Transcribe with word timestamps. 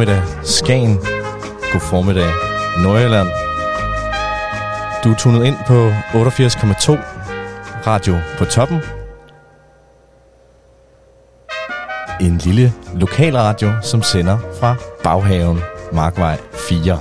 formiddag 0.00 0.22
Skagen. 0.42 0.96
God 1.72 1.80
formiddag 1.80 2.30
Nordjylland. 2.82 3.28
Du 5.04 5.10
er 5.10 5.14
tunet 5.18 5.44
ind 5.44 5.56
på 5.66 5.88
88,2 5.88 6.96
radio 7.86 8.16
på 8.38 8.44
toppen. 8.44 8.78
En 12.20 12.38
lille 12.38 12.72
lokalradio, 12.94 13.72
som 13.82 14.02
sender 14.02 14.38
fra 14.60 14.74
Baghaven, 15.04 15.60
Markvej 15.92 16.38
4. 16.68 16.98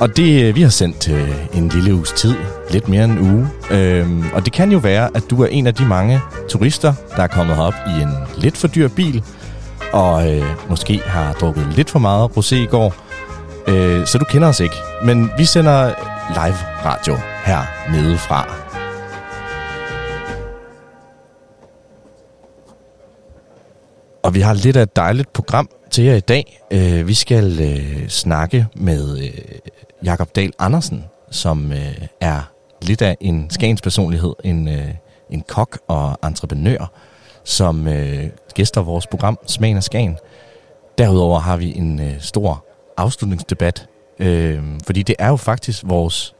Og 0.00 0.16
det, 0.16 0.44
øh, 0.44 0.54
vi 0.54 0.62
har 0.62 0.68
sendt 0.68 1.08
øh, 1.10 1.56
en 1.56 1.68
lille 1.68 1.94
uges 1.94 2.12
tid, 2.12 2.34
lidt 2.70 2.88
mere 2.88 3.04
end 3.04 3.12
en 3.12 3.34
uge. 3.34 3.48
Øhm, 3.70 4.24
og 4.34 4.44
det 4.44 4.52
kan 4.52 4.72
jo 4.72 4.78
være, 4.78 5.10
at 5.14 5.30
du 5.30 5.42
er 5.42 5.46
en 5.46 5.66
af 5.66 5.74
de 5.74 5.86
mange 5.86 6.20
turister, 6.48 6.94
der 7.16 7.22
er 7.22 7.26
kommet 7.26 7.58
op 7.58 7.74
i 7.86 8.02
en 8.02 8.10
lidt 8.36 8.56
for 8.56 8.68
dyr 8.68 8.88
bil, 8.88 9.24
og 9.92 10.36
øh, 10.36 10.44
måske 10.68 10.98
har 10.98 11.32
drukket 11.32 11.66
lidt 11.66 11.90
for 11.90 11.98
meget 11.98 12.30
rosé 12.36 12.54
i 12.54 12.66
går. 12.66 12.94
Øh, 13.68 14.06
så 14.06 14.18
du 14.18 14.24
kender 14.24 14.48
os 14.48 14.60
ikke. 14.60 14.76
Men 15.04 15.30
vi 15.38 15.44
sender 15.44 15.86
live 16.34 16.56
radio 16.84 17.16
her 17.44 17.90
nede 17.92 18.18
fra. 18.18 18.48
Og 24.22 24.34
vi 24.34 24.40
har 24.40 24.54
lidt 24.54 24.76
af 24.76 24.82
et 24.82 24.96
dejligt 24.96 25.32
program 25.32 25.68
til 25.90 26.04
jer 26.04 26.14
i 26.14 26.20
dag. 26.20 26.60
Øh, 26.70 27.08
vi 27.08 27.14
skal 27.14 27.60
øh, 27.60 28.08
snakke 28.08 28.66
med 28.76 29.18
øh, 29.18 29.58
Jakob 30.04 30.36
Dahl 30.36 30.52
Andersen, 30.58 31.04
som 31.30 31.72
øh, 31.72 32.06
er 32.20 32.52
lidt 32.82 33.02
af 33.02 33.16
en 33.20 33.50
Skagens 33.50 33.82
personlighed, 33.82 34.32
en, 34.44 34.68
øh, 34.68 34.88
en 35.30 35.42
kok 35.48 35.78
og 35.88 36.18
entreprenør, 36.24 36.92
som 37.44 37.88
øh, 37.88 38.26
gæster 38.54 38.82
vores 38.82 39.06
program 39.06 39.38
Smagen 39.46 39.76
af 39.76 39.82
Skagen. 39.82 40.16
Derudover 40.98 41.40
har 41.40 41.56
vi 41.56 41.76
en 41.76 42.00
øh, 42.00 42.20
stor 42.20 42.64
afslutningsdebat, 42.96 43.86
øh, 44.18 44.62
fordi 44.86 45.02
det 45.02 45.14
er 45.18 45.28
jo 45.28 45.36
faktisk 45.36 45.82
vores 45.86 46.34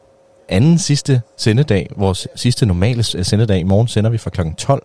anden 0.48 0.78
sidste 0.78 1.22
sendedag, 1.36 1.90
vores 1.96 2.28
sidste 2.34 2.66
normale 2.66 3.04
øh, 3.16 3.24
sendedag. 3.24 3.58
I 3.58 3.62
morgen 3.62 3.88
sender 3.88 4.10
vi 4.10 4.18
fra 4.18 4.30
kl. 4.30 4.40
12 4.58 4.82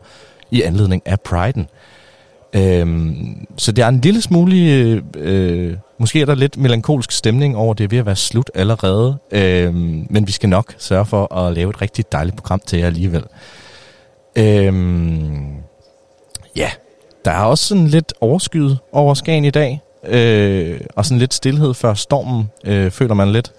i 0.51 0.61
anledning 0.61 1.01
af 1.05 1.19
Priden. 1.19 1.67
Øhm, 2.55 3.45
så 3.57 3.71
det 3.71 3.83
er 3.83 3.87
en 3.87 4.01
lille 4.01 4.21
smule, 4.21 4.57
øh, 4.57 5.01
øh, 5.17 5.77
måske 5.97 6.21
er 6.21 6.25
der 6.25 6.35
lidt 6.35 6.57
melankolsk 6.57 7.11
stemning 7.11 7.57
over 7.57 7.73
det 7.73 7.91
ved 7.91 7.97
at 7.97 8.05
være 8.05 8.15
slut 8.15 8.51
allerede, 8.53 9.17
øhm, 9.31 10.07
men 10.09 10.27
vi 10.27 10.31
skal 10.31 10.49
nok 10.49 10.75
sørge 10.77 11.05
for 11.05 11.35
at 11.35 11.53
lave 11.53 11.69
et 11.69 11.81
rigtig 11.81 12.11
dejligt 12.11 12.35
program 12.35 12.61
til 12.65 12.79
jer 12.79 12.85
alligevel. 12.85 13.23
Øhm, 14.35 15.64
ja, 16.55 16.71
der 17.25 17.31
er 17.31 17.43
også 17.43 17.65
sådan 17.65 17.87
lidt 17.87 18.13
overskyet 18.21 18.79
over 18.91 19.13
Skagen 19.13 19.45
i 19.45 19.49
dag, 19.49 19.81
øh, 20.03 20.81
og 20.95 21.05
sådan 21.05 21.19
lidt 21.19 21.33
stillhed 21.33 21.73
før 21.73 21.93
stormen, 21.93 22.49
øh, 22.65 22.91
føler 22.91 23.13
man 23.13 23.31
lidt. 23.31 23.51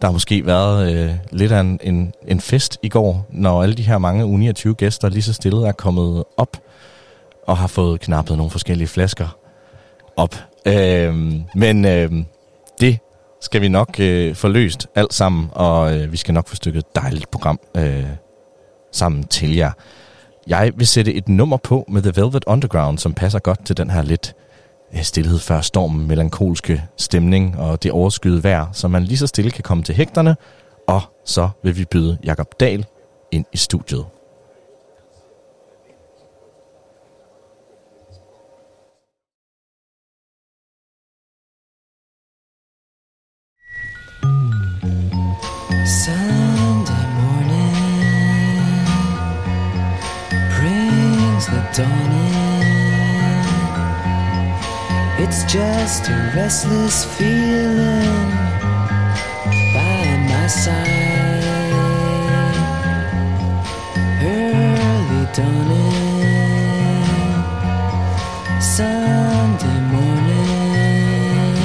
Der 0.00 0.08
har 0.08 0.12
måske 0.12 0.46
været 0.46 0.92
øh, 0.92 1.14
lidt 1.30 1.52
af 1.52 1.60
en, 1.60 1.80
en, 1.82 2.12
en 2.28 2.40
fest 2.40 2.78
i 2.82 2.88
går, 2.88 3.26
når 3.30 3.62
alle 3.62 3.74
de 3.74 3.82
her 3.82 3.98
mange 3.98 4.52
U29 4.52 4.72
gæster 4.72 5.08
lige 5.08 5.22
så 5.22 5.32
stille 5.32 5.68
er 5.68 5.72
kommet 5.72 6.24
op 6.36 6.56
og 7.46 7.56
har 7.56 7.66
fået 7.66 8.00
knappet 8.00 8.36
nogle 8.36 8.50
forskellige 8.50 8.88
flasker 8.88 9.36
op. 10.16 10.34
Øh, 10.66 11.14
men 11.54 11.84
øh, 11.84 12.12
det 12.80 12.98
skal 13.40 13.60
vi 13.60 13.68
nok 13.68 14.00
øh, 14.00 14.34
få 14.34 14.48
løst 14.48 14.86
alt 14.94 15.14
sammen, 15.14 15.48
og 15.52 15.96
øh, 15.96 16.12
vi 16.12 16.16
skal 16.16 16.34
nok 16.34 16.48
få 16.48 16.56
stykket 16.56 16.78
et 16.78 16.96
dejligt 16.96 17.30
program 17.30 17.60
øh, 17.76 18.06
sammen 18.92 19.24
til 19.24 19.56
jer. 19.56 19.70
Jeg 20.46 20.72
vil 20.76 20.86
sætte 20.86 21.14
et 21.14 21.28
nummer 21.28 21.56
på 21.56 21.84
med 21.88 22.02
The 22.02 22.12
Velvet 22.16 22.44
Underground, 22.46 22.98
som 22.98 23.14
passer 23.14 23.38
godt 23.38 23.66
til 23.66 23.76
den 23.76 23.90
her 23.90 24.02
lidt 24.02 24.34
øh, 24.94 25.02
stillhed 25.02 25.38
før 25.38 25.60
stormen, 25.60 26.08
melankolske 26.08 26.84
stemning 26.96 27.58
og 27.58 27.82
det 27.82 27.92
overskyede 27.92 28.44
vejr, 28.44 28.66
så 28.72 28.88
man 28.88 29.04
lige 29.04 29.18
så 29.18 29.26
stille 29.26 29.50
kan 29.50 29.62
komme 29.62 29.82
til 29.82 29.94
hægterne, 29.94 30.36
og 30.88 31.02
så 31.24 31.48
vil 31.62 31.76
vi 31.76 31.84
byde 31.84 32.18
Jakob 32.24 32.60
Dahl 32.60 32.86
ind 33.32 33.44
i 33.52 33.56
studiet. 33.56 34.04
It's 55.34 55.44
just 55.50 56.10
a 56.10 56.32
restless 56.36 57.06
feeling 57.16 58.30
by 59.72 60.04
my 60.28 60.46
side. 60.46 61.72
Early 64.20 65.24
dawning, 65.32 67.06
Sunday 68.60 69.80
morning. 69.94 71.56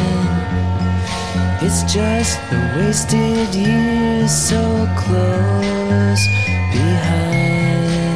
It's 1.62 1.84
just 1.94 2.40
the 2.50 2.60
wasted 2.78 3.54
years 3.54 4.32
so 4.32 4.64
close 4.96 6.24
behind. 6.72 8.08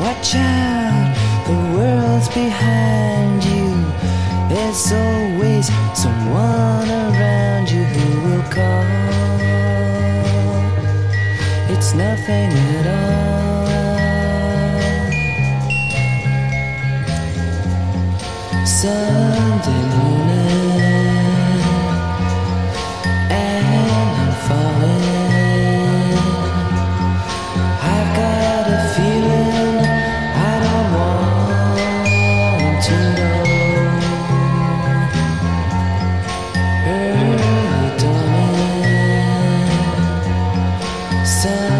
Watch 0.00 0.34
out, 0.34 0.73
world's 2.24 2.34
behind 2.34 3.44
you. 3.44 3.70
There's 4.48 4.92
always 4.92 5.66
someone 5.94 6.88
around 6.88 7.70
you 7.70 7.84
who 7.84 8.28
will 8.28 8.42
call. 8.50 8.84
It's 11.70 11.94
nothing 11.94 12.52
at 12.76 12.86
all. 12.86 13.24
Sunday 18.66 20.13
Sunday 41.44 41.73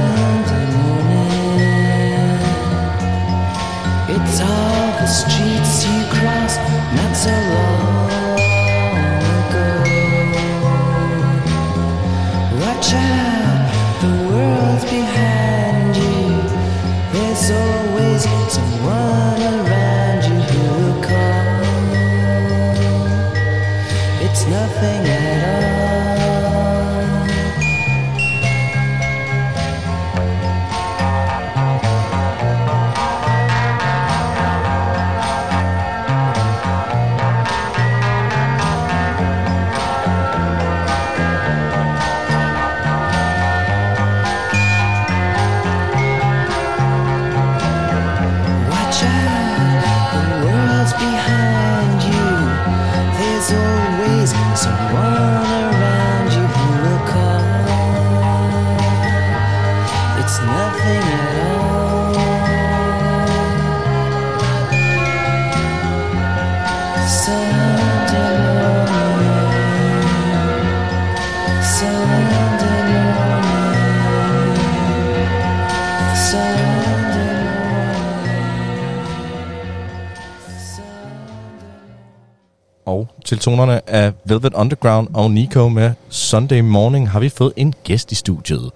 tonerne 83.45 83.91
af 83.91 84.13
Velvet 84.25 84.55
Underground 84.55 85.09
og 85.15 85.31
Nico 85.31 85.69
med 85.69 85.93
Sunday 86.09 86.61
Morning 86.61 87.11
har 87.11 87.21
vi 87.21 87.29
fået 87.29 87.53
en 87.57 87.75
gæst 87.85 88.13
i 88.13 88.15
studiet. 88.15 88.71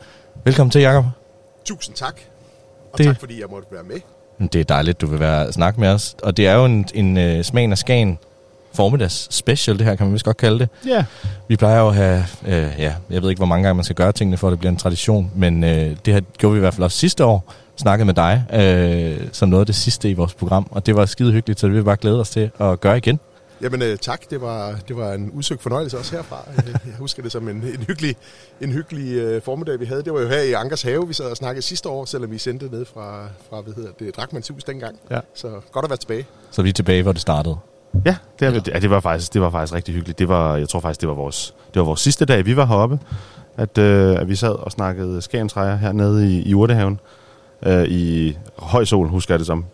Velkommen 0.45 0.71
til, 0.71 0.81
Jacob. 0.81 1.05
Tusind 1.65 1.95
tak. 1.97 2.15
Og 2.93 2.99
Det- 2.99 3.07
tak, 3.07 3.21
fordi 3.21 3.41
jeg 3.41 3.47
måtte 3.51 3.69
være 3.73 3.83
med. 4.39 4.49
Det 4.49 4.61
er 4.61 4.65
dejligt, 4.65 5.01
du 5.01 5.07
vil 5.07 5.21
være 5.21 5.53
snakke 5.53 5.81
med 5.81 5.89
os. 5.89 6.17
Og 6.23 6.37
det 6.37 6.47
er 6.47 6.55
jo 6.55 6.65
en, 6.65 6.87
en 6.95 7.17
uh, 7.39 7.43
smagen 7.45 7.73
af 7.73 7.79
Skagen 7.79 8.19
formiddags 8.75 9.35
special, 9.35 9.79
det 9.79 9.87
her 9.87 9.95
kan 9.95 10.07
man 10.07 10.13
vist 10.13 10.25
godt 10.25 10.37
kalde 10.37 10.59
det. 10.59 10.69
Ja. 10.87 11.05
Vi 11.49 11.57
plejer 11.57 11.81
jo 11.81 11.89
at 11.89 11.95
have, 11.95 12.25
øh, 12.47 12.71
ja, 12.79 12.95
jeg 13.11 13.23
ved 13.23 13.31
ikke, 13.31 13.39
hvor 13.41 13.47
mange 13.47 13.63
gange 13.63 13.75
man 13.77 13.85
skal 13.85 13.97
gøre 13.97 14.13
tingene, 14.13 14.37
for 14.37 14.47
at 14.49 14.51
det 14.51 14.59
bliver 14.59 14.71
en 14.73 14.77
tradition, 14.79 15.31
men 15.35 15.65
øh, 15.65 15.97
det 16.05 16.15
her 16.15 16.21
gjorde 16.39 16.53
vi 16.53 16.59
i 16.59 16.61
hvert 16.61 16.75
fald 16.75 16.85
også 16.85 16.99
sidste 16.99 17.25
år, 17.25 17.53
snakket 17.77 18.07
med 18.07 18.15
dig, 18.15 18.45
øh, 18.53 19.29
som 19.33 19.49
noget 19.49 19.61
af 19.63 19.67
det 19.67 19.75
sidste 19.75 20.11
i 20.11 20.15
vores 20.15 20.35
program, 20.35 20.67
og 20.71 20.87
det 20.87 20.97
var 20.97 21.07
skide 21.07 21.33
hyggeligt, 21.33 21.61
så 21.61 21.67
det 21.67 21.73
vil 21.73 21.81
vi 21.81 21.85
bare 21.85 21.97
glæde 21.97 22.21
os 22.21 22.31
til 22.31 22.51
at 22.61 22.81
gøre 22.81 22.97
igen. 22.97 23.21
Jamen 23.63 23.83
øh, 23.83 23.97
tak, 23.97 24.31
det 24.31 24.41
var, 24.41 24.79
det 24.89 24.97
var 24.97 25.13
en 25.13 25.31
udsøgt 25.31 25.63
fornøjelse 25.63 25.99
også 25.99 26.17
herfra. 26.17 26.45
Øh, 26.59 26.65
Jeg 26.87 26.95
husker 26.99 27.23
det 27.23 27.33
som 27.33 27.49
en, 27.49 27.57
en 27.57 27.85
hyggelig, 27.89 28.17
en 28.61 28.73
hyggelig 28.73 29.17
øh, 29.17 29.43
formiddag, 29.43 29.81
vi 29.81 29.85
havde. 29.85 30.03
Det 30.03 30.13
var 30.15 30.21
jo 30.21 30.29
her 30.29 30.41
i 30.41 30.53
Ankers 30.53 30.83
Have, 30.83 31.09
vi 31.09 31.15
sad 31.15 31.25
og 31.31 31.37
snakkede 31.37 31.63
sidste 31.63 31.89
år, 31.89 32.05
selvom 32.05 32.31
vi 32.31 32.39
sendte 32.39 32.67
ned 32.71 32.85
fra, 32.85 33.29
fra 33.51 33.61
hvad 33.61 33.75
hedder 33.75 33.91
det, 33.99 34.17
Drakmans 34.17 34.49
hus 34.49 34.65
dengang. 34.65 34.97
Ja. 35.11 35.21
Så 35.35 35.49
godt 35.73 35.85
at 35.85 35.91
være 35.91 35.97
tilbage. 35.97 36.27
Så 36.51 36.63
vi 36.63 36.69
er 36.69 36.73
tilbage, 36.73 37.03
hvor 37.03 37.13
det 37.13 37.21
startede. 37.21 37.57
Ja, 38.07 38.17
det, 38.41 38.49
er, 38.49 38.61
ja, 38.75 38.79
det, 38.79 38.91
var 38.91 39.01
faktisk, 39.01 39.35
det 39.35 39.41
var 39.41 39.51
faktisk 39.51 39.75
rigtig 39.75 39.95
hyggeligt. 39.95 40.19
Det 40.19 40.29
var, 40.29 40.57
jeg 40.57 40.69
tror 40.69 40.81
faktisk, 40.81 41.01
det 41.01 41.09
var 41.09 41.15
vores, 41.15 41.55
det 41.75 41.81
var 41.81 41.87
vores 41.87 42.01
sidste 42.01 42.25
dag, 42.25 42.47
vi 42.47 42.57
var 42.57 42.67
heroppe, 42.67 42.99
at, 43.57 43.79
øh, 43.79 44.21
at 44.21 44.29
vi 44.29 44.37
sad 44.37 44.51
og 44.51 44.73
snakkede 44.73 45.23
skagentræer 45.23 45.77
hernede 45.77 46.33
i, 46.33 46.43
i 46.43 46.55
Urtehaven. 46.55 47.01
Øh, 47.67 47.85
I 47.85 48.39
høj 48.57 48.85
sol, 48.85 49.09
husker 49.09 49.35
jeg 49.35 49.39
det 49.39 49.47
som. 49.47 49.65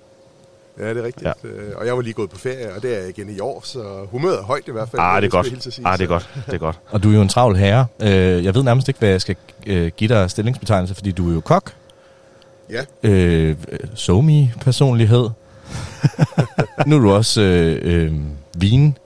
Ja, 0.79 0.89
det 0.89 0.99
er 0.99 1.03
rigtigt. 1.03 1.27
Ja. 1.27 1.33
Og 1.77 1.87
jeg 1.87 1.97
var 1.97 2.03
lige 2.03 2.15
gået 2.15 2.31
på 2.31 2.39
ferie, 2.39 2.73
og 2.75 2.83
det 2.83 2.97
er 2.97 3.01
jeg 3.01 3.09
igen 3.09 3.31
i 3.31 3.41
år, 3.41 3.61
så 3.65 4.07
humøret 4.11 4.39
er 4.39 4.43
højt 4.43 4.69
i 4.69 4.71
hvert 4.73 4.89
fald. 4.89 5.03
Ah, 5.03 5.23
det 5.23 5.27
er 5.27 5.31
godt. 5.31 5.63
sige. 5.75 5.87
Ah, 5.87 5.99
det 5.99 6.05
er 6.05 6.09
godt. 6.09 6.31
Det 6.47 6.55
er 6.55 6.59
godt. 6.59 6.79
Og 6.93 7.03
du 7.03 7.11
er 7.11 7.15
jo 7.15 7.23
en 7.23 7.29
travl 7.29 7.57
herre. 7.57 7.87
Øh, 8.03 8.45
jeg 8.45 8.55
ved 8.55 8.63
nærmest 8.63 8.89
ikke, 8.89 8.99
hvad 8.99 9.09
jeg 9.09 9.21
skal 9.21 9.37
øh, 9.67 9.93
give 9.97 10.09
dig 10.09 10.31
stillingsbetegnelse, 10.31 10.95
fordi 10.95 11.13
du 11.13 11.31
er 11.31 11.35
jo 11.35 11.41
kok, 11.41 11.73
Ja, 12.71 12.85
øh, 13.03 13.57
somi-personlighed. 13.95 15.31
nu 16.87 16.97
er 16.97 17.01
du 17.01 17.11
også 17.11 17.41
øh, 17.43 17.79
øh, 17.83 18.13
vin. 18.57 18.99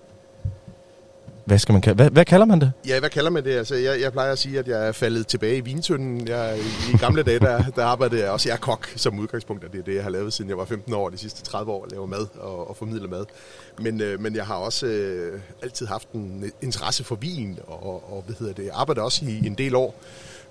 Hvad 1.49 1.59
skal 1.59 1.73
man 1.73 1.83
kalde 1.83 1.97
hvad, 1.97 2.11
hvad 2.11 2.25
kalder 2.25 2.47
man 2.47 2.61
det? 2.61 2.73
Ja, 2.89 3.01
hvad 3.01 3.11
kalder 3.11 3.31
man 3.31 3.45
det? 3.45 3.51
Altså, 3.51 3.75
jeg, 3.75 4.01
jeg 4.01 4.13
plejer 4.13 4.33
at 4.33 4.39
sige, 4.39 4.59
at 4.59 4.69
jeg 4.69 4.89
er 4.89 4.93
faldet 4.93 5.27
tilbage 5.27 5.57
i 5.57 5.61
vintønden. 5.61 6.29
Jeg, 6.29 6.59
I 6.95 6.97
gamle 6.97 7.23
dage, 7.23 7.39
der, 7.39 7.63
der 7.77 7.85
arbejdede 7.85 8.23
jeg 8.23 8.31
også, 8.31 8.49
jeg 8.49 8.55
er 8.55 8.59
kok 8.61 8.93
som 8.97 9.19
udgangspunkt, 9.19 9.65
og 9.65 9.73
det 9.73 9.79
er 9.79 9.83
det, 9.83 9.95
jeg 9.95 10.03
har 10.03 10.11
lavet, 10.11 10.33
siden 10.33 10.49
jeg 10.49 10.59
var 10.59 10.65
15 10.65 10.95
år, 10.95 11.09
de 11.11 11.19
sidste 11.19 11.43
30 11.43 11.73
år, 11.73 11.87
lave 11.91 12.09
mad 12.09 12.27
og, 12.41 12.71
og 12.71 12.77
formidle 12.77 13.09
mad. 13.09 13.25
Men, 13.79 14.01
øh, 14.01 14.21
men 14.21 14.37
jeg 14.37 14.47
har 14.47 14.55
også 14.55 14.87
øh, 14.87 15.41
altid 15.63 15.87
haft 15.87 16.13
en 16.13 16.53
interesse 16.63 17.05
for 17.05 17.15
vin, 17.15 17.59
og, 17.67 18.13
og 18.17 18.23
hvad 18.27 18.35
hedder 18.39 18.53
det, 18.53 18.65
jeg 18.65 18.73
arbejder 18.75 19.03
også 19.03 19.25
i 19.25 19.47
en 19.47 19.55
del 19.55 19.75
år 19.75 19.95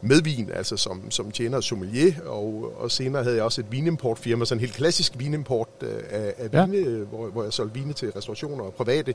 med 0.02 0.22
vin, 0.22 0.50
altså 0.54 0.78
som, 0.78 1.12
som 1.12 1.32
tjener 1.32 1.62
sommelier, 1.62 2.14
og, 2.26 2.74
og 2.78 2.92
senere 2.92 3.24
havde 3.24 3.36
jeg 3.36 3.44
også 3.44 3.62
et 3.62 3.68
vinimportfirma, 3.72 4.46
sådan 4.46 4.58
en 4.58 4.60
helt 4.60 4.74
klassisk 4.74 5.14
vinimport 5.18 5.68
øh, 5.82 5.90
af, 6.10 6.34
af 6.38 6.50
Ja. 6.54 6.66
vine, 6.66 6.78
øh, 6.88 7.08
hvor, 7.08 7.28
hvor 7.28 7.44
jeg 7.44 7.54
solgte 7.54 7.80
vine 7.80 7.94
til 7.94 8.12
restaurationer 8.12 8.64
og 8.64 8.74
private. 8.74 9.14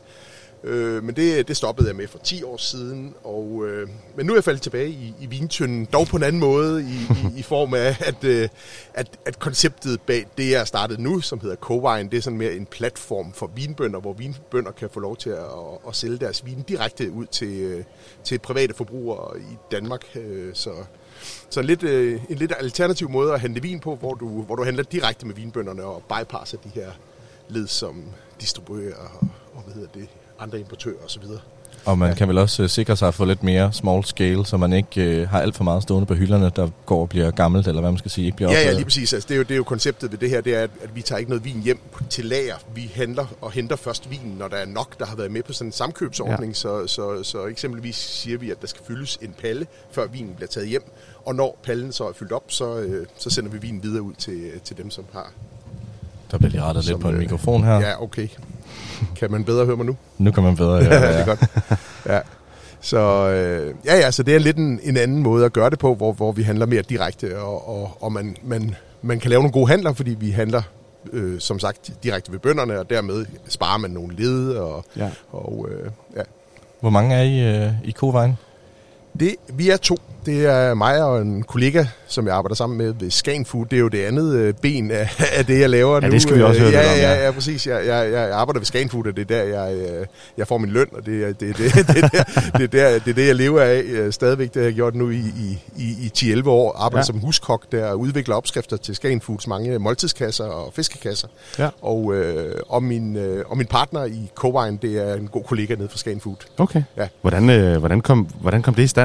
Øh, 0.64 1.04
men 1.04 1.16
det, 1.16 1.48
det 1.48 1.56
stoppede 1.56 1.88
jeg 1.88 1.96
med 1.96 2.08
for 2.08 2.18
10 2.18 2.42
år 2.42 2.56
siden, 2.56 3.14
og, 3.24 3.62
øh, 3.66 3.88
men 4.16 4.26
nu 4.26 4.32
er 4.32 4.36
jeg 4.36 4.44
faldet 4.44 4.62
tilbage 4.62 4.88
i, 4.88 5.14
i 5.20 5.26
vintønden, 5.26 5.84
dog 5.92 6.06
på 6.06 6.16
en 6.16 6.22
anden 6.22 6.40
måde, 6.40 6.82
i, 6.82 6.86
i, 6.86 7.38
i 7.40 7.42
form 7.42 7.74
af, 7.74 7.96
at, 8.00 8.24
øh, 8.24 8.48
at, 8.94 9.18
at 9.26 9.38
konceptet 9.38 10.00
bag 10.00 10.26
det, 10.38 10.50
jeg 10.50 10.66
startede 10.66 11.02
nu, 11.02 11.20
som 11.20 11.40
hedder 11.40 11.56
Covine, 11.56 12.10
det 12.10 12.16
er 12.16 12.22
sådan 12.22 12.38
mere 12.38 12.54
en 12.54 12.66
platform 12.66 13.32
for 13.32 13.50
vinbønder, 13.54 14.00
hvor 14.00 14.12
vinbønder 14.12 14.70
kan 14.70 14.90
få 14.90 15.00
lov 15.00 15.16
til 15.16 15.30
at, 15.30 15.38
at, 15.38 15.88
at 15.88 15.96
sælge 15.96 16.16
deres 16.16 16.46
vin 16.46 16.62
direkte 16.62 17.10
ud 17.10 17.26
til, 17.26 17.60
øh, 17.60 17.84
til 18.24 18.38
private 18.38 18.74
forbrugere 18.74 19.40
i 19.40 19.56
Danmark. 19.70 20.04
Øh, 20.16 20.50
så 20.54 20.70
så 21.50 21.60
en 21.60 21.66
lidt, 21.66 21.82
øh, 21.82 22.20
en 22.28 22.36
lidt 22.38 22.52
alternativ 22.58 23.10
måde 23.10 23.32
at 23.32 23.40
handle 23.40 23.62
vin 23.62 23.80
på, 23.80 23.96
hvor 23.96 24.14
du, 24.14 24.42
hvor 24.42 24.56
du 24.56 24.64
handler 24.64 24.82
direkte 24.82 25.26
med 25.26 25.34
vinbønderne 25.34 25.84
og 25.84 26.02
bypasser 26.02 26.58
de 26.58 26.68
her 26.68 26.90
led, 27.48 27.66
som 27.66 28.04
distribuerer 28.40 28.94
og, 28.94 29.28
og 29.54 29.62
hvad 29.62 29.74
hedder 29.74 29.88
det, 29.94 30.08
andre 30.42 30.60
importører 30.60 31.04
osv. 31.04 31.22
Og 31.84 31.98
man 31.98 32.08
Ja. 32.08 32.14
kan 32.14 32.28
vel 32.28 32.38
også 32.38 32.62
øh, 32.62 32.68
sikre 32.68 32.96
sig 32.96 33.08
at 33.08 33.14
få 33.14 33.24
lidt 33.24 33.42
mere 33.42 33.72
small 33.72 34.04
scale, 34.04 34.46
så 34.46 34.56
man 34.56 34.72
ikke 34.72 35.02
øh, 35.02 35.28
har 35.28 35.40
alt 35.40 35.56
for 35.56 35.64
meget 35.64 35.82
stående 35.82 36.06
på 36.06 36.14
hylderne, 36.14 36.50
der 36.56 36.68
går 36.86 37.00
og 37.00 37.08
bliver 37.08 37.30
gammelt, 37.30 37.66
eller 37.66 37.80
hvad 37.80 37.90
man 37.90 37.98
skal 37.98 38.10
sige, 38.10 38.24
ikke 38.24 38.36
bliver 38.36 38.52
Ja, 38.52 38.60
ja, 38.60 38.72
lige 38.72 38.84
præcis. 38.84 39.12
Altså, 39.12 39.26
det, 39.28 39.34
er 39.34 39.38
jo, 39.38 39.42
det 39.42 39.50
er 39.50 39.56
jo 39.56 39.62
konceptet 39.64 40.12
ved 40.12 40.18
det 40.18 40.30
her, 40.30 40.40
det 40.40 40.54
er, 40.56 40.62
at, 40.62 40.70
vi 40.94 41.02
tager 41.02 41.18
ikke 41.18 41.30
noget 41.30 41.44
vin 41.44 41.62
hjem 41.62 41.78
til 42.10 42.24
lager. 42.24 42.54
Vi 42.74 42.90
handler 42.94 43.26
og 43.40 43.52
henter 43.52 43.76
først 43.76 44.10
vinen, 44.10 44.36
når 44.38 44.48
der 44.48 44.56
er 44.56 44.66
nok, 44.66 44.98
der 44.98 45.06
har 45.06 45.16
været 45.16 45.30
med 45.32 45.42
på 45.42 45.52
sådan 45.52 45.68
en 45.68 45.72
samkøbsordning. 45.72 46.50
Ja. 46.52 46.54
Så, 46.54 46.86
så, 46.86 47.22
så 47.22 47.46
eksempelvis 47.46 47.96
siger 47.96 48.38
vi, 48.38 48.50
at 48.50 48.60
der 48.60 48.66
skal 48.66 48.82
fyldes 48.86 49.18
en 49.22 49.34
palle, 49.40 49.66
før 49.90 50.06
vinen 50.06 50.34
bliver 50.34 50.48
taget 50.48 50.68
hjem. 50.68 50.92
Og 51.24 51.34
når 51.34 51.58
pallen 51.62 51.92
så 51.92 52.04
er 52.08 52.12
fyldt 52.12 52.32
op, 52.32 52.44
så, 52.48 52.78
øh, 52.78 53.06
så 53.18 53.30
sender 53.30 53.50
vi 53.50 53.58
vinen 53.58 53.82
videre 53.82 54.02
ud 54.02 54.12
til, 54.14 54.50
til 54.64 54.76
dem, 54.76 54.90
som 54.90 55.04
har. 55.12 55.32
Der 56.30 56.38
bliver 56.38 56.50
lige 56.50 56.62
rettet 56.62 56.84
lidt 56.84 57.00
på 57.00 57.08
en 57.08 57.14
øh, 57.14 57.20
mikrofon 57.20 57.64
her. 57.64 57.80
Ja, 57.80 58.02
okay. 58.02 58.28
Kan 59.16 59.30
man 59.30 59.44
bedre 59.44 59.66
høre 59.66 59.76
mig 59.76 59.86
nu? 59.86 59.96
Nu 60.18 60.30
kan 60.30 60.42
man 60.42 60.56
bedre 60.56 60.84
høre, 60.84 60.94
Ja, 60.94 61.08
det 61.12 61.20
er 61.20 61.24
godt. 61.24 61.40
Ja. 62.06 62.18
Så 62.80 62.98
øh, 63.30 63.74
ja, 63.84 63.96
ja, 63.98 64.10
så 64.10 64.22
det 64.22 64.34
er 64.34 64.38
lidt 64.38 64.56
en, 64.56 64.80
en 64.82 64.96
anden 64.96 65.22
måde 65.22 65.44
at 65.44 65.52
gøre 65.52 65.70
det 65.70 65.78
på, 65.78 65.94
hvor, 65.94 66.12
hvor 66.12 66.32
vi 66.32 66.42
handler 66.42 66.66
mere 66.66 66.82
direkte, 66.82 67.38
og, 67.40 67.68
og, 67.68 67.96
og 68.00 68.12
man, 68.12 68.36
man, 68.42 68.74
man 69.02 69.20
kan 69.20 69.30
lave 69.30 69.42
nogle 69.42 69.52
gode 69.52 69.68
handler, 69.68 69.92
fordi 69.92 70.10
vi 70.20 70.30
handler, 70.30 70.62
øh, 71.12 71.40
som 71.40 71.58
sagt, 71.58 71.90
direkte 72.02 72.32
ved 72.32 72.38
bønderne, 72.38 72.78
og 72.78 72.90
dermed 72.90 73.26
sparer 73.48 73.78
man 73.78 73.90
nogle 73.90 74.16
led, 74.16 74.48
og, 74.54 74.84
Ja. 74.96 75.08
og 75.32 75.68
øh, 75.70 75.90
ja. 76.16 76.22
Hvor 76.80 76.90
mange 76.90 77.14
er 77.14 77.22
I 77.22 77.64
øh, 77.64 77.72
i 77.84 77.90
Kovejen? 77.90 78.38
Det, 79.20 79.34
vi 79.52 79.70
er 79.70 79.76
to. 79.76 79.96
Det 80.26 80.46
er 80.46 80.74
mig 80.74 81.02
og 81.04 81.22
en 81.22 81.42
kollega, 81.42 81.84
som 82.06 82.26
jeg 82.26 82.34
arbejder 82.34 82.54
sammen 82.54 82.78
med 82.78 82.94
ved 83.00 83.10
Skagen 83.10 83.46
Food. 83.46 83.66
Det 83.66 83.76
er 83.76 83.80
jo 83.80 83.88
det 83.88 84.04
andet 84.04 84.34
øh, 84.34 84.54
ben 84.54 84.90
af, 84.90 85.08
af 85.38 85.46
det, 85.46 85.60
jeg 85.60 85.70
laver 85.70 85.94
Ja, 85.94 86.06
nu. 86.08 86.12
det 86.12 86.22
skal 86.22 86.36
vi 86.36 86.42
også 86.42 86.60
Øh, 86.62 86.70
høre 86.70 86.80
ja, 86.82 86.92
om, 86.92 86.96
ja, 86.98 87.12
ja. 87.14 87.24
ja, 87.24 87.30
præcis. 87.30 87.66
Jeg, 87.66 87.86
jeg, 87.86 88.12
jeg 88.12 88.30
arbejder 88.32 88.60
ved 88.60 88.64
Skagen 88.66 88.88
Food, 88.90 89.06
og 89.06 89.16
det 89.16 89.30
er 89.30 89.36
der, 89.36 89.42
jeg, 89.42 89.74
øh, 89.76 90.06
jeg 90.38 90.48
får 90.48 90.58
min 90.58 90.70
løn, 90.70 90.86
og 90.92 91.06
det, 91.06 91.24
er- 91.24 91.32
det, 91.32 91.40
det, 91.40 91.74
det, 91.74 91.86
det, 92.56 92.62
er 92.62 92.90
der, 92.90 92.98
det 92.98 93.10
er 93.10 93.14
det, 93.14 93.26
jeg 93.26 93.34
lever 93.34 93.60
af 93.60 93.84
stadigvæk. 94.14 94.48
Det 94.54 94.62
har 94.62 94.66
jeg 94.66 94.74
gjort 94.74 94.94
nu 94.94 95.10
i, 95.10 95.16
i, 95.16 95.58
i, 95.76 96.10
i 96.24 96.32
10-11 96.34 96.48
år. 96.48 96.72
Arbejder 96.76 96.96
Ja. 96.96 97.00
ja. 97.00 97.04
som 97.04 97.18
huskok, 97.18 97.72
der 97.72 97.92
udvikler 97.92 98.34
opskrifter 98.34 98.76
til 98.76 98.94
Skagen 98.94 99.20
Foods 99.20 99.46
mange 99.46 99.78
måltidskasser 99.78 100.44
og 100.44 100.72
fiskekasser. 100.76 101.28
Ja. 101.58 101.68
Og, 101.82 102.14
øh, 102.14 102.54
og, 102.68 102.82
min, 102.82 103.16
øh, 103.16 103.44
og 103.48 103.56
min 103.56 103.66
partner 103.66 104.04
i 104.04 104.30
Covine, 104.34 104.78
det 104.82 105.08
er 105.10 105.14
en 105.14 105.28
god 105.28 105.44
kollega 105.44 105.74
nede 105.74 105.88
fra 105.88 105.98
Skagen 105.98 106.20
Food. 106.20 106.36
Okay. 106.58 106.82
Ja. 106.96 107.08
Hvordan, 107.20 107.50
øh, 107.50 107.76
hvordan, 107.78 108.00
kom, 108.00 108.28
hvordan 108.40 108.62
kom 108.62 108.74
det 108.74 108.82
i 108.82 108.86
stand? 108.86 109.01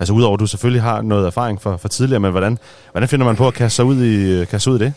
Altså 0.00 0.14
udover 0.14 0.34
at 0.34 0.40
du 0.40 0.46
selvfølgelig 0.46 0.82
har 0.82 1.02
noget 1.02 1.26
erfaring 1.26 1.62
fra, 1.62 1.76
fra 1.76 1.88
tidligere, 1.88 2.20
men 2.20 2.30
hvordan, 2.30 2.58
hvordan 2.92 3.08
finder 3.08 3.26
man 3.26 3.36
på 3.36 3.46
at 3.46 3.54
kaste 3.54 3.76
sig 3.76 3.84
ud 3.84 4.04
i, 4.04 4.32
øh, 4.32 4.46
kaste 4.46 4.60
sig 4.60 4.72
ud 4.72 4.80
i 4.80 4.84
det? 4.84 4.92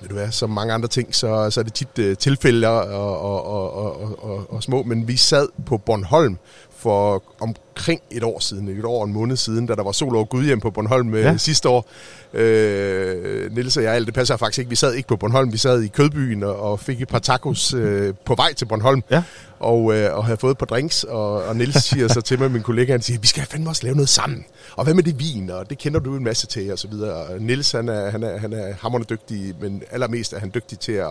ved 0.00 0.08
du 0.08 0.14
hvad, 0.14 0.30
som 0.30 0.50
mange 0.50 0.74
andre 0.74 0.88
ting, 0.88 1.14
så, 1.14 1.50
så 1.50 1.60
er 1.60 1.64
det 1.64 1.74
tit 1.74 1.98
uh, 1.98 2.14
tilfælde 2.18 2.68
og, 2.68 2.82
og, 2.82 3.20
og, 3.20 3.46
og, 3.46 4.02
og, 4.02 4.24
og, 4.24 4.52
og 4.52 4.62
små, 4.62 4.82
men 4.82 5.08
vi 5.08 5.16
sad 5.16 5.48
på 5.66 5.78
Bornholm 5.78 6.38
for 6.76 7.22
om 7.40 7.54
omkring 7.76 8.00
et 8.10 8.22
år 8.24 8.40
siden, 8.40 8.68
et 8.68 8.84
år 8.84 9.00
og 9.00 9.06
en 9.06 9.12
måned 9.12 9.36
siden, 9.36 9.66
da 9.66 9.74
der 9.74 9.82
var 9.82 9.92
sol 9.92 10.16
over 10.16 10.24
Gudhjem 10.24 10.60
på 10.60 10.70
Bornholm 10.70 11.14
Ja. 11.14 11.20
ja. 11.20 11.36
sidste 11.36 11.68
år. 11.68 11.86
Øh, 12.34 13.52
Niels 13.54 13.76
og 13.76 13.82
jeg, 13.82 13.94
eller 13.94 14.04
det 14.04 14.14
passer 14.14 14.36
faktisk 14.36 14.58
ikke, 14.58 14.68
vi 14.70 14.76
sad 14.76 14.92
ikke 14.94 15.08
på 15.08 15.16
Bornholm, 15.16 15.52
vi 15.52 15.58
sad 15.58 15.82
i 15.82 15.88
Kødbyen 15.88 16.42
og, 16.42 16.56
og 16.56 16.80
fik 16.80 17.02
et 17.02 17.08
par 17.08 17.18
tacos 17.18 17.74
øh, 17.74 18.14
på 18.24 18.34
vej 18.34 18.52
til 18.54 18.64
Bornholm, 18.66 19.02
Ja. 19.10 19.22
og, 19.60 19.94
øh, 19.96 20.16
og 20.16 20.24
havde 20.24 20.36
fået 20.38 20.50
et 20.50 20.58
par 20.58 20.66
drinks, 20.66 21.04
og, 21.04 21.32
og 21.44 21.56
Niels 21.56 21.84
siger 21.84 22.08
så 22.08 22.20
til 22.20 22.38
mig, 22.38 22.50
min 22.50 22.62
kollega, 22.62 22.92
han 22.92 23.02
siger, 23.02 23.18
vi 23.20 23.26
skal 23.26 23.46
fandme 23.50 23.70
også 23.70 23.82
lave 23.84 23.94
noget 23.96 24.08
sammen. 24.08 24.44
Og 24.76 24.84
hvad 24.84 24.94
med 24.94 25.02
det 25.02 25.18
vin, 25.18 25.50
og 25.50 25.70
det 25.70 25.78
kender 25.78 26.00
du 26.00 26.16
en 26.16 26.24
masse 26.24 26.46
til, 26.46 26.72
og 26.72 26.78
så 26.78 26.88
videre. 26.88 27.12
Og 27.12 27.40
Niels, 27.42 27.72
han 27.72 27.88
er, 27.88 28.10
han 28.10 28.22
er, 28.22 28.38
han 28.38 28.52
er 28.52 28.74
hammerende 28.80 29.14
dygtig, 29.14 29.54
men 29.60 29.82
allermest 29.90 30.32
er 30.32 30.38
han 30.38 30.50
dygtig 30.54 30.78
til 30.78 30.92
at, 30.92 31.06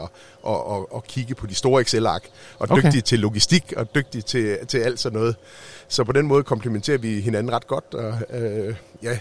at, 0.47 0.53
at, 0.71 0.85
at 0.95 1.03
kigge 1.07 1.35
på 1.35 1.47
de 1.47 1.55
store 1.55 1.81
Excel-ark, 1.81 2.23
og 2.59 2.67
Okay. 2.71 2.81
dygtig 2.87 3.03
til 3.03 3.19
logistik, 3.19 3.73
og 3.77 3.95
dygtig 3.95 4.25
til, 4.25 4.57
til 4.67 4.77
alt 4.77 4.99
sådan 4.99 5.19
noget. 5.19 5.35
Så 5.87 6.03
på 6.03 6.11
den 6.11 6.27
måde 6.27 6.43
komplementerer 6.43 6.97
vi 6.97 7.19
hinanden 7.21 7.53
ret 7.53 7.67
godt, 7.67 7.93
og 7.93 8.13
øh, 8.39 8.75
ja, 9.03 9.17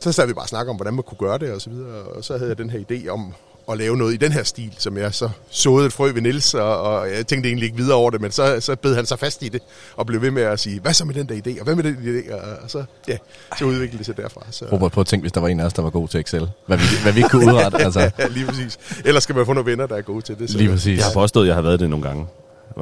så 0.00 0.12
sad 0.12 0.26
vi 0.26 0.32
bare 0.32 0.44
og 0.44 0.48
snakkede 0.48 0.70
om, 0.70 0.76
hvordan 0.76 0.94
man 0.94 1.02
kunne 1.02 1.18
gøre 1.18 1.38
det, 1.38 1.52
og 1.52 1.60
så 1.60 1.70
videre. 1.70 2.02
Og 2.02 2.24
så 2.24 2.38
havde 2.38 2.48
jeg 2.48 2.58
den 2.58 2.70
her 2.70 2.78
idé 2.90 3.08
om 3.08 3.34
at 3.70 3.78
lave 3.78 3.96
noget 3.96 4.14
i 4.14 4.16
den 4.16 4.32
her 4.32 4.42
stil, 4.42 4.74
som 4.78 4.96
jeg 4.96 5.14
så 5.14 5.28
såede 5.50 5.86
et 5.86 5.92
frø 5.92 6.12
ved 6.12 6.22
Niels, 6.22 6.54
og, 6.54 6.80
og 6.82 7.10
jeg 7.10 7.26
tænkte 7.26 7.48
egentlig 7.48 7.66
ikke 7.66 7.76
videre 7.76 7.96
over 7.96 8.10
det, 8.10 8.20
men 8.20 8.30
så, 8.30 8.60
så 8.60 8.76
bed 8.76 8.94
han 8.94 9.06
sig 9.06 9.18
fast 9.18 9.42
i 9.42 9.48
det, 9.48 9.62
og 9.96 10.06
blev 10.06 10.22
ved 10.22 10.30
med 10.30 10.42
at 10.42 10.60
sige, 10.60 10.80
hvad 10.80 10.92
så 10.92 11.04
med 11.04 11.14
den 11.14 11.28
der 11.28 11.34
idé, 11.34 11.58
og 11.58 11.64
hvad 11.64 11.74
med 11.74 11.84
den 11.84 11.96
idé, 11.96 12.34
og, 12.34 12.40
og 12.62 12.70
så, 12.70 12.84
ja, 13.08 13.16
så 13.58 13.64
udviklede 13.64 13.98
det 13.98 14.06
sig 14.06 14.16
derfra. 14.16 14.46
Så, 14.50 14.64
Robert, 14.72 14.92
prøv 14.92 15.00
at 15.00 15.06
tænke, 15.06 15.22
hvis 15.22 15.32
der 15.32 15.40
var 15.40 15.48
en 15.48 15.60
af 15.60 15.64
os, 15.64 15.72
der 15.72 15.82
var 15.82 15.90
god 15.90 16.08
til 16.08 16.20
Excel. 16.20 16.50
Hvad 16.66 16.76
vi, 16.76 16.84
hvad 17.02 17.12
vi 17.12 17.22
kunne 17.30 17.46
udrette, 17.46 17.78
altså. 17.86 18.10
Ja, 18.18 18.26
lige 18.26 18.46
præcis. 18.46 18.78
Ellers 19.04 19.22
skal 19.22 19.36
man 19.36 19.46
få 19.46 19.52
nogle 19.52 19.70
venner, 19.70 19.86
der 19.86 19.96
er 19.96 20.02
gode 20.02 20.22
til 20.22 20.38
det. 20.38 20.50
Så, 20.50 20.58
Lige 20.58 20.70
præcis. 20.70 20.98
Jeg 20.98 21.06
har 21.06 21.12
påstået, 21.12 21.44
at 21.44 21.48
jeg 21.48 21.54
har 21.54 21.62
været 21.62 21.80
det 21.80 21.90
nogle 21.90 22.06
gange. 22.06 22.26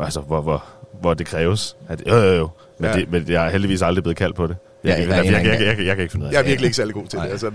Altså, 0.03 0.21
hvor, 0.21 0.41
hvor, 0.41 0.65
hvor 1.01 1.15
det 1.15 1.27
kræves. 1.27 1.77
At, 1.89 2.03
jo, 2.09 2.17
jo, 2.17 2.33
jo. 2.35 2.49
Men, 2.79 2.91
Ja. 2.91 2.97
det, 2.97 3.13
men 3.13 3.25
jeg 3.29 3.47
er 3.47 3.51
heldigvis 3.51 3.83
aldrig 3.83 4.03
blevet 4.05 4.17
kaldt 4.17 4.37
på 4.37 4.47
det. 4.47 4.57
Ja, 4.85 4.89
jeg, 4.91 5.09
jeg, 5.09 5.25
jeg, 5.25 5.45
jeg, 5.45 5.61
jeg, 5.61 5.87
jeg 5.87 5.97
kan 5.97 6.03
ikke 6.03 6.13
finde 6.13 6.25
ud 6.25 6.29
af 6.29 6.33
Jeg 6.33 6.39
er 6.39 6.43
det. 6.43 6.49
virkelig 6.51 6.67
ikke 6.67 6.77
særlig 6.77 6.95
god 6.95 7.07
til 7.07 7.19
det. 7.19 7.27
Altså, 7.31 7.51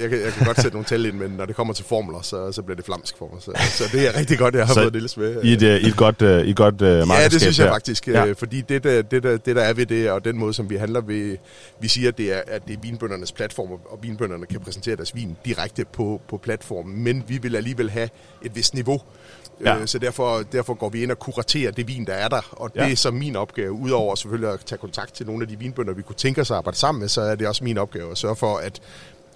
jeg, 0.00 0.10
kan, 0.10 0.20
jeg 0.24 0.32
kan 0.32 0.46
godt 0.46 0.56
sætte 0.56 0.70
nogle 0.76 0.84
tal 0.84 1.06
ind, 1.06 1.14
men 1.16 1.30
når 1.30 1.46
det 1.46 1.56
kommer 1.56 1.74
til 1.74 1.84
formler, 1.84 2.20
så, 2.22 2.52
så 2.52 2.62
bliver 2.62 2.76
det 2.76 2.84
flamsk 2.84 3.18
for 3.18 3.28
mig. 3.32 3.42
Så, 3.42 3.52
så 3.84 3.96
det 3.96 4.08
er 4.08 4.18
rigtig 4.18 4.38
godt, 4.38 4.54
jeg 4.54 4.66
har 4.66 4.74
fået 4.74 4.94
det 4.94 5.16
med. 5.16 5.42
I 5.44 5.52
et, 5.52 5.62
øh, 5.62 5.76
et 5.80 5.96
godt, 5.96 6.22
øh, 6.22 6.44
i 6.46 6.50
et 6.50 6.56
godt 6.56 6.82
øh, 6.82 6.88
Ja, 6.88 6.98
det 6.98 7.08
markedskab 7.08 7.40
synes 7.40 7.58
jeg 7.58 7.66
der. 7.66 7.72
faktisk, 7.72 8.08
Ja. 8.08 8.24
ja. 8.24 8.32
fordi 8.32 8.60
det 8.60 8.84
der, 8.84 9.02
det, 9.02 9.22
der, 9.22 9.36
det 9.36 9.56
der 9.56 9.62
er 9.62 9.72
ved 9.72 9.86
det, 9.86 10.10
og 10.10 10.24
den 10.24 10.38
måde, 10.38 10.54
som 10.54 10.70
vi 10.70 10.76
handler 10.76 11.00
ved, 11.00 11.36
vi 11.80 11.88
siger, 11.88 12.10
det 12.10 12.32
er, 12.36 12.40
at 12.46 12.66
det 12.68 12.76
er 12.76 12.80
vinbøndernes 12.82 13.32
platform, 13.32 13.70
og 13.70 13.98
vinbønderne 14.02 14.46
kan 14.46 14.60
præsentere 14.60 14.96
deres 14.96 15.14
vin 15.14 15.36
direkte 15.44 15.84
på, 15.92 16.20
på 16.28 16.36
platformen, 16.36 17.04
men 17.04 17.24
vi 17.28 17.38
vil 17.42 17.56
alligevel 17.56 17.90
have 17.90 18.08
et 18.42 18.56
vist 18.56 18.74
niveau. 18.74 19.00
Ja. 19.64 19.74
Ja. 19.76 19.86
Så 19.86 19.98
derfor, 19.98 20.42
derfor 20.52 20.74
går 20.74 20.88
vi 20.88 21.02
ind 21.02 21.10
og 21.10 21.18
kuraterer 21.18 21.70
det 21.70 21.88
vin, 21.88 22.04
der 22.06 22.12
er 22.12 22.28
der, 22.28 22.48
og 22.52 22.74
det 22.74 22.80
Ja. 22.80 22.90
er 22.90 22.94
så 22.96 23.10
min 23.10 23.36
opgave, 23.36 23.72
udover 23.72 24.14
selvfølgelig 24.14 24.52
at 24.52 24.60
tage 24.60 24.78
kontakt 24.78 25.14
til 25.14 25.26
nogle 25.26 25.42
af 25.42 25.48
de 25.48 25.58
vinbønder, 25.58 25.92
vi 25.94 26.02
kunne 26.02 26.16
tænke 26.16 26.40
os 26.40 26.50
at 26.50 26.56
arbejde 26.56 26.78
sammen 26.78 27.00
med, 27.00 27.08
så 27.08 27.20
er 27.20 27.34
det 27.34 27.48
også 27.48 27.64
min 27.64 27.78
opgave 27.78 28.10
at 28.10 28.18
sørge 28.18 28.36
for, 28.36 28.56
at, 28.56 28.80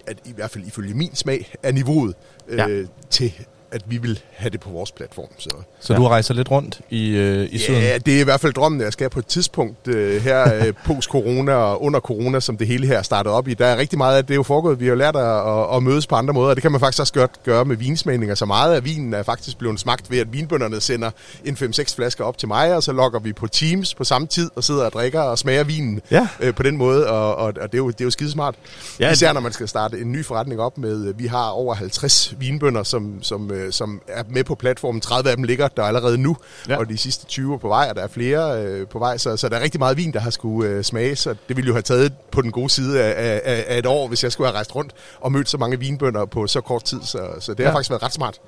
at 0.07 0.17
i 0.25 0.33
hvert 0.33 0.51
fald 0.51 0.63
ifølge 0.67 0.93
min 0.93 1.15
smag 1.15 1.53
er 1.63 1.71
niveauet 1.71 2.15
Ja. 2.49 2.67
øh, 2.67 2.87
til, 3.09 3.33
at 3.73 3.81
vi 3.85 3.97
vil 3.97 4.19
have 4.35 4.49
det 4.49 4.59
på 4.59 4.69
vores 4.69 4.91
platform. 4.91 5.27
Så. 5.37 5.49
Så 5.79 5.93
Ja. 5.93 5.99
du 5.99 6.07
rejser 6.07 6.33
lidt 6.33 6.51
rundt 6.51 6.81
i, 6.89 7.09
øh, 7.09 7.47
i 7.51 7.57
syden? 7.57 7.81
Ja, 7.81 7.97
det 7.97 8.15
er 8.15 8.19
i 8.19 8.23
hvert 8.23 8.39
fald 8.39 8.53
drømmen, 8.53 8.81
at 8.81 8.85
jeg 8.85 8.93
skal 8.93 9.09
på 9.09 9.19
et 9.19 9.25
tidspunkt 9.25 9.87
øh, 9.87 10.21
her 10.21 10.55
øh, 10.65 10.73
post-corona 10.87 11.53
og 11.53 11.83
under 11.83 11.99
corona, 11.99 12.39
som 12.39 12.57
det 12.57 12.67
hele 12.67 12.87
her 12.87 12.97
er 12.97 13.01
startet 13.01 13.31
op 13.33 13.47
i. 13.47 13.53
Der 13.53 13.65
er 13.65 13.77
rigtig 13.77 13.97
meget 13.97 14.17
af 14.17 14.23
det 14.25 14.31
er 14.33 14.35
jo 14.35 14.43
foregået. 14.43 14.79
Vi 14.79 14.85
har 14.85 14.89
jo 14.89 14.95
lært 14.97 15.15
at, 15.15 15.47
at, 15.47 15.75
at 15.77 15.83
mødes 15.83 16.07
på 16.07 16.15
andre 16.15 16.33
måder, 16.33 16.49
og 16.49 16.55
det 16.55 16.61
kan 16.61 16.71
man 16.71 16.79
faktisk 16.79 16.99
også 17.01 17.13
godt 17.13 17.43
gøre 17.43 17.65
med 17.65 17.75
vinsmagninger. 17.75 18.35
Så 18.35 18.45
meget 18.45 18.75
af 18.75 18.85
vinen 18.85 19.13
er 19.13 19.23
faktisk 19.23 19.57
blevet 19.57 19.79
smagt 19.79 20.11
ved, 20.11 20.19
at 20.19 20.33
vinbønderne 20.33 20.81
sender 20.81 21.11
en 21.45 21.53
5-6 21.55 21.95
flasker 21.95 22.23
op 22.23 22.37
til 22.37 22.47
mig, 22.47 22.75
og 22.75 22.83
så 22.83 22.91
logger 22.91 23.19
vi 23.19 23.33
på 23.33 23.47
Teams 23.47 23.95
på 23.95 24.03
samme 24.03 24.27
tid 24.27 24.49
og 24.55 24.63
sidder 24.63 24.85
og 24.85 24.91
drikker 24.91 25.21
og 25.21 25.39
smager 25.39 25.63
vinen 25.63 26.01
Ja. 26.11 26.27
øh, 26.39 26.53
på 26.53 26.63
den 26.63 26.77
måde, 26.77 27.09
og, 27.09 27.35
og, 27.35 27.45
og 27.45 27.53
det, 27.71 27.73
er 27.73 27.77
jo, 27.77 27.87
det 27.89 28.01
er 28.01 28.05
jo 28.05 28.11
skidesmart. 28.11 28.55
Ja, 28.99 29.05
Ja, 29.05 29.11
Især 29.11 29.33
når 29.33 29.41
man 29.41 29.51
skal 29.53 29.67
starte 29.67 29.99
en 29.99 30.11
ny 30.11 30.25
forretning 30.25 30.61
op 30.61 30.77
med, 30.77 31.05
øh, 31.07 31.19
vi 31.19 31.27
har 31.27 31.47
over 31.49 31.73
50 31.75 32.33
vinbønder, 32.39 32.83
som, 32.83 33.23
som, 33.23 33.51
øh, 33.51 33.62
som 33.71 34.01
er 34.07 34.23
med 34.29 34.43
på 34.43 34.55
platformen. 34.55 35.01
30 35.01 35.29
af 35.29 35.35
dem 35.35 35.43
ligger 35.43 35.67
der 35.67 35.83
allerede 35.83 36.17
nu, 36.17 36.37
Ja. 36.69 36.77
og 36.77 36.89
de 36.89 36.97
sidste 36.97 37.25
20 37.25 37.53
er 37.53 37.57
på 37.57 37.67
vej, 37.67 37.87
og 37.89 37.95
der 37.95 38.01
er 38.03 38.07
flere 38.07 38.63
øh, 38.65 38.87
på 38.87 38.99
vej, 38.99 39.17
så, 39.17 39.37
så 39.37 39.49
der 39.49 39.57
er 39.57 39.61
rigtig 39.63 39.79
meget 39.79 39.97
vin, 39.97 40.13
der 40.13 40.19
har 40.19 40.29
skulle 40.29 40.69
øh, 40.69 40.83
smage, 40.83 41.15
så 41.15 41.35
det 41.47 41.55
ville 41.55 41.67
jo 41.67 41.73
have 41.73 41.81
taget 41.81 42.13
på 42.31 42.41
den 42.41 42.51
gode 42.51 42.69
side 42.69 43.03
af, 43.03 43.41
af, 43.45 43.63
af 43.67 43.77
et 43.77 43.85
år, 43.85 44.07
hvis 44.07 44.23
jeg 44.23 44.31
skulle 44.31 44.47
have 44.47 44.55
rejst 44.55 44.75
rundt 44.75 44.93
og 45.21 45.31
mødt 45.31 45.49
så 45.49 45.57
mange 45.57 45.79
vinbønder 45.79 46.25
på 46.25 46.47
så 46.47 46.61
kort 46.61 46.83
tid, 46.83 46.99
så, 47.03 47.27
så 47.39 47.53
det 47.53 47.65
har 47.65 47.71
Ja. 47.71 47.75
faktisk 47.75 47.89
været 47.89 48.03
ret 48.03 48.13
smart, 48.13 48.39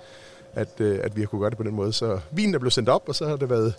at, 0.56 0.70
øh, 0.80 1.00
at 1.04 1.16
vi 1.16 1.22
har 1.22 1.28
kunne 1.28 1.42
gøre 1.42 1.50
det 1.50 1.58
på 1.58 1.64
den 1.64 1.76
måde. 1.76 1.94
Så 1.94 2.20
vinen 2.32 2.56
er 2.56 2.60
blevet 2.60 2.74
sendt 2.74 2.90
op, 2.90 3.04
og 3.10 3.16
så 3.16 3.28
har 3.28 3.36
det 3.36 3.50
været 3.50 3.74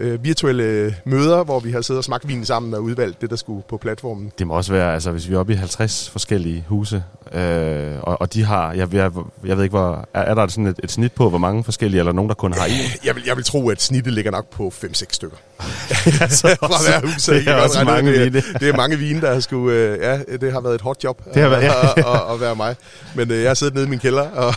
øh, 0.00 0.24
virtuelle 0.24 0.96
møder, 1.04 1.44
hvor 1.44 1.60
vi 1.60 1.70
har 1.70 1.80
siddet 1.80 1.98
og 1.98 2.04
smagt 2.04 2.28
vinen 2.28 2.44
sammen 2.44 2.74
og 2.74 2.82
udvalgt 2.82 3.20
det, 3.20 3.30
der 3.30 3.36
skulle 3.36 3.62
på 3.68 3.76
platformen. 3.76 4.32
Det 4.38 4.46
må 4.46 4.54
også 4.54 4.72
være, 4.72 4.94
altså 4.94 5.10
hvis 5.10 5.28
vi 5.28 5.34
er 5.34 5.38
oppe 5.38 5.52
i 5.52 5.56
50 5.56 6.10
forskellige 6.10 6.64
huse, 6.68 7.02
øh, 7.32 7.92
og, 8.02 8.20
og 8.20 8.34
de 8.34 8.44
har, 8.44 8.72
jeg, 8.72 8.94
jeg, 8.94 9.10
jeg 9.44 9.56
ved 9.56 9.64
ikke, 9.64 9.76
hvor, 9.76 10.08
er, 10.14 10.20
er 10.20 10.34
der 10.34 10.46
sådan 10.46 10.66
et, 10.66 10.80
et 10.84 10.90
snit 10.90 11.12
på, 11.12 11.28
hvor 11.28 11.38
mange 11.38 11.64
forskellige, 11.64 11.98
eller 11.98 12.12
nogen, 12.12 12.28
der 12.28 12.34
kun 12.34 12.52
har 12.52 12.64
en? 12.66 12.72
Jeg 13.04 13.14
vil, 13.14 13.22
jeg 13.26 13.36
vil 13.36 13.44
tro, 13.44 13.68
at 13.68 13.82
snittet 13.82 14.12
ligger 14.12 14.30
nok 14.30 14.46
på 14.50 14.72
5-6 14.84 15.04
stykker. 15.10 15.36
Fra 15.60 17.00
hver 17.00 17.06
hus, 17.12 17.24
det 17.24 17.48
er 17.48 17.54
også 17.54 17.84
mange 17.84 18.12
det, 18.12 18.24
vine. 18.32 18.38
er, 18.54 18.58
det 18.58 18.68
er 18.68 18.76
mange 18.76 18.96
vine, 18.96 19.20
der 19.20 19.32
har 19.32 19.40
skulle, 19.40 19.76
øh, 19.76 19.98
ja, 20.00 20.18
det 20.40 20.52
har 20.52 20.60
været 20.60 20.74
et 20.74 20.80
hårdt 20.80 21.04
job 21.04 21.22
Det 21.34 21.42
har 21.42 21.48
været- 21.48 21.62
ja. 21.62 21.82
at, 21.82 21.98
at, 21.98 22.32
at, 22.34 22.40
være 22.40 22.56
mig. 22.56 22.76
Men 23.14 23.30
øh, 23.30 23.40
jeg 23.42 23.50
har 23.50 23.54
siddet 23.54 23.74
nede 23.74 23.86
i 23.86 23.88
min 23.88 23.98
kælder 23.98 24.30
og, 24.30 24.54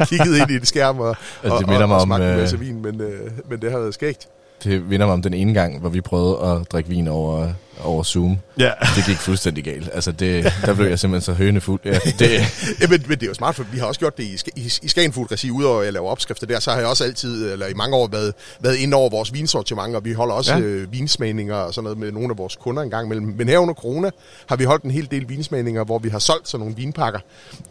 og 0.00 0.06
kigget 0.06 0.36
ind 0.36 0.50
i 0.50 0.54
et 0.54 0.68
skærm 0.68 0.98
og, 1.00 1.08
Altså, 1.08 1.18
det 1.42 1.52
og, 1.52 1.58
og, 1.82 1.88
mig 1.88 1.96
og 1.96 2.02
om, 2.02 2.08
smagt 2.08 2.22
en 2.22 2.30
øh, 2.30 2.36
masse 2.36 2.58
vin, 2.58 2.82
men, 2.82 3.00
øh, 3.00 3.30
men 3.50 3.60
det 3.60 3.70
har 3.70 3.78
været 3.78 3.94
skægt. 3.94 4.26
Det 4.64 4.90
vinder 4.90 5.06
mig 5.06 5.12
om 5.12 5.22
den 5.22 5.34
ene 5.34 5.54
gang, 5.54 5.80
hvor 5.80 5.88
vi 5.88 6.00
prøvede 6.00 6.38
at 6.42 6.72
drikke 6.72 6.90
vin 6.90 7.08
over, 7.08 7.52
over 7.82 8.02
Zoom. 8.02 8.38
Ja. 8.58 8.70
Det 8.96 9.04
gik 9.06 9.16
fuldstændig 9.16 9.64
galt. 9.64 9.90
Altså, 9.92 10.12
det, 10.12 10.52
der 10.64 10.74
blev 10.74 10.86
jeg 10.86 10.98
simpelthen 10.98 11.34
så 11.34 11.42
hønefuld. 11.42 11.80
Ja, 11.84 11.98
det, 12.18 12.30
Ja, 12.80 12.86
men, 12.88 13.04
men 13.08 13.18
det 13.18 13.22
er 13.22 13.26
jo 13.26 13.34
smart, 13.34 13.54
for 13.54 13.64
vi 13.72 13.78
har 13.78 13.86
også 13.86 13.98
gjort 14.00 14.16
det 14.16 14.24
i, 14.24 14.38
i, 14.56 14.72
i 14.82 14.88
Skagen 14.88 15.12
Food 15.12 15.32
Regi, 15.32 15.50
udover 15.50 15.78
at 15.78 15.84
jeg 15.84 15.92
laver 15.92 16.10
opskrifter 16.10 16.46
der, 16.46 16.60
så 16.60 16.70
har 16.70 16.78
jeg 16.78 16.86
også 16.88 17.04
altid, 17.04 17.52
eller 17.52 17.66
i 17.66 17.74
mange 17.74 17.96
år, 17.96 18.08
været, 18.12 18.34
været 18.60 18.76
inde 18.76 18.96
over 18.96 19.10
vores 19.10 19.32
vinsortiment, 19.32 19.96
og 19.96 20.04
vi 20.04 20.12
holder 20.12 20.34
også 20.34 20.54
Ja. 20.54 20.60
øh, 20.60 20.92
vinsmagninger 20.92 21.54
og 21.54 21.74
sådan 21.74 21.84
noget 21.84 21.98
med 21.98 22.12
nogle 22.12 22.30
af 22.30 22.38
vores 22.38 22.56
kunder 22.56 22.82
en 22.82 22.90
gang 22.90 23.06
imellem. 23.06 23.34
Men 23.38 23.48
her 23.48 23.58
under 23.58 23.74
corona 23.74 24.10
har 24.46 24.56
vi 24.56 24.64
holdt 24.64 24.84
en 24.84 24.90
hel 24.90 25.08
del 25.10 25.28
vinsmagninger, 25.28 25.84
hvor 25.84 25.98
vi 25.98 26.08
har 26.08 26.18
solgt 26.18 26.48
sådan 26.48 26.60
nogle 26.60 26.76
vinpakker, 26.76 27.20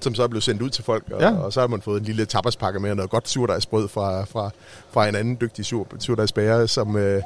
som 0.01 0.15
så 0.15 0.23
er 0.23 0.27
blevet 0.27 0.43
sendt 0.43 0.61
ud 0.61 0.69
til 0.69 0.83
folk, 0.83 1.03
og, 1.11 1.21
Ja. 1.21 1.31
og 1.31 1.53
så 1.53 1.59
har 1.59 1.67
man 1.67 1.81
fået 1.81 1.99
en 1.99 2.05
lille 2.05 2.25
tapaspakke 2.25 2.79
med 2.79 2.95
noget 2.95 3.11
godt 3.11 3.29
surdejsbrød 3.29 3.87
fra, 3.87 4.25
fra, 4.25 4.49
fra 4.93 5.07
en 5.07 5.15
anden 5.15 5.37
dygtig 5.41 5.65
sur, 5.65 5.87
surdejsbærer, 5.99 6.65
som... 6.65 6.95
Øh, 6.97 7.21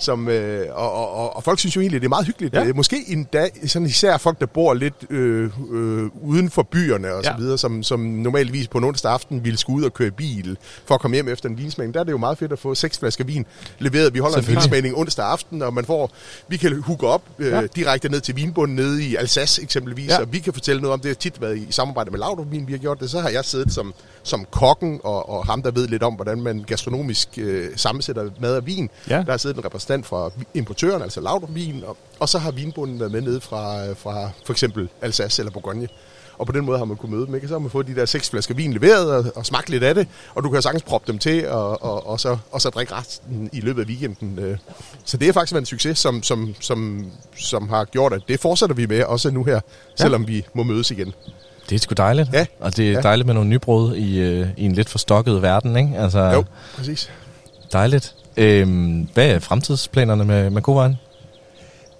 som, 0.00 0.28
øh, 0.28 0.66
og, 0.70 0.92
og, 0.92 1.12
og, 1.14 1.36
og 1.36 1.44
folk 1.44 1.58
synes 1.58 1.76
jo 1.76 1.80
egentlig, 1.80 2.00
det 2.00 2.06
er 2.06 2.08
meget 2.08 2.26
hyggeligt. 2.26 2.54
Ja. 2.54 2.62
Ja. 2.64 2.72
Måske 2.72 3.04
endda, 3.08 3.48
sådan 3.66 3.86
især 3.88 4.16
folk, 4.16 4.40
der 4.40 4.46
bor 4.46 4.74
lidt 4.74 4.94
øh, 5.10 5.50
øh, 5.72 6.10
uden 6.22 6.50
for 6.50 6.62
byerne 6.62 7.12
og 7.14 7.22
Ja. 7.24 7.30
så 7.32 7.36
videre, 7.38 7.58
som, 7.58 7.82
som 7.82 8.00
normalvis 8.00 8.68
på 8.68 8.78
en 8.78 8.84
onsdag 8.84 9.12
aften 9.12 9.44
ville 9.44 9.58
skulle 9.58 9.78
ud 9.78 9.84
og 9.84 9.94
køre 9.94 10.10
bil 10.10 10.56
for 10.86 10.94
at 10.94 11.00
komme 11.00 11.14
hjem 11.14 11.28
efter 11.28 11.48
en 11.48 11.58
vinsmagning. 11.58 11.94
Der 11.94 12.00
er 12.00 12.04
det 12.04 12.12
jo 12.12 12.18
meget 12.18 12.38
fedt 12.38 12.52
at 12.52 12.58
få 12.58 12.74
seks 12.74 12.98
flasker 12.98 13.24
vin 13.24 13.46
leveret. 13.78 14.14
Vi 14.14 14.18
holder 14.18 14.38
en 14.38 14.46
vinsmagning 14.48 14.96
onsdag 14.96 15.24
aften, 15.26 15.62
og 15.62 15.74
man 15.74 15.84
får, 15.84 16.10
vi 16.48 16.56
kan 16.56 16.82
hooke 16.82 17.06
op 17.06 17.22
øh, 17.38 17.46
Ja. 17.48 17.62
direkte 17.76 18.08
ned 18.08 18.20
til 18.20 18.36
vinbunden 18.36 18.76
nede 18.76 19.04
i 19.04 19.16
Alsace 19.16 19.62
eksempelvis, 19.62 20.08
Ja. 20.08 20.20
og 20.20 20.32
vi 20.32 20.38
kan 20.38 20.52
fortælle 20.52 20.82
noget 20.82 20.92
om 20.92 21.00
det. 21.00 21.04
Det 21.04 21.16
har 21.16 21.20
tit 21.20 21.40
været 21.40 21.56
i 21.58 21.66
samarbejde 21.72 22.10
med 22.10 22.18
Laudrup-vin, 22.18 22.66
vi 22.66 22.72
har 22.72 22.78
gjort 22.78 23.00
det. 23.00 23.10
Så 23.10 23.20
har 23.20 23.28
jeg 23.28 23.44
siddet 23.44 23.72
som, 23.72 23.94
som 24.22 24.44
kokken 24.50 25.00
og, 25.04 25.28
og 25.28 25.46
ham, 25.46 25.62
der 25.62 25.70
ved 25.70 25.88
lidt 25.88 26.02
om, 26.02 26.14
hvordan 26.14 26.40
man 26.40 26.64
gastronomisk 26.66 27.28
øh, 27.36 27.68
sammensætter 27.76 28.30
mad 28.40 28.56
og 28.56 28.66
vin. 28.66 28.90
Ja. 29.10 29.16
Der 29.16 29.30
har 29.30 29.36
siddet 29.36 29.56
en 29.56 29.64
repræsentant 29.64 29.87
fra 30.04 30.30
importøren, 30.54 31.02
altså 31.02 31.20
Laudrup 31.20 31.54
Vin, 31.54 31.82
og, 31.86 31.96
og 32.20 32.28
så 32.28 32.38
har 32.38 32.50
vinbunden 32.50 33.00
været 33.00 33.12
med 33.12 33.20
nede 33.20 33.40
fra, 33.40 33.86
øh, 33.86 33.96
fra 33.96 34.30
for 34.46 34.52
eksempel 34.52 34.88
Alsace 35.02 35.42
eller 35.42 35.52
Bourgogne. 35.52 35.88
Og 36.38 36.46
på 36.46 36.52
den 36.52 36.64
måde 36.64 36.78
har 36.78 36.84
man 36.84 36.96
kunnet 36.96 37.14
møde 37.14 37.26
dem, 37.26 37.34
ikke? 37.34 37.48
Så 37.48 37.54
har 37.54 37.58
man 37.58 37.70
fået 37.70 37.86
de 37.86 37.94
der 37.94 38.04
seks 38.06 38.30
flasker 38.30 38.54
vin 38.54 38.72
leveret 38.72 39.10
og, 39.10 39.24
og 39.36 39.46
smagt 39.46 39.68
lidt 39.68 39.82
af 39.82 39.94
det, 39.94 40.06
og 40.34 40.44
du 40.44 40.50
kan 40.50 40.62
sagtens 40.62 40.82
proppe 40.82 41.12
dem 41.12 41.18
til, 41.18 41.48
og, 41.48 41.82
og, 41.82 42.06
og, 42.06 42.20
så, 42.20 42.38
og 42.52 42.60
så 42.60 42.70
drikke 42.70 42.94
resten 42.94 43.50
i 43.52 43.60
løbet 43.60 43.82
af 43.82 43.86
weekenden. 43.86 44.38
øh. 44.38 44.58
Så 45.04 45.16
det 45.16 45.26
har 45.26 45.32
faktisk 45.32 45.52
været 45.52 45.62
en 45.62 45.66
succes, 45.66 45.98
som, 45.98 46.22
som, 46.22 46.54
som, 46.60 47.10
som 47.38 47.68
har 47.68 47.84
gjort, 47.84 48.12
at 48.12 48.22
det 48.28 48.40
fortsætter 48.40 48.74
vi 48.76 48.86
med 48.86 49.02
også 49.04 49.30
nu 49.30 49.44
her, 49.44 49.60
selvom 49.96 50.28
vi 50.28 50.44
må 50.54 50.62
mødes 50.62 50.90
igen. 50.90 51.14
det 51.68 51.74
er 51.74 51.78
sgu 51.78 51.92
dejligt. 51.96 52.28
Ja. 52.32 52.46
Og 52.60 52.76
det 52.76 52.88
er 52.88 52.92
Ja. 52.92 53.00
dejligt 53.00 53.26
med 53.26 53.34
nogle 53.34 53.50
nybrud 53.50 53.96
i, 53.96 54.18
øh, 54.18 54.48
i 54.56 54.64
en 54.64 54.72
lidt 54.72 54.88
forstokket 54.88 55.42
verden, 55.42 55.76
ikke? 55.76 55.92
Altså, 55.98 56.18
Jo, 56.20 56.44
præcis. 56.76 57.10
Dejligt. 57.72 58.14
Øhm, 58.38 59.08
hvad 59.14 59.30
er 59.30 59.38
fremtidsplanerne 59.38 60.24
med, 60.24 60.50
med 60.50 60.62
Kovejen? 60.62 60.96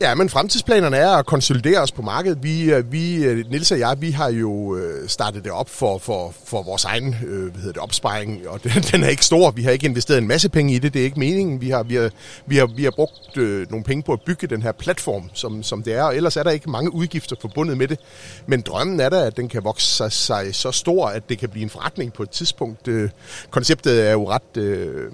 Ja, 0.01 0.15
men 0.15 0.29
fremtidsplanerne 0.29 0.97
er 0.97 1.11
at 1.11 1.27
konsolidere 1.27 1.81
os 1.81 1.93
på 1.93 2.03
markedet. 2.03 2.43
Vi, 2.43 2.73
øh, 2.73 2.93
vi 2.93 3.25
øh, 3.25 3.51
Nils 3.51 3.73
og 3.73 3.79
jeg, 3.79 3.97
vi 4.01 4.11
har 4.11 4.31
jo 4.31 4.77
øh, 4.77 5.09
startet 5.09 5.45
det 5.45 5.53
op 5.53 5.69
for, 5.71 5.99
for, 5.99 6.35
for 6.45 6.63
vores 6.63 6.85
egen 6.85 7.15
hvad 7.15 7.53
hedder 7.55 7.73
det, 7.73 7.83
opsparing, 7.83 8.49
og 8.49 8.61
den, 8.65 8.73
den 8.73 9.03
er 9.05 9.09
ikke 9.09 9.25
stor. 9.25 9.51
Vi 9.51 9.63
har 9.63 9.71
ikke 9.71 9.87
investeret 9.87 10.19
en 10.19 10.29
masse 10.29 10.49
penge 10.49 10.75
i 10.75 10.79
det, 10.79 10.95
det 10.95 11.01
er 11.01 11.05
ikke 11.05 11.19
meningen. 11.19 11.61
Vi 11.61 11.71
har, 11.71 11.83
vi 11.83 11.95
har, 11.95 12.11
vi 12.47 12.57
har, 12.57 12.67
vi 12.67 12.85
har 12.85 12.91
brugt 12.91 13.37
øh, 13.37 13.71
nogle 13.71 13.85
penge 13.85 14.03
på 14.03 14.13
at 14.13 14.21
bygge 14.21 14.47
den 14.47 14.63
her 14.63 14.73
platform, 14.73 15.31
som, 15.33 15.63
som 15.63 15.83
det 15.83 15.95
er, 15.95 16.03
og 16.03 16.17
ellers 16.17 16.37
er 16.37 16.43
der 16.43 16.51
ikke 16.51 16.71
mange 16.71 16.95
udgifter 16.95 17.37
forbundet 17.41 17.79
med 17.79 17.89
det. 17.89 17.99
Men 18.47 18.61
drømmen 18.61 19.01
er 19.01 19.09
da, 19.09 19.27
at 19.27 19.37
den 19.37 19.49
kan 19.49 19.65
vokse 19.65 19.87
sig, 19.87 20.13
sig 20.13 20.55
så 20.55 20.73
stor, 20.73 21.07
at 21.07 21.29
det 21.29 21.39
kan 21.39 21.49
blive 21.49 21.63
en 21.63 21.71
forretning 21.71 22.13
på 22.13 22.23
et 22.23 22.31
tidspunkt. 22.31 22.89
Øh, 22.89 23.11
konceptet 23.51 24.09
er 24.09 24.13
jo 24.13 24.31
ret, 24.31 24.57
øh, 24.57 25.13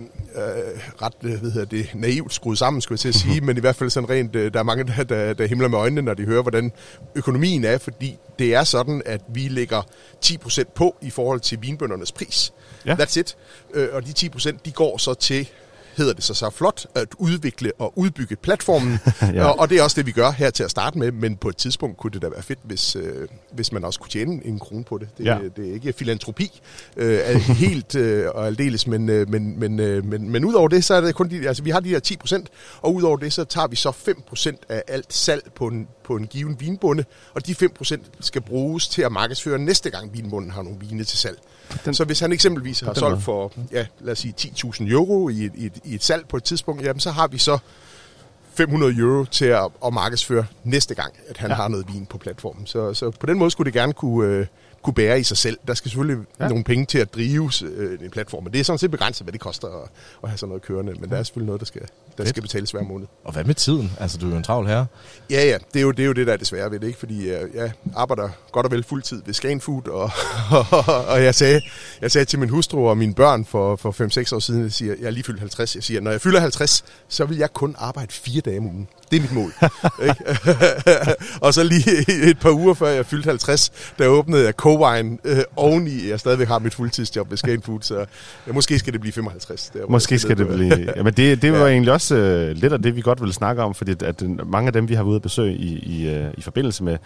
ret 1.03 1.15
hvad 1.21 1.51
hedder 1.51 1.65
det, 1.65 1.91
naivt 1.95 2.35
skruet 2.35 2.59
sammen, 2.59 2.81
skulle 2.81 2.97
jeg 2.97 3.01
til 3.01 3.09
at 3.09 3.15
sige, 3.15 3.41
men 3.47 3.57
i 3.57 3.61
hvert 3.61 3.77
fald 3.77 3.91
sådan 3.91 4.11
rent, 4.11 4.35
der 4.35 4.59
er 4.59 4.63
mange, 4.77 4.93
der, 4.97 5.05
der, 5.05 5.33
der 5.35 5.47
himler 5.47 5.69
med 5.69 5.79
øjnene, 5.79 6.03
når 6.03 6.15
de 6.15 6.25
hører, 6.25 6.43
hvordan 6.43 6.73
økonomien 7.15 7.65
er, 7.65 7.79
fordi 7.79 8.19
det 8.39 8.55
er 8.55 8.65
sådan, 8.65 9.03
at 9.07 9.21
vi 9.29 9.49
lægger 9.49 9.83
10% 10.27 10.63
på 10.75 10.97
i 11.01 11.11
forhold 11.11 11.41
til 11.41 11.59
vinbøndernes 11.63 12.13
pris. 12.13 12.53
Ja. 12.87 12.95
That's 12.95 13.21
it. 13.21 13.37
Øh, 13.75 13.89
og 13.93 14.07
de 14.07 14.31
10% 14.37 14.59
de 14.65 14.73
går 14.73 14.99
så 14.99 15.15
til 15.15 15.51
hedder 15.97 16.13
det 16.13 16.25
så 16.25 16.35
så 16.35 16.51
flot, 16.51 16.87
at 16.95 17.09
udvikle 17.19 17.73
og 17.79 17.93
udbygge 17.99 18.37
platformen. 18.37 18.99
Ja. 19.35 19.45
og, 19.45 19.59
og 19.59 19.71
det 19.71 19.79
er 19.79 19.83
også 19.83 19.95
det, 19.97 20.07
vi 20.07 20.13
gør 20.13 20.31
her 20.31 20.51
til 20.51 20.63
at 20.65 20.71
starte 20.71 20.99
med, 20.99 21.13
men 21.13 21.37
på 21.37 21.49
et 21.49 21.57
tidspunkt 21.57 21.97
kunne 21.97 22.11
det 22.11 22.23
da 22.23 22.29
være 22.29 22.43
fedt, 22.43 22.59
hvis, 22.63 22.97
øh, 22.97 23.29
hvis 23.53 23.73
man 23.73 23.85
også 23.85 24.01
kunne 24.01 24.11
tjene 24.11 24.47
en 24.47 24.59
krone 24.59 24.85
på 24.85 24.99
det. 24.99 25.09
Det, 25.19 25.25
Ja. 25.25 25.39
det 25.57 25.69
er 25.71 25.75
ikke 25.75 25.93
filantropi 25.93 26.61
øh, 26.97 27.19
helt 27.65 27.95
øh, 27.95 28.27
og 28.35 28.47
aldeles, 28.47 28.87
men, 28.87 29.09
øh, 29.09 29.31
men, 29.31 29.61
men, 29.61 29.81
øh, 29.81 30.05
men, 30.05 30.31
men 30.31 30.45
udover 30.45 30.69
det, 30.69 30.85
så 30.85 30.95
er 30.95 31.01
det 31.01 31.15
kun 31.15 31.31
de, 31.31 31.49
altså 31.49 31.63
vi 31.63 31.71
har 31.71 31.81
de 31.81 31.89
her 31.89 31.99
10 31.99 32.17
procent, 32.17 32.49
og 32.83 32.95
udover 32.95 33.17
det, 33.17 33.33
så 33.33 33.45
tager 33.45 33.67
vi 33.67 33.77
så 33.77 33.93
5 33.93 34.23
procent 34.29 34.61
af 34.69 34.83
alt 34.89 35.15
salg 35.15 35.43
på 35.55 35.67
en, 35.67 35.89
på 36.05 36.17
en 36.17 36.27
given 36.27 36.61
vinbonde, 36.61 37.05
og 37.35 37.47
de 37.47 37.55
5 37.55 37.71
procent 37.71 38.03
skal 38.21 38.41
bruges 38.43 38.89
til 38.89 39.03
at 39.03 39.13
markedsføre 39.13 39.59
næste 39.59 39.91
gang 39.91 40.13
vinbunden 40.15 40.51
har 40.51 40.63
nogle 40.63 40.79
vine 40.81 41.05
til 41.05 41.19
salg. 41.19 41.39
Den- 41.85 41.95
så 41.95 42.05
hvis 42.05 42.21
han 42.21 42.33
eksempelvis 42.33 42.81
har 42.81 42.95
solgt 42.95 43.23
for, 43.23 43.53
ja, 43.73 43.87
lad 44.01 44.13
os 44.13 44.19
sige 44.19 44.35
10.000 44.41 44.91
euro 44.93 45.29
i 45.29 45.45
et, 45.45 45.53
i, 45.55 45.67
et, 45.67 45.73
i 45.85 45.95
et 45.95 46.05
salg 46.05 46.29
på 46.29 46.37
et 46.37 46.45
tidspunkt, 46.45 46.83
jamen 46.83 47.01
så 47.01 47.11
har 47.11 47.27
vi 47.29 47.39
så 47.39 47.59
500 48.55 48.99
euro 48.99 49.25
til 49.25 49.45
at, 49.45 49.69
at 49.87 49.93
markedsføre 49.93 50.47
næste 50.65 50.95
gang, 50.95 51.15
at 51.29 51.37
han 51.37 51.51
Ja. 51.51 51.55
ja. 51.55 51.63
har 51.63 51.69
noget 51.69 51.87
vin 51.93 52.07
på 52.07 52.19
platformen. 52.19 52.67
Så, 52.67 52.95
så 52.95 53.11
på 53.11 53.27
den 53.27 53.39
måde 53.39 53.51
skulle 53.51 53.65
det 53.67 53.73
gerne 53.75 53.93
kunne, 53.93 54.29
øh, 54.29 54.47
kunne 54.83 54.95
bære 54.95 55.21
i 55.21 55.23
sig 55.23 55.37
selv. 55.37 55.59
Der 55.67 55.75
skal 55.75 55.91
selvfølgelig 55.91 56.27
Ja. 56.39 56.45
ja. 56.45 56.49
nogle 56.49 56.65
penge 56.65 56.87
til 56.87 56.99
at 56.99 57.15
drive 57.15 57.51
øh, 57.65 57.99
en 58.05 58.11
platform, 58.11 58.43
men 58.45 58.53
det 58.53 58.61
er 58.61 58.65
sådan 58.65 58.79
set 58.79 58.91
begrænset, 58.91 59.25
hvad 59.25 59.33
det 59.33 59.41
koster 59.41 59.69
at, 59.69 59.89
at 60.23 60.29
have 60.29 60.39
sådan 60.39 60.49
noget 60.49 60.63
kørende. 60.63 60.93
Men 61.01 61.11
der 61.11 61.17
er 61.17 61.23
selvfølgelig 61.23 61.47
noget, 61.47 61.61
der 61.61 61.67
skal, 61.67 61.83
der 62.19 62.23
Fedt. 62.25 62.29
skal 62.29 62.43
betales 62.43 62.71
hver 62.71 62.83
måned. 62.83 63.07
Og 63.25 63.33
hvad 63.33 63.45
med 63.45 63.55
tiden? 63.55 63.93
Altså, 64.01 64.19
du 64.19 64.27
er 64.27 64.31
jo 64.31 64.37
en 64.37 64.43
travl 64.43 64.67
herre. 64.67 64.87
Ja, 65.31 65.45
ja, 65.47 65.57
det 65.75 65.79
er 65.81 65.83
jo 65.83 65.91
det, 65.91 66.03
er 66.03 66.07
jo 66.07 66.13
det 66.13 66.27
der 66.27 66.33
er 66.33 66.37
det 66.37 66.47
svære 66.47 66.71
ved 66.71 66.81
det, 66.81 66.87
ikke? 66.87 66.99
Fordi 66.99 67.31
jeg, 67.31 67.41
jeg 67.55 67.73
arbejder 67.97 68.29
godt 68.53 68.67
og 68.67 68.73
vel 68.73 68.85
fuldtid 68.85 69.23
ved 69.27 69.35
Scan 69.35 69.61
Food, 69.61 69.89
og, 69.89 70.11
og 71.13 71.23
jeg, 71.23 71.35
sagde, 71.35 71.61
jeg 72.01 72.11
sagde 72.11 72.25
til 72.25 72.39
min 72.39 72.49
hustru 72.49 72.89
og 72.89 72.97
mine 72.99 73.15
børn 73.15 73.45
for, 73.45 73.77
for 73.77 73.91
5-6 74.31 74.35
år 74.35 74.39
siden, 74.39 74.63
jeg 74.63 74.73
siger, 74.73 74.95
jeg 75.01 75.07
er 75.07 75.11
lige 75.11 75.25
fyldt 75.25 75.41
50, 75.41 75.75
jeg 75.75 75.83
siger, 75.85 76.01
når 76.01 76.11
jeg 76.11 76.21
fylder 76.21 76.41
50, 76.41 76.85
så 77.09 77.25
vil 77.25 77.37
jeg 77.39 77.53
kun 77.53 77.75
arbejde 77.79 78.13
fire 78.13 78.41
dage 78.41 78.59
om 78.59 78.67
ugen. 78.67 78.89
Det 79.11 79.17
er 79.17 79.21
mit 79.21 79.33
mål. 79.33 79.53
og 81.47 81.55
så 81.55 81.63
lige 81.63 82.11
et 82.31 82.39
par 82.39 82.51
uger 82.51 82.75
før 82.75 82.89
jeg 82.89 83.07
fyldte 83.07 83.27
50, 83.29 83.73
der 83.99 84.07
åbnede 84.07 84.45
jeg 84.45 84.53
Cowine 84.53 85.19
øh, 85.25 85.39
oveni, 85.57 86.09
jeg 86.09 86.21
stadigvæk 86.21 86.49
har 86.49 86.59
mit 86.59 86.75
fuldtidsjob 86.75 87.31
ved 87.31 87.37
Scan 87.39 87.63
Food, 87.63 87.83
så 87.83 88.07
ja, 88.47 88.53
måske 88.53 88.79
skal 88.79 88.93
det 88.93 89.01
blive 89.01 89.13
55. 89.13 89.71
Der, 89.75 89.87
Måske 89.89 90.19
skal 90.19 90.39
det 90.39 90.49
blive... 90.49 90.93
Jamen 90.97 91.15
det, 91.15 91.43
det 91.43 91.53
var 91.53 91.59
Ja. 91.59 91.67
egentlig 91.67 91.93
også 91.93 92.04
øh, 92.13 92.57
lidt 92.57 92.73
af 92.73 92.83
det, 92.83 92.97
vi 92.97 93.01
godt 93.01 93.23
vil 93.23 93.33
snakke 93.33 93.63
om, 93.63 93.75
fordi 93.75 93.93
at, 94.05 94.23
øh, 94.23 94.51
mange 94.51 94.67
af 94.67 94.73
dem, 94.73 94.89
vi 94.89 94.95
har 94.95 95.03
været 95.03 95.11
ude 95.11 95.17
at 95.17 95.23
besøge 95.23 95.55
i, 95.55 95.79
i, 95.79 96.09
øh, 96.09 96.27
i 96.39 96.41
forbindelse 96.41 96.85
med, 96.85 96.99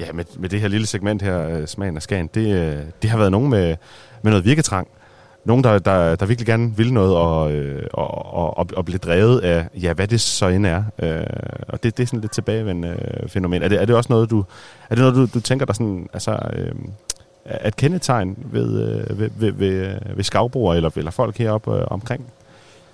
ja, 0.00 0.12
med, 0.12 0.24
med 0.38 0.48
det 0.48 0.60
her 0.60 0.68
lille 0.68 0.86
segment 0.86 1.22
her, 1.22 1.48
øh, 1.48 1.66
Smagen 1.66 1.96
af 1.96 2.02
Skagen, 2.02 2.30
det, 2.34 2.56
øh, 2.56 2.82
det 3.02 3.10
har 3.10 3.18
været 3.18 3.32
nogen 3.32 3.50
med, 3.50 3.76
med 4.22 4.32
noget 4.32 4.44
virketrang. 4.44 4.88
Nogen, 5.44 5.64
der, 5.64 5.78
der, 5.78 6.16
der 6.16 6.26
virkelig 6.26 6.46
gerne 6.46 6.76
vil 6.76 6.92
noget 6.92 7.16
og, 7.16 7.52
øh, 7.52 7.86
og, 7.92 8.34
og, 8.34 8.58
og, 8.58 8.66
og 8.76 8.84
blive 8.84 8.98
drevet 8.98 9.40
af, 9.40 9.68
ja, 9.82 9.92
hvad 9.92 10.08
det 10.08 10.20
så 10.20 10.46
end 10.46 10.66
er. 10.66 10.84
Øh, 10.98 11.22
og 11.68 11.82
det, 11.82 11.96
det 11.96 12.02
er 12.02 12.06
sådan 12.06 12.20
lidt 12.20 12.32
tilbagevendende 12.32 12.88
øh, 12.88 13.28
fænomen. 13.28 13.62
Er 13.62 13.68
det, 13.68 13.80
er 13.80 13.84
det 13.84 13.96
også 13.96 14.12
noget, 14.12 14.30
du, 14.30 14.44
er 14.90 14.94
det 14.94 14.98
noget, 14.98 15.14
du, 15.14 15.26
du 15.34 15.40
tænker 15.40 15.66
der 15.66 15.72
sådan, 15.72 16.08
altså, 16.12 16.38
øh, 16.52 16.74
at 17.44 17.76
kendetegn 17.76 18.36
ved, 18.52 18.82
øh, 18.82 19.18
ved, 19.18 19.30
ved, 19.36 19.52
ved, 19.52 19.86
øh, 19.86 20.16
ved 20.16 20.24
skavbrugere 20.24 20.76
eller, 20.76 20.90
eller 20.96 21.10
folk 21.10 21.38
heroppe 21.38 21.76
øh, 21.76 21.84
omkring? 21.86 22.26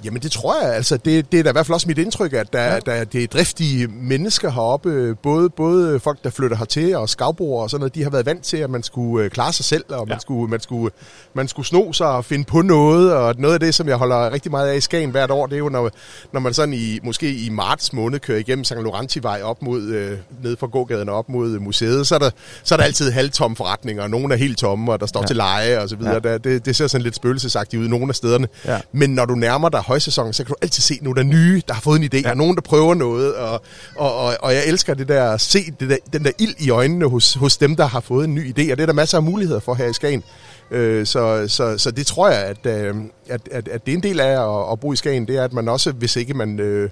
Jamen 0.04 0.22
det 0.22 0.30
tror 0.32 0.62
jeg, 0.64 0.74
altså 0.74 0.96
det, 0.96 1.32
det 1.32 1.40
er 1.40 1.42
da 1.44 1.48
i 1.48 1.52
hvert 1.52 1.66
fald 1.66 1.74
også 1.74 1.88
mit 1.88 1.98
indtryk, 1.98 2.32
at 2.32 2.52
der, 2.52 2.62
Ja. 2.64 2.78
der 2.80 3.04
det 3.04 3.22
er 3.22 3.26
driftige 3.26 3.86
mennesker 3.86 4.50
heroppe, 4.50 5.14
både, 5.22 5.50
både 5.50 6.00
folk, 6.00 6.24
der 6.24 6.30
flytter 6.30 6.56
hertil 6.56 6.96
og 6.96 7.08
skavbrugere 7.08 7.62
og 7.62 7.70
sådan 7.70 7.80
noget, 7.80 7.94
de 7.94 8.02
har 8.02 8.10
været 8.10 8.26
vant 8.26 8.42
til, 8.44 8.56
at 8.56 8.70
man 8.70 8.82
skulle 8.82 9.24
øh, 9.24 9.30
klare 9.30 9.52
sig 9.52 9.64
selv, 9.64 9.84
og 9.88 10.08
man, 10.08 10.14
Ja. 10.16 10.18
skulle, 10.20 10.50
man, 10.50 10.60
skulle, 10.60 10.90
man 11.34 11.48
skulle 11.48 11.66
sno 11.66 11.92
sig 11.92 12.06
og 12.08 12.24
finde 12.24 12.44
på 12.44 12.62
noget, 12.62 13.12
og 13.14 13.34
noget 13.38 13.54
af 13.54 13.60
det, 13.60 13.74
som 13.74 13.88
jeg 13.88 13.96
holder 13.96 14.32
rigtig 14.32 14.50
meget 14.50 14.68
af 14.68 14.76
i 14.76 14.80
Skagen 14.80 15.10
hvert 15.10 15.30
år, 15.30 15.46
det 15.46 15.54
er 15.54 15.58
jo, 15.58 15.68
når, 15.68 15.90
når 16.32 16.40
man 16.40 16.54
sådan 16.54 16.74
i, 16.74 16.98
måske 17.02 17.32
i 17.34 17.48
marts 17.48 17.92
måned 17.92 18.18
kører 18.18 18.38
igennem 18.38 18.64
St. 18.64 18.70
Laurenti-vej 18.74 19.40
op 19.42 19.62
mod, 19.62 19.82
øh, 19.82 20.18
ned 20.42 20.56
fra 20.56 20.66
gågaden 20.66 21.08
og 21.08 21.14
op 21.16 21.28
mod 21.28 21.58
museet, 21.58 22.06
så 22.06 22.14
er 22.14 22.18
der, 22.18 22.30
så 22.64 22.74
er 22.74 22.76
der 22.76 22.84
altid 22.84 23.10
halvtomme 23.10 23.56
forretninger, 23.56 24.02
og 24.02 24.10
nogle 24.10 24.34
er 24.34 24.38
helt 24.38 24.58
tomme, 24.58 24.92
og 24.92 25.00
der 25.00 25.06
står 25.06 25.20
Ja. 25.20 25.26
til 25.26 25.36
leje 25.36 25.80
og 25.80 25.88
så 25.88 25.96
videre. 25.96 26.20
Ja. 26.24 26.30
Ja. 26.30 26.38
Det, 26.38 26.64
det 26.66 26.76
ser 26.76 26.86
sådan 26.86 27.02
lidt 27.04 27.14
spøgelsesagtigt 27.16 27.82
ud 27.82 27.88
nogle 27.88 28.08
af 28.08 28.14
stederne. 28.14 28.48
Ja. 28.64 28.80
Men 28.92 29.10
når 29.10 29.24
du 29.24 29.34
nærmer 29.34 29.68
dig 29.68 29.80
højsæsonen, 29.88 30.32
så 30.32 30.44
kan 30.44 30.48
du 30.48 30.56
altid 30.62 30.82
se 30.82 30.98
nogle 31.02 31.16
der 31.16 31.28
er 31.28 31.32
nye, 31.32 31.62
der 31.68 31.74
har 31.74 31.80
fået 31.80 32.00
en 32.00 32.10
idé, 32.14 32.20
ja. 32.20 32.30
og 32.30 32.36
nogen, 32.36 32.54
der 32.54 32.62
prøver 32.62 32.94
noget, 32.94 33.34
og, 33.34 33.62
og, 33.96 34.16
og, 34.16 34.36
og 34.40 34.54
jeg 34.54 34.66
elsker 34.66 34.94
det 34.94 35.08
der 35.08 35.30
at 35.30 35.40
se 35.40 35.58
det 35.80 35.90
der, 35.90 35.96
den 36.12 36.24
der 36.24 36.30
ild 36.38 36.54
i 36.58 36.70
øjnene 36.70 37.08
hos, 37.08 37.34
hos 37.34 37.56
dem, 37.56 37.76
der 37.76 37.86
har 37.86 38.00
fået 38.00 38.24
en 38.24 38.34
ny 38.34 38.48
idé, 38.48 38.72
og 38.72 38.76
det 38.76 38.80
er 38.80 38.86
der 38.86 38.92
masser 38.92 39.18
af 39.18 39.22
muligheder 39.22 39.60
for 39.60 39.74
her 39.74 39.86
i 39.86 39.92
Skagen. 39.92 40.22
Øh, 40.70 41.06
så, 41.06 41.44
så, 41.48 41.78
så 41.78 41.90
det 41.90 42.06
tror 42.06 42.28
jeg, 42.30 42.44
at, 42.44 42.66
øh, 42.66 42.94
at, 43.28 43.40
at, 43.50 43.68
at 43.68 43.86
det 43.86 43.92
er 43.92 43.96
en 43.96 44.02
del 44.02 44.20
af 44.20 44.58
at, 44.58 44.72
at 44.72 44.80
bo 44.80 44.92
i 44.92 44.96
Skagen, 44.96 45.26
det 45.26 45.36
er, 45.36 45.44
at 45.44 45.52
man 45.52 45.68
også, 45.68 45.92
hvis 45.92 46.16
ikke 46.16 46.34
man... 46.34 46.60
Øh, 46.60 46.90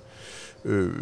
øh, 0.66 0.92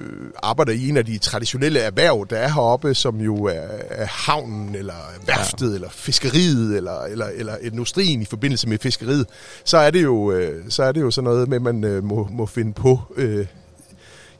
arbejder 0.42 0.72
i 0.72 0.88
en 0.88 0.96
af 0.96 1.04
de 1.06 1.18
traditionelle 1.18 1.80
erhverv, 1.80 2.26
der 2.30 2.36
er 2.36 2.48
heroppe, 2.48 2.94
som 2.94 3.20
jo 3.20 3.36
er, 3.44 3.68
er 3.90 4.06
havnen, 4.06 4.74
eller 4.74 4.94
værftet, 5.26 5.70
ja. 5.70 5.74
eller 5.74 5.88
fiskeriet, 5.90 6.76
eller, 6.76 7.00
eller, 7.00 7.26
eller 7.26 7.56
industrien 7.62 8.22
i 8.22 8.24
forbindelse 8.24 8.68
med 8.68 8.78
fiskeriet, 8.78 9.26
så 9.64 9.78
er 9.78 9.90
det 9.90 10.02
jo, 10.02 10.32
øh, 10.32 10.64
så 10.68 10.82
er 10.82 10.92
det 10.92 11.00
jo 11.00 11.10
sådan 11.10 11.24
noget 11.30 11.48
med, 11.48 11.56
at 11.56 11.62
man 11.62 11.84
øh, 11.84 12.04
må, 12.04 12.28
må 12.30 12.46
finde 12.46 12.72
på, 12.72 13.00
øh, 13.16 13.46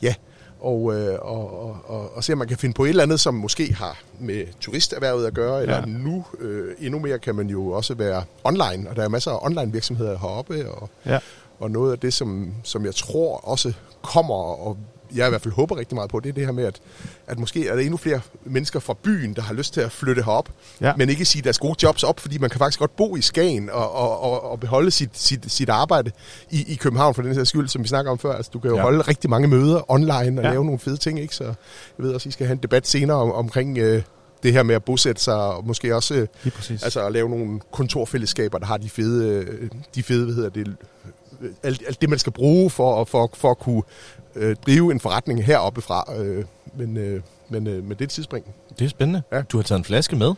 ja, 0.02 0.14
og, 0.60 0.94
øh, 0.94 1.18
og, 1.22 1.62
og, 1.64 1.76
og, 1.86 2.16
og 2.16 2.24
se, 2.24 2.32
om 2.32 2.38
man 2.38 2.48
kan 2.48 2.58
finde 2.58 2.74
på 2.74 2.84
et 2.84 2.88
eller 2.88 3.02
andet, 3.02 3.20
som 3.20 3.34
måske 3.34 3.74
har 3.74 3.98
med 4.20 4.44
turisterhvervet 4.60 5.26
at 5.26 5.34
gøre, 5.34 5.62
eller 5.62 5.76
Ja. 5.76 5.84
nu 5.86 6.24
øh, 6.40 6.74
endnu 6.80 6.98
mere 6.98 7.18
kan 7.18 7.34
man 7.34 7.46
jo 7.48 7.68
også 7.70 7.94
være 7.94 8.24
online, 8.44 8.90
og 8.90 8.96
der 8.96 9.02
er 9.04 9.08
masser 9.08 9.30
af 9.30 9.38
online 9.42 9.72
virksomheder 9.72 10.18
heroppe, 10.18 10.70
og, 10.70 10.88
Ja. 11.06 11.18
og 11.60 11.70
noget 11.70 11.92
af 11.92 11.98
det, 11.98 12.14
som, 12.14 12.52
som 12.62 12.84
jeg 12.84 12.94
tror 12.94 13.36
også 13.48 13.72
kommer, 14.02 14.34
og 14.34 14.76
jeg 15.14 15.26
i 15.26 15.30
hvert 15.30 15.42
fald 15.42 15.54
håber 15.54 15.76
rigtig 15.76 15.94
meget 15.94 16.10
på, 16.10 16.20
det 16.20 16.28
er 16.28 16.32
det 16.32 16.44
her 16.44 16.52
med, 16.52 16.64
at, 16.64 16.80
at 17.26 17.38
måske 17.38 17.68
er 17.68 17.74
der 17.74 17.82
endnu 17.82 17.96
flere 17.96 18.20
mennesker 18.44 18.80
fra 18.80 18.94
byen, 19.02 19.34
der 19.34 19.42
har 19.42 19.54
lyst 19.54 19.74
til 19.74 19.80
at 19.80 19.92
flytte 19.92 20.22
herop, 20.22 20.48
Ja. 20.80 20.92
men 20.96 21.08
ikke 21.08 21.24
sige 21.24 21.42
deres 21.42 21.58
gode 21.58 21.76
jobs 21.82 22.02
op, 22.02 22.20
fordi 22.20 22.38
man 22.38 22.50
kan 22.50 22.58
faktisk 22.58 22.78
godt 22.78 22.96
bo 22.96 23.16
i 23.16 23.20
Skagen 23.20 23.70
og, 23.70 23.92
og, 23.92 24.20
og, 24.20 24.50
og 24.50 24.60
beholde 24.60 24.90
sit, 24.90 25.10
sit, 25.12 25.44
sit 25.52 25.68
arbejde 25.68 26.10
i, 26.50 26.72
i 26.72 26.74
København 26.74 27.14
for 27.14 27.22
den 27.22 27.34
her 27.34 27.44
skyld, 27.44 27.68
som 27.68 27.82
vi 27.82 27.88
snakker 27.88 28.10
om 28.12 28.18
før. 28.18 28.32
Altså, 28.32 28.50
du 28.54 28.58
kan 28.58 28.70
jo 28.70 28.76
Ja. 28.76 28.82
holde 28.82 29.00
rigtig 29.00 29.30
mange 29.30 29.48
møder 29.48 29.90
online 29.90 30.40
og 30.40 30.44
Ja. 30.44 30.50
lave 30.50 30.64
nogle 30.64 30.78
fede 30.78 30.96
ting, 30.96 31.20
ikke? 31.20 31.34
Så 31.34 31.44
jeg 31.44 31.54
ved 31.98 32.12
også, 32.14 32.28
I 32.28 32.32
skal 32.32 32.46
have 32.46 32.52
en 32.54 32.62
debat 32.62 32.86
senere 32.88 33.16
om, 33.16 33.32
omkring 33.32 33.78
øh, 33.78 34.02
det 34.42 34.52
her 34.52 34.62
med 34.62 34.74
at 34.74 34.84
bosætte 34.84 35.22
sig, 35.22 35.34
og 35.36 35.66
måske 35.66 35.96
også 35.96 36.14
øh. 36.14 36.26
Altså 36.70 37.06
at 37.06 37.12
lave 37.12 37.28
nogle 37.30 37.60
kontorfællesskaber, 37.72 38.58
der 38.58 38.66
har 38.66 38.76
de 38.76 38.90
fede, 38.90 39.28
øh, 39.28 39.68
de 39.94 40.02
fede 40.02 40.24
hvad 40.24 40.34
hedder 40.34 40.48
det, 40.50 40.76
alt, 41.62 41.82
alt 41.86 42.00
det, 42.00 42.10
man 42.10 42.18
skal 42.18 42.32
bruge 42.32 42.70
for, 42.70 43.04
for, 43.04 43.30
for 43.34 43.50
at 43.50 43.58
kunne 43.58 43.82
øh, 44.36 44.56
drive 44.66 44.92
en 44.92 45.00
forretning 45.00 45.44
heroppe 45.44 45.82
fra. 45.82 46.14
Øh, 46.18 46.44
men, 46.74 46.96
øh, 46.96 47.20
men, 47.48 47.66
øh, 47.66 47.84
men 47.84 47.90
det 47.90 48.00
er 48.00 48.04
et 48.04 48.10
tidsspring. 48.10 48.54
Det 48.78 48.84
er 48.84 48.88
spændende. 48.88 49.22
Ja. 49.32 49.42
Du 49.42 49.58
har 49.58 49.62
taget 49.62 49.78
en 49.78 49.84
flaske 49.84 50.16
med. 50.16 50.34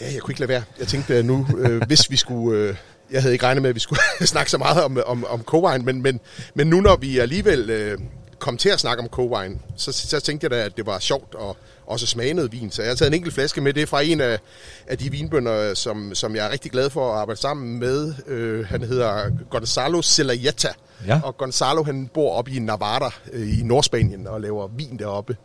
Ja, 0.00 0.12
jeg 0.12 0.20
kunne 0.20 0.32
ikke 0.32 0.40
lade 0.40 0.48
være. 0.48 0.62
Jeg 0.78 0.88
tænkte 0.88 1.16
at 1.16 1.24
nu, 1.24 1.46
øh, 1.58 1.82
hvis 1.86 2.10
vi 2.10 2.16
skulle... 2.16 2.58
Øh, 2.58 2.76
jeg 3.10 3.22
havde 3.22 3.32
ikke 3.32 3.46
regnet 3.46 3.62
med, 3.62 3.68
at 3.68 3.74
vi 3.74 3.80
skulle 3.80 4.00
snakke 4.20 4.50
så 4.50 4.58
meget 4.58 4.84
om, 4.84 4.98
om, 5.06 5.24
om 5.28 5.42
Cowine, 5.42 5.84
men, 5.84 6.02
men, 6.02 6.20
men 6.54 6.66
nu 6.66 6.80
når 6.80 6.96
vi 6.96 7.18
alligevel 7.18 7.70
øh, 7.70 7.98
kom 8.38 8.56
til 8.56 8.68
at 8.68 8.80
snakke 8.80 9.02
om 9.02 9.08
Cowine, 9.08 9.58
så, 9.76 9.92
så 9.92 10.20
tænkte 10.20 10.44
jeg 10.44 10.50
da, 10.50 10.64
at 10.64 10.76
det 10.76 10.86
var 10.86 10.98
sjovt 10.98 11.34
at 11.40 11.56
også 11.92 12.06
smage 12.06 12.34
noget 12.34 12.52
vin. 12.52 12.70
Så 12.70 12.82
jeg 12.82 12.90
har 12.90 12.96
taget 12.96 13.10
en 13.10 13.14
enkelt 13.14 13.34
flaske 13.34 13.60
med. 13.60 13.72
Det 13.72 13.82
er 13.82 13.86
fra 13.86 14.02
en 14.02 14.20
af, 14.20 14.38
af 14.86 14.98
de 14.98 15.10
vinbønder, 15.10 15.74
som, 15.74 16.14
som 16.14 16.36
jeg 16.36 16.46
er 16.46 16.50
rigtig 16.50 16.70
glad 16.70 16.90
for 16.90 17.12
at 17.12 17.20
arbejde 17.20 17.40
sammen 17.40 17.78
med. 17.78 18.14
Øh, 18.26 18.66
han 18.66 18.82
hedder 18.82 19.30
Gonzalo 19.50 20.02
Celayeta. 20.02 20.68
Ja. 21.06 21.20
Og 21.24 21.36
Gonzalo 21.36 21.82
han 21.82 22.10
bor 22.14 22.34
oppe 22.34 22.50
i 22.50 22.58
Navarra 22.58 23.14
øh, 23.32 23.58
i 23.58 23.62
Nordspanien 23.62 24.26
og 24.26 24.40
laver 24.40 24.68
vin 24.76 24.98
deroppe. 24.98 25.36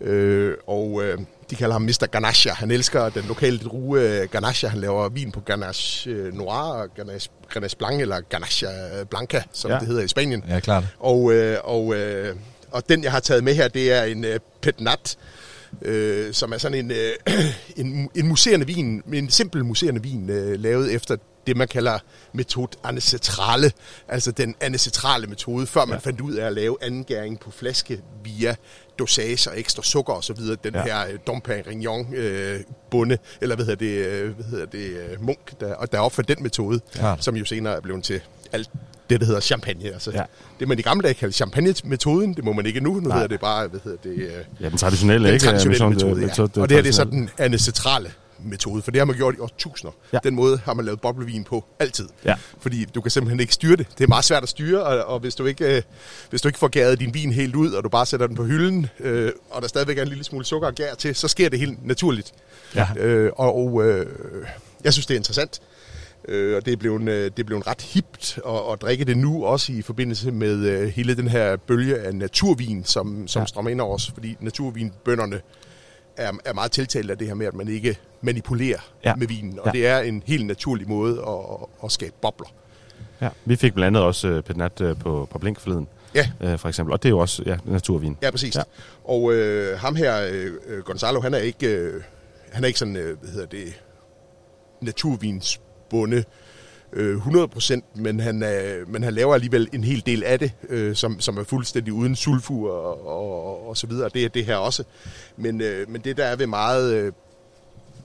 Øh, 0.00 0.54
og 0.66 1.02
øh, 1.04 1.18
de 1.50 1.56
kalder 1.56 1.72
ham 1.72 1.82
Mr. 1.82 2.06
Ganache. 2.10 2.50
Han 2.50 2.70
elsker 2.70 3.08
den 3.08 3.24
lokale 3.28 3.58
drue 3.58 4.00
øh, 4.00 4.28
Ganache. 4.28 4.68
Han 4.68 4.80
laver 4.80 5.08
vin 5.08 5.32
på 5.32 5.40
Ganache 5.40 6.10
øh, 6.10 6.34
Noir, 6.34 6.86
Ganache, 6.96 7.30
Ganache 7.54 7.78
Blanc 7.78 8.00
eller 8.00 8.20
Ganache 8.20 8.68
Blanca, 9.10 9.42
som 9.52 9.70
ja. 9.70 9.78
det 9.78 9.88
hedder 9.88 10.02
i 10.02 10.08
Spanien. 10.08 10.44
Ja, 10.48 10.60
klart. 10.60 10.84
Og, 10.98 11.32
øh, 11.32 11.58
og, 11.64 11.94
øh, 11.94 12.36
og 12.70 12.88
den, 12.88 13.04
jeg 13.04 13.12
har 13.12 13.20
taget 13.20 13.44
med 13.44 13.54
her, 13.54 13.68
det 13.68 13.92
er 13.92 14.02
en 14.02 14.24
øh, 14.24 14.40
Petnat, 14.60 15.16
øh, 15.82 16.34
som 16.34 16.52
er 16.52 16.58
sådan 16.58 16.78
en, 16.78 16.90
øh, 16.90 17.12
en, 17.76 18.10
en 18.14 18.26
muserende 18.28 18.66
vin, 18.66 19.02
en 19.12 19.30
simpel 19.30 19.64
muserende 19.64 20.02
vin, 20.02 20.30
øh, 20.30 20.60
lavet 20.60 20.94
efter 20.94 21.16
det, 21.46 21.56
man 21.56 21.68
kalder 21.68 21.98
metode 22.32 22.68
ancestrale, 22.84 23.72
altså 24.08 24.30
den 24.30 24.54
ancestrale 24.60 25.26
metode, 25.26 25.66
før 25.66 25.80
man 25.80 25.88
Ja. 25.88 25.94
ja. 25.94 25.98
fandt 26.00 26.20
ud 26.20 26.34
af 26.34 26.46
at 26.46 26.52
lave 26.52 26.76
anden 26.82 27.04
gæring 27.04 27.40
på 27.40 27.50
flaske 27.50 28.00
via 28.24 28.54
dosage 28.98 29.50
og 29.50 29.58
ekstra 29.60 29.82
sukker 29.82 30.12
og 30.12 30.24
så 30.24 30.32
videre. 30.32 30.56
Den 30.64 30.74
Ja. 30.74 30.78
ja. 30.80 30.84
her 31.04 31.12
øh, 31.12 31.18
Dom 31.26 31.40
Perignon 31.40 32.14
øh, 32.14 32.60
bunde, 32.90 33.18
eller 33.40 33.56
hvad 33.56 33.66
hedder 33.66 33.78
det, 33.86 34.06
øh, 34.06 34.34
hvad 34.34 34.44
hedder 34.44 34.66
det 34.66 34.78
øh, 35.10 35.22
Munk, 35.22 35.60
der, 35.60 35.74
og 35.74 35.92
der 35.92 35.98
opfandt 35.98 36.28
den 36.28 36.42
metode, 36.42 36.80
Klart. 36.92 37.24
som 37.24 37.36
jo 37.36 37.44
senere 37.44 37.74
er 37.76 37.80
blevet 37.80 38.04
til 38.04 38.20
alt 38.52 38.70
det, 39.10 39.20
der 39.20 39.26
hedder 39.26 39.40
champagne. 39.40 39.84
Altså, 39.84 40.10
Ja. 40.10 40.18
ja. 40.18 40.24
Det 40.60 40.68
man 40.68 40.78
i 40.78 40.82
gamle 40.82 41.02
dage 41.02 41.14
kaldte 41.14 41.36
champagne-metoden, 41.36 42.34
det 42.34 42.44
må 42.44 42.52
man 42.52 42.66
ikke 42.66 42.80
nu. 42.80 42.94
Nu 42.94 43.00
Nej. 43.00 43.16
hedder 43.16 43.28
det 43.28 43.40
bare, 43.40 43.68
hvad 43.68 43.80
hedder 43.84 43.98
det, 44.02 44.10
øh, 44.10 44.32
Ja, 44.60 44.68
den 44.68 44.78
traditionelle, 44.78 45.26
den 45.28 45.34
ikke? 45.34 45.46
traditionelle 45.46 45.84
Mission- 45.86 45.88
metode. 45.88 46.20
Ja. 46.20 46.26
metode- 46.26 46.60
Og 46.62 46.68
det 46.68 46.76
her 46.76 46.82
det 46.82 46.88
er 46.88 46.92
så 46.92 47.04
den 47.04 47.30
ancestrale 47.38 48.10
metode, 48.44 48.82
for 48.82 48.90
det 48.90 49.00
har 49.00 49.04
man 49.06 49.16
gjort 49.16 49.34
i 49.34 49.38
årtusinder. 49.40 49.92
Ja. 50.12 50.16
Ja. 50.24 50.28
Den 50.28 50.34
måde 50.34 50.60
har 50.64 50.74
man 50.74 50.84
lavet 50.84 51.00
boblevin 51.00 51.44
på 51.44 51.64
altid. 51.78 52.08
Ja. 52.24 52.34
Fordi 52.60 52.84
du 52.84 53.00
kan 53.00 53.10
simpelthen 53.10 53.40
ikke 53.40 53.54
styre 53.54 53.76
det. 53.76 53.86
Det 53.98 54.04
er 54.04 54.08
meget 54.08 54.24
svært 54.24 54.42
at 54.42 54.48
styre, 54.48 54.82
og, 54.82 55.04
og 55.14 55.20
hvis, 55.20 55.34
du 55.34 55.44
ikke, 55.46 55.76
øh, 55.76 55.82
hvis 56.30 56.40
du 56.42 56.48
ikke 56.48 56.58
får 56.58 56.68
gæret 56.68 57.00
din 57.00 57.14
vin 57.14 57.32
helt 57.32 57.54
ud, 57.54 57.72
og 57.72 57.84
du 57.84 57.88
bare 57.88 58.06
sætter 58.06 58.26
den 58.26 58.36
på 58.36 58.44
hylden, 58.44 58.86
øh, 59.00 59.32
og 59.50 59.62
der 59.62 59.68
stadigvæk 59.68 59.98
er 59.98 60.02
en 60.02 60.08
lille 60.08 60.24
smule 60.24 60.44
sukker 60.44 60.68
og 60.68 60.74
gær 60.74 60.94
til, 60.94 61.14
så 61.14 61.28
sker 61.28 61.48
det 61.48 61.58
helt 61.58 61.86
naturligt. 61.86 62.32
Ja. 62.74 62.86
Øh, 62.96 63.30
og 63.36 63.56
og 63.56 63.84
øh, 63.84 64.06
jeg 64.84 64.92
synes, 64.92 65.06
det 65.06 65.14
er 65.14 65.18
interessant. 65.18 65.60
Øh, 66.28 66.56
og 66.56 66.64
det 66.66 66.72
er 66.72 66.76
blevet, 66.76 67.02
øh, 67.08 67.24
det 67.24 67.38
er 67.38 67.44
blevet 67.44 67.66
ret 67.66 67.82
hipt 67.82 68.38
at, 68.46 68.72
at 68.72 68.82
drikke 68.82 69.04
det 69.04 69.18
nu, 69.18 69.44
også 69.44 69.72
i 69.72 69.82
forbindelse 69.82 70.30
med 70.32 70.54
øh, 70.66 70.88
hele 70.88 71.16
den 71.16 71.28
her 71.28 71.56
bølge 71.56 71.98
af 71.98 72.14
naturvin, 72.14 72.84
som, 72.84 73.28
som 73.28 73.40
Ja. 73.42 73.46
strømmer 73.46 73.70
ind 73.70 73.80
over 73.80 73.94
os. 73.94 74.10
Fordi 74.14 74.36
naturvinbønderne 74.40 75.40
er, 76.16 76.32
er 76.44 76.52
meget 76.52 76.72
tiltalt 76.72 77.10
af 77.10 77.18
det 77.18 77.26
her 77.26 77.34
med, 77.34 77.46
at 77.46 77.54
man 77.54 77.68
ikke 77.68 77.98
manipulerer 78.22 78.78
Ja. 79.04 79.14
med 79.14 79.26
vinen. 79.26 79.58
Og 79.58 79.66
Ja. 79.66 79.70
det 79.72 79.86
er 79.86 79.98
en 79.98 80.22
helt 80.26 80.46
naturlig 80.46 80.88
måde 80.88 81.18
at, 81.28 81.66
at 81.84 81.92
skabe 81.92 82.14
bobler. 82.22 82.48
Ja. 83.20 83.28
Vi 83.44 83.56
fik 83.56 83.74
blandt 83.74 83.86
andet 83.86 84.02
også 84.02 84.28
uh, 84.28 84.40
Petnat 84.40 84.80
uh, 84.80 84.98
på, 84.98 85.28
på 85.30 85.38
Blink 85.38 85.60
forleden, 85.60 85.88
Ja, 86.14 86.30
uh, 86.52 86.58
for 86.58 86.68
eksempel. 86.68 86.92
Og 86.92 87.02
det 87.02 87.08
er 87.08 87.10
jo 87.10 87.18
også 87.18 87.42
ja, 87.46 87.56
naturvin. 87.64 88.16
ja 88.22 88.30
præcis. 88.30 88.56
Ja. 88.56 88.62
Og 89.04 89.32
øh, 89.34 89.78
ham 89.78 89.96
her, 89.96 90.28
øh, 90.32 90.52
øh, 90.66 90.82
Gonzalo, 90.82 91.20
han 91.20 91.34
er 91.34 91.38
ikke, 91.38 91.66
øh, 91.68 92.02
han 92.52 92.64
er 92.64 92.66
ikke 92.66 92.78
sådan, 92.78 92.96
øh, 92.96 93.18
hvad 93.18 93.30
hedder 93.30 93.46
det, 93.46 93.80
øh, 96.92 97.16
100%, 97.16 97.80
men 97.94 98.20
han, 98.20 98.42
øh, 98.42 98.88
men 98.88 99.02
han 99.02 99.14
laver 99.14 99.34
alligevel 99.34 99.68
en 99.72 99.84
hel 99.84 100.02
del 100.06 100.24
af 100.24 100.38
det, 100.38 100.52
øh, 100.68 100.96
som, 100.96 101.20
som 101.20 101.38
er 101.38 101.44
fuldstændig 101.44 101.92
uden 101.92 102.16
sulfur 102.16 102.70
og, 102.72 103.06
og, 103.06 103.68
og 103.68 103.76
så 103.76 103.86
videre. 103.86 104.10
Det 104.14 104.24
er 104.24 104.28
det 104.28 104.44
her 104.44 104.56
også. 104.56 104.84
Men, 105.36 105.60
øh, 105.60 105.90
men 105.90 106.00
det, 106.00 106.16
der 106.16 106.24
er 106.24 106.36
ved 106.36 106.46
meget 106.46 106.94
øh, 106.94 107.12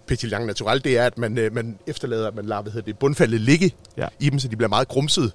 Petit 0.07 0.29
Lang 0.31 0.45
Natural, 0.45 0.83
det 0.83 0.97
er, 0.97 1.05
at 1.05 1.17
man, 1.17 1.37
øh, 1.37 1.53
man 1.55 1.77
efterlader, 1.87 2.27
at 2.27 2.35
man 2.35 2.45
lader 2.45 2.61
hvad 2.61 2.71
hedder 2.71 2.85
det, 2.85 2.97
bundfaldet 2.99 3.41
ligge 3.41 3.71
Ja. 3.97 4.07
i 4.19 4.29
dem, 4.29 4.39
så 4.39 4.47
de 4.47 4.55
bliver 4.55 4.69
meget 4.69 4.87
grumsede. 4.87 5.31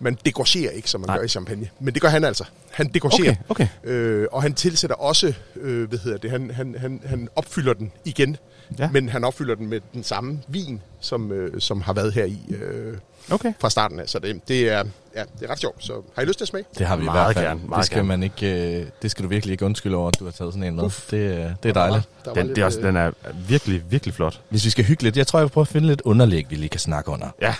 Man 0.00 0.18
dekorcherer 0.24 0.70
ikke, 0.72 0.90
som 0.90 1.00
man 1.00 1.08
Nej. 1.08 1.16
gør 1.16 1.24
i 1.24 1.28
champagne. 1.28 1.70
Men 1.80 1.94
det 1.94 2.02
gør 2.02 2.08
han 2.08 2.24
altså. 2.24 2.44
Han 2.70 2.88
dekorcherer. 2.94 3.34
Okay, 3.48 3.66
okay. 3.84 3.90
Øh, 3.90 4.26
og 4.32 4.42
han 4.42 4.54
tilsætter 4.54 4.96
også, 4.96 5.32
øh, 5.56 5.88
hvad 5.88 5.98
hedder 5.98 6.18
det, 6.18 6.30
han, 6.30 6.50
han, 6.50 6.76
han, 6.78 7.00
han 7.04 7.28
opfylder 7.36 7.72
den 7.72 7.92
igen. 8.04 8.36
Ja. 8.78 8.90
Men 8.90 9.08
han 9.08 9.24
opfylder 9.24 9.54
den 9.54 9.66
med 9.68 9.80
den 9.92 10.02
samme 10.04 10.42
vin, 10.48 10.82
som, 11.00 11.32
øh, 11.32 11.60
som 11.60 11.80
har 11.80 11.92
været 11.92 12.12
her 12.12 12.24
i 12.24 12.38
øh, 12.48 12.96
Okay. 13.30 13.52
fra 13.58 13.70
starten 13.70 14.00
af. 14.00 14.08
Så 14.08 14.18
det, 14.18 14.48
det, 14.48 14.68
er, 14.68 14.84
ja, 15.14 15.24
det 15.40 15.46
er 15.46 15.50
ret 15.50 15.58
sjovt. 15.58 15.84
Så 15.84 16.02
har 16.14 16.22
I 16.22 16.24
lyst 16.24 16.38
til 16.38 16.44
at 16.44 16.48
smage? 16.48 16.64
Det 16.78 16.86
har 16.86 16.96
vi 16.96 17.04
Meget 17.04 17.20
i 17.20 17.24
hvert 17.24 17.34
fald. 17.34 17.46
gerne, 17.46 17.60
meget 17.68 17.78
det, 17.78 17.86
skal 17.86 17.96
gerne. 17.98 18.08
man 18.08 18.22
ikke, 18.22 18.80
øh, 18.80 18.86
det 19.02 19.10
skal 19.10 19.22
du 19.24 19.28
virkelig 19.28 19.52
ikke 19.52 19.64
undskylde 19.64 19.96
over, 19.96 20.08
at 20.08 20.18
du 20.18 20.24
har 20.24 20.32
taget 20.32 20.52
sådan 20.52 20.68
en 20.68 20.76
med. 20.76 20.84
Uff. 20.84 21.10
Det, 21.10 21.16
øh, 21.16 21.30
det 21.30 21.40
er 21.40 21.54
Der 21.62 21.72
dejligt. 21.72 21.96
var- 21.96 22.22
der 22.24 22.30
var 22.30 22.34
Den, 22.34 22.46
lidt, 22.46 22.56
det 22.56 22.62
er 22.62 22.66
også, 22.66 22.80
øh, 22.80 22.86
den 22.86 22.96
er 22.96 23.10
virkelig, 23.48 23.82
virkelig 23.90 24.14
flot. 24.14 24.40
Hvis 24.48 24.64
vi 24.64 24.70
skal 24.70 24.84
hygge 24.84 25.02
lidt, 25.02 25.16
jeg 25.16 25.26
tror, 25.26 25.38
jeg 25.38 25.44
vil 25.44 25.50
prøve 25.50 25.62
at 25.62 25.68
finde 25.68 25.86
lidt 25.86 26.00
underlæg, 26.00 26.46
vi 26.50 26.56
lige 26.56 26.68
kan 26.68 26.80
snakke 26.80 27.10
under. 27.10 27.28
Ja. 27.42 27.54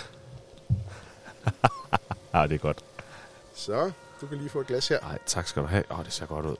ja, 2.33 2.43
det 2.47 2.53
er 2.53 2.57
godt. 2.57 2.77
Så, 3.55 3.91
du 4.21 4.25
kan 4.27 4.37
lige 4.37 4.49
få 4.49 4.59
et 4.59 4.67
glas 4.67 4.87
her. 4.87 4.99
Nej, 5.01 5.17
tak 5.25 5.47
skal 5.47 5.61
du 5.61 5.67
have. 5.67 5.83
Åh, 5.91 5.99
oh, 5.99 6.05
det 6.05 6.13
ser 6.13 6.25
godt 6.25 6.45
ud. 6.45 6.55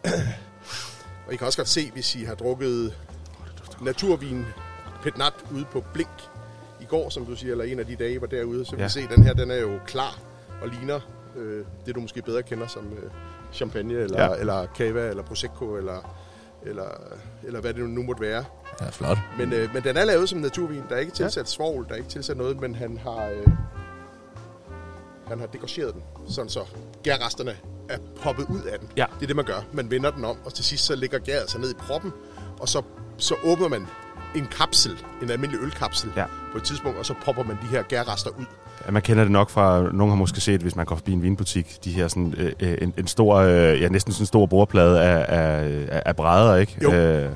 Og 1.28 1.34
I 1.34 1.36
kan 1.36 1.48
også 1.48 1.58
godt 1.60 1.70
se, 1.70 1.92
hvis 1.94 2.16
I 2.16 2.24
har 2.24 2.36
drukket 2.36 2.94
naturvin 3.82 4.46
Petnat 5.04 5.34
ude 5.56 5.66
på 5.72 5.84
Blink 5.94 6.10
i 6.82 6.86
går, 6.86 7.10
som 7.10 7.26
du 7.26 7.36
siger, 7.36 7.52
eller 7.52 7.66
en 7.66 7.80
af 7.80 7.86
de 7.86 7.96
dage, 7.96 8.22
var 8.22 8.28
derude, 8.28 8.66
så 8.66 8.76
Ja. 8.76 8.82
ja. 8.82 8.88
se, 8.88 9.08
den 9.16 9.24
her, 9.24 9.34
den 9.34 9.52
er 9.52 9.56
jo 9.58 9.80
klar 9.86 10.20
og 10.62 10.68
ligner 10.70 11.00
øh, 11.38 11.66
det, 11.86 11.96
du 11.96 12.00
måske 12.02 12.22
bedre 12.22 12.44
kender 12.44 12.68
som 12.68 12.86
øh, 12.94 13.10
champagne, 13.54 13.94
eller, 13.94 14.24
Ja. 14.24 14.32
ja. 14.32 14.36
eller 14.40 14.68
cava, 14.78 15.10
eller 15.10 15.24
prosecco, 15.24 15.76
eller, 15.76 16.16
eller, 16.64 16.88
eller 17.44 17.62
hvad 17.62 17.74
det 17.74 17.90
nu 17.90 18.04
måtte 18.04 18.22
være. 18.22 18.46
Ja, 18.82 18.90
flot. 18.90 19.18
Men, 19.38 19.54
øh, 19.54 19.74
men 19.74 19.84
den 19.84 19.98
er 19.98 20.06
lavet 20.06 20.30
som 20.30 20.40
naturvin. 20.40 20.84
Der 20.90 20.96
er 20.96 21.00
ikke 21.00 21.12
tilsat 21.14 21.50
svovl, 21.50 21.86
der 21.88 21.92
er 21.94 21.98
ikke 21.98 22.10
tilsat 22.10 22.38
noget, 22.38 22.62
men 22.62 22.76
han 22.76 22.98
har, 22.98 23.26
øh, 23.28 23.48
han 25.28 25.40
har 25.40 25.48
dekoreret 25.48 25.94
den, 25.94 26.04
sådan 26.28 26.50
så 26.50 26.60
gærresterne 27.04 27.56
er 27.90 27.98
poppet 28.24 28.46
ud 28.50 28.62
af 28.62 28.80
den. 28.80 28.90
Ja. 28.98 29.06
Det 29.16 29.24
er 29.24 29.28
det, 29.28 29.36
man 29.36 29.46
gør. 29.46 29.66
Man 29.74 29.92
vender 29.92 30.12
den 30.12 30.26
om, 30.26 30.38
og 30.46 30.54
til 30.54 30.66
sidst 30.66 30.86
så 30.86 30.96
ligger 30.96 31.20
gæret 31.20 31.50
sig 31.50 31.60
ned 31.62 31.72
i 31.72 31.74
proppen, 31.74 32.12
og 32.62 32.70
så, 32.70 32.82
så 33.18 33.36
åbner 33.44 33.68
man 33.68 33.88
en 34.36 34.48
kapsel, 34.58 34.92
en 35.24 35.30
almindelig 35.32 35.64
ølkapsel, 35.64 36.10
Ja. 36.18 36.24
på 36.52 36.58
et 36.58 36.64
tidspunkt, 36.64 37.00
og 37.00 37.06
så 37.06 37.14
popper 37.26 37.44
man 37.44 37.58
de 37.62 37.68
her 37.68 37.84
gærrester 37.84 38.30
ud. 38.40 38.46
Ja, 38.86 38.92
Man 38.92 39.02
kender 39.02 39.24
det 39.24 39.32
nok 39.32 39.50
fra, 39.50 39.82
nogen 39.94 40.10
har 40.12 40.16
måske 40.16 40.42
set, 40.42 40.62
hvis 40.62 40.76
man 40.76 40.86
går 40.86 40.96
forbi 40.96 41.12
en 41.12 41.24
vinbutik, 41.24 41.78
de 41.86 41.92
her 41.92 42.08
sådan, 42.08 42.34
øh, 42.38 42.52
øh, 42.60 42.78
en, 42.82 42.94
en 42.98 43.08
stor, 43.08 43.36
øh, 43.36 43.82
ja 43.82 43.88
næsten 43.90 44.14
sådan 44.14 44.22
en 44.24 44.28
stor 44.28 44.46
bordplade 44.46 45.02
af, 45.02 45.26
af, 45.28 46.02
af, 46.06 46.16
brædder, 46.16 46.56
ikke? 46.56 46.78
Jo. 46.84 46.92
Øh, 46.94 47.30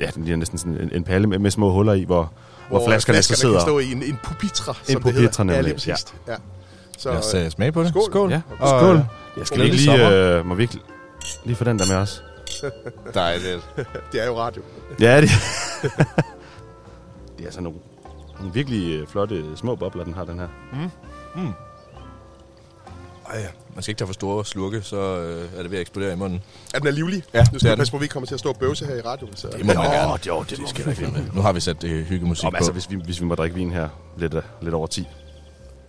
ja, 0.00 0.06
den 0.14 0.24
ligner 0.24 0.36
næsten 0.36 0.58
sådan 0.58 0.76
en, 0.80 0.90
en 0.92 1.04
palle 1.04 1.26
med, 1.26 1.38
med 1.38 1.50
små 1.50 1.72
huller 1.72 1.92
i, 1.92 2.04
hvor, 2.04 2.32
hvor, 2.68 2.78
hvor 2.78 2.86
flaskerne, 2.88 3.14
flaskerne 3.16 3.36
så 3.36 3.40
sidder. 3.40 3.54
kan 3.54 3.60
stå 3.60 3.78
i 3.78 3.92
en, 3.92 4.02
en 4.02 4.18
pupitra, 4.22 4.74
som 4.74 4.74
det 4.86 5.02
pupitre, 5.02 5.20
hedder. 5.20 5.32
Ja, 5.38 5.44
nemlig. 5.44 5.64
lige 5.64 5.74
præcis. 5.74 6.14
Ja. 6.28 6.34
Så, 6.98 7.08
Lad 7.10 7.18
os 7.18 7.34
uh, 7.34 7.48
smage 7.50 7.72
på 7.72 7.82
det. 7.82 7.88
skål. 7.88 8.02
Skål. 8.10 8.30
Ja, 8.30 8.40
Og, 8.60 8.68
skål. 8.80 8.96
øh, 8.96 9.02
Jeg 9.38 9.46
skal 9.46 9.78
sommer. 9.78 10.08
lige, 10.08 10.36
øh, 10.38 10.46
må 10.46 10.54
vi 10.54 10.62
ikke 10.62 10.78
lige 11.44 11.56
få 11.56 11.64
den 11.64 11.78
der 11.78 11.86
med 11.86 11.96
os? 11.96 12.22
Dejligt. 13.14 13.68
det 14.12 14.22
er 14.22 14.26
jo 14.26 14.38
radio. 14.38 14.62
Ja, 15.00 15.20
det, 15.20 15.30
det 17.38 17.46
er 17.46 17.50
sådan 17.50 17.62
nogle, 17.62 17.78
nogle 18.38 18.54
virkelig 18.54 19.00
øh, 19.00 19.06
flotte 19.06 19.56
små 19.56 19.74
bobler, 19.74 20.04
den 20.04 20.14
har, 20.14 20.24
den 20.24 20.38
her. 20.38 20.48
Ej, 23.30 23.46
man 23.74 23.82
skal 23.82 23.90
ikke 23.92 23.98
tage 23.98 24.06
for 24.06 24.14
store 24.14 24.44
slurke, 24.44 24.82
så 24.82 24.96
øh, 24.96 25.58
er 25.58 25.62
det 25.62 25.70
ved 25.70 25.78
at 25.78 25.80
eksplodere 25.80 26.12
i 26.12 26.16
munden. 26.16 26.42
Er 26.74 26.78
den 26.78 26.88
er 26.88 26.92
livlig? 26.92 27.22
Ja, 27.34 27.38
nu 27.38 27.44
det 27.52 27.60
skal 27.60 27.70
er 27.70 27.74
vi 27.74 27.78
passe 27.78 27.90
på, 27.90 27.96
at 27.96 28.00
vi 28.00 28.04
ikke 28.04 28.12
kommer 28.12 28.26
til 28.26 28.34
at 28.34 28.40
stå 28.40 28.48
og 28.48 28.56
bøvse 28.56 28.86
her 28.86 28.94
i 28.94 29.00
radioen. 29.00 29.36
Så. 29.36 29.48
Det 29.48 29.66
må 29.66 29.72
man 29.72 29.90
gerne. 29.90 30.18
jo, 30.26 30.44
det, 30.50 30.58
det 30.58 30.68
skal 30.68 30.86
vi 30.86 30.90
ikke. 30.90 31.24
Nu 31.34 31.40
har 31.40 31.52
vi 31.52 31.60
sat 31.60 31.84
øh, 31.84 32.06
hyggemusik 32.06 32.44
Om, 32.44 32.52
på. 32.52 32.56
altså, 32.56 32.72
hvis 32.72 32.90
vi, 32.90 32.96
hvis 33.04 33.20
vi 33.20 33.26
må 33.26 33.34
drikke 33.34 33.56
vin 33.56 33.72
her 33.72 33.88
lidt, 34.16 34.34
øh, 34.34 34.42
lidt 34.62 34.74
over 34.74 34.86
10. 34.86 35.08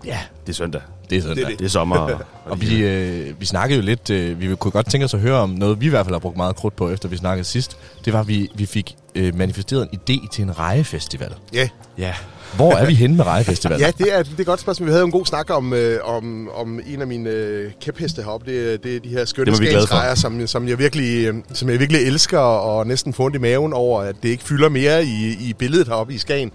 Ja, 0.05 0.19
Det 0.45 0.53
er 0.53 0.55
søndag. 0.55 0.81
det 1.09 1.17
er 1.17 1.21
sådan 1.21 1.37
Det 1.37 1.43
er 1.43 1.47
det. 1.47 1.59
Det 1.59 1.65
er 1.65 1.69
sommer. 1.69 1.97
og, 1.99 2.19
Og 2.45 2.61
vi, 2.61 2.83
øh, 2.83 3.39
vi 3.39 3.45
snakkede 3.45 3.79
jo 3.79 3.85
lidt, 3.85 4.09
øh, 4.09 4.41
vi 4.41 4.55
kunne 4.55 4.71
godt 4.71 4.89
tænke 4.91 5.05
os 5.05 5.13
at 5.13 5.19
høre 5.19 5.37
om 5.39 5.49
noget, 5.49 5.81
vi 5.81 5.85
i 5.85 5.89
hvert 5.89 6.05
fald 6.05 6.15
har 6.15 6.19
brugt 6.19 6.37
meget 6.37 6.55
krudt 6.55 6.75
på, 6.75 6.89
efter 6.89 7.09
vi 7.09 7.17
snakkede 7.17 7.43
sidst. 7.43 7.77
Det 8.05 8.13
var, 8.13 8.19
at 8.19 8.27
vi, 8.27 8.51
vi 8.55 8.65
fik 8.65 8.95
øh, 9.15 9.35
manifesteret 9.35 9.87
en 9.91 9.99
idé 9.99 10.27
til 10.31 10.41
en 10.43 10.59
rejefestival. 10.59 11.33
Ja. 11.53 11.69
ja. 11.97 12.13
Hvor 12.55 12.73
er 12.73 12.85
vi 12.85 12.93
henne 12.93 13.15
med 13.17 13.25
rejefestival? 13.25 13.79
Ja, 13.81 13.91
det 13.97 14.13
er, 14.17 14.23
det 14.23 14.33
er 14.35 14.39
et 14.39 14.45
godt 14.45 14.59
spørgsmål. 14.59 14.85
Vi 14.87 14.91
havde 14.91 15.01
jo 15.01 15.05
en 15.05 15.11
god 15.11 15.25
snak 15.25 15.49
om, 15.49 15.73
øh, 15.73 15.99
om, 16.03 16.49
om 16.55 16.79
en 16.87 17.01
af 17.01 17.07
mine 17.07 17.29
øh, 17.29 17.71
kæpheste 17.81 18.21
heroppe. 18.23 18.51
Det, 18.51 18.83
det 18.83 18.95
er 18.95 18.99
de 18.99 19.09
her 19.09 19.25
skønne 19.25 19.55
skagensrejer, 19.55 20.15
som, 20.15 20.47
som, 20.47 20.67
jeg 20.67 20.79
virkelig, 20.79 21.27
øh, 21.27 21.35
som 21.53 21.69
jeg 21.69 21.79
virkelig 21.79 22.01
elsker 22.01 22.39
og 22.39 22.87
næsten 22.87 23.13
får 23.13 23.23
ondt 23.25 23.35
i 23.35 23.39
maven 23.39 23.73
over, 23.73 24.01
at 24.01 24.15
det 24.23 24.29
ikke 24.29 24.43
fylder 24.43 24.69
mere 24.69 25.05
i, 25.05 25.37
i 25.39 25.53
billedet 25.53 25.87
heroppe 25.87 26.13
i 26.13 26.17
Skagen. 26.17 26.51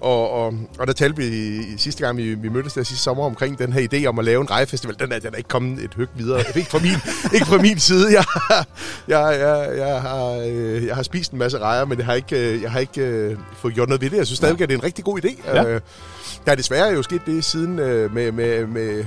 Og, 0.00 0.30
og, 0.30 0.54
og 0.78 0.86
der 0.86 0.92
talte 0.92 1.16
vi 1.16 1.26
i- 1.26 1.74
sidste 1.78 2.04
gang, 2.04 2.16
vi, 2.16 2.34
vi 2.34 2.48
mødtes 2.48 2.72
der 2.72 2.82
sidste 2.82 3.02
sommer 3.04 3.24
omkring 3.24 3.58
den 3.58 3.72
her 3.72 3.88
idé 3.92 4.06
om 4.06 4.18
at 4.18 4.24
lave 4.24 4.40
en 4.40 4.50
rejefestival. 4.50 4.96
Den 4.98 5.12
er, 5.12 5.18
den 5.18 5.32
er 5.32 5.36
ikke 5.36 5.48
kommet 5.48 5.84
et 5.84 5.94
høg 5.94 6.06
videre. 6.16 6.42
Ikke 6.56 6.70
fra 6.70 6.78
min, 6.78 6.92
ikke 7.34 7.46
fra 7.46 7.58
min 7.58 7.78
side. 7.78 8.12
Jeg, 8.12 8.24
jeg, 9.08 9.38
jeg, 9.40 9.78
jeg, 9.78 10.00
har, 10.00 10.30
øh, 10.48 10.86
jeg 10.86 10.94
har 10.96 11.02
spist 11.02 11.32
en 11.32 11.38
masse 11.38 11.58
rejer, 11.58 11.84
men 11.84 11.98
jeg 11.98 12.06
har 12.06 12.14
ikke, 12.14 12.54
øh, 12.54 12.62
jeg 12.62 12.70
har 12.70 12.80
ikke 12.80 13.00
øh, 13.00 13.36
fået 13.56 13.74
gjort 13.74 13.88
noget 13.88 14.00
ved 14.02 14.10
det. 14.10 14.16
Jeg 14.16 14.26
synes 14.26 14.36
stadig, 14.36 14.60
at 14.60 14.68
det 14.68 14.74
er 14.74 14.78
en 14.78 14.84
rigtig 14.84 15.04
god 15.04 15.20
idé. 15.24 15.54
Ja. 15.54 15.64
Øh, 15.64 15.80
der 16.46 16.52
er 16.52 16.56
desværre 16.56 16.88
jo 16.92 17.02
sket 17.02 17.20
det 17.26 17.44
siden 17.44 17.78
øh, 17.78 18.14
med, 18.14 18.32
med, 18.32 18.66
med 18.66 19.04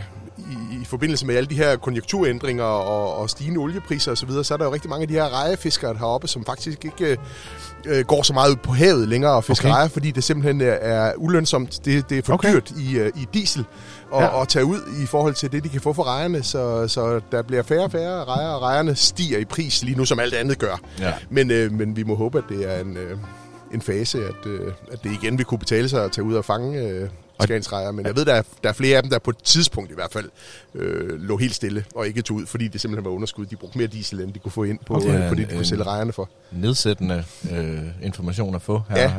i, 0.51 0.81
i 0.81 0.85
forbindelse 0.85 1.25
med 1.25 1.35
alle 1.35 1.49
de 1.49 1.55
her 1.55 1.75
konjunkturændringer 1.75 2.63
og, 2.63 3.17
og 3.17 3.29
stigende 3.29 3.59
oliepriser 3.59 4.11
osv., 4.11 4.15
så, 4.15 4.25
videre, 4.25 4.43
så 4.43 4.53
er 4.53 4.57
der 4.57 4.65
jo 4.65 4.73
rigtig 4.73 4.89
mange 4.89 5.01
af 5.01 5.07
de 5.07 5.13
her 5.13 5.41
rejefiskere 5.41 5.93
heroppe, 5.97 6.27
som 6.27 6.45
faktisk 6.45 6.85
ikke 6.85 7.17
øh, 7.85 8.05
går 8.05 8.23
så 8.23 8.33
meget 8.33 8.51
ud 8.51 8.55
på 8.55 8.71
havet 8.71 9.07
længere 9.07 9.31
og 9.31 9.43
fisker 9.43 9.67
Okay. 9.67 9.75
rejer, 9.75 9.87
fordi 9.87 10.11
det 10.11 10.23
simpelthen 10.23 10.61
er, 10.61 10.65
er 10.71 11.13
ulønsomt. 11.17 11.85
Det, 11.85 12.09
det 12.09 12.17
er 12.17 12.21
for 12.21 12.33
Okay. 12.33 12.53
dyrt 12.53 12.71
i, 12.71 12.97
øh, 12.97 13.11
i 13.15 13.27
diesel 13.33 13.65
og, 14.11 14.21
ja. 14.21 14.41
at 14.41 14.47
tage 14.47 14.65
ud 14.65 14.79
i 15.03 15.05
forhold 15.05 15.33
til 15.33 15.51
det, 15.51 15.63
de 15.63 15.69
kan 15.69 15.81
få 15.81 15.93
for 15.93 16.03
rejerne, 16.03 16.43
så, 16.43 16.87
så 16.87 17.21
der 17.31 17.41
bliver 17.41 17.63
færre 17.63 17.83
og 17.83 17.91
færre 17.91 18.25
rejer, 18.25 18.47
og 18.47 18.61
rejerne 18.61 18.95
stiger 18.95 19.37
i 19.39 19.45
pris 19.45 19.83
lige 19.83 19.97
nu, 19.97 20.05
som 20.05 20.19
alt 20.19 20.33
andet 20.33 20.59
gør. 20.59 20.79
Ja. 20.99 21.13
Men, 21.29 21.51
øh, 21.51 21.71
men 21.71 21.95
vi 21.95 22.03
må 22.03 22.15
håbe, 22.15 22.37
at 22.37 22.43
det 22.49 22.75
er 22.75 22.81
en, 22.81 22.97
øh, 22.97 23.17
en 23.73 23.81
fase, 23.81 24.17
at, 24.17 24.45
øh, 24.45 24.73
at 24.91 25.03
det 25.03 25.11
igen 25.11 25.37
vil 25.37 25.45
kunne 25.45 25.59
betale 25.59 25.89
sig 25.89 26.03
at 26.03 26.11
tage 26.11 26.25
ud 26.25 26.33
og 26.33 26.45
fange 26.45 26.81
øh, 26.81 27.09
skagensrejer. 27.43 27.91
Men 27.91 28.05
jeg 28.05 28.15
ved, 28.15 28.25
der 28.25 28.33
er, 28.33 28.41
der 28.63 28.69
er 28.69 28.73
flere 28.73 28.97
af 28.97 29.03
dem, 29.03 29.09
der 29.09 29.19
på 29.19 29.29
et 29.29 29.37
tidspunkt 29.43 29.91
i 29.91 29.93
hvert 29.93 30.11
fald 30.11 30.29
øh, 30.75 31.21
lå 31.21 31.37
helt 31.37 31.55
stille 31.55 31.85
og 31.95 32.07
ikke 32.07 32.21
tog 32.21 32.37
ud, 32.37 32.45
fordi 32.45 32.67
det 32.67 32.81
simpelthen 32.81 33.05
var 33.05 33.11
underskud. 33.11 33.45
De 33.45 33.55
brugte 33.55 33.77
mere 33.77 33.87
diesel, 33.87 34.21
end 34.21 34.33
de 34.33 34.39
kunne 34.39 34.51
få 34.51 34.63
ind 34.63 34.79
på, 34.85 34.95
Okay. 34.95 35.07
okay. 35.07 35.29
på 35.29 35.35
det, 35.35 35.49
de 35.49 35.55
kunne 35.55 35.65
sælge 35.65 35.83
rejerne 35.83 36.13
for. 36.13 36.29
Nedsættende 36.51 37.23
øh, 37.51 37.79
information 38.03 38.55
at 38.55 38.61
få 38.61 38.81
her. 38.89 39.01
Ja. 39.01 39.11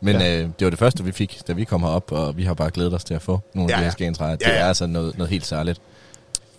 Men 0.00 0.16
øh, 0.16 0.22
det 0.22 0.54
var 0.60 0.70
det 0.70 0.78
første, 0.78 1.04
vi 1.04 1.12
fik, 1.12 1.40
da 1.48 1.52
vi 1.52 1.64
kom 1.64 1.80
herop, 1.82 2.12
og 2.12 2.36
vi 2.36 2.42
har 2.44 2.54
bare 2.54 2.70
glædet 2.70 2.94
os 2.94 3.04
til 3.04 3.14
at 3.14 3.22
få 3.22 3.40
nogle 3.54 3.72
af 3.72 3.76
Ja, 3.76 3.78
de 3.78 3.78
her 3.80 3.86
ja. 3.86 3.92
skagensrejer. 3.92 4.36
Det 4.36 4.46
Ja, 4.46 4.52
ja. 4.52 4.58
er 4.60 4.64
altså 4.68 4.86
noget, 4.86 5.18
noget 5.18 5.30
helt 5.30 5.46
særligt. 5.46 5.80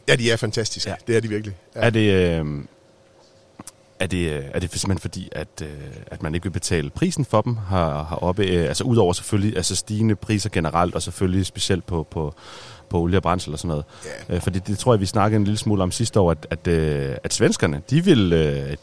Ja, 0.07 0.15
de 0.15 0.31
er 0.31 0.35
fantastiske. 0.37 0.89
Ja. 0.89 0.95
Ja. 1.07 1.13
Det 1.13 1.17
er 1.17 1.21
de 1.21 1.27
virkelig. 1.29 1.55
Ja. 1.75 1.79
Er 1.81 1.89
det... 1.89 2.39
Øh, 2.39 2.45
er 4.05 4.09
det, 4.09 4.31
øh, 4.31 4.43
er 4.53 4.59
det 4.59 4.71
simpelthen 4.71 4.99
fordi, 4.99 5.29
at, 5.31 5.47
øh, 5.61 5.67
at 6.07 6.23
man 6.23 6.35
ikke 6.35 6.43
vil 6.43 6.51
betale 6.51 6.89
prisen 6.89 7.25
for 7.25 7.41
dem 7.41 7.57
her, 7.69 8.07
heroppe? 8.09 8.45
Øh, 8.45 8.67
altså 8.67 8.83
udover 8.83 9.13
selvfølgelig 9.13 9.57
altså 9.57 9.75
stigende 9.75 10.15
priser 10.15 10.49
generelt, 10.49 10.95
og 10.95 11.01
selvfølgelig 11.01 11.45
specielt 11.45 11.85
på, 11.85 12.07
på, 12.11 12.35
på 12.89 12.99
olie 12.99 13.17
og 13.17 13.23
brændsel 13.23 13.53
og 13.53 13.59
sådan 13.59 13.67
noget. 13.67 13.85
Øh, 14.29 14.41
fordi 14.41 14.59
det 14.59 14.77
tror 14.77 14.93
jeg, 14.93 14.99
vi 14.99 15.05
snakkede 15.05 15.37
en 15.37 15.43
lille 15.43 15.57
smule 15.57 15.83
om 15.83 15.91
sidste 15.91 16.19
år, 16.19 16.31
at, 16.31 16.47
at, 16.49 16.67
at 17.23 17.33
svenskerne, 17.33 17.81
de 17.89 18.03
vil, 18.03 18.31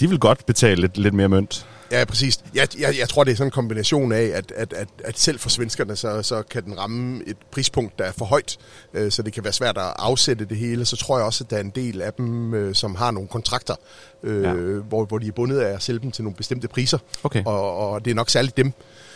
de 0.01 0.09
vil 0.09 0.19
godt 0.19 0.47
betale 0.47 0.81
lidt, 0.81 0.99
lidt 0.99 1.15
mere 1.15 1.29
mønt. 1.29 1.67
Ja, 1.93 2.05
præcis. 2.05 2.39
Jeg, 2.55 2.69
jeg, 2.81 2.95
jeg 2.99 3.09
tror, 3.09 3.25
det 3.25 3.33
er 3.33 3.37
sådan 3.37 3.47
en 3.47 3.51
kombination 3.51 4.13
af, 4.13 4.23
at, 4.35 4.53
at, 4.57 4.73
at, 4.73 4.89
at 5.05 5.19
selv 5.19 5.39
for 5.39 5.49
svenskerne, 5.49 5.97
så, 5.97 6.23
så 6.23 6.43
kan 6.43 6.65
den 6.65 6.79
ramme 6.79 7.23
et 7.27 7.37
prispunkt, 7.51 7.99
der 7.99 8.05
er 8.05 8.13
for 8.13 8.25
højt, 8.25 8.59
øh, 8.95 9.11
så 9.13 9.23
det 9.23 9.33
kan 9.33 9.45
være 9.45 9.53
svært 9.53 9.79
at 9.79 9.93
afsætte 9.99 10.45
det 10.45 10.57
hele. 10.57 10.85
Så 10.85 10.97
tror 10.97 11.19
jeg 11.19 11.27
også, 11.27 11.45
at 11.45 11.51
der 11.51 11.57
er 11.57 11.61
en 11.61 11.71
del 11.71 12.03
af 12.03 12.13
dem, 12.13 12.55
øh, 12.55 12.75
som 12.75 12.95
har 12.95 13.11
nogle 13.11 13.29
kontrakter, 13.29 13.75
øh, 14.23 14.43
Ja. 14.43 14.53
hvor, 14.53 15.05
hvor 15.05 15.19
de 15.19 15.27
er 15.27 15.33
bundet 15.33 15.59
af 15.61 15.75
at 15.75 15.83
sælge 15.83 16.01
dem 16.01 16.11
til 16.11 16.25
nogle 16.25 16.37
bestemte 16.37 16.69
priser. 16.69 16.99
Okay. 17.23 17.43
Og, 17.45 17.77
og 17.91 18.05
det 18.05 18.11
er 18.11 18.15
nok 18.15 18.31
særligt 18.31 18.57
dem, 18.57 18.73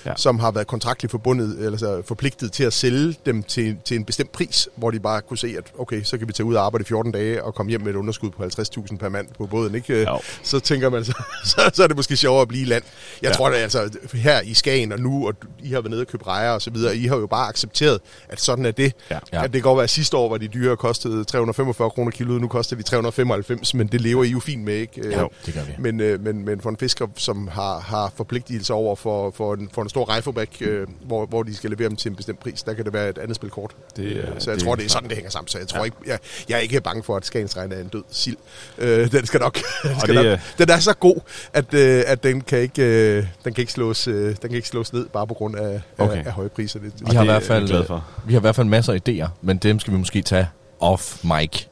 Ja. 0.06 0.12
som 0.16 0.38
har 0.38 0.50
været 0.50 0.66
kontraktligt 0.66 1.10
forbundet, 1.10 1.58
eller 1.64 1.78
så 1.78 2.02
forpligtet 2.04 2.52
til 2.52 2.64
at 2.64 2.72
sælge 2.72 3.14
dem 3.26 3.42
til, 3.42 3.76
til 3.84 3.96
en 3.96 4.04
bestemt 4.04 4.32
pris, 4.32 4.68
hvor 4.76 4.90
de 4.90 5.00
bare 5.00 5.20
kunne 5.22 5.38
se, 5.38 5.54
at 5.58 5.64
okay, 5.78 6.02
så 6.02 6.18
kan 6.18 6.28
vi 6.28 6.32
tage 6.32 6.44
ud 6.46 6.54
og 6.54 6.64
arbejde 6.66 6.82
i 6.82 6.86
14 6.86 7.12
dage 7.12 7.44
og 7.44 7.54
komme 7.54 7.70
hjem 7.70 7.80
med 7.80 7.90
et 7.90 7.96
underskud 7.96 8.30
på 8.30 8.42
50.000 8.42 8.96
per 8.96 9.08
mand 9.08 9.26
på 9.38 9.46
båden. 9.46 9.74
Ikke? 9.74 10.02
Jo. 10.02 10.18
Så 10.42 10.60
tænker 10.60 10.90
man, 10.90 11.04
så, 11.08 11.12
så, 11.44 11.70
så 11.74 11.82
er 11.82 11.86
det 11.86 11.96
måske 11.96 12.16
sjovere 12.16 12.42
at 12.42 12.48
blive 12.48 12.62
i 12.62 12.64
land. 12.66 12.82
Jeg 13.22 13.30
Ja. 13.30 13.34
tror, 13.34 13.48
at 13.48 13.54
altså, 13.54 13.90
her 14.14 14.40
i 14.40 14.54
Skagen 14.54 14.92
og 14.92 15.00
nu, 15.00 15.26
og 15.26 15.34
I 15.62 15.68
har 15.68 15.80
været 15.80 15.90
nede 15.90 16.00
og 16.00 16.06
købt 16.06 16.26
rejer 16.26 16.50
og 16.50 16.62
så 16.62 16.70
videre, 16.70 16.96
I 16.96 17.06
har 17.06 17.16
jo 17.16 17.26
bare 17.26 17.48
accepteret, 17.48 18.00
at 18.28 18.40
sådan 18.40 18.66
er 18.66 18.70
det. 18.70 18.92
Ja. 19.10 19.18
Ja. 19.32 19.38
At 19.44 19.52
det 19.52 19.52
kan 19.52 19.62
godt 19.62 19.76
være, 19.76 19.84
at 19.84 19.90
sidste 19.90 20.16
år 20.16 20.28
var 20.28 20.36
de 20.38 20.48
dyre 20.48 20.70
og 20.72 20.78
kostede 20.78 21.24
345 21.24 21.90
kroner 21.90 22.10
kiloet, 22.10 22.40
nu 22.40 22.48
koster 22.48 22.76
de 22.76 22.82
395, 22.82 23.74
men 23.74 23.86
det 23.86 24.00
lever 24.00 24.24
I 24.24 24.28
jo 24.28 24.40
fint 24.40 24.64
med, 24.64 24.74
ikke? 24.74 25.16
Jo, 25.18 25.28
det 25.46 25.54
gør 25.54 25.62
vi. 25.62 25.72
Men, 25.78 26.00
øh, 26.00 26.24
men, 26.24 26.44
men 26.44 26.60
for 26.60 26.70
en 26.70 26.76
fisker, 26.76 27.06
som 27.16 27.48
har, 27.48 27.80
har 27.80 28.12
forpligtelser 28.16 28.74
over 28.74 28.96
for, 28.96 29.30
for, 29.30 29.54
en, 29.54 29.68
for 29.72 29.82
en 29.82 29.88
stor 29.96 30.08
rejfabrik, 30.08 30.56
øh, 30.60 30.86
hvor, 31.06 31.26
hvor 31.26 31.42
de 31.42 31.54
skal 31.56 31.70
levere 31.70 31.88
dem 31.88 31.96
til 31.96 32.08
en 32.10 32.16
bestemt 32.16 32.38
pris. 32.40 32.62
Der 32.62 32.74
kan 32.74 32.84
det 32.84 32.92
være 32.92 33.08
et 33.08 33.18
andet 33.18 33.36
spil 33.36 33.50
kort. 33.50 33.70
Det, 33.96 34.02
Øh, 34.04 34.16
er- 34.16 34.38
så 34.38 34.50
jeg 34.50 34.56
det 34.58 34.64
tror, 34.66 34.74
det 34.74 34.84
er 34.84 34.88
sådan, 34.88 35.08
det 35.08 35.16
hænger 35.16 35.30
sammen. 35.30 35.48
Så 35.48 35.58
jeg 35.58 35.68
tror 35.68 35.84
ikke, 35.84 35.96
jeg, 36.06 36.18
jeg 36.48 36.54
er 36.56 36.60
ikke 36.60 36.80
bange 36.80 37.02
for, 37.02 37.16
at 37.16 37.26
Skagensregn 37.26 37.72
er 37.72 37.80
en 37.80 37.88
død 37.88 38.02
sild. 38.10 38.36
Øh, 38.78 39.12
den 39.12 39.26
skal 39.26 39.40
nok, 39.40 39.54
den, 39.82 40.00
skal 40.00 40.14
det 40.16 40.24
nok 40.24 40.26
er- 40.26 40.38
den 40.58 40.70
er 40.70 40.78
så 40.78 40.94
god, 40.94 41.16
at, 41.52 41.74
øh, 41.74 42.02
at 42.06 42.22
den 42.22 42.40
kan 42.40 42.58
ikke, 42.58 42.82
øh, 42.82 43.26
den 43.44 43.54
kan 43.54 43.62
ikke 43.62 43.72
slås, 43.72 44.08
øh, 44.08 44.26
den 44.28 44.34
kan 44.42 44.50
ikke 44.54 44.68
slås 44.68 44.92
ned 44.92 45.06
bare 45.06 45.26
på 45.26 45.34
grund 45.34 45.56
af, 45.56 45.80
Okay. 45.98 46.16
af, 46.18 46.26
af 46.26 46.32
høje 46.32 46.48
priser. 46.48 46.80
Det, 46.80 46.92
Vi 47.00 47.06
har, 47.06 47.12
i 47.12 47.14
det 47.14 47.20
er 47.20 47.24
hvert 47.24 47.42
fald, 47.42 47.86
for. 47.86 48.04
vi 48.26 48.32
har 48.32 48.40
i 48.40 48.42
hvert 48.42 48.56
fald 48.56 48.66
masser 48.66 48.92
af 48.92 48.98
idéer, 49.08 49.28
men 49.42 49.56
dem 49.56 49.78
skal 49.80 49.92
vi 49.92 49.98
måske 49.98 50.22
tage 50.22 50.48
off 50.80 51.24
mic. 51.24 51.64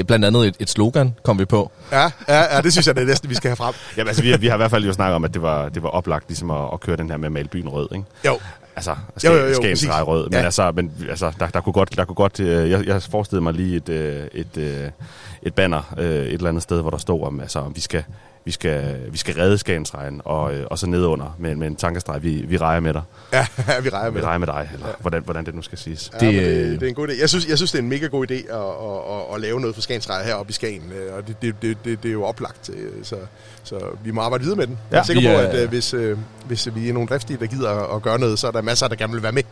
Øh, 0.00 0.04
Blandt 0.06 0.24
andet 0.24 0.46
et, 0.46 0.54
et 0.60 0.70
slogan 0.70 1.14
kom 1.24 1.38
vi 1.38 1.44
på. 1.44 1.70
ja, 1.92 2.10
ja, 2.28 2.54
ja, 2.56 2.60
det 2.60 2.72
synes 2.72 2.86
jeg, 2.86 2.94
det 2.96 3.02
er 3.02 3.06
næsten, 3.06 3.30
vi 3.30 3.34
skal 3.34 3.48
have 3.48 3.56
frem. 3.56 3.74
Jamen, 3.96 4.08
altså, 4.08 4.22
vi, 4.22 4.30
har- 4.30 4.38
vi 4.38 4.46
har 4.46 4.54
i 4.54 4.56
hvert 4.56 4.70
fald 4.70 4.84
jo 4.84 4.92
snakket 4.92 5.14
om, 5.14 5.24
at 5.24 5.34
det 5.34 5.42
var, 5.42 5.68
det 5.68 5.82
var 5.82 5.88
oplagt 5.88 6.28
ligesom 6.28 6.50
at, 6.50 6.68
at 6.72 6.80
køre 6.80 6.96
den 6.96 7.10
her 7.10 7.16
med 7.16 7.26
at 7.26 7.32
male 7.32 7.48
byen 7.48 7.68
rød, 7.68 7.88
ikke? 7.92 8.04
Jo, 8.26 8.38
Altså, 8.76 8.94
Jo, 9.24 9.32
jo, 9.32 9.46
jo, 9.46 9.54
Skagen 9.54 9.72
præcis. 9.72 9.88
streg 9.88 10.06
rød. 10.06 10.24
Men, 10.24 10.32
Ja. 10.32 10.44
altså, 10.44 10.72
men 10.74 10.92
altså, 11.10 11.32
der, 11.40 11.46
der 11.46 11.60
kunne 11.60 11.72
godt, 11.72 11.96
der 11.96 12.04
kunne 12.04 12.14
godt 12.14 12.40
øh, 12.40 12.70
jeg, 12.70 12.86
jeg 12.86 13.02
forestillede 13.02 13.42
mig 13.42 13.52
lige 13.54 13.76
et, 13.76 13.88
øh, 13.88 14.24
et, 14.32 14.56
øh, 14.56 14.88
et 15.42 15.54
banner 15.54 15.94
øh, 15.98 16.04
et 16.04 16.32
eller 16.32 16.48
andet 16.48 16.62
sted, 16.62 16.80
hvor 16.80 16.90
der 16.90 16.98
stod 16.98 17.22
om, 17.26 17.40
altså, 17.40 17.58
om 17.58 17.76
vi 17.76 17.80
skal, 17.80 18.04
vi 18.44 18.50
skal, 18.50 19.00
vi 19.12 19.18
skal 19.18 19.34
redde 19.34 19.58
Skagensregn, 19.58 20.20
og, 20.24 20.54
øh, 20.54 20.66
og 20.70 20.78
så 20.78 20.86
nedunder 20.86 21.36
med, 21.38 21.54
med 21.54 21.66
en 21.66 21.76
tankestreg, 21.76 22.22
vi, 22.22 22.44
vi 22.48 22.56
rejer 22.56 22.80
med 22.80 22.94
dig. 22.94 23.02
ja, 23.32 23.46
vi 23.82 23.88
rejer 23.88 24.04
med 24.04 24.12
Vi 24.12 24.18
det. 24.18 24.24
rejer 24.26 24.38
med 24.38 24.46
dig, 24.46 24.70
eller 24.72 24.86
hvordan, 25.00 25.22
hvordan 25.24 25.46
det 25.46 25.54
nu 25.54 25.62
skal 25.62 25.78
siges. 25.78 26.10
Ja, 26.20 26.26
Det, 26.26 26.34
det, 26.34 26.42
øh, 26.42 26.70
det, 26.70 26.82
er 26.82 26.86
en 26.88 26.94
god 26.94 27.08
idé. 27.08 27.20
Jeg 27.20 27.28
synes, 27.28 27.48
jeg 27.48 27.56
synes, 27.56 27.70
det 27.72 27.78
er 27.78 27.82
en 27.82 27.88
mega 27.88 28.06
god 28.06 28.30
idé 28.30 28.34
at, 28.34 28.40
at, 28.60 29.16
at, 29.30 29.34
at 29.34 29.40
lave 29.40 29.60
noget 29.60 29.74
for 29.74 29.82
Skagensrejer 29.82 30.24
heroppe 30.26 30.50
i 30.50 30.52
Skagen, 30.52 30.92
øh, 30.92 31.14
og 31.16 31.26
det, 31.28 31.42
det, 31.42 31.54
det, 31.62 31.76
det, 31.84 32.02
det 32.02 32.08
er 32.08 32.12
jo 32.12 32.24
oplagt, 32.24 32.70
øh, 32.76 32.90
så, 33.04 33.16
så 33.62 33.80
vi 34.04 34.10
må 34.10 34.20
arbejde 34.20 34.42
videre 34.44 34.56
med 34.56 34.66
den. 34.66 34.78
Jeg 34.90 34.96
er 34.96 35.00
Ja, 35.00 35.04
sikker 35.04 35.22
på, 35.22 35.28
er- 35.42 35.46
at 35.48 35.62
øh, 35.62 35.68
hvis, 35.68 35.94
øh, 35.94 36.18
hvis 36.46 36.68
vi 36.74 36.88
er 36.88 36.92
nogle 36.92 37.08
driftige, 37.08 37.36
der 37.40 37.46
gider 37.46 37.94
at 37.96 38.02
gøre 38.02 38.18
noget, 38.18 38.38
så 38.38 38.46
er 38.46 38.50
der 38.50 38.62
masser, 38.62 38.88
der 38.88 38.96
gerne 38.96 39.12
vil 39.12 39.22
være 39.22 39.32
med 39.32 39.42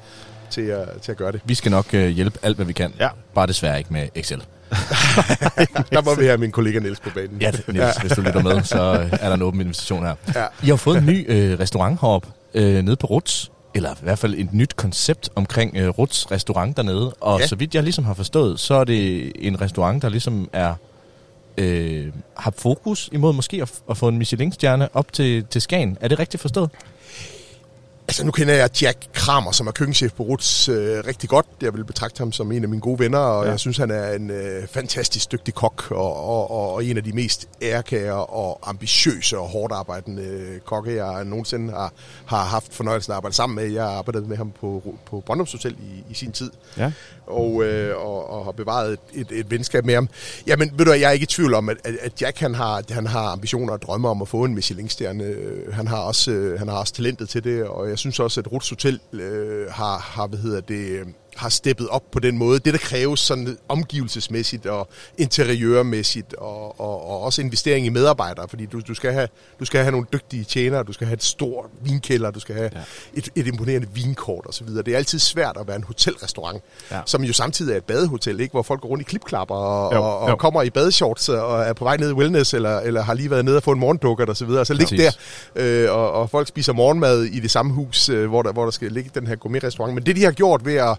til 0.51 0.63
at, 0.63 0.89
til 1.03 1.13
at 1.13 1.19
gøre 1.19 1.33
det. 1.33 1.41
Vi 1.45 1.55
skal 1.55 1.71
nok 1.71 1.95
øh, 1.95 2.09
hjælpe 2.09 2.39
alt, 2.43 2.57
hvad 2.57 2.67
vi 2.67 2.73
kan. 2.73 2.95
Ja. 3.01 3.09
Bare 3.35 3.47
desværre 3.47 3.79
ikke 3.79 3.93
med 3.93 4.09
Excel. 4.15 4.43
Der 5.93 6.03
må 6.05 6.15
vi 6.15 6.25
have 6.25 6.39
min 6.39 6.51
kollega 6.53 6.79
Niels 6.79 7.01
på 7.01 7.11
banen. 7.15 7.41
Ja, 7.41 7.51
Niels, 7.69 7.97
hvis 7.97 8.13
du 8.13 8.21
lytter 8.21 8.43
med, 8.43 8.63
så 8.65 8.81
er 9.21 9.29
der 9.29 9.35
en 9.35 9.43
åben 9.43 9.61
invitation 9.61 10.07
her. 10.07 10.15
Ja. 10.35 10.45
I 10.63 10.69
har 10.69 10.77
fået 10.77 10.99
en 10.99 11.07
ny 11.07 11.25
øh, 11.33 11.59
restaurant 11.59 12.01
heroppe 12.01 12.29
øh, 12.55 12.83
nede 12.83 12.97
på 12.97 13.07
Ruts. 13.07 13.51
Eller 13.75 13.91
i 13.91 13.99
hvert 14.03 14.19
fald 14.19 14.35
et 14.35 14.53
nyt 14.55 14.77
koncept 14.77 15.29
omkring 15.35 15.77
øh, 15.77 15.89
Ruts 15.89 16.31
restaurant 16.31 16.77
dernede. 16.77 17.15
Og 17.21 17.41
Ja. 17.41 17.47
så 17.47 17.57
vidt 17.57 17.75
jeg 17.75 17.83
ligesom 17.83 18.05
har 18.05 18.15
forstået, 18.15 18.61
så 18.61 18.75
er 18.75 18.85
det 18.85 19.33
en 19.39 19.61
restaurant, 19.61 20.03
der 20.03 20.09
ligesom 20.09 20.49
er 20.53 20.75
øh, 21.59 22.07
har 22.37 22.53
fokus 22.59 23.09
imod 23.13 23.33
måske 23.33 23.63
at, 23.63 23.73
at 23.91 23.97
få 23.97 24.09
en 24.09 24.19
Michelin-stjerne 24.19 24.89
op 24.97 25.13
til, 25.13 25.45
til 25.45 25.61
Skagen. 25.63 25.97
Er 26.01 26.09
det 26.09 26.19
rigtigt 26.19 26.41
forstået? 26.41 26.71
Altså, 28.09 28.25
nu 28.25 28.31
kender 28.33 28.55
jeg 28.55 28.83
Jack 28.83 29.07
Kramer, 29.13 29.53
som 29.53 29.67
er 29.67 29.71
køkkenchef 29.73 30.13
på 30.13 30.23
Ruts, 30.23 30.69
øh, 30.69 31.05
rigtig 31.07 31.29
godt. 31.29 31.47
Jeg 31.63 31.75
vil 31.75 31.85
betragte 31.85 32.19
ham 32.19 32.33
som 32.33 32.53
en 32.53 32.63
af 32.63 32.69
mine 32.69 32.81
gode 32.83 32.99
venner, 32.99 33.19
og 33.19 33.45
Ja. 33.45 33.51
jeg 33.51 33.61
synes, 33.61 33.77
han 33.77 33.91
er 33.91 34.13
en 34.13 34.31
øh, 34.31 34.67
fantastisk 34.69 35.33
dygtig 35.33 35.55
kok, 35.55 35.91
og, 35.91 36.17
og, 36.29 36.51
og, 36.51 36.73
og 36.75 36.85
en 36.85 36.97
af 36.97 37.05
de 37.05 37.13
mest 37.13 37.49
ærekære 37.63 38.27
og 38.27 38.61
ambitiøse 38.69 39.39
og 39.39 39.49
hårdt 39.49 39.73
arbejdende 39.73 40.23
øh, 40.23 40.61
kokke, 40.61 41.05
jeg 41.05 41.25
nogensinde 41.25 41.73
har, 41.73 41.93
har 42.27 42.45
haft 42.45 42.75
fornøjelsen 42.75 43.11
af 43.13 43.15
at 43.15 43.17
arbejde 43.17 43.37
sammen 43.37 43.57
med. 43.57 43.73
Jeg 43.73 43.83
har 43.85 43.91
arbejdet 43.91 44.29
med 44.29 44.37
ham 44.37 44.53
på, 44.61 44.95
på 45.07 45.23
Brøndums 45.27 45.53
Hotel 45.53 45.73
i, 45.73 46.05
i 46.11 46.15
sin 46.15 46.33
tid, 46.33 46.51
Ja 46.77 46.93
og, 47.31 47.65
øh, 47.65 47.97
og, 47.97 48.31
og 48.31 48.45
har 48.45 48.53
bevaret 48.53 48.93
et, 48.93 48.99
et, 49.15 49.27
et 49.33 49.51
venskab 49.51 49.85
med 49.85 49.95
ham. 49.95 50.09
Jamen, 50.47 50.71
ved 50.77 50.85
du 50.85 50.93
jeg 50.93 51.03
er 51.03 51.11
ikke 51.11 51.25
i 51.25 51.27
tvivl 51.27 51.55
om, 51.55 51.69
at, 51.69 51.77
at- 51.85 52.23
Jack 52.23 52.39
han 52.39 52.55
har, 52.55 52.83
han 52.91 53.07
har 53.07 53.21
ambitioner 53.29 53.73
og 53.73 53.83
drømme 53.83 54.09
om 54.09 54.23
at 54.23 54.29
få 54.29 54.45
en 54.45 54.55
Michelin-stjerne. 54.55 55.35
Han 55.73 55.87
har 55.87 55.99
også, 55.99 56.31
øh, 56.31 56.59
han 56.59 56.69
har 56.69 56.79
også 56.79 56.93
talentet 56.95 57.29
til 57.29 57.45
det, 57.45 57.65
og 57.65 57.89
jeg 57.89 57.99
synes 57.99 58.21
også, 58.21 58.41
at 58.41 58.53
Ruts 58.53 58.69
Hotel 58.69 59.01
øh, 59.13 59.67
har, 59.71 59.99
har, 59.99 60.27
hvad 60.27 60.39
hedder 60.39 60.61
det, 60.61 60.89
øh, 60.89 61.07
har 61.39 61.49
steppet 61.49 61.89
op 61.89 62.11
på 62.13 62.19
den 62.19 62.39
måde. 62.39 62.59
Det, 62.59 62.73
der 62.73 62.79
kræves 62.79 63.21
sådan 63.21 63.59
omgivelsesmæssigt 63.69 64.67
og 64.67 64.89
interiørmæssigt, 65.19 66.35
og, 66.35 66.81
og, 66.81 67.11
og 67.11 67.21
også 67.23 67.43
investering 67.43 67.87
i 67.87 67.89
medarbejdere, 67.89 68.49
fordi 68.49 68.67
du, 68.67 68.81
du, 68.89 68.95
skal 68.95 69.13
have, 69.13 69.29
du 69.61 69.65
skal 69.65 69.81
have 69.81 69.91
nogle 69.93 70.07
dygtige 70.13 70.45
tjenere, 70.45 70.83
du 70.83 70.93
skal 70.93 71.07
have 71.07 71.15
et 71.15 71.23
stort 71.25 71.65
vinkælder, 71.81 72.31
du 72.31 72.41
skal 72.41 72.55
have 72.55 72.71
Ja. 72.75 72.81
et, 73.15 73.29
et 73.35 73.47
imponerende 73.47 73.89
vinkort 73.95 74.45
osv. 74.49 74.67
Det 74.69 74.89
er 74.89 74.97
altid 74.97 75.19
svært 75.19 75.57
at 75.61 75.67
være 75.67 75.77
en 75.77 75.85
hotelrestaurant, 75.85 76.63
Ja. 76.91 77.01
som 77.07 77.25
jo 77.25 77.33
samtidig 77.33 77.73
er 77.73 77.77
et 77.77 77.85
badehotel, 77.85 78.41
ikke? 78.41 78.53
hvor 78.53 78.63
folk 78.63 78.81
går 78.81 78.89
rundt 78.89 79.03
i 79.03 79.05
klipklapper 79.05 79.55
og, 79.55 79.95
Jo, 79.95 80.03
og, 80.03 80.29
jo. 80.29 80.33
og 80.33 80.39
kommer 80.39 80.63
i 80.63 80.71
badeshorts 80.71 81.29
og 81.29 81.61
er 81.63 81.73
på 81.73 81.85
vej 81.85 81.97
ned 81.97 82.11
i 82.11 82.13
wellness, 82.13 82.55
eller, 82.55 82.79
eller 82.81 83.03
har 83.03 83.15
lige 83.15 83.31
været 83.31 83.45
nede 83.45 83.57
og 83.57 83.63
få 83.63 83.73
en 83.73 83.79
morgendukkert 83.79 84.31
osv., 84.31 84.49
og 84.49 84.67
så 84.67 84.75
ligge 84.75 84.97
der, 84.97 85.11
øh, 85.57 85.93
og, 85.93 86.13
og 86.13 86.31
folk 86.31 86.49
spiser 86.49 86.73
morgenmad 86.73 87.23
i 87.25 87.41
det 87.41 87.51
samme 87.51 87.73
hus, 87.73 88.09
øh, 88.09 88.29
hvor, 88.29 88.43
der, 88.43 88.53
hvor 88.53 88.65
der 88.65 88.71
skal 88.71 88.93
ligge 88.93 89.11
den 89.15 89.27
her 89.27 89.37
gourmet-restaurant. 89.37 89.95
Men 89.95 90.07
det, 90.07 90.17
de 90.17 90.25
har 90.25 90.33
gjort 90.33 90.65
ved 90.67 90.75
at 90.75 90.99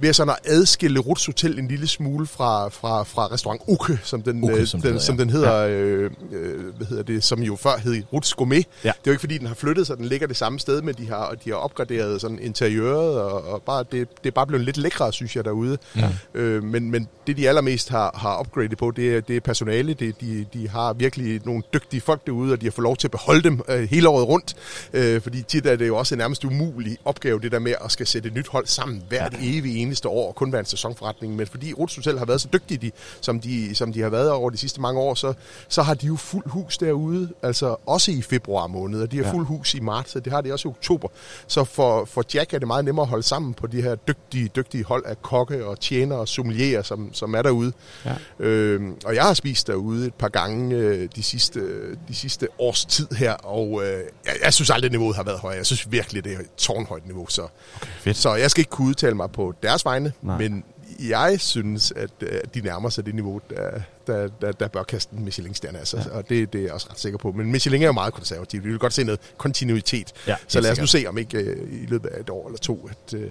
ved 0.00 0.12
sådan 0.12 0.34
at 0.44 0.52
adskille 0.52 1.00
Ruts 1.00 1.26
Hotel 1.26 1.58
en 1.58 1.68
lille 1.68 1.86
smule 1.86 2.26
fra, 2.26 2.68
fra, 2.68 3.02
fra 3.02 3.26
restaurant 3.26 3.62
Uke, 3.66 3.98
som 4.02 4.22
den, 4.22 4.44
Uke, 4.44 4.54
øh, 4.54 4.66
som 4.66 4.80
den, 4.80 4.88
hedder, 4.88 5.04
som 5.04 5.16
ja. 5.16 5.22
den 5.22 5.30
hedder, 5.30 5.66
øh, 5.66 6.10
øh, 6.32 6.74
hvad 6.76 6.86
hedder 6.86 7.02
det, 7.02 7.24
som 7.24 7.42
jo 7.42 7.56
før 7.56 7.78
hed 7.78 8.02
Ruts 8.12 8.34
Gourmet. 8.34 8.66
Ja. 8.84 8.88
Det 8.88 8.88
er 8.88 9.00
jo 9.06 9.10
ikke 9.10 9.20
fordi, 9.20 9.38
den 9.38 9.46
har 9.46 9.54
flyttet 9.54 9.86
sig, 9.86 9.96
den 9.96 10.04
ligger 10.04 10.26
det 10.26 10.36
samme 10.36 10.58
sted, 10.58 10.82
men 10.82 10.94
de 10.94 11.08
har, 11.08 11.24
og 11.24 11.44
de 11.44 11.50
har 11.50 11.56
opgraderet 11.56 12.20
sådan 12.20 12.38
interiøret, 12.38 13.20
og, 13.20 13.44
og 13.44 13.62
bare, 13.62 13.84
det, 13.92 14.08
det 14.24 14.26
er 14.26 14.30
bare 14.30 14.46
blevet 14.46 14.64
lidt 14.64 14.76
lækre, 14.76 15.12
synes 15.12 15.36
jeg, 15.36 15.44
derude. 15.44 15.78
Ja. 15.96 16.08
Øh, 16.34 16.64
men, 16.64 16.90
men 16.90 17.08
det, 17.26 17.36
de 17.36 17.48
allermest 17.48 17.88
har, 17.88 18.10
har 18.14 18.40
upgradet 18.40 18.78
på, 18.78 18.90
det 18.90 19.16
er, 19.16 19.20
det 19.20 19.36
er 19.36 19.40
personale. 19.40 19.94
Det, 19.94 20.20
de, 20.20 20.46
de 20.52 20.68
har 20.68 20.92
virkelig 20.92 21.40
nogle 21.44 21.62
dygtige 21.74 22.00
folk 22.00 22.26
derude, 22.26 22.52
og 22.52 22.60
de 22.60 22.66
har 22.66 22.70
fået 22.70 22.82
lov 22.82 22.96
til 22.96 23.06
at 23.06 23.10
beholde 23.10 23.42
dem 23.42 23.60
øh, 23.68 23.88
hele 23.90 24.08
året 24.08 24.28
rundt. 24.28 24.56
Øh, 24.92 25.20
fordi 25.20 25.42
tit 25.42 25.66
er 25.66 25.76
det 25.76 25.86
jo 25.86 25.96
også 25.96 26.14
en 26.14 26.18
nærmest 26.18 26.44
umulig 26.44 26.98
opgave, 27.04 27.40
det 27.40 27.52
der 27.52 27.58
med 27.58 27.74
at 27.84 27.92
skal 27.92 28.06
sætte 28.06 28.28
et 28.28 28.34
nyt 28.34 28.48
hold 28.48 28.66
sammen 28.66 29.02
hvert 29.08 29.32
ja. 29.32 29.38
evig 29.42 29.89
eneste 29.90 30.08
år, 30.08 30.28
og 30.28 30.34
kun 30.34 30.52
være 30.52 30.60
en 30.60 30.66
sæsonforretning. 30.66 31.36
Men 31.36 31.46
fordi 31.46 31.72
Ruts 31.72 31.96
Hotel 31.96 32.18
har 32.18 32.24
været 32.26 32.40
så 32.40 32.48
dygtige, 32.52 32.78
de, 32.78 32.90
som, 33.20 33.40
de, 33.40 33.74
som 33.74 33.92
de 33.92 34.00
har 34.00 34.08
været 34.08 34.30
over 34.30 34.50
de 34.50 34.56
sidste 34.56 34.80
mange 34.80 35.00
år, 35.00 35.14
så, 35.14 35.32
så 35.68 35.82
har 35.82 35.94
de 35.94 36.06
jo 36.06 36.16
fuld 36.16 36.44
hus 36.50 36.78
derude, 36.78 37.28
altså 37.42 37.76
også 37.86 38.10
i 38.10 38.22
februar 38.22 38.66
måned, 38.66 39.02
og 39.02 39.10
de 39.12 39.16
har 39.16 39.24
Ja. 39.24 39.32
fuld 39.32 39.46
hus 39.46 39.74
i 39.74 39.80
marts, 39.80 40.16
og 40.16 40.24
det 40.24 40.32
har 40.32 40.40
de 40.40 40.52
også 40.52 40.68
i 40.68 40.70
oktober. 40.70 41.08
Så 41.46 41.64
for, 41.64 42.04
for 42.04 42.24
Jack 42.34 42.54
er 42.54 42.58
det 42.58 42.66
meget 42.66 42.84
nemmere 42.84 43.02
at 43.02 43.08
holde 43.08 43.22
sammen 43.22 43.54
på 43.54 43.66
de 43.66 43.82
her 43.82 43.94
dygtige, 43.94 44.48
dygtige 44.56 44.84
hold 44.84 45.04
af 45.06 45.22
kokke 45.22 45.66
og 45.66 45.80
tjener 45.80 46.16
og 46.16 46.28
sommelierer, 46.28 46.82
som, 46.82 47.14
som 47.14 47.34
er 47.34 47.42
derude. 47.42 47.72
Ja. 48.04 48.14
Øhm, 48.38 48.94
og 49.04 49.14
jeg 49.14 49.22
har 49.22 49.34
spist 49.34 49.66
derude 49.66 50.06
et 50.06 50.14
par 50.14 50.28
gange 50.28 50.76
øh, 50.76 51.08
de, 51.16 51.22
sidste, 51.22 51.60
de 52.08 52.14
sidste 52.14 52.48
års 52.58 52.84
tid 52.84 53.06
her, 53.16 53.32
og 53.32 53.82
øh, 53.84 54.00
jeg, 54.26 54.34
jeg 54.44 54.54
synes 54.54 54.70
aldrig, 54.70 54.90
niveauet 54.90 55.16
har 55.16 55.22
været 55.22 55.38
højere. 55.38 55.56
Jeg 55.58 55.66
synes 55.66 55.92
virkelig, 55.92 56.24
det 56.24 56.32
er 56.32 56.38
et 56.38 56.46
tårnhøjt 56.56 57.06
niveau. 57.06 57.26
Så, 57.28 57.42
Okay, 57.76 57.86
fedt. 57.98 58.16
så 58.16 58.34
jeg 58.34 58.50
skal 58.50 58.60
ikke 58.60 58.70
kunne 58.70 58.88
udtale 58.88 59.14
mig 59.14 59.30
på 59.30 59.54
deres 59.62 59.79
vegne, 59.84 60.12
Nej. 60.22 60.38
men 60.38 60.64
jeg 61.08 61.36
synes, 61.40 61.92
at 61.96 62.10
øh, 62.20 62.40
de 62.54 62.60
nærmer 62.60 62.88
sig 62.88 63.06
det 63.06 63.14
niveau, 63.14 63.40
der, 63.50 63.70
der, 64.06 64.28
der, 64.40 64.52
der 64.52 64.68
bør 64.68 64.82
kaste 64.82 65.16
en 65.16 65.24
Michelin-stjerne. 65.24 65.78
Altså, 65.78 65.96
ja. 65.96 66.16
Og 66.16 66.28
det, 66.28 66.52
det 66.52 66.58
er 66.58 66.64
jeg 66.64 66.72
også 66.72 66.86
ret 66.90 67.00
sikker 67.00 67.18
på. 67.18 67.32
Men 67.32 67.52
Michelin 67.52 67.82
er 67.82 67.86
jo 67.86 67.92
meget 67.92 68.14
konservativ. 68.14 68.64
Vi 68.64 68.70
vil 68.70 68.78
godt 68.78 68.92
se 68.92 69.04
noget 69.04 69.20
kontinuitet. 69.38 70.12
Ja, 70.26 70.36
så 70.48 70.60
lad 70.60 70.72
os 70.72 70.78
nu 70.80 70.86
se, 70.86 71.04
om 71.08 71.18
ikke 71.18 71.38
øh, 71.38 71.82
i 71.82 71.86
løbet 71.86 72.08
af 72.08 72.20
et 72.20 72.30
år 72.30 72.46
eller 72.46 72.58
to, 72.58 72.88
at 72.90 73.14
øh, 73.14 73.30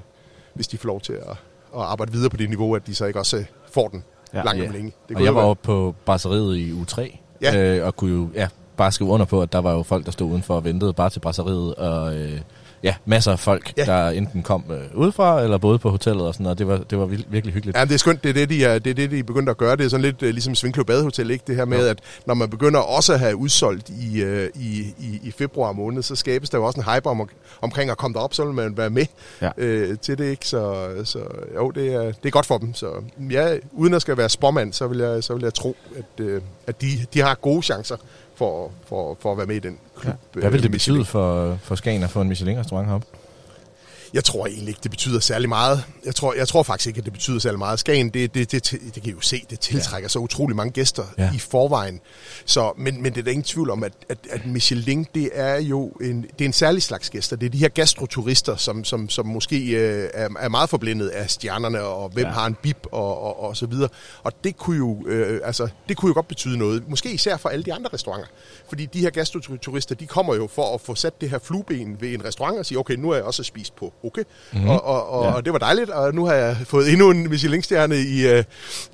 hvis 0.54 0.68
de 0.68 0.78
får 0.78 0.88
lov 0.88 1.02
til 1.02 1.14
at, 1.14 1.30
at 1.30 1.82
arbejde 1.82 2.12
videre 2.12 2.30
på 2.30 2.38
det 2.38 2.50
niveau, 2.50 2.76
at 2.76 2.88
de 2.88 2.96
så 2.96 3.06
ikke 3.06 3.20
også 3.20 3.38
øh, 3.38 3.46
får 3.72 3.88
den 3.88 4.04
Ja. 4.34 4.44
langt 4.44 4.62
Ja. 4.62 4.68
om 4.68 4.74
længe. 4.74 4.94
Det 5.10 5.18
og 5.18 5.24
jeg 5.24 5.36
var 5.36 5.42
oppe 5.42 5.64
på 5.66 5.96
brasseriet 6.06 6.58
i 6.58 6.74
u 6.74 6.86
3, 6.86 7.20
Ja. 7.42 7.58
øh, 7.78 7.86
og 7.88 7.96
kunne 7.96 8.12
jo 8.12 8.30
ja, 8.36 8.48
bare 8.78 8.92
skrive 8.92 9.10
under 9.10 9.26
på, 9.26 9.42
at 9.42 9.54
der 9.54 9.60
var 9.60 9.74
jo 9.74 9.84
folk, 9.84 10.06
der 10.06 10.12
stod 10.12 10.30
udenfor 10.32 10.56
og 10.56 10.64
ventede 10.64 10.94
bare 10.94 11.10
til 11.10 11.20
brasseriet, 11.20 11.76
og 11.76 12.16
øh, 12.16 12.42
ja, 12.84 12.96
masser 13.06 13.32
af 13.32 13.39
folk, 13.39 13.74
ja. 13.78 13.84
Ja. 13.88 13.92
der 13.92 14.10
enten 14.10 14.44
kom 14.44 14.63
øh, 14.72 14.78
udefra, 15.00 15.42
eller 15.44 15.58
boede 15.58 15.80
på 15.80 15.89
hotellet 15.89 16.28
og 16.28 16.34
sådan 16.34 16.44
noget. 16.44 16.60
Det 16.60 16.68
var, 16.68 16.78
det 16.78 16.98
var 16.98 17.06
vir- 17.06 17.26
virkelig 17.30 17.54
hyggeligt. 17.54 17.78
Ja, 17.78 17.86
det 17.86 17.94
er 17.94 17.98
skønt, 17.98 18.24
det 18.24 18.30
er 18.30 18.34
det, 18.34 18.50
de 18.50 18.65
er, 18.65 18.80
det 18.80 18.89
er 18.89 18.94
det, 18.94 19.12
de 19.12 19.20
er 19.20 19.24
begyndt 19.24 19.50
at 19.50 19.58
gøre. 19.58 19.76
Det 19.76 19.86
er 19.86 19.89
sådan 19.89 20.06
lidt 20.06 20.22
uh, 20.24 20.30
ligesom 20.30 20.56
Svinkløv 20.56 20.86
Badehotel, 20.86 21.32
ikke? 21.32 21.44
Det 21.48 21.56
her 21.56 21.65
med, 21.65 21.80
Jo. 21.80 21.89
at 21.89 22.00
når 22.26 22.34
man 22.34 22.50
begynder 22.50 22.80
også 22.80 23.13
at 23.13 23.20
have 23.20 23.36
udsolgt 23.36 23.89
i, 23.89 24.24
uh, 24.24 24.44
i, 24.62 24.80
i, 25.00 25.20
i 25.24 25.32
februar 25.38 25.72
måned, 25.72 26.04
så 26.04 26.15
skabes 26.15 26.50
der 26.50 26.58
jo 26.58 26.65
også 26.65 26.80
en 26.80 26.94
hype 26.96 27.08
om, 27.10 27.30
omkring 27.62 27.92
at 27.92 27.98
komme 27.98 28.13
derop, 28.15 28.34
så 28.34 28.46
vil 28.46 28.54
man 28.54 28.78
være 28.78 28.89
med 28.89 29.06
Ja. 29.42 29.50
øh, 29.58 29.98
til 29.98 30.18
det, 30.18 30.26
ikke? 30.26 30.48
Så, 30.48 30.88
så 31.04 31.20
jo, 31.56 31.72
det 31.72 31.94
er, 31.94 32.02
det 32.04 32.26
er 32.26 32.30
godt 32.30 32.46
for 32.46 32.58
dem. 32.58 32.74
Så 32.74 32.88
ja, 33.32 33.58
uden 33.72 33.94
at 33.94 34.02
skal 34.02 34.18
være 34.18 34.30
spormand, 34.30 34.74
så 34.74 34.88
vil 34.88 34.98
jeg, 34.98 35.24
så 35.24 35.34
vil 35.34 35.44
jeg 35.44 35.54
tro, 35.54 35.76
at, 35.98 36.26
øh, 36.26 36.42
at 36.68 36.82
de, 36.82 36.88
de 37.13 37.22
har 37.22 37.36
gode 37.36 37.62
chancer 37.62 37.96
for, 38.39 38.71
for, 38.88 39.17
for 39.19 39.32
at 39.32 39.38
være 39.38 39.47
med 39.47 39.56
i 39.56 39.60
den 39.60 39.80
klub. 39.99 40.15
Hvad 40.34 40.49
vil 40.49 40.58
øh, 40.58 40.63
det 40.63 40.71
betyde 40.71 41.06
for, 41.06 41.56
for 41.62 41.75
Skagen 41.75 42.04
at 42.04 42.10
få 42.10 42.21
en 42.21 42.28
Michelin-restaurant 42.28 42.88
heroppe? 42.88 43.08
Jeg 44.13 44.24
tror 44.24 44.45
egentlig 44.48 44.67
ikke, 44.67 44.80
det 44.84 44.91
betyder 44.91 45.19
særlig 45.19 45.50
meget. 45.50 45.84
Jeg 46.06 46.15
tror, 46.15 46.34
jeg 46.34 46.48
tror 46.48 46.63
faktisk 46.63 46.88
ikke, 46.88 46.98
at 46.98 47.06
det 47.06 47.13
betyder 47.13 47.39
særlig 47.39 47.60
meget. 47.60 47.80
Skagen, 47.80 48.10
det, 48.10 48.34
det, 48.34 48.52
det, 48.52 48.72
det 48.72 48.93
kan 48.93 49.06
I 49.06 49.12
jo 49.12 49.22
se, 49.22 49.45
det 49.50 49.60
tiltrækker 49.60 50.06
ja. 50.06 50.10
så 50.10 50.19
utrolig 50.19 50.56
mange 50.56 50.72
gæster 50.72 51.04
Ja. 51.17 51.32
i 51.36 51.39
forvejen. 51.39 52.00
Så, 52.45 52.74
men, 52.78 53.02
men 53.04 53.13
det 53.13 53.19
er 53.19 53.24
der 53.24 53.32
ingen 53.32 53.43
tvivl 53.43 53.69
om, 53.69 53.84
at, 53.84 53.93
at, 54.10 54.17
at 54.30 54.45
Michelin, 54.45 55.08
det 55.15 55.30
er 55.34 55.56
jo 55.56 55.88
en, 55.89 56.22
det 56.22 56.41
er 56.41 56.45
en 56.45 56.54
særlig 56.54 56.84
slags 56.84 57.10
gæster. 57.10 57.36
Det 57.36 57.45
er 57.45 57.50
de 57.50 57.58
her 57.58 57.67
gastroturister, 57.69 58.56
som, 58.56 58.84
som, 58.84 59.10
som 59.10 59.26
måske 59.26 59.72
øh, 59.72 60.10
er, 60.13 60.30
er 60.39 60.50
meget 60.50 60.69
forblindet 60.69 61.08
af 61.08 61.30
stjernerne, 61.30 61.82
og 61.82 62.10
hvem 62.10 62.26
Ja. 62.26 62.32
har 62.32 62.45
en 62.45 62.56
bib, 62.63 62.78
og, 62.91 63.22
og, 63.22 63.43
og 63.43 63.58
så 63.58 63.65
videre. 63.65 63.89
Og 64.24 64.43
det 64.43 64.58
kunne, 64.58 64.78
jo, 64.78 65.04
øh, 65.08 65.41
altså, 65.43 65.67
det 65.89 65.98
kunne 65.98 66.10
jo 66.10 66.13
godt 66.13 66.28
betyde 66.28 66.58
noget. 66.58 66.89
Måske 66.89 67.12
især 67.12 67.38
for 67.38 67.50
alle 67.50 67.63
de 67.65 67.74
andre 67.74 67.89
restauranter. 67.93 68.28
Fordi 68.69 68.86
de 68.86 69.00
her 69.00 69.10
gastroturister, 69.10 69.95
de 69.95 70.08
kommer 70.08 70.36
jo 70.36 70.48
for 70.48 70.74
at 70.76 70.82
få 70.82 70.95
sat 70.95 71.22
det 71.22 71.30
her 71.30 71.39
flueben 71.39 72.02
ved 72.02 72.13
en 72.13 72.26
restaurant 72.26 72.58
og 72.60 72.65
sige, 72.65 72.78
okay, 72.78 72.93
nu 72.95 73.08
har 73.10 73.15
jeg 73.15 73.24
også 73.24 73.43
spist 73.43 73.76
på, 73.76 73.93
okay? 74.04 74.24
Mm-hmm. 74.54 74.70
Og, 74.70 74.84
og, 74.86 75.10
og, 75.10 75.26
Ja. 75.26 75.32
og 75.34 75.46
det 75.46 75.54
var 75.54 75.60
dejligt, 75.60 75.90
og 75.90 76.14
nu 76.16 76.26
har 76.26 76.34
jeg 76.34 76.58
fået 76.66 76.90
endnu 76.92 77.12
en 77.12 77.30
Michelin-stjerne 77.30 77.98
i, 78.02 78.28
øh, 78.28 78.44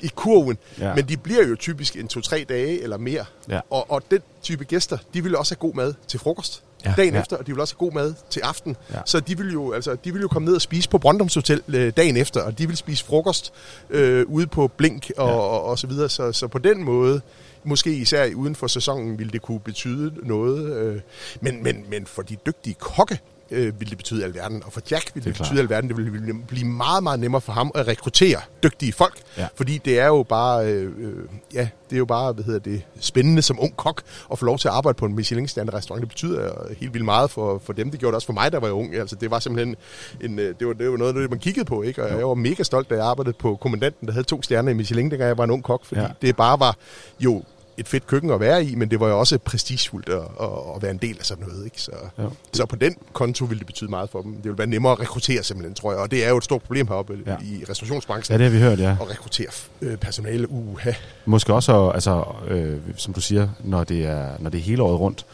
i 0.01 0.09
kurven. 0.15 0.57
Ja. 0.79 0.95
Men 0.95 1.09
de 1.09 1.17
bliver 1.17 1.47
jo 1.47 1.55
typisk 1.55 1.95
en 1.95 2.07
to-tre 2.07 2.45
dage 2.49 2.81
eller 2.83 2.97
mere. 2.97 3.25
Ja. 3.49 3.59
Og, 3.69 3.91
og 3.91 4.03
den 4.11 4.19
type 4.43 4.63
gæster, 4.63 4.97
de 5.13 5.23
vil 5.23 5.35
også 5.37 5.51
have 5.55 5.59
god 5.69 5.73
mad 5.75 5.93
til 6.07 6.19
frokost 6.19 6.61
Ja. 6.85 6.93
dagen 6.97 7.13
Ja. 7.13 7.19
efter, 7.21 7.37
og 7.37 7.47
de 7.47 7.51
vil 7.51 7.61
også 7.61 7.73
have 7.79 7.87
god 7.87 7.91
mad 7.93 8.13
til 8.29 8.39
aften. 8.39 8.75
Ja. 8.93 8.97
Så 9.05 9.19
de 9.19 9.37
vil, 9.37 9.53
jo, 9.53 9.71
altså, 9.73 9.95
de 10.05 10.13
vil 10.13 10.21
jo 10.21 10.27
komme 10.27 10.45
ned 10.45 10.55
og 10.55 10.61
spise 10.61 10.89
på 10.89 10.97
Brøndums 10.97 11.33
Hotel 11.35 11.61
øh, 11.67 11.93
dagen 11.97 12.17
efter, 12.17 12.41
og 12.41 12.57
de 12.57 12.67
vil 12.67 12.77
spise 12.77 13.05
frokost 13.05 13.53
øh, 13.89 14.25
ude 14.27 14.47
på 14.47 14.67
Blink 14.67 15.11
og, 15.17 15.27
ja. 15.29 15.33
og, 15.35 15.63
og 15.63 15.79
så 15.79 15.87
videre. 15.87 16.09
Så, 16.09 16.31
så 16.31 16.47
på 16.47 16.57
den 16.57 16.83
måde, 16.83 17.21
måske 17.63 17.93
især 17.95 18.29
uden 18.35 18.55
for 18.55 18.67
sæsonen, 18.67 19.19
ville 19.19 19.31
det 19.31 19.41
kunne 19.41 19.59
betyde 19.59 20.11
noget. 20.23 20.75
Øh, 20.77 21.01
men, 21.41 21.63
men, 21.63 21.85
men 21.89 22.05
for 22.05 22.21
de 22.21 22.35
dygtige 22.45 22.73
kokke, 22.79 23.19
øh, 23.51 23.79
ville 23.79 23.89
det 23.89 23.97
betyde 23.97 24.23
alverden. 24.23 24.63
Og 24.65 24.73
for 24.73 24.81
Jack 24.91 25.11
ville 25.13 25.13
Det 25.13 25.23
det, 25.23 25.25
det 25.25 25.35
klart. 25.35 25.49
betyde 25.49 25.61
alverden. 25.61 25.89
Det 25.89 25.97
ville 25.97 26.33
blive 26.47 26.67
meget, 26.67 27.03
meget 27.03 27.19
nemmere 27.19 27.41
for 27.41 27.53
ham 27.53 27.71
at 27.75 27.87
rekruttere 27.87 28.41
dygtige 28.63 28.93
folk. 28.93 29.17
Ja. 29.37 29.47
Fordi 29.55 29.77
det 29.77 29.99
er 29.99 30.07
jo 30.07 30.23
bare, 30.23 30.67
øh, 30.67 30.91
øh, 30.97 31.13
ja, 31.53 31.69
det 31.89 31.95
er 31.95 31.97
jo 31.97 32.05
bare, 32.05 32.33
hvad 32.33 32.43
hedder 32.43 32.59
det, 32.59 32.81
spændende 32.99 33.41
som 33.41 33.59
ung 33.59 33.77
kok 33.77 34.01
at 34.31 34.39
få 34.39 34.45
lov 34.45 34.57
til 34.57 34.67
at 34.67 34.73
arbejde 34.73 34.97
på 34.97 35.05
en 35.05 35.15
Michelin-stjerne 35.15 35.73
restaurant. 35.73 36.01
Det 36.01 36.09
betyder 36.09 36.51
helt 36.79 36.93
vildt 36.93 37.05
meget 37.05 37.31
for, 37.31 37.61
for 37.65 37.73
dem. 37.73 37.91
Det 37.91 37.99
gjorde 37.99 38.11
det 38.11 38.15
også 38.15 38.25
for 38.25 38.33
mig, 38.33 38.51
der 38.51 38.59
var 38.59 38.69
ung. 38.69 38.95
Altså, 38.95 39.15
det 39.15 39.31
var 39.31 39.39
simpelthen 39.39 39.75
en, 40.21 40.39
øh, 40.39 40.55
det 40.59 40.67
var, 40.67 40.73
det 40.73 40.91
var 40.91 40.97
noget 40.97 41.29
man 41.29 41.39
kiggede 41.39 41.65
på, 41.65 41.81
ikke? 41.81 42.03
Og 42.03 42.17
jeg 42.17 42.27
var 42.27 42.33
mega 42.33 42.63
stolt, 42.63 42.89
da 42.89 42.95
jeg 42.95 43.05
arbejdede 43.05 43.35
på 43.39 43.55
kommandanten, 43.55 44.07
der 44.07 44.13
havde 44.13 44.27
to 44.27 44.41
stjerner 44.41 44.71
i 44.71 44.73
Michelin, 44.73 45.11
dengang 45.11 45.27
jeg 45.27 45.37
var 45.37 45.43
en 45.43 45.51
ung 45.51 45.63
kok, 45.63 45.85
fordi 45.85 46.01
ja. 46.01 46.07
det 46.21 46.35
bare 46.35 46.59
var 46.59 46.77
jo 47.19 47.43
et 47.77 47.87
fedt 47.87 48.07
køkken 48.07 48.31
at 48.31 48.39
være 48.39 48.65
i, 48.65 48.75
men 48.75 48.91
det 48.91 48.99
var 48.99 49.07
jo 49.07 49.19
også 49.19 49.37
prestigefuldt 49.37 50.09
at, 50.09 50.15
at, 50.41 50.49
at 50.75 50.81
være 50.81 50.91
en 50.91 50.97
del 50.97 51.17
af 51.19 51.25
sådan 51.25 51.45
noget. 51.47 51.65
Ikke? 51.65 51.81
Så, 51.81 51.91
Jo. 52.19 52.31
så 52.53 52.65
på 52.65 52.75
den 52.75 52.95
konto 53.13 53.45
ville 53.45 53.59
det 53.59 53.67
betyde 53.67 53.89
meget 53.89 54.09
for 54.09 54.21
dem. 54.21 54.33
Det 54.35 54.43
ville 54.43 54.57
være 54.57 54.67
nemmere 54.67 54.91
at 54.91 54.99
rekruttere 54.99 55.43
simpelthen, 55.43 55.73
tror 55.75 55.91
jeg. 55.91 56.01
Og 56.01 56.11
det 56.11 56.25
er 56.25 56.29
jo 56.29 56.37
et 56.37 56.43
stort 56.43 56.61
problem 56.61 56.87
heroppe 56.87 57.17
Ja. 57.25 57.31
ja. 57.31 57.37
i 57.43 57.63
restaurationsbranchen. 57.69 58.33
Ja, 58.39 58.43
det 58.43 58.51
har 58.51 58.59
vi 58.59 58.63
hørt, 58.65 58.79
ja. 58.79 58.91
At 59.01 59.09
rekruttere 59.09 59.47
øh, 59.81 59.97
personale. 59.97 60.51
Uha. 60.51 60.91
Måske 61.25 61.53
også, 61.53 61.89
altså, 61.89 62.23
øh, 62.47 62.77
som 62.97 63.13
du 63.13 63.21
siger, 63.21 63.49
når 63.59 63.83
det 63.83 64.05
er, 64.05 64.29
når 64.39 64.49
det 64.49 64.57
er 64.57 64.63
hele 64.63 64.83
året 64.83 64.99
rundt, 64.99 65.25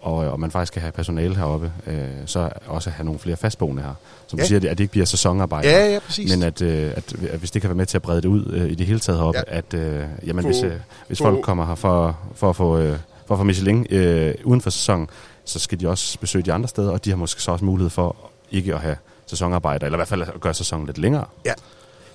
og, 0.00 0.14
og 0.16 0.40
man 0.40 0.50
faktisk 0.50 0.70
skal 0.72 0.82
have 0.82 0.92
personale 0.92 1.36
heroppe, 1.36 1.72
øh, 1.86 2.08
så 2.26 2.50
også 2.66 2.90
have 2.90 3.04
nogle 3.04 3.20
flere 3.20 3.36
fastboende 3.36 3.82
her. 3.82 3.94
Som 4.28 4.38
ja. 4.38 4.42
du 4.42 4.48
siger, 4.48 4.56
at 4.70 4.78
det 4.78 4.80
ikke 4.80 4.90
bliver 4.90 5.06
sæsonarbejde. 5.06 5.68
Ja, 5.68 5.92
ja, 5.92 5.98
præcis. 5.98 6.30
Men 6.36 6.42
at, 6.42 6.62
øh, 6.62 6.92
at, 6.96 7.14
at 7.30 7.38
hvis 7.38 7.50
det 7.50 7.62
kan 7.62 7.68
være 7.68 7.76
med 7.76 7.86
til 7.86 7.98
at 7.98 8.02
brede 8.02 8.22
det 8.22 8.28
ud 8.28 8.46
øh, 8.52 8.70
i 8.70 8.74
det 8.74 8.86
hele 8.86 9.00
taget 9.00 9.18
heroppe, 9.18 9.40
ja. 9.48 9.56
At 9.58 9.74
øh, 9.74 10.04
jamen, 10.26 10.42
Få- 10.42 10.48
hvis, 10.48 10.62
øh, 10.62 10.72
hvis 11.06 11.18
få- 11.18 11.24
folk 11.24 11.42
kommer 11.42 11.66
her 11.66 11.74
for, 11.74 12.18
for 12.34 12.50
at 12.50 12.56
få, 12.56 12.78
øh, 12.78 12.96
for 13.26 13.34
at 13.34 13.38
få 13.38 13.44
Michelin 13.44 13.86
øh, 13.90 14.34
uden 14.44 14.60
for 14.60 14.70
sæsonen, 14.70 15.08
så 15.44 15.58
skal 15.58 15.80
de 15.80 15.88
også 15.88 16.18
besøge 16.18 16.42
de 16.42 16.52
andre 16.52 16.68
steder, 16.68 16.90
og 16.90 17.04
de 17.04 17.10
har 17.10 17.16
måske 17.16 17.42
så 17.42 17.50
også 17.52 17.64
mulighed 17.64 17.90
for 17.90 18.16
ikke 18.50 18.74
at 18.74 18.80
have 18.80 18.96
sæsonarbejder, 19.26 19.86
eller 19.86 19.96
i 19.96 19.98
hvert 19.98 20.08
fald 20.08 20.22
at 20.22 20.40
gøre 20.40 20.54
sæsonen 20.54 20.86
lidt 20.86 20.98
længere. 20.98 21.24
Ja. 21.46 21.52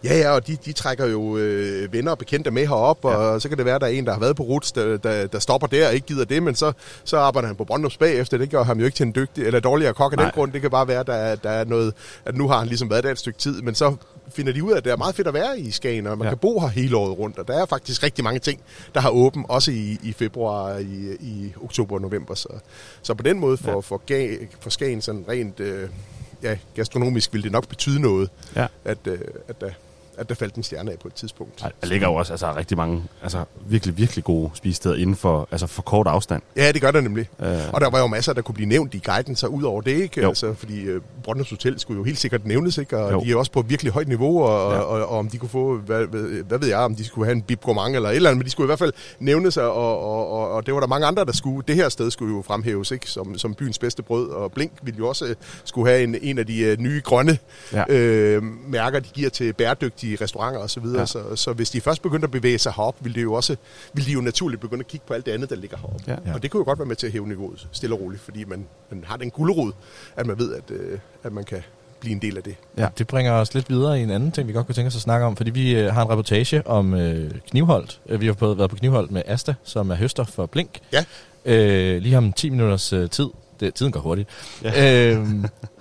Ja, 0.04 0.18
ja, 0.18 0.30
og 0.32 0.48
de, 0.48 0.56
de 0.66 0.72
trækker 0.74 1.06
jo 1.06 1.38
øh, 1.38 1.94
venner 1.94 2.12
og 2.12 2.18
bekendte 2.18 2.52
med 2.52 2.68
herop, 2.68 3.06
og 3.06 3.34
Ja. 3.34 3.40
så 3.40 3.50
kan 3.50 3.58
det 3.58 3.66
være, 3.66 3.76
at 3.76 3.82
der 3.82 3.88
er 3.88 3.92
en, 3.92 4.06
der 4.06 4.14
har 4.14 4.20
været 4.20 4.36
på 4.36 4.44
Roots, 4.44 4.72
der, 4.72 4.98
der, 4.98 5.28
der 5.28 5.40
stopper 5.40 5.68
der 5.68 5.88
og 5.88 5.94
ikke 5.94 6.08
gider 6.08 6.26
det, 6.26 6.44
men 6.44 6.56
så, 6.56 6.72
så 7.04 7.18
arbejder 7.18 7.48
han 7.48 7.56
på 7.56 7.64
Brøndums 7.64 7.98
bagefter. 7.98 8.38
Det 8.38 8.50
gør 8.50 8.64
ham 8.64 8.80
jo 8.80 8.86
ikke 8.86 8.96
til 8.96 9.06
en 9.06 9.16
dygtig 9.16 9.46
eller 9.46 9.60
dårligere 9.60 9.94
kok 9.94 10.12
af 10.14 10.18
den 10.18 10.26
Nej. 10.26 10.32
grund. 10.32 10.52
Det 10.52 10.62
kan 10.62 10.70
bare 10.72 10.88
være, 10.88 11.00
at 11.00 11.08
der, 11.08 11.14
er- 11.14 11.36
der 11.36 11.50
er 11.50 11.64
noget, 11.66 11.94
at 12.26 12.36
nu 12.36 12.48
har 12.48 12.60
han 12.60 12.68
ligesom 12.68 12.90
været 12.90 13.04
der 13.04 13.12
et 13.12 13.20
stykke 13.20 13.40
tid, 13.40 13.62
men 13.62 13.76
så 13.76 13.96
finder 14.34 14.54
de 14.54 14.64
ud 14.64 14.72
af, 14.72 14.78
at 14.78 14.84
det 14.84 14.92
er 14.92 14.98
meget 14.98 15.16
fedt 15.16 15.28
at 15.28 15.34
være 15.34 15.60
i 15.60 15.72
Skagen, 15.72 16.08
og 16.08 16.18
man 16.18 16.26
Ja. 16.26 16.32
kan 16.32 16.38
bo 16.38 16.60
her 16.60 16.68
hele 16.68 16.98
året 16.98 17.18
rundt, 17.20 17.38
og 17.40 17.48
der 17.48 17.62
er 17.62 17.66
faktisk 17.66 18.04
rigtig 18.04 18.24
mange 18.24 18.40
ting, 18.40 18.60
der 18.96 19.02
har 19.02 19.10
åben, 19.10 19.46
også 19.50 19.72
i, 19.72 20.00
i 20.04 20.14
februar, 20.14 20.78
i, 20.78 21.18
i 21.20 21.54
oktober 21.64 21.96
og 21.96 22.02
november. 22.02 22.36
Så, 22.36 22.48
så 23.02 23.14
på 23.14 23.24
den 23.24 23.40
måde 23.40 23.58
for, 23.58 23.72
Ja. 23.72 23.76
for, 23.78 24.02
for 24.60 24.70
Skagen 24.70 25.02
sådan 25.02 25.26
rent 25.30 25.60
øh, 25.60 25.90
ja, 26.44 26.58
gastronomisk 26.76 27.34
vil 27.34 27.44
det 27.44 27.52
nok 27.52 27.68
betyde 27.68 28.00
noget, 28.02 28.30
Ja. 28.56 28.68
at, 28.86 28.98
øh, 29.08 29.20
at, 29.48 29.62
der, 29.62 29.70
at 30.18 30.30
der 30.30 30.36
faldt 30.36 30.56
en 30.56 30.64
stjerne 30.64 30.92
af 30.92 31.00
på 31.00 31.08
et 31.08 31.14
tidspunkt. 31.14 31.60
Der 31.62 31.70
der 31.82 31.88
ligger 31.88 32.08
jo 32.08 32.14
også 32.14 32.34
altså, 32.34 32.56
rigtig 32.56 32.78
mange 32.78 33.04
altså, 33.24 33.44
virkelig, 33.66 33.98
virkelig 33.98 34.24
gode 34.24 34.50
spisesteder 34.54 34.96
inden 34.96 35.16
for, 35.16 35.48
altså, 35.52 35.68
for 35.68 35.82
kort 35.82 36.08
afstand. 36.08 36.42
Ja, 36.56 36.72
det 36.72 36.82
gør 36.82 36.92
der 36.92 37.02
nemlig. 37.02 37.30
Øh. 37.40 37.48
Og 37.74 37.82
der 37.82 37.90
var 37.90 38.00
jo 38.00 38.08
masser, 38.08 38.34
der 38.34 38.42
kunne 38.42 38.56
blive 38.56 38.70
nævnt 38.70 38.94
i 38.94 39.02
guiden, 39.06 39.36
så 39.36 39.48
ud 39.48 39.64
over 39.64 39.82
det, 39.82 39.92
ikke? 39.92 40.22
Jo. 40.22 40.28
Altså, 40.28 40.54
fordi 40.54 40.82
øh, 40.82 41.02
Brøndums 41.24 41.50
Hotel 41.50 41.80
skulle 41.80 41.98
jo 41.98 42.04
helt 42.04 42.18
sikkert 42.20 42.46
nævnes, 42.46 42.78
ikke? 42.78 42.98
Og 42.98 43.12
Jo. 43.12 43.22
de 43.24 43.32
er 43.32 43.36
også 43.36 43.52
på 43.52 43.60
et 43.60 43.70
virkelig 43.70 43.92
højt 43.94 44.08
niveau, 44.08 44.44
og, 44.44 44.72
Ja. 44.74 44.78
ja. 44.78 44.84
og, 44.84 45.08
og, 45.08 45.18
om 45.18 45.30
de 45.30 45.38
kunne 45.38 45.50
få, 45.50 45.78
hvad, 45.78 46.06
hvad, 46.06 46.22
hvad 46.22 46.60
ved 46.60 46.68
jeg, 46.68 46.78
om 46.78 46.96
de 46.96 47.04
skulle 47.06 47.26
have 47.26 47.36
en 47.36 47.42
bib 47.42 47.62
gourmand 47.62 47.96
eller 47.96 48.10
et 48.10 48.16
eller 48.16 48.30
andet, 48.30 48.38
men 48.40 48.46
de 48.46 48.52
skulle 48.52 48.66
i 48.66 48.70
hvert 48.70 48.80
fald 48.80 48.94
nævnes, 49.20 49.58
og, 49.58 49.74
og, 49.74 50.32
og, 50.32 50.52
og 50.52 50.66
det 50.66 50.74
var 50.74 50.80
der 50.80 50.88
mange 50.88 51.08
andre, 51.08 51.26
der 51.26 51.32
skulle. 51.32 51.64
Det 51.68 51.76
her 51.76 51.90
sted 51.90 52.12
skulle 52.12 52.36
jo 52.36 52.42
fremhæves, 52.48 52.92
ikke? 52.92 53.10
Som, 53.10 53.38
som 53.38 53.54
byens 53.54 53.80
bedste 53.80 54.04
brød, 54.04 54.30
og 54.30 54.52
Blink 54.52 54.72
ville 54.84 54.98
jo 54.98 55.08
også 55.08 55.26
øh, 55.26 55.36
skulle 55.64 55.90
have 55.92 56.04
en, 56.04 56.16
en 56.22 56.38
af 56.38 56.46
de 56.48 56.60
øh, 56.60 56.78
nye 56.80 57.02
grønne 57.04 57.38
Ja. 57.74 57.84
øh, 57.90 58.44
mærker, 58.68 59.00
de 59.00 59.10
giver 59.14 59.30
til 59.30 59.54
bæredygtige 60.04 60.24
restauranter 60.24 60.60
osv. 60.62 60.86
Ja. 60.94 61.00
Ja. 61.00 61.06
Så, 61.06 61.36
så 61.36 61.54
hvis 61.54 61.70
de 61.70 61.82
først 61.82 62.02
begyndte 62.02 62.26
at 62.26 62.32
bevæge 62.32 62.60
sig 62.60 62.74
herop, 62.76 62.96
ville, 63.02 63.16
det 63.16 63.24
jo 63.24 63.34
også, 63.34 63.56
ville 63.94 64.08
de 64.08 64.12
jo 64.14 64.22
naturligt 64.22 64.62
begynde 64.62 64.80
at 64.80 64.88
kigge 64.88 65.06
på 65.08 65.14
alt 65.14 65.26
det 65.26 65.32
andet, 65.32 65.50
der 65.50 65.56
ligger 65.56 65.78
heroppe. 65.78 66.04
Ja. 66.08 66.16
Ja. 66.26 66.34
Og 66.34 66.42
det 66.44 66.52
kunne 66.52 66.60
jo 66.60 66.66
godt 66.66 66.80
være 66.80 66.86
med 66.88 66.96
til 66.96 67.08
at 67.08 67.14
hæve 67.14 67.28
niveauet 67.28 67.68
stille 67.72 67.96
og 67.96 68.02
roligt, 68.02 68.22
fordi 68.22 68.44
man, 68.44 68.66
man 68.90 69.04
har 69.08 69.18
den 69.18 69.30
gulderod, 69.32 69.72
at 70.16 70.26
man 70.26 70.40
ved, 70.40 70.54
at, 70.56 70.64
øh, 70.72 71.00
at 71.24 71.34
man 71.34 71.44
kan 71.44 71.62
blive 72.00 72.12
en 72.14 72.22
del 72.22 72.38
af 72.38 72.44
det. 72.44 72.56
Ja. 72.78 72.88
Det 72.98 73.08
bringer 73.08 73.32
os 73.32 73.54
lidt 73.54 73.70
videre 73.70 74.00
i 74.00 74.04
en 74.04 74.12
anden 74.12 74.32
ting, 74.32 74.48
vi 74.48 74.54
godt 74.54 74.66
kunne 74.66 74.76
tænke 74.76 74.88
os 74.88 74.96
at 74.96 75.02
snakke 75.02 75.26
om, 75.26 75.36
fordi 75.36 75.50
vi 75.52 75.76
øh, 75.76 75.94
har 75.94 76.02
en 76.02 76.10
reportage 76.10 76.68
om 76.68 76.94
øh, 76.94 77.32
Knivholdt. 77.50 78.00
Øh, 78.10 78.22
Vi 78.22 78.26
har 78.26 78.34
både 78.34 78.58
været 78.58 78.70
på 78.70 78.76
Knivholdt 78.76 79.12
med 79.12 79.22
Asta, 79.26 79.56
som 79.64 79.90
er 79.90 79.96
høster 79.96 80.24
for 80.24 80.46
Blink. 80.46 80.80
Ja. 80.94 81.06
Øh, 81.46 82.02
lige 82.02 82.18
om 82.18 82.34
10 82.34 82.50
minutters 82.50 82.94
øh, 82.94 83.10
tid. 83.10 83.28
Det, 83.60 83.74
tiden 83.74 83.92
går 83.92 84.00
hurtigt. 84.00 84.30
Ja. 84.64 85.12
Øh, 85.14 85.28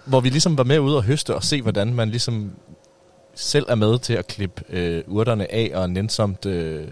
hvor 0.04 0.20
vi 0.20 0.28
ligesom 0.28 0.58
var 0.58 0.64
med 0.64 0.78
ude 0.78 0.96
og 0.96 1.02
høste 1.02 1.34
og 1.34 1.44
se, 1.44 1.62
hvordan 1.62 1.94
man 1.94 2.08
ligesom 2.08 2.50
selv 3.34 3.66
er 3.68 3.74
med 3.74 3.98
til 3.98 4.14
at 4.14 4.26
klippe 4.26 4.64
øh, 4.68 5.04
urterne 5.06 5.52
af 5.52 5.70
og 5.74 5.90
nænsomt 5.90 6.46
øh, 6.46 6.88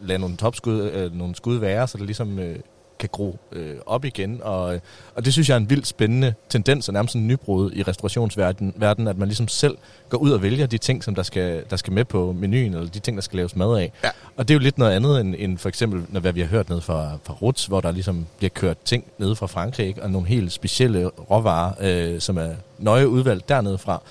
lade 0.00 0.18
nogle 0.18 0.36
topskud, 0.36 0.80
øh, 0.80 1.18
nogle 1.18 1.34
skud 1.34 1.56
være, 1.56 1.88
så 1.88 1.98
det 1.98 2.06
ligesom 2.06 2.38
øh, 2.38 2.56
kan 2.98 3.08
gro 3.12 3.38
øh, 3.52 3.76
op 3.86 4.04
igen. 4.04 4.40
Og, 4.42 4.74
øh, 4.74 4.80
og 5.14 5.24
det 5.24 5.32
synes 5.32 5.48
jeg 5.48 5.54
er 5.54 5.60
en 5.60 5.70
vildt 5.70 5.86
spændende 5.86 6.34
tendens, 6.48 6.88
og 6.88 6.94
nærmest 6.94 7.14
en 7.14 7.26
nybrud 7.26 7.72
i 7.72 7.82
restaurationsverdenen, 7.82 8.74
verden, 8.76 9.08
at 9.08 9.18
man 9.18 9.28
ligesom 9.28 9.48
selv 9.48 9.76
går 10.08 10.18
ud 10.18 10.30
og 10.30 10.42
vælger 10.42 10.66
de 10.66 10.78
ting, 10.78 11.04
som 11.04 11.14
der 11.14 11.22
skal, 11.22 11.64
der 11.70 11.76
skal 11.76 11.92
med 11.92 12.04
på 12.04 12.32
menuen, 12.32 12.74
eller 12.74 12.90
de 12.90 12.98
ting, 12.98 13.16
der 13.16 13.22
skal 13.22 13.36
laves 13.36 13.56
mad 13.56 13.78
af. 13.78 13.92
Ja. 14.04 14.10
Og 14.36 14.48
det 14.48 14.54
er 14.54 14.58
jo 14.58 14.62
lidt 14.62 14.78
noget 14.78 14.92
andet 14.92 15.20
end, 15.20 15.34
end 15.38 15.58
for 15.58 15.68
eksempel, 15.68 16.02
når, 16.08 16.20
hvad 16.20 16.32
vi 16.32 16.40
har 16.40 16.48
hørt 16.48 16.68
ned 16.68 16.80
fra, 16.80 17.18
fra 17.24 17.34
Ruts, 17.34 17.66
hvor 17.66 17.80
der 17.80 17.90
ligesom 17.90 18.26
bliver 18.38 18.50
kørt 18.50 18.78
ting 18.84 19.04
nede 19.18 19.36
fra 19.36 19.46
Frankrig, 19.46 19.86
ikke? 19.86 20.02
og 20.02 20.10
nogle 20.10 20.28
helt 20.28 20.52
specielle 20.52 21.06
råvarer, 21.06 21.72
øh, 21.80 22.20
som 22.20 22.36
er 22.36 22.50
nøje 22.78 23.08
udvalgt 23.08 23.48
dernede 23.48 23.78
fra. 23.78 24.02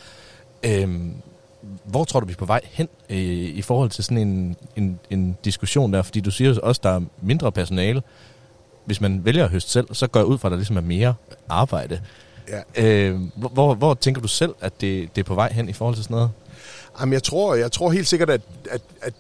Øhm, 0.64 1.14
hvor 1.86 2.04
tror 2.04 2.20
du, 2.20 2.26
vi 2.26 2.32
er 2.32 2.38
på 2.38 2.46
vej 2.46 2.62
hen 2.64 2.88
øh, 3.10 3.18
i 3.18 3.62
forhold 3.62 3.90
til 3.90 4.04
sådan 4.04 4.18
en, 4.18 4.56
en, 4.76 5.00
en 5.10 5.38
diskussion 5.46 5.94
der? 5.94 6.02
Fordi 6.02 6.20
du 6.20 6.32
siger 6.32 6.54
jo 6.54 6.60
også, 6.64 6.82
der 6.84 6.90
er 6.90 7.02
mindre 7.22 7.52
personale. 7.52 8.04
Hvis 8.86 9.02
man 9.02 9.26
vælger 9.26 9.44
at 9.44 9.50
høste 9.50 9.72
selv, 9.72 9.88
så 9.94 10.08
går 10.08 10.20
jeg 10.20 10.28
ud 10.28 10.38
fra, 10.38 10.48
at 10.48 10.52
der 10.52 10.58
ligesom 10.58 10.78
er 10.78 10.82
mere 10.82 11.14
arbejde. 11.50 12.02
Ja. 12.48 12.86
Øh, 12.86 13.20
hvor, 13.36 13.50
hvor, 13.50 13.74
hvor 13.74 13.94
tænker 13.94 14.22
du 14.22 14.28
selv, 14.28 14.56
at 14.62 14.82
det, 14.82 15.16
det 15.16 15.22
er 15.22 15.26
på 15.26 15.36
vej 15.36 15.54
hen 15.54 15.70
i 15.70 15.74
forhold 15.74 15.96
til 15.96 16.04
sådan 16.04 16.16
noget? 16.16 16.32
Jamen, 17.00 17.14
jeg 17.14 17.24
tror, 17.24 17.56
jeg 17.56 17.72
tror 17.72 17.92
helt 17.92 18.08
sikkert, 18.08 18.30
at, 18.30 18.42
at, 18.72 18.82
at 19.02 19.14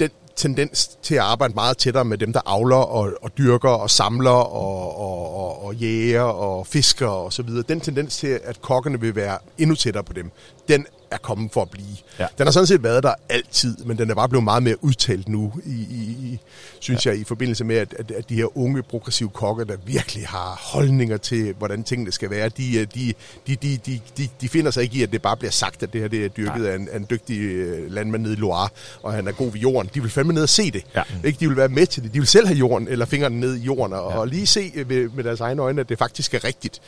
den 0.00 0.10
tendens 0.36 0.86
til 1.02 1.14
at 1.14 1.20
arbejde 1.20 1.54
meget 1.54 1.76
tættere 1.76 2.04
med 2.04 2.18
dem, 2.18 2.32
der 2.32 2.40
avler 2.46 2.76
og, 2.76 3.12
og 3.22 3.38
dyrker 3.38 3.68
og 3.68 3.90
samler 3.90 4.30
og, 4.30 5.00
og, 5.00 5.34
og, 5.34 5.64
og 5.64 5.74
jæger 5.74 6.22
og 6.22 6.66
fisker 6.66 7.08
og 7.08 7.32
så 7.32 7.42
videre, 7.42 7.64
den 7.68 7.80
tendens 7.80 8.16
til, 8.16 8.40
at 8.44 8.62
kokkene 8.62 9.00
vil 9.00 9.14
være 9.14 9.38
endnu 9.58 9.76
tættere 9.76 10.04
på 10.04 10.12
dem, 10.12 10.30
den 10.68 10.86
er 11.10 11.18
kommet 11.18 11.52
for 11.52 11.62
at 11.62 11.70
blive. 11.70 11.96
Ja. 12.18 12.26
Den 12.38 12.46
har 12.46 12.52
sådan 12.52 12.66
set 12.66 12.82
været 12.82 13.02
der 13.02 13.14
altid, 13.28 13.76
men 13.84 13.98
den 13.98 14.10
er 14.10 14.14
bare 14.14 14.28
blevet 14.28 14.44
meget 14.44 14.62
mere 14.62 14.84
udtalt 14.84 15.28
nu, 15.28 15.52
i, 15.66 15.70
i, 15.70 16.38
synes 16.80 17.06
ja. 17.06 17.10
jeg, 17.10 17.20
i 17.20 17.24
forbindelse 17.24 17.64
med, 17.64 17.76
at, 17.76 17.94
at, 17.98 18.10
at 18.10 18.28
de 18.28 18.34
her 18.34 18.58
unge 18.58 18.82
progressive 18.82 19.28
kokke, 19.28 19.64
der 19.64 19.76
virkelig 19.86 20.26
har 20.26 20.60
holdninger 20.62 21.16
til, 21.16 21.54
hvordan 21.58 21.84
tingene 21.84 22.12
skal 22.12 22.30
være, 22.30 22.48
de, 22.48 22.78
øh, 22.78 22.86
de, 22.94 23.14
de, 23.46 23.56
de, 23.56 23.78
de, 23.86 24.00
de, 24.18 24.28
de 24.40 24.48
finder 24.48 24.70
sig 24.70 24.82
ikke 24.82 24.96
i, 24.96 25.02
at 25.02 25.12
det 25.12 25.22
bare 25.22 25.36
bliver 25.36 25.50
sagt, 25.50 25.82
at 25.82 25.92
det 25.92 26.00
her 26.00 26.08
det 26.08 26.24
er 26.24 26.28
dyrket 26.28 26.66
af 26.66 26.76
en, 26.76 26.88
af 26.88 26.96
en 26.96 27.06
dygtig 27.10 27.40
øh, 27.40 27.92
landmand 27.92 28.22
nede 28.22 28.34
i 28.34 28.36
Loire, 28.36 28.68
og 29.02 29.12
han 29.12 29.28
er 29.28 29.32
god 29.32 29.52
ved 29.52 29.60
jorden. 29.60 29.90
De 29.94 30.00
vil 30.02 30.10
fandme 30.10 30.32
ned 30.32 30.42
og 30.42 30.48
se 30.48 30.70
det. 30.70 30.84
Ja. 30.94 31.02
Ikke? 31.24 31.40
De 31.40 31.48
vil 31.48 31.56
være 31.56 31.68
med 31.68 31.86
til 31.86 32.02
det. 32.02 32.14
De 32.14 32.18
vil 32.18 32.28
selv 32.28 32.46
have 32.46 32.58
jorden, 32.58 32.88
eller 32.88 33.06
fingrene 33.06 33.40
ned 33.40 33.56
i 33.56 33.60
jorden, 33.60 33.92
og, 33.92 34.12
ja. 34.12 34.18
og 34.18 34.28
lige 34.28 34.46
se 34.46 34.72
øh, 34.74 34.88
med, 34.88 35.08
med 35.08 35.24
deres 35.24 35.40
egne 35.40 35.62
øjne, 35.62 35.80
at 35.80 35.88
det 35.88 35.98
faktisk 35.98 36.34
er 36.34 36.44
rigtigt. 36.44 36.80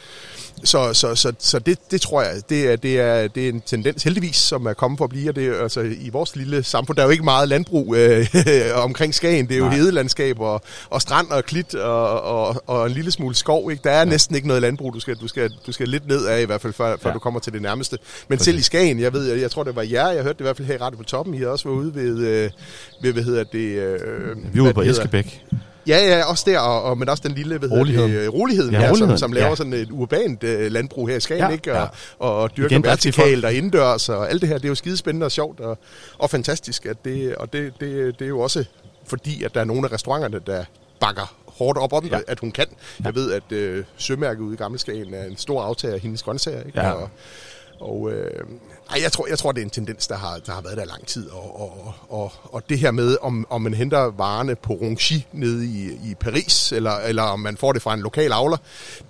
Så, 0.65 0.95
så, 0.95 1.15
så, 1.15 1.33
så 1.39 1.59
det, 1.59 1.79
det 1.91 2.01
tror 2.01 2.23
jeg, 2.23 2.43
det 2.49 2.73
er, 2.73 2.77
det, 2.77 3.01
er, 3.01 3.29
det 3.29 3.45
er 3.45 3.49
en 3.49 3.61
tendens 3.61 4.03
heldigvis, 4.15 4.37
som 4.37 4.67
er 4.67 4.73
kommet 4.73 4.99
for 4.99 5.05
at 5.05 5.11
blive, 5.11 5.29
og 5.31 5.37
det 5.37 5.55
altså, 5.63 5.81
i 5.81 6.09
vores 6.13 6.37
lille 6.37 6.63
samfund, 6.63 6.97
der 6.97 7.03
er 7.03 7.07
jo 7.07 7.11
ikke 7.11 7.25
meget 7.25 7.49
landbrug 7.49 7.95
øh, 7.97 8.27
omkring 8.75 9.15
Skagen, 9.15 9.49
det 9.49 9.55
er 9.55 9.59
jo 9.59 9.65
Nej. 9.65 9.75
hedelandskab 9.75 10.41
og, 10.41 10.63
og 10.91 11.03
strand 11.03 11.31
og 11.31 11.45
klit 11.45 11.75
og, 11.75 12.23
og, 12.23 12.63
og 12.67 12.87
en 12.87 12.93
lille 12.93 13.11
smule 13.11 13.35
skov, 13.35 13.71
ikke? 13.71 13.81
der 13.85 13.91
er 13.91 13.99
ja. 13.99 14.05
næsten 14.05 14.35
ikke 14.37 14.47
noget 14.49 14.63
landbrug, 14.63 14.95
du 14.95 15.01
skal, 15.01 15.17
du 15.17 15.29
skal, 15.29 15.51
du 15.67 15.73
skal 15.73 15.89
lidt 15.89 16.09
ned 16.09 16.27
af 16.27 16.43
i 16.43 16.45
hvert 16.45 16.61
fald, 16.61 16.73
før, 16.73 16.97
før 17.03 17.09
Ja. 17.09 17.15
du 17.15 17.19
kommer 17.19 17.41
til 17.41 17.53
det 17.53 17.63
nærmeste. 17.63 17.99
Men 18.29 18.39
selv 18.39 18.59
i 18.59 18.63
Skagen, 18.63 19.01
jeg 19.01 19.13
ved, 19.13 19.31
jeg, 19.33 19.41
jeg 19.41 19.51
tror 19.51 19.65
det 19.65 19.77
var 19.77 19.83
jer, 19.83 20.09
jeg 20.09 20.23
hørte 20.23 20.35
det 20.35 20.41
i 20.41 20.43
hvert 20.43 20.57
fald 20.57 20.69
her 20.69 20.75
i 20.75 20.79
Radio 20.79 20.97
på 20.97 21.05
Toppen, 21.05 21.35
I 21.35 21.43
også 21.45 21.69
været 21.69 21.77
ude 21.79 21.95
ved, 21.95 22.19
øh, 22.19 22.51
ved 23.03 23.13
hvad 23.13 23.23
hedder 23.23 23.45
det? 23.45 23.59
Øh, 23.59 24.01
Vi 24.55 24.61
ude 24.61 24.63
hvad 24.63 24.75
på 24.75 24.81
det 24.83 24.89
hedder? 24.89 25.23
Ja, 25.87 25.99
ja, 26.19 26.25
også 26.25 26.45
der, 26.51 26.59
og, 26.59 26.83
og, 26.83 26.99
men 26.99 27.09
også 27.09 27.23
den 27.27 27.33
lille, 27.33 27.59
hvad 27.59 27.69
hedder 27.69 27.81
Roligheden. 27.81 28.11
det, 28.13 28.19
øh, 28.19 28.29
roligheden, 28.33 28.73
Ja, 28.75 28.81
ja, 28.83 28.89
roligheden, 28.91 29.19
som, 29.19 29.29
som 29.29 29.33
laver 29.33 29.49
ja. 29.49 29.55
sådan 29.55 29.73
et 29.73 29.91
urbant 29.91 30.45
øh, 30.45 30.73
landbrug 30.73 31.09
her 31.09 31.17
i 31.17 31.21
Skagen, 31.21 31.45
Ja, 31.45 31.49
ikke? 31.49 31.71
ja. 31.71 31.83
Og, 31.83 31.89
og, 32.19 32.37
og 32.37 32.57
dyrker 32.57 32.71
Igen 32.71 32.85
vertikalt 32.85 33.45
og 33.45 33.55
indendørs, 33.55 34.09
og 34.09 34.31
alt 34.31 34.41
det 34.41 34.49
her, 34.49 34.57
det 34.57 34.65
er 34.65 34.69
jo 34.69 34.75
skidespændende 34.75 35.25
og 35.25 35.33
sjovt 35.33 35.61
og, 35.61 35.79
og 36.19 36.31
fantastisk, 36.31 36.87
at 36.87 37.05
det, 37.05 37.35
og 37.35 37.53
det, 37.53 37.73
det, 37.81 38.19
det 38.19 38.25
er 38.25 38.29
jo 38.29 38.41
også 38.41 38.65
fordi, 39.07 39.43
at 39.45 39.55
der 39.55 39.61
er 39.61 39.65
nogle 39.65 39.89
af 39.89 39.93
restauranterne, 39.93 40.41
der 40.47 40.65
bakker 41.01 41.35
hårdt 41.47 41.79
op 41.79 41.93
om, 41.93 42.05
Ja. 42.07 42.17
ja. 42.17 42.23
at 42.29 42.41
hun 42.41 42.51
kan. 42.53 42.67
Jeg 43.05 43.15
ved, 43.15 43.33
at 43.33 43.53
øh, 43.53 43.85
Sømærket 43.97 44.41
ude 44.41 44.55
i 44.55 44.57
Gamle 44.57 44.79
Skagen 44.79 45.15
er 45.15 45.25
en 45.25 45.37
stor 45.37 45.63
aftager 45.63 45.95
af 45.95 46.01
hendes 46.01 46.23
grøntsager, 46.23 46.63
ikke? 46.63 46.81
Ja. 46.81 46.91
Og, 46.93 47.09
og 47.81 48.11
øh, 48.13 48.45
ej, 48.91 48.99
jeg, 49.03 49.13
tror, 49.13 49.27
jeg 49.27 49.39
tror, 49.39 49.53
det 49.53 49.61
er 49.61 49.65
en 49.65 49.71
tendens, 49.71 50.07
der 50.07 50.17
har, 50.17 50.39
der 50.47 50.53
har 50.53 50.61
været 50.61 50.77
der 50.77 50.85
lang 50.85 51.07
tid. 51.07 51.31
Og, 51.31 51.61
og, 51.61 51.95
og, 52.09 52.33
og 52.45 52.63
det 52.69 52.79
her 52.79 52.91
med, 52.91 53.17
om, 53.23 53.47
om 53.51 53.63
man 53.63 53.75
henter 53.75 53.99
varerne 53.99 54.55
på 54.55 54.73
Ronchi 54.73 55.27
nede 55.33 55.67
i, 55.67 55.91
i 56.11 56.15
Paris, 56.21 56.73
eller, 56.73 56.93
eller 56.93 57.23
om 57.23 57.41
man 57.41 57.57
får 57.57 57.73
det 57.73 57.83
fra 57.83 57.95
en 57.95 58.01
lokal 58.01 58.33
avler, 58.33 58.57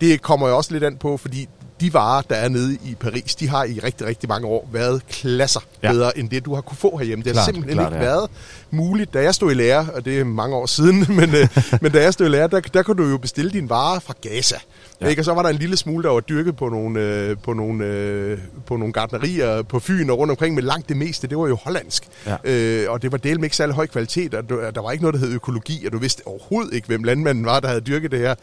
det 0.00 0.22
kommer 0.22 0.48
jo 0.48 0.56
også 0.56 0.72
lidt 0.72 0.84
an 0.84 0.96
på, 0.96 1.16
fordi 1.16 1.48
de 1.80 1.94
varer, 1.94 2.22
der 2.22 2.36
er 2.36 2.48
nede 2.48 2.74
i 2.74 2.94
Paris, 3.00 3.34
de 3.34 3.48
har 3.48 3.64
i 3.64 3.80
rigtig, 3.80 4.06
rigtig 4.06 4.28
mange 4.28 4.46
år 4.46 4.68
været 4.72 5.02
klasser 5.08 5.60
Ja. 5.82 5.92
bedre 5.92 6.18
end 6.18 6.30
det, 6.30 6.44
du 6.44 6.54
har 6.54 6.60
kunne 6.62 6.76
få 6.76 6.96
herhjemme. 6.96 7.24
Det 7.24 7.30
har 7.30 7.34
Klart, 7.34 7.44
simpelthen 7.44 7.76
klart, 7.76 7.92
ikke 7.92 8.04
ja. 8.04 8.10
været 8.10 8.30
muligt. 8.70 9.14
Da 9.14 9.22
jeg 9.22 9.34
stod 9.34 9.50
i 9.50 9.54
lære, 9.54 9.86
og 9.94 10.04
det 10.04 10.20
er 10.20 10.24
mange 10.24 10.56
år 10.56 10.66
siden, 10.66 11.06
men, 11.18 11.34
øh, 11.34 11.48
men 11.80 11.92
da 11.92 12.02
jeg 12.02 12.12
stod 12.12 12.26
i 12.26 12.28
lære, 12.28 12.48
der, 12.48 12.60
der 12.60 12.82
kunne 12.82 13.02
du 13.04 13.08
jo 13.10 13.18
bestille 13.18 13.50
dine 13.50 13.68
varer 13.70 14.00
fra 14.00 14.14
Gaza. 14.20 14.56
Ja. 15.02 15.08
Ikke? 15.08 15.20
Og 15.20 15.24
så 15.24 15.34
var 15.34 15.42
der 15.42 15.48
en 15.48 15.56
lille 15.56 15.76
smule, 15.76 16.02
der 16.04 16.10
var 16.10 16.20
dyrket 16.20 16.56
på 16.56 16.68
nogle, 16.68 17.00
øh, 17.00 17.36
på 17.44 17.52
nogle, 17.52 17.84
øh, 17.84 18.38
på 18.66 18.76
nogle 18.76 18.92
gardnerier 18.92 19.62
på 19.62 19.80
Fyn 19.80 20.10
og 20.10 20.18
rundt 20.18 20.30
omkring, 20.30 20.54
men 20.54 20.64
langt 20.64 20.88
det 20.88 20.96
meste, 20.96 21.26
det 21.26 21.38
var 21.38 21.46
jo 21.48 21.54
hollandsk. 21.56 22.04
Ja. 22.26 22.36
Øh, 22.44 22.90
og 22.90 23.02
det 23.02 23.12
var 23.12 23.18
del 23.18 23.36
med 23.40 23.44
ikke 23.44 23.56
særlig 23.56 23.74
høj 23.74 23.86
kvalitet, 23.86 24.34
og 24.34 24.48
der 24.48 24.82
var 24.82 24.90
ikke 24.92 25.04
noget, 25.04 25.14
der 25.20 25.26
hed 25.26 25.34
økologi, 25.34 25.86
og 25.86 25.92
du 25.92 25.98
vidste 25.98 26.22
overhovedet 26.26 26.74
ikke, 26.74 26.86
hvem 26.86 27.02
landmanden 27.04 27.44
var, 27.44 27.60
der 27.60 27.68
havde 27.68 27.80
dyrket 27.80 28.10
det 28.10 28.18
her. 28.18 28.34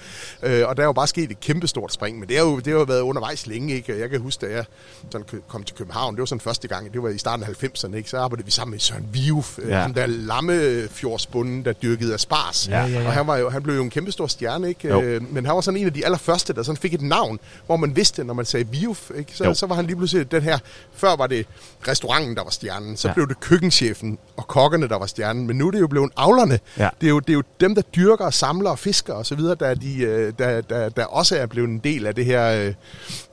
Øh, 0.44 0.68
og 0.68 0.78
der 0.78 0.84
er 0.84 0.88
jo 0.88 0.94
bare 0.94 1.08
sket 1.08 1.32
et 1.32 1.40
kæmpestort 1.40 1.94
spring, 1.94 2.20
men 2.20 2.30
det 2.30 2.38
har 2.38 2.44
jo, 2.46 2.58
det 2.58 2.68
har 2.68 2.80
jo 2.80 2.84
været 2.84 3.02
undervejs 3.02 3.48
længe. 3.48 3.74
Ikke? 3.76 4.00
Jeg 4.00 4.10
kan 4.10 4.22
huske, 4.22 4.46
da 4.46 4.52
jeg 4.52 4.66
sådan 5.12 5.28
kom 5.48 5.64
til 5.64 5.76
København, 5.76 6.16
det 6.16 6.20
var 6.20 6.26
sådan 6.26 6.40
første 6.42 6.68
gang, 6.68 6.94
det 6.94 7.04
var 7.04 7.10
i 7.10 7.18
starten 7.18 7.46
af 7.46 7.64
90'erne, 7.64 7.96
ikke? 7.96 8.10
så 8.10 8.18
arbejdede 8.18 8.46
vi 8.46 8.52
sammen 8.52 8.72
med 8.72 8.80
Søren 8.80 9.06
Viuf, 9.14 9.60
Ja. 9.68 9.76
ja. 9.76 9.82
ham 9.82 9.94
der 9.94 10.06
lammefjordsbunden, 10.06 11.66
der 11.66 11.74
dyrkede 11.74 12.14
asparges. 12.14 12.68
Ja, 12.70 12.80
ja, 12.86 12.88
ja. 13.00 13.06
Og 13.08 13.14
han, 13.14 13.28
var 13.28 13.38
jo, 13.38 13.50
han 13.50 13.64
blev 13.64 13.76
jo 13.76 13.84
en 13.84 13.90
kæmpestor 13.90 14.28
stjerne, 14.28 14.70
ikke? 14.70 14.88
Jo. 14.88 15.02
Øh, 15.02 15.34
men 15.34 15.46
han 15.46 15.56
var 15.56 15.62
sådan 15.62 15.80
en 15.80 15.86
af 15.86 15.94
de 15.94 16.06
allerførste, 16.06 16.49
der 16.56 16.64
sådan 16.64 16.78
fik 16.78 16.94
et 16.94 17.02
navn, 17.02 17.40
hvor 17.66 17.76
man 17.78 17.96
vidste, 17.96 18.24
når 18.24 18.34
man 18.34 18.46
sagde 18.46 18.68
Viuf, 18.68 19.12
ikke? 19.18 19.32
Så, 19.36 19.44
Jo. 19.46 19.54
så 19.54 19.66
var 19.66 19.76
han 19.76 19.86
lige 19.86 19.96
pludselig 19.96 20.32
den 20.32 20.42
her, 20.42 20.58
før 20.96 21.16
var 21.16 21.28
det 21.28 21.46
restauranten, 21.88 22.36
der 22.36 22.44
var 22.44 22.50
stjernen, 22.50 22.98
så 22.98 23.08
Ja. 23.08 23.14
blev 23.14 23.28
det 23.28 23.40
køkkenchefen 23.40 24.18
og 24.38 24.48
kokkene, 24.48 24.88
der 24.88 24.98
var 24.98 25.06
stjernen, 25.06 25.48
men 25.48 25.56
nu 25.58 25.68
er 25.68 25.72
det 25.72 25.80
jo 25.80 25.88
blevet 25.88 26.12
avlerne. 26.18 26.60
Ja. 26.78 26.90
Det, 27.02 27.08
er 27.08 27.12
jo, 27.12 27.20
det 27.20 27.30
er 27.30 27.34
jo 27.34 27.44
dem, 27.60 27.76
der 27.76 27.82
dyrker 27.82 28.26
og 28.26 28.34
samler 28.34 28.70
og 28.70 28.80
fisker 28.80 29.14
og 29.14 29.26
så 29.26 29.36
videre, 29.36 29.56
der, 29.60 29.66
er 29.68 29.76
de, 29.76 29.98
øh, 30.02 30.34
der, 30.40 30.62
der, 30.62 30.90
der 30.90 31.06
også 31.06 31.38
er 31.38 31.46
blevet 31.46 31.70
en 31.70 31.80
del 31.80 32.06
af 32.08 32.16
det 32.16 32.26
her, 32.26 32.74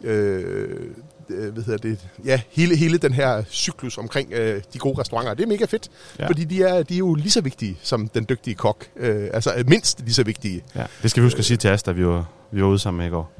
øh, 0.02 0.70
øh, 1.30 1.52
hvad 1.52 1.62
hedder 1.64 1.78
det, 1.78 1.98
ja, 2.24 2.40
hele, 2.50 2.76
hele 2.76 2.98
den 2.98 3.12
her 3.12 3.42
cyklus 3.50 3.98
omkring 3.98 4.32
øh, 4.32 4.62
de 4.72 4.78
gode 4.78 5.00
restauranter. 5.00 5.34
Det 5.34 5.42
er 5.42 5.46
mega 5.48 5.64
fedt, 5.64 5.88
Ja. 6.18 6.26
fordi 6.28 6.44
de 6.44 6.62
er, 6.62 6.82
de 6.82 6.94
er 6.94 6.98
jo 6.98 7.14
lige 7.14 7.30
så 7.30 7.40
vigtige 7.40 7.78
som 7.82 8.08
den 8.08 8.26
dygtige 8.28 8.54
kok. 8.54 8.86
Øh, 8.96 9.28
altså 9.34 9.52
øh, 9.56 9.68
mindst 9.68 10.00
lige 10.00 10.14
så 10.14 10.22
vigtige. 10.22 10.62
Ja. 10.74 10.84
Det 11.02 11.10
skal 11.10 11.22
vi 11.22 11.26
huske 11.26 11.38
at 11.38 11.44
sige 11.44 11.56
til 11.56 11.68
Asta, 11.68 11.90
vi 11.92 12.06
var, 12.06 12.24
vi 12.52 12.62
var 12.62 12.68
ude 12.68 12.78
sammen 12.78 12.98
med 12.98 13.06
i 13.06 13.10
går 13.10 13.32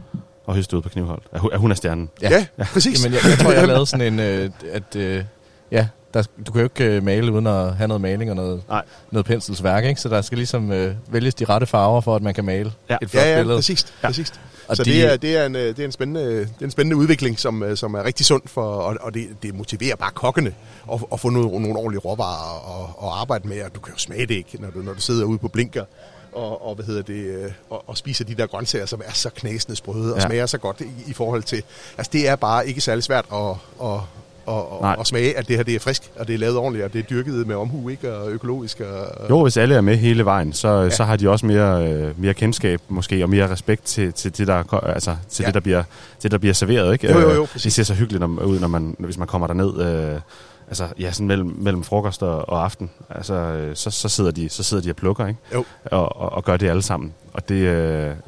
og 0.47 0.55
høste 0.55 0.77
ud 0.77 0.83
på 0.83 0.89
Knivholdt. 0.89 1.25
At 1.33 1.41
hun, 1.41 1.51
at 1.53 1.59
hun 1.59 1.71
er 1.71 1.75
stjernen. 1.75 2.11
Ja, 2.23 2.31
ja, 2.31 2.47
ja. 2.59 2.65
præcis. 2.75 3.05
Jamen, 3.05 3.15
jeg, 3.15 3.31
jeg 3.31 3.39
tror, 3.39 3.51
jeg 3.53 3.61
har 3.61 3.67
lavet 3.67 3.89
sådan 3.89 4.13
en, 4.13 4.21
øh, 4.21 4.51
at 4.73 4.97
øh, 4.97 5.25
ja, 5.71 5.89
der, 6.15 6.23
du 6.47 6.53
kan 6.53 6.61
jo 6.61 6.65
ikke 6.65 6.85
øh, 6.97 7.03
male 7.03 7.33
uden 7.33 7.47
at 7.47 7.75
have 7.77 7.89
noget 7.89 8.01
maling 8.01 8.31
og 8.31 8.37
noget, 8.37 8.63
Nej. 8.69 8.83
noget 9.11 9.27
penselsværk, 9.27 9.85
ikke? 9.85 10.01
Så 10.01 10.09
der 10.09 10.21
skal 10.23 10.39
ligesom 10.39 10.73
øh, 10.73 10.95
vælges 11.09 11.35
de 11.35 11.45
rette 11.45 11.67
farver, 11.67 12.01
for 12.01 12.17
at 12.17 12.23
man 12.23 12.35
kan 12.35 12.45
male 12.45 12.73
Ja. 12.91 12.97
et 13.03 13.11
flot 13.11 13.23
Ja, 13.25 13.31
ja, 13.31 13.37
billede. 13.41 13.59
præcis. 13.59 13.87
Ja. 14.03 14.07
præcis. 14.09 14.33
Og 14.69 14.77
så 14.77 14.85
de- 14.85 14.91
det, 14.91 15.13
er, 15.13 15.17
det, 15.17 15.37
er 15.37 15.47
en, 15.47 15.57
øh, 15.57 15.63
det, 15.63 15.79
er 15.79 15.85
en 15.85 15.93
spændende, 15.93 16.41
det 16.41 16.61
er 16.61 16.65
en 16.65 16.71
spændende 16.71 16.97
udvikling, 16.97 17.39
som, 17.39 17.63
øh, 17.63 17.77
som 17.77 17.95
er 17.95 18.05
rigtig 18.05 18.27
sund, 18.27 18.43
for, 18.47 18.63
og, 18.63 18.97
og 19.01 19.15
det, 19.15 19.29
det 19.43 19.55
motiverer 19.55 19.97
bare 19.97 20.11
kokkene 20.11 20.55
at, 20.93 21.01
at 21.13 21.21
få 21.21 21.31
nogle, 21.31 21.51
nogle 21.51 21.79
ordentlige 21.79 22.01
råvarer 22.01 22.59
og, 22.59 22.91
og 22.97 23.21
arbejde 23.21 23.49
med, 23.49 23.63
og 23.63 23.75
du 23.75 23.81
kan 23.81 23.93
jo 23.93 23.99
smage 23.99 24.27
det 24.27 24.35
ikke, 24.35 24.63
når 24.63 24.71
du, 24.71 24.79
når 24.79 24.93
du 24.95 25.01
sidder 25.01 25.25
ude 25.25 25.39
på 25.39 25.49
blinker 25.49 25.85
og, 26.33 26.67
og, 26.67 26.75
hvad 26.75 26.85
hedder 26.85 27.03
det, 27.03 27.15
øh, 27.15 27.53
og, 27.71 27.85
og 27.87 27.97
spiser 27.97 28.25
de 28.25 28.35
der 28.35 28.47
grøntsager, 28.47 28.87
som 28.87 29.03
er 29.05 29.13
så 29.13 29.31
knasende 29.31 29.77
sprøde 29.77 30.15
og 30.15 30.21
ja. 30.21 30.27
smager 30.27 30.47
så 30.47 30.59
godt 30.59 30.81
i, 30.81 31.11
i 31.11 31.13
forhold 31.13 31.43
til... 31.43 31.63
Altså, 31.99 32.11
det 32.13 32.29
er 32.29 32.37
bare 32.37 32.69
ikke 32.69 32.81
særlig 32.81 33.05
svært 33.05 33.25
at, 33.33 33.51
at, 33.83 34.01
Nej. 34.47 34.93
at, 34.93 35.01
at 35.01 35.07
smage, 35.07 35.39
at 35.39 35.49
det 35.49 35.57
her 35.57 35.63
det 35.63 35.75
er 35.75 35.79
frisk, 35.81 36.11
og 36.17 36.27
det 36.29 36.35
er 36.35 36.39
lavet 36.39 36.57
ordentligt, 36.57 36.85
og 36.85 36.93
det 36.93 36.99
er 36.99 37.03
dyrket 37.03 37.47
med 37.47 37.57
omhu, 37.57 37.89
ikke? 37.89 38.15
Og 38.17 38.31
økologisk. 38.31 38.81
Og, 38.81 39.31
Jo, 39.31 39.43
hvis 39.43 39.57
alle 39.57 39.75
er 39.75 39.81
med 39.81 39.97
hele 39.97 40.25
vejen, 40.25 40.53
så, 40.53 40.69
ja. 40.69 40.91
så 40.91 41.05
har 41.05 41.17
de 41.17 41.31
også 41.31 41.47
mere, 41.47 41.89
øh, 41.93 42.21
mere 42.21 42.35
kendskab 42.35 42.81
måske, 42.89 43.23
og 43.25 43.31
mere 43.31 43.51
respekt 43.51 43.85
til, 43.85 44.13
til, 44.13 44.39
det, 44.39 44.47
der, 44.47 44.75
altså, 44.85 45.17
til 45.31 45.43
Ja. 45.43 45.47
det, 45.47 45.55
der 45.55 45.61
bliver, 45.61 45.83
det, 46.23 46.31
der 46.31 46.39
bliver 46.39 46.55
serveret. 46.55 46.93
Ikke? 46.93 47.13
Jo, 47.13 47.19
jo, 47.21 47.31
jo, 47.35 47.43
Øh, 47.43 47.49
præcis. 47.49 47.63
det 47.63 47.73
ser 47.73 47.95
så 47.95 47.95
hyggeligt 47.95 48.25
ud, 48.25 48.61
når 48.61 48.69
man, 48.69 48.97
hvis 48.99 49.19
man 49.19 49.27
kommer 49.29 49.47
derned, 49.47 49.81
øh, 49.81 50.21
altså, 50.69 50.89
ja, 50.99 51.13
sådan 51.13 51.27
mellem, 51.27 51.55
mellem 51.59 51.85
frokost 51.85 52.23
og, 52.23 52.49
og 52.49 52.65
aften. 52.65 52.91
Altså, 53.11 53.35
øh, 53.35 53.77
så, 53.77 53.91
så, 53.91 54.09
sidder 54.09 54.31
de, 54.31 54.49
så 54.49 54.63
sidder 54.63 54.83
de 54.83 54.91
og 54.91 54.97
plukker, 54.97 55.27
ikke? 55.27 55.41
Jo. 55.55 55.65
Og, 55.85 56.17
og, 56.17 56.33
og 56.33 56.45
gør 56.45 56.57
det 56.57 56.69
alle 56.69 56.83
sammen. 56.83 57.15
Og 57.33 57.49
det, 57.49 57.55
øh, 57.55 57.67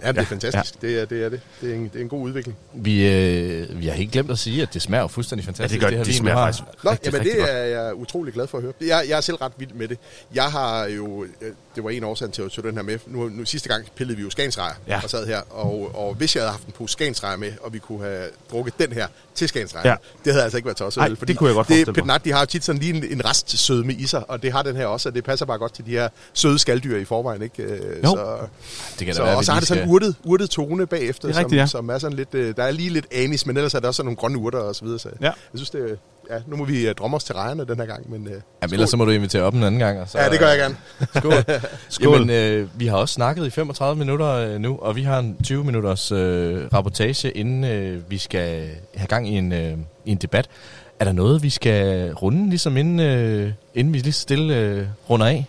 Ja, 0.02 0.12
det 0.12 0.18
er 0.18 0.24
fantastisk. 0.24 0.82
Ja. 0.82 0.88
Det, 0.88 1.00
er, 1.00 1.04
det 1.04 1.24
er 1.24 1.28
det. 1.28 1.40
Det 1.60 1.70
er, 1.70 1.74
en, 1.74 1.84
det 1.84 1.96
er 1.96 2.00
en 2.00 2.08
god 2.08 2.22
udvikling. 2.22 2.56
Vi, 2.74 3.08
øh, 3.08 3.80
vi 3.80 3.86
har 3.86 3.94
helt 3.94 4.12
glemt 4.12 4.30
at 4.30 4.38
sige, 4.38 4.62
at 4.62 4.74
det 4.74 4.82
smager 4.82 5.02
jo 5.02 5.08
fuldstændig 5.08 5.44
Ja, 5.44 5.48
fantastisk. 5.48 5.80
det 5.80 5.88
gør 5.88 5.90
her 5.90 5.98
det. 5.98 6.06
Det 6.06 6.14
smager 6.14 6.36
faktisk 6.36 6.64
Nå, 6.84 6.90
rigtig, 6.90 7.06
jamen 7.06 7.20
rigtig 7.20 7.32
det 7.36 7.40
godt. 7.40 7.50
er 7.50 7.64
jeg 7.82 7.94
utrolig 7.94 8.34
glad 8.34 8.46
for 8.46 8.58
at 8.58 8.62
høre. 8.64 8.72
Jeg, 8.80 9.04
jeg 9.08 9.16
er 9.16 9.20
selv 9.20 9.36
ret 9.36 9.52
vild 9.58 9.72
med 9.72 9.88
det. 9.88 9.98
Jeg 10.34 10.44
har 10.44 10.86
jo, 10.86 11.24
øh, 11.24 11.52
det 11.78 11.84
var 11.84 11.90
en 11.90 12.04
årsag 12.04 12.32
til 12.32 12.42
at 12.42 12.52
tage 12.52 12.66
den 12.68 12.76
her 12.76 12.82
med. 12.82 12.98
Nu, 13.06 13.28
nu 13.28 13.44
sidste 13.44 13.68
gang 13.68 13.86
pillede 13.96 14.16
vi 14.16 14.22
jo 14.22 14.30
skansrejer 14.30 14.74
Ja. 14.88 15.00
og 15.04 15.10
sad 15.10 15.26
her. 15.26 15.40
Og, 15.50 15.90
og 15.94 16.14
hvis 16.14 16.36
jeg 16.36 16.42
havde 16.42 16.50
haft 16.52 16.66
en 16.66 16.72
pose 16.72 16.92
skansrejer 16.92 17.36
med, 17.36 17.52
og 17.60 17.72
vi 17.72 17.78
kunne 17.78 18.02
have 18.04 18.24
drukket 18.50 18.74
den 18.78 18.92
her 18.92 19.06
til 19.34 19.48
skansrejer, 19.48 19.88
Ja. 19.88 19.94
det 20.24 20.32
havde 20.32 20.42
altså 20.44 20.56
ikke 20.58 20.66
været 20.66 20.76
tosset. 20.76 21.00
Ej, 21.00 21.08
vel? 21.08 21.28
det 21.28 21.36
kunne 21.38 21.46
jeg 21.48 21.54
godt 21.54 21.68
det, 21.68 21.84
forestille 21.86 22.06
mig. 22.06 22.24
De 22.24 22.32
har 22.32 22.40
jo 22.40 22.46
tit 22.46 22.64
sådan 22.64 22.80
lige 22.80 22.94
en, 22.96 23.04
en 23.04 23.24
rest 23.24 23.58
sødme 23.58 23.92
i 23.92 24.06
sig, 24.06 24.30
og 24.30 24.42
det 24.42 24.52
har 24.52 24.62
den 24.62 24.76
her 24.76 24.86
også, 24.86 25.08
og 25.08 25.14
det 25.14 25.24
passer 25.24 25.46
bare 25.46 25.58
godt 25.58 25.74
til 25.74 25.86
de 25.86 25.90
her 25.90 26.08
søde 26.32 26.58
skalddyr 26.58 26.96
i 26.96 27.04
forvejen. 27.04 27.42
Ikke? 27.42 27.62
Øh, 27.62 28.04
Jo. 28.04 28.08
Så, 28.10 28.38
Det 28.98 29.06
kan 29.06 29.14
så, 29.14 29.22
være, 29.22 29.36
og 29.36 29.44
så 29.44 29.52
har 29.52 29.58
det 29.60 29.68
sådan 29.68 29.82
en 29.84 29.90
urtet, 29.90 30.14
urtet 30.24 30.50
tone 30.50 30.86
bagefter, 30.86 31.28
Det 31.28 31.34
er 31.34 31.40
som, 31.40 31.44
rigtigt, 31.44 31.60
ja. 31.60 31.66
som 31.66 31.88
er 31.88 31.98
sådan 31.98 32.16
lidt, 32.16 32.34
øh, 32.34 32.56
der 32.56 32.62
er 32.64 32.70
lige 32.70 32.90
lidt 32.90 33.06
anis, 33.12 33.46
men 33.46 33.56
ellers 33.56 33.74
er 33.74 33.80
der 33.80 33.88
også 33.88 33.96
sådan 33.96 34.06
nogle 34.06 34.16
grønne 34.16 34.38
urter 34.38 34.58
og 34.58 34.74
så 34.76 34.84
videre. 34.84 34.98
Så 34.98 35.08
Ja. 35.20 35.24
jeg 35.26 35.32
synes, 35.54 35.70
det, 35.70 35.98
ja, 36.30 36.38
nu 36.46 36.56
må 36.56 36.64
vi 36.64 36.88
uh, 36.88 36.94
drømme 36.94 37.16
os 37.16 37.24
til 37.24 37.34
rejerne 37.34 37.64
den 37.64 37.78
her 37.78 37.86
gang, 37.86 38.10
men 38.10 38.26
uh, 38.26 38.32
Jamen, 38.62 38.72
ellers 38.72 38.90
så 38.90 38.96
må 38.96 39.04
du 39.04 39.10
invitere 39.10 39.42
op 39.42 39.54
en 39.54 39.62
anden 39.62 39.78
gang. 39.78 40.00
Og 40.00 40.08
så, 40.08 40.18
Ja, 40.18 40.30
det 40.30 40.38
gør 40.38 40.48
jeg 40.48 40.58
gerne. 40.58 40.76
Skål. 41.14 41.32
Skål. 41.88 42.12
Jamen, 42.12 42.30
øh, 42.30 42.68
vi 42.80 42.86
har 42.86 42.96
også 42.96 43.14
snakket 43.14 43.46
i 43.46 43.50
35 43.50 43.98
minutter 43.98 44.26
øh, 44.26 44.58
nu, 44.58 44.78
og 44.82 44.96
vi 44.96 45.02
har 45.02 45.18
en 45.18 45.36
20 45.44 45.64
minutters 45.64 46.12
øh, 46.12 46.68
rapportage, 46.72 47.30
inden 47.30 47.64
øh, 47.64 48.10
vi 48.10 48.18
skal 48.18 48.70
have 48.94 49.06
gang 49.06 49.28
i 49.28 49.32
en, 49.32 49.52
øh, 49.52 49.76
i 50.04 50.10
en 50.10 50.18
debat. 50.18 50.48
Er 51.00 51.04
der 51.04 51.12
noget, 51.12 51.42
vi 51.42 51.50
skal 51.50 52.12
runde, 52.12 52.48
ligesom 52.48 52.76
inden, 52.76 53.00
øh, 53.00 53.52
inden 53.74 53.94
vi 53.94 53.98
lige 53.98 54.12
stille 54.12 54.56
øh, 54.56 54.86
runder 55.10 55.26
af? 55.26 55.46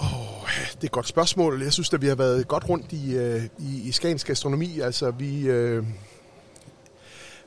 Det 0.00 0.84
er 0.84 0.88
et 0.88 0.90
godt 0.90 1.08
spørgsmål. 1.08 1.62
Jeg 1.62 1.72
synes, 1.72 1.92
at 1.92 2.02
vi 2.02 2.06
har 2.06 2.14
været 2.14 2.48
godt 2.48 2.68
rundt 2.68 2.92
i, 2.92 3.14
øh, 3.14 3.42
i, 3.58 3.88
i 3.88 3.92
Skagens 3.92 4.24
gastronomi. 4.24 4.80
Altså, 4.80 5.10
vi... 5.10 5.40
Øh, 5.40 5.84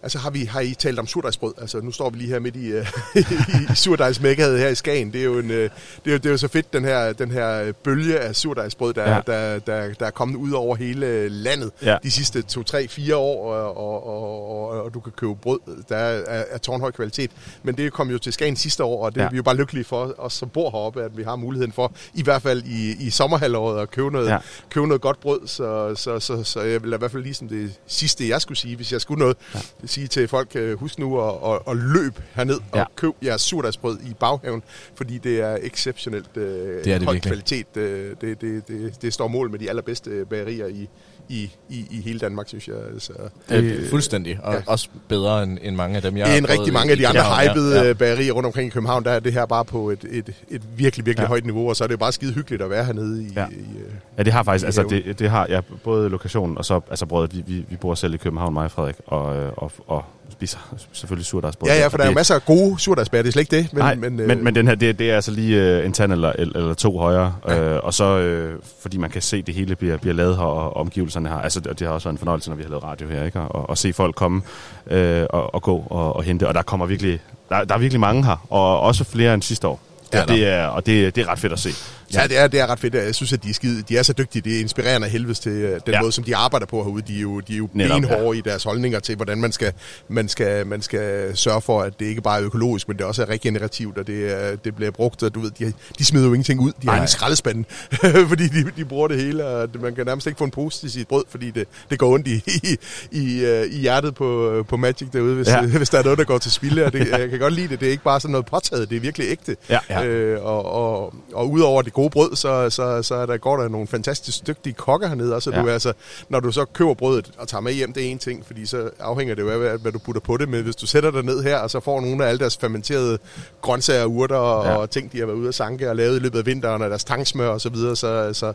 Altså 0.04 0.18
har, 0.20 0.30
vi, 0.30 0.44
har 0.44 0.60
I 0.60 0.74
talt 0.74 1.00
om 1.00 1.08
surdejsbrød? 1.08 1.54
Altså 1.62 1.82
nu 1.82 1.92
står 1.92 2.10
vi 2.10 2.18
lige 2.18 2.30
her 2.30 2.40
midt 2.40 2.56
i, 2.56 2.74
uh, 2.74 2.86
i 3.72 3.76
surdejsmækket 3.76 4.60
her 4.60 4.68
i 4.68 4.76
Skagen. 4.76 5.14
Det 5.14 5.20
er 5.22 5.26
jo, 5.26 5.40
en, 5.40 5.46
uh, 5.50 5.56
det 5.56 5.70
er, 6.06 6.12
jo- 6.12 6.18
det 6.18 6.26
er 6.26 6.30
jo 6.30 6.38
så 6.38 6.48
fedt, 6.48 6.74
den 6.74 6.86
her, 6.86 7.14
den 7.14 7.32
her 7.32 7.72
bølge 7.72 8.20
af 8.20 8.36
surdejsbrød, 8.36 8.94
der, 8.94 9.10
Ja. 9.14 9.22
der, 9.28 9.60
der, 9.60 9.94
der 9.94 10.06
er 10.06 10.10
kommet 10.12 10.36
ud 10.36 10.52
over 10.52 10.76
hele 10.76 11.30
landet 11.30 11.72
Ja. 11.82 11.98
de 12.04 12.12
sidste 12.12 12.42
to, 12.42 12.64
tre, 12.64 12.88
fire 12.88 13.16
år, 13.16 13.54
og, 13.54 13.78
og, 13.78 14.08
og, 14.08 14.50
og, 14.70 14.84
og 14.84 14.94
du 14.94 15.00
kan 15.00 15.12
købe 15.12 15.36
brød, 15.36 15.60
der 15.90 15.96
er 15.96 16.44
af, 16.52 16.62
tårnhøj 16.62 16.92
kvalitet. 16.92 17.32
Men 17.64 17.78
det 17.78 17.94
kom 17.94 18.10
jo 18.10 18.18
til 18.18 18.34
Skagen 18.34 18.56
sidste 18.56 18.84
år, 18.84 19.06
og 19.06 19.16
det 19.16 19.22
Ja. 19.22 19.28
vi 19.30 19.36
er 19.36 19.38
jo 19.38 19.44
bare 19.44 19.56
lykkelige 19.58 19.84
for 19.84 20.14
os, 20.18 20.34
som 20.34 20.50
bor 20.50 20.70
heroppe, 20.72 21.04
at 21.04 21.18
vi 21.18 21.24
har 21.24 21.36
muligheden 21.36 21.72
for, 21.72 21.94
i 22.14 22.24
hvert 22.24 22.42
fald 22.42 22.64
i, 22.64 22.96
i 23.08 23.10
sommerhalvåret, 23.10 23.82
at 23.82 23.92
købe 23.92 24.12
noget, 24.12 24.30
Ja. 24.30 24.38
købe 24.70 24.88
noget 24.88 25.02
godt 25.02 25.20
brød. 25.20 25.48
Så, 25.48 25.96
så, 25.96 26.20
så, 26.20 26.44
så 26.44 26.62
jeg 26.62 26.84
vil 26.84 26.94
i 26.94 26.98
hvert 26.98 27.12
fald 27.12 27.24
lige 27.24 27.34
som 27.34 27.50
det 27.50 27.72
sidste, 27.88 28.30
jeg 28.30 28.42
skulle 28.42 28.58
sige, 28.58 28.76
hvis 28.76 28.92
jeg 28.92 29.02
skulle 29.02 29.20
noget, 29.20 29.38
ja. 29.56 29.60
Sige 29.94 30.08
til 30.08 30.28
folk, 30.28 30.56
øh, 30.56 30.80
husk 30.80 31.00
nu 31.00 31.22
at, 31.22 31.36
at, 31.54 31.60
at 31.68 31.78
løb 31.78 32.20
herned 32.34 32.60
og 32.72 32.78
Ja. 32.78 32.84
køb 32.96 33.14
jeres 33.24 33.42
surdejsbrød 33.42 33.98
i 34.00 34.14
baghaven, 34.20 34.64
fordi 34.96 35.18
det 35.18 35.42
er 35.42 35.58
exceptionelt 35.62 36.38
øh, 36.38 36.44
Det 36.84 36.94
er 36.94 36.98
det 36.98 37.04
høj 37.08 37.14
virkelig. 37.14 37.22
kvalitet. 37.22 37.78
Øh, 37.78 38.16
det, 38.22 38.42
det, 38.42 38.68
det, 38.68 39.02
det 39.02 39.14
står 39.14 39.28
mål 39.28 39.52
med 39.52 39.60
de 39.60 39.70
allerbedste 39.70 40.26
bagerier 40.30 40.68
i, 40.68 40.90
i, 41.30 41.52
i, 41.70 41.86
i 41.92 42.02
hele 42.02 42.20
Danmark, 42.20 42.48
synes 42.48 42.68
jeg. 42.68 42.76
Altså, 42.94 43.14
Øh, 43.52 43.90
fuldstændig, 43.90 44.40
og 44.44 44.54
ja. 44.54 44.60
også 44.68 44.88
bedre 45.08 45.44
end, 45.44 45.58
end 45.62 45.76
mange 45.76 45.96
af 45.96 46.02
dem, 46.02 46.18
jeg 46.18 46.38
end 46.38 46.46
rigtig 46.50 46.74
mange 46.74 46.92
af 46.92 46.98
de 46.98 47.04
i 47.04 47.06
andre 47.06 47.50
hypede 47.50 47.76
Ja, 47.80 47.88
ja. 47.88 47.94
bagerier 47.94 48.32
rundt 48.34 48.46
omkring 48.46 48.68
i 48.68 48.70
København, 48.70 49.04
der 49.04 49.12
er 49.12 49.20
det 49.20 49.34
her 49.34 49.46
bare 49.46 49.66
på 49.66 49.90
et, 49.90 50.06
et, 50.10 50.30
et 50.50 50.62
virkelig, 50.78 51.06
virkelig 51.06 51.24
Ja. 51.24 51.28
højt 51.28 51.46
niveau, 51.46 51.70
og 51.70 51.76
så 51.76 51.84
er 51.84 51.88
det 51.88 52.00
bare 52.00 52.12
skide 52.12 52.34
hyggeligt 52.34 52.62
at 52.62 52.70
være 52.70 52.86
hernede 52.86 53.24
i... 53.24 53.28
Ja. 53.36 53.46
i 53.48 53.54
øh, 53.54 53.92
Ja, 54.18 54.24
det 54.24 54.34
har 54.34 54.44
faktisk, 54.44 54.64
i 54.64 54.66
altså 54.66 54.84
det, 54.90 55.20
det 55.20 55.30
har 55.30 55.46
ja, 55.50 55.62
både 55.84 56.10
lokationen 56.10 56.58
og 56.58 56.66
så 56.66 56.82
altså 56.90 57.06
brødet. 57.06 57.36
Vi, 57.36 57.44
vi, 57.48 57.66
vi 57.70 57.76
bor 57.76 57.96
selv 57.96 58.14
i 58.14 58.18
København, 58.18 58.54
mig 58.54 58.64
og 58.66 58.72
Frederik, 58.72 58.96
og, 59.08 59.36
øh, 59.38 59.52
og, 59.56 59.72
og 59.88 60.06
spiser 60.34 60.58
selvfølgelig 60.94 61.26
surdejsbrød. 61.26 61.70
ja, 61.70 61.80
ja, 61.80 61.88
for 61.88 61.98
der 61.98 62.04
er 62.04 62.08
jo 62.08 62.14
masser 62.14 62.36
af 62.36 62.46
gode 62.46 62.80
surdejsbager, 62.80 63.22
det 63.22 63.30
er 63.30 63.32
slet 63.32 63.42
ikke 63.42 63.56
det. 63.56 63.74
Men, 63.74 63.80
Nej, 63.80 63.96
men, 63.96 64.16
men, 64.16 64.28
men, 64.28 64.44
men 64.44 64.56
den 64.56 64.68
her, 64.68 64.76
det, 64.76 65.00
det 65.00 65.12
er 65.12 65.16
altså 65.16 65.32
lige 65.32 65.62
øh, 65.62 65.86
en 65.86 65.94
tand 65.94 66.12
eller, 66.12 66.32
eller 66.38 66.74
to 66.74 66.98
højere, 66.98 67.36
ja. 67.48 67.60
øh, 67.60 67.80
og 67.84 67.94
så 67.94 68.18
øh, 68.18 68.60
fordi 68.82 68.98
man 68.98 69.10
kan 69.10 69.22
se, 69.22 69.42
det 69.42 69.56
hele 69.56 69.76
bliver, 69.76 69.98
bliver 69.98 70.14
lavet 70.14 70.36
her, 70.36 70.44
og 70.44 70.78
omgivelserne 70.78 71.30
her. 71.30 71.36
Altså, 71.36 71.60
det 71.60 71.82
har 71.82 71.90
også 71.90 72.08
været 72.08 72.14
en 72.14 72.18
fornøjelse, 72.18 72.50
når 72.50 72.56
vi 72.58 72.64
har 72.64 72.70
lavet 72.70 72.84
radio 72.84 73.08
her, 73.08 73.26
ikke? 73.26 73.40
Og, 73.40 73.70
og 73.70 73.78
se 73.78 73.94
folk 73.94 74.16
komme 74.16 74.42
øh, 74.88 75.26
og, 75.30 75.56
og 75.56 75.62
gå 75.62 75.84
og, 75.90 76.16
og 76.16 76.24
hente, 76.24 76.48
og 76.48 76.54
der 76.54 76.62
kommer 76.62 76.86
virkelig, 76.86 77.20
der, 77.50 77.64
der 77.64 77.76
er 77.76 77.80
virkelig 77.80 78.00
mange 78.00 78.26
her, 78.26 78.46
og 78.50 78.80
også 78.80 79.04
flere 79.04 79.34
end 79.34 79.42
sidste 79.42 79.68
år. 79.68 79.80
Ja, 80.14 80.20
Ja, 80.20 80.26
det 80.26 80.48
er, 80.48 80.66
og 80.66 80.86
det, 80.86 81.16
det 81.16 81.24
er 81.24 81.28
ret 81.28 81.40
fedt 81.40 81.54
at 81.54 81.60
se. 81.60 81.70
Ja, 82.14 82.28
det 82.28 82.38
er, 82.38 82.48
det 82.48 82.60
er 82.60 82.68
ret 82.68 82.80
fedt. 82.80 82.94
Jeg 82.96 83.16
synes, 83.16 83.34
at 83.34 83.44
de 83.44 83.50
er, 83.50 83.54
skide, 83.54 83.82
de 83.90 83.98
er 83.98 84.04
så 84.04 84.14
dygtige. 84.14 84.42
Det 84.42 84.56
er 84.56 84.60
inspirerende 84.60 85.08
helvedes 85.08 85.40
til 85.40 85.52
øh, 85.52 85.72
den 85.72 85.80
Ja. 85.88 85.92
ja. 85.92 86.02
måde, 86.02 86.12
som 86.12 86.24
de 86.24 86.36
arbejder 86.36 86.66
på 86.66 86.84
herude. 86.84 87.04
De 87.08 87.18
er 87.18 87.22
jo, 87.22 87.40
de 87.40 87.54
er 87.54 87.58
jo 87.58 87.70
Netop, 87.74 88.02
benhårde 88.02 88.38
i 88.38 88.42
deres 88.42 88.64
holdninger 88.64 89.00
til, 89.00 89.16
hvordan 89.16 89.38
man 89.42 89.52
skal, 89.52 89.72
man, 90.08 90.30
skal, 90.30 90.68
man 90.68 90.82
skal 90.82 91.38
sørge 91.38 91.62
for, 91.62 91.82
at 91.82 92.00
det 92.00 92.06
ikke 92.06 92.22
bare 92.22 92.40
er 92.40 92.46
økologisk, 92.46 92.88
men 92.88 92.98
det 92.98 93.06
også 93.06 93.22
er 93.22 93.30
regenerativt, 93.30 93.98
og 93.98 94.08
det, 94.08 94.32
er, 94.44 94.56
det 94.56 94.76
bliver 94.76 94.92
brugt. 94.92 95.24
Og 95.24 95.36
du 95.36 95.40
ved, 95.40 95.52
de, 95.60 95.74
de 96.00 96.06
smider 96.06 96.26
jo 96.28 96.34
ingenting 96.34 96.60
ud. 96.60 96.72
De 96.82 96.88
har 96.90 97.02
en 97.02 97.08
skraldespand, 97.08 97.66
fordi 98.30 98.48
de, 98.48 98.72
de 98.78 98.86
bruger 98.86 99.08
det 99.08 99.18
hele, 99.22 99.46
og 99.46 99.70
man 99.82 99.96
kan 99.96 100.06
nærmest 100.06 100.28
ikke 100.28 100.38
få 100.38 100.44
en 100.44 100.52
pose 100.52 100.80
til 100.80 100.92
sit 100.92 101.08
brød, 101.08 101.24
fordi 101.30 101.52
det, 101.52 101.68
det 101.90 102.00
går 102.00 102.14
ondt 102.14 102.28
i, 102.28 102.34
i, 102.64 102.78
i, 103.12 103.46
øh, 103.46 103.66
i 103.72 103.78
hjertet 103.80 104.16
på, 104.16 104.64
på 104.70 104.78
Magic 104.78 105.08
derude, 105.14 105.36
hvis, 105.36 105.48
Ja. 105.48 105.62
ja. 105.62 105.78
hvis 105.78 105.90
der 105.90 106.00
er 106.00 106.04
noget, 106.04 106.18
der 106.20 106.26
går 106.26 106.38
til 106.38 106.52
spilde. 106.52 106.86
Og 106.86 106.94
det, 106.94 107.08
jeg 107.10 107.30
kan 107.30 107.40
godt 107.40 107.54
lide 107.54 107.68
det. 107.68 107.80
Det 107.80 107.88
er 107.88 107.92
ikke 107.92 108.04
bare 108.04 108.20
sådan 108.20 108.32
noget 108.32 108.46
påtaget, 108.46 108.90
det 108.90 108.96
er 108.96 109.00
virkelig 109.00 109.28
ægte. 109.30 109.56
Ja, 109.70 109.80
ja. 109.90 110.06
Øh, 110.06 110.46
og, 110.46 110.66
og, 110.66 111.14
og 111.34 111.50
udover 111.52 111.82
det 111.82 111.94
gode 111.94 112.03
brød, 112.10 112.36
så, 112.36 112.70
så, 112.70 113.02
så 113.04 113.16
er 113.16 113.26
der, 113.26 113.38
går 113.38 113.58
der 113.58 113.68
nogle 113.68 113.88
fantastisk 113.88 114.48
dygtige 114.48 114.74
kokker 114.74 115.08
hernede 115.08 115.36
også. 115.36 115.50
Ja. 115.52 115.58
Ja. 115.58 115.64
Du, 115.64 115.70
altså, 115.70 115.94
når 116.30 116.40
du 116.40 116.52
så 116.52 116.66
køber 116.66 116.94
brødet 116.94 117.32
og 117.38 117.48
tager 117.48 117.62
med 117.62 117.74
hjem, 117.74 117.94
det 117.94 118.06
er 118.06 118.12
en 118.12 118.20
ting, 118.20 118.46
fordi 118.46 118.66
så 118.66 118.90
afhænger 119.00 119.36
det 119.36 119.42
jo 119.42 119.50
af, 119.50 119.58
hvad, 119.58 119.78
hvad 119.78 119.92
du 119.92 120.00
putter 120.00 120.22
på 120.22 120.38
det. 120.38 120.50
Men 120.50 120.64
hvis 120.64 120.76
du 120.76 120.88
sætter 120.88 121.12
dig 121.12 121.24
ned 121.24 121.44
her, 121.44 121.58
og 121.58 121.70
så 121.70 121.80
får 121.80 122.02
nogle 122.02 122.26
af 122.26 122.30
alle 122.30 122.40
deres 122.40 122.58
fermenterede 122.58 123.18
grøntsager, 123.62 124.06
urter 124.06 124.36
og, 124.36 124.66
Ja. 124.66 124.76
og 124.76 124.90
ting, 124.90 125.12
de 125.12 125.20
har 125.20 125.26
været 125.26 125.38
ude 125.38 125.48
at 125.48 125.56
sanke 125.56 125.90
og 125.90 125.96
lavet 125.96 126.16
i 126.16 126.20
løbet 126.20 126.40
af 126.40 126.46
vinteren, 126.46 126.82
og 126.82 126.90
deres 126.90 127.04
tangsmør 127.04 127.48
og 127.50 127.62
så 127.62 127.70
videre, 127.70 127.96
så, 127.96 128.30
så 128.34 128.54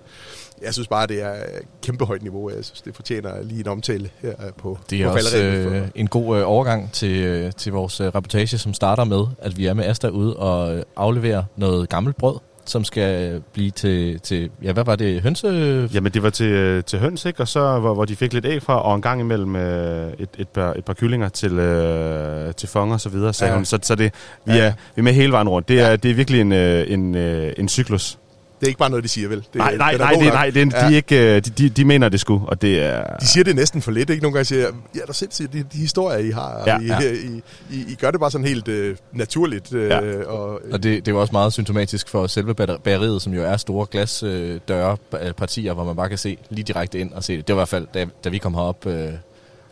jeg 0.62 0.72
synes 0.74 0.88
bare, 0.88 1.06
det 1.06 1.22
er 1.22 1.34
kæmpe 1.82 2.04
højt 2.04 2.22
niveau. 2.22 2.50
Jeg 2.50 2.64
synes, 2.64 2.80
det 2.82 2.96
fortjener 2.96 3.42
lige 3.42 3.60
en 3.60 3.68
omtale 3.68 4.10
her 4.22 4.32
på, 4.58 4.78
Det 4.90 5.00
er 5.02 5.08
på 5.08 5.14
også 5.14 5.38
øh, 5.38 5.88
en 5.94 6.06
god 6.06 6.38
øh, 6.38 6.42
overgang 6.48 6.92
til, 6.92 7.16
øh, 7.24 7.52
til 7.52 7.72
vores 7.72 8.00
øh, 8.00 8.06
reportage, 8.06 8.58
som 8.58 8.74
starter 8.74 9.04
med, 9.04 9.24
at 9.38 9.56
vi 9.56 9.66
er 9.66 9.74
med 9.74 9.84
Asta 9.84 10.08
ude 10.08 10.36
og 10.36 10.84
afleverer 10.96 11.42
noget 11.56 11.88
gammelt 11.88 12.16
brød, 12.16 12.36
som 12.70 12.84
skal 12.84 13.42
blive 13.52 13.70
til, 13.70 14.20
til 14.20 14.50
ja, 14.62 14.72
hvad 14.72 14.84
var 14.84 14.96
det, 14.96 15.20
hønse... 15.22 15.46
Jamen, 15.94 16.12
det 16.12 16.22
var 16.22 16.30
til, 16.30 16.46
øh, 16.46 16.84
til 16.84 16.98
høns, 16.98 17.24
ikke? 17.24 17.40
Og 17.40 17.48
så, 17.48 17.78
hvor, 17.78 17.94
hvor 17.94 18.04
de 18.04 18.16
fik 18.16 18.32
lidt 18.32 18.46
æg 18.46 18.62
fra, 18.62 18.82
og 18.82 18.94
en 18.94 19.02
gang 19.02 19.20
imellem 19.20 19.56
øh, 19.56 20.12
et, 20.18 20.28
et, 20.38 20.48
par, 20.48 20.72
et 20.72 20.84
par 20.84 20.94
kyllinger 20.94 21.28
til, 21.28 21.52
øh, 21.58 22.54
til 22.54 22.68
fong 22.68 22.92
og 22.92 23.00
så 23.00 23.08
videre, 23.08 23.32
sagde 23.32 23.50
Ja. 23.50 23.56
hun. 23.56 23.64
Så, 23.64 23.78
så 23.82 23.94
det, 23.94 24.12
vi, 24.44 24.52
Ja, 24.52 24.58
er, 24.64 24.72
vi 24.94 25.00
er 25.00 25.02
med 25.02 25.12
hele 25.12 25.32
vejen 25.32 25.48
rundt. 25.48 25.68
Det 25.68 25.80
er, 25.80 25.88
Ja. 25.90 25.96
det 25.96 26.10
er 26.10 26.14
virkelig 26.14 26.40
en, 26.40 26.52
øh, 26.52 26.92
en, 26.92 27.14
øh, 27.14 27.52
en 27.58 27.68
cyklus. 27.68 28.18
Det 28.60 28.66
er 28.66 28.68
ikke 28.68 28.78
bare 28.78 28.90
noget, 28.90 29.02
de 29.04 29.08
siger, 29.08 29.28
vel? 29.28 29.38
Det, 29.38 29.54
nej, 29.54 29.76
nej, 29.76 29.92
er 29.92 29.98
nej, 29.98 30.12
det, 30.12 30.20
nej 30.32 30.50
det, 30.50 30.62
er- 30.62 30.64
de, 30.70 30.76
Ja. 30.78 30.84
er 30.84 30.96
ikke, 30.96 31.36
øh, 31.36 31.44
de, 31.44 31.50
de, 31.50 31.68
de 31.68 31.84
mener 31.84 32.08
det 32.08 32.20
sgu, 32.20 32.42
og 32.46 32.62
det 32.62 32.82
er... 32.84 33.16
De 33.20 33.26
siger 33.26 33.44
det 33.44 33.56
næsten 33.56 33.82
for 33.82 33.90
lidt, 33.90 34.10
ikke? 34.10 34.22
Nogle 34.22 34.34
gange 34.34 34.44
siger 34.44 34.66
ja, 34.94 35.00
der 35.06 35.12
sindssygt, 35.12 35.52
de, 35.52 35.58
de 35.72 35.78
historier, 35.78 36.18
I 36.18 36.30
har, 36.30 36.62
Ja, 36.66 36.78
I, 36.80 36.86
ja. 36.86 37.00
I, 37.12 37.42
I, 37.70 37.84
I 37.88 37.94
gør 37.94 38.10
det 38.10 38.20
bare 38.20 38.30
sådan 38.30 38.46
helt 38.46 38.68
øh, 38.68 38.96
naturligt. 39.12 39.72
Øh, 39.74 39.88
Ja. 39.88 40.24
og, 40.24 40.60
Og 40.72 40.82
det, 40.82 40.84
det 41.06 41.08
er 41.08 41.12
jo 41.12 41.20
også 41.20 41.32
meget 41.32 41.52
symptomatisk 41.52 42.08
for 42.08 42.26
selve 42.26 42.54
bageriet, 42.54 43.22
som 43.22 43.34
jo 43.34 43.42
er 43.42 43.56
store 43.56 43.86
glasdøre, 43.90 44.96
øh, 45.22 45.32
partier, 45.32 45.72
hvor 45.72 45.84
man 45.84 45.96
bare 45.96 46.08
kan 46.08 46.18
se 46.18 46.38
lige 46.50 46.64
direkte 46.64 46.98
ind 46.98 47.12
og 47.12 47.24
se 47.24 47.36
det. 47.36 47.48
Det 47.48 47.56
var 47.56 47.58
i 47.58 47.60
hvert 47.60 47.68
fald, 47.68 47.86
da, 47.94 48.06
da 48.24 48.28
vi 48.28 48.38
kom 48.38 48.54
herop, 48.54 48.86
øh, 48.86 49.08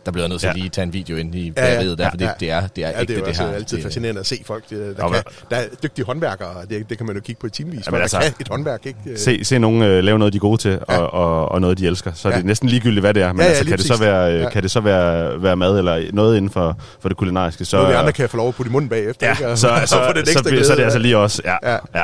der 0.07 0.11
blev 0.11 0.21
jeg 0.23 0.29
nødt 0.29 0.39
til 0.41 0.47
Ja. 0.47 0.51
at 0.51 0.57
lige 0.57 0.69
tage 0.69 0.83
en 0.83 0.93
video 0.93 1.17
ind 1.17 1.35
i 1.35 1.45
ja, 1.47 1.51
bageriet, 1.61 1.97
der, 1.97 2.09
for 2.09 2.17
det, 2.17 2.25
ja. 2.25 2.31
det 2.39 2.51
er, 2.51 2.67
det 2.67 2.83
er 2.83 2.89
ja, 2.89 3.01
ægte 3.01 3.01
det 3.01 3.09
er 3.13 3.15
jo 3.15 3.21
det 3.21 3.27
altså 3.27 3.43
her. 3.43 3.51
altid 3.53 3.77
det, 3.77 3.83
fascinerende 3.83 4.19
at 4.19 4.25
se 4.25 4.41
folk. 4.45 4.69
Der, 4.69 4.75
der, 4.77 4.85
Ja, 4.87 4.93
kan, 4.93 5.09
men- 5.11 5.21
der 5.49 5.55
er 5.55 5.63
dygtige 5.83 6.05
håndværkere, 6.05 6.47
og 6.47 6.69
det, 6.69 6.89
det 6.89 6.97
kan 6.97 7.07
man 7.07 7.15
jo 7.15 7.21
kigge 7.21 7.39
på 7.41 7.47
i 7.47 7.49
timevis. 7.49 7.73
Jamen 7.85 7.85
Jamen, 7.85 8.01
altså- 8.01 8.19
kan 8.19 8.31
et 8.39 8.47
håndværk, 8.47 8.85
ikke? 8.85 8.99
Øh, 9.09 9.17
Se, 9.17 9.43
se 9.45 9.59
nogen 9.59 9.81
øh, 9.81 10.03
lave 10.03 10.19
noget, 10.19 10.33
de 10.33 10.37
er 10.37 10.39
gode 10.39 10.61
til, 10.61 10.79
og, 10.81 10.93
Ja. 10.93 10.99
og, 10.99 11.51
og 11.51 11.61
noget, 11.61 11.77
de 11.77 11.87
elsker. 11.87 12.11
Så 12.13 12.27
er 12.27 12.31
det 12.33 12.39
Ja. 12.39 12.45
næsten 12.45 12.69
ligegyldigt, 12.69 13.03
hvad 13.03 13.13
det 13.13 13.23
er. 13.23 13.33
Men 13.33 13.39
Ja, 13.39 13.43
ja, 13.45 13.49
altså, 13.49 13.65
kan, 13.65 13.77
det 13.77 13.85
så 13.85 13.97
være, 13.99 14.33
øh, 14.33 14.39
Ja. 14.41 14.49
kan 14.49 14.63
det 14.63 14.71
så 14.71 14.79
være, 14.79 15.43
være 15.43 15.55
mad 15.55 15.77
eller 15.77 16.03
noget 16.13 16.37
inden 16.37 16.51
for, 16.51 16.79
for 16.99 17.09
det 17.09 17.17
kulinariske, 17.17 17.65
så, 17.65 17.77
Noget, 17.77 17.89
vi 17.91 17.95
andre 17.95 18.11
kan 18.11 18.29
få 18.29 18.37
lov 18.37 18.47
at 18.47 18.55
putte 18.55 18.69
i 18.69 18.71
munden 18.71 18.89
bagefter. 18.89 19.29
ikke? 19.31 19.43
ja, 19.43 19.51
Og- 19.51 19.57
så, 19.57 19.67
og 19.69 19.87
så, 19.87 20.11
den 20.15 20.25
så, 20.25 20.31
ekstra 20.31 20.49
så, 20.57 20.63
så 20.65 20.71
er 20.71 20.75
det 20.75 20.83
altså 20.83 20.99
lige 20.99 21.17
også. 21.17 21.41
Ja, 21.45 21.55
Ja. 21.71 21.77
ja. 21.95 22.03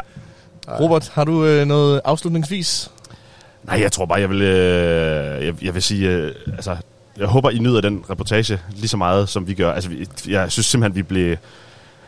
Robert, 0.80 1.12
har 1.14 1.24
du 1.24 1.46
øh, 1.46 1.66
noget 1.66 2.02
afslutningsvis? 2.06 2.92
Nej, 3.64 3.80
jeg 3.82 3.92
tror 3.92 4.06
bare, 4.06 4.20
jeg 4.20 4.30
vil, 4.30 4.42
øh, 4.42 5.46
jeg, 5.46 5.54
jeg 5.62 5.74
vil 5.74 5.84
sige, 5.84 6.10
øh, 6.10 6.32
altså, 6.54 6.76
jeg 7.18 7.28
håber, 7.28 7.50
I 7.50 7.58
nyder 7.58 7.82
den 7.82 8.06
reportage 8.10 8.60
lige 8.70 8.88
så 8.88 8.98
meget, 8.98 9.30
som 9.30 9.48
vi 9.48 9.54
gør. 9.54 9.72
Altså, 9.72 9.90
vi, 9.90 10.08
jeg 10.28 10.52
synes 10.52 10.66
simpelthen, 10.66 10.96
vi 10.96 11.04
blev... 11.04 11.36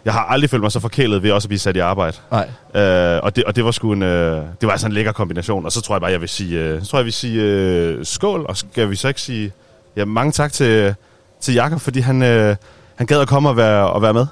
Jeg 0.05 0.13
har 0.13 0.25
aldrig 0.25 0.49
følt 0.49 0.61
mig 0.61 0.71
så 0.71 0.79
forkælet 0.79 1.23
ved 1.23 1.31
også 1.31 1.45
at 1.45 1.49
blive 1.49 1.59
sat 1.59 1.75
i 1.75 1.79
arbejde. 1.79 2.17
Nej. 2.31 2.49
Øh, 2.83 3.19
og, 3.23 3.35
det, 3.35 3.43
og 3.43 3.55
det 3.55 3.65
var 3.65 3.71
sgu 3.71 3.93
en, 3.93 4.03
øh, 4.03 4.35
det 4.35 4.67
var 4.67 4.71
altså 4.71 4.87
en 4.87 4.93
lækker 4.93 5.11
kombination. 5.11 5.65
Og 5.65 5.71
så 5.71 5.81
tror 5.81 5.95
jeg 5.95 6.01
bare, 6.01 6.11
jeg 6.11 6.21
vil 6.21 6.29
sige, 6.29 6.59
øh, 6.59 6.81
så 6.81 6.87
tror 6.87 6.97
jeg, 6.97 7.01
jeg 7.01 7.05
vil 7.05 7.13
sige 7.13 7.41
øh, 7.41 8.05
skål, 8.05 8.45
og 8.49 8.57
skal 8.57 8.89
vi 8.89 8.95
så 8.95 9.07
ikke 9.07 9.21
sige 9.21 9.51
ja, 9.95 10.05
mange 10.05 10.31
tak 10.31 10.53
til, 10.53 10.95
til 11.39 11.53
Jakob, 11.53 11.81
fordi 11.81 11.99
han, 11.99 12.23
øh, 12.23 12.55
han 12.95 13.07
gad 13.07 13.19
at 13.19 13.27
komme 13.27 13.49
og 13.49 13.57
være, 13.57 13.89
og 13.89 14.01
være 14.01 14.13
med. 14.13 14.25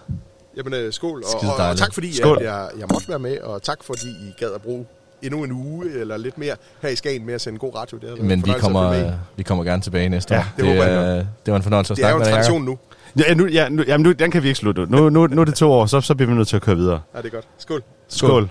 Jamen, 0.57 0.73
øh, 0.73 0.93
skål. 0.93 1.23
Og, 1.23 1.49
og, 1.57 1.69
og 1.69 1.77
tak 1.77 1.93
fordi, 1.93 2.15
Skål. 2.15 2.37
at 2.37 2.43
jeg, 2.43 2.69
jeg 2.79 2.87
måtte 2.93 3.09
være 3.09 3.19
med, 3.19 3.37
og 3.39 3.63
tak 3.63 3.83
fordi 3.83 4.07
I 4.07 4.33
gad 4.39 4.49
at 4.55 4.61
bruge 4.61 4.85
endnu 5.23 5.43
en 5.43 5.51
uge 5.51 5.85
eller 5.99 6.17
lidt 6.17 6.37
mere 6.37 6.55
her 6.81 6.89
i 6.89 6.95
Skagen 6.95 7.25
med 7.25 7.33
at 7.33 7.41
sende 7.41 7.59
god 7.59 7.75
radio. 7.75 7.97
Det 7.97 8.09
har 8.09 8.15
Men 8.25 8.45
vi 8.45 8.53
kommer, 8.59 8.91
med 8.91 9.13
vi 9.35 9.43
kommer 9.43 9.63
gerne 9.63 9.81
tilbage 9.81 10.09
næste 10.09 10.33
Ja, 10.33 10.39
år. 10.39 10.45
det 10.57 10.65
håber 10.65 10.83
jeg 10.83 11.17
øh, 11.19 11.25
det 11.45 11.51
var 11.51 11.55
en 11.55 11.63
fornøjelse 11.63 11.93
at 11.93 11.97
Det 11.97 12.05
er 12.05 12.09
jo 12.09 12.15
snakke 12.17 12.29
en 12.29 12.35
med 12.35 12.43
tradition 12.43 12.63
nu. 12.63 12.77
Ja, 13.27 13.33
nu, 13.33 13.47
ja, 13.47 13.69
nu, 13.69 13.83
jamen, 13.87 14.03
nu, 14.03 14.11
den 14.11 14.31
kan 14.31 14.43
vi 14.43 14.47
ikke 14.47 14.59
slutte. 14.59 14.85
Nu, 14.89 15.09
nu, 15.09 15.27
nu 15.27 15.41
er 15.41 15.45
det 15.45 15.55
to 15.55 15.71
år, 15.71 15.85
så, 15.85 16.01
så 16.01 16.15
bliver 16.15 16.29
vi 16.29 16.35
nødt 16.35 16.47
til 16.47 16.55
at 16.55 16.61
køre 16.61 16.75
videre. 16.75 17.01
Ja, 17.15 17.17
det 17.21 17.25
er 17.25 17.29
godt. 17.31 17.45
Skål. 17.57 17.83
Skål. 18.07 18.29
Skål. 18.29 18.49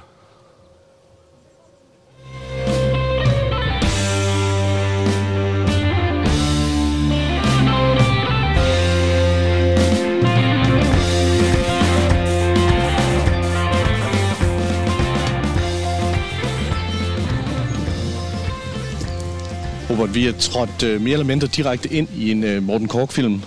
Robert, 20.02 20.14
vi 20.14 20.26
er 20.26 20.32
trådt 20.32 20.82
øh, 20.82 21.00
mere 21.00 21.12
eller 21.12 21.26
mindre 21.26 21.46
direkte 21.46 21.92
ind 21.92 22.08
i 22.16 22.30
en 22.30 22.44
øh, 22.44 22.62
Morten 22.62 22.88
Kork-film. 22.88 23.42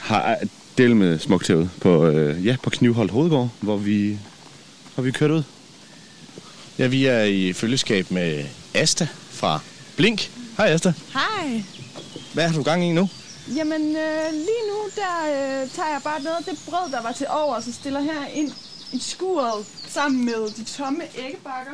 har 0.00 0.36
del 0.78 0.96
med 0.96 1.18
smukt 1.18 1.48
herude 1.48 1.68
på, 1.80 2.06
øh, 2.06 2.46
ja, 2.46 2.56
på 2.62 2.70
Knivholdt 2.70 3.12
Hovedgård, 3.12 3.48
hvor 3.60 3.76
vi, 3.76 4.18
hvor 4.94 5.04
vi 5.04 5.10
kørt 5.10 5.30
ud. 5.30 5.42
Ja, 6.78 6.86
vi 6.86 7.06
er 7.06 7.22
i 7.22 7.52
følgeskab 7.52 8.10
med 8.10 8.44
Asta 8.74 9.08
fra 9.30 9.60
Blink. 9.96 10.30
Hej 10.56 10.66
Asta. 10.66 10.92
Hej. 11.12 11.62
Hvad 12.34 12.48
har 12.48 12.56
du 12.56 12.62
gang 12.62 12.84
i 12.84 12.92
nu? 12.92 13.08
Jamen, 13.56 13.82
øh, 13.96 14.32
lige 14.32 14.64
nu 14.70 14.78
der 14.96 15.14
øh, 15.24 15.70
tager 15.70 15.88
jeg 15.88 16.00
bare 16.04 16.22
noget 16.22 16.36
af 16.36 16.44
det 16.44 16.58
brød, 16.68 16.92
der 16.92 17.02
var 17.02 17.12
til 17.12 17.26
over, 17.30 17.54
og 17.54 17.62
så 17.62 17.72
stiller 17.72 18.00
her 18.00 18.26
ind 18.34 18.52
i 18.92 18.98
skuret 18.98 19.66
sammen 19.88 20.24
med 20.24 20.50
de 20.56 20.64
tomme 20.64 21.02
æggebakker. 21.18 21.72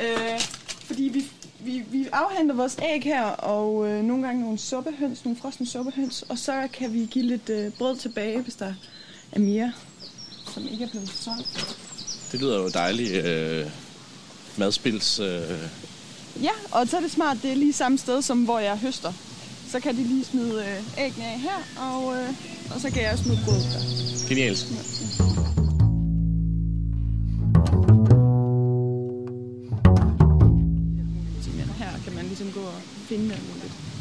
Øh, 0.00 0.40
fordi 0.86 1.02
vi 1.02 1.24
vi, 1.64 1.82
vi 1.90 2.06
afhenter 2.12 2.54
vores 2.54 2.76
æg 2.82 3.02
her, 3.02 3.22
og 3.24 3.88
øh, 3.88 4.02
nogle 4.04 4.26
gange 4.26 4.42
nogle 4.42 4.58
suppehøns, 4.58 5.24
nogle 5.24 5.38
frosne 5.40 5.66
suppehøns, 5.66 6.24
og 6.28 6.38
så 6.38 6.68
kan 6.72 6.92
vi 6.92 7.08
give 7.10 7.24
lidt 7.24 7.48
øh, 7.50 7.72
brød 7.72 7.96
tilbage, 7.96 8.40
hvis 8.40 8.54
der 8.54 8.74
er 9.32 9.38
mere, 9.38 9.72
som 10.54 10.68
ikke 10.72 10.84
er 10.84 10.88
blevet 10.88 11.08
solgt. 11.08 11.76
Det 12.32 12.40
lyder 12.40 12.58
jo 12.62 12.68
dejligt. 12.68 13.24
Øh, 13.26 13.66
madspils... 14.56 15.18
Øh, 15.20 15.42
Ja, 16.42 16.50
og 16.70 16.88
så 16.88 16.96
er 16.96 17.00
det 17.00 17.10
smart, 17.10 17.36
det 17.42 17.50
er 17.50 17.54
lige 17.56 17.72
samme 17.72 17.98
sted, 17.98 18.22
som 18.22 18.44
hvor 18.44 18.58
jeg 18.58 18.76
høster. 18.78 19.12
Så 19.70 19.80
kan 19.80 19.96
de 19.96 20.02
lige 20.02 20.24
smide 20.24 20.64
øh, 20.64 21.04
æggene 21.04 21.26
af 21.26 21.38
her, 21.40 21.82
og, 21.82 22.16
øh, 22.16 22.28
og 22.74 22.80
så 22.80 22.90
kan 22.90 23.02
jeg 23.02 23.18
smide 23.18 23.38
brød 23.44 23.54
der. 23.54 23.80
genialt. 24.28 24.66
Men 24.70 25.29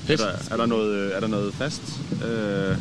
Er 0.10 0.16
der, 0.18 0.32
er 0.52 0.58
der, 0.58 0.66
noget, 0.66 0.96
øh, 0.96 1.12
er 1.16 1.20
der 1.20 1.28
noget 1.28 1.54
fast? 1.54 1.82
Øh, 2.26 2.76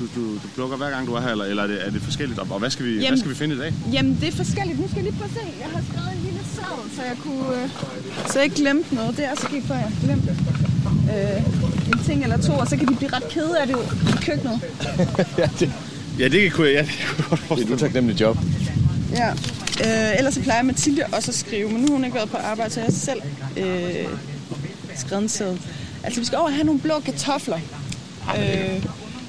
du, 0.00 0.04
du, 0.14 0.34
du 0.34 0.48
plukker 0.54 0.76
hver 0.76 0.90
gang, 0.90 1.06
du 1.06 1.14
er 1.14 1.20
her, 1.20 1.28
eller, 1.28 1.44
eller 1.44 1.62
er, 1.62 1.66
det, 1.66 1.86
er 1.86 1.90
det 1.90 2.02
forskelligt? 2.02 2.38
Og 2.38 2.46
hvad 2.58 2.70
skal, 2.70 2.84
vi, 2.86 2.92
hvad 2.92 3.02
Jamen- 3.02 3.18
skal 3.18 3.30
vi 3.30 3.36
finde 3.36 3.54
i 3.54 3.58
dag? 3.58 3.72
Jamen, 3.92 4.18
det 4.20 4.28
er 4.28 4.32
forskelligt. 4.32 4.80
Nu 4.80 4.86
skal 4.88 4.96
jeg 4.96 5.04
lige 5.04 5.18
prøve 5.20 5.30
at 5.30 5.34
se. 5.34 5.52
Jeg 5.60 5.68
har 5.74 5.82
skrevet 5.90 6.10
en 6.16 6.22
lille 6.24 6.40
seddel, 6.54 6.96
så 6.96 7.02
jeg 7.02 7.16
kunne... 7.22 7.62
Øh, 7.62 7.68
så 8.26 8.32
jeg 8.38 8.44
ikke 8.44 8.56
glemte 8.56 8.94
noget. 8.94 9.16
Det 9.16 9.24
er 9.24 9.34
sket, 9.36 9.62
før 9.68 9.74
jeg 9.74 9.92
glemte 10.04 10.36
øh, 11.12 11.92
en 11.92 12.04
ting 12.04 12.22
eller 12.22 12.38
to, 12.42 12.52
og 12.52 12.66
så 12.68 12.76
kan 12.76 12.88
de 12.88 12.94
blive 12.96 13.12
ret 13.12 13.28
kede 13.28 13.58
af 13.60 13.66
det 13.66 13.76
i 13.76 14.24
køkkenet. 14.24 14.60
Ja, 16.18 16.28
det 16.28 16.52
kunne 16.52 16.66
jeg, 16.66 16.74
ja, 16.74 16.82
det 16.82 16.90
kunne 17.06 17.38
jeg 17.40 17.48
godt 17.48 17.58
Det 17.58 17.64
er 17.64 17.68
et 17.68 17.74
utaknemmeligt 17.74 18.20
job. 18.20 18.36
Ja. 19.12 19.30
Øh, 19.84 20.18
ellers 20.18 20.34
så 20.34 20.40
plejer 20.42 20.62
Mathilde 20.62 21.02
også 21.12 21.30
at 21.30 21.34
skrive, 21.34 21.68
men 21.70 21.80
nu 21.80 21.86
har 21.86 21.92
hun 21.94 22.04
ikke 22.04 22.14
været 22.16 22.30
på 22.30 22.36
arbejde, 22.36 22.70
så 22.74 22.80
jeg 22.80 22.84
har 22.86 22.92
selv 22.92 23.20
øh, 23.56 24.08
skrevet 24.96 25.22
en 25.22 25.28
seddel. 25.28 25.60
Altså, 26.04 26.20
vi 26.20 26.26
skal 26.26 26.38
over 26.38 26.46
og 26.46 26.54
have 26.54 26.64
nogle 26.64 26.80
blå 26.80 27.00
kartofler. 27.00 27.58
Øh, 28.38 28.84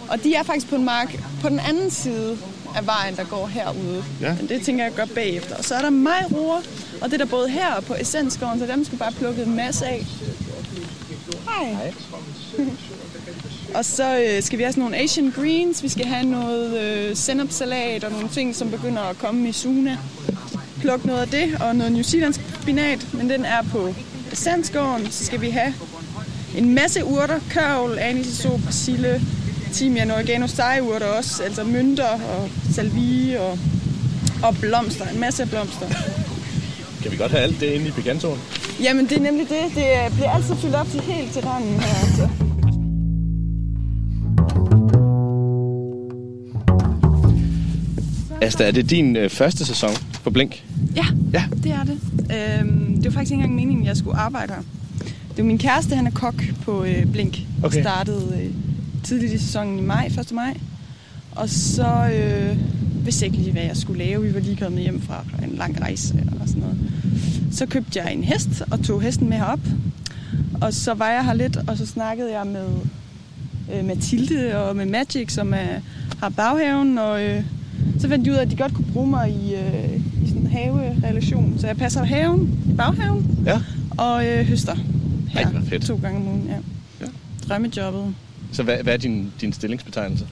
og 0.09 0.23
de 0.23 0.35
er 0.35 0.43
faktisk 0.43 0.69
på 0.69 0.75
en 0.75 0.83
mark 0.83 1.19
på 1.41 1.49
den 1.49 1.59
anden 1.59 1.91
side 1.91 2.37
af 2.75 2.85
vejen, 2.85 3.15
der 3.15 3.23
går 3.23 3.47
herude. 3.47 4.03
Ja. 4.21 4.35
Men 4.39 4.49
det 4.49 4.61
tænker 4.61 4.83
jeg 4.83 4.93
gør 4.93 5.05
bagefter. 5.05 5.55
Og 5.55 5.63
så 5.63 5.75
er 5.75 5.81
der 5.81 5.89
majroer, 5.89 6.61
og 7.01 7.11
det 7.11 7.13
er 7.13 7.17
der 7.17 7.25
både 7.25 7.49
her 7.49 7.73
og 7.73 7.83
på 7.83 7.93
Essensgården, 7.93 8.59
så 8.59 8.65
dem 8.65 8.85
skal 8.85 8.97
bare 8.97 9.11
plukke 9.11 9.43
en 9.43 9.55
masse 9.55 9.85
af. 9.85 10.05
Hej. 11.49 11.71
Hej. 11.71 11.93
og 13.77 13.85
så 13.85 14.19
øh, 14.19 14.43
skal 14.43 14.57
vi 14.57 14.63
have 14.63 14.71
sådan 14.71 14.81
nogle 14.81 14.97
Asian 14.97 15.31
greens. 15.31 15.83
Vi 15.83 15.89
skal 15.89 16.05
have 16.05 16.25
noget 16.25 16.79
øh, 16.81 17.15
sennepsalat 17.15 18.03
og 18.03 18.11
nogle 18.11 18.29
ting, 18.29 18.55
som 18.55 18.71
begynder 18.71 19.01
at 19.01 19.17
komme 19.17 19.49
i 19.49 19.51
Suna. 19.51 19.97
Pluk 20.79 21.05
noget 21.05 21.21
af 21.21 21.27
det, 21.27 21.61
og 21.61 21.75
noget 21.75 21.91
New 21.91 22.03
Zealand 22.03 22.33
spinat, 22.33 23.07
men 23.13 23.29
den 23.29 23.45
er 23.45 23.61
på 23.61 23.93
Essensgården. 24.31 25.11
Så 25.11 25.25
skal 25.25 25.41
vi 25.41 25.49
have 25.49 25.73
en 26.57 26.73
masse 26.75 27.05
urter, 27.05 27.39
kørvel, 27.49 27.99
anisisop, 27.99 28.59
persille, 28.65 29.21
timian, 29.73 30.11
oregano, 30.11 30.47
stegeurter 30.47 31.05
også, 31.05 31.43
altså 31.43 31.63
mynter 31.63 32.07
og 32.07 32.49
salvie 32.73 33.41
og, 33.41 33.59
og 34.43 34.55
blomster, 34.61 35.05
en 35.13 35.19
masse 35.19 35.45
blomster. 35.45 35.87
Kan 37.03 37.11
vi 37.11 37.17
godt 37.17 37.31
have 37.31 37.43
alt 37.43 37.59
det 37.59 37.65
inde 37.67 37.87
i 37.87 37.91
picantoen? 37.91 38.39
Jamen 38.83 39.05
det 39.09 39.17
er 39.17 39.21
nemlig 39.21 39.49
det, 39.49 39.75
det 39.75 40.13
bliver 40.15 40.29
altid 40.31 40.55
fyldt 40.55 40.75
op 40.75 40.87
til 40.91 40.99
helt 41.01 41.31
til 41.33 41.41
randen 41.41 41.79
her. 41.79 42.07
Altså. 42.07 42.29
Asta, 48.41 48.63
er 48.67 48.71
det 48.71 48.89
din 48.89 49.15
øh, 49.15 49.29
første 49.29 49.65
sæson 49.65 49.89
på 50.23 50.29
Blink? 50.29 50.63
Ja, 50.95 51.05
Ja. 51.33 51.43
det 51.63 51.71
er 51.71 51.83
det. 51.83 51.99
Øhm, 52.61 52.95
det 52.95 53.05
var 53.05 53.11
faktisk 53.11 53.31
ikke 53.31 53.33
engang 53.33 53.55
meningen, 53.55 53.83
at 53.83 53.87
jeg 53.87 53.97
skulle 53.97 54.17
arbejde 54.17 54.53
her. 54.53 54.61
Det 55.39 55.43
var 55.45 55.47
min 55.47 55.57
kæreste, 55.57 55.95
han 55.95 56.07
er 56.07 56.11
kok 56.11 56.43
på 56.61 56.83
øh, 56.83 57.05
Blink. 57.05 57.39
Okay. 57.63 57.81
startede 57.81 58.41
øh, 58.43 58.51
tidligt 59.03 59.33
i 59.33 59.37
sæsonen 59.37 59.79
i 59.79 59.81
maj, 59.81 60.05
1. 60.05 60.31
maj. 60.31 60.57
Og 61.31 61.49
så 61.49 62.11
øh, 62.13 62.57
vidste 63.05 63.25
jeg 63.25 63.33
ikke 63.33 63.43
lige, 63.43 63.51
hvad 63.51 63.63
jeg 63.63 63.77
skulle 63.77 64.05
lave. 64.05 64.23
Vi 64.23 64.33
var 64.33 64.39
lige 64.39 64.55
kommet 64.55 64.81
hjem 64.81 65.01
fra 65.01 65.23
en 65.43 65.55
lang 65.55 65.81
rejse 65.81 66.23
og 66.41 66.47
sådan 66.47 66.61
noget. 66.61 66.77
Så 67.51 67.65
købte 67.65 67.99
jeg 68.03 68.13
en 68.13 68.23
hest 68.23 68.63
og 68.71 68.83
tog 68.83 69.01
hesten 69.01 69.29
med 69.29 69.37
herop. 69.37 69.59
Og 70.61 70.73
så 70.73 70.93
var 70.93 71.09
jeg 71.09 71.25
her 71.25 71.33
lidt, 71.33 71.57
og 71.67 71.77
så 71.77 71.85
snakkede 71.85 72.31
jeg 72.31 72.47
med 72.47 72.67
øh, 73.73 73.85
Mathilde 73.85 74.57
og 74.57 74.75
med 74.75 74.85
Magic, 74.85 75.31
som 75.33 75.53
er, 75.53 75.79
har 76.21 76.29
baghaven. 76.29 76.97
Og 76.97 77.23
øh, 77.23 77.43
så 77.99 78.07
fandt 78.07 78.25
de 78.25 78.31
ud 78.31 78.35
af, 78.35 78.41
at 78.41 78.51
de 78.51 78.55
godt 78.55 78.73
kunne 78.73 78.91
bruge 78.93 79.09
mig 79.09 79.29
i, 79.29 79.55
øh, 79.55 80.23
i 80.23 80.27
sådan 80.27 80.41
en 80.41 80.47
haverelation. 80.47 81.55
Så 81.59 81.67
jeg 81.67 81.77
passer 81.77 82.03
haven 82.03 82.59
i 82.69 82.73
baghaven 82.73 83.39
Ja. 83.45 83.61
og 83.97 84.27
øh, 84.27 84.45
høster 84.45 84.75
her 85.29 85.45
Ej, 85.47 85.61
fedt. 85.69 85.85
to 85.85 85.99
gange 86.01 86.17
om 86.17 86.27
ugen. 86.27 86.45
Ja. 86.47 86.55
Ja. 87.01 87.11
Drømmejobbet. 87.49 88.15
Så 88.51 88.63
hvad, 88.63 88.77
hvad 88.83 88.93
er 88.93 88.97
din, 88.97 89.31
din 89.41 89.53
stillingsbetegnelse? 89.53 90.27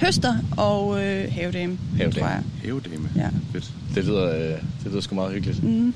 Høster 0.00 0.34
og 0.56 1.04
øh, 1.04 1.32
havedame, 1.32 1.78
Havedame. 1.96 2.12
tror 2.12 2.26
jeg. 2.28 2.42
Hævedame. 2.62 3.08
Ja. 3.16 3.28
Fedt. 3.52 3.72
Det 3.94 4.04
lyder, 4.04 4.34
øh, 4.36 4.42
det 4.84 4.90
lyder 4.90 5.00
sgu 5.00 5.14
meget 5.14 5.32
hyggeligt. 5.32 5.62
Mm. 5.64 5.94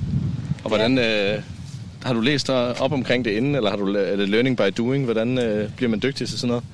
Og 0.64 0.68
hvordan... 0.68 0.98
Øh, 0.98 1.42
har 2.04 2.12
du 2.12 2.20
læst 2.20 2.46
dig 2.46 2.80
op 2.80 2.92
omkring 2.92 3.24
det 3.24 3.30
inden, 3.30 3.54
eller 3.54 3.70
har 3.70 3.76
du, 3.76 3.94
er 3.94 4.16
det 4.16 4.28
learning 4.28 4.56
by 4.56 4.62
doing? 4.78 5.04
Hvordan 5.04 5.38
øh, 5.38 5.70
bliver 5.76 5.90
man 5.90 6.00
dygtig 6.02 6.28
til 6.28 6.38
sådan 6.38 6.48
noget? 6.48 6.64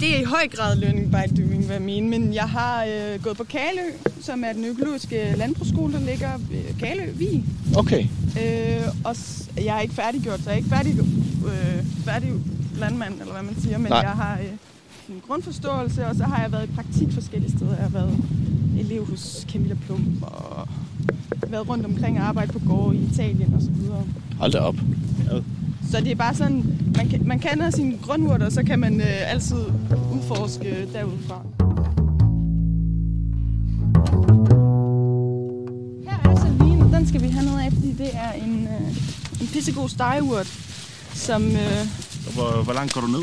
Det 0.00 0.16
er 0.16 0.20
i 0.20 0.24
høj 0.24 0.48
grad 0.56 0.76
learning 0.76 1.10
by 1.10 1.40
doing, 1.42 1.64
hvad 1.66 1.76
jeg 1.76 1.82
mener. 1.82 2.08
Men 2.18 2.34
jeg 2.34 2.42
har 2.44 2.84
øh, 2.84 3.22
gået 3.22 3.36
på 3.36 3.44
Kalø, 3.44 3.86
som 4.20 4.44
er 4.44 4.52
den 4.52 4.64
økologiske 4.64 5.34
landbrugsskole, 5.36 5.92
der 5.92 6.00
ligger 6.00 6.30
ved 6.50 6.62
Kalø, 6.80 7.10
Vig. 7.14 7.44
Okay. 7.76 8.02
Øh, 8.42 8.86
og 9.04 9.16
s- 9.16 9.48
jeg 9.64 9.76
er 9.76 9.80
ikke 9.80 9.94
færdiggjort, 9.94 10.38
så 10.40 10.44
jeg 10.50 10.52
er 10.52 10.56
ikke 10.56 10.68
færdig, 10.68 10.98
øh, 11.46 11.84
færdig 12.04 12.30
landmand, 12.78 13.20
eller 13.20 13.32
hvad 13.32 13.42
man 13.42 13.56
siger. 13.60 13.78
Men 13.78 13.90
Nej. 13.90 13.98
jeg 13.98 14.10
har 14.10 14.38
øh, 14.38 15.14
en 15.14 15.22
grundforståelse, 15.28 16.06
og 16.06 16.16
så 16.16 16.24
har 16.24 16.42
jeg 16.42 16.52
været 16.52 16.68
i 16.68 16.72
praktik 16.74 17.08
forskellige 17.12 17.50
steder. 17.56 17.74
Jeg 17.74 17.82
har 17.82 17.88
været 17.90 18.16
elev 18.80 19.06
hos 19.10 19.46
Camilla 19.52 19.74
Plum, 19.86 20.22
og 20.22 20.68
været 21.48 21.68
rundt 21.68 21.86
omkring 21.86 22.18
og 22.20 22.24
arbejdet 22.26 22.52
på 22.52 22.60
gårde 22.68 22.96
i 22.96 23.00
Italien 23.12 23.54
og 23.54 23.62
så 23.62 23.70
videre. 23.70 24.02
Hold 24.38 24.52
da 24.52 24.58
op. 24.58 24.76
Så 25.92 26.00
det 26.00 26.10
er 26.10 26.14
bare 26.14 26.34
sådan, 26.34 26.64
man, 26.96 27.08
kan, 27.08 27.26
man 27.26 27.38
kender 27.38 27.70
sine 27.70 27.98
grundurter, 28.02 28.46
og 28.46 28.52
så 28.52 28.62
kan 28.62 28.78
man 28.78 29.00
øh, 29.00 29.30
altid 29.32 29.56
udforske 30.14 30.88
derudfra. 30.92 31.42
Her 36.10 36.30
er 36.30 36.36
Salvine, 36.42 36.96
den 36.96 37.08
skal 37.08 37.22
vi 37.22 37.28
have 37.28 37.44
noget 37.46 37.60
af, 37.64 37.72
fordi 37.72 37.92
det 37.92 38.10
er 38.14 38.32
en, 38.32 38.68
øh, 38.68 39.40
en 39.40 39.46
pissegod 39.52 39.88
stegeurt, 39.88 40.46
som... 41.14 41.42
Øh, 41.42 41.86
Hvor, 42.34 42.62
hvor 42.62 42.72
langt 42.72 42.92
går 42.94 43.00
du 43.00 43.06
ned? 43.06 43.22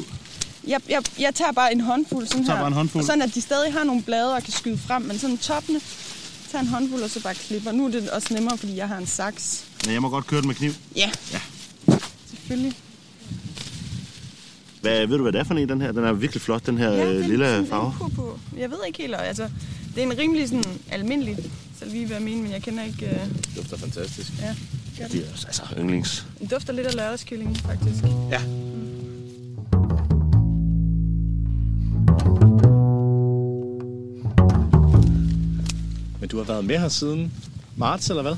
jeg, 0.67 0.81
jeg, 0.89 1.01
jeg 1.19 1.35
tager 1.35 1.51
bare 1.51 1.71
en 1.73 1.81
håndfuld 1.81 2.27
sådan 2.27 2.45
Tager 2.45 2.55
her. 2.55 2.61
bare 2.61 2.67
en 2.67 2.73
håndfuld? 2.73 3.03
Sådan, 3.03 3.21
at 3.21 3.35
de 3.35 3.41
stadig 3.41 3.73
har 3.73 3.83
nogle 3.83 4.01
blade 4.03 4.35
og 4.35 4.43
kan 4.43 4.53
skyde 4.53 4.77
frem, 4.77 5.01
men 5.01 5.19
sådan 5.19 5.37
toppene, 5.37 5.79
tager 6.51 6.61
en 6.61 6.67
håndfuld 6.67 7.01
og 7.01 7.09
så 7.09 7.23
bare 7.23 7.33
klipper. 7.33 7.71
Nu 7.71 7.85
er 7.85 7.91
det 7.91 8.09
også 8.09 8.33
nemmere, 8.33 8.57
fordi 8.57 8.77
jeg 8.77 8.87
har 8.87 8.97
en 8.97 9.05
saks. 9.07 9.65
Men 9.85 9.93
jeg 9.93 10.01
må 10.01 10.09
godt 10.09 10.27
køre 10.27 10.41
den 10.41 10.47
med 10.47 10.55
kniv. 10.55 10.71
Ja. 10.95 11.09
Ja. 11.33 11.39
Selvfølgelig. 12.49 12.73
Hvad, 14.81 15.07
ved 15.07 15.17
du, 15.17 15.21
hvad 15.21 15.31
det 15.33 15.39
er 15.39 15.43
for 15.43 15.53
en, 15.53 15.69
den 15.69 15.81
her? 15.81 15.91
Den 15.91 16.03
er 16.03 16.13
virkelig 16.13 16.41
flot, 16.41 16.65
den 16.65 16.77
her 16.77 16.91
Ja, 16.91 17.05
øh, 17.05 17.15
den 17.15 17.23
er 17.23 17.27
lille 17.27 17.45
sådan 17.45 17.67
farve. 17.67 17.85
info 17.93 18.07
på. 18.07 18.39
Jeg 18.57 18.69
ved 18.71 18.77
ikke 18.87 19.01
helt, 19.01 19.15
altså, 19.19 19.49
det 19.95 20.03
er 20.03 20.07
en 20.11 20.17
rimelig 20.17 20.49
sådan 20.49 20.63
almindelig 20.91 21.37
salvie, 21.79 22.05
hvad 22.05 22.15
jeg 22.17 22.23
mener, 22.25 22.41
men 22.43 22.51
jeg 22.51 22.61
kender 22.61 22.83
ikke... 22.83 23.05
Uh, 23.05 23.29
Det 23.37 23.49
dufter 23.57 23.77
fantastisk. 23.77 24.31
ja, 24.41 24.55
Ja, 24.99 25.07
det 25.07 25.15
er 25.25 25.45
altså 25.47 25.63
yndlings. 25.77 26.25
den 26.39 26.47
dufter 26.47 26.73
lidt 26.73 26.87
af 26.87 26.95
lørdagskylling, 26.95 27.57
faktisk. 27.57 28.03
Ja. 28.31 28.41
Men 36.19 36.29
du 36.29 36.37
har 36.37 36.43
været 36.43 36.65
med 36.65 36.77
her 36.79 36.89
siden 36.89 37.33
marts, 37.75 38.09
eller 38.09 38.21
hvad? 38.21 38.35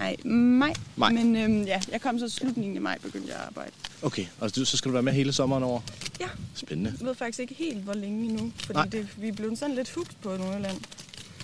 Nej, 0.00 0.16
maj. 0.24 0.72
Maj. 0.96 1.12
Men 1.12 1.36
øhm, 1.36 1.62
ja, 1.62 1.80
jeg 1.92 2.00
kom 2.00 2.18
så 2.18 2.26
i 2.26 2.28
slutningen 2.28 2.76
af 2.76 2.82
maj, 2.82 2.98
begyndte 2.98 3.28
jeg 3.28 3.36
at 3.36 3.42
arbejde. 3.46 3.70
Okay, 4.02 4.26
og 4.40 4.56
du, 4.56 4.64
så 4.64 4.76
skal 4.76 4.88
du 4.88 4.92
være 4.92 5.02
med 5.02 5.12
hele 5.12 5.32
sommeren 5.32 5.62
over? 5.62 5.80
Ja. 6.20 6.28
Spændende. 6.54 6.94
Jeg 7.00 7.06
ved 7.06 7.14
faktisk 7.14 7.38
ikke 7.40 7.54
helt, 7.54 7.78
hvor 7.78 7.94
længe 7.94 8.28
endnu, 8.28 8.52
fordi 8.56 8.72
Nej. 8.76 8.86
det, 8.86 9.08
vi 9.18 9.28
er 9.28 9.32
blevet 9.32 9.58
sådan 9.58 9.74
lidt 9.74 9.90
hugt 9.90 10.16
på 10.22 10.36
Nordjylland. 10.36 10.80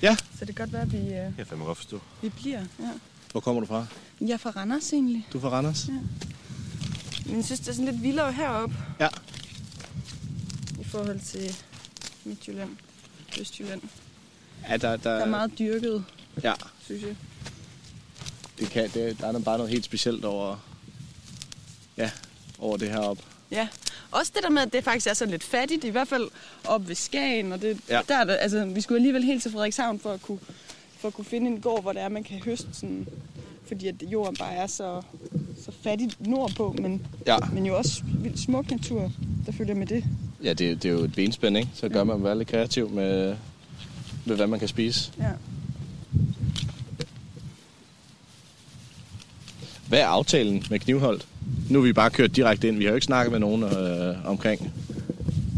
Ja. 0.02 0.16
Så 0.38 0.44
det 0.44 0.56
kan 0.56 0.64
godt 0.66 0.72
være, 0.72 0.82
at 0.82 0.92
vi, 0.92 0.98
øh, 0.98 1.12
Jeg 1.38 1.46
fandme 1.46 1.64
godt 1.64 1.78
forstå. 1.78 2.00
vi 2.22 2.28
bliver. 2.28 2.60
Ja. 2.80 2.90
Hvor 3.32 3.40
kommer 3.40 3.60
du 3.60 3.66
fra? 3.66 3.86
Jeg 4.20 4.30
er 4.30 4.36
fra 4.36 4.50
Randers 4.50 4.92
egentlig, 4.92 5.26
Du 5.32 5.38
er 5.38 5.42
fra 5.42 5.48
Randers? 5.50 5.88
men 7.26 7.36
jeg 7.36 7.44
synes, 7.44 7.60
det 7.60 7.68
er 7.68 7.72
sådan 7.72 7.90
lidt 7.92 8.02
vildere 8.02 8.32
heroppe 8.32 8.76
Ja. 9.00 9.08
i 10.80 10.84
forhold 10.84 11.20
til 11.20 11.56
Midtjylland, 12.24 12.70
Østjylland. 13.40 13.80
Ja, 14.68 14.76
der, 14.76 14.96
der, 14.96 14.96
Der 14.96 15.10
er 15.10 15.26
meget 15.26 15.58
dyrket, 15.58 16.04
Ja, 16.42 16.52
synes 16.84 17.02
jeg. 17.02 17.16
Det 18.58 18.70
kan, 18.70 18.90
det, 18.94 19.16
der 19.20 19.26
er 19.32 19.38
bare 19.38 19.56
noget 19.58 19.72
helt 19.72 19.84
specielt 19.84 20.24
over, 20.24 20.56
ja, 21.96 22.10
over 22.58 22.76
det 22.76 22.88
her 22.90 22.98
op. 22.98 23.18
Ja, 23.50 23.68
også 24.10 24.32
det 24.34 24.42
der 24.42 24.50
med, 24.50 24.62
at 24.62 24.72
det 24.72 24.84
faktisk 24.84 25.06
er 25.06 25.14
sådan 25.14 25.30
lidt 25.32 25.44
fattigt, 25.44 25.84
i 25.84 25.88
hvert 25.88 26.08
fald 26.08 26.28
op 26.64 26.88
ved 26.88 26.94
Skagen, 26.94 27.52
og 27.52 27.62
det, 27.62 27.78
Ja. 27.88 27.96
ja. 27.96 28.00
der 28.08 28.16
er 28.16 28.24
det, 28.24 28.36
altså, 28.40 28.64
vi 28.64 28.80
skulle 28.80 28.98
alligevel 28.98 29.24
helt 29.24 29.42
til 29.42 29.52
Frederikshavn 29.52 29.98
for 30.00 30.12
at 30.12 30.22
kunne, 30.22 30.38
for 30.98 31.08
at 31.08 31.14
kunne 31.14 31.24
finde 31.24 31.46
en 31.50 31.60
gård, 31.60 31.82
hvor 31.82 31.92
det 31.92 32.02
er, 32.02 32.08
man 32.08 32.24
kan 32.24 32.40
høste 32.44 32.66
sådan, 32.72 33.06
fordi 33.68 33.88
at 33.88 33.94
jorden 34.02 34.36
bare 34.36 34.52
er 34.52 34.66
så, 34.66 35.02
så 35.64 35.72
fattigt 35.82 36.26
nordpå, 36.26 36.76
men, 36.82 37.06
Ja, 37.26 37.36
men 37.52 37.66
jo 37.66 37.76
også 37.76 38.02
vildt 38.22 38.38
smuk 38.40 38.70
natur, 38.70 39.12
der 39.46 39.52
følger 39.52 39.74
med 39.74 39.86
det. 39.86 40.04
ja 40.42 40.48
det, 40.52 40.82
det 40.82 40.88
er 40.88 40.92
jo 40.92 40.98
et 41.04 41.12
benspænd, 41.14 41.56
ikke? 41.56 41.68
Så 41.74 41.88
gør 41.88 42.04
man 42.04 42.24
være 42.24 42.38
lidt 42.38 42.48
kreativ 42.48 42.90
med, 42.90 43.36
med, 44.24 44.36
hvad 44.36 44.46
man 44.46 44.58
kan 44.58 44.68
spise. 44.68 45.12
Ja. 45.18 45.30
Hvad 49.88 49.98
er 49.98 50.06
aftalen 50.06 50.64
med 50.70 50.78
Knivholdt? 50.78 51.26
Nu 51.70 51.78
er 51.78 51.82
vi 51.82 51.92
bare 51.92 52.10
kørt 52.10 52.36
direkte 52.36 52.68
ind. 52.68 52.76
Vi 52.76 52.84
har 52.84 52.90
jo 52.90 52.94
ikke 52.94 53.04
snakket 53.04 53.32
med 53.32 53.40
nogen 53.40 53.62
øh, 53.62 54.26
omkring. 54.26 54.72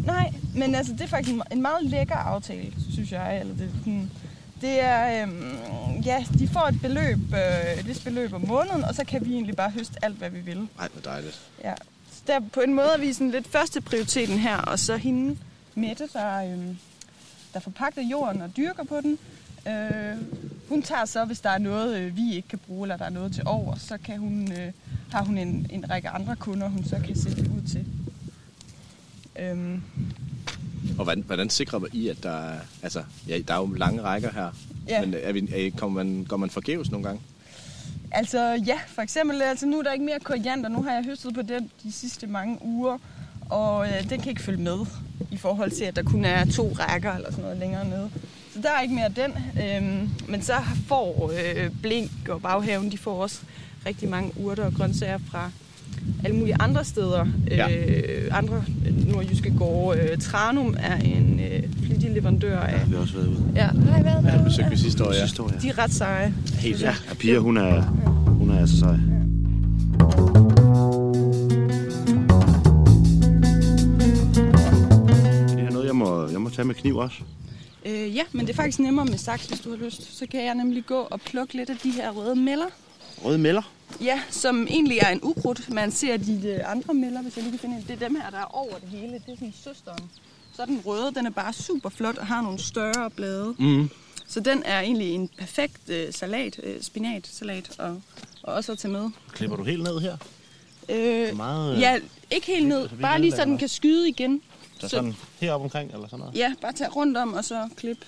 Nej, 0.06 0.32
men 0.54 0.74
altså, 0.74 0.92
det 0.92 1.00
er 1.00 1.06
faktisk 1.06 1.36
en, 1.52 1.62
meget 1.62 1.84
lækker 1.84 2.14
aftale, 2.14 2.72
synes 2.92 3.12
jeg. 3.12 3.40
Eller 3.40 3.54
det, 3.54 3.70
sådan, 3.78 4.10
det 4.60 4.80
er, 4.80 5.22
øhm, 5.22 6.00
ja, 6.04 6.24
de 6.38 6.48
får 6.48 6.66
et 6.68 6.80
beløb, 6.80 7.18
øh, 7.32 7.78
et 7.78 7.86
vist 7.86 8.04
beløb 8.04 8.32
om 8.32 8.44
måneden, 8.48 8.84
og 8.84 8.94
så 8.94 9.04
kan 9.04 9.26
vi 9.26 9.32
egentlig 9.32 9.56
bare 9.56 9.70
høste 9.70 9.94
alt, 10.02 10.16
hvad 10.16 10.30
vi 10.30 10.40
vil. 10.40 10.56
Nej, 10.56 10.88
hvor 10.92 11.02
dejligt. 11.04 11.40
Ja. 11.64 11.74
Så 12.12 12.22
der 12.26 12.40
på 12.52 12.60
en 12.60 12.74
måde 12.74 12.88
er 12.94 12.98
vi 12.98 13.12
sådan 13.12 13.30
lidt 13.30 13.48
første 13.48 13.80
prioriteten 13.80 14.38
her, 14.38 14.56
og 14.56 14.78
så 14.78 14.96
hende, 14.96 15.36
Mette, 15.74 16.08
der, 16.12 16.52
øhm, 16.52 16.78
der 17.54 17.60
forpagter 17.60 18.02
jorden 18.02 18.42
og 18.42 18.56
dyrker 18.56 18.84
på 18.84 19.00
den. 19.02 19.18
Øh, 19.68 20.16
hun 20.68 20.82
tager 20.82 21.04
så, 21.04 21.24
hvis 21.24 21.40
der 21.40 21.50
er 21.50 21.58
noget, 21.58 21.98
øh, 21.98 22.16
vi 22.16 22.34
ikke 22.34 22.48
kan 22.48 22.58
bruge, 22.58 22.84
eller 22.84 22.96
der 22.96 23.04
er 23.04 23.10
noget 23.10 23.32
til 23.34 23.42
over, 23.46 23.76
så 23.76 23.98
kan 24.04 24.18
hun, 24.18 24.52
øh, 24.52 24.72
har 25.12 25.24
hun 25.24 25.38
en, 25.38 25.66
en 25.70 25.90
række 25.90 26.08
andre 26.08 26.36
kunder, 26.36 26.68
hun 26.68 26.84
så 26.84 26.96
kan 27.06 27.16
sætte 27.16 27.42
det 27.42 27.48
ud 27.48 27.68
til. 27.70 27.86
Øhm, 29.38 29.82
Og 30.98 31.04
hvordan, 31.04 31.24
hvordan 31.26 31.50
sikrer 31.50 31.80
I, 31.92 32.08
at 32.08 32.22
der 32.22 32.30
er... 32.30 32.58
Altså, 32.82 33.02
ja, 33.28 33.38
der 33.48 33.54
er 33.54 33.58
jo 33.58 33.66
lange 33.66 34.02
rækker 34.02 34.32
her. 34.32 34.50
Ja. 34.88 35.00
Men 35.00 35.14
er 35.22 35.32
vi, 35.32 35.48
er, 35.66 35.70
kommer 35.76 36.04
man, 36.04 36.24
går 36.28 36.36
man 36.36 36.50
forgæves 36.50 36.90
nogle 36.90 37.06
gange? 37.06 37.20
Altså 38.10 38.62
ja, 38.66 38.78
for 38.86 39.02
eksempel, 39.02 39.42
altså 39.42 39.66
nu 39.66 39.78
er 39.78 39.82
der 39.82 39.92
ikke 39.92 40.04
mere 40.04 40.20
koriander. 40.20 40.68
Nu 40.68 40.82
har 40.82 40.92
jeg 40.92 41.04
høstet 41.04 41.34
på 41.34 41.42
den 41.42 41.70
de 41.82 41.92
sidste 41.92 42.26
mange 42.26 42.58
uger, 42.62 42.98
og 43.50 43.86
øh, 43.88 44.10
den 44.10 44.20
kan 44.20 44.30
ikke 44.30 44.42
følge 44.42 44.62
med 44.62 44.78
i 45.30 45.36
forhold 45.36 45.70
til, 45.70 45.84
at 45.84 45.96
der 45.96 46.02
kun 46.02 46.24
er 46.24 46.44
to 46.44 46.72
rækker 46.78 47.12
eller 47.12 47.30
sådan 47.30 47.44
noget 47.44 47.58
længere 47.58 47.88
nede. 47.88 48.10
Så 48.58 48.62
der 48.62 48.68
er 48.78 48.82
ikke 48.82 48.94
mere 48.94 49.04
af 49.04 49.14
den. 49.14 49.32
Øhm, 49.62 50.08
men 50.28 50.42
så 50.42 50.52
får 50.86 51.32
øh, 51.34 51.70
Blink 51.82 52.10
og 52.28 52.42
Baghaven, 52.42 52.92
de 52.92 52.98
får 52.98 53.22
også 53.22 53.38
rigtig 53.86 54.08
mange 54.08 54.32
urter 54.36 54.64
og 54.64 54.74
grøntsager 54.74 55.18
fra 55.30 55.50
alle 56.24 56.36
mulige 56.36 56.56
andre 56.60 56.84
steder. 56.84 57.26
Ja. 57.50 57.70
Øh, 57.76 58.28
andre 58.30 58.64
nordjyske 59.06 59.52
gårde. 59.58 60.00
Øh, 60.00 60.18
Tranum 60.18 60.74
er 60.78 60.96
en 60.96 61.40
øh, 61.40 61.62
flittig 61.82 62.10
leverandør 62.10 62.60
af... 62.60 62.80
Vi 62.88 62.94
har 62.94 63.00
også 63.02 63.14
været 63.14 63.26
ude. 63.26 63.42
Ja, 63.54 63.66
har 63.66 64.00
I 64.00 64.04
været 64.04 64.14
Ja, 64.14 64.20
det 64.20 64.24
derude? 64.32 64.44
besøgte 64.44 64.70
vi 64.70 64.76
sidste 64.76 65.04
år, 65.04 65.12
ja. 65.12 65.20
Sidste 65.20 65.42
år, 65.42 65.50
ja. 65.54 65.58
De 65.58 65.68
er 65.68 65.78
ret 65.78 65.92
seje. 65.92 66.34
Helt 66.58 66.82
Ja, 66.82 66.94
og 67.10 67.16
Pia, 67.16 67.38
hun 67.38 67.56
er, 67.56 67.82
hun 68.38 68.50
er 68.50 68.58
altså 68.60 68.78
sej. 68.78 68.96
Det 75.56 75.64
er 75.66 75.70
noget, 75.72 75.86
jeg 75.86 75.96
må, 75.96 76.28
jeg 76.28 76.40
må 76.40 76.50
tage 76.50 76.66
med 76.66 76.74
kniv 76.74 76.96
også. 76.96 77.16
Øh, 77.86 78.16
ja, 78.16 78.22
men 78.32 78.46
det 78.46 78.52
er 78.52 78.56
faktisk 78.56 78.78
nemmere 78.78 79.04
med 79.06 79.18
saks, 79.18 79.46
hvis 79.46 79.60
du 79.60 79.70
har 79.70 79.76
lyst. 79.76 80.18
Så 80.18 80.26
kan 80.26 80.44
jeg 80.44 80.54
nemlig 80.54 80.86
gå 80.86 81.00
og 81.00 81.20
plukke 81.20 81.54
lidt 81.54 81.70
af 81.70 81.76
de 81.76 81.90
her 81.90 82.10
røde 82.10 82.36
melder. 82.36 82.66
Røde 83.24 83.38
melder. 83.38 83.62
Ja, 84.00 84.20
som 84.30 84.66
egentlig 84.70 84.98
er 84.98 85.08
en 85.08 85.20
ukrudt. 85.22 85.70
Man 85.70 85.92
ser 85.92 86.16
de 86.16 86.48
øh, 86.48 86.72
andre 86.72 86.94
melder, 86.94 87.22
hvis 87.22 87.36
jeg 87.36 87.42
lige 87.44 87.52
kan 87.52 87.60
finde 87.60 87.76
en. 87.76 87.82
Det 87.88 88.02
er 88.02 88.08
dem 88.08 88.14
her, 88.16 88.30
der 88.30 88.38
er 88.38 88.56
over 88.56 88.78
det 88.78 88.88
hele. 88.88 89.12
Det 89.12 89.32
er 89.32 89.34
sådan 89.34 89.54
søsteren. 89.64 90.10
Så 90.56 90.66
den 90.66 90.80
røde, 90.86 91.14
den 91.14 91.26
er 91.26 91.30
bare 91.30 91.52
super 91.52 91.88
flot 91.88 92.18
og 92.18 92.26
har 92.26 92.42
nogle 92.42 92.58
større 92.58 93.10
blade. 93.10 93.54
Mm. 93.58 93.90
Så 94.26 94.40
den 94.40 94.62
er 94.64 94.80
egentlig 94.80 95.10
en 95.14 95.28
perfekt 95.38 95.80
øh, 95.90 96.12
salat, 96.12 96.60
øh, 96.62 96.82
spinatsalat, 96.82 97.70
og, 97.78 98.02
og 98.42 98.54
også 98.54 98.72
at 98.72 98.78
tage 98.78 98.92
med. 98.92 99.10
Klipper 99.32 99.56
du 99.56 99.64
helt 99.64 99.82
ned 99.82 100.00
her? 100.00 100.16
Øh, 100.88 101.36
Meget, 101.36 101.74
øh, 101.74 101.80
ja, 101.80 101.98
ikke 102.30 102.46
helt 102.46 102.68
ned. 102.68 102.88
så 102.88 102.94
vi 102.94 103.02
Bare 103.02 103.20
lige 103.20 103.32
så 103.32 103.44
den 103.44 103.58
kan 103.58 103.68
skyde 103.68 104.08
igen. 104.08 104.42
Der 104.80 104.88
sådan 104.88 105.14
heroppe 105.40 105.64
omkring, 105.64 105.92
eller 105.92 106.06
sådan 106.08 106.18
noget? 106.18 106.34
Ja, 106.36 106.54
bare 106.62 106.72
tage 106.72 106.90
rundt 106.90 107.16
om 107.16 107.34
og 107.34 107.44
så 107.44 107.68
klip. 107.76 107.98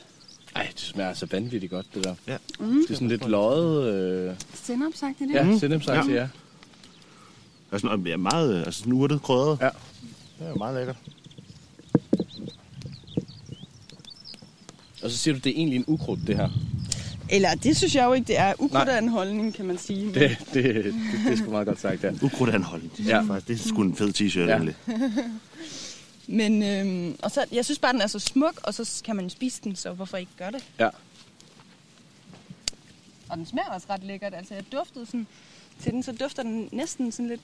Ej, 0.57 0.69
det 0.73 0.81
smager 0.81 1.09
altså 1.09 1.27
vanvittigt 1.31 1.71
godt, 1.71 1.87
det 1.95 2.05
der. 2.05 2.15
Ja. 2.27 2.37
Mm. 2.61 2.67
Det 2.83 2.91
er 2.91 2.95
sådan 2.95 3.09
lidt 3.09 3.29
løjet... 3.29 3.95
Øh... 3.95 4.35
Sennep, 4.55 4.95
sagt 4.97 5.19
det 5.19 5.31
Ja, 5.35 5.43
Mhm. 5.45 5.59
sennepsagt, 5.59 6.09
ja. 6.09 6.15
Ja. 6.15 6.29
Altså, 7.73 7.87
noget- 7.87 8.07
ja, 8.09 8.17
meget, 8.17 8.55
øh, 8.55 8.63
altså 8.67 8.79
sådan 8.81 8.93
urtet, 8.93 9.23
krydret. 9.23 9.59
Ja. 9.61 9.69
Det 10.39 10.47
er 10.47 10.49
jo 10.49 10.55
meget 10.55 10.75
lækkert. 10.77 10.97
Og 15.03 15.11
så 15.11 15.17
siger 15.17 15.35
du, 15.35 15.41
det 15.45 15.51
er 15.51 15.57
egentlig 15.57 15.77
en 15.77 15.85
ukrudt, 15.87 16.21
det 16.27 16.37
her. 16.37 16.49
Eller 17.29 17.55
det 17.55 17.77
synes 17.77 17.95
jeg 17.95 18.05
jo 18.05 18.13
ikke, 18.13 18.27
det 18.27 18.39
er. 18.39 18.53
Ukrudt 18.59 18.89
er 18.89 18.99
en 18.99 19.09
holdning, 19.09 19.55
kan 19.55 19.65
man 19.65 19.79
sige. 19.79 20.05
Men- 20.05 20.15
Det, 20.15 20.39
det, 20.55 20.65
det, 20.75 20.85
det 20.85 21.33
er 21.33 21.37
sgu 21.37 21.51
meget 21.51 21.67
godt 21.67 21.81
sagt, 21.81 22.05
ja. 22.05 22.11
Ukrudt 22.23 22.51
anholdning. 22.51 22.93
Det, 22.97 23.07
Ja. 23.07 23.17
ja. 23.17 23.23
faktisk, 23.23 23.47
det 23.49 23.55
er 23.65 23.69
sgu 23.69 23.83
en 23.83 23.97
fed 23.97 24.09
t-shirt, 24.15 24.39
ja. 24.41 24.47
egentlig. 24.57 24.75
Men 26.27 26.63
øhm, 26.63 27.17
og 27.23 27.31
så, 27.31 27.45
jeg 27.53 27.65
synes 27.65 27.79
bare, 27.79 27.93
den 27.93 28.01
er 28.01 28.07
så 28.07 28.19
smuk, 28.19 28.61
og 28.63 28.75
så 28.75 29.03
kan 29.05 29.17
man 29.17 29.31
spise 29.31 29.61
den, 29.65 29.77
så 29.77 29.93
hvorfor 29.93 30.17
ikke 30.17 30.33
gøre 30.39 30.51
det? 30.53 30.65
Ja. 30.79 30.89
Og 33.29 33.37
den 33.37 33.47
smager 33.47 33.71
også 33.71 33.87
ret 33.91 34.05
lækkert. 34.05 34.35
Altså, 34.35 34.55
jeg 34.55 34.65
duftede 34.73 35.07
sådan 35.07 35.27
til 35.83 35.93
den, 35.93 36.03
så 36.03 36.13
dufter 36.13 36.43
den 36.43 36.69
næsten 36.73 37.13
sådan 37.13 37.29
lidt... 37.29 37.41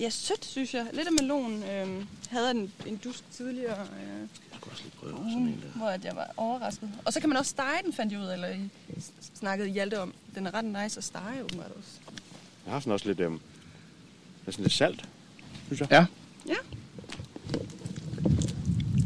Ja, 0.00 0.10
sødt, 0.10 0.44
synes 0.44 0.74
jeg. 0.74 0.86
Lidt 0.92 1.06
af 1.06 1.12
melon. 1.12 1.62
Øhm, 1.62 2.06
havde 2.30 2.50
en, 2.50 2.72
en 2.86 2.96
dusk 2.96 3.24
tidligere, 3.32 3.80
øh, 3.80 4.20
Jeg 4.20 4.28
skulle 4.56 4.72
også 4.72 4.82
lige 4.82 4.94
prøve 5.00 5.12
sådan 5.16 5.42
en 5.42 5.60
der. 5.62 5.78
hvor 5.78 5.86
at 5.86 6.04
jeg 6.04 6.16
var 6.16 6.30
overrasket. 6.36 6.90
Og 7.04 7.12
så 7.12 7.20
kan 7.20 7.28
man 7.28 7.38
også 7.38 7.50
stege 7.50 7.82
den, 7.84 7.92
fandt 7.92 8.12
jeg 8.12 8.20
ud 8.20 8.26
af, 8.26 8.34
eller 8.34 8.48
I 8.48 8.70
snakkede 9.34 9.68
Hjalte 9.68 10.00
om. 10.00 10.14
Den 10.34 10.46
er 10.46 10.54
ret 10.54 10.64
nice 10.64 10.98
at 10.98 11.04
stege, 11.04 11.44
åbenbart 11.44 11.70
også. 11.76 11.88
Jeg 12.64 12.72
har 12.72 12.80
sådan 12.80 12.92
også 12.92 13.06
lidt, 13.08 13.20
øhm, 13.20 13.38
det 14.40 14.46
er 14.46 14.50
sådan 14.52 14.62
lidt 14.62 14.72
salt, 14.74 15.08
synes 15.66 15.80
jeg. 15.80 15.88
Ja. 15.90 16.06
Ja, 16.46 16.54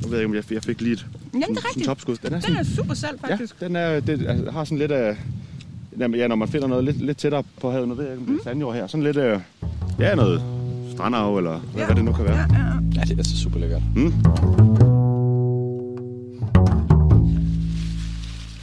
Jeg 0.05 0.11
ved 0.13 0.19
ikke, 0.19 0.29
om 0.29 0.35
jeg, 0.35 0.45
jeg 0.53 0.63
fik 0.63 0.81
lige 0.81 0.93
et 0.93 1.07
Jamen, 1.33 1.43
det 1.43 1.49
er 1.49 1.55
sådan 1.55 1.65
rigtigt. 1.69 1.87
topskud. 1.87 2.17
Den 2.17 2.27
er 2.27 2.31
Den 2.31 2.43
sådan, 2.43 2.57
er 2.57 2.65
super 2.65 2.95
salt, 2.95 3.21
faktisk. 3.21 3.55
ja, 3.61 3.67
den 3.67 3.77
er, 3.77 4.01
det, 4.01 4.27
altså, 4.29 4.51
har 4.51 4.65
sådan 4.65 4.79
lidt 4.79 4.93
af... 4.93 5.17
Jamen, 5.99 6.21
ja, 6.21 6.27
når 6.29 6.37
man 6.37 6.49
finder 6.49 6.69
noget 6.69 6.85
lidt, 6.85 7.03
lidt 7.03 7.19
tættere 7.19 7.43
på 7.61 7.71
havet, 7.71 7.89
nu 7.89 7.95
ved 7.95 8.05
jeg 8.05 8.13
ikke, 8.13 8.21
om 8.27 8.33
det 8.33 8.41
er 8.41 8.45
sandjord 8.45 8.75
her, 8.75 8.87
sådan 8.87 9.05
lidt 9.05 9.17
af... 9.17 9.41
Ja, 9.99 10.15
noget 10.15 10.43
strandav, 10.95 11.37
eller 11.39 11.59
hvad, 11.59 11.81
Ja. 11.81 11.87
hvad 11.87 11.97
det 11.97 12.05
nu 12.05 12.13
kan 12.13 12.25
være. 12.25 12.37
Ja, 12.37 12.47
ja, 12.59 12.65
ja. 12.65 12.73
Ja, 12.95 13.01
det 13.01 13.11
er 13.13 13.17
altså 13.19 13.37
super 13.37 13.59
lækkert. 13.59 13.83
Mm. 13.97 14.13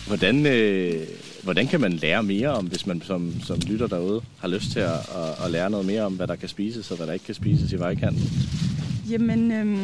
Hvordan, 0.08 0.46
øh, 0.46 1.02
hvordan 1.44 1.68
kan 1.68 1.82
man 1.82 1.94
lære 1.94 2.24
mere 2.24 2.50
om, 2.50 2.66
hvis 2.66 2.88
man 2.88 3.02
som, 3.06 3.34
som 3.44 3.58
lytter 3.68 3.88
derude 3.88 4.22
har 4.40 4.48
lyst 4.48 4.72
til 4.72 4.80
at, 4.80 4.92
at, 4.94 5.46
at 5.46 5.52
lære 5.52 5.70
noget 5.70 5.86
mere 5.86 6.02
om, 6.04 6.14
hvad 6.14 6.28
der 6.28 6.36
kan 6.36 6.50
spises 6.50 6.92
og 6.92 6.98
hvad 6.98 7.08
der 7.08 7.14
ikke 7.14 7.26
kan 7.26 7.36
spises 7.36 7.72
i 7.74 7.80
vejkanten? 7.80 8.24
Jamen, 9.10 9.52
øhm, 9.52 9.78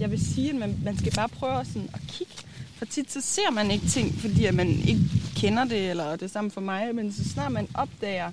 jeg 0.00 0.10
vil 0.10 0.34
sige, 0.34 0.50
at 0.50 0.56
man, 0.56 0.78
man 0.84 0.98
skal 0.98 1.12
bare 1.12 1.28
prøve 1.28 1.64
sådan 1.64 1.88
at 1.94 2.00
kigge. 2.08 2.34
For 2.76 2.84
tit 2.84 3.12
så 3.12 3.20
ser 3.20 3.50
man 3.52 3.70
ikke 3.70 3.86
ting, 3.86 4.14
fordi 4.14 4.44
at 4.44 4.54
man 4.54 4.68
ikke 4.68 5.00
kender 5.36 5.64
det, 5.64 5.90
eller 5.90 6.12
det 6.12 6.22
er 6.22 6.26
samme 6.26 6.50
for 6.50 6.60
mig. 6.60 6.94
Men 6.94 7.12
så 7.12 7.28
snart 7.28 7.52
man 7.52 7.68
opdager 7.74 8.26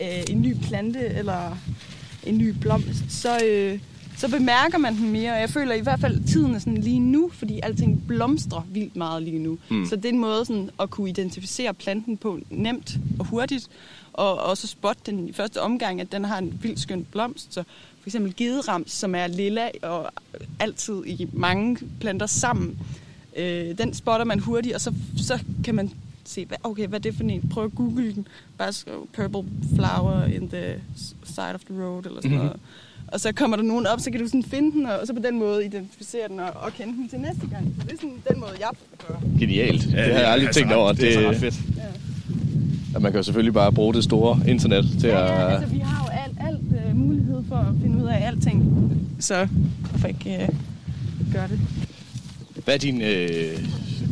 øh, 0.00 0.22
en 0.30 0.42
ny 0.42 0.56
plante 0.62 1.06
eller 1.06 1.56
en 2.22 2.38
ny 2.38 2.48
blomst, 2.60 3.04
så, 3.08 3.44
øh, 3.44 3.78
så 4.16 4.30
bemærker 4.30 4.78
man 4.78 4.96
den 4.96 5.10
mere. 5.12 5.32
Og 5.32 5.40
jeg 5.40 5.50
føler 5.50 5.74
i 5.74 5.80
hvert 5.80 6.00
fald, 6.00 6.20
at 6.20 6.26
tiden 6.26 6.54
er 6.54 6.58
sådan 6.58 6.78
lige 6.78 7.00
nu, 7.00 7.30
fordi 7.32 7.60
alting 7.62 8.06
blomstrer 8.06 8.66
vildt 8.70 8.96
meget 8.96 9.22
lige 9.22 9.38
nu. 9.38 9.58
Mm. 9.70 9.86
Så 9.86 9.96
det 9.96 10.04
er 10.04 10.08
en 10.08 10.18
måde 10.18 10.44
sådan, 10.44 10.70
at 10.80 10.90
kunne 10.90 11.08
identificere 11.08 11.74
planten 11.74 12.16
på 12.16 12.38
nemt 12.50 12.98
og 13.18 13.26
hurtigt. 13.26 13.68
Og 14.12 14.38
også 14.40 14.66
spotte 14.66 15.02
den 15.06 15.28
i 15.28 15.32
første 15.32 15.62
omgang, 15.62 16.00
at 16.00 16.12
den 16.12 16.24
har 16.24 16.38
en 16.38 16.58
vildt 16.62 16.80
skøn 16.80 17.04
blomst. 17.04 17.54
Så 17.54 17.64
for 18.00 18.08
eksempel 18.08 18.36
gederams, 18.36 18.92
som 18.92 19.14
er 19.14 19.26
lilla 19.26 19.68
og 19.82 20.10
altid 20.60 21.02
i 21.06 21.28
mange 21.32 21.76
planter 22.00 22.26
sammen. 22.26 22.78
Øh, 23.36 23.78
den 23.78 23.94
spotter 23.94 24.24
man 24.24 24.38
hurtigt, 24.38 24.74
og 24.74 24.80
så, 24.80 24.92
så 25.16 25.38
kan 25.64 25.74
man 25.74 25.90
se, 26.24 26.44
hvad, 26.46 26.58
okay, 26.62 26.86
hvad 26.86 26.98
er 26.98 27.02
det 27.02 27.14
for 27.14 27.24
en? 27.24 27.48
Prøv 27.52 27.64
at 27.64 27.74
google 27.74 28.14
den. 28.14 28.26
Bare 28.58 28.72
skriv 28.72 29.08
purple 29.12 29.44
flower 29.74 30.24
in 30.24 30.48
the 30.48 30.74
side 31.24 31.54
of 31.54 31.60
the 31.70 31.82
road, 31.84 32.06
eller 32.06 32.20
sådan 32.22 32.36
noget. 32.36 32.56
Og 33.08 33.20
så 33.20 33.32
kommer 33.32 33.56
der 33.56 33.64
nogen 33.64 33.86
op, 33.86 34.00
så 34.00 34.10
kan 34.10 34.20
du 34.20 34.26
sådan 34.26 34.42
finde 34.42 34.72
den, 34.72 34.86
og 34.86 35.06
så 35.06 35.14
på 35.14 35.20
den 35.20 35.38
måde 35.38 35.64
identificere 35.64 36.28
den 36.28 36.40
og, 36.40 36.50
og 36.54 36.72
kende 36.72 36.92
den 36.92 37.08
til 37.08 37.20
næste 37.20 37.40
gang. 37.50 37.74
Så 37.80 37.86
det 37.86 37.92
er 37.92 37.96
sådan 37.96 38.22
den 38.30 38.40
måde, 38.40 38.52
jeg 38.60 38.68
gør. 39.08 39.14
Genialt. 39.38 39.92
Ja, 39.92 40.04
det 40.04 40.14
har 40.14 40.20
jeg 40.20 40.30
aldrig 40.32 40.46
altså 40.46 40.60
tænkt 40.60 40.74
over. 40.74 40.92
Det 40.92 41.08
er 41.08 41.12
så 41.22 41.28
ret 41.28 41.36
fedt. 41.36 41.54
Og 42.94 43.02
man 43.02 43.12
kan 43.12 43.18
jo 43.18 43.22
selvfølgelig 43.22 43.54
bare 43.54 43.72
bruge 43.72 43.94
det 43.94 44.04
store 44.04 44.40
internet 44.46 44.84
til 45.00 45.08
Ja, 45.08 45.18
ja, 45.18 45.46
at... 45.46 45.52
altså 45.54 45.74
vi 45.74 45.78
har 45.78 46.04
jo 46.04 46.10
alt, 46.24 46.29
alt 46.40 46.86
uh, 46.86 46.96
mulighed 46.96 47.42
for 47.48 47.56
at 47.56 47.74
finde 47.82 48.04
ud 48.04 48.08
af 48.08 48.26
alting. 48.26 48.88
Så 49.18 49.48
hvorfor 49.90 50.08
ikke 50.08 50.48
uh, 50.48 51.32
gøre 51.32 51.48
det? 51.48 51.60
Hvad 52.64 52.74
er 52.74 52.78
din 52.78 53.02
øh, 53.02 53.58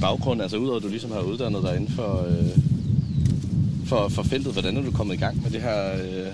baggrund, 0.01 0.43
altså 0.43 0.57
udover 0.57 0.77
at 0.77 0.83
du 0.83 0.89
ligesom 0.89 1.11
har 1.11 1.21
uddannet 1.21 1.63
dig 1.63 1.77
inden 1.77 1.95
for, 1.95 2.27
øh, 2.29 2.59
for, 3.87 4.09
for 4.09 4.23
feltet, 4.23 4.53
hvordan 4.53 4.77
er 4.77 4.83
du 4.83 4.91
kommet 4.91 5.15
i 5.15 5.19
gang 5.19 5.43
med 5.43 5.51
det 5.51 5.63
her 5.63 5.93
øh, 5.93 6.33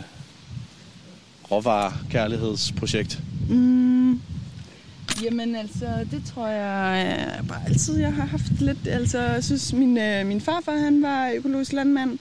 råvarekærlighedsprojekt? 1.51 3.23
Mm, 3.49 4.21
jamen 5.23 5.57
altså, 5.57 5.87
det 6.11 6.23
tror 6.35 6.47
jeg 6.47 7.17
øh, 7.41 7.49
bare 7.49 7.61
altid, 7.67 7.99
jeg 7.99 8.15
har 8.15 8.25
haft 8.25 8.61
lidt. 8.61 8.89
Altså, 8.89 9.21
jeg 9.21 9.45
synes, 9.45 9.73
min, 9.73 9.99
øh, 9.99 10.27
min 10.27 10.41
farfar, 10.41 10.77
han 10.77 11.03
var 11.03 11.31
økologisk 11.37 11.73
landmand, 11.73 12.19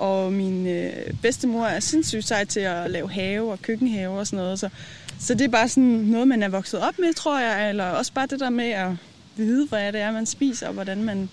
Og 0.00 0.32
min 0.32 0.66
øh, 0.66 0.92
bedstemor 1.22 1.66
er 1.66 1.80
sindssygt 1.80 2.26
sej 2.28 2.44
til 2.44 2.60
at 2.60 2.90
lave 2.90 3.10
have 3.10 3.52
og 3.52 3.62
køkkenhave 3.62 4.18
og 4.18 4.26
sådan 4.26 4.36
noget. 4.44 4.58
Så, 4.58 4.68
så 5.18 5.34
det 5.34 5.44
er 5.44 5.48
bare 5.48 5.68
sådan 5.68 5.84
noget, 5.84 6.28
man 6.28 6.42
er 6.42 6.48
vokset 6.48 6.80
op 6.80 6.98
med, 6.98 7.14
tror 7.14 7.40
jeg. 7.40 7.68
Eller 7.68 7.84
også 7.84 8.12
bare 8.12 8.26
det 8.26 8.40
der 8.40 8.50
med 8.50 8.64
at 8.70 8.90
vide, 9.36 9.66
hvad 9.66 9.92
det 9.92 10.00
er, 10.00 10.12
man 10.12 10.26
spiser, 10.26 10.66
og 10.66 10.74
hvordan 10.74 11.02
man 11.02 11.28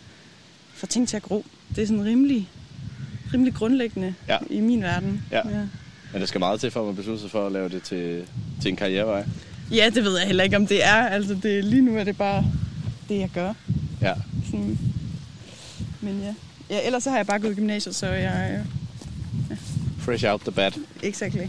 får 0.74 0.88
ting 0.88 1.08
til 1.08 1.18
at 1.18 1.24
gro. 1.24 1.46
Det 1.76 1.84
er 1.84 1.88
sådan 1.88 2.06
rimelig, 2.06 2.50
rimelig 3.34 3.54
grundlæggende 3.54 4.14
Ja. 4.28 4.38
i 4.50 4.60
min 4.60 4.82
verden. 4.84 5.22
Ja. 5.32 5.42
Men 6.14 6.22
der 6.22 6.26
skal 6.26 6.40
meget 6.40 6.60
til, 6.60 6.72
for 6.72 6.80
at 6.80 6.86
man 6.86 6.96
beslutter 6.96 7.22
sig 7.22 7.32
for 7.32 7.46
at 7.46 7.52
lave 7.52 7.70
det 7.70 7.84
til, 7.84 8.24
til 8.62 8.70
en 8.70 8.76
karrierevej. 8.76 9.26
ja, 9.72 9.90
det 9.96 10.04
ved 10.04 10.18
jeg 10.18 10.28
heller 10.28 10.44
ikke, 10.44 10.56
om 10.56 10.68
det 10.68 10.86
er. 10.86 10.94
Altså, 11.08 11.38
det, 11.44 11.66
lige 11.66 11.82
nu 11.82 11.98
er 11.98 12.04
det 12.04 12.18
bare 12.18 12.46
det, 13.10 13.20
jeg 13.20 13.30
gør. 13.34 13.54
Ja. 14.02 14.14
Sådan. 14.46 14.80
Men 16.02 16.20
ja. 16.20 16.34
Ja, 16.70 16.86
ellers 16.86 17.04
så 17.04 17.10
har 17.10 17.18
jeg 17.18 17.28
bare 17.28 17.40
gået 17.40 17.52
i 17.52 17.56
gymnasiet, 17.56 17.96
så 17.96 18.08
jeg... 18.08 18.64
Fresh 20.00 20.26
out 20.28 20.42
the 20.42 20.52
bat. 20.52 20.78
Exactly. 21.04 21.42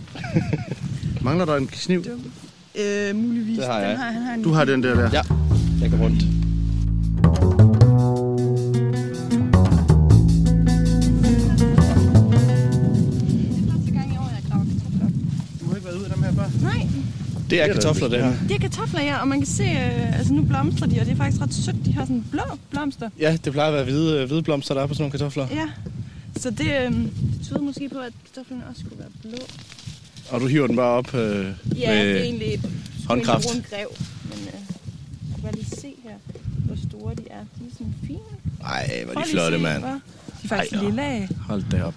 Mangler 1.23 1.45
der 1.45 1.57
en 1.57 1.67
kniv? 1.67 2.05
Øh, 2.75 3.17
muligvis. 3.17 3.59
Det 3.59 3.67
har 3.67 3.79
jeg. 3.81 3.89
Den 3.91 3.97
har, 3.97 4.11
han 4.11 4.23
har 4.23 4.35
en 4.35 4.43
Du 4.43 4.53
har 4.53 4.65
den 4.65 4.83
der 4.83 4.95
der. 4.95 5.11
Ja, 5.13 5.23
jeg 5.81 5.91
går 5.91 5.99
rundt. 5.99 6.23
Det 17.51 17.63
er 17.63 17.73
kartofler, 17.73 18.09
det 18.09 18.25
her. 18.25 18.33
det 18.49 18.55
er 18.55 18.59
kartofler, 18.59 19.01
ja, 19.03 19.17
og 19.21 19.29
man 19.29 19.39
kan 19.39 19.47
se, 19.47 19.63
øh, 19.65 20.19
altså 20.19 20.33
nu 20.33 20.43
blomstrer 20.43 20.89
de, 20.89 21.01
og 21.01 21.07
det 21.07 21.13
er 21.13 21.17
faktisk 21.17 21.43
ret 21.43 21.55
sødt. 21.55 21.77
De 21.85 21.93
har 21.93 22.03
sådan 22.05 22.25
blå 22.31 22.43
blomster. 22.71 23.11
Ja, 23.21 23.37
det 23.45 23.53
plejer 23.53 23.69
at 23.69 23.75
være 23.75 23.85
hvide, 23.85 24.27
hvide 24.27 24.43
blomster, 24.43 24.75
der 24.75 24.83
er 24.83 24.87
på 24.87 24.95
sådan 24.95 25.03
nogle 25.03 25.13
kartofler. 25.13 25.47
Ja, 25.51 25.69
så 26.37 26.51
det, 26.51 26.67
øh, 26.87 26.93
det 26.93 27.13
tyder 27.45 27.61
måske 27.61 27.89
på, 27.89 27.99
at 27.99 28.13
kartoflerne 28.35 28.63
også 28.71 28.81
skulle 28.81 28.99
være 28.99 29.09
blå. 29.23 29.39
Og 30.31 30.41
du 30.41 30.47
hiver 30.47 30.67
den 30.67 30.77
bare 30.77 30.91
op 30.93 31.15
øh, 31.15 31.21
Ja, 31.79 31.95
med... 31.95 32.09
det 32.09 32.19
er 32.19 32.23
egentlig 32.23 32.55
et 32.55 32.71
håndkraft. 33.09 33.45
en 33.47 33.51
rund 33.55 33.63
grev, 33.71 33.89
men 34.25 34.39
øh, 34.39 34.53
jeg 34.55 35.35
kan 35.35 35.43
bare 35.43 35.53
lige 35.55 35.67
se 35.67 35.95
her, 36.05 36.15
hvor 36.67 36.77
store 36.89 37.15
de 37.15 37.23
er. 37.31 37.41
De 37.59 37.65
er 37.67 37.73
sådan 37.73 37.95
fine. 38.07 38.19
Ej, 38.65 39.05
hvor 39.05 39.21
er 39.21 39.25
de 39.25 39.31
flotte, 39.31 39.59
mand. 39.59 39.83
De 39.83 39.89
er 39.89 39.99
faktisk 40.49 40.73
Ej, 40.75 40.79
ja. 40.83 40.87
lilla. 40.89 41.29
Hold 41.41 41.63
da 41.71 41.83
op. 41.83 41.95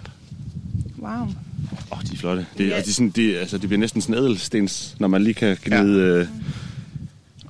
Wow. 0.98 1.28
Åh, 1.72 1.98
oh, 1.98 2.02
de 2.04 2.12
er 2.12 2.16
flotte. 2.16 2.46
Det, 2.58 2.68
Ja. 2.68 2.78
og 2.78 2.84
de, 2.84 2.90
er 2.90 2.92
sådan, 2.94 3.10
de, 3.10 3.38
altså, 3.38 3.58
de 3.58 3.66
bliver 3.66 3.80
næsten 3.80 4.00
sådan 4.00 4.14
ædelstens, 4.14 4.96
når 4.98 5.08
man 5.08 5.22
lige 5.22 5.34
kan 5.34 5.56
gnide... 5.64 5.98
Ja. 6.00 6.06
Øh, 6.20 6.28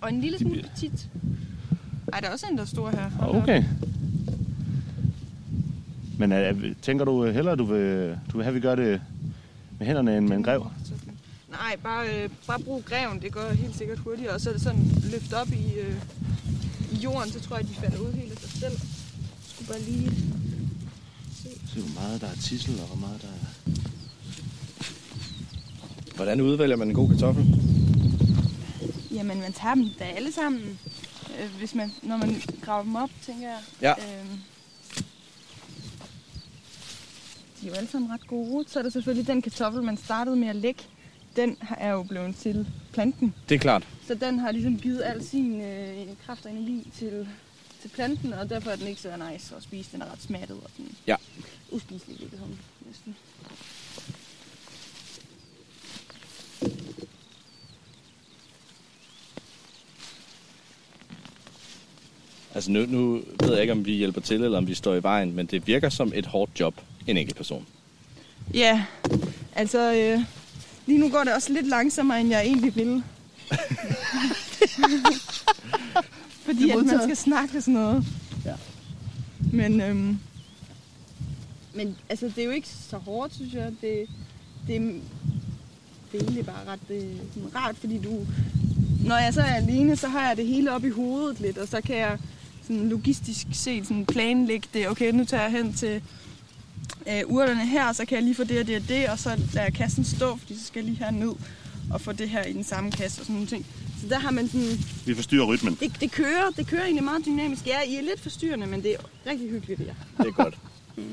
Og 0.00 0.08
en 0.08 0.20
lille 0.20 0.38
smule 0.38 0.62
petit. 0.74 1.08
Ej, 2.12 2.20
der 2.20 2.28
er 2.28 2.32
også 2.32 2.46
en, 2.50 2.56
der 2.56 2.62
er 2.62 2.66
stor 2.66 2.90
her. 2.90 3.10
Hold 3.10 3.32
da 3.32 3.36
op. 3.38 3.42
okay. 3.42 3.64
Men 6.18 6.32
er, 6.32 6.54
tænker 6.82 7.04
du 7.04 7.24
øh, 7.24 7.34
hellere, 7.34 7.56
du 7.56 7.64
vil, 7.64 8.16
du 8.32 8.36
vil 8.36 8.44
have, 8.44 8.48
at 8.48 8.54
vi 8.54 8.60
gør 8.60 8.74
det 8.74 9.00
med 9.78 9.86
hænderne 9.86 10.16
end 10.18 10.28
med 10.28 10.36
en 10.36 10.42
grev? 10.42 10.66
Nej, 11.50 11.76
bare, 11.82 12.22
øh, 12.24 12.30
bare 12.46 12.58
brug 12.60 12.84
greven. 12.84 13.20
Det 13.22 13.32
går 13.32 13.52
helt 13.54 13.76
sikkert 13.76 13.98
hurtigere. 13.98 14.34
Og 14.34 14.40
så 14.40 14.48
er 14.50 14.52
det 14.54 14.62
sådan 14.62 14.84
løft 15.12 15.32
op 15.32 15.48
i, 15.48 15.74
øh, 15.80 15.94
i 16.92 16.96
jorden, 16.96 17.32
så 17.32 17.40
tror 17.40 17.56
jeg, 17.56 17.68
de 17.68 17.74
falder 17.74 17.98
ud 17.98 18.12
helt 18.12 18.32
af 18.32 18.38
sig 18.38 18.50
selv. 18.50 18.72
Jeg 18.72 19.50
skulle 19.54 19.68
bare 19.68 19.80
lige... 19.80 20.10
Se, 21.74 21.80
hvor 21.80 22.00
meget 22.02 22.20
der 22.20 22.26
er 22.26 22.34
tissel, 22.42 22.80
og 22.80 22.86
hvor 22.86 22.96
meget 23.06 23.22
der 23.22 23.28
er... 23.28 23.72
Hvordan 26.22 26.40
udvælger 26.40 26.76
man 26.76 26.88
en 26.88 26.94
god 26.94 27.08
kartoffel? 27.08 27.44
Jamen, 29.14 29.40
man 29.40 29.52
tager 29.52 29.74
dem 29.74 29.88
da 29.98 30.04
alle 30.04 30.32
sammen. 30.32 30.78
Øh, 31.40 31.50
hvis 31.58 31.74
man, 31.74 31.92
når 32.02 32.16
man 32.16 32.42
graver 32.64 32.82
dem 32.82 32.96
op, 32.96 33.10
tænker 33.26 33.48
jeg. 33.48 33.58
Ja. 33.80 33.90
Øhm, 33.92 34.28
de 37.60 37.66
er 37.66 37.70
jo 37.70 37.72
alle 37.72 37.88
sammen 37.88 38.10
ret 38.10 38.26
gode. 38.26 38.64
Så 38.68 38.78
er 38.78 38.82
der 38.82 38.90
selvfølgelig 38.90 39.26
den 39.26 39.42
kartoffel, 39.42 39.82
man 39.82 39.96
startede 39.96 40.36
med 40.36 40.48
at 40.48 40.56
lægge. 40.56 40.82
Den 41.36 41.56
er 41.78 41.90
jo 41.90 42.02
blevet 42.02 42.36
til 42.36 42.68
planten. 42.92 43.34
Det 43.48 43.54
er 43.54 43.58
klart. 43.58 43.88
Så 44.06 44.14
den 44.14 44.38
har 44.38 44.52
ligesom 44.52 44.78
givet 44.78 45.02
al 45.04 45.24
sin 45.24 45.60
øh, 45.60 46.06
kraft 46.26 46.44
og 46.46 46.50
energi 46.52 46.90
til, 46.98 47.28
til 47.82 47.88
planten, 47.88 48.32
og 48.32 48.50
derfor 48.50 48.70
er 48.70 48.76
den 48.76 48.86
ikke 48.86 49.00
så 49.00 49.08
nice 49.32 49.56
at 49.56 49.62
spise. 49.62 49.88
Den 49.92 50.02
er 50.02 50.12
ret 50.12 50.22
smattet 50.22 50.56
og 50.64 50.70
sådan 50.76 50.92
Ja. 51.06 51.16
uspiselig 51.72 52.16
i 52.16 52.20
virkeligheden, 52.20 52.58
næsten. 52.86 53.16
Altså 62.54 62.70
nu, 62.70 62.86
nu 62.88 63.20
ved 63.40 63.52
jeg 63.52 63.60
ikke, 63.60 63.72
om 63.72 63.86
vi 63.86 63.92
hjælper 63.92 64.20
til, 64.20 64.42
eller 64.42 64.58
om 64.58 64.66
vi 64.68 64.74
står 64.74 64.94
i 64.94 65.02
vejen, 65.02 65.34
men 65.34 65.46
det 65.46 65.66
virker 65.66 65.88
som 65.88 66.12
et 66.14 66.26
hårdt 66.26 66.60
job, 66.60 66.74
en 67.06 67.16
enkelt 67.16 67.36
person. 67.36 67.66
Ja, 68.54 68.84
altså 69.54 69.94
øh, 69.94 70.20
lige 70.86 70.98
nu 70.98 71.08
går 71.08 71.24
det 71.24 71.34
også 71.34 71.52
lidt 71.52 71.68
langsommere, 71.68 72.20
end 72.20 72.30
jeg 72.30 72.42
egentlig 72.46 72.76
ville. 72.76 73.02
Fordi 76.46 76.70
at 76.70 76.76
man 76.86 77.00
skal 77.02 77.16
snakke 77.16 77.56
og 77.58 77.62
sådan 77.62 77.74
noget. 77.74 78.04
Ja. 78.44 78.54
Men, 79.52 79.80
øhm, 79.80 80.18
men 81.74 81.96
altså, 82.08 82.26
det 82.26 82.38
er 82.38 82.44
jo 82.44 82.50
ikke 82.50 82.68
så 82.68 82.96
hårdt, 82.96 83.34
synes 83.34 83.54
jeg. 83.54 83.72
Det, 83.80 84.06
det, 84.66 84.76
er- 84.76 84.80
det 86.12 86.20
er 86.20 86.24
egentlig 86.24 86.46
bare 86.46 86.64
ret 86.66 86.80
øh, 86.90 87.02
sådan 87.34 87.54
rart, 87.56 87.76
fordi 87.76 87.98
du... 87.98 88.26
Når 89.06 89.16
jeg 89.16 89.34
så 89.34 89.40
er 89.40 89.54
alene, 89.54 89.96
så 89.96 90.08
har 90.08 90.28
jeg 90.28 90.36
det 90.36 90.46
hele 90.46 90.72
op 90.72 90.84
i 90.84 90.88
hovedet 90.90 91.40
lidt, 91.40 91.58
og 91.58 91.68
så 91.68 91.80
kan 91.80 91.96
jeg 91.96 92.18
sådan 92.72 92.88
logistisk 92.88 93.46
set 93.52 93.86
sådan 93.86 94.06
planlægge 94.06 94.68
det. 94.74 94.88
Okay, 94.88 95.12
nu 95.12 95.24
tager 95.24 95.42
jeg 95.42 95.52
hen 95.52 95.72
til 95.72 96.02
øh, 97.08 97.22
urterne 97.26 97.66
her, 97.66 97.92
så 97.92 98.04
kan 98.04 98.14
jeg 98.16 98.22
lige 98.24 98.34
få 98.34 98.44
det 98.44 98.60
og 98.60 98.66
det 98.66 98.76
og 98.76 98.88
det, 98.88 99.08
og 99.08 99.18
så 99.18 99.28
lader 99.28 99.62
jeg 99.62 99.74
kassen 99.74 100.04
stå, 100.04 100.36
fordi 100.36 100.58
så 100.58 100.66
skal 100.66 100.80
jeg 100.80 100.84
lige 100.92 101.04
her 101.04 101.10
ned 101.10 101.32
og 101.92 102.00
få 102.00 102.12
det 102.12 102.28
her 102.28 102.44
i 102.44 102.52
den 102.52 102.64
samme 102.64 102.90
kasse 102.90 103.20
og 103.20 103.24
sådan 103.26 103.34
nogle 103.34 103.48
ting. 103.48 103.66
Så 104.00 104.08
der 104.08 104.18
har 104.18 104.30
man 104.30 104.48
sådan, 104.48 104.78
Vi 105.06 105.14
forstyrrer 105.14 105.46
rytmen. 105.46 105.74
det, 105.80 106.00
det 106.00 106.12
kører, 106.12 106.50
det 106.56 106.66
kører 106.66 106.84
egentlig 106.84 107.04
meget 107.04 107.26
dynamisk. 107.26 107.66
Ja, 107.66 107.82
I 107.88 107.96
er 107.96 108.02
lidt 108.02 108.20
forstyrrende, 108.20 108.66
men 108.66 108.82
det 108.82 108.94
er 108.94 109.30
rigtig 109.30 109.50
hyggeligt, 109.50 109.80
ja. 109.80 109.94
Det 110.18 110.26
er 110.26 110.32
godt. 110.32 110.58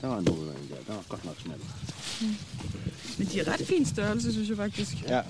Der 0.00 0.06
var 0.06 0.20
noget 0.20 0.54
der. 0.70 0.76
Der 0.86 0.92
var 0.94 1.04
godt 1.08 1.24
nok 1.24 1.36
smalt. 1.42 1.60
Men 3.18 3.26
de 3.26 3.40
er 3.40 3.52
ret 3.52 3.66
fin 3.66 3.84
størrelse, 3.86 4.32
synes 4.32 4.48
jeg 4.48 4.56
faktisk. 4.56 5.02
Ja. 5.08 5.20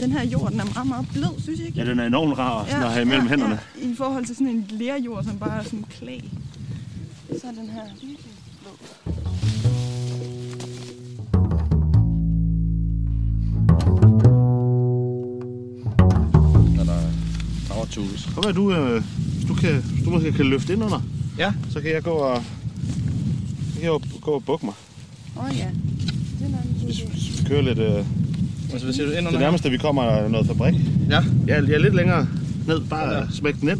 Den 0.00 0.12
her 0.12 0.24
jord, 0.24 0.50
den 0.50 0.60
er 0.60 0.64
meget, 0.74 0.88
meget 0.88 1.06
blød, 1.12 1.40
synes 1.42 1.58
jeg 1.58 1.66
ikke? 1.66 1.78
Ja, 1.78 1.90
den 1.90 1.98
er 1.98 2.06
enormt 2.06 2.38
rar 2.38 2.66
ja, 2.66 2.84
at 2.84 2.92
have 2.92 3.02
imellem 3.02 3.24
ja, 3.24 3.30
hænderne. 3.30 3.58
Ja, 3.82 3.86
I 3.88 3.94
forhold 3.96 4.24
til 4.26 4.34
sådan 4.36 4.48
en 4.48 4.66
lerjord, 4.70 5.24
som 5.24 5.38
bare 5.38 5.58
er 5.58 5.64
sådan 5.64 5.84
klæ. 5.90 6.18
Så 7.40 7.46
er 7.46 7.50
den 7.52 7.70
her 7.70 7.82
virkelig 8.00 8.32
blød. 8.60 9.10
Når 16.76 16.84
der 16.84 16.92
er 16.92 17.10
power 17.68 17.86
tools. 17.86 18.28
Kom 18.34 18.44
her, 18.46 18.52
du, 18.52 18.72
øh, 18.72 19.02
hvis 19.36 19.44
du, 19.48 19.54
kan, 19.54 19.82
hvis 19.82 20.04
du 20.04 20.10
måske 20.10 20.32
kan 20.32 20.46
løfte 20.46 20.72
ind 20.72 20.84
under, 20.84 21.00
Ja. 21.38 21.52
så 21.70 21.80
kan 21.80 21.90
jeg 21.90 22.02
gå 22.02 22.10
og, 22.10 22.42
så 23.74 23.80
kan 23.80 24.20
gå 24.20 24.30
og 24.30 24.44
bukke 24.44 24.66
mig. 24.66 24.74
Åh 25.36 25.44
oh, 25.44 25.56
ja, 25.56 25.70
det 26.38 26.46
er 26.46 26.50
nok 26.50 26.60
Hvis, 26.84 27.00
hvis 27.00 27.40
vi 27.42 27.48
kører 27.48 27.62
lidt... 27.62 27.78
Øh, 27.78 28.04
Altså, 28.72 28.84
hvad 28.86 28.94
siger 28.94 29.06
du? 29.06 29.12
Ind 29.12 29.20
det 29.20 29.26
under 29.26 29.40
nærmeste, 29.40 29.70
vi 29.70 29.76
kommer, 29.76 30.02
er 30.02 30.28
noget 30.28 30.46
fabrik. 30.46 30.74
Ja. 31.10 31.20
Jeg 31.46 31.56
er 31.56 31.78
lidt 31.78 31.94
længere 31.94 32.26
ned. 32.66 32.80
Bare 32.80 33.08
Ja. 33.12 33.18
ja. 33.18 33.24
smæk 33.30 33.54
den 33.60 33.68
ind. 33.68 33.78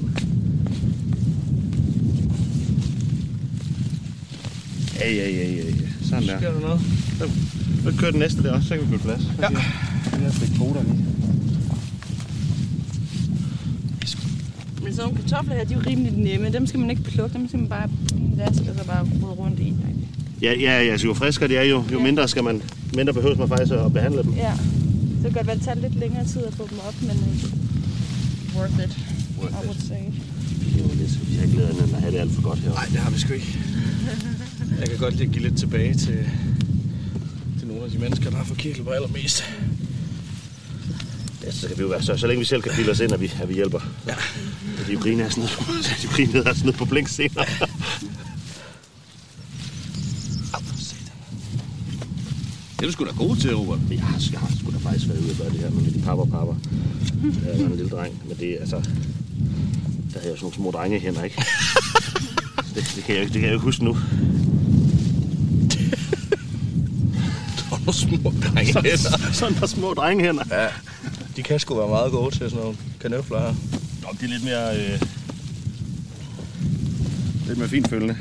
Ja, 5.00 5.10
ja, 5.12 5.28
ja, 5.30 5.48
ja. 5.50 5.64
ja. 5.64 5.72
Sådan 6.02 6.26
der. 6.28 6.38
Sker 6.38 6.52
der 6.52 6.60
noget? 6.60 6.80
Så 7.84 7.92
kører 7.98 8.10
den 8.10 8.20
næste 8.20 8.42
der 8.42 8.52
også, 8.52 8.68
så 8.68 8.74
kan 8.76 8.90
vi 8.92 8.98
få 8.98 9.04
plads. 9.04 9.22
Ja. 9.38 9.48
Jeg 9.48 10.20
har 10.22 10.30
stikke 10.30 10.54
kvoterne 10.56 10.88
i. 10.88 11.04
Men 14.82 14.94
sådan 14.94 15.08
nogle 15.12 15.22
kartofler 15.22 15.54
her, 15.54 15.64
de 15.64 15.74
er 15.74 15.78
jo 15.78 15.82
rimelig 15.86 16.12
nemme. 16.12 16.48
Dem 16.52 16.66
skal 16.66 16.80
man 16.80 16.90
ikke 16.90 17.02
plukke, 17.02 17.38
dem 17.38 17.48
skal 17.48 17.58
man 17.60 17.68
bare 17.68 17.88
vaske 18.36 18.70
og 18.70 18.78
så 18.78 18.86
bare 18.86 19.06
rode 19.22 19.32
rundt 19.32 19.60
i. 19.60 19.74
Ja, 20.42 20.52
ja, 20.54 20.82
ja, 20.82 20.96
så 20.98 21.06
jo 21.06 21.14
friskere 21.14 21.48
de 21.48 21.56
er, 21.56 21.62
jo, 21.62 21.84
jo 21.92 21.98
Ja. 21.98 22.02
mindre 22.04 22.28
skal 22.28 22.44
man, 22.44 22.62
mindre 22.94 23.12
behøves 23.12 23.38
man 23.38 23.48
faktisk 23.48 23.72
at 23.72 23.92
behandle 23.92 24.22
dem. 24.22 24.34
Ja, 24.34 24.52
så 25.22 25.22
kan 25.22 25.24
det 25.24 25.34
godt 25.34 25.46
være, 25.46 25.54
at 25.54 25.58
det 25.58 25.64
tager 25.64 25.80
lidt 25.80 25.98
længere 25.98 26.24
tid 26.24 26.44
at 26.44 26.54
få 26.54 26.68
dem 26.70 26.78
op, 26.88 26.94
men 27.02 27.10
uh, 27.10 28.56
worth 28.60 28.78
it, 28.84 28.98
I 29.38 29.66
would 29.66 29.80
say. 29.88 30.04
Det 30.76 30.96
lidt, 30.96 31.30
vi 31.30 31.34
har 31.36 31.42
ikke 31.42 31.54
glædet 31.56 31.70
end 31.84 31.94
at 31.94 32.00
have 32.00 32.12
det 32.12 32.18
alt 32.18 32.32
for 32.32 32.42
godt 32.42 32.58
her. 32.58 32.70
Nej, 32.72 32.84
det 32.86 32.96
har 32.98 33.10
vi 33.10 33.18
sgu 33.18 33.32
ikke. 33.32 33.58
Jeg 34.80 34.88
kan 34.88 34.98
godt 34.98 35.14
lide 35.14 35.24
at 35.24 35.30
give 35.32 35.42
lidt 35.42 35.58
tilbage 35.58 35.94
til, 35.94 36.18
til 37.58 37.68
nogle 37.68 37.84
af 37.84 37.90
de 37.90 37.98
mennesker, 37.98 38.30
der 38.30 38.36
har 38.36 38.44
forkælet 38.44 38.84
mig 38.84 38.94
allermest. 38.94 39.44
Ja, 41.44 41.50
så, 41.50 41.68
kan 41.68 41.76
vi 41.76 41.82
jo 41.82 41.88
være, 41.88 42.02
så, 42.02 42.16
så 42.16 42.26
længe 42.26 42.38
vi 42.38 42.44
selv 42.44 42.62
kan 42.62 42.72
bilde 42.76 42.90
os 42.90 43.00
ind, 43.00 43.12
at 43.12 43.20
vi, 43.20 43.32
at 43.42 43.48
vi 43.48 43.54
hjælper. 43.54 43.80
Ja. 44.06 44.12
De 44.86 44.88
er 44.88 44.92
jo 44.92 45.00
griner 45.00 45.28
sådan 45.28 45.44
noget, 45.68 45.96
de 46.02 46.06
griner 46.06 46.42
sådan 46.44 46.56
noget 46.62 46.76
på 46.76 46.84
blink 46.84 47.08
senere. 47.08 47.44
Det 52.80 52.86
er 52.86 52.90
du 52.90 52.92
sgu 52.92 53.04
da 53.04 53.10
god 53.10 53.36
til, 53.36 53.56
Robert. 53.56 53.78
Jeg 53.90 54.00
har, 54.02 54.20
jeg 54.32 54.40
har 54.40 54.50
sgu 54.60 54.70
da 54.72 54.76
faktisk 54.78 55.08
været 55.08 55.20
ude 55.20 55.30
og 55.30 55.36
gøre 55.36 55.50
det 55.50 55.60
her 55.60 55.70
med 55.70 55.92
de 55.92 56.00
papper 56.00 56.24
papper. 56.24 56.54
Jeg 57.46 57.58
var 57.60 57.66
en 57.66 57.76
lille 57.76 57.88
dreng, 57.90 58.14
men 58.28 58.36
det 58.36 58.50
er 58.50 58.60
altså... 58.60 58.76
Der 58.76 60.18
havde 60.18 60.30
jeg 60.30 60.38
sådan 60.38 60.42
nogle 60.42 60.54
små 60.54 60.70
drenge 60.70 60.98
hænder, 60.98 61.22
ikke? 61.24 61.36
Det, 62.74 62.92
det, 62.96 63.04
kan 63.04 63.14
jeg, 63.14 63.22
ikke- 63.22 63.32
det 63.32 63.40
kan 63.40 63.42
jeg 63.42 63.48
jo 63.50 63.54
ikke 63.56 63.64
huske 63.64 63.84
nu. 63.84 63.96
Små 67.92 68.32
drengehænder. 68.42 69.32
Sådan 69.32 69.54
et 69.54 69.58
par 69.60 69.66
små 69.66 69.94
drengehænder. 69.94 70.42
Ja, 70.50 70.66
de 71.36 71.42
kan 71.42 71.60
sgu 71.60 71.74
være 71.74 71.88
meget 71.88 72.12
gode 72.12 72.30
til 72.30 72.38
sådan 72.50 72.58
nogle 72.58 72.76
kanøfler 73.00 73.40
her. 73.40 73.54
Nå, 74.02 74.08
de 74.20 74.24
er 74.24 74.28
lidt 74.28 74.44
mere... 74.44 74.76
Øh, 74.76 75.00
lidt 77.46 77.58
mere 77.58 77.68
finfølende. 77.68 78.16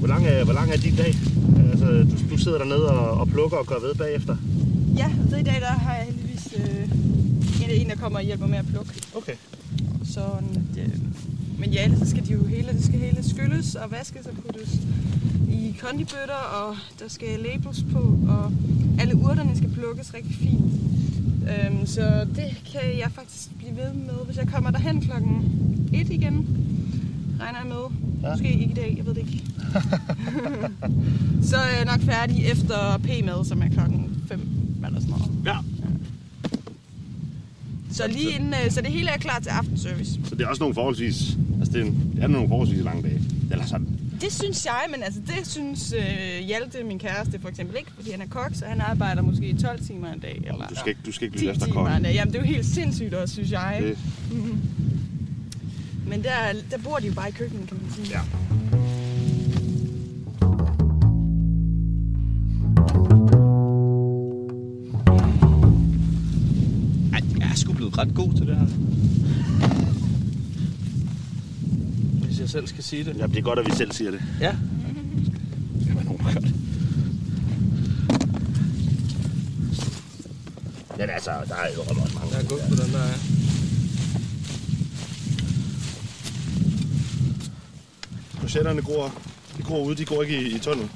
Hvor 0.00 0.08
lang, 0.08 0.26
er, 0.26 0.44
hvor 0.44 0.52
lang 0.52 0.72
er 0.72 0.76
din 0.76 0.96
dag? 0.96 1.14
Altså, 1.70 1.86
du, 1.86 2.30
du 2.30 2.36
sidder 2.36 2.58
dernede 2.58 2.90
og, 2.90 3.20
og 3.20 3.28
plukker 3.28 3.56
og 3.56 3.66
gør 3.66 3.78
ved 3.78 3.94
bagefter. 3.94 4.36
Ja, 4.96 5.10
så 5.30 5.36
i 5.36 5.42
dag 5.42 5.60
der 5.60 5.66
har 5.66 5.94
jeg 5.94 6.04
heldigvis 6.04 6.54
øh, 6.56 6.84
en, 7.64 7.70
en, 7.70 7.88
der 7.88 7.96
kommer 7.96 8.18
og 8.18 8.24
hjælper 8.24 8.46
med 8.46 8.58
at 8.58 8.66
plukke. 8.66 8.92
Okay. 9.14 9.34
Så, 10.04 10.20
ja, 10.76 10.82
men 11.58 11.70
ja, 11.70 11.90
så 11.98 12.10
skal 12.10 12.26
de 12.26 12.32
jo 12.32 12.44
hele, 12.44 12.68
det 12.68 12.84
skal 12.84 12.98
hele 12.98 13.28
skylles 13.28 13.74
og 13.74 13.90
vaskes 13.90 14.26
og 14.26 14.32
puttes 14.34 14.78
i 15.50 15.76
kondibøtter, 15.80 16.42
og 16.60 16.76
der 17.00 17.08
skal 17.08 17.28
labels 17.38 17.84
på, 17.92 18.18
og 18.28 18.52
alle 19.00 19.16
urterne 19.16 19.56
skal 19.56 19.70
plukkes 19.70 20.14
rigtig 20.14 20.34
fint. 20.34 20.64
Øhm, 21.50 21.86
så 21.86 22.26
det 22.36 22.62
kan 22.72 22.98
jeg 22.98 23.10
faktisk 23.14 23.56
blive 23.58 23.76
ved 23.76 23.92
med, 23.92 24.24
hvis 24.26 24.36
jeg 24.36 24.48
kommer 24.48 24.70
derhen 24.70 25.00
klokken 25.00 25.44
1 25.92 26.10
igen. 26.10 26.46
Regner 27.40 27.58
jeg 27.58 27.68
med. 27.68 27.84
Ja. 28.22 28.30
Måske 28.30 28.52
ikke 28.52 28.64
i 28.64 28.72
dag, 28.74 28.94
jeg 28.96 29.06
ved 29.06 29.14
det 29.14 29.20
ikke. 29.20 29.42
så 31.50 31.56
er 31.56 31.76
jeg 31.76 31.84
nok 31.84 32.00
færdig 32.00 32.46
efter 32.46 32.98
p-mad, 32.98 33.44
som 33.44 33.62
er 33.62 33.68
klokken 33.68 34.22
5 34.28 34.40
eller 34.86 35.00
sådan 35.00 35.10
noget. 35.18 35.30
Ja. 35.46 35.56
Så 37.92 38.02
lige 38.08 38.30
inden, 38.30 38.54
øh, 38.64 38.70
så 38.70 38.80
det 38.80 38.90
hele 38.90 39.10
er 39.10 39.18
klar 39.18 39.38
til 39.38 39.48
aftenservice. 39.50 40.20
Så 40.24 40.34
det 40.34 40.40
er 40.44 40.48
også 40.48 40.60
nogle 40.62 40.74
forholdsvis... 40.74 41.36
Altså, 41.58 41.72
det 41.72 41.80
er, 41.80 41.84
en, 41.84 42.12
det 42.16 42.22
er 42.24 42.26
nogle 42.26 42.48
forholdsvis 42.48 42.82
lange 42.84 43.02
dage. 43.02 43.20
Eller 43.50 43.66
sådan. 43.66 43.86
Det 44.20 44.32
synes 44.32 44.64
jeg, 44.66 44.80
men 44.90 45.02
altså 45.02 45.20
det 45.26 45.46
synes 45.46 45.94
øh, 45.96 46.46
Hjalte, 46.46 46.84
min 46.84 46.98
kæreste, 46.98 47.38
for 47.40 47.48
eksempel 47.48 47.76
ikke, 47.78 47.90
fordi 47.96 48.10
han 48.10 48.20
er 48.20 48.26
kok, 48.26 48.50
så 48.54 48.64
han 48.66 48.80
arbejder 48.80 49.22
måske 49.22 49.56
12 49.62 49.80
timer 49.86 50.12
en 50.12 50.18
dag, 50.18 50.42
eller 50.46 50.66
Du 50.66 50.74
skal 50.74 50.88
ikke, 50.88 51.00
du 51.06 51.12
skal 51.12 51.24
ikke 51.26 51.38
10 51.38 51.44
lytte 51.44 51.52
efter 51.52 51.66
timer 51.66 51.80
en 51.80 51.86
kokken. 51.86 52.02
dag. 52.04 52.14
Jamen 52.14 52.32
det 52.34 52.38
er 52.40 52.42
jo 52.46 52.48
helt 52.52 52.66
sindssygt 52.66 53.14
også, 53.14 53.34
synes 53.34 53.50
jeg. 53.52 53.78
Det, 53.82 53.98
Men 56.10 56.24
der, 56.24 56.52
der 56.70 56.78
bor 56.78 56.98
de 56.98 57.06
jo 57.06 57.12
bare 57.12 57.28
i 57.28 57.32
køkkenet, 57.32 57.68
kan 57.68 57.78
man 57.82 57.92
sige. 57.92 58.08
Ja. 58.08 58.20
Ej, 67.12 67.22
jeg 67.38 67.50
er 67.50 67.54
sgu 67.54 67.72
blevet 67.72 67.98
ret 67.98 68.14
god 68.14 68.32
til 68.32 68.46
det 68.46 68.56
her. 68.56 68.66
Hvis 72.26 72.40
jeg 72.40 72.48
selv 72.48 72.66
skal 72.66 72.84
sige 72.84 73.04
det. 73.04 73.16
ja, 73.16 73.26
det 73.26 73.36
er 73.38 73.42
godt, 73.42 73.58
at 73.58 73.66
vi 73.66 73.72
selv 73.76 73.92
siger 73.92 74.10
det. 74.10 74.22
Ja. 74.40 74.56
Være 75.94 76.04
nogen, 76.04 76.18
der 76.18 76.32
gør 76.32 76.40
det. 76.40 76.54
Men 80.98 81.10
altså, 81.10 81.30
der 81.30 81.54
er 81.54 81.74
jo 81.76 81.82
ret 81.82 81.96
mange. 81.96 82.34
Jeg 82.36 82.44
er 82.44 82.48
god 82.48 82.58
på 82.68 82.82
den 82.82 82.92
der. 82.92 83.39
Projekterne 88.50 88.82
gror, 88.82 89.14
de 89.56 89.62
gror 89.62 89.84
ude, 89.84 89.96
de 89.96 90.04
går 90.04 90.22
ikke 90.22 90.36
i, 90.40 90.54
i 90.54 90.58
tunnel. 90.58 90.88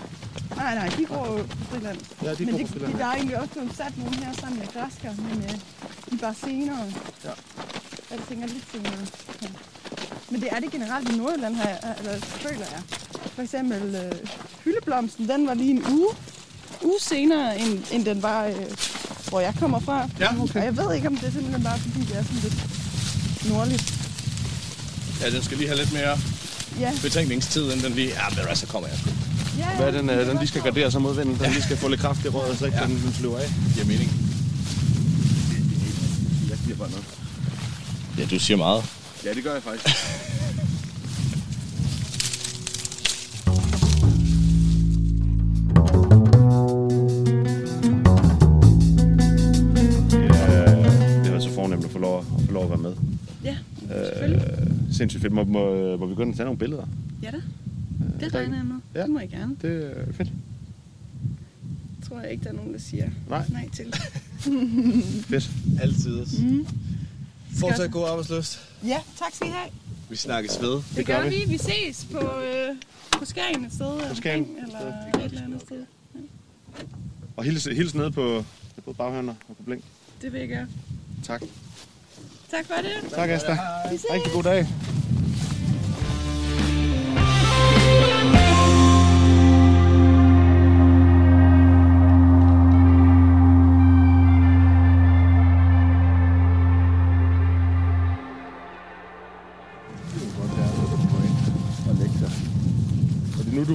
Nej, 0.57 0.75
nej, 0.75 0.89
de 0.99 1.05
går 1.05 1.27
jo 1.27 1.43
på 1.43 1.57
friland. 1.71 1.99
Ja, 2.23 2.35
de 2.35 2.45
men 2.47 2.55
det, 2.59 2.67
på 2.67 2.73
friland. 2.73 2.99
der 2.99 3.07
er 3.07 3.13
egentlig 3.13 3.39
også 3.41 3.53
blevet 3.53 3.77
sat 3.77 3.99
nogle 3.99 4.17
her 4.17 4.33
sammen 4.41 4.59
med 4.59 4.67
græsker, 4.67 5.13
men 5.29 5.43
øh, 5.45 5.51
de 5.51 6.13
er 6.13 6.19
bare 6.21 6.35
senere. 6.45 6.85
Ja. 7.25 7.31
Jeg 8.11 8.19
tænker 8.29 8.47
lidt 8.47 8.65
senere. 8.73 9.07
Ja. 9.43 9.49
Men 10.31 10.41
det 10.41 10.49
er 10.53 10.61
det 10.61 10.71
generelt 10.71 11.13
i 11.13 11.17
Nordjylland 11.17 11.57
her, 11.57 11.77
eller 11.99 12.15
føler 12.21 12.67
jeg. 12.75 12.83
For 13.35 13.43
eksempel 13.43 13.95
øh, 13.95 14.29
hyldeblomsten, 14.65 15.29
den 15.29 15.47
var 15.47 15.55
lige 15.55 15.71
en 15.71 15.85
uge, 15.93 16.09
uge 16.83 17.01
senere, 17.01 17.59
end, 17.59 17.83
end 17.93 18.05
den 18.05 18.23
var, 18.23 18.47
øh, 18.47 18.55
hvor 19.29 19.41
jeg 19.41 19.55
kommer 19.59 19.81
fra. 19.81 20.09
Ja, 20.21 20.43
okay. 20.43 20.59
Og 20.61 20.65
jeg 20.65 20.77
ved 20.77 20.95
ikke, 20.95 21.09
om 21.09 21.17
det 21.17 21.27
er 21.29 21.33
simpelthen 21.33 21.63
bare, 21.63 21.79
fordi 21.79 22.01
det 22.01 22.17
er 22.19 22.23
sådan 22.23 22.41
lidt 22.43 22.59
nordligt. 23.53 23.85
Ja, 25.21 25.31
den 25.31 25.43
skal 25.43 25.57
lige 25.59 25.69
have 25.69 25.79
lidt 25.79 25.93
mere 25.93 26.19
Ja, 26.81 26.93
betænkningstid, 27.03 27.73
end 27.73 27.83
den 27.83 27.93
lige... 27.93 28.09
Ja, 28.09 28.45
men 28.47 28.57
så 28.57 28.67
kommer 28.67 28.89
jeg 28.89 28.99
sgu. 28.99 29.11
ja, 29.59 29.71
ja. 29.71 29.77
Hvad 29.77 29.87
er 29.87 29.91
den, 29.91 30.11
øh, 30.11 30.27
den 30.27 30.37
lige 30.39 30.49
skal 30.49 30.63
gardere 30.63 30.91
sig 30.91 31.03
mod 31.03 31.15
vinden? 31.17 31.39
Den 31.39 31.51
lige 31.53 31.63
skal 31.63 31.77
få 31.77 31.89
lidt 31.89 32.01
kraft 32.01 32.25
i 32.25 32.29
røret, 32.29 32.59
så 32.59 32.65
ikke 32.67 32.79
Ja. 32.79 32.85
den, 32.87 33.03
den 33.05 33.13
flyver 33.13 33.39
af. 33.39 33.49
Giver 33.75 33.87
mening. 33.87 34.11
Jeg 36.51 36.59
siger 36.65 36.77
bare 36.77 36.91
noget. 36.91 37.05
Ja, 38.19 38.25
du 38.25 38.39
siger 38.39 38.57
meget. 38.57 38.85
Ja, 39.25 39.35
det 39.35 39.45
gør 39.45 39.53
jeg 39.53 39.63
faktisk. 39.63 39.97
fedt. 55.25 55.35
Må, 55.35 55.45
må, 55.45 55.97
må 55.97 56.07
vi 56.07 56.15
gå 56.15 56.23
ind 56.23 56.31
og 56.31 56.37
tage 56.37 56.45
nogle 56.45 56.59
billeder? 56.59 56.87
Ja 57.23 57.31
da. 57.31 57.41
Det 58.21 58.35
regner 58.35 58.57
jeg 58.57 58.67
med. 58.67 58.77
Ja. 58.95 59.03
Det 59.03 59.11
må 59.11 59.21
jeg 59.21 59.29
gerne. 59.29 59.57
Det 59.63 59.97
er 60.09 60.13
fedt. 60.13 60.29
tror 62.09 62.21
jeg 62.21 62.31
ikke, 62.31 62.45
der 62.45 62.51
er 62.51 62.55
nogen, 62.55 62.73
der 62.73 62.79
siger 62.79 63.11
Nej. 63.29 63.45
nej 63.49 63.69
til. 63.73 63.95
Fedt. 65.31 65.51
Altid. 65.81 66.27
Mm. 66.43 66.67
Fortsat 67.61 67.91
god 67.91 68.09
arbejdsløst. 68.09 68.61
Ja, 68.87 68.99
tak 69.19 69.35
skal 69.35 69.49
I 69.49 69.51
have. 69.51 69.71
Vi 70.11 70.17
snakkes 70.17 70.63
ved. 70.63 70.71
Det, 70.71 70.85
det 70.97 71.07
gør 71.07 71.23
gør 71.23 71.29
vi. 71.29 71.37
vi. 71.37 71.45
Vi 71.49 71.59
ses 71.59 72.07
på, 72.13 72.19
øh, 72.19 72.77
på 73.19 73.25
Skagen 73.25 73.65
et 73.65 73.73
sted. 73.73 74.09
På 74.09 74.15
Skagen. 74.15 74.47
Eller 74.67 75.25
et 75.25 75.25
eller 75.25 75.45
andet 75.45 75.61
sted. 75.61 75.85
Og 77.37 77.45
hils, 77.45 77.65
hils 77.65 77.95
nede 77.95 78.11
på, 78.11 78.45
på 78.85 78.93
baghørner 78.93 79.35
og 79.49 79.57
på 79.57 79.63
blink. 79.63 79.85
Det 80.23 80.33
vil 80.33 80.41
jeg 80.41 80.49
gøre. 80.49 80.67
Tak. 81.23 81.43
Tak 82.51 82.67
for 82.67 82.75
det. 82.83 83.11
Tak, 83.11 83.31
Asta. 83.31 83.59
Vi 83.91 83.97
ses. 83.97 84.07
Rigtig 84.13 84.33
god 84.33 84.43
dag. 84.43 84.67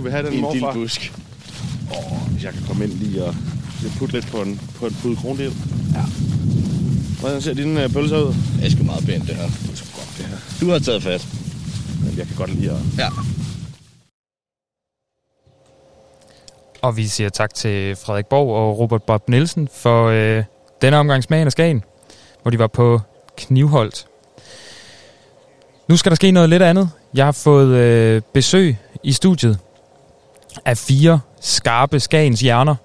Vil 0.10 0.16
have 0.16 0.26
den 0.26 0.34
I 0.34 0.36
en 0.36 0.42
morfar? 0.42 0.54
lille 0.54 0.74
busk. 0.74 1.14
Åh, 1.98 2.32
hvis 2.32 2.44
jeg 2.44 2.54
kan 2.54 2.64
komme 2.68 2.84
ind 2.86 2.94
lige 2.94 3.24
og 3.24 3.36
lige 3.82 3.94
putte 3.98 4.14
lidt 4.14 4.28
på 4.28 4.42
en, 4.42 4.62
på 4.80 4.86
en 4.86 4.96
pude 5.02 5.16
krondel. 5.16 5.54
Ja. 5.94 6.04
Hvordan 7.20 7.42
ser 7.42 7.54
dine 7.54 7.86
uh, 7.86 7.92
pølser 7.92 8.18
ud? 8.18 8.34
Det 8.58 8.66
er 8.66 8.70
sgu 8.70 8.84
meget 8.84 9.06
pænt, 9.06 9.28
det 9.28 9.36
her. 9.36 9.44
Det 9.44 9.72
er 9.72 9.76
sgu 9.76 9.88
godt, 10.00 10.14
det 10.18 10.26
her. 10.26 10.38
Du 10.62 10.72
har 10.72 10.80
taget 10.80 11.04
fat. 11.04 11.28
Men 12.04 12.18
jeg 12.18 12.28
kan 12.28 12.36
godt 12.36 12.56
lide 12.56 12.72
at... 12.72 12.78
Ja. 12.98 13.10
Og 16.82 16.98
vi 16.98 17.08
siger 17.08 17.30
tak 17.30 17.54
til 17.54 17.96
Frederik 17.96 18.26
Borg 18.26 18.56
og 18.56 18.80
Robert 18.80 19.04
Bob 19.04 19.30
Nielsen 19.30 19.70
for 19.74 20.08
øh, 20.08 20.44
denne 20.82 20.98
omgang 20.98 21.24
Smagen 21.24 21.46
af 21.46 21.52
Skagen, 21.52 21.84
hvor 22.42 22.52
de 22.52 22.60
var 22.60 22.68
på 22.68 23.02
Knivholdt. 23.38 24.06
Nu 25.88 25.98
skal 25.98 26.10
der 26.10 26.16
ske 26.16 26.32
noget 26.32 26.50
lidt 26.50 26.64
andet. 26.64 26.90
Jeg 27.14 27.26
har 27.26 27.32
fået 27.32 27.68
øh, 27.76 28.22
besøg 28.34 28.78
i 29.04 29.12
studiet 29.12 29.60
af 30.66 30.78
fire 30.78 31.20
skarpe 31.42 32.00
Skagens 32.00 32.40
hjerner, 32.42 32.76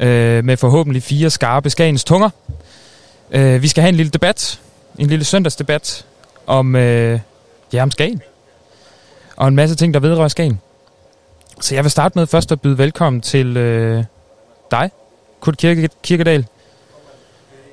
øh, 0.00 0.44
med 0.44 0.56
forhåbentlig 0.56 1.02
fire 1.02 1.30
skarpe 1.30 1.70
Skagens 1.70 2.04
tunger. 2.04 2.30
Øh, 3.30 3.62
vi 3.62 3.68
skal 3.68 3.82
have 3.82 3.88
en 3.88 3.94
lille 3.94 4.10
debat, 4.10 4.60
en 4.98 5.06
lille 5.06 5.24
søndagsdebat 5.24 6.04
om, 6.46 6.76
øh, 6.76 7.20
ja, 7.72 7.82
om 7.82 7.90
Skagen. 7.90 8.22
Og 9.36 9.48
en 9.48 9.56
masse 9.56 9.76
ting, 9.76 9.94
der 9.94 10.00
vedrører 10.00 10.28
Skagen. 10.28 10.60
Så 11.60 11.74
jeg 11.74 11.84
vil 11.84 11.90
starte 11.90 12.18
med 12.18 12.26
først 12.26 12.52
at 12.52 12.60
byde 12.60 12.78
velkommen 12.78 13.22
til 13.22 13.56
øh, 13.56 14.04
dig, 14.70 14.90
Kurt 15.40 15.56
Kirke, 15.56 15.88
Kirkedal. 16.02 16.46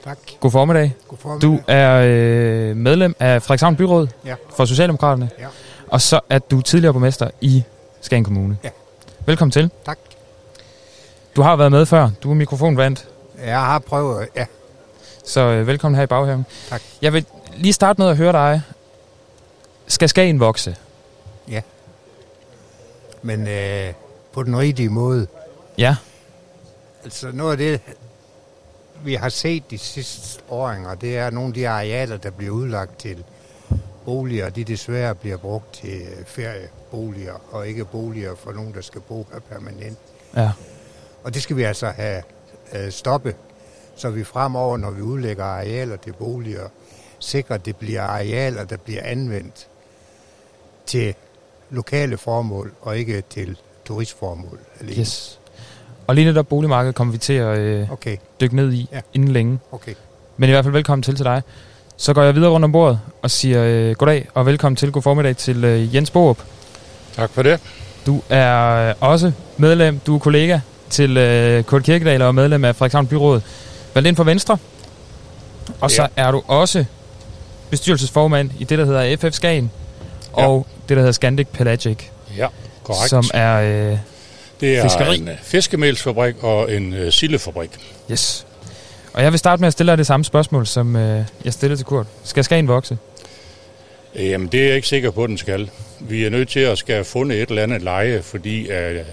Tak. 0.03 0.17
God 0.39 0.51
formiddag. 0.51 0.93
God 1.07 1.17
formiddag. 1.17 1.49
Du 1.49 1.59
er 1.67 2.01
øh, 2.05 2.75
medlem 2.77 3.15
af 3.19 3.41
Frederikshavn 3.41 3.75
Byråd 3.75 4.07
Ja. 4.25 4.35
for 4.55 4.65
Socialdemokraterne. 4.65 5.29
Ja. 5.39 5.45
Og 5.87 6.01
så 6.01 6.19
er 6.29 6.39
du 6.39 6.61
tidligere 6.61 6.93
borgmester 6.93 7.29
i 7.41 7.63
Skagen 8.01 8.23
Kommune. 8.23 8.57
Ja. 8.63 8.69
Velkommen 9.25 9.51
til. 9.51 9.71
Tak. 9.85 9.97
Du 11.35 11.41
har 11.41 11.55
været 11.55 11.71
med 11.71 11.85
før. 11.85 12.09
Du 12.23 12.31
er 12.31 12.35
mikrofonvandt. 12.35 13.07
Jeg 13.45 13.59
har 13.59 13.79
prøvet, 13.79 14.27
ja. 14.35 14.45
Så 15.25 15.39
øh, 15.39 15.67
velkommen 15.67 15.95
her 15.95 16.03
i 16.03 16.07
baghaven. 16.07 16.45
Tak. 16.69 16.81
Jeg 17.01 17.13
vil 17.13 17.25
lige 17.55 17.73
starte 17.73 18.01
med 18.01 18.09
at 18.09 18.17
høre 18.17 18.31
dig. 18.31 18.61
Skal 19.87 20.09
Skagen 20.09 20.39
vokse? 20.39 20.75
Men 23.21 23.47
øh, 23.47 23.93
på 24.33 24.43
den 24.43 24.57
rigtige 24.57 24.89
måde. 24.89 25.27
Ja. 25.77 25.95
Altså 27.03 27.31
noget 27.33 27.51
af 27.51 27.57
det, 27.57 27.81
vi 29.03 29.13
har 29.13 29.29
set 29.29 29.71
de 29.71 29.77
sidste 29.77 30.41
åringer, 30.49 30.95
det 30.95 31.17
er 31.17 31.29
nogle 31.29 31.47
af 31.47 31.53
de 31.53 31.69
arealer, 31.69 32.17
der 32.17 32.29
bliver 32.29 32.51
udlagt 32.51 32.99
til 32.99 33.23
boliger, 34.05 34.49
de 34.49 34.63
desværre 34.63 35.15
bliver 35.15 35.37
brugt 35.37 35.73
til 35.73 36.01
ferieboliger, 36.91 37.33
og 37.51 37.67
ikke 37.67 37.85
boliger 37.85 38.35
for 38.35 38.51
nogen, 38.51 38.73
der 38.73 38.81
skal 38.81 39.01
bo 39.01 39.27
her 39.33 39.39
permanent. 39.39 39.97
Ja. 40.35 40.51
Og 41.23 41.33
det 41.33 41.43
skal 41.43 41.55
vi 41.57 41.63
altså 41.63 41.87
have 41.87 42.23
øh, 42.75 42.91
stoppet, 42.91 43.35
så 43.95 44.09
vi 44.09 44.23
fremover, 44.23 44.77
når 44.77 44.91
vi 44.91 45.01
udlægger 45.01 45.43
arealer 45.43 45.95
til 45.95 46.13
boliger, 46.13 46.67
sikrer, 47.19 47.55
at 47.55 47.65
det 47.65 47.75
bliver 47.75 48.01
arealer, 48.01 48.63
der 48.63 48.77
bliver 48.77 49.01
anvendt 49.03 49.67
til 50.85 51.13
lokale 51.69 52.17
formål, 52.17 52.71
og 52.81 52.97
ikke 52.97 53.23
til 53.29 53.57
turistformål. 53.85 54.59
alene. 54.79 54.99
Yes. 54.99 55.39
Og 56.07 56.15
lige 56.15 56.25
netop 56.25 56.47
boligmarkedet 56.47 56.95
kommer 56.95 57.11
vi 57.11 57.17
til 57.17 57.33
at 57.33 57.57
øh, 57.59 57.91
Okay, 57.91 58.17
dykke 58.41 58.55
ned 58.55 58.73
i 58.73 58.89
Ja. 58.91 59.01
inden 59.13 59.29
længe. 59.29 59.59
okay. 59.71 59.93
Men 60.37 60.49
i 60.49 60.51
hvert 60.51 60.65
fald 60.65 60.73
velkommen 60.73 61.03
til 61.03 61.15
til 61.15 61.25
dig. 61.25 61.41
Så 61.97 62.13
går 62.13 62.21
jeg 62.23 62.35
videre 62.35 62.51
rundt 62.51 62.63
om 62.63 62.71
bordet 62.71 62.99
og 63.21 63.31
siger 63.31 63.63
øh, 63.63 63.95
goddag 63.95 64.27
og 64.33 64.45
velkommen 64.45 64.75
til. 64.75 64.91
God 64.91 65.01
formiddag 65.01 65.37
til 65.37 65.63
øh, 65.63 65.95
Jens 65.95 66.11
Borup. 66.11 66.43
Tak 67.15 67.29
for 67.33 67.41
det. 67.41 67.59
Du 68.05 68.21
er 68.29 68.89
øh, 68.89 68.95
også 68.99 69.31
medlem, 69.57 69.99
du 69.99 70.15
er 70.15 70.19
kollega 70.19 70.59
til 70.89 71.17
øh, 71.17 71.63
Kurt 71.63 71.83
Kirkedal 71.83 72.21
og 72.21 72.35
medlem 72.35 72.65
af 72.65 72.75
Frederikshavn 72.75 73.07
Byråd. 73.07 73.41
Valgt 73.93 74.07
ind 74.07 74.15
for 74.15 74.23
Venstre. 74.23 74.57
Og 75.81 75.91
så 75.91 76.07
er 76.15 76.31
du 76.31 76.43
også 76.47 76.85
bestyrelsesformand 77.69 78.49
i 78.59 78.63
det, 78.63 78.79
der 78.79 78.85
hedder 78.85 79.17
FF 79.17 79.35
Skagen. 79.35 79.71
Ja. 80.37 80.47
Og 80.47 80.67
det, 80.89 80.97
der 80.97 81.01
hedder 81.01 81.11
Scandic 81.11 81.47
Pelagic. 81.47 81.97
Ja, 82.37 82.47
korrekt. 82.83 83.09
Som 83.09 83.23
er... 83.33 83.55
Øh, 83.91 83.97
det 84.61 84.77
er 84.77 84.83
fiskeri. 84.83 85.17
en 85.17 85.27
øh, 85.27 85.35
fiskemelsfabrik 85.43 86.43
og 86.43 86.73
en 86.73 86.93
øh, 86.93 87.11
sildefabrik. 87.11 87.69
yes. 88.11 88.45
Og 89.13 89.23
jeg 89.23 89.31
vil 89.31 89.39
starte 89.39 89.59
med 89.59 89.67
at 89.67 89.73
stille 89.73 89.89
dig 89.91 89.97
det 89.97 90.07
samme 90.07 90.23
spørgsmål, 90.23 90.67
som 90.67 90.95
øh, 90.95 91.23
jeg 91.45 91.53
stillede 91.53 91.79
til 91.79 91.85
Kurt. 91.85 92.07
Skal 92.23 92.43
Skagen 92.43 92.67
vokse? 92.67 92.97
Øh, 94.15 94.29
jamen, 94.29 94.47
det 94.47 94.61
er 94.61 94.65
jeg 94.65 94.75
ikke 94.75 94.87
sikker 94.87 95.11
på, 95.11 95.23
at 95.23 95.29
den 95.29 95.37
skal. 95.37 95.69
Vi 95.99 96.25
er 96.25 96.29
nødt 96.29 96.49
til 96.49 96.59
at 96.59 96.77
skal 96.77 96.95
have 96.95 97.05
fundet 97.05 97.41
et 97.41 97.49
eller 97.49 97.63
andet 97.63 97.81
leje, 97.81 98.21
fordi 98.21 98.69
uh, 98.71 99.05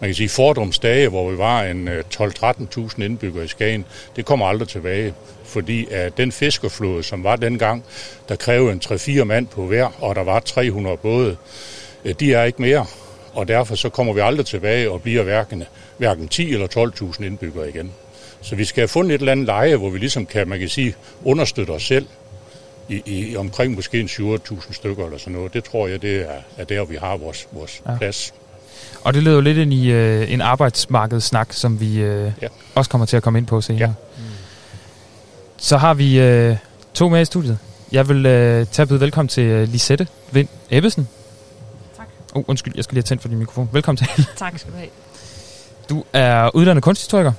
man 0.00 0.08
kan 0.08 0.14
sige, 0.14 0.28
fordrumsdage, 0.28 1.08
hvor 1.08 1.30
vi 1.30 1.38
var 1.38 1.62
en 1.62 1.88
øh, 1.88 2.04
12-13.000 2.14 3.02
indbyggere 3.02 3.44
i 3.44 3.48
Skagen, 3.48 3.84
det 4.16 4.24
kommer 4.24 4.46
aldrig 4.46 4.68
tilbage. 4.68 5.14
Fordi 5.44 5.86
at 5.90 6.16
den 6.16 6.32
fiskerflåde, 6.32 7.02
som 7.02 7.24
var 7.24 7.36
dengang, 7.36 7.84
der 8.28 8.36
krævede 8.36 8.72
en 8.72 8.82
3-4 8.84 9.24
mand 9.24 9.46
på 9.46 9.66
hver, 9.66 10.02
og 10.04 10.14
der 10.14 10.24
var 10.24 10.40
300 10.40 10.96
både, 10.96 11.36
de 12.20 12.34
er 12.34 12.44
ikke 12.44 12.62
mere. 12.62 12.86
Og 13.32 13.48
derfor 13.48 13.74
så 13.74 13.88
kommer 13.88 14.12
vi 14.12 14.20
aldrig 14.20 14.46
tilbage 14.46 14.90
og 14.90 15.02
bliver 15.02 15.22
hverken, 15.22 15.64
hverken 15.96 16.28
10 16.28 16.52
eller 16.52 16.92
12.000 17.16 17.24
indbyggere 17.24 17.68
igen. 17.68 17.92
Så 18.40 18.56
vi 18.56 18.64
skal 18.64 18.80
have 18.80 18.88
fundet 18.88 19.14
et 19.14 19.18
eller 19.18 19.32
andet 19.32 19.46
leje, 19.46 19.76
hvor 19.76 19.90
vi 19.90 19.98
ligesom 19.98 20.26
kan, 20.26 20.48
man 20.48 20.58
kan 20.58 20.68
sige, 20.68 20.94
understøtte 21.24 21.70
os 21.70 21.82
selv 21.82 22.06
i, 22.88 23.02
i 23.06 23.36
omkring 23.36 23.74
måske 23.74 24.00
en 24.00 24.06
7-8.000 24.06 24.72
stykker 24.72 25.04
eller 25.04 25.18
sådan 25.18 25.32
noget. 25.32 25.54
Det 25.54 25.64
tror 25.64 25.86
jeg, 25.88 26.02
det 26.02 26.16
er, 26.20 26.34
er 26.58 26.64
der, 26.64 26.84
vi 26.84 26.96
har 26.96 27.16
vores, 27.16 27.46
vores 27.52 27.82
Ja. 27.88 27.96
plads. 27.96 28.34
Og 29.04 29.14
det 29.14 29.22
leder 29.22 29.34
jo 29.36 29.40
lidt 29.40 29.58
ind 29.58 29.72
i 29.72 29.90
øh, 29.90 30.32
en 30.32 30.40
arbejdsmarkedssnak, 30.40 31.52
som 31.52 31.80
vi 31.80 31.98
øh, 32.00 32.32
Ja. 32.42 32.48
også 32.74 32.90
kommer 32.90 33.06
til 33.06 33.16
at 33.16 33.22
komme 33.22 33.38
ind 33.38 33.46
på 33.46 33.60
senere. 33.60 33.88
Ja. 33.88 33.92
Så 35.56 35.76
har 35.76 35.94
vi 35.94 36.20
øh, 36.20 36.56
to 36.94 37.08
med 37.08 37.20
i 37.20 37.24
studiet. 37.24 37.58
Jeg 37.92 38.08
vil 38.08 38.26
øh, 38.26 38.66
tage 38.66 38.86
byde 38.86 39.00
velkommen 39.00 39.28
til 39.28 39.44
øh, 39.44 39.68
Lisette 39.68 40.06
Vind 40.32 40.48
Ebbesen. 40.70 41.08
Tak. 41.96 42.06
Oh, 42.34 42.42
undskyld, 42.46 42.72
jeg 42.76 42.84
skal 42.84 42.94
lige 42.94 43.00
have 43.02 43.06
tændt 43.08 43.22
for 43.22 43.28
din 43.28 43.38
mikrofon. 43.38 43.68
Velkommen 43.72 43.96
til. 43.96 44.26
Tak 44.36 44.58
skal 44.58 44.72
du 44.72 44.76
have. 44.76 44.88
Du 45.90 46.04
er 46.12 46.50
uddannet 46.56 46.82
kunsthistoriker. 46.84 47.32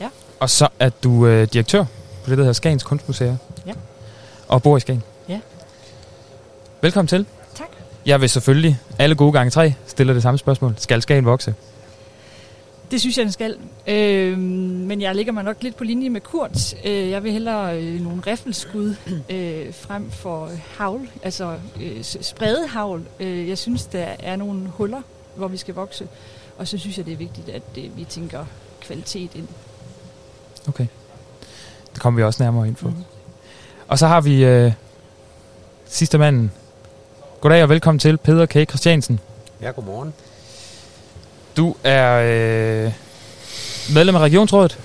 Ja. 0.00 0.08
Og 0.40 0.50
så 0.50 0.68
er 0.78 0.88
du 0.88 1.26
øh, 1.26 1.48
direktør 1.52 1.84
på 2.24 2.30
det, 2.30 2.38
der 2.38 2.44
hedder 2.44 2.52
Skagens 2.52 2.82
Kunstmuseum. 2.82 3.36
Og 4.50 4.62
bor 4.62 4.76
i 4.76 4.80
Skagen. 4.80 5.02
Ja. 5.28 5.40
Velkommen 6.82 7.06
til. 7.08 7.26
Tak. 7.54 7.68
Jeg 8.06 8.20
vil 8.20 8.28
selvfølgelig, 8.28 8.78
alle 8.98 9.14
gode 9.14 9.32
gange 9.32 9.50
tre, 9.50 9.74
stille 9.86 10.14
det 10.14 10.22
samme 10.22 10.38
spørgsmål. 10.38 10.74
Skal 10.78 11.02
Skagen 11.02 11.24
vokse? 11.24 11.54
Det 12.90 13.00
synes 13.00 13.16
jeg, 13.18 13.24
den 13.24 13.32
skal. 13.32 13.56
Øh, 13.86 14.38
men 14.38 15.00
jeg 15.00 15.14
ligger 15.14 15.32
mig 15.32 15.44
nok 15.44 15.56
lidt 15.62 15.76
på 15.76 15.84
linje 15.84 16.08
med 16.10 16.20
Kurt. 16.20 16.74
Øh, 16.84 17.10
jeg 17.10 17.22
vil 17.22 17.32
hellere 17.32 17.82
øh, 17.82 18.00
nogle 18.00 18.22
riffelskud 18.26 18.94
øh, 19.30 19.74
frem 19.74 20.10
for 20.10 20.50
havl, 20.78 21.08
altså 21.22 21.56
øh, 21.80 22.02
s- 22.02 22.16
spredet 22.20 22.68
havl. 22.68 23.02
Øh, 23.20 23.48
jeg 23.48 23.58
synes, 23.58 23.86
der 23.86 24.06
er 24.18 24.36
nogle 24.36 24.68
huller, 24.68 25.02
hvor 25.36 25.48
vi 25.48 25.56
skal 25.56 25.74
vokse. 25.74 26.08
Og 26.58 26.68
så 26.68 26.78
synes 26.78 26.98
jeg, 26.98 27.06
det 27.06 27.12
er 27.12 27.16
vigtigt, 27.16 27.48
at 27.48 27.62
øh, 27.78 27.96
vi 27.96 28.04
tænker 28.04 28.44
kvalitet 28.80 29.30
ind. 29.34 29.48
Okay. 30.68 30.86
Det 31.94 32.00
kommer 32.02 32.20
vi 32.20 32.24
også 32.24 32.42
nærmere 32.42 32.68
ind 32.68 32.76
på. 32.76 32.88
Mhm. 32.88 33.04
Og 33.90 33.98
så 33.98 34.06
har 34.06 34.20
vi 34.20 34.44
øh, 34.44 34.72
sidste 35.88 36.18
manden. 36.18 36.50
Goddag 37.40 37.62
og 37.62 37.68
velkommen 37.68 37.98
til, 37.98 38.16
Peter 38.16 38.46
K. 38.46 38.52
Christiansen. 38.68 39.20
Ja, 39.62 39.70
godmorgen. 39.70 40.12
Du 41.56 41.74
er 41.84 42.14
øh, 42.86 42.92
medlem 43.94 44.16
af 44.16 44.20
Regionsrådet 44.20 44.78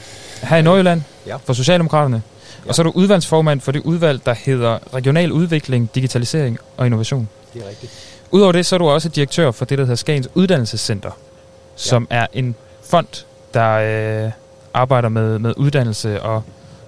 her 0.43 0.57
i 0.57 0.61
Nordjylland 0.61 1.01
Ja. 1.27 1.35
for 1.35 1.53
Socialdemokraterne. 1.53 2.21
Ja. 2.65 2.69
Og 2.69 2.75
så 2.75 2.81
er 2.81 2.83
du 2.83 2.91
udvalgsformand 2.95 3.61
for 3.61 3.71
det 3.71 3.81
udvalg, 3.81 4.25
der 4.25 4.33
hedder 4.33 4.93
Regional 4.93 5.31
Udvikling, 5.31 5.89
Digitalisering 5.95 6.57
og 6.77 6.85
Innovation. 6.85 7.29
Det 7.53 7.63
er 7.65 7.69
rigtigt. 7.69 7.91
Udover 8.31 8.51
det, 8.51 8.65
så 8.65 8.75
er 8.75 8.77
du 8.77 8.89
også 8.89 9.09
direktør 9.09 9.51
for 9.51 9.65
det, 9.65 9.77
der 9.77 9.83
hedder 9.83 9.95
Skagens 9.95 10.29
Uddannelsescenter, 10.33 11.11
som 11.75 12.07
er 12.09 12.27
en 12.33 12.55
fond, 12.83 13.25
der 13.53 13.71
øh, 14.25 14.31
arbejder 14.73 15.09
med, 15.09 15.39
med 15.39 15.53
uddannelse 15.57 16.21
og 16.21 16.43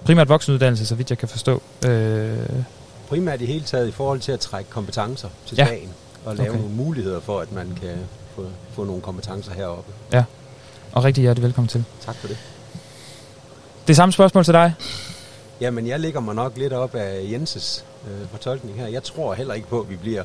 primært 0.08 0.28
voksenuddannelse, 0.28 0.86
så 0.86 0.94
vidt 0.94 1.10
jeg 1.10 1.18
kan 1.18 1.28
forstå. 1.28 1.62
Øh, 1.86 2.38
Primært 3.08 3.40
i 3.40 3.46
hele 3.46 3.64
taget 3.64 3.88
i 3.88 3.90
forhold 3.90 4.20
til 4.20 4.32
at 4.32 4.40
trække 4.40 4.70
kompetencer 4.70 5.28
til 5.46 5.56
Ja. 5.56 5.66
Skagen 5.66 5.88
og 6.24 6.36
lave 6.36 6.48
Okay. 6.50 6.58
nogle 6.60 6.74
muligheder 6.74 7.20
for, 7.20 7.40
at 7.40 7.52
man 7.52 7.78
kan 7.82 7.96
få, 8.36 8.46
få 8.72 8.84
nogle 8.84 9.02
kompetencer 9.02 9.52
heroppe. 9.52 9.92
og 10.92 11.04
rigtig 11.04 11.22
hjertelig 11.22 11.44
velkommen 11.44 11.68
til. 11.68 11.84
Tak 12.00 12.16
for 12.16 12.28
det. 12.28 12.36
Det 13.88 13.96
samme 13.96 14.12
spørgsmål 14.12 14.44
til 14.44 14.54
dig. 14.54 14.74
Jamen, 15.60 15.86
jeg 15.86 16.00
ligger 16.00 16.20
mig 16.20 16.34
nok 16.34 16.56
lidt 16.56 16.72
op 16.72 16.94
af 16.94 17.26
Jenses 17.32 17.84
øh, 18.10 18.28
fortolkning 18.30 18.80
her. 18.80 18.86
Jeg 18.86 19.02
tror 19.02 19.34
heller 19.34 19.54
ikke 19.54 19.68
på, 19.68 19.80
at 19.80 19.90
vi 19.90 19.96
bliver 19.96 20.24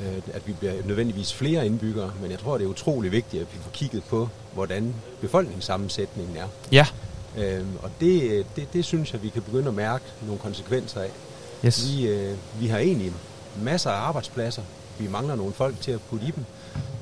øh, 0.00 0.22
at 0.34 0.42
vi 0.46 0.52
bliver 0.52 0.72
nødvendigvis 0.84 1.34
flere 1.34 1.66
indbyggere, 1.66 2.12
men 2.22 2.30
jeg 2.30 2.38
tror, 2.38 2.58
det 2.58 2.64
er 2.64 2.68
utrolig 2.68 3.12
vigtigt, 3.12 3.40
at 3.40 3.46
vi 3.54 3.58
får 3.62 3.70
kigget 3.70 4.02
på, 4.04 4.28
hvordan 4.54 4.94
befolkningssammensætningen 5.20 6.36
er. 6.36 6.46
Ja. 6.72 6.86
Øhm, 7.38 7.76
og 7.82 7.90
det, 8.00 8.46
det, 8.56 8.72
det 8.72 8.84
synes 8.84 9.12
jeg, 9.12 9.22
vi 9.22 9.28
kan 9.28 9.42
begynde 9.42 9.68
at 9.68 9.74
mærke 9.74 10.04
nogle 10.22 10.38
konsekvenser 10.38 11.00
af. 11.00 11.10
Yes. 11.64 11.88
Vi, 11.88 12.06
øh, 12.06 12.36
vi 12.60 12.66
har 12.66 12.78
egentlig 12.78 13.12
masser 13.62 13.90
af 13.90 14.08
arbejdspladser. 14.08 14.62
Vi 14.98 15.08
mangler 15.08 15.34
nogle 15.34 15.52
folk 15.52 15.80
til 15.80 15.92
at 15.92 16.00
putte 16.10 16.26
i 16.26 16.30
dem. 16.30 16.44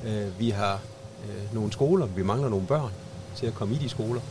Øh, 0.07 0.39
vi 0.39 0.49
har 0.49 0.79
øh, 1.25 1.55
nogle 1.55 1.71
skoler. 1.71 2.05
Vi 2.05 2.23
mangler 2.23 2.49
nogle 2.49 2.65
børn 2.65 2.91
til 3.35 3.45
at 3.45 3.55
komme 3.55 3.75
i 3.75 3.77
de 3.77 3.89
skoler. 3.89 4.21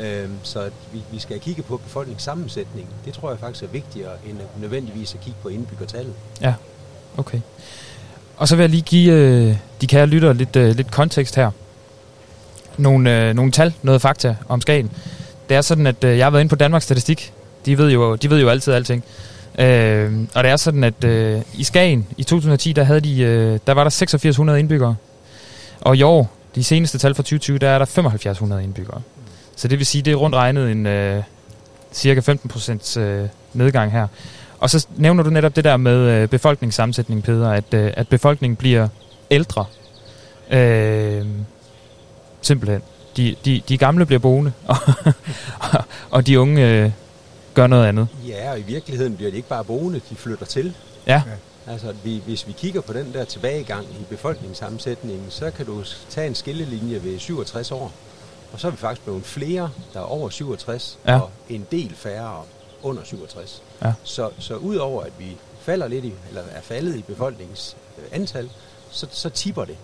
Øh, 0.00 0.28
så 0.42 0.60
at 0.60 0.72
vi, 0.92 1.02
vi 1.12 1.18
skal 1.18 1.40
kigge 1.40 1.62
på 1.62 1.76
befolkningssammensætningen. 1.76 2.92
Det 3.04 3.14
tror 3.14 3.30
jeg 3.30 3.38
faktisk 3.38 3.64
er 3.64 3.68
vigtigere 3.68 4.12
end 4.26 4.40
at 4.40 4.60
nødvendigvis 4.60 5.14
at 5.14 5.20
kigge 5.20 5.38
på 5.42 5.48
indbyggertallet. 5.48 6.14
Okay. 7.16 7.40
Og 8.36 8.48
så 8.48 8.56
vil 8.56 8.62
jeg 8.62 8.70
lige 8.70 8.82
give 8.82 9.12
øh, 9.12 9.56
de 9.80 9.86
kære 9.86 10.06
lyttere 10.06 10.34
lidt, 10.34 10.56
øh, 10.56 10.76
lidt 10.76 10.90
kontekst 10.90 11.36
her. 11.36 11.50
Nogle, 12.78 13.28
øh, 13.28 13.34
nogle 13.34 13.52
tal, 13.52 13.74
noget 13.82 14.02
fakta 14.02 14.36
om 14.48 14.60
Skagen. 14.60 14.92
Det 15.48 15.56
er 15.56 15.60
sådan, 15.60 15.86
at 15.86 16.04
øh, 16.04 16.18
jeg 16.18 16.26
har 16.26 16.30
været 16.30 16.40
inde 16.40 16.50
på 16.50 16.56
Danmarks 16.56 16.84
Statistik. 16.84 17.32
De 17.66 17.78
ved 17.78 17.90
jo, 17.90 18.14
de 18.14 18.30
ved 18.30 18.40
jo 18.40 18.48
altid 18.48 18.72
alting. 18.72 19.04
Øh, 19.58 20.12
og 20.34 20.44
det 20.44 20.50
er 20.50 20.56
sådan, 20.56 20.84
at 20.84 21.04
øh, 21.04 21.42
i 21.54 21.64
Skagen 21.64 22.06
i 22.16 22.22
2010, 22.22 22.72
der, 22.72 22.84
havde 22.84 23.00
de, 23.00 23.20
øh, 23.20 23.58
der 23.66 23.72
var 23.72 23.84
der 23.84 23.90
8600 23.90 24.58
indbyggere. 24.58 24.96
Og 25.80 25.96
i 25.96 26.02
år, 26.02 26.30
de 26.54 26.64
seneste 26.64 26.98
tal 26.98 27.14
fra 27.14 27.22
2020, 27.22 27.58
der 27.58 27.68
er 27.68 27.78
der 27.78 27.84
7500 27.84 28.64
indbyggere. 28.64 29.00
Så 29.56 29.68
det 29.68 29.78
vil 29.78 29.86
sige, 29.86 30.02
det 30.02 30.10
er 30.10 30.14
rundt 30.14 30.36
regnet 30.36 30.70
en 30.70 30.86
øh, 30.86 31.22
cirka 31.92 32.20
15 32.20 32.48
procents 32.48 32.96
øh, 32.96 33.28
nedgang 33.52 33.92
her. 33.92 34.06
Og 34.58 34.70
så 34.70 34.86
nævner 34.96 35.22
du 35.22 35.30
netop 35.30 35.56
det 35.56 35.64
der 35.64 35.76
med 35.76 35.96
øh, 35.96 36.28
befolkningssammensætning, 36.28 37.22
Peder, 37.22 37.50
at, 37.50 37.74
øh, 37.74 37.92
at 37.96 38.08
befolkningen 38.08 38.56
bliver 38.56 38.88
ældre. 39.30 39.64
Øh, 40.50 41.26
simpelthen. 42.42 42.82
De, 43.16 43.36
de, 43.44 43.62
de 43.68 43.78
gamle 43.78 44.06
bliver 44.06 44.18
boende, 44.20 44.52
og, 44.68 45.84
og 46.10 46.26
de 46.26 46.40
unge 46.40 46.68
øh, 46.70 46.90
gør 47.54 47.66
noget 47.66 47.86
andet. 47.86 48.08
Ja, 48.28 48.50
og 48.50 48.58
i 48.58 48.62
virkeligheden 48.62 49.16
bliver 49.16 49.30
de 49.30 49.36
ikke 49.36 49.48
bare 49.48 49.64
boende, 49.64 50.00
de 50.10 50.16
flytter 50.16 50.46
til. 50.46 50.74
Ja. 51.06 51.22
Altså, 51.66 51.88
at 51.88 51.96
vi, 52.04 52.22
hvis 52.26 52.46
vi 52.46 52.52
kigger 52.52 52.80
på 52.80 52.92
den 52.92 53.12
der 53.12 53.24
tilbagegang 53.24 53.84
i 53.84 54.04
befolkningssammensætningen, 54.10 55.26
så 55.30 55.50
kan 55.50 55.66
du 55.66 55.84
tage 56.10 56.26
en 56.26 56.34
skillelinje 56.34 57.04
ved 57.04 57.18
67 57.18 57.70
år. 57.72 57.92
Og 58.52 58.60
så 58.60 58.66
er 58.66 58.70
vi 58.70 58.76
faktisk 58.76 59.02
blevet 59.04 59.24
flere, 59.24 59.70
der 59.94 60.00
er 60.00 60.04
over 60.04 60.28
67, 60.30 60.98
Ja. 61.06 61.18
og 61.20 61.30
en 61.48 61.66
del 61.70 61.94
færre 61.96 62.42
under 62.82 63.02
67. 63.04 63.62
Ja. 63.82 63.92
Så, 64.04 64.30
så 64.38 64.54
udover 64.54 65.02
at 65.02 65.12
vi 65.18 65.36
falder 65.60 65.88
lidt 65.88 66.04
i, 66.04 66.12
eller 66.28 66.42
er 66.52 66.60
faldet 66.62 66.96
i 66.96 67.02
befolkningens 67.02 67.76
øh, 67.98 68.04
antal, 68.12 68.50
så, 68.90 69.06
så 69.10 69.28
tipper 69.30 69.64
det. 69.64 69.76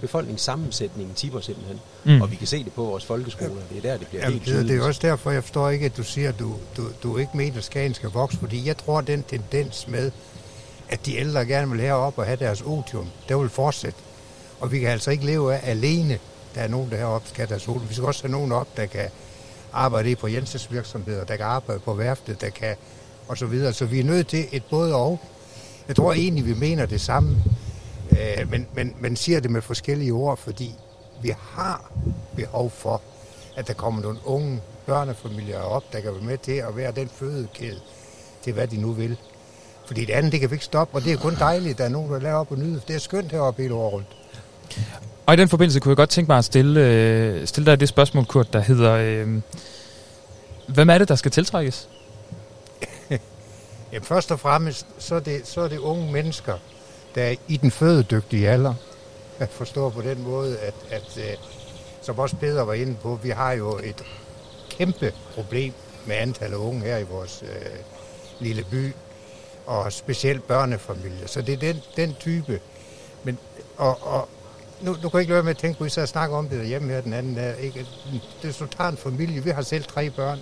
Befolkningssammensætningen 0.00 1.14
tipper 1.14 1.40
simpelthen. 1.40 1.80
Mm. 2.04 2.22
Og 2.22 2.30
vi 2.30 2.36
kan 2.36 2.46
se 2.46 2.64
det 2.64 2.72
på 2.72 2.84
vores 2.84 3.04
folkeskoler. 3.04 3.62
Det 3.70 3.78
er 3.78 3.82
der, 3.82 3.96
det 3.96 4.06
bliver 4.06 4.22
Jamen, 4.22 4.32
helt 4.32 4.46
det, 4.46 4.54
det 4.54 4.60
er 4.60 4.64
tydeligt. 4.64 4.82
også 4.82 5.00
derfor, 5.02 5.30
jeg 5.30 5.42
forstår 5.42 5.70
ikke, 5.70 5.86
at 5.86 5.96
du 5.96 6.02
siger, 6.02 6.28
at 6.28 6.38
du, 6.38 6.54
du, 6.76 6.82
du 7.02 7.16
ikke 7.16 7.36
mener, 7.36 7.58
at 7.58 7.64
Skagen 7.64 7.94
skal 7.94 8.10
vokse, 8.10 8.38
fordi 8.38 8.66
jeg 8.66 8.76
tror, 8.76 9.00
den 9.00 9.24
tendens 9.28 9.88
med, 9.88 10.10
at 10.88 11.06
de 11.06 11.16
ældre 11.16 11.46
gerne 11.46 11.70
vil 11.70 11.80
herop 11.80 12.18
og 12.18 12.24
have 12.24 12.36
deres 12.36 12.62
otium, 12.62 13.08
det 13.28 13.38
vil 13.38 13.48
fortsætte. 13.48 13.98
Og 14.60 14.72
vi 14.72 14.78
kan 14.78 14.88
altså 14.88 15.10
ikke 15.10 15.26
leve 15.26 15.54
af 15.54 15.70
alene, 15.70 16.18
der 16.54 16.60
er 16.60 16.68
nogen, 16.68 16.90
der 16.90 16.96
heroppe 16.96 17.28
skal 17.28 17.38
have 17.46 17.48
deres 17.48 17.68
otium. 17.68 17.88
Vi 17.88 17.94
skal 17.94 18.06
også 18.06 18.22
have 18.22 18.32
nogen 18.32 18.52
op, 18.52 18.76
der 18.76 18.86
kan 18.86 19.08
arbejde 19.72 20.10
i 20.10 20.14
på 20.14 20.28
Jensens 20.28 20.72
virksomheder, 20.72 21.24
der 21.24 21.36
kan 21.36 21.46
arbejde 21.46 21.80
på 21.80 21.94
værftet, 21.94 22.40
der 22.40 22.48
kan 22.48 22.76
og 23.28 23.38
så 23.38 23.46
videre. 23.46 23.72
Så 23.72 23.84
vi 23.84 24.00
er 24.00 24.04
nødt 24.04 24.26
til 24.26 24.46
et 24.52 24.62
både 24.70 24.94
og. 24.94 25.20
Jeg 25.88 25.96
tror 25.96 26.12
egentlig, 26.12 26.46
vi 26.46 26.54
mener 26.54 26.86
det 26.86 27.00
samme, 27.00 27.36
øh, 28.10 28.50
men, 28.50 28.66
men, 28.74 28.94
men 29.00 29.16
siger 29.16 29.40
det 29.40 29.50
med 29.50 29.62
forskellige 29.62 30.12
ord, 30.12 30.38
fordi 30.38 30.74
vi 31.22 31.34
har 31.38 31.92
behov 32.36 32.70
for, 32.70 33.02
at 33.56 33.68
der 33.68 33.74
kommer 33.74 34.02
nogle 34.02 34.18
unge 34.24 34.60
børnefamilier 34.86 35.60
op, 35.60 35.92
der 35.92 36.00
kan 36.00 36.12
være 36.12 36.22
med 36.22 36.38
til 36.38 36.52
at 36.52 36.76
være 36.76 36.92
den 36.92 37.08
fødekæde 37.08 37.80
til, 38.44 38.52
hvad 38.52 38.66
de 38.66 38.80
nu 38.80 38.92
vil. 38.92 39.16
Fordi 39.86 40.04
det 40.04 40.12
andet, 40.12 40.32
det 40.32 40.40
kan 40.40 40.50
vi 40.50 40.54
ikke 40.54 40.64
stoppe, 40.64 40.94
og 40.94 41.04
det 41.04 41.12
er 41.12 41.16
kun 41.16 41.34
dejligt, 41.34 41.72
at 41.72 41.78
der 41.78 41.84
er 41.84 41.88
nogen, 41.88 42.12
der 42.12 42.20
laver 42.20 42.36
op 42.36 42.52
og 42.52 42.58
nyde. 42.58 42.80
Det 42.88 42.94
er 42.94 43.00
skønt 43.00 43.32
heroppe 43.32 43.62
hele 43.62 43.74
året 43.74 43.92
rundt. 43.92 44.16
Og 45.26 45.34
i 45.34 45.36
den 45.36 45.48
forbindelse 45.48 45.80
kunne 45.80 45.90
jeg 45.90 45.96
godt 45.96 46.10
tænke 46.10 46.28
mig 46.28 46.38
at 46.38 46.44
stille, 46.44 46.80
øh, 46.80 47.46
stille 47.46 47.70
dig 47.70 47.80
det 47.80 47.88
spørgsmål, 47.88 48.24
Kurt, 48.24 48.52
der 48.52 48.60
hedder, 48.60 48.92
øh, 48.92 49.40
hvem 50.68 50.90
er 50.90 50.98
det, 50.98 51.08
der 51.08 51.14
skal 51.14 51.30
tiltrækkes? 51.30 51.88
Jamen, 53.92 54.04
først 54.04 54.32
og 54.32 54.40
fremmest, 54.40 54.86
så 54.98 55.14
er, 55.14 55.20
det, 55.20 55.40
så 55.44 55.60
er 55.60 55.68
det 55.68 55.78
unge 55.78 56.12
mennesker, 56.12 56.54
der 57.14 57.22
er 57.22 57.34
i 57.48 57.56
den 57.56 57.70
fødedygtige 57.70 58.48
alder. 58.48 58.74
Jeg 59.40 59.48
forstår 59.48 59.90
på 59.90 60.02
den 60.02 60.22
måde, 60.22 60.58
at, 60.58 60.74
at 60.90 61.18
øh, 61.18 61.36
som 62.02 62.18
også 62.18 62.36
Peter 62.36 62.62
var 62.62 62.72
inde 62.72 62.96
på, 63.02 63.18
vi 63.22 63.30
har 63.30 63.52
jo 63.52 63.78
et 63.84 64.04
kæmpe 64.70 65.12
problem 65.34 65.72
med 66.06 66.16
antallet 66.16 66.56
af 66.56 66.60
unge 66.60 66.80
her 66.80 66.98
i 66.98 67.02
vores 67.02 67.42
øh, 67.42 67.78
lille 68.40 68.64
by, 68.70 68.92
og 69.66 69.92
specielt 69.92 70.46
børnefamilier. 70.46 71.26
Så 71.26 71.42
det 71.42 71.54
er 71.54 71.58
den, 71.58 71.80
den 71.96 72.14
type. 72.20 72.60
Men, 73.24 73.38
og, 73.76 73.98
og 74.02 74.28
nu, 74.80 74.92
nu 74.92 75.08
kan 75.08 75.10
jeg 75.12 75.20
ikke 75.20 75.32
lade 75.32 75.42
med 75.42 75.50
at 75.50 75.58
tænke 75.58 75.78
på, 75.78 75.84
at 75.84 75.96
vi 75.96 76.06
snakker 76.06 76.36
om 76.36 76.48
det 76.48 76.58
derhjemme 76.58 76.92
her 76.92 77.00
den 77.00 77.12
anden 77.12 77.34
dag. 77.34 77.58
Ikke? 77.60 77.86
Det, 78.42 78.54
så 78.54 78.66
tager 78.66 78.90
en 78.90 78.96
familie, 78.96 79.44
vi 79.44 79.50
har 79.50 79.62
selv 79.62 79.84
tre 79.84 80.10
børn, 80.10 80.38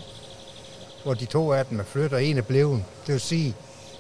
hvor 1.03 1.15
de 1.15 1.25
to 1.25 1.53
af 1.53 1.67
dem 1.67 1.81
er 1.81 1.85
flyttet, 1.85 2.13
og 2.13 2.25
en 2.25 2.39
er 2.39 2.43
blevet. 2.43 2.85
Det 3.07 3.13
vil 3.13 3.21
sige, 3.21 3.55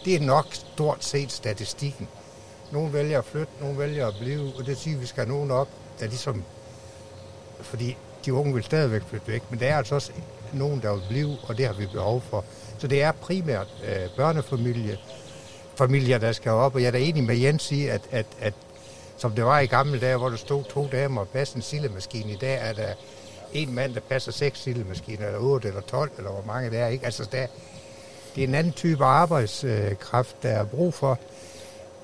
det 0.04 0.14
er 0.14 0.20
nok 0.20 0.46
stort 0.50 1.04
set 1.04 1.32
statistikken. 1.32 2.08
Nogle 2.72 2.92
vælger 2.92 3.18
at 3.18 3.24
flytte, 3.24 3.52
nogle 3.60 3.78
vælger 3.78 4.06
at 4.06 4.14
blive, 4.20 4.52
og 4.58 4.66
det 4.66 4.78
siger, 4.78 4.96
at 4.96 5.00
vi 5.00 5.06
skal 5.06 5.24
have 5.26 5.36
nogen 5.36 5.50
op, 5.50 5.68
der 6.00 6.06
ligesom... 6.06 6.44
Fordi 7.60 7.96
de 8.24 8.34
unge 8.34 8.54
vil 8.54 8.64
stadigvæk 8.64 9.02
flytte 9.02 9.28
væk, 9.28 9.42
men 9.50 9.60
der 9.60 9.66
er 9.66 9.76
altså 9.76 9.94
også 9.94 10.12
nogen, 10.52 10.82
der 10.82 10.92
vil 10.92 11.02
blive, 11.08 11.36
og 11.48 11.58
det 11.58 11.66
har 11.66 11.74
vi 11.74 11.86
behov 11.86 12.22
for. 12.30 12.44
Så 12.78 12.86
det 12.86 13.02
er 13.02 13.12
primært 13.12 13.66
øh, 13.84 14.16
børnefamilie, 14.16 14.98
familier, 15.76 16.18
der 16.18 16.32
skal 16.32 16.50
op, 16.50 16.74
og 16.74 16.80
jeg 16.80 16.86
er 16.86 16.90
da 16.90 16.98
enig 16.98 17.24
med 17.24 17.36
Jens 17.36 17.72
i, 17.72 17.86
at, 17.86 18.02
at, 18.10 18.26
at 18.40 18.54
som 19.16 19.32
det 19.32 19.44
var 19.44 19.58
i 19.58 19.66
gamle 19.66 20.00
dage, 20.00 20.16
hvor 20.16 20.28
der 20.28 20.36
stod 20.36 20.64
to 20.64 20.88
damer 20.92 21.20
og 21.20 21.28
passede 21.28 21.56
en 21.56 21.62
sildemaskine, 21.62 22.32
i 22.32 22.36
dag 22.36 22.58
er 22.60 22.72
der 22.72 22.92
en 23.52 23.74
mand, 23.74 23.94
der 23.94 24.00
passer 24.00 24.32
seks 24.32 24.62
sildemaskiner, 24.62 25.26
eller 25.26 25.38
otte, 25.38 25.68
eller 25.68 25.80
tolv, 25.80 26.10
eller 26.18 26.30
hvor 26.30 26.44
mange 26.46 26.70
det 26.70 26.78
er. 26.78 26.86
Ikke? 26.86 27.04
Altså, 27.04 27.28
der, 27.32 27.46
det 28.34 28.44
er 28.44 28.48
en 28.48 28.54
anden 28.54 28.72
type 28.72 29.04
arbejdskraft, 29.04 30.42
der 30.42 30.48
er 30.48 30.64
brug 30.64 30.94
for. 30.94 31.18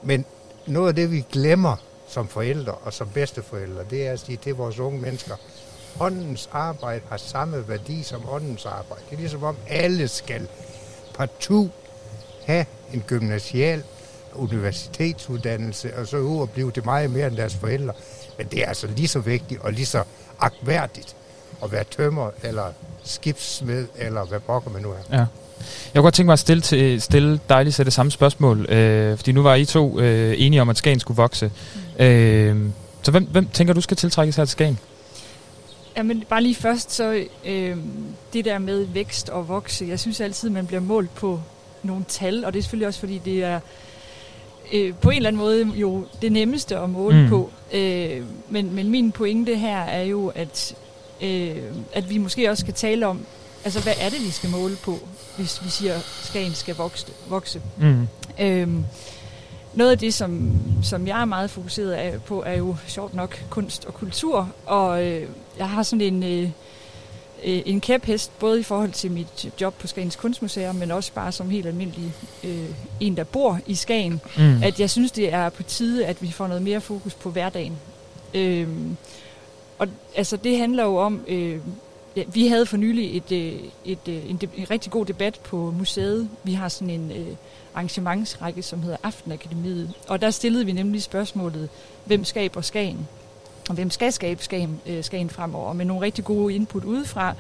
Men 0.03 0.25
noget 0.67 0.89
af 0.89 0.95
det, 0.95 1.11
vi 1.11 1.25
glemmer 1.33 1.77
som 2.09 2.29
forældre 2.29 2.73
og 2.73 2.93
som 2.93 3.09
bedsteforældre, 3.09 3.85
det 3.91 4.07
er 4.07 4.13
at 4.13 4.21
sige 4.21 4.37
til 4.37 4.55
vores 4.55 4.79
unge 4.79 5.01
mennesker, 5.01 5.37
åndens 6.01 6.49
arbejde 6.53 7.03
har 7.09 7.17
samme 7.17 7.69
værdi 7.69 8.03
som 8.03 8.29
åndens 8.29 8.67
arbejde. 8.67 9.03
Det 9.11 9.17
er 9.17 9.21
ligesom 9.21 9.45
om 9.45 9.57
alle 9.69 10.09
skal 10.09 10.49
partout 11.15 11.71
have 12.45 12.67
en 12.93 13.05
gymnasial 13.07 13.83
universitetsuddannelse, 14.35 15.97
og 15.97 16.07
så 16.07 16.17
ud 16.17 16.41
og 16.41 16.51
blive 16.51 16.71
det 16.71 16.85
meget 16.85 17.11
mere 17.11 17.27
end 17.27 17.37
deres 17.37 17.55
forældre. 17.55 17.95
Men 18.39 18.47
det 18.47 18.63
er 18.63 18.67
altså 18.67 18.87
lige 18.87 19.09
så 19.09 19.19
vigtigt 19.19 19.61
og 19.61 19.73
lige 19.73 19.87
så 19.87 20.05
agtværdigt 20.41 21.17
at 21.63 21.73
være 21.73 21.85
tømmer 21.85 22.31
eller 22.43 22.73
skibsmed, 23.05 23.87
eller 23.97 24.25
hvad 24.25 24.41
pokker 24.41 24.71
man 24.71 24.83
nu 24.83 24.91
er. 24.91 25.19
Ja. 25.19 25.27
Jeg 25.95 26.01
kunne 26.01 26.03
godt 26.03 26.15
tænke 26.15 26.27
mig 26.27 26.33
at 26.33 26.39
stille, 26.39 26.61
til, 26.61 27.01
stille 27.03 27.41
dig 27.49 27.65
lige 27.65 27.85
det 27.85 27.93
samme 27.93 28.13
spørgsmål, 28.13 28.67
øh, 28.71 29.17
fordi 29.17 29.33
nu 29.33 29.43
var 29.43 29.55
I 29.55 29.65
to 29.65 30.01
øh, 30.01 30.35
enige 30.39 30.63
om, 30.63 30.69
at 30.69 30.79
Skagen 30.79 31.01
skulle 31.01 31.17
vokse. 31.17 31.51
Øh, 31.99 32.57
så 33.03 33.11
hvem, 33.11 33.25
hvem 33.25 33.49
tænker 33.53 33.75
du 33.75 33.81
skal 33.81 33.97
tiltrækkes 33.97 34.37
her 34.37 34.45
til 34.45 34.53
Skagen? 34.53 34.79
Jamen, 35.97 36.25
bare 36.29 36.43
lige 36.43 36.55
først, 36.55 36.93
så 36.93 37.25
øh, 37.45 37.77
det 38.33 38.45
der 38.45 38.59
med 38.59 38.85
vækst 38.85 39.29
og 39.29 39.49
vokse, 39.49 39.87
jeg 39.89 40.01
synes 40.01 40.21
altid, 40.21 40.51
man 40.51 40.67
bliver 40.67 40.81
målt 40.81 41.15
på 41.15 41.41
nogle 41.83 42.05
tal, 42.09 42.45
og 42.45 42.53
det 42.53 42.59
er 42.59 42.63
selvfølgelig 42.63 42.89
også, 42.89 43.01
fordi 43.01 43.21
det 43.25 43.45
er 43.45 43.61
øh, 44.73 44.95
på 44.95 45.11
en 45.11 45.17
eller 45.17 45.29
anden 45.29 45.43
måde 45.43 45.67
jo 45.75 46.05
det 46.23 46.33
nemmeste 46.33 46.79
at 46.79 46.91
måle 46.91 47.17
Mm. 47.17 47.23
mm. 47.23 47.29
på. 47.29 47.51
Øh, 47.73 48.23
men, 48.49 48.75
men 48.75 48.91
min 48.91 49.13
pointe 49.13 49.57
her 49.57 49.79
er 49.81 50.03
jo, 50.03 50.33
at, 50.35 50.75
øh, 51.23 51.57
at 51.93 52.11
vi 52.11 52.19
måske 52.19 52.51
også 52.51 52.61
skal 52.61 52.75
tale 52.75 53.07
om, 53.07 53.21
altså 53.65 53.81
hvad 53.81 53.93
er 54.01 54.09
det, 54.09 54.21
vi 54.27 54.31
skal 54.31 54.51
måle 54.51 54.77
på, 54.77 54.99
hvis 55.37 55.65
vi 55.65 55.69
siger, 55.71 55.95
at 55.95 56.03
Skagen 56.03 56.55
skal 56.55 56.75
vokse. 56.75 57.07
vokse. 57.29 57.61
Mm. 57.79 58.09
Øhm, 58.41 58.85
noget 59.75 59.91
af 59.91 59.99
det, 59.99 60.15
som, 60.15 60.53
som 60.83 61.07
jeg 61.07 61.21
er 61.21 61.25
meget 61.25 61.51
fokuseret 61.51 61.93
af, 61.93 62.23
på, 62.23 62.43
er 62.47 62.55
jo 62.55 62.77
sjovt 62.87 63.15
nok 63.15 63.45
kunst 63.51 63.85
og 63.85 63.95
kultur. 63.95 64.49
Og 64.67 65.07
øh, 65.07 65.29
jeg 65.59 65.69
har 65.69 65.83
sådan 65.83 66.01
en, 66.01 66.23
øh, 66.23 66.51
øh, 67.45 67.63
en 67.67 67.81
kæphest, 67.81 68.39
både 68.39 68.61
i 68.61 68.63
forhold 68.63 68.93
til 68.93 69.11
mit 69.11 69.53
job 69.61 69.75
på 69.75 69.87
Skagens 69.87 70.17
Kunstmuseum, 70.17 70.75
men 70.75 70.91
også 70.91 71.13
bare 71.13 71.33
som 71.33 71.51
helt 71.51 71.67
almindelig 71.67 72.13
øh, 72.45 72.69
en, 73.01 73.17
der 73.17 73.25
bor 73.25 73.59
i 73.67 73.75
Skagen. 73.75 74.21
Mm. 74.37 74.63
At 74.63 74.81
jeg 74.81 74.91
synes, 74.91 75.13
det 75.13 75.33
er 75.33 75.49
på 75.49 75.63
tide, 75.63 76.07
at 76.07 76.23
vi 76.23 76.31
får 76.31 76.47
noget 76.47 76.63
mere 76.63 76.81
fokus 76.81 77.15
på 77.15 77.31
hverdagen. 77.31 77.79
Øhm, 78.35 78.97
og 79.79 79.89
altså, 80.17 80.37
det 80.37 80.59
handler 80.59 80.85
jo 80.85 80.97
om... 80.97 81.25
Øh, 81.29 81.59
Ja, 82.17 82.23
vi 82.27 82.47
havde 82.47 82.67
for 82.67 82.77
nylig 82.77 83.17
et, 83.17 83.33
øh, 83.33 83.61
et, 83.85 84.09
øh, 84.09 84.31
en, 84.31 84.41
en 84.57 84.71
rigtig 84.71 84.93
god 84.93 85.07
debat 85.07 85.41
på 85.45 85.75
museet. 85.79 86.29
Vi 86.45 86.53
har 86.53 86.69
sådan 86.69 86.91
en 86.91 87.11
øh, 87.11 87.37
arrangementsrække, 87.75 88.63
som 88.63 88.83
hedder 88.83 88.97
Aftenakademiet. 89.03 89.91
Og 90.09 90.21
der 90.21 90.31
stillede 90.31 90.67
vi 90.67 90.73
nemlig 90.73 91.03
spørgsmålet, 91.03 91.69
hvem 92.05 92.25
skaber 92.25 92.61
Skagen? 92.61 93.09
Og 93.69 93.75
hvem 93.75 93.91
skal 93.91 94.13
skabe 94.13 94.45
Skagen, 94.45 94.81
øh, 94.87 95.05
Skagen 95.05 95.31
fremover? 95.31 95.73
Med 95.73 95.85
nogle 95.85 96.03
rigtig 96.03 96.25
gode 96.25 96.55
input 96.55 96.85
udefra, 96.85 97.35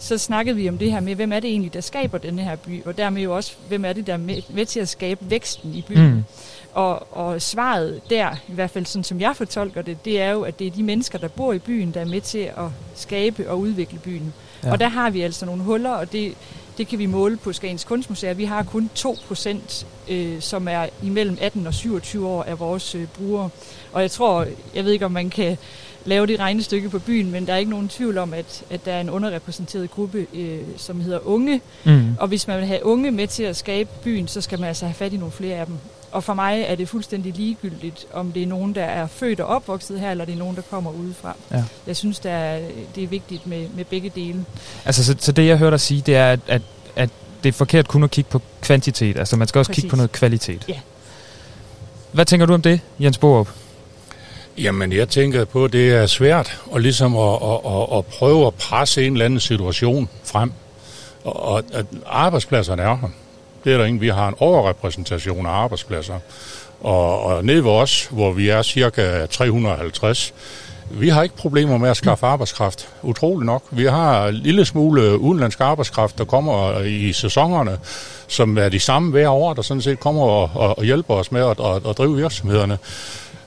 så 0.00 0.18
snakkede 0.18 0.56
vi 0.56 0.68
om 0.68 0.78
det 0.78 0.92
her 0.92 1.00
med, 1.00 1.14
hvem 1.14 1.32
er 1.32 1.40
det 1.40 1.50
egentlig, 1.50 1.74
der 1.74 1.80
skaber 1.80 2.18
denne 2.18 2.42
her 2.42 2.56
by? 2.56 2.84
Og 2.84 2.98
dermed 2.98 3.22
jo 3.22 3.36
også, 3.36 3.52
hvem 3.68 3.84
er 3.84 3.92
det, 3.92 4.06
der 4.06 4.12
er 4.12 4.16
med, 4.16 4.42
med 4.48 4.66
til 4.66 4.80
at 4.80 4.88
skabe 4.88 5.30
væksten 5.30 5.74
i 5.74 5.84
byen? 5.88 6.10
Mm. 6.10 6.24
Og, 6.72 7.16
og 7.16 7.42
svaret 7.42 8.00
der, 8.10 8.36
i 8.48 8.52
hvert 8.52 8.70
fald 8.70 8.86
sådan 8.86 9.04
som 9.04 9.20
jeg 9.20 9.36
fortolker 9.36 9.82
det, 9.82 10.04
det 10.04 10.20
er 10.20 10.30
jo, 10.30 10.42
at 10.42 10.58
det 10.58 10.66
er 10.66 10.70
de 10.70 10.82
mennesker, 10.82 11.18
der 11.18 11.28
bor 11.28 11.52
i 11.52 11.58
byen, 11.58 11.94
der 11.94 12.00
er 12.00 12.04
med 12.04 12.20
til 12.20 12.38
at 12.38 12.66
skabe 12.94 13.50
og 13.50 13.60
udvikle 13.60 13.98
byen. 13.98 14.32
Ja. 14.64 14.72
Og 14.72 14.80
der 14.80 14.88
har 14.88 15.10
vi 15.10 15.20
altså 15.22 15.46
nogle 15.46 15.62
huller, 15.62 15.90
og 15.90 16.12
det, 16.12 16.34
det 16.78 16.88
kan 16.88 16.98
vi 16.98 17.06
måle 17.06 17.36
på 17.36 17.52
Skagens 17.52 17.84
Kunstmuseum. 17.84 18.38
Vi 18.38 18.44
har 18.44 18.62
kun 18.62 18.90
2 18.94 19.16
procent, 19.28 19.86
øh, 20.08 20.40
som 20.40 20.68
er 20.68 20.86
imellem 21.02 21.38
18 21.40 21.66
og 21.66 21.74
27 21.74 22.28
år 22.28 22.42
af 22.42 22.58
vores 22.58 22.94
øh, 22.94 23.06
brugere. 23.06 23.50
Og 23.92 24.02
jeg 24.02 24.10
tror, 24.10 24.46
jeg 24.74 24.84
ved 24.84 24.92
ikke, 24.92 25.04
om 25.04 25.12
man 25.12 25.30
kan 25.30 25.58
lave 26.04 26.26
det 26.26 26.38
regnestykke 26.38 26.88
på 26.88 26.98
byen, 26.98 27.30
men 27.30 27.46
der 27.46 27.52
er 27.52 27.56
ikke 27.56 27.70
nogen 27.70 27.88
tvivl 27.88 28.18
om, 28.18 28.34
at, 28.34 28.62
at 28.70 28.84
der 28.84 28.92
er 28.92 29.00
en 29.00 29.10
underrepræsenteret 29.10 29.90
gruppe, 29.90 30.26
øh, 30.34 30.58
som 30.76 31.00
hedder 31.00 31.26
unge. 31.26 31.60
Mm. 31.84 32.16
Og 32.18 32.28
hvis 32.28 32.48
man 32.48 32.58
vil 32.58 32.66
have 32.66 32.84
unge 32.86 33.10
med 33.10 33.26
til 33.26 33.42
at 33.42 33.56
skabe 33.56 33.90
byen, 34.04 34.28
så 34.28 34.40
skal 34.40 34.60
man 34.60 34.68
altså 34.68 34.86
have 34.86 34.94
fat 34.94 35.12
i 35.12 35.16
nogle 35.16 35.32
flere 35.32 35.56
af 35.56 35.66
dem. 35.66 35.74
Og 36.12 36.24
for 36.24 36.34
mig 36.34 36.64
er 36.68 36.74
det 36.74 36.88
fuldstændig 36.88 37.34
ligegyldigt, 37.34 38.06
om 38.12 38.32
det 38.32 38.42
er 38.42 38.46
nogen, 38.46 38.74
der 38.74 38.84
er 38.84 39.06
født 39.06 39.40
og 39.40 39.46
opvokset 39.46 40.00
her, 40.00 40.10
eller 40.10 40.24
det 40.24 40.34
er 40.34 40.38
nogen, 40.38 40.56
der 40.56 40.62
kommer 40.62 40.90
udefra. 40.90 41.36
Ja. 41.50 41.64
Jeg 41.86 41.96
synes, 41.96 42.18
der 42.18 42.30
er, 42.30 42.60
det 42.94 43.04
er 43.04 43.08
vigtigt 43.08 43.46
med, 43.46 43.68
med 43.76 43.84
begge 43.84 44.12
dele. 44.14 44.44
Altså, 44.84 45.04
så, 45.04 45.16
så 45.18 45.32
det 45.32 45.46
jeg 45.46 45.58
hørte 45.58 45.70
dig 45.70 45.80
sige, 45.80 46.02
det 46.06 46.16
er, 46.16 46.32
at, 46.32 46.40
at, 46.46 46.62
at 46.96 47.10
det 47.42 47.48
er 47.48 47.52
forkert 47.52 47.88
kun 47.88 48.02
at 48.02 48.10
kigge 48.10 48.30
på 48.30 48.42
kvantitet. 48.60 49.18
Altså, 49.18 49.36
man 49.36 49.48
skal 49.48 49.58
også 49.58 49.72
kigge 49.72 49.86
Præcis. 49.86 49.90
på 49.90 49.96
noget 49.96 50.12
kvalitet. 50.12 50.64
Ja. 50.68 50.78
Hvad 52.12 52.24
tænker 52.24 52.46
du 52.46 52.54
om 52.54 52.62
det, 52.62 52.80
Jens 53.00 53.18
Borup? 53.18 53.48
Jamen, 54.62 54.92
jeg 54.92 55.08
tænker 55.08 55.44
på, 55.44 55.64
at 55.64 55.72
det 55.72 55.92
er 55.92 56.06
svært 56.06 56.60
at, 56.74 56.82
ligesom 56.82 57.16
at, 57.16 57.34
at, 57.34 57.60
at, 57.64 57.98
at 57.98 58.06
prøve 58.06 58.46
at 58.46 58.54
presse 58.54 59.06
en 59.06 59.12
eller 59.12 59.24
anden 59.24 59.40
situation 59.40 60.08
frem. 60.24 60.52
Og, 61.24 61.42
og 61.42 61.62
at 61.72 61.86
arbejdspladserne 62.06 62.82
er 62.82 62.96
her. 62.96 63.08
Det 63.64 63.72
er 63.72 63.78
der 63.78 63.84
ingen. 63.84 64.00
Vi 64.00 64.08
har 64.08 64.28
en 64.28 64.34
overrepræsentation 64.38 65.46
af 65.46 65.50
arbejdspladser. 65.50 66.18
Og, 66.80 67.22
og 67.22 67.44
nede 67.44 67.64
ved 67.64 67.70
os, 67.70 68.08
hvor 68.10 68.32
vi 68.32 68.48
er 68.48 68.62
cirka 68.62 69.26
350, 69.26 70.34
vi 70.90 71.08
har 71.08 71.22
ikke 71.22 71.36
problemer 71.36 71.78
med 71.78 71.90
at 71.90 71.96
skaffe 71.96 72.26
arbejdskraft. 72.26 72.88
Utroligt 73.02 73.46
nok. 73.46 73.62
Vi 73.70 73.84
har 73.84 74.26
en 74.26 74.34
lille 74.34 74.64
smule 74.64 75.18
udenlandsk 75.18 75.60
arbejdskraft, 75.60 76.18
der 76.18 76.24
kommer 76.24 76.80
i 76.80 77.12
sæsonerne, 77.12 77.78
som 78.28 78.58
er 78.58 78.68
de 78.68 78.80
samme 78.80 79.10
hver 79.10 79.28
år, 79.28 79.54
der 79.54 79.62
sådan 79.62 79.82
set 79.82 80.00
kommer 80.00 80.22
og, 80.22 80.50
og, 80.54 80.78
og 80.78 80.84
hjælper 80.84 81.14
os 81.14 81.32
med 81.32 81.40
at, 81.40 81.60
at, 81.60 81.86
at 81.86 81.98
drive 81.98 82.16
virksomhederne. 82.16 82.78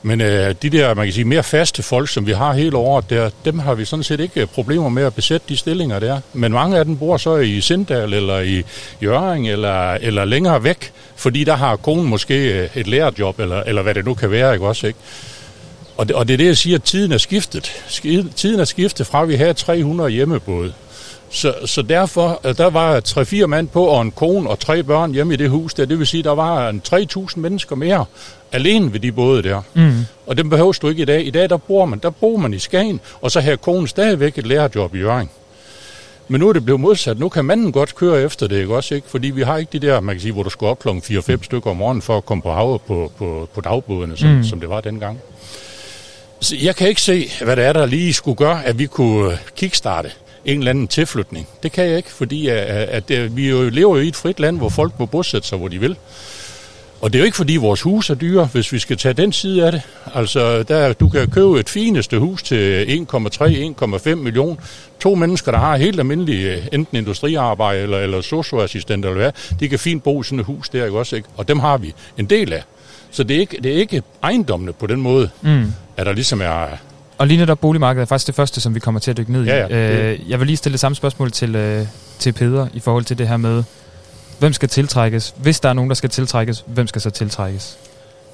Men 0.06 0.22
øh, 0.22 0.56
de 0.62 0.70
der, 0.70 0.94
man 0.94 1.06
kan 1.06 1.14
sige, 1.14 1.26
mere 1.26 1.44
faste 1.44 1.84
folk, 1.84 2.10
som 2.10 2.28
vi 2.28 2.32
har 2.32 2.54
hele 2.54 2.78
året 2.78 3.10
der, 3.10 3.30
dem 3.46 3.60
har 3.60 3.74
vi 3.74 3.86
sådan 3.86 4.04
set 4.04 4.20
ikke 4.20 4.42
øh, 4.42 4.48
problemer 4.48 4.90
med 4.90 5.04
at 5.04 5.14
besætte 5.14 5.46
de 5.50 5.58
stillinger 5.58 6.00
der. 6.00 6.20
Men 6.34 6.52
mange 6.52 6.78
af 6.78 6.86
dem 6.86 6.98
bor 6.98 7.18
så 7.18 7.38
i 7.38 7.62
Sindal 7.62 8.14
eller 8.14 8.40
i 8.40 8.64
Jøring 9.04 9.50
eller, 9.50 9.92
eller 9.94 10.26
længere 10.26 10.64
væk, 10.64 10.92
fordi 11.16 11.44
der 11.44 11.56
har 11.56 11.76
konen 11.76 12.10
måske 12.10 12.64
øh, 12.64 12.70
et 12.76 12.88
lærerjob, 12.88 13.40
eller, 13.40 13.64
eller 13.64 13.82
hvad 13.82 13.94
det 13.94 14.06
nu 14.06 14.14
kan 14.14 14.32
være, 14.32 14.54
ikke 14.54 14.68
også, 14.68 14.88
ikke? 14.88 15.00
Og 15.98 16.08
det, 16.08 16.16
og 16.16 16.28
det 16.28 16.34
er 16.34 16.38
det, 16.38 16.46
jeg 16.46 16.58
siger, 16.58 16.78
at 16.78 16.84
tiden 16.84 17.12
er 17.12 17.18
skiftet. 17.18 17.72
Tiden 18.36 18.60
er 18.60 18.66
skiftet 18.66 19.08
fra, 19.08 19.22
at 19.22 19.28
vi 19.28 19.36
havde 19.36 19.54
300 19.54 20.10
hjemmebåde. 20.10 20.74
Så, 21.30 21.54
så 21.66 21.82
derfor, 21.82 22.42
øh, 22.44 22.58
der 22.58 22.70
var 22.70 23.02
3-4 23.44 23.46
mand 23.46 23.68
på, 23.68 23.86
og 23.86 24.02
en 24.02 24.12
kone 24.12 24.50
og 24.50 24.60
tre 24.60 24.84
børn 24.84 25.12
hjemme 25.12 25.34
i 25.34 25.38
det 25.38 25.50
hus 25.50 25.74
der. 25.74 25.86
Det 25.86 26.00
vil 26.00 26.08
sige, 26.08 26.24
der 26.24 26.36
var 26.36 26.70
en 26.70 26.82
3.000 26.94 27.40
mennesker 27.40 27.76
mere 27.76 28.06
alene 28.54 28.94
ved 28.94 29.00
de 29.00 29.12
både 29.12 29.44
der. 29.44 29.62
Mm. 29.74 30.06
Og 30.26 30.38
dem 30.38 30.50
behøver 30.50 30.72
du 30.72 30.90
ikke 30.90 31.02
i 31.02 31.06
dag. 31.06 31.28
I 31.28 31.30
dag, 31.30 31.50
der 31.50 31.58
bor 31.58 31.86
man, 31.86 32.00
der 32.00 32.10
bor 32.10 32.38
man 32.38 32.54
i 32.54 32.60
Skagen, 32.60 33.00
og 33.22 33.32
så 33.32 33.42
har 33.42 33.56
konen 33.56 33.88
stadigvæk 33.88 34.38
et 34.38 34.48
lærerjob 34.48 34.96
i 34.96 35.00
Jørgen. 35.00 35.30
Men 36.28 36.40
nu 36.40 36.50
er 36.50 36.54
det 36.54 36.66
blevet 36.66 36.82
modsat. 36.82 37.20
Nu 37.20 37.30
kan 37.30 37.46
manden 37.46 37.72
godt 37.72 37.96
køre 37.96 38.22
efter 38.22 38.48
det, 38.48 38.60
ikke 38.60 38.76
også? 38.76 38.96
Ikke? 38.96 39.08
Fordi 39.10 39.30
vi 39.30 39.42
har 39.42 39.58
ikke 39.58 39.80
de 39.80 39.88
der, 39.88 40.00
man 40.00 40.16
kan 40.16 40.22
sige, 40.22 40.32
hvor 40.32 40.44
du 40.44 40.50
skal 40.50 40.68
op 40.68 40.80
klokken 40.80 41.04
4-5 41.18 41.44
stykker 41.44 41.70
om 41.70 41.78
morgenen 41.78 42.02
for 42.02 42.18
at 42.18 42.26
komme 42.26 42.42
på 42.42 42.52
havet 42.52 42.82
på, 42.82 43.12
på, 43.18 43.50
på 43.54 43.62
dagbådene, 43.62 44.18
som, 44.18 44.30
mm. 44.30 44.44
som 44.44 44.60
det 44.60 44.70
var 44.70 44.82
dengang. 44.82 45.20
Så 46.40 46.56
jeg 46.62 46.76
kan 46.76 46.88
ikke 46.88 47.02
se, 47.02 47.30
hvad 47.44 47.56
det 47.56 47.66
er, 47.66 47.74
der 47.74 47.86
lige 47.86 48.14
skulle 48.14 48.36
gøre, 48.36 48.66
at 48.66 48.80
vi 48.80 48.86
kunne 48.86 49.38
kickstarte 49.56 50.12
en 50.46 50.58
eller 50.58 50.70
anden 50.70 50.88
tilflytning. 50.88 51.48
Det 51.64 51.72
kan 51.72 51.86
jeg 51.86 51.98
ikke, 51.98 52.12
fordi 52.12 52.48
at, 52.48 52.58
at, 52.58 53.12
at 53.12 53.36
vi 53.36 53.50
jo 53.50 53.70
lever 53.70 53.96
jo 53.96 54.02
i 54.02 54.08
et 54.08 54.16
frit 54.16 54.40
land, 54.40 54.58
hvor 54.58 54.70
folk 54.70 55.00
må 55.00 55.06
bosætte 55.06 55.48
sig, 55.48 55.58
hvor 55.58 55.68
de 55.68 55.80
vil. 55.80 55.98
Og 57.04 57.14
det 57.14 57.20
er 57.20 57.22
jo 57.22 57.26
ikke, 57.26 57.38
fordi 57.38 57.58
vores 57.58 57.82
hus 57.82 58.10
er 58.10 58.16
dyre, 58.16 58.50
hvis 58.54 58.72
vi 58.74 58.80
skal 58.80 58.98
tage 58.98 59.14
den 59.14 59.32
side 59.34 59.66
af 59.66 59.72
det. 59.72 59.82
Altså, 60.16 60.64
der, 60.64 60.94
du 60.94 61.10
kan 61.10 61.28
købe 61.30 61.60
et 61.60 61.70
fineste 61.70 62.20
hus 62.20 62.44
til 62.44 62.86
1,3-1,5 63.14 64.16
million. 64.16 64.60
To 65.00 65.16
mennesker, 65.16 65.52
der 65.52 65.60
har 65.60 65.78
helt 65.78 66.00
almindelige, 66.00 66.54
øh, 66.56 66.68
enten 66.72 66.98
industriarbejde 66.98 67.80
eller, 67.82 68.00
eller 68.00 68.22
socioassistent 68.22 69.06
eller 69.06 69.18
hvad, 69.18 69.32
de 69.60 69.70
kan 69.70 69.80
fint 69.80 70.04
bo 70.04 70.22
i 70.22 70.24
sådan 70.24 70.40
et 70.40 70.46
hus 70.46 70.70
der, 70.70 70.86
ikke 70.86 70.98
også? 71.00 71.16
Ikke? 71.16 71.28
Og 71.38 71.48
dem 71.48 71.60
har 71.60 71.78
vi 71.78 71.94
en 72.18 72.26
del 72.26 72.54
af. 72.54 72.64
Så 73.12 73.24
det 73.24 73.36
er 73.36 73.40
ikke, 73.40 73.58
det 73.64 73.72
er 73.74 73.78
ikke 73.78 74.04
ejendommene 74.24 74.74
på 74.74 74.88
den 74.88 75.02
måde, 75.02 75.30
Mm. 75.42 75.74
at 75.98 76.06
der 76.06 76.14
ligesom 76.14 76.42
er... 76.42 76.66
Og 77.18 77.28
lige 77.28 77.38
netop 77.38 77.60
boligmarkedet 77.60 78.02
er 78.06 78.08
faktisk 78.08 78.28
det 78.28 78.36
første, 78.36 78.62
som 78.62 78.76
vi 78.76 78.80
kommer 78.80 79.00
til 79.00 79.12
at 79.12 79.18
dykke 79.18 79.32
ned 79.32 79.46
i. 79.46 79.48
Ja, 79.48 79.68
ja, 79.68 80.12
Øh, 80.12 80.20
jeg 80.30 80.40
vil 80.40 80.48
lige 80.48 80.58
stille 80.58 80.74
det 80.74 80.80
samme 80.80 80.96
spørgsmål 80.96 81.32
til, 81.32 81.56
øh, 81.56 81.86
til 82.20 82.32
Peder 82.32 82.68
i 82.74 82.80
forhold 82.80 83.04
til 83.04 83.18
det 83.18 83.28
her 83.28 83.38
med, 83.38 83.64
hvem 84.44 84.54
skal 84.54 84.70
tiltrækkes? 84.70 85.36
Hvis 85.38 85.60
der 85.60 85.70
er 85.70 85.74
nogen, 85.74 85.90
der 85.90 85.96
skal 85.96 86.10
tiltrækkes, 86.10 86.64
hvem 86.68 86.88
skal 86.88 87.02
så 87.02 87.10
tiltrækkes? 87.10 87.78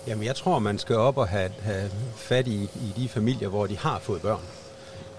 Jamen, 0.07 0.25
jeg 0.25 0.35
tror, 0.35 0.59
man 0.59 0.79
skal 0.79 0.95
op 0.95 1.17
og 1.17 1.27
have, 1.27 1.49
have 1.61 1.89
fat 2.15 2.47
i, 2.47 2.63
i 2.63 2.93
de 2.97 3.09
familier, 3.09 3.47
hvor 3.47 3.67
de 3.67 3.77
har 3.77 3.99
fået 3.99 4.21
børn. 4.21 4.41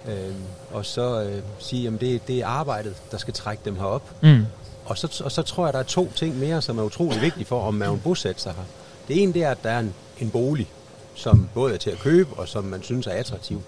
Øhm, 0.09 0.35
og 0.73 0.87
så 0.87 1.23
øh, 1.23 1.43
sige, 1.59 1.89
at 1.89 2.01
det, 2.01 2.29
det 2.29 2.39
er 2.39 2.47
arbejdet, 2.47 2.95
der 3.11 3.19
skal 3.19 3.35
trække 3.35 3.63
dem 3.65 3.77
herop. 3.77 4.03
Mm. 4.23 4.47
Og, 4.85 4.99
så, 4.99 5.23
og 5.25 5.33
så 5.33 5.43
tror 5.43 5.67
jeg, 5.67 5.73
der 5.73 5.79
er 5.79 5.83
to 5.83 6.13
ting 6.17 6.39
mere, 6.39 6.63
som 6.63 6.79
er 6.79 6.83
utrolig 6.83 7.21
vigtige 7.21 7.45
for, 7.45 7.67
om 7.67 7.75
man 7.75 7.91
vil 7.91 7.99
bosætte 7.99 8.41
sig 8.41 8.53
her. 8.53 8.65
Det 9.09 9.23
ene 9.23 9.33
det 9.33 9.45
er, 9.45 9.51
at 9.51 9.59
der 9.63 9.71
er 9.71 9.79
en, 9.79 9.95
en 10.21 10.31
bolig, 10.31 10.69
som 11.15 11.49
både 11.55 11.75
er 11.75 11.79
til 11.79 11.91
at 11.91 11.99
købe, 11.99 12.35
og 12.35 12.49
som 12.49 12.65
man 12.65 12.83
synes 12.83 13.07
er 13.07 13.13
attraktiv. 13.13 13.63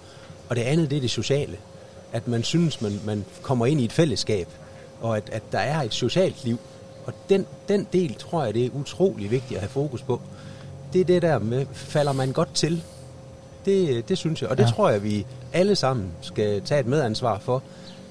Og 0.49 0.57
det 0.57 0.63
andet, 0.63 0.91
det 0.91 0.97
er 0.97 1.01
det 1.01 1.11
sociale. 1.11 1.57
At 2.13 2.29
man 2.29 2.43
synes, 2.43 2.81
man, 2.81 3.01
man 3.05 3.25
kommer 3.43 3.67
ind 3.67 3.81
i 3.81 3.85
et 3.85 3.93
fællesskab, 3.93 4.49
og 5.01 5.17
at, 5.17 5.31
at 5.33 5.43
der 5.53 5.59
er 5.59 5.83
et 5.83 5.95
socialt 5.95 6.45
liv. 6.45 6.59
Og 7.07 7.13
den, 7.29 7.47
den 7.69 7.87
del, 7.93 8.15
tror 8.15 8.45
jeg, 8.45 8.55
det 8.55 8.65
er 8.67 8.71
utrolig 8.75 9.31
vigtigt 9.31 9.53
at 9.55 9.61
have 9.61 9.71
fokus 9.71 10.03
på. 10.03 10.21
Det 10.93 11.01
er 11.01 11.05
det 11.05 11.23
der 11.23 11.39
med, 11.39 11.67
falder 11.73 12.13
man 12.13 12.33
godt 12.33 12.55
til? 12.55 12.83
Det, 13.65 14.09
det 14.09 14.19
synes 14.19 14.43
jeg, 14.43 14.51
og 14.51 14.59
det 14.59 14.65
Ja. 14.65 14.69
tror 14.69 14.91
jeg, 14.91 15.03
vi 15.03 15.27
alle 15.53 15.77
sammen 15.77 16.07
skal 16.21 16.63
tage 16.63 16.81
et 16.81 16.87
medansvar 16.87 17.39
for, 17.39 17.63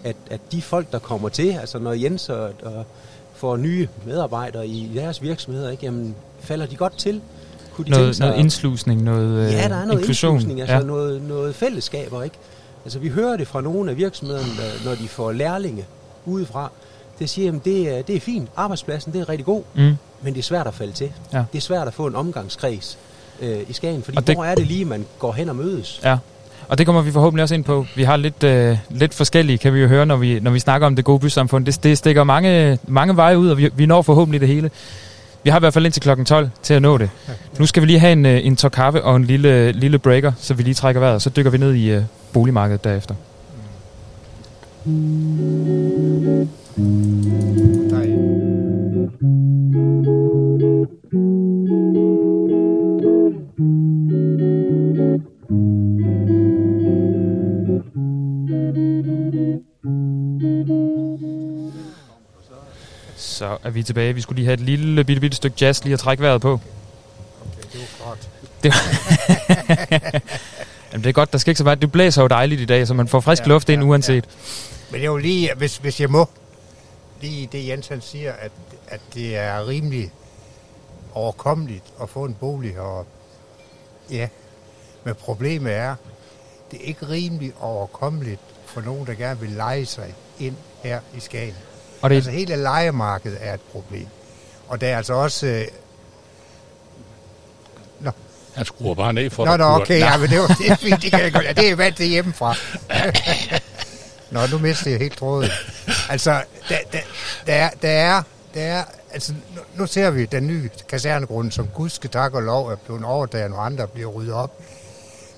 at, 0.03 0.15
at 0.29 0.39
de 0.51 0.61
folk, 0.61 0.91
der 0.91 0.99
kommer 0.99 1.29
til, 1.29 1.51
altså 1.51 1.79
når 1.79 1.93
Jens 1.93 2.29
og, 2.29 2.51
og 2.63 2.85
får 3.33 3.57
nye 3.57 3.87
medarbejdere 4.05 4.67
i 4.67 4.91
deres 4.95 5.21
virksomheder, 5.21 5.69
ikke, 5.71 5.85
jamen, 5.85 6.15
falder 6.39 6.65
de 6.65 6.75
godt 6.75 6.97
til? 6.97 7.21
Kunne 7.73 7.85
de 7.85 7.91
Noget, 7.91 8.19
noget 8.19 8.35
indslusning, 8.37 9.01
noget 9.03 9.45
øh, 9.47 9.53
Ja, 9.53 9.67
der 9.69 9.75
er 9.75 9.85
noget 9.85 9.99
inklusion. 9.99 10.33
indslusning, 10.33 10.59
altså 10.61 10.73
ja. 10.73 10.79
ja. 10.79 10.85
noget, 10.85 11.21
noget 11.21 11.55
fællesskaber, 11.55 12.23
ikke? 12.23 12.35
Altså, 12.85 12.99
vi 12.99 13.09
hører 13.09 13.37
det 13.37 13.47
fra 13.47 13.61
nogle 13.61 13.91
af 13.91 13.97
virksomhederne, 13.97 14.47
der, 14.47 14.85
når 14.89 14.95
de 14.95 15.07
får 15.07 15.31
lærlinge 15.31 15.85
udefra. 16.25 16.71
Det 17.21 17.29
siger, 17.29 17.51
at 17.51 17.65
det 17.65 17.97
er, 17.97 18.01
det 18.01 18.15
er 18.15 18.19
fint, 18.19 18.49
arbejdspladsen 18.57 19.13
det 19.13 19.21
er 19.21 19.29
rigtig 19.29 19.45
god, 19.45 19.61
Mm. 19.75 19.81
men 20.21 20.33
det 20.33 20.39
er 20.39 20.43
svært 20.43 20.67
at 20.67 20.73
falde 20.73 20.93
til. 20.93 21.11
Ja. 21.33 21.37
Det 21.51 21.57
er 21.57 21.61
svært 21.61 21.87
at 21.87 21.93
få 21.93 22.07
en 22.07 22.15
omgangskreds 22.15 22.97
øh, 23.41 23.57
i 23.69 23.73
Skagen, 23.73 24.03
fordi 24.03 24.17
Og 24.17 24.27
det... 24.27 24.35
hvor 24.35 24.45
er 24.45 24.55
det 24.55 24.67
lige, 24.67 24.85
man 24.85 25.05
går 25.19 25.31
hen 25.31 25.49
og 25.49 25.55
mødes? 25.55 26.01
Ja, 26.03 26.17
og 26.67 26.77
det 26.77 26.85
kommer 26.85 27.01
vi 27.01 27.11
forhåbentlig 27.11 27.43
også 27.43 27.55
ind 27.55 27.63
på. 27.63 27.85
Vi 27.95 28.03
har 28.03 28.17
lidt, 28.17 28.43
øh, 28.43 28.77
lidt 28.89 29.13
forskellige, 29.13 29.57
kan 29.57 29.73
vi 29.73 29.79
jo 29.79 29.87
høre, 29.87 30.05
når 30.05 30.15
vi, 30.15 30.39
når 30.39 30.51
vi 30.51 30.59
snakker 30.59 30.87
om 30.87 30.95
det 30.95 31.05
gode 31.05 31.19
bysamfund. 31.19 31.65
Det, 31.65 31.83
det 31.83 31.97
stikker 31.97 32.23
mange, 32.23 32.77
mange 32.87 33.15
veje 33.15 33.37
ud, 33.39 33.49
og 33.49 33.57
vi, 33.57 33.69
vi 33.75 33.85
når 33.85 34.01
forhåbentlig 34.01 34.41
det 34.41 34.47
hele. 34.49 34.71
Vi 35.43 35.49
har 35.49 35.59
i 35.59 35.59
hvert 35.59 35.73
fald 35.73 35.85
indtil 35.85 36.01
klokken 36.01 36.25
12 36.25 36.49
til 36.63 36.73
at 36.73 36.81
nå 36.81 36.97
det. 36.97 37.09
Nu 37.59 37.65
skal 37.65 37.81
vi 37.81 37.87
lige 37.87 37.99
have 37.99 38.11
en, 38.13 38.25
øh, 38.25 38.45
en 38.45 38.55
tår 38.55 38.69
kaffe 38.69 39.03
og 39.03 39.15
en 39.15 39.23
lille, 39.25 39.71
lille 39.71 39.99
breaker, 39.99 40.31
så 40.39 40.53
vi 40.53 40.63
lige 40.63 40.73
trækker 40.73 40.99
vejret, 40.99 41.15
og 41.15 41.21
så 41.21 41.29
dykker 41.29 41.51
vi 41.51 41.57
ned 41.57 41.73
i 41.73 41.89
øh, 41.89 42.03
boligmarkedet 42.33 42.83
derefter. 42.83 43.15
Der 46.77 47.97
er 47.97 48.05
Så 63.15 63.57
er 63.63 63.69
vi 63.69 63.83
tilbage. 63.83 64.13
Vi 64.13 64.21
skulle 64.21 64.35
lige 64.35 64.45
have 64.45 64.53
et 64.53 64.59
lille 64.59 65.03
bitte, 65.03 65.19
bitte 65.19 65.37
stykke 65.37 65.57
jazz 65.61 65.83
lige 65.83 65.93
at 65.93 65.99
trække 65.99 66.23
vejret 66.23 66.41
på. 66.41 66.59
det 67.73 67.81
var 67.99 68.09
godt. 68.09 68.29
Det, 68.63 68.73
Jamen, 70.93 71.03
det 71.03 71.09
er 71.09 71.13
godt, 71.13 71.31
der 71.31 71.37
skal 71.37 71.51
ikke 71.51 71.57
så 71.57 71.63
meget. 71.63 71.81
Det 71.81 71.91
blæser 71.91 72.21
jo 72.21 72.27
dejligt 72.27 72.61
i 72.61 72.65
dag, 72.65 72.87
så 72.87 72.93
man 72.93 73.07
får 73.07 73.19
frisk 73.19 73.41
Ja, 73.41 73.47
ja, 73.47 73.53
luft 73.53 73.69
ind 73.69 73.81
ja, 73.81 73.87
uanset. 73.87 74.25
Men 74.91 75.01
jeg 75.01 75.13
vil 75.13 75.21
lige, 75.21 75.49
hvis, 75.57 75.77
hvis 75.77 76.01
jeg 76.01 76.09
må, 76.09 76.29
lige 77.21 77.49
det 77.51 77.67
Jens 77.67 77.87
han 77.87 78.01
siger, 78.01 78.33
at, 78.33 78.51
at 78.87 78.99
det 79.13 79.37
er 79.37 79.67
rimelig 79.67 80.11
overkommeligt 81.13 81.83
at 82.01 82.09
få 82.09 82.25
en 82.25 82.33
bolig 82.33 82.79
og 82.79 83.05
ja, 84.11 84.27
men 85.03 85.15
problemet 85.15 85.73
er, 85.73 85.95
det 86.71 86.79
er 86.81 86.83
ikke 86.85 87.07
rimelig 87.09 87.53
overkommeligt 87.61 88.39
for 88.65 88.81
nogen, 88.81 89.07
der 89.07 89.13
gerne 89.13 89.39
vil 89.39 89.49
lege 89.49 89.85
sig 89.85 90.13
ind 90.39 90.55
her 90.83 90.99
i 91.17 91.19
Skagen. 91.19 91.55
Og 92.01 92.09
det- 92.09 92.15
Altså 92.15 92.31
hele 92.31 92.55
lejemarkedet 92.55 93.37
er 93.41 93.53
et 93.53 93.61
problem. 93.61 94.07
Og 94.67 94.81
der 94.81 94.87
er 94.87 94.97
altså 94.97 95.13
også... 95.13 95.47
Øh, 95.47 95.65
Nå, 97.99 98.11
Han 98.55 98.65
skruer 98.65 98.95
bare 98.95 99.13
ned 99.13 99.29
for 99.29 99.45
Nå, 99.45 99.51
dig, 99.51 99.57
nå, 99.59 99.65
okay, 99.65 99.99
ja, 99.99 100.17
men 100.17 100.29
det, 100.29 100.39
var, 100.39 100.47
det 100.47 100.69
er 100.71 100.75
fint, 100.75 101.01
det 101.01 101.11
kan 101.11 101.19
jeg 101.21 101.33
godt. 101.33 101.45
Ja, 101.45 101.53
det 101.53 101.69
er 101.69 101.75
vant 101.75 101.97
til 101.97 102.05
hjemmefra. 102.07 102.55
Nå, 104.31 104.39
nu 104.51 104.57
mister 104.57 104.91
jeg 104.91 104.99
helt 104.99 105.17
tråden. 105.17 105.49
Altså, 106.09 106.43
der, 106.69 106.77
der, 106.91 106.99
der, 107.45 107.53
er, 107.53 107.69
der 107.81 107.89
er, 107.89 108.23
der 108.53 108.61
er, 108.61 108.83
altså, 109.13 109.33
nu, 109.55 109.61
nu 109.75 109.87
ser 109.87 110.11
vi 110.11 110.25
den 110.25 110.47
nye 110.47 110.69
kasernegrund, 110.89 111.51
som 111.51 111.67
gudske 111.67 112.07
tak 112.07 112.33
og 112.33 112.41
lov 112.41 112.67
er 112.67 112.75
blevet 112.75 113.03
overdaget, 113.03 113.53
og 113.53 113.65
andre 113.65 113.87
bliver 113.87 114.09
ryddet 114.09 114.33
op. 114.33 114.59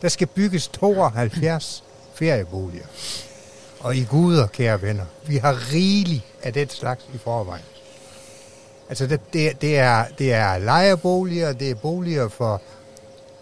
Der 0.01 0.09
skal 0.09 0.27
bygges 0.27 0.67
72 0.67 1.83
ferieboliger. 2.15 2.85
Og 3.79 3.95
i 3.95 4.03
guder, 4.03 4.47
kære 4.47 4.81
venner, 4.81 5.05
vi 5.27 5.37
har 5.37 5.73
rigeligt 5.73 6.23
af 6.43 6.53
den 6.53 6.69
slags 6.69 7.05
i 7.13 7.17
forvejen. 7.17 7.63
Altså, 8.89 9.07
det, 9.07 9.19
det, 9.33 9.61
det, 9.61 9.77
er, 9.77 10.05
det 10.17 10.33
er 10.33 10.57
lejeboliger, 10.57 11.53
det 11.53 11.69
er 11.69 11.75
boliger 11.75 12.29
for 12.29 12.61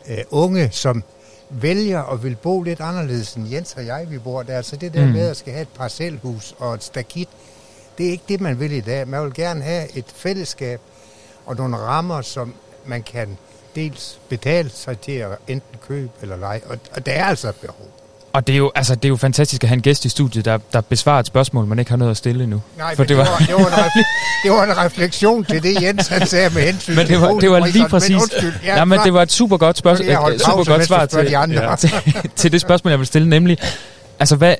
øh, 0.08 0.18
unge, 0.30 0.70
som 0.72 1.04
vælger 1.52 2.04
at 2.04 2.24
vil 2.24 2.36
bo 2.36 2.62
lidt 2.62 2.82
anderledes 2.82 3.34
end 3.34 3.50
Jens 3.50 3.74
og 3.74 3.86
jeg, 3.86 4.06
vi 4.10 4.20
bor 4.20 4.44
der. 4.44 4.62
Så 4.62 4.76
det 4.76 4.94
der 4.94 5.06
mm. 5.06 5.12
med 5.12 5.28
at 5.28 5.38
skal 5.38 5.54
have 5.54 5.62
et 5.62 5.70
parcelhus 5.70 6.56
og 6.60 6.74
et 6.74 6.84
stakit, 6.84 7.30
det 7.98 8.08
er 8.08 8.12
ikke 8.12 8.24
det, 8.30 8.42
man 8.42 8.60
vil 8.60 8.72
i 8.72 8.82
dag. 8.82 9.08
Man 9.08 9.24
vil 9.24 9.34
gerne 9.34 9.62
have 9.62 9.98
et 9.98 10.06
fællesskab 10.16 10.82
og 11.46 11.56
nogle 11.56 11.78
rammer, 11.78 12.22
som 12.22 12.54
man 12.86 13.04
kan 13.04 13.38
dels 13.76 14.20
betale 14.30 14.70
sig 14.70 15.00
til 15.00 15.12
at 15.12 15.30
enten 15.48 15.80
købe 15.88 16.12
eller 16.22 16.38
lege. 16.38 16.62
Og, 16.66 16.78
og 16.92 17.06
der 17.06 17.12
er 17.12 17.26
altså 17.26 17.50
et 17.50 17.56
behov. 17.56 18.01
Og 18.34 18.48
det 18.48 18.54
er, 18.54 18.58
jo, 18.58 18.72
altså, 18.76 18.96
det 18.96 19.06
er 19.06 19.10
jo 19.10 19.16
fantastisk 19.16 19.64
at 19.64 19.70
have 19.70 19.76
en 19.76 19.82
gæst 19.82 20.06
i 20.06 20.10
studiet, 20.10 20.46
der, 20.46 20.58
der 20.74 20.82
besvarer 20.82 21.20
et 21.20 21.28
spørgsmål, 21.28 21.66
man 21.66 21.80
ikke 21.80 21.92
har 21.92 21.98
noget 21.98 22.12
at 22.12 22.18
stille 22.18 22.44
endnu. 22.44 22.62
Nej, 22.78 22.96
men 22.98 23.08
det, 23.08 23.18
var, 23.18 23.24
det, 23.48 23.54
var 23.54 23.60
en 23.60 23.74
ref- 23.74 24.44
det 24.44 24.52
var 24.52 24.64
en 24.64 24.78
refleksion 24.78 25.46
til 25.46 25.64
det, 25.64 25.82
Jens 25.82 26.08
han 26.08 26.28
sagde 26.28 26.50
med 26.54 26.62
hensyn 26.62 26.96
men 26.96 27.08
det 27.08 27.22
var, 27.22 27.34
det 27.34 27.52
var 27.52 27.60
lige 27.68 27.88
præcis. 27.90 28.10
Men 28.10 28.22
undskyld, 28.22 28.54
ja, 28.66 28.78
ja, 28.78 28.86
men 28.86 29.00
det 29.00 29.14
var 29.14 29.22
et 29.22 29.32
super 29.32 29.58
godt 29.58 29.78
spørgsmål, 29.78 30.40
super 30.40 30.64
godt 30.64 30.86
svar 30.86 31.06
til, 31.06 31.28
de 31.28 31.38
andre. 31.38 31.70
ja, 31.70 31.76
til, 31.76 31.92
til 32.36 32.52
det 32.52 32.62
spørgsmål, 32.62 32.92
jeg 32.92 33.00
vil 33.00 33.08
stille, 33.08 33.30
nemlig, 33.30 33.58
altså 34.20 34.36
hvad, 34.36 34.56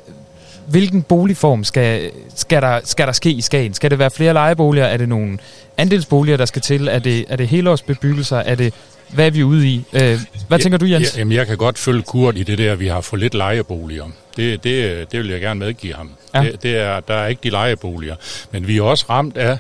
hvilken 0.68 1.02
boligform 1.02 1.64
skal, 1.64 2.12
skal, 2.36 2.62
der, 2.62 2.80
skal 2.84 3.08
der 3.08 3.14
ske 3.14 3.32
i 3.32 3.42
Skagen? 3.42 3.74
Skal 3.74 3.92
det 3.92 4.00
være 4.00 4.12
flere 4.12 4.34
lejeboliger? 4.34 4.86
Er 4.86 4.98
det 4.98 5.10
nogle 5.10 5.38
andelsboliger, 5.78 6.38
der 6.38 6.46
skal 6.46 6.62
til? 6.62 6.88
Er 6.88 7.00
det, 7.00 7.26
er 7.30 7.36
det 7.36 7.48
helårsbebyggelser? 7.48 8.38
Er 8.38 8.56
det 8.56 8.74
hvad 9.14 9.26
er 9.26 9.32
vi 9.32 9.44
ude 9.44 9.68
i? 9.68 9.84
Øh, 9.94 10.20
hvad 10.48 10.60
tænker 10.60 10.78
du, 10.78 10.86
Jens? 10.86 11.14
Ja, 11.14 11.20
jamen, 11.20 11.32
jeg 11.32 11.48
kan 11.48 11.58
godt 11.58 11.78
følge 11.78 12.02
Kurt 12.02 12.38
i 12.38 12.44
det 12.44 12.58
der, 12.58 12.76
vi 12.76 12.88
har 12.88 13.02
for 13.02 13.18
lidt 13.18 13.34
lejeboliger. 13.34 14.06
Det, 14.38 14.64
det, 14.64 15.12
det 15.12 15.20
vil 15.20 15.30
jeg 15.30 15.42
gerne 15.42 15.60
medgive 15.60 15.94
ham. 15.94 16.12
Ja. 16.34 16.42
Det, 16.42 16.64
det 16.64 16.78
er, 16.78 17.00
der 17.00 17.14
er 17.14 17.28
ikke 17.28 17.40
de 17.44 17.50
lejeboliger. 17.50 18.16
Men 18.52 18.68
vi 18.68 18.78
er 18.78 18.82
også 18.82 19.06
ramt 19.10 19.38
af, 19.38 19.58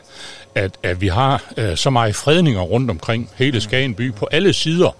at, 0.55 0.71
at 0.83 1.01
vi 1.01 1.07
har 1.07 1.43
øh, 1.57 1.77
så 1.77 1.89
meget 1.89 2.15
fredninger 2.15 2.61
rundt 2.61 2.89
omkring 2.89 3.29
hele 3.35 3.61
Skagen 3.61 3.95
by 3.95 4.13
på 4.13 4.27
alle 4.31 4.53
sider. 4.53 4.95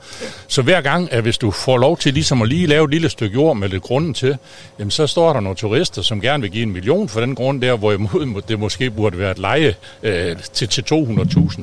Så 0.47 0.61
hver 0.61 0.81
gang, 0.81 1.11
at 1.13 1.21
hvis 1.21 1.37
du 1.37 1.51
får 1.51 1.77
lov 1.77 1.97
til 1.97 2.13
ligesom 2.13 2.41
at 2.41 2.47
lige 2.47 2.67
lave 2.67 2.85
et 2.85 2.89
lille 2.91 3.09
stykke 3.09 3.33
jord 3.33 3.57
med 3.57 3.69
lidt 3.69 3.83
grunden 3.83 4.13
til, 4.13 4.37
jamen 4.79 4.91
så 4.91 5.07
står 5.07 5.33
der 5.33 5.39
nogle 5.39 5.55
turister, 5.55 6.01
som 6.01 6.21
gerne 6.21 6.41
vil 6.41 6.51
give 6.51 6.63
en 6.63 6.71
million 6.71 7.09
for 7.09 7.19
den 7.19 7.35
grund 7.35 7.61
der, 7.61 7.75
hvorimod 7.77 8.41
det 8.47 8.59
måske 8.59 8.91
burde 8.91 9.17
være 9.17 9.31
et 9.31 9.39
leje 9.39 9.75
øh, 10.03 10.37
til, 10.53 10.67
til 10.69 10.81
200.000 10.81 10.93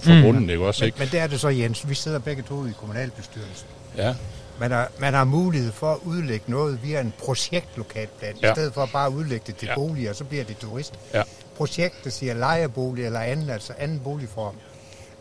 for 0.01 0.15
Mm. 0.15 0.23
grunden, 0.23 0.51
ikke 0.51 0.65
også? 0.67 0.83
Men, 0.83 0.87
Ikke? 0.87 0.99
men 0.99 1.09
der 1.13 1.21
er 1.23 1.27
det 1.27 1.41
så, 1.41 1.49
Jens, 1.49 1.89
vi 1.89 1.95
sidder 1.95 2.19
begge 2.19 2.43
to 2.49 2.67
i 2.67 2.71
kommunalbestyrelsen. 2.81 3.67
Ja. 3.97 4.15
Man 4.61 4.71
har, 4.71 4.91
man 5.01 5.15
har 5.15 5.25
mulighed 5.25 5.73
for 5.73 5.93
at 5.93 5.99
udlægge 6.05 6.45
noget 6.47 6.79
via 6.83 7.01
en 7.01 7.13
projektlokalplan, 7.25 8.33
ja. 8.43 8.51
I 8.51 8.55
stedet 8.55 8.75
for 8.75 8.89
bare 8.93 9.07
at 9.07 9.13
udlægge 9.13 9.45
det 9.47 9.57
til 9.57 9.67
Ja. 9.69 9.75
boliger, 9.75 10.13
så 10.13 10.25
bliver 10.25 10.45
det 10.45 10.57
turist. 10.59 10.95
Ja. 11.15 11.23
Projekt, 11.59 12.05
der 12.05 12.11
siger 12.11 12.35
lejebolig 12.35 13.05
eller 13.07 13.21
anden, 13.21 13.51
altså 13.51 13.73
anden 13.79 14.01
boligform. 14.01 14.55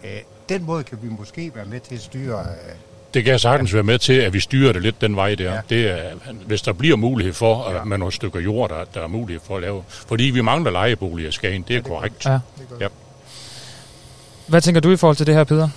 Øh, 0.04 0.10
den 0.50 0.64
måde 0.66 0.84
kan 0.84 0.98
vi 1.02 1.10
måske 1.10 1.52
være 1.56 1.66
med 1.66 1.80
til 1.80 1.96
at 1.96 2.02
styre. 2.02 2.40
Øh, 2.40 2.76
Det 3.14 3.24
kan 3.24 3.32
jeg 3.32 3.40
sagtens 3.40 3.74
være 3.74 3.84
med 3.84 4.00
til, 4.00 4.14
at 4.14 4.34
vi 4.34 4.40
styrer 4.40 4.74
det 4.74 4.82
lidt 4.82 5.02
den 5.02 5.16
vej 5.16 5.36
der. 5.36 5.44
Ja. 5.44 5.54
Ja. 5.54 5.62
Det 5.70 5.88
er, 5.92 6.14
hvis 6.46 6.62
der 6.62 6.74
bliver 6.74 6.96
mulighed 6.96 7.34
for, 7.34 7.64
at 7.64 7.88
med 7.88 7.98
nogle 7.98 8.14
stykker 8.14 8.40
jord, 8.40 8.70
der, 8.70 8.84
der 8.94 9.02
er 9.04 9.08
mulighed 9.08 9.42
for 9.46 9.56
at 9.56 9.62
lave. 9.62 9.84
Fordi 9.88 10.24
vi 10.24 10.42
mangler 10.42 10.72
lejeboliger 10.72 11.30
i 11.30 11.32
Skagen, 11.32 11.66
det 11.68 11.76
er 11.76 11.82
korrekt. 11.82 12.26
Ja. 12.26 12.40
Ja. 12.80 12.88
Hvad 14.48 14.62
tænker 14.62 14.82
du 14.82 14.92
i 14.92 14.98
forhold 14.98 15.18
til 15.18 15.28
det 15.28 15.36
her, 15.36 15.44
Peter? 15.44 15.70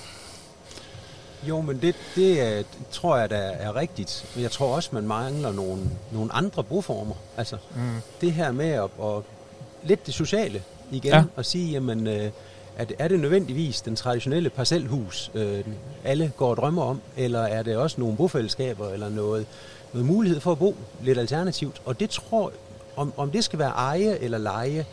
Jo, 1.48 1.60
men 1.60 1.80
det, 1.82 1.94
det 2.16 2.40
er, 2.58 2.62
tror 2.90 3.16
jeg, 3.16 3.30
der 3.30 3.36
er 3.36 3.76
rigtigt. 3.76 4.26
Men 4.34 4.42
jeg 4.42 4.50
tror 4.50 4.74
også, 4.76 4.90
man 4.92 5.06
mangler 5.06 5.52
nogle, 5.52 5.82
nogle 6.12 6.32
andre 6.32 6.64
boformer. 6.64 7.14
Altså, 7.36 7.56
Mm. 7.74 7.80
det 8.20 8.32
her 8.32 8.52
med 8.52 8.68
at, 8.70 8.82
at 8.84 9.22
lidt 9.84 10.06
det 10.06 10.14
sociale 10.14 10.62
igen, 10.92 11.12
Ja. 11.12 11.22
og 11.36 11.44
sige, 11.44 11.72
jamen, 11.72 12.06
øh, 12.06 12.30
er 12.76 12.84
det, 12.84 12.96
er 12.98 13.08
det 13.08 13.20
nødvendigvis 13.20 13.80
den 13.80 13.96
traditionelle 13.96 14.50
parcelhus, 14.50 15.30
øh, 15.34 15.58
alle 16.04 16.32
går 16.36 16.50
og 16.50 16.56
drømmer 16.56 16.82
om, 16.82 17.00
eller 17.16 17.40
er 17.40 17.62
det 17.62 17.76
også 17.76 18.00
nogle 18.00 18.16
bofællesskaber, 18.16 18.88
eller 18.88 19.08
noget, 19.08 19.46
noget 19.92 20.06
mulighed 20.06 20.40
for 20.40 20.52
at 20.52 20.58
bo 20.58 20.76
lidt 21.02 21.18
alternativt? 21.18 21.76
Og 21.84 22.00
det 22.00 22.10
tror 22.10 22.52
om, 22.96 23.12
om 23.16 23.30
det 23.30 23.44
skal 23.44 23.58
være 23.58 23.70
eje 23.70 24.18
eller 24.20 24.38
leje, 24.38 24.84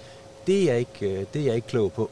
det 0.47 0.61
er 0.61 0.65
jeg 0.71 0.79
ikke, 0.79 1.05
øh, 1.19 1.25
det 1.33 1.41
er 1.41 1.45
jeg 1.45 1.55
ikke 1.55 1.67
klog 1.67 1.91
på. 1.93 2.09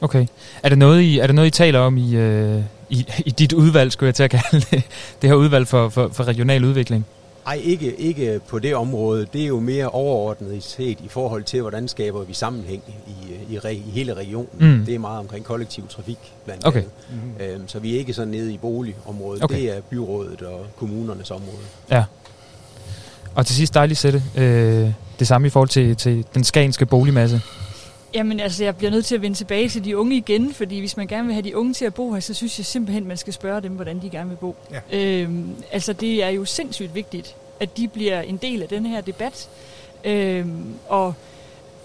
Okay. 0.00 0.26
Er 0.62 0.68
det 0.68 0.78
noget, 0.78 1.00
I, 1.00 1.18
er 1.18 1.26
det 1.26 1.34
noget, 1.34 1.48
I 1.48 1.50
taler 1.50 1.78
om 1.78 1.96
i, 1.96 2.16
øh, 2.16 2.62
i, 2.90 3.06
i 3.26 3.30
dit 3.30 3.52
udvalg, 3.52 3.92
skulle 3.92 4.08
jeg 4.08 4.14
til 4.14 4.22
at 4.22 4.30
kalde 4.30 4.66
det? 4.70 4.82
Det 5.22 5.30
her 5.30 5.34
udvalg 5.34 5.68
for, 5.68 5.88
for, 5.88 6.08
for 6.12 6.24
regional 6.24 6.64
udvikling? 6.64 7.06
Ej, 7.46 7.60
ikke, 7.64 7.96
ikke 7.96 8.40
på 8.48 8.58
det 8.58 8.74
område. 8.76 9.26
Det 9.32 9.42
er 9.42 9.46
jo 9.46 9.60
mere 9.60 9.88
overordnet 9.88 10.62
set 10.62 10.98
i 11.04 11.08
forhold 11.08 11.44
til, 11.44 11.60
hvordan 11.60 11.88
skaber 11.88 12.24
vi 12.24 12.34
sammenhæng 12.34 12.82
i, 13.06 13.52
i, 13.54 13.58
re, 13.58 13.74
i 13.74 13.90
hele 13.90 14.14
regionen. 14.14 14.48
Mm. 14.78 14.84
Det 14.86 14.94
er 14.94 14.98
meget 14.98 15.18
omkring 15.18 15.44
kollektiv 15.44 15.88
trafik, 15.88 16.18
blandt 16.44 16.66
Okay. 16.66 16.82
andet. 17.38 17.54
Øhm, 17.54 17.68
så 17.68 17.78
vi 17.78 17.94
er 17.94 17.98
ikke 17.98 18.12
så 18.14 18.24
nede 18.24 18.52
i 18.52 18.58
boligområdet. 18.58 19.44
Okay. 19.44 19.56
Det 19.56 19.76
er 19.76 19.80
byrådet 19.80 20.42
og 20.42 20.66
kommunernes 20.76 21.30
område. 21.30 21.56
Ja. 21.90 22.04
Og 23.34 23.46
til 23.46 23.56
sidst 23.56 23.74
dejligt 23.74 24.00
sætte 24.00 24.22
øh, 24.36 24.92
det 25.18 25.26
samme 25.26 25.46
i 25.46 25.50
forhold 25.50 25.68
til, 25.68 25.96
til 25.96 26.24
den 26.34 26.44
skagenske 26.44 26.86
boligmasse. 26.86 27.40
Jamen 28.14 28.40
altså, 28.40 28.64
jeg 28.64 28.76
bliver 28.76 28.90
nødt 28.90 29.04
til 29.06 29.14
at 29.14 29.22
vende 29.22 29.36
tilbage 29.36 29.68
til 29.68 29.84
de 29.84 29.96
unge 29.98 30.16
igen, 30.16 30.54
fordi 30.54 30.78
hvis 30.78 30.96
man 30.96 31.06
gerne 31.06 31.26
vil 31.26 31.34
have 31.34 31.42
de 31.44 31.56
unge 31.56 31.74
til 31.74 31.84
at 31.84 31.94
bo 31.94 32.12
her, 32.12 32.20
så 32.20 32.34
synes 32.34 32.58
jeg 32.58 32.66
simpelthen, 32.66 33.06
man 33.08 33.16
skal 33.16 33.32
spørge 33.32 33.60
dem, 33.60 33.72
hvordan 33.72 34.02
de 34.02 34.10
gerne 34.10 34.30
vil 34.30 34.36
bo. 34.36 34.56
Ja. 34.92 34.98
Øhm, 34.98 35.54
altså, 35.72 35.92
det 35.92 36.22
er 36.24 36.28
jo 36.28 36.44
sindssygt 36.44 36.94
vigtigt, 36.94 37.34
at 37.60 37.76
de 37.76 37.88
bliver 37.88 38.20
en 38.20 38.36
del 38.36 38.62
af 38.62 38.68
den 38.68 38.86
her 38.86 39.00
debat. 39.00 39.48
Øhm, 40.04 40.64
og 40.88 41.14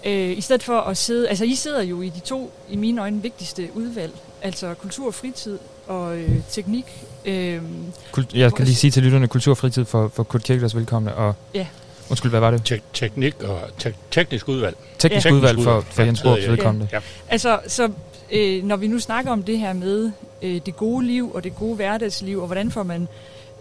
øh, 0.06 0.38
i 0.38 0.40
stedet 0.40 0.62
for 0.62 0.80
at 0.80 0.96
sidde... 0.96 1.28
Altså, 1.28 1.44
I 1.44 1.54
sidder 1.54 1.82
jo 1.82 2.02
i 2.02 2.08
de 2.08 2.20
to, 2.20 2.52
i 2.70 2.76
mine 2.76 3.00
øjne, 3.00 3.22
vigtigste 3.22 3.68
udvalg. 3.74 4.12
Altså 4.42 4.74
kultur 4.74 5.06
og 5.06 5.14
fritid 5.14 5.58
og 5.86 6.16
øh, 6.18 6.30
teknik. 6.50 7.06
Øhm, 7.24 7.84
Kult, 8.12 8.34
jeg 8.34 8.54
kan 8.54 8.64
lige 8.64 8.74
sige 8.76 8.90
til 8.90 9.02
lytterne, 9.02 9.28
kultur 9.28 9.50
og 9.50 9.58
fritid 9.58 9.84
for, 9.84 10.08
for 10.14 10.22
Kurt 10.22 10.42
Kirkeders 10.42 10.76
velkomne. 10.76 11.14
Og, 11.14 11.34
Ja. 11.54 11.66
Undskyld, 12.10 12.30
hvad 12.30 12.40
var 12.40 12.50
det? 12.50 12.62
Tek- 12.64 12.82
teknik 12.92 13.42
og 13.42 13.60
tek- 13.78 13.96
teknisk 14.10 14.48
udvalg. 14.48 14.76
Teknisk 14.98 15.26
Ja. 15.26 15.32
udvalg 15.32 15.62
for, 15.62 15.80
for 15.80 16.02
Jens 16.02 16.18
Ja, 16.20 16.24
Borups 16.24 16.48
velkomne. 16.48 16.88
Ja. 16.92 16.98
Altså, 17.28 17.58
så 17.66 17.90
øh, 18.32 18.64
når 18.64 18.76
vi 18.76 18.86
nu 18.86 18.98
snakker 18.98 19.30
om 19.32 19.42
det 19.42 19.58
her 19.58 19.72
med 19.72 20.10
øh, 20.42 20.60
det 20.66 20.76
gode 20.76 21.06
liv 21.06 21.32
og 21.34 21.44
det 21.44 21.56
gode 21.56 21.76
hverdagsliv, 21.76 22.40
og 22.40 22.46
hvordan 22.46 22.70
får 22.70 22.82
man 22.82 23.08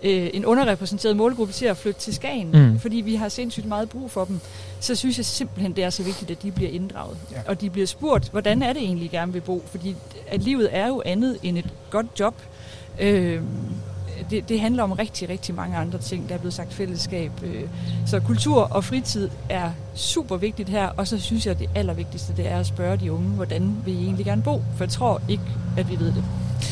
øh, 0.03 0.29
en 0.33 0.45
underrepræsenteret 0.45 1.15
målgruppe 1.17 1.53
til 1.53 1.65
at 1.65 1.77
flytte 1.77 1.99
til 2.01 2.15
Skagen, 2.15 2.49
Mm. 2.53 2.79
fordi 2.79 2.95
vi 2.97 3.15
har 3.15 3.29
sindssygt 3.29 3.65
meget 3.65 3.89
brug 3.89 4.11
for 4.11 4.25
dem, 4.25 4.39
så 4.79 4.95
synes 4.95 5.17
jeg 5.17 5.25
simpelthen, 5.25 5.75
det 5.75 5.83
er 5.83 5.89
så 5.89 6.03
vigtigt, 6.03 6.31
at 6.31 6.43
de 6.43 6.51
bliver 6.51 6.71
inddraget. 6.71 7.17
Ja. 7.31 7.37
Og 7.47 7.61
de 7.61 7.69
bliver 7.69 7.87
spurgt, 7.87 8.29
hvordan 8.31 8.61
er 8.61 8.73
det 8.73 8.81
egentlig, 8.81 9.05
I 9.05 9.07
gerne 9.07 9.33
vil 9.33 9.41
bo? 9.41 9.63
Fordi 9.71 9.95
at 10.27 10.41
livet 10.43 10.69
er 10.71 10.87
jo 10.87 11.01
andet 11.05 11.37
end 11.43 11.57
et 11.57 11.69
godt 11.89 12.05
job. 12.19 12.35
Øh, 12.99 13.41
det, 14.29 14.49
det 14.49 14.59
handler 14.59 14.83
om 14.83 14.91
rigtig, 14.91 15.29
rigtig 15.29 15.55
mange 15.55 15.77
andre 15.77 15.99
ting. 15.99 16.29
Der 16.29 16.35
er 16.35 16.39
blevet 16.39 16.53
sagt 16.53 16.73
fællesskab. 16.73 17.31
Øh, 17.43 17.61
så 18.05 18.19
kultur 18.19 18.61
og 18.61 18.83
fritid 18.83 19.29
er 19.49 19.71
super 19.95 20.37
vigtigt 20.37 20.69
her, 20.69 20.87
og 20.87 21.07
så 21.07 21.19
synes 21.19 21.45
jeg, 21.45 21.51
at 21.51 21.59
det 21.59 21.69
allervigtigste 21.75 22.33
det 22.37 22.51
er 22.51 22.59
at 22.59 22.65
spørge 22.65 22.97
de 22.97 23.11
unge, 23.11 23.29
hvordan 23.29 23.75
vil 23.85 23.93
I 23.93 24.03
egentlig 24.03 24.25
gerne 24.25 24.41
bo? 24.41 24.63
For 24.77 24.83
jeg 24.83 24.91
tror 24.91 25.21
ikke, 25.27 25.43
at 25.77 25.89
vi 25.89 25.99
ved 25.99 26.07
det. 26.07 26.23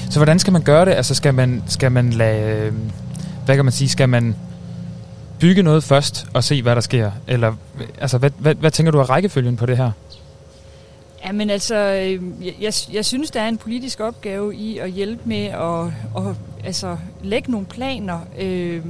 Så 0.10 0.20
hvordan 0.20 0.40
skal 0.40 0.54
man 0.54 0.62
gøre 0.62 0.86
det? 0.86 0.92
Altså 0.92 1.16
skal 1.16 1.34
man, 1.34 1.64
skal 1.68 1.92
man 1.92 2.10
lade, 2.10 2.68
øh, 2.68 2.74
hvad 3.46 3.56
kan 3.56 3.66
man 3.66 3.72
sige, 3.72 3.90
skal 3.90 4.10
man 4.10 4.36
bygge 5.40 5.64
noget 5.64 5.84
først 5.84 6.28
og 6.34 6.44
se, 6.44 6.62
hvad 6.62 6.76
der 6.76 6.82
sker? 6.82 7.12
Eller 7.28 7.54
altså, 8.02 8.18
hvad, 8.18 8.32
hvad, 8.38 8.56
hvad 8.56 8.72
tænker 8.72 8.92
du 8.92 9.00
af 9.00 9.10
rækkefølgen 9.10 9.56
på 9.56 9.66
det 9.66 9.78
her? 9.78 9.92
Ja, 11.26 11.32
men 11.32 11.50
altså, 11.50 11.76
øhm, 11.76 12.44
jeg, 12.62 12.74
jeg, 12.94 13.06
synes, 13.06 13.32
der 13.32 13.42
er 13.42 13.48
en 13.48 13.58
politisk 13.58 14.00
opgave 14.00 14.56
i 14.56 14.78
at 14.78 14.92
hjælpe 14.92 15.22
med 15.26 15.46
at, 15.46 15.86
at 16.18 16.36
altså, 16.66 16.98
lægge 17.22 17.52
nogle 17.52 17.66
planer. 17.66 18.20
Øh, 18.40 18.86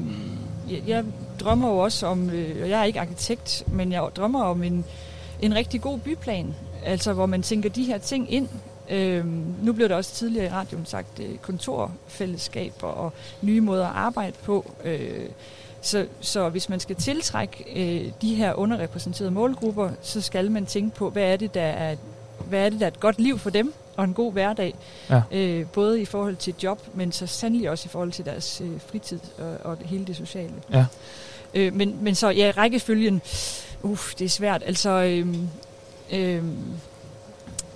jeg, 0.70 0.82
jeg 0.88 1.06
drømmer 1.40 1.70
jo 1.70 1.78
også 1.78 2.08
om, 2.08 2.30
øh, 2.30 2.62
og 2.62 2.70
jeg 2.70 2.80
er 2.80 2.84
ikke 2.84 3.00
arkitekt, 3.00 3.64
men 3.68 3.92
jeg 3.92 4.10
drømmer 4.16 4.44
om 4.44 4.64
en, 4.64 4.86
en 5.42 5.56
rigtig 5.56 5.82
god 5.82 6.00
byplan, 6.00 6.56
altså 6.86 7.14
hvor 7.14 7.26
man 7.26 7.42
tænker 7.42 7.70
de 7.70 7.84
her 7.84 7.98
ting 7.98 8.34
ind. 8.34 8.50
Øh, 8.90 9.26
nu 9.64 9.74
blev 9.74 9.90
der 9.90 9.96
også 9.96 10.16
tidligere 10.16 10.46
i 10.46 10.50
radioen 10.50 10.86
sagt 10.86 11.20
øh, 11.20 11.38
kontorfællesskaber 11.38 12.88
og 12.88 13.14
nye 13.42 13.62
måder 13.62 13.88
at 13.88 13.96
arbejde 13.96 14.36
på. 14.44 14.72
Øh, 14.84 15.26
så, 15.82 16.06
så 16.20 16.50
hvis 16.50 16.70
man 16.70 16.80
skal 16.80 16.96
tiltrække 16.96 17.66
øh, 17.76 18.12
de 18.22 18.36
her 18.36 18.54
underrepræsenterede 18.54 19.32
målgrupper, 19.32 19.90
så 20.02 20.22
skal 20.22 20.52
man 20.52 20.66
tænke 20.66 20.96
på, 20.96 21.10
hvad 21.10 21.24
er 21.24 21.38
det, 21.38 21.54
der 21.54 21.62
er, 21.62 21.96
hvad 22.50 22.66
er, 22.66 22.70
det, 22.70 22.80
der 22.80 22.86
er 22.86 22.92
et 22.92 23.00
godt 23.00 23.20
liv 23.20 23.40
for 23.40 23.50
dem, 23.50 23.74
og 23.96 24.04
en 24.04 24.14
god 24.14 24.34
hverdag. 24.34 24.76
Ja. 25.10 25.22
Øh, 25.32 25.68
både 25.68 26.02
i 26.02 26.06
forhold 26.06 26.36
til 26.36 26.54
job, 26.64 26.82
men 26.94 27.12
så 27.12 27.28
sandelig 27.28 27.70
også 27.70 27.86
i 27.86 27.90
forhold 27.90 28.12
til 28.12 28.26
deres 28.26 28.62
øh, 28.62 28.80
fritid 28.88 29.20
og, 29.40 29.58
og 29.72 29.80
det 29.80 29.88
hele 29.88 30.06
det 30.06 30.16
sociale. 30.16 30.54
Ja. 30.74 30.86
Øh, 31.54 31.74
men, 31.74 31.98
men 32.02 32.16
så, 32.16 32.30
ja, 32.30 32.54
rækkefølgen, 32.58 33.22
uff, 33.82 34.16
det 34.16 34.26
er 34.26 34.30
svært. 34.30 34.64
Altså, 34.66 34.90
øhm, 34.90 35.50
øhm, 36.12 36.58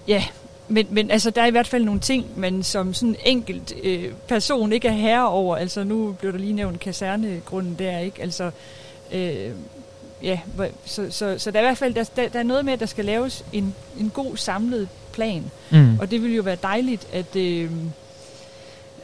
ja, 0.08 0.24
men, 0.68 0.88
men 0.90 1.12
altså, 1.12 1.30
der 1.30 1.42
er 1.42 1.46
i 1.46 1.52
hvert 1.52 1.68
fald 1.68 1.84
nogle 1.84 2.00
ting, 2.00 2.26
man 2.36 2.64
som 2.64 2.94
sådan 2.94 3.10
en 3.10 3.16
enkelt 3.26 3.74
øh, 3.84 4.12
person 4.28 4.72
ikke 4.72 4.88
er 4.88 4.92
herre 4.92 5.30
over. 5.30 5.56
Altså, 5.56 5.84
nu 5.84 6.16
blev 6.20 6.32
der 6.32 6.40
lige 6.40 6.54
nævnt 6.54 6.80
kasernegrunden 6.80 7.76
der, 7.80 8.00
ikke? 8.00 8.22
Altså, 8.22 8.52
øh, 9.14 9.52
ja, 10.24 10.40
så, 10.86 11.08
så, 11.10 11.36
så 11.38 11.52
der 11.52 11.60
er 11.60 11.64
i 11.64 11.66
hvert 11.66 11.78
fald 11.78 11.94
der, 11.94 12.04
der, 12.16 12.30
der 12.30 12.40
er 12.40 12.44
noget 12.44 12.66
med, 12.66 12.74
at 12.74 12.80
der 12.80 12.86
skal 12.86 13.06
laves 13.06 13.46
en, 13.54 13.76
en 14.00 14.10
god 14.10 14.38
samlet 14.38 14.88
plan. 15.12 15.52
Mm. 15.72 16.00
Og 16.00 16.12
det 16.12 16.22
ville 16.22 16.36
jo 16.36 16.42
være 16.42 16.58
dejligt, 16.64 17.08
at, 17.14 17.36
øh, 17.36 17.72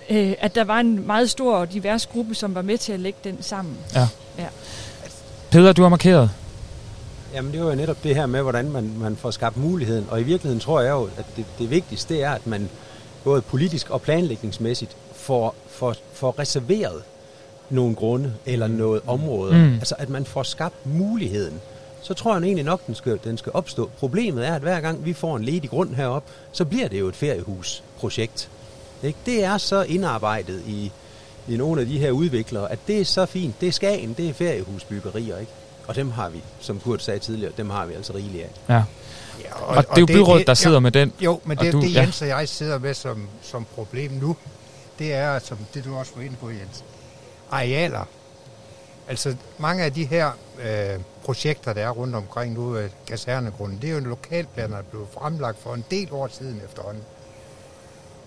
øh, 0.10 0.34
at 0.40 0.56
der 0.56 0.64
var 0.64 0.80
en 0.80 1.08
meget 1.08 1.30
stor 1.30 1.56
og 1.56 1.74
divers 1.74 2.06
gruppe, 2.06 2.36
som 2.36 2.56
var 2.56 2.62
med 2.62 2.78
til 2.78 2.94
at 2.94 3.00
lægge 3.00 3.20
den 3.24 3.38
sammen. 3.42 3.78
Ja. 3.96 4.08
Ja. 4.38 4.48
Peder, 5.52 5.74
du 5.74 5.82
har 5.82 5.90
markeret. 5.90 6.30
Jamen 7.34 7.52
det 7.52 7.64
var 7.64 7.70
jo 7.70 7.76
netop 7.76 8.04
det 8.04 8.16
her 8.16 8.26
med, 8.26 8.42
hvordan 8.42 8.72
man, 8.72 8.94
man 8.98 9.16
får 9.16 9.32
skabt 9.32 9.58
muligheden. 9.58 10.08
Og 10.10 10.22
i 10.22 10.24
virkeligheden 10.24 10.60
tror 10.60 10.82
jeg 10.82 10.92
jo, 10.92 11.10
at 11.18 11.26
det, 11.36 11.46
det 11.60 11.70
vigtigste 11.70 12.14
det 12.14 12.24
er, 12.24 12.32
at 12.32 12.48
man 12.48 12.70
både 13.24 13.42
politisk 13.42 13.90
og 13.90 14.02
planlægningsmæssigt 14.02 14.96
får, 15.16 15.56
får, 15.70 15.96
får 16.14 16.40
reserveret 16.40 17.02
nogle 17.74 17.96
grunde 17.96 18.34
eller 18.46 18.68
noget 18.68 19.02
område. 19.08 19.54
Mm. 19.58 19.74
Altså 19.74 19.96
at 19.98 20.10
man 20.10 20.26
får 20.26 20.44
skabt 20.44 20.86
muligheden. 20.86 21.62
Så 22.02 22.14
tror 22.14 22.36
jeg 22.36 22.44
egentlig 22.44 22.66
nok, 22.66 22.88
den 22.88 22.96
skal, 22.96 23.20
den 23.24 23.38
skal 23.38 23.52
opstå. 23.56 23.90
Problemet 24.00 24.48
er, 24.48 24.56
at 24.56 24.62
hver 24.62 24.82
gang 24.82 25.06
vi 25.06 25.14
får 25.14 25.36
en 25.38 25.44
ledig 25.44 25.70
grund 25.70 25.96
herop, 25.96 26.24
så 26.52 26.66
bliver 26.66 26.88
det 26.88 27.00
jo 27.00 27.08
et 27.08 27.16
feriehusprojekt. 27.16 28.50
Ikke? 29.04 29.20
Det 29.26 29.44
er 29.44 29.58
så 29.58 29.82
indarbejdet 29.84 30.62
i, 30.68 30.92
i 31.48 31.58
nogle 31.58 31.82
af 31.82 31.88
de 31.88 32.00
her 32.00 32.12
udviklere, 32.12 32.72
at 32.72 32.80
det 32.88 33.02
er 33.02 33.06
så 33.06 33.26
fint. 33.26 33.62
Det 33.62 33.68
er 33.68 33.72
Skagen, 33.72 34.14
det 34.18 34.30
er 34.30 34.34
feriehusbyggerier, 34.34 35.38
ikke? 35.38 35.52
Og 35.88 35.96
dem 35.96 36.12
har 36.12 36.30
vi, 36.30 36.42
som 36.60 36.80
Kurt 36.80 37.04
sagde 37.04 37.20
tidligere, 37.20 37.52
dem 37.58 37.70
har 37.70 37.86
vi 37.86 37.94
altså 37.94 38.14
rigeligt 38.16 38.44
af. 38.44 38.50
Ja. 38.74 38.84
Ja, 39.44 39.62
Og, 39.62 39.68
og 39.76 39.84
det 39.84 39.98
er 39.98 40.00
jo 40.00 40.06
byrådet, 40.06 40.48
der 40.48 40.54
sidder 40.54 40.76
jo, 40.76 40.80
med 40.80 40.92
den. 40.92 41.14
Jo, 41.20 41.40
men 41.44 41.58
Og 41.58 41.64
det 41.64 41.68
er 41.68 41.72
du- 41.72 41.82
det, 41.82 41.94
ja. 41.94 42.02
Jens 42.02 42.22
og 42.22 42.28
jeg 42.28 42.50
sidder 42.50 42.80
med 42.80 42.94
som, 42.94 43.28
som 43.42 43.66
problem 43.76 44.12
nu. 44.12 44.28
Det 44.28 44.38
det 45.00 45.14
er, 45.14 45.40
som 45.40 45.58
det 45.74 45.86
du 45.86 45.96
også 45.96 46.12
var 46.16 46.22
inde 46.24 46.36
på, 46.42 46.50
Jens, 46.50 46.84
arealer. 47.54 48.06
Altså 49.08 49.36
mange 49.58 49.84
af 49.84 49.94
de 49.94 50.06
her 50.06 50.32
øh, 50.62 51.00
projekter, 51.24 51.74
der 51.74 51.82
er 51.82 51.90
rundt 51.90 52.16
omkring 52.16 52.54
nu, 52.54 52.78
øh, 52.78 52.90
kasernegrunden, 53.08 53.78
det 53.82 53.88
er 53.88 53.92
jo 53.92 53.98
en 53.98 54.04
lokalplan, 54.04 54.72
der 54.72 54.82
blev 54.82 55.08
fremlagt 55.20 55.60
for 55.60 55.74
en 55.74 55.86
del 55.92 56.08
år 56.12 56.28
siden 56.28 56.62
efterhånden. 56.66 57.04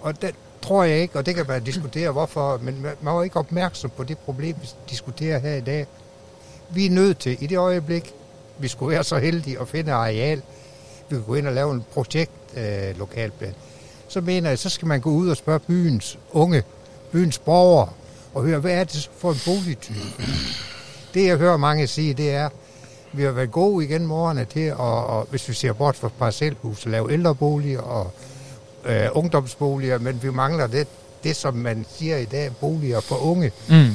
Og 0.00 0.22
det 0.22 0.34
tror 0.62 0.84
jeg 0.84 0.98
ikke, 0.98 1.18
og 1.18 1.26
det 1.26 1.34
kan 1.34 1.44
man 1.48 1.64
diskutere 1.64 2.10
hvorfor, 2.10 2.58
men 2.62 2.82
man 2.82 3.14
var 3.14 3.22
ikke 3.22 3.38
opmærksom 3.38 3.90
på 3.90 4.04
det 4.04 4.18
problem, 4.18 4.56
vi 4.60 4.68
diskuterer 4.90 5.38
her 5.38 5.54
i 5.54 5.60
dag. 5.60 5.86
Vi 6.70 6.86
er 6.86 6.90
nødt 6.90 7.18
til, 7.18 7.42
i 7.42 7.46
det 7.46 7.58
øjeblik, 7.58 8.14
vi 8.58 8.68
skulle 8.68 8.92
være 8.94 9.04
så 9.04 9.18
heldige 9.18 9.60
at 9.60 9.68
finde 9.68 9.92
areal, 9.92 10.42
vi 11.08 11.16
kunne 11.16 11.24
gå 11.24 11.34
ind 11.34 11.46
og 11.46 11.52
lave 11.52 11.72
en 11.72 11.84
projekt 11.92 12.32
øh, 12.56 12.98
lokalplan, 12.98 13.54
så 14.08 14.20
mener 14.20 14.48
jeg, 14.48 14.58
så 14.58 14.68
skal 14.68 14.88
man 14.88 15.00
gå 15.00 15.10
ud 15.10 15.28
og 15.28 15.36
spørge 15.36 15.58
byens 15.58 16.18
unge, 16.32 16.62
byens 17.12 17.38
borgere, 17.38 17.88
og 18.36 18.42
høre, 18.42 18.58
hvad 18.58 18.72
er 18.72 18.84
det 18.84 19.10
for 19.18 19.32
en 19.32 19.38
boligtype? 19.44 19.98
Det 21.14 21.26
jeg 21.26 21.36
hører 21.36 21.56
mange 21.56 21.86
sige, 21.86 22.14
det 22.14 22.30
er, 22.30 22.48
vi 23.12 23.22
har 23.22 23.30
været 23.30 23.50
gode 23.50 23.84
igen 23.84 24.06
morgene 24.06 24.44
til, 24.44 24.60
at, 24.60 24.76
og, 24.76 25.26
hvis 25.30 25.48
vi 25.48 25.54
ser 25.54 25.72
bort 25.72 25.96
fra 25.96 26.08
parcelhus, 26.18 26.86
at 26.86 26.92
lave 26.92 27.12
ældreboliger 27.12 27.80
og 27.80 28.10
øh, 28.84 29.08
ungdomsboliger, 29.12 29.98
men 29.98 30.22
vi 30.22 30.30
mangler 30.30 30.66
det, 30.66 30.86
det, 31.24 31.36
som 31.36 31.54
man 31.54 31.86
siger 31.88 32.16
i 32.16 32.24
dag, 32.24 32.50
boliger 32.60 33.00
for 33.00 33.16
unge. 33.16 33.52
Mm. 33.68 33.92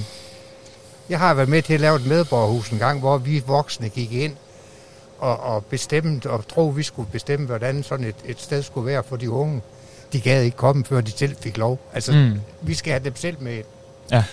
Jeg 1.09 1.19
har 1.19 1.33
været 1.33 1.49
med 1.49 1.61
til 1.61 1.73
at 1.73 1.79
lave 1.79 1.95
et 1.95 2.07
medborgerhus 2.07 2.69
en 2.69 2.79
gang, 2.79 2.99
hvor 2.99 3.17
vi 3.17 3.43
voksne 3.47 3.89
gik 3.89 4.13
ind 4.13 4.35
og, 5.19 5.39
og 5.39 5.65
bestemte, 5.65 6.29
og 6.29 6.47
troede, 6.47 6.75
vi 6.75 6.83
skulle 6.83 7.09
bestemme, 7.11 7.45
hvordan 7.45 7.83
sådan 7.83 8.05
et, 8.05 8.15
et 8.25 8.39
sted 8.39 8.63
skulle 8.63 8.87
være 8.87 9.03
for 9.03 9.15
de 9.15 9.31
unge. 9.31 9.61
De 10.13 10.21
gad 10.21 10.43
ikke 10.43 10.57
komme, 10.57 10.85
før 10.85 11.01
de 11.01 11.11
selv 11.11 11.35
fik 11.39 11.57
lov. 11.57 11.79
Altså, 11.93 12.11
mm. 12.11 12.39
vi 12.61 12.73
skal 12.73 12.91
have 12.91 13.03
dem 13.03 13.15
selv 13.15 13.37
med. 13.39 13.63
Ja. 14.11 14.23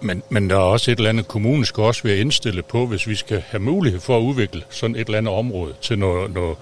Men, 0.00 0.22
men 0.28 0.50
der 0.50 0.56
er 0.56 0.60
også 0.60 0.90
et 0.90 0.98
eller 0.98 1.08
andet, 1.08 1.28
kommunen 1.28 1.64
skal 1.64 1.82
også 1.82 2.02
være 2.02 2.16
indstillet 2.16 2.64
på, 2.64 2.86
hvis 2.86 3.08
vi 3.08 3.14
skal 3.14 3.42
have 3.46 3.60
mulighed 3.60 4.00
for 4.00 4.18
at 4.18 4.22
udvikle 4.22 4.62
sådan 4.70 4.96
et 4.96 5.06
eller 5.06 5.18
andet 5.18 5.34
område 5.34 5.74
til 5.80 5.98
noget, 5.98 6.34
noget, 6.34 6.56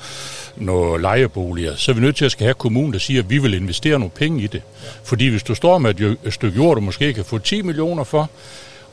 noget 0.56 1.00
lejeboliger. 1.00 1.76
Så 1.76 1.90
er 1.90 1.94
vi 1.94 2.00
nødt 2.00 2.16
til 2.16 2.24
at 2.24 2.32
skal 2.32 2.44
have 2.44 2.54
kommunen, 2.54 2.92
der 2.92 2.98
siger, 2.98 3.22
at 3.22 3.30
vi 3.30 3.38
vil 3.38 3.54
investere 3.54 3.98
nogle 3.98 4.10
penge 4.10 4.42
i 4.42 4.46
det. 4.46 4.62
Ja. 4.82 4.88
Fordi 5.04 5.28
hvis 5.28 5.42
du 5.42 5.54
står 5.54 5.78
med 5.78 6.00
et, 6.00 6.16
et 6.24 6.32
stykke 6.32 6.56
jord, 6.56 6.74
du 6.74 6.80
måske 6.80 7.14
kan 7.14 7.24
få 7.24 7.38
10 7.38 7.62
millioner 7.62 8.04
for, 8.04 8.30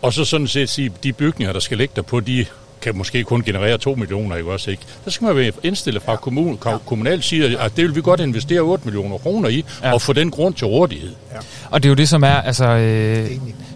og 0.02 0.14
så 0.14 0.26
sådan 0.26 0.48
set 0.48 0.70
sige, 0.70 0.92
de 1.04 1.14
bygninger, 1.14 1.54
der 1.54 1.60
skal 1.60 1.78
ligge 1.78 1.94
der 1.96 2.02
på, 2.02 2.20
de 2.20 2.46
kan 2.82 2.98
måske 2.98 3.24
kun 3.24 3.42
generere 3.42 3.78
2 3.78 3.96
millioner, 3.96 4.36
ikke 4.36 4.52
også 4.52 4.72
ikke? 4.72 4.84
Så 5.06 5.10
skal 5.12 5.26
man 5.26 5.36
være 5.36 5.52
indstillet 5.64 6.04
fra 6.04 6.16
kommunen, 6.16 6.60
ja. 6.66 6.78
kommunalt 6.86 7.24
siger, 7.24 7.60
at 7.60 7.76
det 7.76 7.84
vil 7.84 7.96
vi 7.96 8.02
godt 8.02 8.20
investere 8.20 8.60
8 8.60 8.86
millioner 8.86 9.18
kroner 9.18 9.50
i, 9.50 9.66
ja. 9.84 9.94
og 9.94 10.02
få 10.02 10.14
den 10.14 10.32
grund 10.32 10.54
til 10.54 10.68
rådighed. 10.68 11.16
Ja. 11.34 11.38
Og 11.70 11.84
det 11.84 11.90
er 11.90 11.92
jo 11.92 11.96
det, 11.96 12.10
som 12.10 12.24
er, 12.24 12.28
altså, 12.42 12.66
øh, 12.66 13.32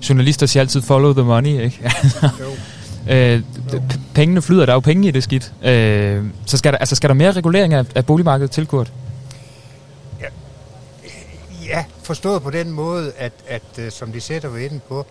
journalister 0.09 0.45
siger 0.45 0.61
altid, 0.61 0.81
follow 0.81 1.13
the 1.13 1.23
money, 1.23 1.61
ikke? 1.61 1.91
øh, 3.35 3.41
p- 3.71 3.99
pengene 4.13 4.41
flyder, 4.41 4.65
der 4.65 4.73
er 4.73 4.75
jo 4.75 4.79
penge 4.79 5.07
i 5.07 5.11
det 5.11 5.23
skidt. 5.23 5.53
Øh, 5.63 6.23
så 6.45 6.57
skal 6.57 6.71
der, 6.71 6.77
altså, 6.77 6.95
skal 6.95 7.07
der 7.07 7.13
mere 7.13 7.31
regulering 7.31 7.73
af, 7.73 7.85
af 7.95 8.05
boligmarkedet 8.05 8.51
til, 8.51 8.65
Kurt? 8.65 8.91
Ja, 11.67 11.83
forstået 12.03 12.43
på 12.43 12.49
den 12.49 12.71
måde, 12.71 13.11
at, 13.17 13.31
at 13.47 13.61
øh, 13.79 13.91
som 13.91 14.11
de 14.11 14.21
sætter 14.21 14.49
ved 14.49 14.61
inde 14.61 14.79
på, 14.89 15.05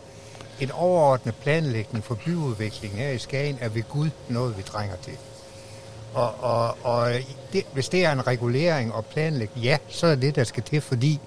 en 0.63 0.71
overordnet 0.71 1.35
planlægning 1.35 2.05
for 2.05 2.15
byudviklingen 2.15 2.99
her 2.99 3.11
i 3.11 3.19
Skagen 3.19 3.59
er 3.61 3.69
ved 3.69 3.83
Gud 3.83 4.11
noget, 4.29 4.57
vi 4.57 4.63
trænger 4.63 4.97
til. 4.97 5.13
Og, 6.15 6.35
og, 6.41 6.77
og 6.83 7.13
det, 7.53 7.65
hvis 7.73 7.89
det 7.89 8.05
er 8.05 8.13
en 8.13 8.27
regulering 8.27 8.93
og 8.93 9.05
planlægning, 9.05 9.65
ja, 9.65 9.79
så 9.89 10.07
er 10.07 10.15
det, 10.15 10.37
der 10.37 10.45
skal 10.45 10.63
til, 10.63 10.81
fordi 10.81 11.21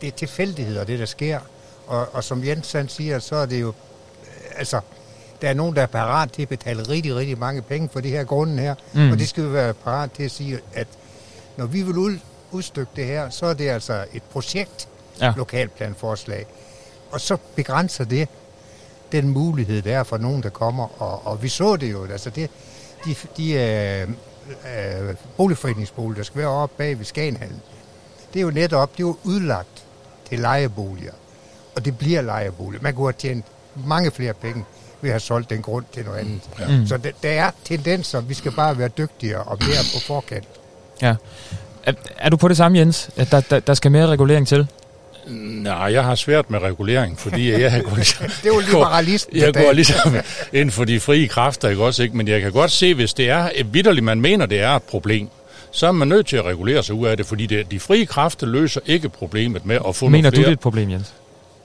det 0.00 0.06
er 0.06 0.10
tilfældigheder, 0.10 0.84
det 0.84 0.98
der 0.98 1.06
sker. 1.06 1.40
Og, 1.86 2.08
og 2.12 2.24
som 2.24 2.44
Jens 2.44 2.72
han 2.72 2.88
siger, 2.88 3.18
så 3.18 3.36
er 3.36 3.46
det 3.46 3.60
jo, 3.60 3.68
øh, 3.68 4.52
altså, 4.56 4.80
der 5.42 5.48
er 5.48 5.54
nogen, 5.54 5.76
der 5.76 5.82
er 5.82 5.86
parat 5.86 6.32
til 6.32 6.42
at 6.42 6.48
betale 6.48 6.88
rigtig, 6.88 7.16
rigtig 7.16 7.38
mange 7.38 7.62
penge 7.62 7.88
for 7.92 8.00
det 8.00 8.10
her 8.10 8.24
grunden 8.24 8.58
her. 8.58 8.74
Mm. 8.92 9.10
Og 9.10 9.18
det 9.18 9.28
skal 9.28 9.44
vi 9.44 9.52
være 9.52 9.74
parat 9.74 10.12
til 10.12 10.22
at 10.22 10.30
sige, 10.30 10.60
at 10.74 10.86
når 11.56 11.66
vi 11.66 11.82
vil 11.82 11.96
ud, 11.96 12.18
udstykke 12.50 12.90
det 12.96 13.04
her, 13.04 13.30
så 13.30 13.46
er 13.46 13.54
det 13.54 13.68
altså 13.68 14.04
et 14.12 14.22
projekt, 14.22 14.88
ja. 15.20 15.32
lokalplanforslag. 15.36 16.46
Og 17.10 17.20
så 17.20 17.36
begrænser 17.56 18.04
det 18.04 18.28
den 19.12 19.28
mulighed, 19.28 19.82
der 19.82 19.98
er 19.98 20.02
for 20.02 20.16
nogen, 20.18 20.42
der 20.42 20.50
kommer. 20.50 21.02
Og, 21.02 21.26
og 21.26 21.42
vi 21.42 21.48
så 21.48 21.76
det 21.76 21.92
jo, 21.92 22.04
altså 22.04 22.30
det, 22.30 22.50
de, 23.04 23.14
de 23.36 23.52
øh, 23.52 24.08
øh, 24.08 25.14
boligforeningsboliger, 25.36 26.16
der 26.16 26.22
skal 26.22 26.38
være 26.38 26.48
oppe 26.48 26.74
bag 26.78 26.98
ved 26.98 27.04
Skagenhallen, 27.04 27.62
det 28.34 28.40
er 28.40 28.44
jo 28.44 28.50
netop, 28.50 28.92
det 28.92 29.02
er 29.02 29.06
jo 29.06 29.16
udlagt 29.24 29.84
til 30.28 30.38
lejeboliger. 30.38 31.12
Og 31.76 31.84
det 31.84 31.98
bliver 31.98 32.22
lejeboliger. 32.22 32.82
Man 32.82 32.94
kunne 32.94 33.06
have 33.06 33.14
tjent 33.18 33.44
mange 33.86 34.10
flere 34.10 34.34
penge 34.34 34.64
ved 35.00 35.10
at 35.10 35.12
have 35.12 35.20
solgt 35.20 35.50
den 35.50 35.62
grund 35.62 35.84
til 35.92 36.04
noget 36.04 36.18
andet. 36.18 36.40
Ja. 36.58 36.78
Mm. 36.78 36.86
Så 36.86 36.96
der, 36.96 37.10
der 37.22 37.30
er 37.30 37.50
tendenser, 37.64 38.20
vi 38.20 38.34
skal 38.34 38.52
bare 38.52 38.78
være 38.78 38.88
dygtigere 38.88 39.42
og 39.42 39.58
mere 39.60 39.84
på 39.94 40.00
forkant. 40.06 40.48
Ja. 41.02 41.14
Er, 41.82 41.92
er 42.18 42.30
du 42.30 42.36
på 42.36 42.48
det 42.48 42.56
samme, 42.56 42.78
Jens? 42.78 43.10
At 43.16 43.30
der, 43.30 43.40
der, 43.40 43.60
der 43.60 43.74
skal 43.74 43.90
mere 43.90 44.06
regulering 44.06 44.48
til? 44.48 44.68
Nej, 45.30 45.74
jeg 45.74 46.04
har 46.04 46.14
svært 46.14 46.50
med 46.50 46.58
regulering, 46.62 47.18
fordi 47.18 47.50
jeg 47.52 47.82
går, 47.84 47.94
Det 47.96 48.10
er 48.44 48.46
jo 48.46 48.58
liberalisten, 48.60 49.36
Jeg 49.36 49.54
der- 49.54 49.64
går 49.64 49.72
ligesom 49.72 50.16
ind 50.52 50.70
for 50.70 50.84
de 50.84 51.00
frie 51.00 51.28
kræfter, 51.28 51.68
ikke 51.68 51.84
også? 51.84 52.02
Ikke? 52.02 52.16
Men 52.16 52.28
jeg 52.28 52.40
kan 52.40 52.52
godt 52.52 52.70
se, 52.70 52.94
hvis 52.94 53.14
det 53.14 53.30
er 53.30 53.50
et 53.54 53.74
vidderligt, 53.74 54.04
man 54.04 54.20
mener, 54.20 54.46
det 54.46 54.60
er 54.60 54.70
et 54.70 54.82
problem, 54.82 55.28
så 55.70 55.86
er 55.86 55.92
man 55.92 56.08
nødt 56.08 56.26
til 56.26 56.36
at 56.36 56.44
regulere 56.44 56.82
sig 56.82 56.94
ud 56.94 57.06
af 57.06 57.16
det, 57.16 57.26
fordi 57.26 57.46
det, 57.46 57.70
de 57.70 57.80
frie 57.80 58.06
kræfter 58.06 58.46
løser 58.46 58.80
ikke 58.86 59.08
problemet 59.08 59.66
med 59.66 59.78
at 59.88 59.96
få 59.96 60.08
Mener 60.08 60.22
nogle 60.22 60.30
du, 60.30 60.34
flere. 60.36 60.44
det 60.44 60.48
er 60.48 60.52
et 60.52 60.60
problem, 60.60 60.90
Jens? 60.90 61.12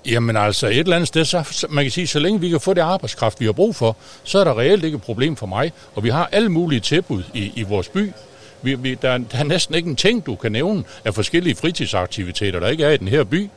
Jamen 0.06 0.38
altså, 0.38 0.68
et 0.68 0.78
eller 0.80 0.96
andet 0.96 1.08
sted, 1.08 1.26
så, 1.26 1.44
så 1.52 1.68
man 1.70 1.84
kan 1.84 1.92
sige, 1.92 2.08
så 2.08 2.20
længe 2.20 2.40
vi 2.42 2.50
kan 2.50 2.60
få 2.60 2.74
det 2.74 2.82
arbejdskraft, 2.82 3.40
vi 3.40 3.46
har 3.46 3.52
brug 3.52 3.76
for, 3.76 3.96
så 4.24 4.40
er 4.40 4.44
der 4.44 4.60
reelt 4.60 4.84
ikke 4.84 4.96
et 4.96 5.02
problem 5.02 5.36
for 5.36 5.46
mig. 5.46 5.72
Og 5.96 6.04
vi 6.04 6.10
har 6.10 6.30
alle 6.32 6.50
mulige 6.50 6.80
tilbud 6.80 7.24
i, 7.34 7.52
i 7.56 7.64
vores 7.64 7.88
by. 7.88 8.12
Vi, 8.64 8.74
vi, 8.76 8.94
der, 9.02 9.10
er- 9.10 9.18
der 9.18 9.38
er 9.38 9.44
næsten 9.44 9.76
ikke 9.76 9.90
en 9.90 9.96
ting, 9.96 10.26
du 10.26 10.36
kan 10.36 10.52
nævne 10.52 10.84
af 11.06 11.14
forskellige 11.14 11.56
fritidsaktiviteter, 11.56 12.60
der 12.60 12.68
ikke 12.68 12.84
er 12.84 12.90
i 12.92 12.98
den 12.98 13.08
her 13.08 13.24
by. 13.24 13.50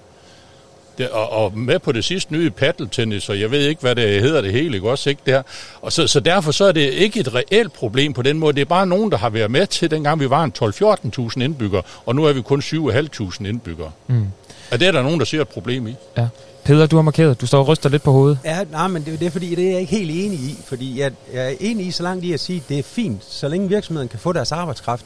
Det, 0.99 1.09
og, 1.09 1.33
og 1.33 1.59
med 1.59 1.79
på 1.79 1.93
det 1.93 2.05
sidste 2.05 2.33
nye 2.33 2.51
paddeltennis, 2.51 3.29
og 3.29 3.41
jeg 3.41 3.51
ved 3.51 3.67
ikke, 3.67 3.81
hvad 3.81 3.95
det 3.95 4.23
hedder 4.23 4.41
det 4.41 4.53
hele, 4.53 4.75
ikke 4.77 4.91
også? 4.91 5.11
Ikke 5.11 5.23
der? 5.27 5.43
Og 5.83 5.93
så, 5.93 6.07
så 6.07 6.21
derfor 6.21 6.53
så 6.53 6.65
er 6.65 6.73
det 6.73 6.81
ikke 6.93 7.21
et 7.21 7.35
reelt 7.35 7.73
problem 7.73 8.13
på 8.13 8.23
den 8.23 8.39
måde. 8.39 8.53
Det 8.55 8.61
er 8.61 8.65
bare 8.65 8.87
nogen, 8.87 9.11
der 9.11 9.17
har 9.19 9.31
været 9.31 9.51
med 9.51 9.67
til, 9.67 9.91
dengang 9.91 10.21
vi 10.21 10.31
var 10.31 10.45
en 10.45 10.53
12-14.000 10.59 11.43
indbyggere, 11.43 11.83
og 12.07 12.15
nu 12.17 12.25
er 12.25 12.33
vi 12.33 12.43
kun 12.43 12.61
7.500 12.61 13.47
indbyggere. 13.49 13.91
Mm. 14.07 14.27
Og 14.71 14.81
det 14.81 14.89
er 14.89 14.93
der 14.93 15.03
nogen, 15.03 15.19
der 15.19 15.27
ser 15.27 15.41
et 15.41 15.49
problem 15.49 15.87
i. 15.87 15.95
Ja. 16.19 16.27
Peder, 16.67 16.87
du 16.87 16.97
har 16.97 17.03
markeret. 17.03 17.41
Du 17.41 17.47
står 17.47 17.59
og 17.59 17.69
ryster 17.69 17.89
lidt 17.89 18.03
på 18.03 18.13
hovedet. 18.13 18.39
Ja, 18.45 18.65
nej, 18.65 18.89
men 18.89 19.03
det, 19.03 19.09
er 19.09 19.13
jo 19.13 19.19
det 19.19 19.27
er 19.27 19.31
fordi, 19.31 19.55
det 19.55 19.67
er 19.67 19.71
jeg 19.71 19.81
ikke 19.81 19.97
helt 19.97 20.11
enig 20.11 20.39
i. 20.39 20.59
Fordi 20.65 21.01
jeg, 21.01 21.13
jeg 21.33 21.53
er 21.53 21.57
enig 21.61 21.87
i 21.87 21.91
så 21.91 22.03
langt 22.03 22.25
i 22.25 22.33
at 22.33 22.41
sige, 22.41 22.57
at 22.57 22.69
det 22.69 22.79
er 22.79 22.83
fint, 22.83 23.25
så 23.25 23.49
længe 23.49 23.69
virksomheden 23.69 24.09
kan 24.09 24.19
få 24.19 24.33
deres 24.33 24.53
arbejdskraft. 24.53 25.05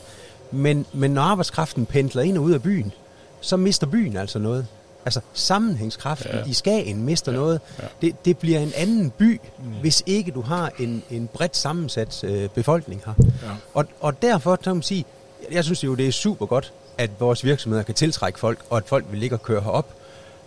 Men, 0.50 0.86
men 0.92 1.10
når 1.10 1.22
arbejdskraften 1.22 1.86
pendler 1.86 2.22
ind 2.22 2.38
og 2.38 2.44
ud 2.44 2.52
af 2.52 2.62
byen, 2.62 2.92
så 3.40 3.56
mister 3.56 3.86
byen 3.86 4.16
altså 4.16 4.38
noget. 4.38 4.66
Altså 5.04 5.20
sammenhængskraften 5.32 6.30
Ja. 6.32 6.38
ja. 6.38 6.44
i 6.46 6.52
Skagen 6.52 7.04
mister 7.04 7.32
ja. 7.32 7.38
noget. 7.38 7.60
Ja. 7.82 7.86
Det, 8.02 8.24
det 8.24 8.38
bliver 8.38 8.60
en 8.60 8.72
anden 8.76 9.10
by, 9.10 9.40
mm. 9.58 9.64
hvis 9.80 10.02
ikke 10.06 10.30
du 10.30 10.40
har 10.40 10.72
en, 10.78 11.02
en 11.10 11.28
bredt 11.34 11.56
sammensat 11.56 12.24
øh, 12.24 12.48
befolkning 12.48 13.02
her. 13.06 13.12
Ja. 13.18 13.48
Og, 13.74 13.84
og 14.00 14.22
derfor 14.22 14.56
kan 14.56 14.74
man 14.74 14.82
sige, 14.82 15.04
jeg 15.52 15.64
synes 15.64 15.84
jo, 15.84 15.94
det 15.94 16.08
er 16.08 16.12
super 16.12 16.46
godt, 16.46 16.72
at 16.98 17.10
vores 17.18 17.44
virksomheder 17.44 17.82
kan 17.82 17.94
tiltrække 17.94 18.38
folk, 18.38 18.58
og 18.70 18.76
at 18.76 18.84
folk 18.86 19.04
vil 19.10 19.18
ligge 19.18 19.36
og 19.36 19.42
køre 19.42 19.60
herop. 19.60 19.94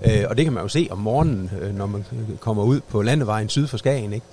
Øh, 0.02 0.24
og 0.30 0.38
det 0.38 0.46
kan 0.46 0.54
man 0.54 0.64
jo 0.64 0.70
se 0.70 0.88
om 0.92 0.98
morgenen, 0.98 1.52
øh, 1.62 1.76
når 1.76 1.86
man 1.86 2.06
kommer 2.40 2.64
ud 2.64 2.80
på 2.80 3.02
landevejen 3.02 3.50
syd 3.50 3.68
for 3.68 3.78
Skagen. 3.78 4.14
Ikke? 4.14 4.26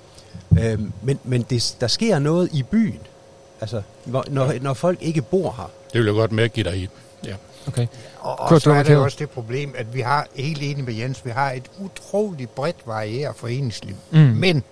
Øh, 0.61 0.81
men 1.03 1.19
men 1.25 1.43
det, 1.43 1.77
der 1.81 1.87
sker 1.87 2.19
noget 2.19 2.49
i 2.53 2.63
byen, 2.63 3.01
altså 3.61 3.83
hvor, 4.05 4.25
når, 4.31 4.53
når 4.61 4.75
folk 4.75 5.03
ikke 5.03 5.23
bor 5.23 5.55
her. 5.57 5.71
Det 5.93 5.99
vil 5.99 6.07
jeg 6.07 6.15
godt 6.15 6.33
medgive 6.33 6.65
dig 6.65 6.77
i. 6.77 6.89
Ja. 7.27 7.35
Okay. 7.67 7.87
Og, 8.19 8.41
og 8.41 8.49
Kurt, 8.49 8.63
så 8.63 8.73
er 8.73 8.83
det 8.83 8.97
også 8.97 9.17
det 9.21 9.31
problem, 9.31 9.75
at 9.77 9.95
vi 9.95 10.01
har, 10.01 10.27
helt 10.35 10.63
enig 10.63 10.85
med 10.85 10.95
Jens, 10.95 11.25
vi 11.25 11.31
har 11.31 11.53
et 11.53 11.71
utroligt 11.79 12.55
bredt 12.55 12.77
varieret 12.87 13.37
foreningsliv. 13.37 13.97
Mm. 14.11 14.19
Men 14.19 14.63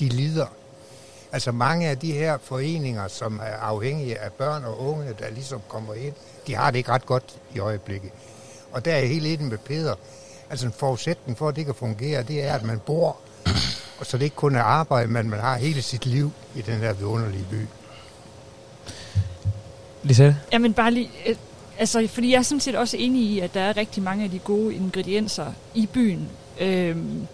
de 0.00 0.08
lider. 0.08 0.46
Altså 1.32 1.52
mange 1.52 1.88
af 1.88 1.98
de 1.98 2.12
her 2.12 2.38
foreninger, 2.42 3.08
som 3.08 3.40
er 3.42 3.56
afhængige 3.56 4.18
af 4.18 4.32
børn 4.32 4.64
og 4.64 4.88
unge, 4.88 5.06
der 5.18 5.30
ligesom 5.34 5.60
kommer 5.68 5.94
ind, 5.94 6.14
de 6.46 6.54
har 6.54 6.70
det 6.70 6.78
ikke 6.78 6.90
ret 6.90 7.06
godt 7.06 7.24
i 7.54 7.58
øjeblikket. 7.58 8.10
Og 8.72 8.84
der 8.84 8.92
er 8.92 8.98
jeg 8.98 9.08
helt 9.08 9.26
enig 9.26 9.46
med 9.46 9.58
Peter. 9.58 9.94
Altså 10.50 10.66
en 10.66 10.72
forudsætning 10.72 11.38
for, 11.38 11.48
at 11.48 11.56
det 11.56 11.64
kan 11.64 11.74
fungere, 11.74 12.22
det 12.22 12.44
er, 12.44 12.54
at 12.54 12.62
man 12.62 12.78
bor, 12.78 13.16
og 13.98 14.06
så 14.06 14.18
det 14.18 14.24
ikke 14.24 14.36
kun 14.36 14.54
er 14.54 14.62
arbejde, 14.62 15.08
men 15.08 15.30
man 15.30 15.40
har 15.40 15.56
hele 15.56 15.82
sit 15.82 16.06
liv 16.06 16.32
i 16.56 16.62
den 16.62 16.78
her 16.78 16.92
vidunderlige 16.92 17.46
by. 17.50 17.66
Lisette? 20.02 20.36
Jamen 20.52 20.72
bare 20.72 20.90
lige, 20.90 21.10
øh, 21.26 21.36
altså 21.78 22.08
fordi 22.08 22.30
jeg 22.30 22.38
er 22.38 22.42
sådan 22.42 22.60
set 22.60 22.74
også 22.74 22.96
enig 22.96 23.22
i, 23.22 23.40
at 23.40 23.54
der 23.54 23.60
er 23.60 23.76
rigtig 23.76 24.02
mange 24.02 24.24
af 24.24 24.30
de 24.30 24.38
gode 24.38 24.74
ingredienser 24.74 25.52
i 25.74 25.86
byen. 25.86 26.28
Øhm, 26.60 27.26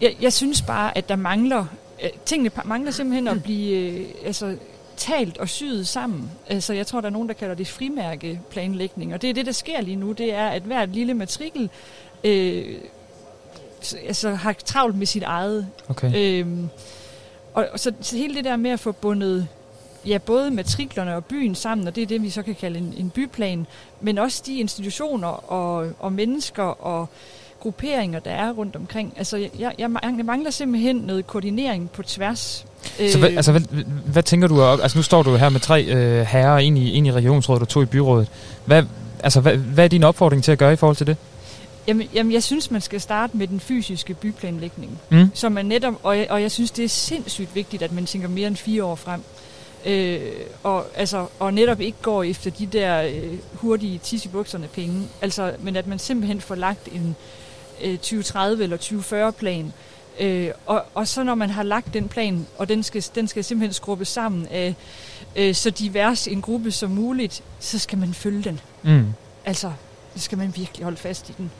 jeg, 0.00 0.16
jeg 0.20 0.32
synes 0.32 0.62
bare, 0.62 0.98
at 0.98 1.08
der 1.08 1.16
mangler, 1.16 1.66
øh, 2.02 2.10
tingene 2.26 2.50
mangler 2.64 2.90
simpelthen 2.90 3.28
at 3.28 3.42
blive, 3.42 3.76
øh, 3.76 4.06
altså 4.24 4.56
talt 4.98 5.38
og 5.38 5.48
syet 5.48 5.88
sammen. 5.88 6.30
Altså, 6.46 6.72
jeg 6.72 6.86
tror, 6.86 7.00
der 7.00 7.08
er 7.08 7.12
nogen, 7.12 7.28
der 7.28 7.34
kalder 7.34 7.54
det 7.54 7.68
frimærkeplanlægning, 7.68 9.14
og 9.14 9.22
det 9.22 9.30
er 9.30 9.34
det, 9.34 9.46
der 9.46 9.52
sker 9.52 9.80
lige 9.80 9.96
nu. 9.96 10.12
Det 10.12 10.34
er, 10.34 10.48
at 10.48 10.62
hvert 10.62 10.88
lille 10.88 11.14
matrikel 11.14 11.70
øh, 12.24 12.78
altså, 14.06 14.30
har 14.30 14.52
travlt 14.52 14.96
med 14.96 15.06
sit 15.06 15.22
eget. 15.22 15.66
Okay. 15.88 16.12
Øhm, 16.16 16.68
og, 17.54 17.68
og 17.72 17.80
så, 17.80 17.92
så 18.00 18.16
hele 18.16 18.34
det 18.34 18.44
der 18.44 18.56
med 18.56 18.70
at 18.70 18.80
få 18.80 18.92
bundet 18.92 19.48
ja, 20.06 20.18
både 20.18 20.50
matriklerne 20.50 21.16
og 21.16 21.24
byen 21.24 21.54
sammen, 21.54 21.86
og 21.86 21.94
det 21.94 22.02
er 22.02 22.06
det, 22.06 22.22
vi 22.22 22.30
så 22.30 22.42
kan 22.42 22.54
kalde 22.54 22.78
en, 22.78 22.94
en 22.96 23.10
byplan, 23.10 23.66
men 24.00 24.18
også 24.18 24.42
de 24.46 24.58
institutioner 24.58 25.52
og, 25.52 25.92
og 25.98 26.12
mennesker 26.12 26.62
og 26.62 27.08
grupperinger, 27.60 28.20
der 28.20 28.30
er 28.30 28.52
rundt 28.52 28.76
omkring. 28.76 29.14
Altså, 29.16 29.36
jeg, 29.58 29.72
jeg, 29.78 29.90
mangler 30.24 30.50
simpelthen 30.50 30.96
noget 30.96 31.26
koordinering 31.26 31.90
på 31.90 32.02
tværs. 32.02 32.66
Så 33.10 33.18
hvad, 33.18 33.28
altså, 33.28 33.52
hvad, 33.52 33.60
hvad 34.06 34.22
tænker 34.22 34.48
du? 34.48 34.64
Altså, 34.64 34.98
nu 34.98 35.02
står 35.02 35.22
du 35.22 35.36
her 35.36 35.48
med 35.48 35.60
tre 35.60 35.84
øh, 35.84 36.26
herrer, 36.26 36.58
en 36.58 36.76
i, 36.76 36.94
en 36.94 37.06
i 37.06 37.12
regionsrådet 37.12 37.62
og 37.62 37.68
to 37.68 37.82
i 37.82 37.86
byrådet. 37.86 38.28
Hvad, 38.64 38.82
altså, 39.22 39.40
hvad, 39.40 39.56
hvad 39.56 39.84
er 39.84 39.88
din 39.88 40.04
opfordring 40.04 40.44
til 40.44 40.52
at 40.52 40.58
gøre 40.58 40.72
i 40.72 40.76
forhold 40.76 40.96
til 40.96 41.06
det? 41.06 41.16
Jamen, 41.88 42.08
jamen, 42.14 42.32
jeg 42.32 42.42
synes, 42.42 42.70
man 42.70 42.80
skal 42.80 43.00
starte 43.00 43.36
med 43.36 43.46
den 43.46 43.60
fysiske 43.60 44.14
byplanlægning. 44.14 44.98
Mm. 45.10 45.30
Så 45.34 45.48
man 45.48 45.66
netop, 45.66 45.94
og, 46.02 46.18
jeg, 46.18 46.26
og 46.30 46.42
jeg 46.42 46.50
synes, 46.50 46.70
det 46.70 46.84
er 46.84 46.88
sindssygt 46.88 47.54
vigtigt, 47.54 47.82
at 47.82 47.92
man 47.92 48.06
tænker 48.06 48.28
mere 48.28 48.48
end 48.48 48.56
fire 48.56 48.84
år 48.84 48.94
frem. 48.94 49.22
Øh, 49.86 50.20
og, 50.62 50.86
altså, 50.94 51.26
og 51.38 51.54
netop 51.54 51.80
ikke 51.80 51.98
går 52.02 52.22
efter 52.22 52.50
de 52.50 52.66
der 52.66 53.02
øh, 53.02 53.38
hurtige 53.54 53.98
tis 53.98 54.24
i 54.24 54.28
bukserne 54.28 54.66
penge. 54.66 55.02
Altså, 55.22 55.52
men 55.60 55.76
at 55.76 55.86
man 55.86 55.98
simpelthen 55.98 56.40
får 56.40 56.54
lagt 56.54 56.88
en 56.92 57.16
øh, 57.84 57.98
2030 57.98 58.62
eller 58.62 58.76
2040 58.76 59.32
plan. 59.32 59.72
Øh, 60.20 60.50
og, 60.66 60.84
og 60.94 61.08
så 61.08 61.22
når 61.22 61.34
man 61.34 61.50
har 61.50 61.62
lagt 61.62 61.94
den 61.94 62.08
plan, 62.08 62.46
og 62.58 62.68
den 62.68 62.82
skal, 62.82 63.04
den 63.14 63.28
skal 63.28 63.44
simpelthen 63.44 63.74
skrubbes 63.74 64.08
sammen 64.08 64.46
af 64.46 64.74
øh, 65.36 65.54
så 65.54 65.70
divers 65.70 66.26
en 66.26 66.42
gruppe 66.42 66.70
som 66.70 66.90
muligt, 66.90 67.42
så 67.60 67.78
skal 67.78 67.98
man 67.98 68.14
følge 68.14 68.42
den. 68.42 68.60
Mm. 68.82 69.06
Altså, 69.44 69.72
så 70.16 70.22
skal 70.22 70.38
man 70.38 70.52
virkelig 70.56 70.84
holde 70.84 70.96
fast 70.96 71.30
i 71.30 71.34
den. 71.38 71.50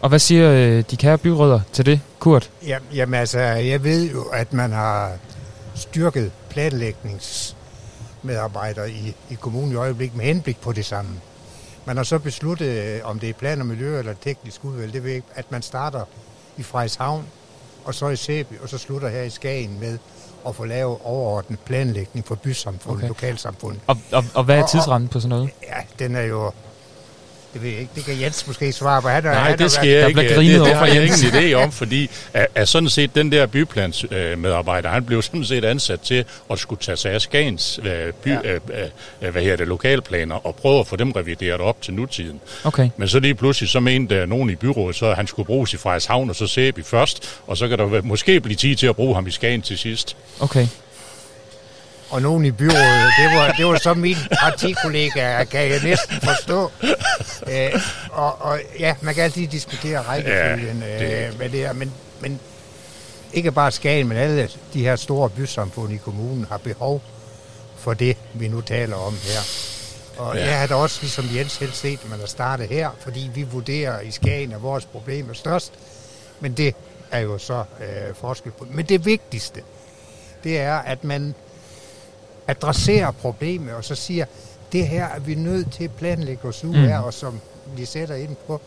Og 0.00 0.08
hvad 0.08 0.18
siger 0.18 0.50
øh, 0.50 0.84
de 0.90 0.96
kære 0.96 1.18
byrødder 1.18 1.60
til 1.72 1.86
det, 1.86 2.00
Kurt? 2.18 2.50
Ja, 2.66 2.78
jamen 2.94 3.14
altså, 3.14 3.38
jeg 3.40 3.84
ved 3.84 4.10
jo, 4.10 4.22
at 4.22 4.52
man 4.52 4.72
har 4.72 5.12
styrket 5.74 6.32
planlægningsmedarbejdere 6.50 8.90
i, 8.90 9.14
i 9.30 9.34
kommunen 9.34 9.72
i 9.72 9.74
øjeblikket 9.74 10.16
med 10.16 10.24
henblik 10.24 10.60
på 10.60 10.72
det 10.72 10.84
samme. 10.84 11.10
Man 11.84 11.96
har 11.96 12.04
så 12.04 12.18
besluttet, 12.18 12.66
øh, 12.66 13.00
om 13.04 13.18
det 13.18 13.28
er 13.28 13.32
plan 13.32 13.60
og 13.60 13.66
miljø 13.66 13.98
eller 13.98 14.14
teknisk 14.22 14.64
udvalg, 14.64 14.92
det 14.92 15.02
ved 15.02 15.10
jeg 15.10 15.16
ikke, 15.16 15.28
at 15.34 15.50
man 15.50 15.62
starter 15.62 16.04
i 16.56 16.62
Frederikshavn, 16.62 17.24
og 17.84 17.94
så 17.94 18.08
i 18.08 18.16
Sæby, 18.16 18.58
og 18.62 18.68
så 18.68 18.78
slutter 18.78 19.08
her 19.08 19.22
i 19.22 19.30
Skagen 19.30 19.80
med 19.80 19.98
at 20.48 20.56
få 20.56 20.64
lavet 20.64 20.98
overordnet 21.04 21.58
planlægning 21.60 22.26
for 22.26 22.34
bysamfundet, 22.34 22.98
Okay. 22.98 23.08
lokalsamfundet. 23.08 23.80
Og, 23.86 23.96
og, 24.12 24.24
og 24.34 24.44
hvad 24.44 24.58
er 24.58 24.66
tidsrammen 24.66 25.08
på 25.08 25.20
sådan 25.20 25.28
noget? 25.28 25.50
Ja, 25.62 25.76
den 26.04 26.16
er 26.16 26.22
jo... 26.22 26.52
Det 27.54 27.62
ved 27.62 27.70
jeg 27.70 27.80
ikke, 27.80 27.92
det 27.94 28.04
kan 28.04 28.20
Jens 28.20 28.46
måske 28.46 28.72
svare 28.72 29.02
på. 29.02 29.08
Han, 29.08 29.26
er- 29.26 29.30
Nej, 29.30 29.48
han 29.48 29.58
det 29.58 29.72
skal 29.72 29.86
været- 29.88 29.94
jeg 29.94 30.02
Der 30.02 30.08
ikke. 30.08 30.20
det, 30.52 30.60
over 30.60 30.68
det 30.68 30.76
har 30.76 30.86
jeg 30.86 31.04
ingen 31.04 31.18
idé 31.18 31.52
om, 31.54 31.72
fordi 31.72 32.10
at, 32.34 32.46
at 32.54 32.68
sådan 32.68 32.88
set 32.88 33.14
den 33.14 33.32
der 33.32 33.46
byplansmedarbejder, 33.46 34.88
han 34.88 35.04
blev 35.04 35.22
sådan 35.22 35.44
set 35.44 35.64
ansat 35.64 36.00
til 36.00 36.24
at 36.50 36.58
skulle 36.58 36.80
tage 36.82 36.96
sig 36.96 37.12
af 37.12 37.20
Skagens 37.20 37.80
øh, 37.82 38.12
by, 38.12 38.28
ja. 38.28 38.40
øh, 38.44 38.60
øh, 39.22 39.30
hvad 39.32 39.42
her 39.42 39.56
det, 39.56 39.68
lokalplaner 39.68 40.46
og 40.46 40.54
prøve 40.54 40.80
at 40.80 40.86
få 40.86 40.96
dem 40.96 41.12
revideret 41.12 41.60
op 41.60 41.82
til 41.82 41.94
nutiden. 41.94 42.40
Okay. 42.64 42.88
Men 42.96 43.08
så 43.08 43.20
lige 43.20 43.34
pludselig, 43.34 43.70
så 43.70 43.80
mente 43.80 44.14
der 44.16 44.26
nogen 44.26 44.50
i 44.50 44.54
byrådet, 44.54 44.96
så 44.96 45.12
han 45.14 45.26
skulle 45.26 45.46
bruges 45.46 45.72
i 45.74 45.76
Frederikshavn 45.76 46.30
og 46.30 46.36
så 46.36 46.46
Sæby 46.46 46.84
først, 46.84 47.38
og 47.46 47.56
så 47.56 47.68
kan 47.68 47.78
der 47.78 48.02
måske 48.02 48.40
blive 48.40 48.56
tid 48.56 48.76
til 48.76 48.86
at 48.86 48.96
bruge 48.96 49.14
ham 49.14 49.26
i 49.26 49.30
Skagen 49.30 49.62
til 49.62 49.78
sidst. 49.78 50.16
Okay. 50.40 50.66
Og 52.10 52.22
nogen 52.22 52.44
i 52.44 52.50
byrådet, 52.50 53.12
det 53.18 53.36
var, 53.38 53.52
det 53.58 53.66
var 53.66 53.78
så 53.78 53.94
min 53.94 54.16
partikollega, 54.40 55.44
kan 55.44 55.60
jeg 55.70 55.80
næsten 55.82 56.16
forstå. 56.22 56.70
Øh, 57.50 57.82
og, 58.10 58.42
og 58.42 58.60
ja, 58.78 58.94
man 59.00 59.14
kan 59.14 59.24
altid 59.24 59.46
diskutere 59.46 59.98
rækkefølgen 60.02 60.80
Ja, 60.82 60.86
ja, 61.04 61.20
det- 61.26 61.32
øh, 61.32 61.38
med 61.38 61.48
det 61.50 61.58
her, 61.60 61.72
men, 61.72 61.92
men 62.20 62.40
ikke 63.32 63.52
bare 63.52 63.70
Skagen, 63.70 64.08
men 64.08 64.18
alle 64.18 64.48
de 64.74 64.80
her 64.82 64.96
store 64.96 65.30
bysamfund 65.30 65.92
i 65.92 65.96
kommunen 65.96 66.46
har 66.50 66.58
behov 66.58 67.02
for 67.76 67.94
det, 67.94 68.16
vi 68.34 68.48
nu 68.48 68.60
taler 68.60 68.96
om 68.96 69.12
her. 69.22 69.40
Og 70.18 70.36
Ja. 70.36 70.46
jeg 70.46 70.60
har 70.60 70.66
da 70.66 70.74
også, 70.74 70.98
ligesom 71.02 71.28
Jens 71.34 71.52
selv 71.52 71.72
set, 71.72 72.00
at 72.04 72.10
man 72.10 72.18
har 72.20 72.26
startet 72.26 72.68
her, 72.68 72.90
fordi 73.00 73.30
vi 73.34 73.42
vurderer 73.42 74.00
i 74.00 74.10
Skagen, 74.10 74.52
at 74.52 74.62
vores 74.62 74.84
problem 74.84 75.30
er 75.30 75.34
størst. 75.34 75.72
Men 76.40 76.52
det 76.52 76.74
er 77.10 77.18
jo 77.18 77.38
så 77.38 77.64
øh, 77.80 78.14
forskel 78.20 78.52
på. 78.52 78.66
Men 78.70 78.84
det 78.86 79.04
vigtigste, 79.04 79.60
det 80.44 80.60
er, 80.60 80.74
at 80.78 81.04
man 81.04 81.34
adresserer 82.50 83.10
problemet, 83.10 83.74
og 83.74 83.84
så 83.84 83.94
siger, 83.94 84.24
det 84.72 84.88
her 84.88 85.04
er 85.06 85.18
vi 85.20 85.34
nødt 85.34 85.72
til 85.72 85.84
at 85.84 85.90
planlægge 85.90 86.48
os 86.48 86.64
ud 86.64 86.76
Mm. 86.76 86.84
af, 86.84 86.98
og 87.00 87.14
som 87.14 87.40
vi 87.76 87.84
sætter 87.84 88.14
ind 88.14 88.36
på, 88.46 88.60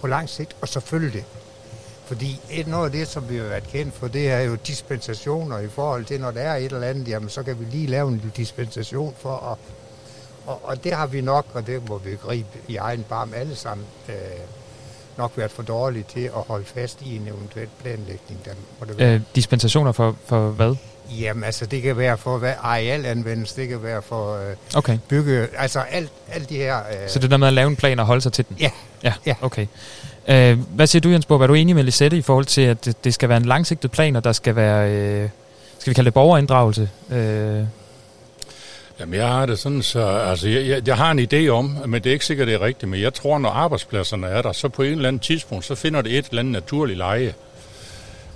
på 0.00 0.06
lang 0.06 0.28
sigt, 0.28 0.56
og 0.60 0.68
så 0.68 0.80
følge 0.80 1.10
det. 1.10 1.24
Fordi 2.06 2.40
et, 2.50 2.66
noget 2.66 2.84
af 2.86 2.92
det, 2.92 3.08
som 3.08 3.28
vi 3.28 3.36
har 3.36 3.44
været 3.44 3.62
kendt 3.68 3.94
for, 3.94 4.08
det 4.08 4.30
er 4.30 4.40
jo 4.40 4.54
dispensationer 4.54 5.58
i 5.58 5.68
forhold 5.68 6.04
til, 6.04 6.20
når 6.20 6.30
der 6.30 6.40
er 6.40 6.56
et 6.56 6.72
eller 6.72 6.86
andet, 6.86 7.08
jamen 7.08 7.28
så 7.28 7.42
kan 7.42 7.60
vi 7.60 7.64
lige 7.64 7.86
lave 7.86 8.08
en 8.08 8.32
dispensation 8.36 9.14
for 9.18 9.36
at... 9.36 9.58
Og, 10.46 10.60
og 10.64 10.84
det 10.84 10.92
har 10.92 11.06
vi 11.06 11.20
nok, 11.20 11.46
og 11.54 11.66
det 11.66 11.88
må 11.88 11.98
vi 11.98 12.16
gribe 12.16 12.48
i 12.68 12.76
egen 12.76 13.04
barm 13.08 13.32
alle 13.36 13.56
sammen, 13.56 13.86
øh, 14.08 14.14
nok 15.18 15.32
været 15.36 15.50
for 15.50 15.62
dårlige 15.62 16.04
til 16.08 16.20
at 16.20 16.32
holde 16.48 16.64
fast 16.64 17.02
i 17.02 17.16
en 17.16 17.28
eventuel 17.28 17.68
planlægning. 17.82 18.40
Der 18.44 18.50
må 18.80 18.86
det 18.86 18.98
være. 18.98 19.14
Øh, 19.14 19.20
dispensationer 19.34 19.92
for, 19.92 20.16
for 20.26 20.48
hvad? 20.50 20.76
Jamen 21.10 21.44
altså, 21.44 21.66
det 21.66 21.82
kan 21.82 21.96
være 21.96 22.18
for 22.18 22.38
hvad 22.38 22.52
arealanvendelse, 22.62 23.56
det 23.56 23.68
kan 23.68 23.82
være 23.82 24.02
for 24.02 24.36
øh, 24.36 24.54
Okay. 24.76 24.98
bygge, 25.08 25.46
altså 25.58 25.80
alt, 25.80 26.10
alt 26.32 26.48
de 26.48 26.56
her... 26.56 26.76
Øh, 26.78 27.08
Så 27.08 27.18
det 27.18 27.30
der 27.30 27.36
med 27.36 27.46
at 27.46 27.52
lave 27.52 27.66
en 27.68 27.76
plan 27.76 27.98
og 27.98 28.06
holde 28.06 28.20
sig 28.22 28.32
til 28.32 28.44
den? 28.48 28.56
Ja. 28.60 28.70
Ja, 29.02 29.12
Ja. 29.26 29.34
okay. 29.42 29.66
Øh, 30.28 30.58
hvad 30.74 30.86
siger 30.86 31.00
du, 31.00 31.08
Jens 31.08 31.26
Borg? 31.26 31.42
Er 31.42 31.46
du 31.46 31.54
enig 31.54 31.74
med 31.74 31.84
Lisette 31.84 32.16
i 32.16 32.22
forhold 32.22 32.44
til, 32.44 32.60
at 32.60 32.84
det, 32.84 33.04
det 33.04 33.14
skal 33.14 33.28
være 33.28 33.36
en 33.38 33.44
langsigtet 33.44 33.90
plan, 33.90 34.16
og 34.16 34.24
der 34.24 34.32
skal 34.32 34.56
være, 34.56 34.90
øh, 34.90 35.28
skal 35.78 35.90
vi 35.90 35.94
kalde 35.94 36.06
det 36.06 36.14
borgerinddragelse? 36.14 36.90
Øh, 37.12 37.64
Jamen, 39.00 39.14
jeg 39.14 39.28
har 39.28 39.46
det 39.46 39.58
sådan, 39.58 39.82
så 39.82 40.06
altså, 40.06 40.48
jeg, 40.48 40.66
jeg, 40.68 40.88
jeg 40.88 40.96
har 40.96 41.10
en 41.10 41.18
idé 41.32 41.48
om, 41.48 41.64
men 41.86 41.94
det 42.02 42.06
er 42.10 42.12
ikke 42.12 42.24
sikkert, 42.26 42.46
det 42.48 42.54
er 42.54 42.60
rigtigt, 42.60 42.90
men 42.90 43.00
jeg 43.00 43.14
tror, 43.14 43.38
når 43.38 43.50
arbejdspladserne 43.50 44.26
er 44.26 44.42
der, 44.42 44.52
så 44.52 44.68
på 44.68 44.82
en 44.82 44.92
eller 44.92 45.08
anden 45.08 45.20
tidspunkt, 45.20 45.64
så 45.64 45.74
finder 45.74 46.02
det 46.02 46.18
et 46.18 46.26
eller 46.28 46.40
andet 46.40 46.52
naturligt 46.52 46.98
leje. 46.98 47.34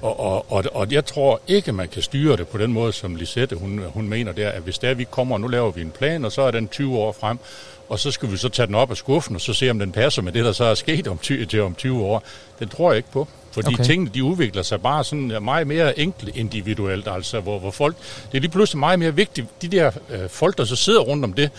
Og, 0.03 0.21
og, 0.21 0.53
og, 0.53 0.65
og 0.73 0.93
jeg 0.93 1.05
tror 1.05 1.41
ikke, 1.49 1.73
man 1.73 1.89
kan 1.89 2.03
styre 2.03 2.37
det 2.37 2.49
på 2.49 2.59
den 2.59 2.73
måde, 2.73 2.93
som 2.93 3.15
Lisette, 3.17 3.57
hun, 3.57 3.83
hun 3.95 4.09
mener 4.09 4.33
der, 4.33 4.49
at 4.51 4.63
hvis 4.63 4.79
der 4.79 4.95
vi 4.95 5.05
kommer, 5.11 5.35
og 5.35 5.41
nu 5.41 5.47
laver 5.47 5.71
vi 5.71 5.81
en 5.81 5.91
plan, 5.91 6.25
og 6.25 6.33
så 6.33 6.43
er 6.43 6.51
den 6.51 6.69
20 6.69 6.99
år 6.99 7.13
frem, 7.21 7.39
og 7.89 7.99
så 7.99 8.11
skal 8.11 8.31
vi 8.33 8.37
så 8.37 8.49
tage 8.49 8.67
den 8.67 8.75
op 8.75 8.91
af 8.91 8.97
skuffen, 8.97 9.35
og 9.35 9.41
så 9.41 9.53
se, 9.53 9.71
om 9.71 9.79
den 9.79 9.93
passer 9.93 10.23
med 10.23 10.33
det, 10.33 10.45
der 10.45 10.53
så 10.53 10.65
er 10.65 10.75
sket 10.75 11.09
om 11.09 11.19
20, 11.19 11.47
til 11.47 11.63
om 11.63 11.75
20 11.75 12.05
år. 12.05 12.23
Den 12.59 12.69
tror 12.69 12.91
jeg 12.91 12.97
ikke 12.97 13.11
på. 13.13 13.29
Fordi 13.53 13.75
Okay. 13.75 13.85
tingene, 13.85 14.11
de 14.15 14.25
udvikler 14.25 14.63
sig 14.63 14.83
bare 14.83 15.05
sådan 15.05 15.33
meget 15.43 15.67
mere 15.67 15.99
enkelt 15.99 16.37
individuelt, 16.37 17.09
altså 17.09 17.41
hvor, 17.41 17.59
hvor 17.59 17.71
folk, 17.71 17.97
det 18.33 18.37
er 18.37 18.41
lige 18.41 18.51
pludselig 18.51 18.79
meget 18.81 18.99
mere 18.99 19.15
vigtigt, 19.15 19.47
de 19.63 19.69
der 19.69 19.91
øh, 20.11 20.29
folk, 20.29 20.59
der 20.59 20.65
så 20.65 20.77
sidder 20.77 21.01
rundt 21.01 21.25
om 21.25 21.33
det, 21.33 21.51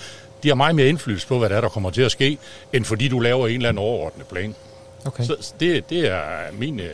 de 0.43 0.47
har 0.47 0.55
meget 0.55 0.75
mere 0.75 0.87
indflydelse 0.87 1.27
på, 1.27 1.39
hvad 1.39 1.49
der 1.49 1.55
er, 1.55 1.61
der 1.61 1.69
kommer 1.69 1.89
til 1.89 2.01
at 2.01 2.11
ske, 2.11 2.37
end 2.73 2.85
fordi 2.85 3.07
du 3.07 3.19
laver 3.19 3.47
en 3.47 3.55
eller 3.55 3.69
anden 3.69 3.83
overordnet 3.83 4.27
plan. 4.27 4.55
Okay. 5.05 5.23
Så 5.23 5.53
det, 5.59 5.89
det 5.89 6.07
er 6.11 6.19
min... 6.59 6.79
øh, 6.79 6.85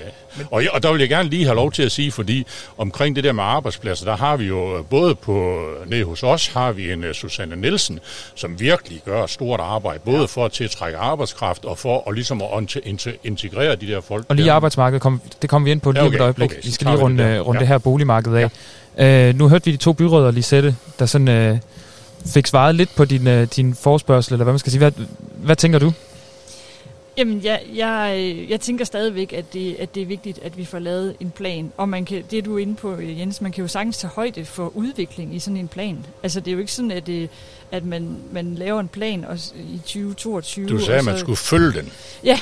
Og, 0.52 0.64
jeg, 0.64 0.72
og 0.74 0.84
der 0.84 0.92
vil 0.92 1.00
jeg 1.00 1.10
gerne 1.10 1.30
lige 1.30 1.46
have 1.46 1.56
lov 1.56 1.72
til 1.72 1.84
at 1.84 1.92
sige, 1.92 2.12
fordi 2.12 2.46
omkring 2.78 3.16
det 3.16 3.24
der 3.24 3.32
med 3.32 3.44
arbejdspladser, 3.44 4.06
der 4.06 4.16
har 4.18 4.38
vi 4.38 4.46
jo 4.46 4.78
øh, 4.78 4.86
både 4.86 5.16
på 5.16 5.60
nede 5.88 6.04
hos 6.04 6.24
os, 6.24 6.48
har 6.48 6.72
vi 6.72 6.92
en 6.92 7.04
uh, 7.04 7.12
Susanne 7.12 7.56
Nielsen, 7.56 8.00
som 8.36 8.60
virkelig 8.60 9.02
gør 9.06 9.24
et 9.24 9.30
stort 9.30 9.60
arbejde, 9.60 10.00
både 10.06 10.18
ja. 10.20 10.26
for 10.26 10.46
at 10.46 10.52
tiltrække 10.52 10.98
arbejdskraft 10.98 11.66
og 11.66 11.78
for 11.78 12.04
at, 12.10 12.14
ligesom 12.16 12.42
at 12.42 12.48
inte- 12.62 12.82
inte- 12.88 13.18
integrere 13.24 13.76
de 13.76 13.88
der 13.88 14.02
folk. 14.02 14.26
Og 14.30 14.36
lige 14.36 14.46
der. 14.48 14.54
arbejdsmarkedet, 14.54 15.02
kom, 15.02 15.22
det 15.42 15.50
kommer 15.50 15.64
vi 15.66 15.72
ind 15.72 15.82
på 15.82 15.92
lige 15.92 16.02
Ja, 16.02 16.08
om 16.08 16.14
et 16.14 16.16
okay, 16.16 16.24
øjeblik. 16.24 16.52
okay, 16.52 16.60
vi 16.64 16.72
skal 16.72 16.86
lige 16.86 16.92
vi 16.92 16.98
det 16.98 17.04
runde, 17.04 17.24
øh, 17.24 17.40
runde 17.48 17.58
Ja. 17.58 17.60
det 17.60 17.68
her 17.68 17.78
boligmarked 17.78 18.34
af. 18.36 18.50
Øh, 19.30 19.36
nu 19.36 19.50
hørte 19.50 19.66
vi 19.66 19.72
de 19.72 19.78
to 19.78 19.94
byråder, 19.94 20.32
Lisette, 20.32 20.76
der 21.00 21.06
sådan 21.06 21.28
øh, 21.28 21.58
fik 22.34 22.48
svaret 22.48 22.76
lidt 22.76 22.96
på 22.96 23.06
din, 23.06 23.28
øh, 23.28 23.48
din 23.56 23.76
forspørgsel, 23.76 24.34
eller 24.34 24.44
hvad 24.44 24.54
man 24.54 24.60
skal 24.60 24.72
sige. 24.72 24.80
Hvad, 24.80 24.92
hvad 25.36 25.56
tænker 25.56 25.80
du? 25.80 25.94
Jamen, 27.18 27.44
jeg, 27.44 27.62
jeg, 27.76 28.16
øh, 28.20 28.50
jeg 28.52 28.62
tænker 28.62 28.86
stadigvæk, 28.86 29.34
at 29.34 29.54
det, 29.54 29.76
at 29.80 29.96
det 29.96 30.02
er 30.02 30.06
vigtigt, 30.06 30.40
at 30.44 30.58
vi 30.58 30.66
får 30.66 30.80
lavet 30.80 31.16
en 31.20 31.32
plan. 31.32 31.72
Og 31.78 31.90
man 31.90 32.06
kan, 32.06 32.24
det 32.32 32.46
du 32.46 32.56
er 32.56 32.60
inde 32.60 32.76
på, 32.76 32.96
øh, 32.96 33.20
Jens, 33.20 33.42
man 33.42 33.52
kan 33.52 33.62
jo 33.62 33.68
sagtens 33.68 33.98
tage 33.98 34.12
højde 34.16 34.46
for 34.46 34.72
udvikling 34.78 35.36
i 35.36 35.40
sådan 35.40 35.58
en 35.58 35.68
plan. 35.68 36.06
Altså, 36.24 36.40
det 36.40 36.48
er 36.48 36.54
jo 36.54 36.60
ikke 36.60 36.72
sådan, 36.72 36.92
at, 36.92 37.08
det, 37.08 37.30
at 37.72 37.86
man, 37.86 38.18
man 38.32 38.56
laver 38.56 38.80
en 38.80 38.88
plan 38.88 39.26
og, 39.26 39.40
s- 39.40 39.54
i 39.74 39.78
2022. 39.78 40.68
Du 40.70 40.80
sagde, 40.80 41.00
at 41.00 41.06
man 41.06 41.20
skulle 41.20 41.38
følge 41.38 41.72
den. 41.74 41.92
Ja, 42.24 42.40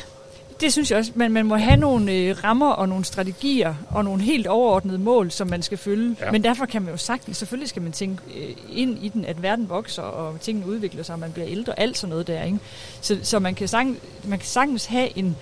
det 0.62 0.72
synes 0.72 0.92
jeg 0.92 1.00
også. 1.00 1.12
Men 1.16 1.32
man 1.32 1.46
må 1.46 1.56
have 1.56 1.78
nogle 1.78 2.12
øh, 2.12 2.44
rammer 2.44 2.70
og 2.70 2.90
nogle 2.90 3.06
strategier 3.06 3.76
og 3.90 4.04
nogle 4.04 4.22
helt 4.24 4.48
overordnede 4.48 4.98
mål, 4.98 5.32
som 5.32 5.48
man 5.50 5.62
skal 5.62 5.78
følge. 5.78 6.16
Ja. 6.22 6.32
Men 6.32 6.44
derfor 6.44 6.66
kan 6.66 6.82
man 6.82 6.92
jo 6.92 6.98
sagtens, 6.98 7.38
selvfølgelig 7.38 7.70
skal 7.70 7.82
man 7.82 7.92
tænke 7.92 8.24
øh, 8.36 8.56
ind 8.72 8.98
i 9.02 9.08
den, 9.08 9.26
at 9.26 9.44
verden 9.44 9.70
vokser, 9.70 10.02
og 10.02 10.40
tingene 10.40 10.68
udvikler 10.68 11.04
sig, 11.04 11.14
og 11.14 11.20
man 11.20 11.32
bliver 11.32 11.48
ældre, 11.48 11.80
alt 11.80 11.98
sådan 11.98 12.10
noget 12.10 12.28
der. 12.28 12.44
Ikke? 12.44 12.60
Så, 13.02 13.18
så 13.22 13.40
man, 13.40 13.56
kan 13.56 13.68
sagtens, 13.68 13.98
man 14.24 14.40
kan 14.40 14.48
sagtens 14.48 14.86
have 14.86 15.18
en, 15.18 15.36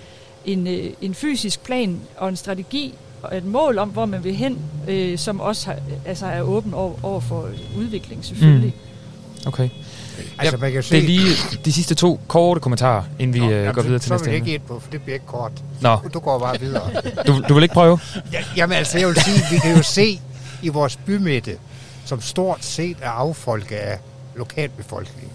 en, 0.44 0.66
øh, 0.66 0.90
en 1.00 1.14
fysisk 1.14 1.62
plan 1.62 2.00
og 2.16 2.28
en 2.28 2.36
strategi, 2.36 2.94
et 3.32 3.44
mål 3.44 3.78
om, 3.78 3.88
hvor 3.88 4.06
man 4.06 4.24
vil 4.24 4.34
hen, 4.34 4.58
øh, 4.88 5.18
som 5.18 5.40
også 5.40 5.66
har, 5.66 5.78
altså 6.06 6.26
er 6.26 6.42
åben 6.42 6.74
over, 6.74 6.94
over 7.02 7.20
for 7.20 7.50
udvikling 7.78 8.24
selvfølgelig. 8.24 8.74
Mm. 8.76 9.46
Okay. 9.48 9.68
Altså, 10.38 10.56
ja, 10.56 10.60
man 10.60 10.72
kan 10.72 10.76
det 10.76 10.84
se- 10.84 10.96
er 10.98 11.02
lige 11.02 11.34
de 11.64 11.72
sidste 11.72 11.94
to 11.94 12.20
korte 12.28 12.60
kommentarer, 12.60 13.02
inden 13.18 13.34
vi 13.34 13.38
Nå, 13.40 13.46
øh, 13.46 13.52
jamen, 13.52 13.74
går 13.74 13.82
så- 13.82 13.86
videre 13.86 13.98
til 14.00 14.08
så 14.08 14.14
næste 14.14 14.24
vil 14.24 14.32
jeg 14.32 14.38
emne. 14.38 14.50
ikke 14.50 14.54
ind 14.54 14.68
på, 14.68 14.80
for 14.80 14.90
det 14.90 15.02
bliver 15.02 15.14
ikke 15.14 15.26
kort. 15.26 15.52
Nå. 15.80 15.96
Du 16.14 16.18
går 16.18 16.38
bare 16.38 16.60
videre. 16.60 16.90
Du, 17.26 17.42
du 17.48 17.54
vil 17.54 17.62
ikke 17.62 17.72
prøve? 17.74 17.98
Ja, 18.32 18.44
jamen 18.56 18.76
altså, 18.76 18.98
jeg 18.98 19.08
vil 19.08 19.16
sige, 19.24 19.42
vi 19.50 19.58
kan 19.58 19.76
jo 19.76 19.82
se 19.82 20.20
i 20.62 20.68
vores 20.68 20.96
bymidte, 20.96 21.56
som 22.04 22.20
stort 22.20 22.64
set 22.64 22.96
er 23.02 23.10
affolket 23.10 23.76
af 23.76 23.98
lokalbefolkningen. 24.36 25.30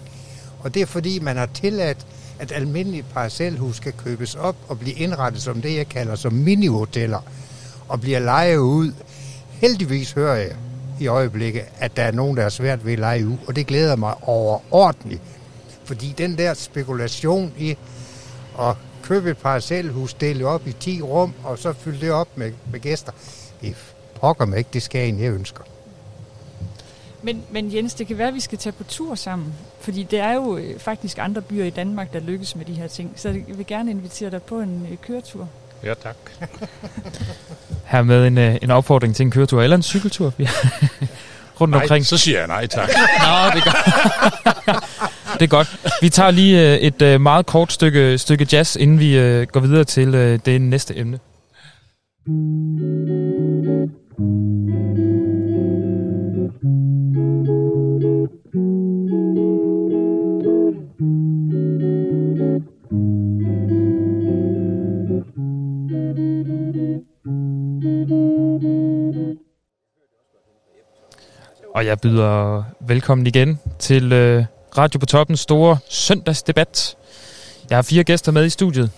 Og 0.60 0.74
det 0.74 0.82
er 0.82 0.86
fordi, 0.86 1.18
man 1.18 1.36
har 1.36 1.46
tilladt, 1.54 1.98
at 2.38 2.52
almindelige 2.52 3.04
parcelhus 3.14 3.76
skal 3.76 3.92
købes 4.04 4.34
op 4.34 4.56
og 4.68 4.78
blive 4.78 4.94
indrettet 4.94 5.42
som 5.42 5.62
det, 5.62 5.76
jeg 5.76 5.88
kalder 5.88 6.14
som 6.16 6.32
mini-hoteller, 6.32 7.18
og 7.88 8.00
bliver 8.00 8.18
lejet 8.18 8.56
ud. 8.56 8.92
Heldigvis 9.50 10.12
hører 10.12 10.36
jeg 10.36 10.50
i 11.00 11.06
øjeblikket, 11.06 11.62
at 11.78 11.96
der 11.96 12.02
er 12.02 12.12
nogen, 12.12 12.36
der 12.36 12.42
er 12.42 12.48
svært 12.48 12.86
ved 12.86 12.92
at 12.92 12.98
lege 12.98 13.26
ud, 13.26 13.36
og 13.46 13.56
det 13.56 13.66
glæder 13.66 13.96
mig 13.96 14.14
overordentligt. 14.22 15.22
Fordi 15.84 16.14
den 16.18 16.38
der 16.38 16.54
spekulation 16.54 17.52
i 17.58 17.76
at 18.60 18.76
købe 19.02 19.30
et 19.30 19.38
parcelhus, 19.38 20.14
dele 20.14 20.46
op 20.46 20.66
i 20.66 20.72
10 20.72 21.02
rum, 21.02 21.34
og 21.44 21.58
så 21.58 21.72
fylde 21.72 22.00
det 22.00 22.10
op 22.10 22.28
med, 22.36 22.52
med 22.72 22.80
gæster, 22.80 23.12
det 23.60 23.76
pokker 24.20 24.44
mig 24.44 24.58
ikke 24.58 24.70
det 24.72 24.82
skagen, 24.82 25.20
jeg 25.20 25.32
ønsker. 25.32 25.64
Men, 27.22 27.42
men 27.50 27.74
Jens, 27.74 27.94
det 27.94 28.06
kan 28.06 28.18
være, 28.18 28.28
at 28.28 28.34
vi 28.34 28.40
skal 28.40 28.58
tage 28.58 28.72
på 28.72 28.84
tur 28.84 29.14
sammen. 29.14 29.54
Fordi 29.80 30.02
det 30.02 30.18
er 30.18 30.32
jo 30.32 30.56
øh, 30.56 30.78
faktisk 30.78 31.18
andre 31.18 31.42
byer 31.42 31.64
i 31.64 31.70
Danmark, 31.70 32.12
der 32.12 32.20
lykkes 32.20 32.56
med 32.56 32.64
de 32.64 32.72
her 32.72 32.86
ting. 32.86 33.12
Så 33.16 33.28
jeg 33.28 33.58
vil 33.58 33.66
gerne 33.66 33.90
invitere 33.90 34.30
dig 34.30 34.42
på 34.42 34.60
en 34.60 34.86
øh, 34.90 34.96
køretur. 34.96 35.48
Ja, 35.84 35.94
tak. 35.94 36.16
Her 37.84 38.02
med 38.02 38.26
en, 38.26 38.38
øh, 38.38 38.56
en 38.62 38.70
opfordring 38.70 39.16
til 39.16 39.24
en 39.24 39.30
køretur 39.30 39.62
eller 39.62 39.76
en 39.76 39.82
cykeltur. 39.82 40.32
Rundt 41.60 41.72
Nej, 41.72 41.82
omkring. 41.82 42.06
så 42.06 42.18
siger 42.18 42.38
jeg 42.38 42.46
nej 42.46 42.66
tak. 42.66 42.88
Nå, 43.26 43.50
det 43.54 43.62
er 43.66 43.72
godt. 43.72 44.84
det 45.34 45.42
er 45.42 45.46
godt. 45.46 45.76
Vi 46.02 46.08
tager 46.08 46.30
lige 46.30 46.72
øh, 46.72 46.78
et 46.78 47.02
øh, 47.02 47.20
meget 47.20 47.46
kort 47.46 47.72
stykke, 47.72 48.18
stykke 48.18 48.46
jazz, 48.52 48.76
inden 48.76 49.00
vi 49.00 49.44
går 49.52 49.60
videre 49.60 49.84
til 49.84 50.12
det 50.46 50.60
næste 50.60 50.96
emne. 50.98 51.18
Og 71.78 71.86
jeg 71.86 72.00
byder 72.00 72.62
velkommen 72.80 73.26
igen 73.26 73.60
til 73.78 74.12
øh, 74.12 74.44
Radio 74.78 74.98
på 74.98 75.06
Toppens 75.06 75.40
store 75.40 75.78
søndagsdebat. 75.88 76.96
Jeg 77.70 77.76
har 77.76 77.82
fire 77.82 78.04
gæster 78.04 78.32
med 78.32 78.44
i 78.44 78.50
studiet. 78.50 78.90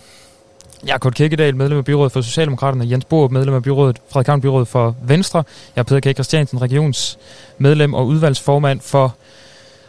Jeg 0.86 0.94
er 0.94 0.98
Kurt 0.98 1.15
Kirkedal, 1.15 1.57
medlem 1.57 1.78
af 1.78 1.85
byrådet 1.85 2.12
for 2.12 2.20
Socialdemokraterne, 2.20 2.90
Jens 2.90 3.05
Borup, 3.05 3.31
medlem 3.31 3.55
af 3.55 3.62
byrådet, 3.62 3.98
Frederik 4.11 4.43
Byrådet 4.43 4.69
for 4.69 4.97
Venstre. 5.02 5.44
Jeg 5.77 5.81
er 5.81 5.85
Peter 5.85 6.12
K. 6.12 6.15
Christiansen, 6.15 6.62
regionsmedlem 6.62 7.94
og 7.94 8.07
udvalgsformand 8.07 8.81
for 8.81 9.15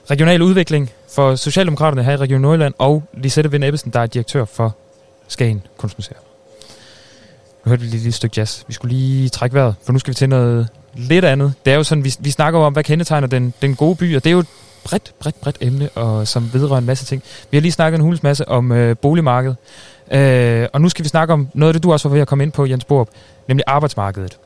regional 0.09 0.41
udvikling 0.41 0.91
for 1.09 1.35
Socialdemokraterne 1.35 2.03
her 2.03 2.11
i 2.11 2.17
Region 2.17 2.41
Nordjylland, 2.41 2.73
og 2.77 3.03
Lisette 3.13 3.51
Vind 3.51 3.63
Ebbesen, 3.63 3.93
der 3.93 3.99
er 3.99 4.05
direktør 4.05 4.45
for 4.45 4.75
Skagen 5.27 5.61
Kunstmuseum. 5.77 6.19
Nu 7.65 7.69
hørte 7.69 7.81
vi 7.81 7.87
lige 7.87 8.07
et 8.07 8.13
stykke 8.13 8.33
jazz. 8.37 8.63
Vi 8.67 8.73
skulle 8.73 8.95
lige 8.95 9.29
trække 9.29 9.53
vejret, 9.53 9.75
for 9.85 9.93
nu 9.93 9.99
skal 9.99 10.11
vi 10.11 10.15
til 10.15 10.29
noget 10.29 10.67
lidt 10.93 11.25
andet. 11.25 11.53
Det 11.65 11.73
er 11.73 11.77
jo 11.77 11.83
sådan, 11.83 12.03
vi, 12.03 12.15
vi 12.19 12.31
snakker 12.31 12.59
jo 12.59 12.65
om, 12.65 12.73
hvad 12.73 12.83
kendetegner 12.83 13.27
den, 13.27 13.53
den 13.61 13.75
gode 13.75 13.95
by, 13.95 14.15
og 14.15 14.23
det 14.23 14.29
er 14.29 14.33
jo 14.33 14.39
et 14.39 14.47
bredt, 14.83 15.13
bredt, 15.19 15.41
bredt 15.41 15.57
emne, 15.61 15.89
og 15.89 16.27
som 16.27 16.49
vedrører 16.53 16.79
en 16.79 16.85
masse 16.85 17.05
ting. 17.05 17.23
Vi 17.51 17.57
har 17.57 17.61
lige 17.61 17.71
snakket 17.71 17.97
en 17.97 18.03
hulens 18.03 18.23
masse 18.23 18.47
om 18.47 18.71
øh, 18.71 18.97
boligmarkedet, 18.97 19.55
øh, 20.11 20.67
og 20.73 20.81
nu 20.81 20.89
skal 20.89 21.03
vi 21.03 21.09
snakke 21.09 21.33
om 21.33 21.47
noget 21.53 21.69
af 21.69 21.73
det, 21.73 21.83
du 21.83 21.91
også 21.91 22.09
var 22.09 22.13
ved 22.13 22.21
at 22.21 22.27
komme 22.27 22.43
ind 22.43 22.51
på, 22.51 22.65
Jens 22.65 22.85
Borup, 22.85 23.09
nemlig 23.47 23.63
arbejdsmarkedet. 23.67 24.37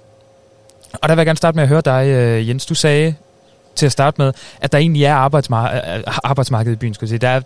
Og 0.93 1.09
der 1.09 1.15
vil 1.15 1.19
jeg 1.19 1.25
gerne 1.25 1.37
starte 1.37 1.55
med 1.55 1.63
at 1.63 1.69
høre 1.69 1.81
dig, 1.81 2.07
øh, 2.07 2.49
Jens. 2.49 2.65
Du 2.65 2.75
sagde 2.75 3.15
til 3.75 3.85
at 3.85 3.91
starte 3.91 4.21
med, 4.21 4.33
at 4.61 4.71
der 4.71 4.77
egentlig 4.77 5.03
er 5.03 5.15
arbejdsmar- 5.15 5.75
øh, 5.75 6.03
arbejdsmarked 6.23 6.73
i 6.73 6.75
byen, 6.75 6.93
skulle 6.93 7.07
jeg 7.07 7.09
sige. 7.09 7.19
Der 7.19 7.29
er, 7.29 7.41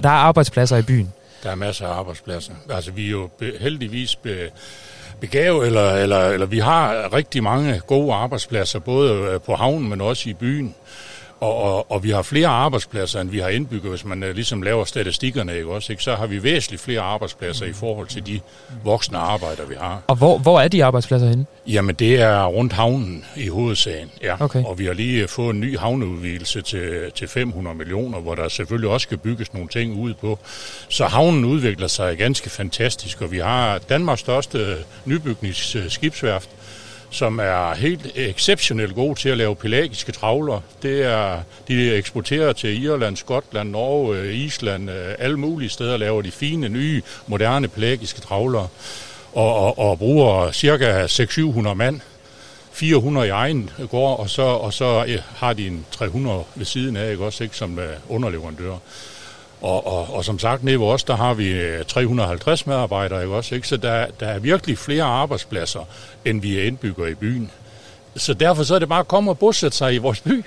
der 0.00 0.08
er 0.08 0.12
arbejdspladser 0.12 0.76
i 0.76 0.82
byen. 0.82 1.12
Der 1.42 1.50
er 1.50 1.54
masser 1.54 1.86
af 1.86 1.92
arbejdspladser. 1.98 2.52
Altså, 2.70 2.90
vi 2.90 3.06
er 3.06 3.10
jo 3.10 3.28
be- 3.38 3.52
heldigvis 3.60 4.16
be- 4.16 4.50
begavet, 5.24 5.66
eller, 5.66 5.90
eller, 5.90 6.28
eller 6.28 6.46
vi 6.46 6.58
har 6.58 7.12
rigtig 7.12 7.42
mange 7.42 7.80
gode 7.86 8.14
arbejdspladser, 8.14 8.78
både 8.78 9.12
øh, 9.12 9.40
på 9.40 9.54
havnen, 9.54 9.88
men 9.88 10.00
også 10.00 10.30
i 10.30 10.32
byen. 10.32 10.74
Og, 11.40 11.56
og, 11.56 11.92
og 11.92 12.04
vi 12.04 12.10
har 12.10 12.22
flere 12.22 12.48
arbejdspladser, 12.48 13.20
end 13.20 13.30
vi 13.30 13.38
har 13.38 13.48
indbygget, 13.48 13.90
hvis 13.90 14.04
man 14.04 14.22
uh, 14.22 14.28
ligesom 14.28 14.62
laver 14.62 14.84
statistikkerne, 14.84 15.56
ikke 15.56 15.70
også? 15.70 15.92
Ikke? 15.92 16.02
Så 16.02 16.14
har 16.14 16.26
vi 16.26 16.42
væsentligt 16.42 16.82
flere 16.82 17.00
arbejdspladser 17.00 17.66
i 17.66 17.72
forhold 17.72 18.06
til 18.06 18.26
de 18.26 18.40
voksne 18.84 19.18
arbejdere, 19.18 19.68
vi 19.68 19.74
har. 19.80 20.02
Og 20.06 20.16
hvor, 20.16 20.38
hvor 20.38 20.60
er 20.60 20.68
de 20.68 20.84
arbejdspladser 20.84 21.28
henne? 21.28 21.46
Jamen, 21.66 21.94
det 21.94 22.20
er 22.20 22.44
rundt 22.44 22.72
havnen 22.72 23.24
i 23.36 23.48
hovedsagen, 23.48 24.10
ja. 24.22 24.44
Okay. 24.44 24.64
Og 24.64 24.78
vi 24.78 24.86
har 24.86 24.92
lige 24.92 25.22
øh, 25.22 25.28
fået 25.28 25.54
en 25.54 25.60
ny 25.60 25.78
havneudvidelse 25.78 26.62
til, 26.62 27.12
til 27.14 27.28
500 27.28 27.76
millioner, 27.76 28.20
hvor 28.20 28.34
der 28.34 28.48
selvfølgelig 28.48 28.90
også 28.90 29.04
skal 29.04 29.18
bygges 29.18 29.54
nogle 29.54 29.68
ting 29.68 30.00
ud 30.00 30.14
på. 30.14 30.38
Så 30.88 31.06
havnen 31.06 31.44
udvikler 31.44 31.86
sig 31.86 32.16
ganske 32.16 32.50
fantastisk, 32.50 33.22
og 33.22 33.32
vi 33.32 33.38
har 33.38 33.78
Danmarks 33.78 34.20
største 34.20 34.76
nybygningsskibsværft, 35.04 36.50
som 37.14 37.38
er 37.38 37.74
helt 37.74 38.12
exceptionelt 38.14 38.94
gode 38.94 39.18
til 39.20 39.28
at 39.28 39.36
lave 39.36 39.56
pelagiske 39.56 40.12
travler. 40.12 40.60
Det 40.82 41.02
er, 41.02 41.40
de 41.68 41.94
eksporterer 41.94 42.52
til 42.52 42.82
Irland, 42.82 43.16
Skotland, 43.16 43.70
Norge, 43.70 44.34
Island, 44.34 44.90
øh, 44.90 45.14
alle 45.18 45.36
mulige 45.36 45.68
steder 45.68 45.96
laver 45.96 46.22
de 46.22 46.30
fine, 46.30 46.68
nye, 46.68 47.02
moderne 47.26 47.68
pelagiske 47.68 48.20
travler 48.20 48.68
og, 49.32 49.54
og, 49.56 49.78
og 49.78 49.98
bruger 49.98 50.52
cirka 50.52 51.06
600-700 51.06 51.74
mand. 51.74 52.00
400 52.72 53.26
i 53.26 53.30
egen 53.30 53.70
gård, 53.90 54.20
og 54.20 54.30
så, 54.30 54.42
og 54.42 54.72
så 54.72 55.04
øh, 55.08 55.18
har 55.36 55.52
de 55.52 55.66
en 55.66 55.86
300 55.90 56.44
ved 56.54 56.66
siden 56.66 56.96
af, 56.96 57.10
ikke 57.10 57.24
også, 57.24 57.44
ikke, 57.44 57.56
som 57.56 57.78
øh, 57.78 57.96
underleverandør. 58.08 58.76
Og, 59.64 59.86
og, 59.86 60.14
og 60.14 60.24
som 60.24 60.38
sagt, 60.38 60.64
nede 60.64 60.80
ved 60.80 60.86
os, 60.86 61.04
der 61.04 61.16
har 61.16 61.34
vi 61.34 61.48
øh, 61.50 61.84
350 61.84 62.66
medarbejdere, 62.66 63.22
ikke 63.22 63.34
også, 63.34 63.54
ikke? 63.54 63.68
Så 63.68 63.76
der, 63.76 64.06
der 64.20 64.26
er 64.26 64.38
virkelig 64.38 64.78
flere 64.78 65.02
arbejdspladser, 65.02 65.80
end 66.24 66.40
vi 66.40 66.58
er 66.58 66.62
indbygger 66.62 67.06
i 67.06 67.14
byen. 67.14 67.50
Så 68.16 68.34
derfor 68.34 68.62
så 68.62 68.74
er 68.74 68.78
det 68.78 68.88
bare 68.88 69.00
at 69.00 69.08
komme 69.08 69.30
og 69.30 69.38
bosætte 69.38 69.76
sig 69.76 69.94
i 69.94 69.98
vores 69.98 70.20
by. 70.20 70.44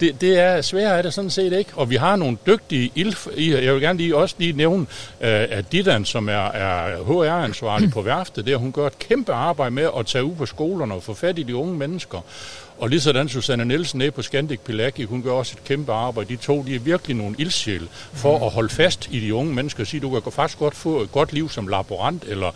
Det, 0.00 0.20
det 0.20 0.38
er 0.38 0.62
svært 0.62 0.98
er 0.98 1.02
det 1.02 1.14
sådan 1.14 1.30
set 1.30 1.52
ikke. 1.52 1.70
Og 1.74 1.90
vi 1.90 1.96
har 1.96 2.16
nogle 2.16 2.38
dygtige 2.46 2.92
ilf... 2.94 3.26
Jeg 3.36 3.74
vil 3.74 3.82
gerne 3.82 3.98
lige 3.98 4.16
også 4.16 4.34
lige 4.38 4.52
nævne, 4.52 4.86
øh, 5.20 5.46
at 5.50 5.72
Didan, 5.72 6.04
som 6.04 6.28
er, 6.28 6.46
er 6.46 6.96
HR-ansvarlig 6.96 7.90
på 7.90 8.02
værftet, 8.02 8.46
der 8.46 8.56
hun 8.56 8.72
gør 8.72 8.86
et 8.86 8.98
kæmpe 8.98 9.32
arbejde 9.32 9.74
med 9.74 9.88
at 9.98 10.06
tage 10.06 10.24
ud 10.24 10.34
på 10.34 10.46
skolerne 10.46 10.94
og 10.94 11.02
få 11.02 11.14
fat 11.14 11.38
i 11.38 11.42
de 11.42 11.56
unge 11.56 11.74
mennesker. 11.74 12.20
Og 12.78 12.88
lige 12.88 13.00
sådan 13.00 13.28
Susanne 13.28 13.64
Nielsen 13.64 13.98
nede 13.98 14.10
på 14.10 14.22
Scandic 14.22 14.60
Pelagi, 14.60 15.04
hun 15.04 15.22
gør 15.22 15.32
også 15.32 15.54
et 15.58 15.64
kæmpe 15.64 15.92
arbejde. 15.92 16.28
De 16.28 16.36
to, 16.36 16.62
de 16.62 16.74
er 16.74 16.78
virkelig 16.78 17.16
nogle 17.16 17.36
ildsjæl 17.38 17.88
for 18.12 18.46
at 18.46 18.52
holde 18.52 18.68
fast 18.68 19.08
i 19.10 19.20
de 19.20 19.34
unge 19.34 19.54
mennesker 19.54 19.82
og 19.82 19.86
sige, 19.86 20.00
du 20.00 20.20
kan 20.20 20.32
faktisk 20.32 20.58
godt 20.58 20.74
få 20.74 21.00
et 21.00 21.12
godt 21.12 21.32
liv 21.32 21.50
som 21.50 21.68
laborant 21.68 22.24
eller 22.26 22.50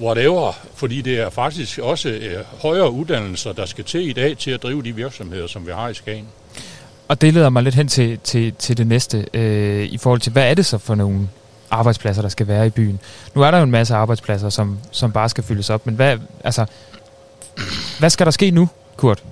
whatever, 0.00 0.52
fordi 0.74 1.00
det 1.00 1.18
er 1.18 1.30
faktisk 1.30 1.78
også 1.78 2.08
øh, 2.08 2.44
højere 2.62 2.90
uddannelser, 2.90 3.52
der 3.52 3.66
skal 3.66 3.84
til 3.84 4.08
i 4.08 4.12
dag 4.12 4.38
til 4.38 4.50
at 4.50 4.62
drive 4.62 4.82
de 4.82 4.94
virksomheder, 4.94 5.46
som 5.46 5.66
vi 5.66 5.72
har 5.72 5.88
i 5.88 5.94
Skagen. 5.94 6.26
Og 7.08 7.20
det 7.20 7.34
leder 7.34 7.48
mig 7.48 7.62
lidt 7.62 7.74
hen 7.74 7.88
til, 7.88 8.18
til, 8.24 8.52
til 8.52 8.76
det 8.76 8.86
næste, 8.86 9.26
øh, 9.34 9.84
i 9.84 9.98
forhold 9.98 10.20
til, 10.20 10.32
hvad 10.32 10.50
er 10.50 10.54
det 10.54 10.66
så 10.66 10.78
for 10.78 10.94
nogle 10.94 11.28
arbejdspladser, 11.70 12.22
der 12.22 12.28
skal 12.28 12.48
være 12.48 12.66
i 12.66 12.70
byen? 12.70 13.00
Nu 13.34 13.42
er 13.42 13.50
der 13.50 13.58
jo 13.58 13.64
en 13.64 13.70
masse 13.70 13.94
arbejdspladser, 13.94 14.48
som, 14.48 14.78
som 14.90 15.12
bare 15.12 15.28
skal 15.28 15.44
fyldes 15.44 15.70
op, 15.70 15.86
men 15.86 15.94
hvad, 15.94 16.18
altså, 16.44 16.66
hvad 17.98 18.10
skal 18.10 18.26
der 18.26 18.30
ske 18.30 18.50
nu, 18.50 18.68
Kurt? 18.96 19.22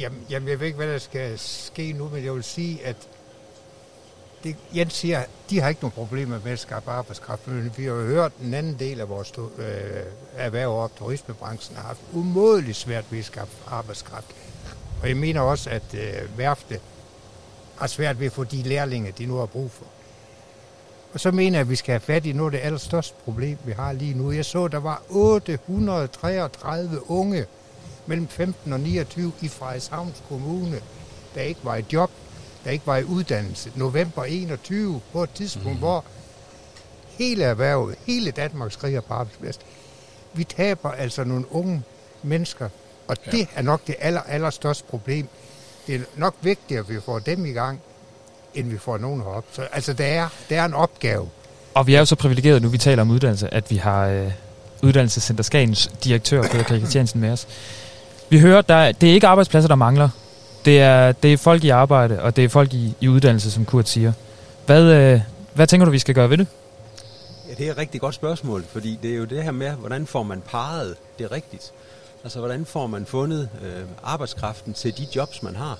Jamen, 0.00 0.26
jamen, 0.30 0.48
jeg 0.48 0.60
ved 0.60 0.66
ikke, 0.66 0.76
hvad 0.76 0.88
der 0.88 0.98
skal 0.98 1.38
ske 1.38 1.92
nu, 1.92 2.08
men 2.08 2.24
jeg 2.24 2.34
vil 2.34 2.44
sige, 2.44 2.86
at 2.86 2.96
det, 4.44 4.56
Jens 4.76 4.92
siger, 4.92 5.24
de 5.50 5.60
har 5.60 5.68
ikke 5.68 5.80
nogen 5.80 5.92
problemer 5.92 6.40
med 6.44 6.52
at 6.52 6.58
skaffe 6.58 6.90
arbejdskraft, 6.90 7.48
men 7.48 7.72
vi 7.76 7.84
har 7.84 7.92
jo 7.92 8.06
hørt, 8.06 8.32
at 8.40 8.46
en 8.46 8.54
anden 8.54 8.78
del 8.78 9.00
af 9.00 9.08
vores 9.08 9.32
øh, 9.58 9.66
erhverv 10.36 10.70
op, 10.70 10.96
turismebranchen, 10.96 11.76
har 11.76 11.82
haft 11.82 12.00
umådeligt 12.12 12.76
svært 12.76 13.04
ved 13.10 13.18
at 13.18 13.24
skaffe 13.24 13.56
arbejdskraft. 13.66 14.26
Og 15.02 15.08
jeg 15.08 15.16
mener 15.16 15.40
også, 15.40 15.70
at 15.70 15.94
øh, 15.94 16.38
værfte 16.38 16.80
har 17.78 17.86
svært 17.86 18.20
ved 18.20 18.26
at 18.26 18.32
få 18.32 18.44
de 18.44 18.62
lærlinge, 18.62 19.14
de 19.18 19.26
nu 19.26 19.36
har 19.36 19.46
brug 19.46 19.70
for. 19.70 19.86
Og 21.12 21.20
så 21.20 21.30
mener 21.30 21.58
jeg, 21.58 21.60
at 21.60 21.70
vi 21.70 21.76
skal 21.76 21.92
have 21.92 22.00
fat 22.00 22.26
i 22.26 22.32
noget 22.32 22.54
af 22.54 22.60
det 22.60 22.66
allerstørste 22.66 23.14
problem, 23.24 23.58
vi 23.64 23.72
har 23.72 23.92
lige 23.92 24.14
nu. 24.14 24.32
Jeg 24.32 24.44
så, 24.44 24.68
der 24.68 24.78
var 24.78 25.02
833 25.08 27.10
unge 27.10 27.46
mellem 28.10 28.28
15 28.28 28.72
og 28.72 28.80
29 28.80 29.32
i 29.40 29.48
Frederikshavns 29.48 30.22
Kommune, 30.28 30.80
der 31.34 31.42
ikke 31.42 31.60
var 31.62 31.76
i 31.76 31.84
job, 31.92 32.10
der 32.64 32.70
ikke 32.70 32.86
var 32.86 32.96
i 32.96 33.04
uddannelse. 33.04 33.72
November 33.76 34.24
21 34.24 35.00
på 35.12 35.22
et 35.22 35.30
tidspunkt, 35.30 35.72
mm. 35.72 35.78
hvor 35.78 36.04
hele 37.18 37.44
erhvervet, 37.44 37.94
hele 38.06 38.30
Danmark 38.30 38.72
skriger 38.72 39.00
på 39.00 39.14
arbejdsplads. 39.14 39.58
Vi 40.32 40.44
taber 40.44 40.90
altså 40.90 41.24
nogle 41.24 41.52
unge 41.52 41.82
mennesker. 42.22 42.68
Og 43.08 43.16
ja. 43.26 43.30
det 43.30 43.48
er 43.54 43.62
nok 43.62 43.86
det 43.86 43.94
aller, 43.98 44.20
allerstørste 44.20 44.84
problem. 44.84 45.28
Det 45.86 45.94
er 45.94 46.00
nok 46.16 46.34
vigtigere, 46.42 46.80
at 46.80 46.88
vi 46.88 47.00
får 47.00 47.18
dem 47.18 47.46
i 47.46 47.50
gang, 47.50 47.80
end 48.54 48.68
vi 48.68 48.78
får 48.78 48.98
nogen 48.98 49.20
herop. 49.20 49.44
Så 49.52 49.62
altså, 49.62 49.92
der 49.92 50.06
er, 50.06 50.28
der 50.48 50.60
er 50.60 50.64
en 50.64 50.74
opgave. 50.74 51.28
Og 51.74 51.86
vi 51.86 51.94
er 51.94 51.98
jo 51.98 52.04
så 52.04 52.16
privilegerede 52.16 52.60
nu, 52.60 52.68
vi 52.68 52.78
taler 52.78 53.02
om 53.02 53.10
uddannelse, 53.10 53.54
at 53.54 53.70
vi 53.70 53.76
har 53.76 54.06
øh, 54.06 54.32
Uddannelsescenter 54.82 55.44
Skagens 55.44 55.90
direktør, 56.04 56.42
Peter 56.42 56.64
Christiansen, 56.64 57.20
med 57.20 57.30
os. 57.30 57.46
Vi 58.30 58.38
hører, 58.38 58.62
der, 58.62 58.92
det 58.92 59.10
er 59.10 59.14
ikke 59.14 59.26
arbejdspladser, 59.26 59.68
der 59.68 59.74
mangler. 59.74 60.08
Det 60.64 60.80
er, 60.80 61.12
det 61.12 61.32
er 61.32 61.36
folk 61.36 61.64
i 61.64 61.68
arbejde, 61.68 62.22
og 62.22 62.36
det 62.36 62.44
er 62.44 62.48
folk 62.48 62.74
i, 62.74 62.94
i 63.00 63.08
uddannelse, 63.08 63.50
som 63.50 63.64
Kurt 63.64 63.88
siger. 63.88 64.12
Hvad, 64.66 64.92
øh, 64.94 65.20
hvad 65.54 65.66
tænker 65.66 65.84
du, 65.84 65.90
vi 65.90 65.98
skal 65.98 66.14
gøre 66.14 66.30
ved 66.30 66.38
det? 66.38 66.46
Ja, 67.48 67.54
det 67.54 67.66
er 67.66 67.70
et 67.70 67.78
rigtig 67.78 68.00
godt 68.00 68.14
spørgsmål, 68.14 68.64
fordi 68.72 68.98
det 69.02 69.12
er 69.12 69.16
jo 69.16 69.24
det 69.24 69.42
her 69.42 69.50
med, 69.50 69.70
hvordan 69.70 70.06
får 70.06 70.22
man 70.22 70.42
parret 70.46 70.96
det 71.18 71.32
rigtigt? 71.32 71.72
Altså, 72.24 72.38
hvordan 72.38 72.66
får 72.66 72.86
man 72.86 73.06
fundet 73.06 73.48
øh, 73.62 73.82
arbejdskraften 74.02 74.74
til 74.74 74.98
de 74.98 75.06
jobs, 75.16 75.42
man 75.42 75.56
har? 75.56 75.78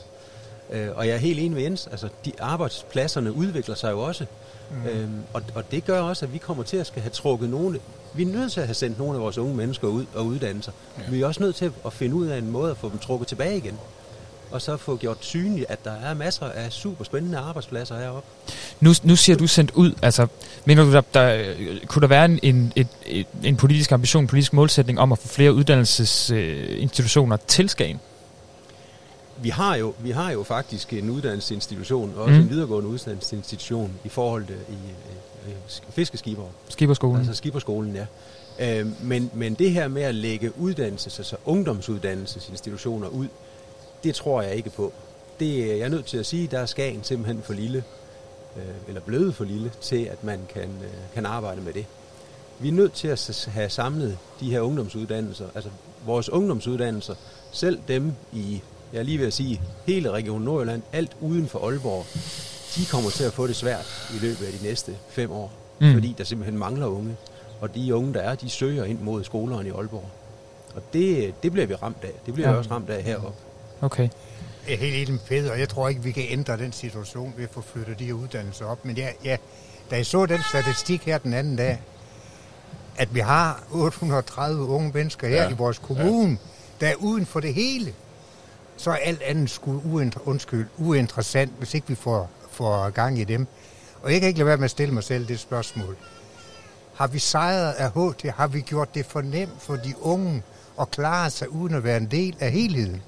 Øh, 0.72 0.88
og 0.94 1.06
jeg 1.06 1.14
er 1.14 1.18
helt 1.18 1.38
enig 1.38 1.52
med 1.52 1.62
Jens, 1.62 1.88
altså, 1.90 2.08
de 2.24 2.32
arbejdspladserne 2.40 3.32
udvikler 3.32 3.74
sig 3.74 3.90
jo 3.90 4.00
også. 4.00 4.26
Mm. 4.70 4.88
Øhm, 4.88 5.22
og, 5.32 5.42
og 5.54 5.70
det 5.70 5.84
gør 5.84 6.00
også, 6.00 6.26
at 6.26 6.32
vi 6.32 6.38
kommer 6.38 6.62
til 6.62 6.76
at 6.76 6.86
skal 6.86 7.02
have 7.02 7.10
trukket 7.10 7.50
nogle... 7.50 7.80
Vi 8.14 8.22
er 8.22 8.26
nødt 8.26 8.52
til 8.52 8.60
at 8.60 8.66
have 8.66 8.74
sendt 8.74 8.98
nogle 8.98 9.14
af 9.14 9.20
vores 9.20 9.38
unge 9.38 9.56
mennesker 9.56 9.88
ud 9.88 10.04
og 10.14 10.26
uddanne 10.26 10.62
sig. 10.62 10.72
Ja. 10.98 11.10
Vi 11.10 11.20
er 11.20 11.26
også 11.26 11.42
nødt 11.42 11.56
til 11.56 11.72
at 11.86 11.92
finde 11.92 12.14
ud 12.14 12.26
af 12.26 12.38
en 12.38 12.50
måde 12.50 12.70
at 12.70 12.76
få 12.76 12.88
dem 12.88 12.98
trukket 12.98 13.28
tilbage 13.28 13.56
igen. 13.56 13.78
Og 14.50 14.62
så 14.62 14.76
få 14.76 14.96
gjort 14.96 15.16
synligt, 15.20 15.66
at 15.68 15.84
der 15.84 15.92
er 15.92 16.14
masser 16.14 16.46
af 16.46 16.72
super 16.72 17.04
spændende 17.04 17.38
arbejdspladser 17.38 17.98
heroppe. 17.98 18.28
Nu, 18.80 18.92
nu 19.02 19.16
siger 19.16 19.36
du 19.36 19.46
sendt 19.46 19.70
ud, 19.70 19.92
altså 20.02 20.26
mener 20.64 20.84
du, 20.84 20.92
der, 20.92 21.00
der 21.14 21.54
kunne 21.86 22.00
der 22.00 22.08
være 22.08 22.24
en, 22.24 22.40
en, 22.42 22.72
et, 23.06 23.26
en 23.44 23.56
politisk 23.56 23.92
ambition, 23.92 24.24
en 24.24 24.28
politisk 24.28 24.52
målsætning 24.52 25.00
om 25.00 25.12
at 25.12 25.18
få 25.18 25.28
flere 25.28 25.54
uddannelsesinstitutioner 25.54 27.36
til 27.36 27.68
Skagen? 27.68 28.00
Vi 29.42 29.48
har 29.48 29.76
jo, 29.76 29.94
vi 29.98 30.10
har 30.10 30.30
jo 30.30 30.42
faktisk 30.42 30.92
en 30.92 31.10
uddannelsesinstitution, 31.10 32.12
og 32.16 32.22
også 32.22 32.34
Mm. 32.34 32.40
en 32.42 32.50
videregående 32.50 32.88
uddannelsesinstitution 32.88 33.92
i 34.04 34.08
forhold 34.08 34.46
til 34.46 34.56
i, 34.68 34.72
i, 35.50 35.50
i 35.50 35.76
fiskeskiber. 35.90 36.44
Skiberskolen. 36.68 37.16
Altså 37.16 37.34
skiberskolen, 37.34 37.96
ja. 37.96 38.06
Øh, 38.80 38.86
men, 39.02 39.30
men 39.34 39.54
det 39.54 39.70
her 39.70 39.88
med 39.88 40.02
at 40.02 40.14
lægge 40.14 40.52
uddannelses, 40.58 41.18
altså 41.18 41.36
ungdomsuddannelsesinstitutioner 41.44 43.08
ud, 43.08 43.26
det 44.04 44.14
tror 44.14 44.42
jeg 44.42 44.54
ikke 44.54 44.70
på. 44.70 44.92
Det 45.40 45.70
er 45.72 45.76
jeg 45.76 45.84
er 45.84 45.88
nødt 45.88 46.04
til 46.06 46.18
at 46.18 46.26
sige, 46.26 46.46
der 46.46 46.58
er 46.58 46.66
Skagen 46.66 47.04
simpelthen 47.04 47.42
for 47.42 47.52
lille, 47.52 47.84
øh, 48.56 48.62
eller 48.88 49.00
blevet 49.00 49.34
for 49.34 49.44
lille, 49.44 49.72
til 49.80 50.04
at 50.04 50.24
man 50.24 50.40
kan, 50.54 50.62
øh, 50.62 50.90
kan 51.14 51.26
arbejde 51.26 51.60
med 51.60 51.72
det. 51.72 51.86
Vi 52.58 52.68
er 52.68 52.72
nødt 52.72 52.92
til 52.92 53.08
at 53.08 53.48
have 53.52 53.70
samlet 53.70 54.18
de 54.40 54.50
her 54.50 54.60
ungdomsuddannelser, 54.60 55.46
altså 55.54 55.70
vores 56.06 56.28
ungdomsuddannelser, 56.28 57.14
selv 57.52 57.78
dem 57.88 58.12
i, 58.32 58.62
jeg 58.92 58.98
er 58.98 59.02
lige 59.02 59.18
ved 59.18 59.26
at 59.26 59.32
sige, 59.32 59.60
hele 59.86 60.10
Region 60.10 60.42
Nordjylland, 60.42 60.82
alt 60.92 61.12
uden 61.20 61.48
for 61.48 61.66
Aalborg, 61.68 62.06
de 62.76 62.86
kommer 62.90 63.10
til 63.10 63.24
at 63.24 63.32
få 63.32 63.46
det 63.46 63.56
svært 63.56 64.10
i 64.16 64.18
løbet 64.18 64.46
af 64.46 64.52
de 64.52 64.64
næste 64.66 64.96
fem 65.08 65.30
år, 65.32 65.52
Mm. 65.80 65.92
fordi 65.92 66.14
der 66.18 66.24
simpelthen 66.24 66.58
mangler 66.58 66.86
unge. 66.86 67.16
Og 67.60 67.74
de 67.74 67.94
unge, 67.94 68.14
der 68.14 68.20
er, 68.20 68.34
de 68.34 68.50
søger 68.50 68.84
ind 68.84 69.00
mod 69.00 69.24
skolerne 69.24 69.68
i 69.68 69.72
Aalborg. 69.72 70.10
Og 70.74 70.82
det, 70.92 71.34
det 71.42 71.52
bliver 71.52 71.66
vi 71.66 71.74
ramt 71.74 71.96
af. 72.02 72.10
Det 72.26 72.34
bliver 72.34 72.48
Ja. 72.48 72.52
vi 72.52 72.58
også 72.58 72.70
ramt 72.70 72.90
af 72.90 73.02
heroppe. 73.02 73.38
Okay. 73.80 74.08
Jeg 74.68 74.74
er 74.74 74.78
helt 74.78 75.08
enig 75.08 75.20
med 75.30 75.50
og 75.50 75.58
jeg 75.60 75.68
tror 75.68 75.88
ikke, 75.88 76.02
vi 76.02 76.12
kan 76.12 76.22
ændre 76.28 76.56
den 76.56 76.72
situation 76.72 77.34
ved 77.36 77.44
at 77.44 77.50
få 77.50 77.60
flyttet 77.60 77.98
de 77.98 78.04
her 78.04 78.12
uddannelser 78.12 78.64
op. 78.64 78.84
Men 78.84 78.96
ja, 78.96 79.08
ja, 79.24 79.36
da 79.90 79.96
jeg 79.96 80.06
så 80.06 80.26
den 80.26 80.38
statistik 80.50 81.00
her 81.00 81.18
den 81.18 81.32
anden 81.34 81.56
dag, 81.56 81.80
at 82.96 83.14
vi 83.14 83.20
har 83.20 83.62
830 83.70 84.64
unge 84.64 84.90
mennesker 84.94 85.28
her 85.28 85.42
ja. 85.42 85.50
i 85.50 85.52
vores 85.52 85.78
kommune, 85.78 86.30
ja. 86.30 86.86
der 86.86 86.92
er 86.92 86.94
uden 86.94 87.26
for 87.26 87.40
det 87.40 87.54
hele, 87.54 87.94
så 88.80 88.90
er 88.90 88.96
alt 88.96 89.22
andet 89.22 89.50
skulle 89.50 89.80
uinter- 89.84 90.28
undskyld, 90.28 90.66
uinteressant, 90.78 91.52
hvis 91.58 91.74
ikke 91.74 91.88
vi 91.88 91.94
får, 91.94 92.30
får 92.50 92.90
gang 92.90 93.18
i 93.18 93.24
dem. 93.24 93.46
Og 94.02 94.12
jeg 94.12 94.20
kan 94.20 94.28
ikke 94.28 94.38
lade 94.38 94.46
være 94.46 94.56
med 94.56 94.64
at 94.64 94.70
stille 94.70 94.94
mig 94.94 95.04
selv 95.04 95.28
det 95.28 95.40
spørgsmål. 95.40 95.96
Har 96.94 97.06
vi 97.06 97.18
sejret 97.18 97.72
af 97.72 97.90
HT? 97.90 98.30
Har 98.30 98.46
vi 98.46 98.60
gjort 98.60 98.94
det 98.94 99.06
for 99.06 99.20
nemt 99.20 99.62
for 99.62 99.76
de 99.76 99.94
unge 100.00 100.42
at 100.80 100.90
klare 100.90 101.30
sig 101.30 101.52
uden 101.52 101.74
at 101.74 101.84
være 101.84 101.96
en 101.96 102.06
del 102.10 102.36
af 102.40 102.50
helheden? 102.52 103.02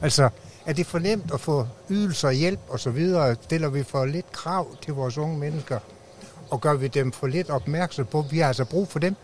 Altså, 0.00 0.28
er 0.66 0.72
det 0.72 0.86
for 0.86 0.98
nemt 0.98 1.30
at 1.34 1.40
få 1.40 1.66
ydelser, 1.90 2.30
hjælp 2.30 2.60
og 2.68 2.80
så 2.80 2.90
videre? 2.90 3.36
Stiller 3.42 3.68
vi 3.68 3.82
for 3.82 4.04
lidt 4.04 4.32
krav 4.32 4.76
til 4.82 4.94
vores 4.94 5.18
unge 5.18 5.38
mennesker? 5.38 5.78
Og 6.50 6.60
gør 6.60 6.74
vi 6.74 6.88
dem 6.88 7.12
for 7.12 7.26
lidt 7.26 7.50
opmærksom 7.50 8.06
på, 8.06 8.18
at 8.18 8.32
vi 8.32 8.38
har 8.38 8.48
altså 8.48 8.64
brug 8.64 8.88
for 8.88 8.98
dem? 8.98 9.16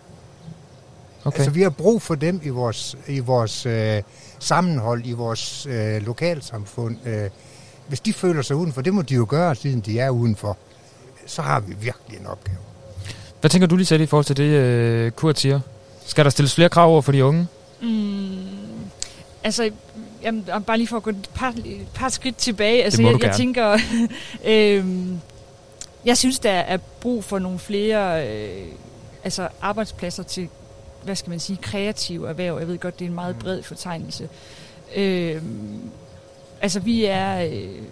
Okay. 1.24 1.38
Altså, 1.38 1.50
vi 1.50 1.62
har 1.62 1.70
brug 1.70 2.02
for 2.02 2.14
dem 2.14 2.40
i 2.44 2.48
vores, 2.48 2.96
i 3.08 3.18
vores 3.18 3.66
øh, 3.66 4.02
sammenhold, 4.38 5.06
i 5.06 5.12
vores 5.12 5.66
øh, 5.66 6.06
lokalsamfund. 6.06 6.96
Øh, 7.06 7.30
hvis 7.88 8.00
de 8.00 8.12
føler 8.12 8.42
sig 8.42 8.56
udenfor, 8.56 8.82
det 8.82 8.94
må 8.94 9.02
de 9.02 9.14
jo 9.14 9.26
gøre, 9.28 9.54
siden 9.54 9.80
de 9.80 9.98
er 9.98 10.10
udenfor, 10.10 10.56
så 11.26 11.42
har 11.42 11.60
vi 11.60 11.74
virkelig 11.80 12.20
en 12.20 12.26
opgave. 12.26 12.58
Hvad 13.40 13.50
tænker 13.50 13.68
du 13.68 13.76
lige 13.76 13.86
selv 13.86 14.02
i 14.02 14.06
forhold 14.06 14.24
til 14.24 14.36
det, 14.36 14.42
øh, 14.44 15.10
Kurt 15.10 15.38
siger? 15.38 15.60
Skal 16.06 16.24
der 16.24 16.30
stilles 16.30 16.54
flere 16.54 16.68
krav 16.68 16.90
over 16.90 17.02
for 17.02 17.12
de 17.12 17.24
unge? 17.24 17.46
Mm, 17.82 18.46
altså, 19.44 19.70
jamen, 20.22 20.44
bare 20.66 20.76
lige 20.76 20.88
for 20.88 20.96
at 20.96 21.02
gå 21.02 21.10
et 21.10 21.30
par, 21.34 21.54
et 21.64 21.86
par 21.94 22.08
skridt 22.08 22.36
tilbage. 22.36 22.84
Altså, 22.84 23.02
må 23.02 23.08
jeg, 23.08 23.14
du 23.14 23.18
jeg 23.18 23.30
gerne. 23.30 23.38
tænker, 23.38 23.78
øhm, 24.44 25.20
jeg 26.04 26.18
synes, 26.18 26.38
der 26.38 26.50
er 26.50 26.76
brug 26.76 27.24
for 27.24 27.38
nogle 27.38 27.58
flere 27.58 28.28
øh, 28.28 28.66
altså 29.24 29.48
arbejdspladser 29.60 30.22
til, 30.22 30.48
hvad 31.04 31.16
skal 31.16 31.30
man 31.30 31.40
sige, 31.40 31.58
kreative 31.62 32.28
erhverv. 32.28 32.58
Jeg 32.58 32.68
ved 32.68 32.78
godt, 32.78 32.98
det 32.98 33.04
er 33.04 33.08
en 33.08 33.14
meget 33.14 33.38
bred 33.38 33.62
fortegnelse. 33.62 34.28
Øhm, 34.96 35.90
altså, 36.60 36.80
vi 36.80 37.04
er... 37.04 37.44
Øh, 37.44 37.82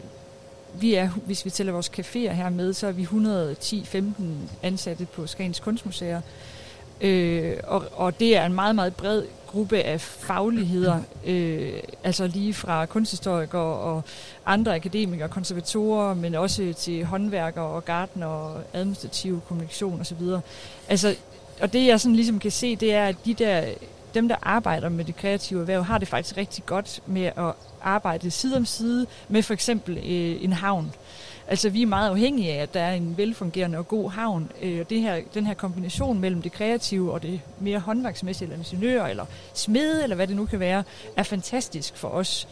vi 0.74 0.94
er, 0.94 1.08
hvis 1.26 1.44
vi 1.44 1.50
tæller 1.50 1.72
vores 1.72 1.90
caféer 1.98 2.32
her 2.32 2.50
med, 2.50 2.72
så 2.72 2.86
er 2.86 2.92
vi 2.92 3.04
110-15 3.04 4.22
ansatte 4.62 5.06
på 5.06 5.26
Skagens 5.26 5.60
Kunstmuseer. 5.60 6.20
Øh, 7.00 7.56
og, 7.64 7.84
og 7.92 8.20
det 8.20 8.36
er 8.36 8.46
en 8.46 8.54
meget, 8.54 8.74
meget 8.74 8.94
bred 8.94 9.22
gruppe 9.46 9.78
af 9.78 10.00
fagligheder, 10.00 11.00
øh, 11.26 11.72
altså 12.04 12.26
lige 12.26 12.54
fra 12.54 12.86
kunsthistorikere 12.86 13.60
og 13.60 14.02
andre 14.46 14.74
akademikere, 14.74 15.28
konservatorer, 15.28 16.14
men 16.14 16.34
også 16.34 16.74
til 16.76 17.04
håndværkere 17.04 17.64
og 17.64 17.84
gartner 17.84 18.26
og 18.26 18.62
administrativ 18.72 19.40
kommunikation 19.48 20.00
osv. 20.00 20.22
Altså, 20.88 21.14
og 21.60 21.72
det 21.72 21.86
jeg 21.86 22.00
sådan 22.00 22.16
ligesom 22.16 22.38
kan 22.38 22.50
se, 22.50 22.76
det 22.76 22.94
er, 22.94 23.04
at 23.04 23.16
de 23.24 23.34
der, 23.34 23.64
dem, 24.14 24.28
der 24.28 24.36
arbejder 24.42 24.88
med 24.88 25.04
det 25.04 25.16
kreative 25.16 25.60
erhverv, 25.60 25.82
har 25.82 25.98
det 25.98 26.08
faktisk 26.08 26.36
rigtig 26.36 26.66
godt 26.66 27.00
med 27.06 27.24
at 27.24 27.52
arbejde 27.82 28.30
side 28.30 28.56
om 28.56 28.64
side 28.64 29.06
med 29.28 29.42
for 29.42 29.54
eksempel 29.54 29.96
øh, 29.96 30.44
en 30.44 30.52
havn. 30.52 30.92
Altså, 31.48 31.68
vi 31.68 31.82
er 31.82 31.86
meget 31.86 32.10
afhængige 32.10 32.52
af, 32.52 32.62
at 32.62 32.74
der 32.74 32.80
er 32.80 32.92
en 32.92 33.16
velfungerende 33.16 33.78
og 33.78 33.88
god 33.88 34.10
havn. 34.10 34.52
Øh, 34.62 34.80
og 34.80 34.90
det 34.90 35.00
her, 35.00 35.20
den 35.34 35.46
her 35.46 35.54
kombination 35.54 36.20
mellem 36.20 36.42
det 36.42 36.52
kreative 36.52 37.12
og 37.12 37.22
det 37.22 37.40
mere 37.60 37.78
håndværksmæssige, 37.78 38.46
eller 38.46 38.58
ingeniør, 38.58 39.06
eller 39.06 39.26
smede, 39.54 40.02
eller 40.02 40.16
hvad 40.16 40.26
det 40.26 40.36
nu 40.36 40.46
kan 40.46 40.60
være, 40.60 40.82
er 41.16 41.22
fantastisk 41.22 41.96
for 41.96 42.08
os. 42.08 42.48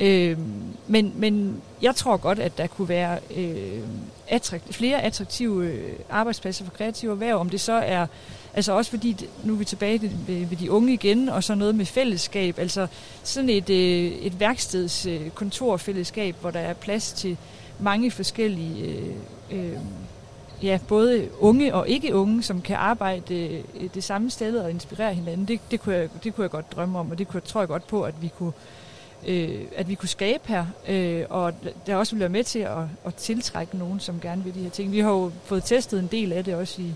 Øh, 0.00 0.38
men, 0.86 1.12
men 1.16 1.62
jeg 1.82 1.94
tror 1.94 2.16
godt, 2.16 2.38
at 2.38 2.58
der 2.58 2.66
kunne 2.66 2.88
være 2.88 3.18
øh, 3.36 3.82
attrakt, 4.28 4.74
flere 4.74 5.02
attraktive 5.02 5.66
øh, 5.66 5.92
arbejdspladser 6.10 6.64
for 6.64 6.72
kreative 6.72 7.12
erhverv, 7.12 7.36
om 7.36 7.50
det 7.50 7.60
så 7.60 7.72
er 7.72 8.06
Altså 8.58 8.72
også 8.72 8.90
fordi, 8.90 9.26
nu 9.44 9.52
er 9.52 9.56
vi 9.56 9.64
tilbage 9.64 10.02
ved, 10.02 10.10
ved, 10.46 10.56
de 10.56 10.70
unge 10.70 10.92
igen, 10.92 11.28
og 11.28 11.44
så 11.44 11.54
noget 11.54 11.74
med 11.74 11.86
fællesskab. 11.86 12.58
Altså 12.58 12.86
sådan 13.22 13.50
et, 13.50 13.70
øh, 13.70 14.12
et 14.12 14.40
værkstedskontorfællesskab, 14.40 16.34
øh, 16.34 16.40
hvor 16.40 16.50
der 16.50 16.60
er 16.60 16.72
plads 16.72 17.12
til 17.12 17.36
mange 17.78 18.10
forskellige, 18.10 18.84
øh, 18.84 19.14
øh, 19.50 19.72
ja, 20.62 20.78
både 20.88 21.28
unge 21.38 21.74
og 21.74 21.88
ikke 21.88 22.14
unge, 22.14 22.42
som 22.42 22.62
kan 22.62 22.76
arbejde 22.76 23.62
det 23.94 24.04
samme 24.04 24.30
sted 24.30 24.58
og 24.58 24.70
inspirere 24.70 25.14
hinanden. 25.14 25.48
Det, 25.48 25.60
det, 25.70 25.80
kunne 25.80 25.94
jeg, 25.94 26.08
det 26.24 26.34
kunne 26.34 26.42
jeg 26.42 26.50
godt 26.50 26.72
drømme 26.72 26.98
om, 26.98 27.10
og 27.10 27.18
det 27.18 27.28
kunne, 27.28 27.40
tror 27.40 27.60
jeg 27.60 27.68
godt 27.68 27.86
på, 27.86 28.02
at 28.02 28.22
vi 28.22 28.30
kunne, 28.38 28.52
øh, 29.26 29.60
at 29.76 29.88
vi 29.88 29.94
kunne 29.94 30.08
skabe 30.08 30.42
her. 30.46 30.66
Øh, 30.88 31.24
og 31.30 31.54
der 31.86 31.96
også 31.96 32.12
vil 32.12 32.20
være 32.20 32.28
med 32.28 32.44
til 32.44 32.58
at, 32.58 32.78
at 33.04 33.14
tiltrække 33.14 33.76
nogen, 33.76 34.00
som 34.00 34.20
gerne 34.20 34.44
vil 34.44 34.54
de 34.54 34.60
her 34.62 34.70
ting. 34.70 34.92
Vi 34.92 35.00
har 35.00 35.10
jo 35.10 35.30
fået 35.44 35.64
testet 35.64 36.00
en 36.00 36.08
del 36.12 36.32
af 36.32 36.44
det 36.44 36.54
også 36.54 36.82
i, 36.82 36.94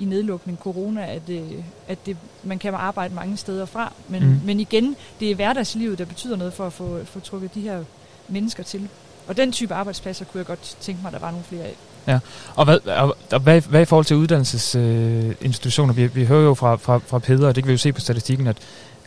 i 0.00 0.04
nedlukning 0.04 0.58
corona, 0.58 1.06
at, 1.14 1.22
øh, 1.28 1.40
at 1.88 1.98
det, 2.06 2.16
man 2.44 2.58
kan 2.58 2.74
arbejde 2.74 3.14
mange 3.14 3.36
steder 3.36 3.66
fra. 3.66 3.92
Men, 4.08 4.22
Mm. 4.24 4.40
men 4.44 4.60
igen, 4.60 4.96
det 5.20 5.30
er 5.30 5.34
hverdagslivet, 5.34 5.98
der 5.98 6.04
betyder 6.04 6.36
noget 6.36 6.52
for 6.52 6.66
at 6.66 6.72
få, 6.72 6.98
få 7.04 7.20
trukket 7.20 7.54
de 7.54 7.60
her 7.60 7.84
mennesker 8.28 8.62
til. 8.62 8.88
Og 9.28 9.36
den 9.36 9.52
type 9.52 9.74
arbejdspladser 9.74 10.24
kunne 10.24 10.38
jeg 10.38 10.46
godt 10.46 10.76
tænke 10.80 11.02
mig, 11.02 11.08
at 11.08 11.12
der 11.14 11.18
var 11.20 11.30
nogle 11.30 11.44
flere 11.44 11.62
af. 11.64 11.74
Ja, 12.06 12.18
og 12.56 12.64
hvad, 12.64 12.78
og, 12.86 13.16
og 13.32 13.40
hvad, 13.40 13.60
hvad 13.60 13.82
i 13.82 13.84
forhold 13.84 14.04
til 14.06 14.16
uddannelsesinstitutioner? 14.16 15.92
Øh, 15.94 15.96
vi, 15.96 16.06
vi 16.06 16.24
hører 16.26 16.42
jo 16.44 16.54
fra, 16.54 16.76
fra, 16.76 16.98
fra 17.06 17.18
Peder, 17.18 17.48
og 17.48 17.54
det 17.54 17.62
kan 17.64 17.68
vi 17.68 17.72
jo 17.72 17.78
se 17.78 17.92
på 17.92 18.00
statistikken, 18.00 18.46
at, 18.46 18.56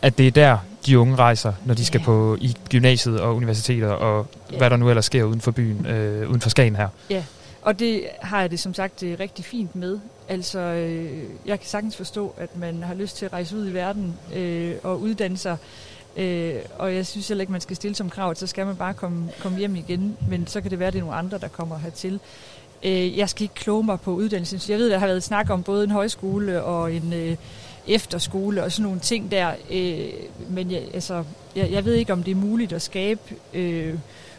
at 0.02 0.18
det 0.18 0.26
er 0.26 0.30
der, 0.30 0.58
de 0.86 0.98
unge 0.98 1.16
rejser, 1.16 1.52
når 1.64 1.74
de 1.74 1.84
skal 1.84 1.98
Ja. 1.98 2.04
på 2.04 2.36
i 2.40 2.56
gymnasiet 2.70 3.20
og 3.20 3.36
universiteter, 3.36 3.88
og 3.88 4.26
Ja. 4.52 4.56
hvad 4.58 4.70
der 4.70 4.76
nu 4.76 4.88
ellers 4.88 5.04
sker 5.04 5.24
uden 5.24 5.40
for 5.40 5.50
byen, 5.50 5.86
øh, 5.86 6.30
uden 6.30 6.40
for 6.40 6.50
Skagen 6.50 6.76
her. 6.76 6.88
Ja, 7.10 7.24
og 7.62 7.78
det 7.78 8.02
har 8.22 8.40
jeg 8.40 8.50
det 8.50 8.60
som 8.60 8.74
sagt 8.74 9.02
rigtig 9.02 9.44
fint 9.44 9.76
med. 9.76 9.98
Altså, 10.28 10.58
øh, 10.58 11.22
jeg 11.46 11.60
kan 11.60 11.68
sagtens 11.68 11.96
forstå, 11.96 12.34
at 12.36 12.56
man 12.56 12.82
har 12.82 12.94
lyst 12.94 13.16
til 13.16 13.26
at 13.26 13.32
rejse 13.32 13.56
ud 13.56 13.68
i 13.68 13.74
verden 13.74 14.14
øh, 14.34 14.74
og 14.82 15.00
uddanne 15.00 15.36
sig. 15.36 15.56
Øh, 16.16 16.54
og 16.78 16.94
jeg 16.94 17.06
synes 17.06 17.28
heller 17.28 17.42
ikke, 17.42 17.52
man 17.52 17.60
skal 17.60 17.76
stille 17.76 17.94
som 17.94 18.10
krav, 18.10 18.30
at 18.30 18.38
så 18.38 18.46
skal 18.46 18.66
man 18.66 18.76
bare 18.76 18.94
komme, 18.94 19.30
komme 19.40 19.58
hjem 19.58 19.76
igen. 19.76 20.16
Men 20.28 20.46
så 20.46 20.60
kan 20.60 20.70
det 20.70 20.78
være, 20.78 20.86
at 20.86 20.92
det 20.92 20.98
er 20.98 21.04
nogle 21.04 21.18
andre, 21.18 21.38
der 21.38 21.48
kommer 21.48 21.78
hertil. 21.78 22.20
Øh, 22.84 23.18
jeg 23.18 23.28
skal 23.28 23.42
ikke 23.42 23.54
kloge 23.54 23.84
mig 23.84 24.00
på 24.00 24.14
uddannelsen. 24.14 24.60
Jeg 24.72 24.78
ved, 24.78 24.90
der 24.90 24.98
har 24.98 25.06
været 25.06 25.22
snak 25.22 25.50
om 25.50 25.62
både 25.62 25.84
en 25.84 25.90
højskole 25.90 26.62
og 26.62 26.94
en 26.94 27.12
øh, 27.12 27.36
efterskole 27.86 28.62
og 28.62 28.72
sådan 28.72 28.82
nogle 28.82 29.00
ting 29.00 29.30
der. 29.30 29.52
Øh, 29.70 30.12
men 30.48 30.70
jeg, 30.70 30.82
altså, 30.94 31.24
jeg, 31.56 31.70
jeg 31.70 31.84
ved 31.84 31.94
ikke, 31.94 32.12
om 32.12 32.22
det 32.22 32.30
er 32.30 32.36
muligt 32.36 32.72
at 32.72 32.82
skabe 32.82 33.20
øh, 33.54 33.94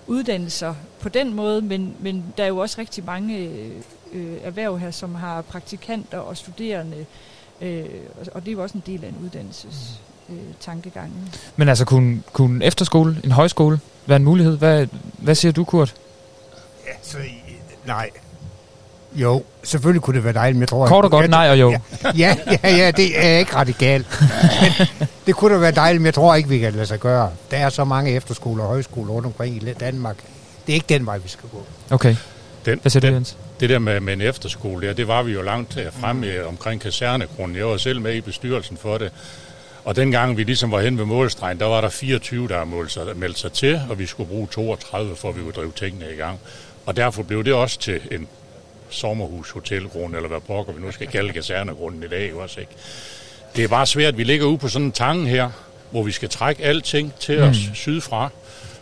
uddannelser 0.08 0.76
på 1.00 1.10
den 1.10 1.34
måde, 1.34 1.62
men, 1.62 1.96
men 2.00 2.34
der 2.38 2.44
er 2.44 2.48
jo 2.48 2.58
også 2.58 2.82
rigtig 2.82 3.06
mange 3.06 3.38
øh, 3.38 3.72
øh, 4.16 4.38
erhverv 4.44 4.78
her, 4.78 4.92
som 4.92 5.16
har 5.16 5.42
praktikanter 5.42 6.18
og 6.18 6.38
studerende, 6.38 7.06
øh, 7.62 7.86
og- 8.34 8.42
det 8.42 8.48
er 8.48 8.54
jo 8.54 8.62
også 8.64 8.78
en 8.78 8.84
del 8.86 9.04
af 9.04 9.08
en 9.10 9.16
uddannelses 9.24 10.02
øh, 10.30 10.36
tankegang. 10.60 11.12
Men 11.56 11.70
altså, 11.70 11.86
kunne, 11.86 12.22
kunne 12.34 12.66
efterskole, 12.66 13.18
en 13.24 13.32
højskole, 13.32 13.80
være 14.06 14.16
en 14.16 14.24
mulighed? 14.24 14.58
Hvad, 14.58 14.88
hvad 15.18 15.36
siger 15.36 15.52
du, 15.52 15.64
Kurt? 15.64 15.96
Ja, 16.88 16.92
så, 17.02 17.18
nej. 17.86 18.10
Jo, 19.14 19.44
selvfølgelig 19.64 20.02
kunne 20.02 20.16
det 20.16 20.24
være 20.24 20.34
dejligt, 20.34 20.56
men 20.56 20.62
jeg 20.62 20.68
tror... 20.70 20.88
Kort 20.88 21.06
og 21.06 21.12
godt, 21.12 21.22
jeg, 21.22 21.30
nej 21.30 21.50
og 21.50 21.60
jo. 21.60 21.72
Ja, 22.18 22.36
ja, 22.64 22.76
ja, 22.76 22.92
det 22.92 23.26
er 23.26 23.38
ikke 23.38 23.56
radikalt. 23.56 24.08
Men 25.00 25.08
det 25.26 25.36
kunne 25.36 25.54
da 25.54 25.60
være 25.60 25.72
dejligt, 25.72 26.02
men 26.02 26.06
jeg 26.06 26.14
tror 26.14 26.36
ikke, 26.36 26.50
vi 26.50 26.60
kan 26.60 26.74
lade 26.74 26.86
sig 26.86 27.00
gøre. 27.00 27.30
Der 27.52 27.58
er 27.58 27.70
så 27.70 27.84
mange 27.84 28.12
efterskoler 28.12 28.64
og 28.64 28.70
højskoler 28.70 29.14
rundt 29.14 29.26
omkring 29.26 29.56
i 29.64 29.74
Danmark. 29.74 30.16
Det 30.68 30.74
er 30.74 30.76
ikke 30.76 30.86
den 30.90 31.06
vej, 31.06 31.18
vi 31.18 31.28
skal 31.30 31.50
gå. 31.50 31.64
Okay. 31.90 32.16
Den, 32.66 32.80
Hvad 32.82 32.90
siger 32.90 33.02
du, 33.02 33.08
den, 33.08 33.14
Jens? 33.16 33.38
Det 33.60 33.70
der 33.70 33.80
med, 33.80 34.00
med 34.00 34.14
en 34.14 34.22
efterskole, 34.22 34.88
ja, 34.88 34.94
det 34.94 35.08
var 35.08 35.24
vi 35.24 35.34
jo 35.34 35.42
langt 35.42 35.78
øh, 35.78 35.86
fremme 36.00 36.28
mm. 36.42 36.48
omkring 36.48 36.82
kasernegrunden. 36.82 37.58
Jeg 37.58 37.68
var 37.68 37.78
selv 37.78 38.02
med 38.02 38.16
i 38.16 38.22
bestyrelsen 38.22 38.78
for 38.78 38.98
det. 38.98 39.12
Og 39.84 39.96
dengang 39.96 40.38
vi 40.38 40.44
ligesom 40.44 40.72
var 40.72 40.82
hen 40.82 40.98
ved 40.98 41.06
målstregen, 41.06 41.60
der 41.60 41.66
var 41.66 41.82
der 41.82 41.90
24, 41.90 42.48
der 42.48 42.66
meldte 42.66 42.94
sig, 42.94 43.18
meldte 43.18 43.40
sig 43.40 43.52
til, 43.52 43.82
og 43.90 44.00
vi 44.00 44.06
skulle 44.06 44.30
bruge 44.30 44.48
32, 44.52 45.16
for 45.16 45.30
at 45.30 45.38
vi 45.38 45.42
kunne 45.42 45.54
drive 45.54 45.72
tingene 45.76 46.06
i 46.14 46.16
gang. 46.16 46.40
Og 46.86 46.96
derfor 46.96 47.24
blev 47.24 47.44
det 47.44 47.54
også 47.54 47.80
til 47.80 48.02
en 48.12 48.28
sommerhus, 48.90 49.50
hotelgrund, 49.50 50.16
eller 50.16 50.30
hvad 50.30 50.40
pokker 50.40 50.74
vi 50.74 50.82
nu 50.82 50.92
skal 50.92 51.08
kalde 51.08 51.34
kasernegrunden 51.34 52.04
i 52.04 52.08
dag, 52.08 52.34
også 52.34 52.60
ikke? 52.60 52.72
Det 53.56 53.64
er 53.64 53.68
bare 53.68 53.86
svært, 53.86 54.18
vi 54.18 54.24
ligger 54.24 54.46
ude 54.46 54.58
på 54.58 54.68
sådan 54.68 54.86
en 54.86 54.92
tange 54.92 55.28
her, 55.28 55.50
hvor 55.92 56.04
vi 56.04 56.12
skal 56.12 56.30
trække 56.30 56.64
alting 56.64 57.14
til 57.20 57.40
os 57.42 57.68
Mm. 57.68 57.76
sydfra, 57.76 58.30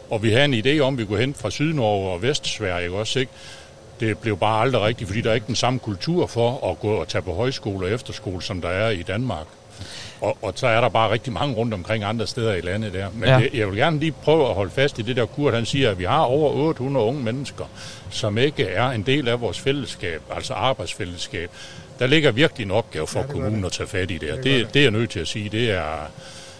og 0.09 0.23
vi 0.23 0.31
havde 0.31 0.45
en 0.45 0.53
idé 0.53 0.79
om, 0.79 0.93
at 0.93 0.99
vi 0.99 1.05
kunne 1.05 1.19
hente 1.19 1.39
fra 1.39 1.49
Sydnorge 1.49 2.09
og 2.09 2.21
Vestsverige, 2.21 2.83
ikke 2.83 2.97
også, 2.97 3.19
ikke? 3.19 3.31
Det 3.99 4.17
blev 4.17 4.37
bare 4.37 4.61
aldrig 4.61 4.81
rigtigt, 4.81 5.07
fordi 5.07 5.21
der 5.21 5.29
er 5.29 5.33
ikke 5.33 5.47
den 5.47 5.55
samme 5.55 5.79
kultur 5.79 6.27
for 6.27 6.71
at 6.71 6.79
gå 6.79 6.93
og 6.93 7.07
tage 7.07 7.21
på 7.21 7.33
højskole 7.33 7.85
og 7.87 7.91
efterskole, 7.91 8.41
som 8.41 8.61
der 8.61 8.69
er 8.69 8.89
i 8.89 9.01
Danmark. 9.01 9.45
Og, 10.21 10.37
og 10.41 10.53
så 10.55 10.67
er 10.67 10.81
der 10.81 10.89
bare 10.89 11.11
rigtig 11.11 11.33
mange 11.33 11.55
rundt 11.55 11.73
omkring 11.73 12.03
andre 12.03 12.27
steder 12.27 12.53
i 12.53 12.61
landet 12.61 12.93
der. 12.93 13.07
Men 13.13 13.29
Ja. 13.29 13.39
det, 13.39 13.53
jeg 13.53 13.67
vil 13.67 13.77
gerne 13.77 13.99
lige 13.99 14.11
prøve 14.11 14.47
at 14.49 14.53
holde 14.55 14.71
fast 14.71 14.99
i 14.99 15.01
det 15.01 15.15
der 15.15 15.25
Kurt, 15.25 15.53
han 15.53 15.65
siger, 15.65 15.91
at 15.91 15.99
vi 15.99 16.03
har 16.03 16.19
over 16.19 16.51
800 16.51 17.05
unge 17.05 17.23
mennesker, 17.23 17.65
som 18.09 18.37
ikke 18.37 18.63
er 18.65 18.89
en 18.89 19.03
del 19.03 19.27
af 19.27 19.41
vores 19.41 19.59
fællesskab, 19.59 20.21
altså 20.35 20.53
arbejdsfællesskab. 20.53 21.49
Der 21.99 22.07
ligger 22.07 22.31
virkelig 22.31 22.65
en 22.65 22.71
opgave 22.71 23.07
for 23.07 23.19
Ja, 23.19 23.25
kommunen 23.25 23.59
det. 23.59 23.65
at 23.65 23.71
tage 23.71 23.87
fat 23.87 24.11
i 24.11 24.13
det. 24.13 24.21
Det 24.21 24.29
Det, 24.29 24.43
gør 24.43 24.51
det, 24.51 24.65
det. 24.65 24.73
det 24.73 24.79
er 24.79 24.83
jeg 24.83 24.91
nødt 24.91 25.09
til 25.09 25.19
at 25.19 25.27
sige. 25.27 25.49
Det 25.49 25.71
er, 25.71 25.83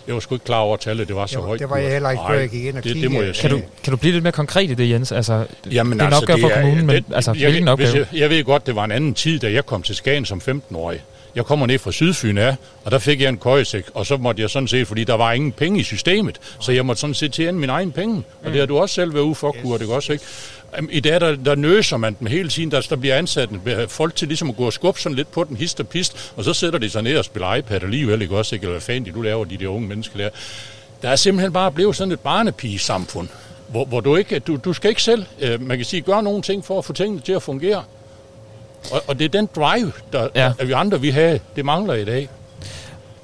jeg 0.08 0.14
var 0.16 0.20
sgu 0.22 0.36
ikke 0.36 0.46
klar 0.46 0.58
over, 0.60 0.74
at 0.74 0.80
tallet 0.80 1.08
det 1.08 1.16
var 1.16 1.26
så 1.26 1.40
var- 1.40 1.46
højt. 1.46 1.60
det 1.60 1.70
var 1.70 1.78
jeg 1.78 1.92
heller 1.92 2.10
ikke, 2.10 2.24
før 2.28 2.34
jeg 2.40 2.50
gik 2.50 2.66
ind 2.66 2.78
og 2.78 2.84
det, 2.84 2.96
det 2.96 3.12
må 3.12 3.22
jeg 3.22 3.36
Kan 3.36 3.50
du, 3.50 3.62
kan 3.84 3.92
du 3.92 3.98
blive 3.98 4.12
lidt 4.14 4.24
mere 4.24 4.32
konkret 4.32 4.70
i 4.72 4.74
det, 4.74 4.90
Jens? 4.90 5.12
Altså, 5.12 5.46
Jamen, 5.72 6.00
det 6.00 6.04
er 6.04 6.08
en 6.08 6.14
opgave 6.14 6.40
for 6.40 6.48
det 6.48 6.58
kommunen, 6.58 6.86
men 6.88 6.96
det- 6.96 7.16
altså, 7.16 7.32
jeg, 7.40 7.50
hvilken 7.50 7.68
opgave? 7.68 7.90
Hvis 7.92 8.00
jeg, 8.00 8.20
jeg 8.20 8.30
ved 8.30 8.44
godt, 8.44 8.68
det 8.68 8.76
var 8.76 8.84
en 8.84 8.92
anden 8.92 9.14
tid, 9.14 9.40
da 9.40 9.52
jeg 9.52 9.66
kom 9.66 9.82
til 9.84 9.96
Skagen 9.96 10.26
som 10.26 10.42
15-årig. 10.50 11.02
Jeg 11.36 11.46
kommer 11.46 11.66
ned 11.66 11.80
fra 11.80 11.92
Sydfyn 11.92 12.38
af, 12.38 12.56
og 12.86 12.92
der 12.92 13.00
fik 13.00 13.22
jeg 13.22 13.30
en 13.30 13.38
køjesæk, 13.38 13.84
og 13.94 14.06
så 14.06 14.18
måtte 14.18 14.42
jeg 14.42 14.50
sådan 14.50 14.68
set, 14.68 14.88
fordi 14.88 15.04
der 15.04 15.14
var 15.14 15.32
ingen 15.34 15.52
penge 15.52 15.80
i 15.80 15.84
systemet, 15.84 16.40
så 16.60 16.72
jeg 16.72 16.86
måtte 16.86 17.00
sådan 17.00 17.14
set 17.14 17.32
tjene 17.34 17.58
min 17.60 17.70
egen 17.70 17.92
penge. 17.92 18.24
Og 18.46 18.52
det 18.52 18.60
har 18.60 18.66
du 18.66 18.78
også 18.78 18.96
selv 18.96 19.14
været 19.14 19.24
ude 19.24 19.36
for, 19.36 19.56
Kurt, 19.64 19.82
ikke 19.82 19.94
også, 19.94 20.14
ikke? 20.14 20.26
I 20.90 21.00
dag, 21.00 21.22
der, 21.22 21.36
der 21.36 21.56
nøser 21.56 21.98
man 21.98 22.16
dem 22.20 22.28
hele 22.28 22.50
tiden. 22.50 22.72
Der, 22.72 22.82
der 22.82 22.96
bliver 22.96 23.16
ansat 23.16 23.50
en- 23.50 23.62
folk 23.88 24.16
til 24.16 24.28
ligesom 24.28 24.50
at 24.50 24.56
gå 24.58 24.66
og 24.66 24.74
skubbe 24.74 25.00
sådan 25.02 25.16
lidt 25.16 25.32
på 25.32 25.44
den 25.44 25.58
hist 25.58 25.80
og 25.80 25.88
pist, 25.88 26.34
og 26.36 26.44
så 26.44 26.54
sætter 26.54 26.80
de 26.80 26.90
sig 26.90 27.02
ned 27.02 27.18
og 27.18 27.26
spiller 27.26 27.56
iPad 27.56 27.84
alligevel, 27.84 28.22
ikke 28.22 28.38
også, 28.38 28.56
ikke? 28.56 28.64
Eller 28.64 28.72
hvad 28.74 28.82
fanden 28.82 29.06
de 29.06 29.12
nu 29.18 29.22
laver, 29.22 29.46
de 29.46 29.58
der 29.58 29.68
unge 29.68 29.88
mennesker 29.88 30.18
der. 30.18 30.30
Der 31.02 31.10
er 31.10 31.16
simpelthen 31.16 31.54
bare 31.54 31.72
blevet 31.72 31.96
sådan 31.96 32.12
et 32.12 32.20
barnepigesamfund, 32.20 33.28
hvor, 33.68 33.86
hvor 33.86 34.00
du 34.00 34.16
ikke, 34.16 34.40
du, 34.40 34.56
du 34.66 34.74
skal 34.74 34.90
ikke 34.90 35.04
selv, 35.04 35.26
øh, 35.40 35.62
man 35.62 35.78
kan 35.78 35.86
sige, 35.86 36.02
gøre 36.02 36.24
nogle 36.24 36.42
ting 36.42 36.66
for 36.66 36.78
at 36.78 36.86
få 36.86 36.94
tingene 36.94 37.22
til 37.22 37.32
at 37.34 37.44
fungere. 37.44 37.84
Og, 38.92 39.02
og 39.08 39.20
det 39.20 39.26
er 39.26 39.30
den 39.30 39.50
drive, 39.56 39.92
der, 40.14 40.28
Ja. 40.36 40.52
der, 40.60 40.66
vi 40.66 40.72
andre 40.72 41.02
vi 41.02 41.10
have, 41.10 41.40
det 41.56 41.66
mangler 41.66 41.94
i 41.94 42.06
dag. 42.06 42.30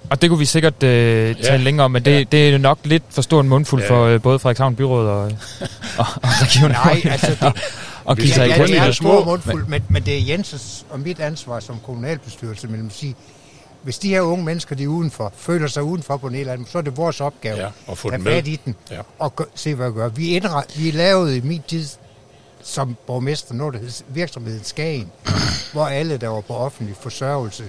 Og 0.10 0.22
det 0.22 0.30
kunne 0.30 0.40
vi 0.40 0.45
sikkert 0.45 0.84
øh, 0.84 1.36
tale 1.36 1.48
Ja. 1.52 1.57
længere 1.57 1.86
om, 1.86 1.91
men 1.91 2.06
det, 2.06 2.11
Ja. 2.11 2.23
det 2.23 2.49
er 2.53 2.57
nok 2.57 2.80
lidt 2.84 3.03
for 3.10 3.22
stor 3.22 3.41
en 3.41 3.49
mundfuld 3.49 3.81
Ja. 3.81 3.90
for 3.90 4.03
øh, 4.06 4.22
både 4.22 4.40
Frederikshavn 4.40 4.76
Byråd 4.76 5.07
og, 5.07 5.22
og, 5.23 5.31
og 5.98 6.06
Region 6.23 6.72
Nej, 6.72 7.02
altså 7.06 7.31
det, 7.41 7.41
og, 8.06 8.18
give 8.18 8.30
sig 8.34 8.48
ja, 8.49 8.64
det 8.65 8.77
er 8.77 8.84
en 8.84 8.94
små, 8.94 9.10
stor 9.10 9.26
mundfuld, 9.26 9.68
men, 9.68 9.84
men 9.90 10.03
det 10.03 10.18
er 10.18 10.22
Jenses 10.22 10.86
og 10.90 10.99
mit 10.99 11.19
ansvar 11.19 11.60
som 11.60 11.77
kommunalbestyrelse, 11.86 12.68
men 12.68 12.81
man 12.81 12.91
sige, 12.91 13.15
hvis 13.84 13.98
de 13.99 14.10
her 14.10 14.22
unge 14.22 14.45
mennesker, 14.45 14.76
de 14.76 14.84
er 14.84 14.88
udenfor, 14.88 15.34
føler 15.38 15.68
sig 15.68 15.84
udenfor 15.84 16.18
på 16.18 16.27
en 16.27 16.36
eller 16.36 16.53
anden 16.53 16.68
så 16.72 16.77
er 16.77 16.81
det 16.81 16.98
vores 16.98 17.22
opgave 17.22 17.57
Ja, 17.57 17.68
at 17.91 17.98
få 17.98 18.07
at 18.07 18.14
dem 18.14 18.26
have 18.26 18.36
med. 18.36 18.41
fat 18.44 18.48
i 18.48 18.60
den 18.65 18.76
Ja. 18.91 18.99
og 19.19 19.36
gø- 19.36 19.44
se, 19.56 19.76
hvad 19.76 19.90
vi 19.90 19.95
gør. 19.95 20.07
Vi, 20.10 20.27
indre, 20.36 20.64
vi 20.76 20.91
lavede 20.91 21.38
i 21.38 21.41
min 21.41 21.61
tid 21.68 21.86
som 22.64 22.95
borgmester 23.07 23.53
noget, 23.53 23.73
der 23.73 23.80
hed 23.80 23.90
virksomheden 24.07 24.64
Skagen, 24.64 25.11
hvor 25.73 25.86
alle, 25.86 26.18
der 26.18 26.27
var 26.27 26.41
på 26.41 26.53
offentlig 26.56 26.95
forsørgelse, 27.02 27.64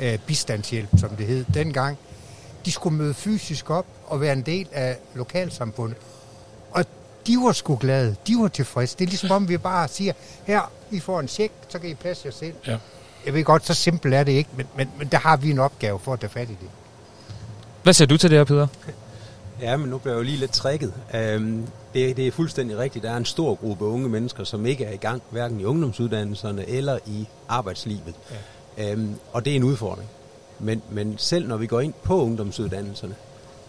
øh, 0.00 0.18
bistandshjælp, 0.18 0.88
som 0.98 1.10
det 1.10 1.26
hed 1.26 1.44
dengang, 1.54 1.98
de 2.64 2.72
skulle 2.72 2.96
møde 2.96 3.14
fysisk 3.14 3.70
op 3.70 3.86
og 4.06 4.20
være 4.20 4.32
en 4.32 4.42
del 4.42 4.66
af 4.72 4.96
lokalsamfundet. 5.14 5.96
Og 6.70 6.84
de 7.26 7.36
var 7.36 7.52
sgu 7.52 7.76
glade. 7.76 8.16
De 8.26 8.36
var 8.36 8.48
tilfredse. 8.48 8.96
Det 8.98 9.04
er 9.04 9.08
ligesom 9.08 9.30
om, 9.30 9.48
vi 9.48 9.58
bare 9.58 9.88
siger, 9.88 10.12
her, 10.44 10.72
I 10.90 11.00
får 11.00 11.20
en 11.20 11.28
check, 11.28 11.52
så 11.68 11.78
kan 11.78 11.90
I 11.90 11.94
passe 11.94 12.22
jer 12.26 12.32
selv. 12.32 12.54
Ja. 12.66 12.76
Jeg 13.26 13.34
ved 13.34 13.44
godt, 13.44 13.66
så 13.66 13.74
simpelt 13.74 14.14
er 14.14 14.24
det 14.24 14.32
ikke, 14.32 14.50
men, 14.56 14.66
men, 14.76 14.90
men 14.98 15.08
der 15.08 15.18
har 15.18 15.36
vi 15.36 15.50
en 15.50 15.58
opgave 15.58 15.98
for 15.98 16.12
at 16.12 16.20
tage 16.20 16.30
fat 16.30 16.50
i 16.50 16.56
det. 16.60 16.68
Hvad 17.82 17.92
siger 17.92 18.08
du 18.08 18.16
til 18.16 18.30
det 18.30 18.38
her, 18.38 18.44
Peter? 18.44 18.66
Ja, 19.60 19.76
men 19.76 19.90
nu 19.90 19.98
bliver 19.98 20.14
jeg 20.14 20.18
jo 20.18 20.24
lige 20.24 20.36
lidt 20.36 20.52
trækket. 20.52 20.92
Øhm, 21.14 21.66
det, 21.94 22.16
det 22.16 22.26
er 22.26 22.32
fuldstændig 22.32 22.78
rigtigt. 22.78 23.02
Der 23.02 23.10
er 23.10 23.16
en 23.16 23.24
stor 23.24 23.54
gruppe 23.54 23.84
unge 23.84 24.08
mennesker, 24.08 24.44
som 24.44 24.66
ikke 24.66 24.84
er 24.84 24.92
i 24.92 24.96
gang, 24.96 25.22
hverken 25.30 25.60
i 25.60 25.64
ungdomsuddannelserne 25.64 26.68
eller 26.68 26.98
i 27.06 27.28
arbejdslivet. 27.48 28.14
Ja. 28.30 28.36
Øhm, 28.80 29.14
og 29.32 29.44
det 29.44 29.50
er 29.50 29.56
en 29.56 29.64
udfordring. 29.64 30.08
Men, 30.58 30.82
men 30.90 31.18
selv 31.18 31.48
når 31.48 31.56
vi 31.56 31.66
går 31.66 31.80
ind 31.80 31.94
på 32.02 32.22
ungdomsuddannelserne, 32.22 33.14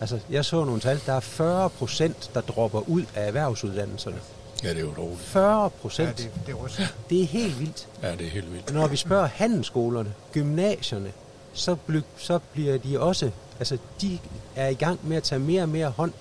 altså 0.02 0.20
jeg 0.30 0.46
så 0.46 0.64
nogle 0.66 0.82
tal, 0.82 1.02
der 1.06 1.14
er 1.14 1.20
40 1.20 1.70
procent, 1.70 2.32
der 2.34 2.42
dropper 2.42 2.90
ud 2.90 3.04
af 3.16 3.28
erhvervsuddannelserne. 3.28 4.18
Ja, 4.64 4.70
det 4.70 4.78
er 4.78 4.82
jo 4.82 4.94
dårligt. 4.98 5.22
40 5.22 5.70
procent. 5.70 6.20
Ja, 6.20 6.24
det, 6.24 6.32
det 6.46 6.54
er 6.54 6.58
også. 6.58 6.82
det 7.10 7.22
er 7.22 7.26
helt 7.26 7.60
vildt. 7.60 7.88
Ja, 8.04 8.12
det 8.12 8.22
er 8.22 8.30
helt 8.30 8.54
vildt. 8.54 8.74
Når 8.74 8.88
vi 8.88 8.96
spørger 8.96 9.26
handelsskolerne, 9.26 10.14
gymnasierne, 10.34 11.12
så, 11.54 11.76
bly, 11.76 12.00
så 12.18 12.40
bliver 12.54 12.78
de 12.78 13.00
også, 13.00 13.32
altså 13.60 13.78
de 14.02 14.20
er 14.56 14.68
i 14.68 14.74
gang 14.74 15.00
med 15.04 15.18
at 15.18 15.24
tage 15.24 15.40
mere 15.40 15.62
og 15.62 15.70
mere 15.70 15.90
hånd 15.90 16.14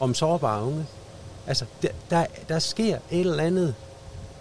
om 0.00 0.14
sårbare 0.14 0.64
unge. 0.64 0.86
Altså, 1.46 1.64
der, 1.82 1.88
der, 2.10 2.26
der 2.48 2.58
sker 2.58 2.98
et 3.10 3.20
eller 3.20 3.44
andet, 3.44 3.74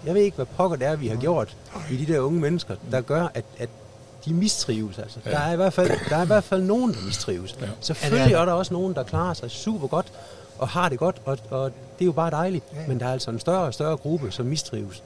jeg 0.05 0.13
ved 0.13 0.21
ikke, 0.21 0.35
hvad 0.35 0.45
pokker 0.45 0.77
det 0.77 0.87
er, 0.87 0.95
vi 0.95 1.07
har 1.07 1.15
gjort 1.15 1.57
i 1.91 1.97
de 1.97 2.13
der 2.13 2.19
unge 2.19 2.39
mennesker, 2.39 2.75
der 2.91 3.01
gør, 3.01 3.27
at, 3.33 3.45
at 3.57 3.69
de 4.25 4.33
mistrives. 4.33 4.99
Altså. 4.99 5.19
Ja. 5.25 5.31
Der, 5.31 5.37
er 5.39 5.53
i 5.53 5.55
hvert 5.55 5.73
fald, 5.73 5.91
der 6.09 6.15
er 6.17 6.23
i 6.23 6.27
hvert 6.27 6.43
fald 6.43 6.61
nogen, 6.61 6.93
der 6.93 6.99
mistrives. 7.05 7.55
Ja. 7.61 7.65
Selvfølgelig 7.81 8.33
er 8.33 8.45
der 8.45 8.51
også 8.51 8.73
nogen, 8.73 8.93
der 8.93 9.03
klarer 9.03 9.33
sig 9.33 9.51
super 9.51 9.87
godt 9.87 10.05
og 10.59 10.67
har 10.67 10.89
det 10.89 10.99
godt, 10.99 11.15
og, 11.25 11.37
og 11.49 11.71
det 11.99 12.01
er 12.01 12.05
jo 12.05 12.11
bare 12.11 12.31
dejligt. 12.31 12.65
Ja. 12.73 12.77
Men 12.87 12.99
der 12.99 13.05
er 13.05 13.11
altså 13.11 13.31
en 13.31 13.39
større 13.39 13.61
og 13.61 13.73
større 13.73 13.97
gruppe, 13.97 14.31
som 14.31 14.45
mistrives. 14.45 15.03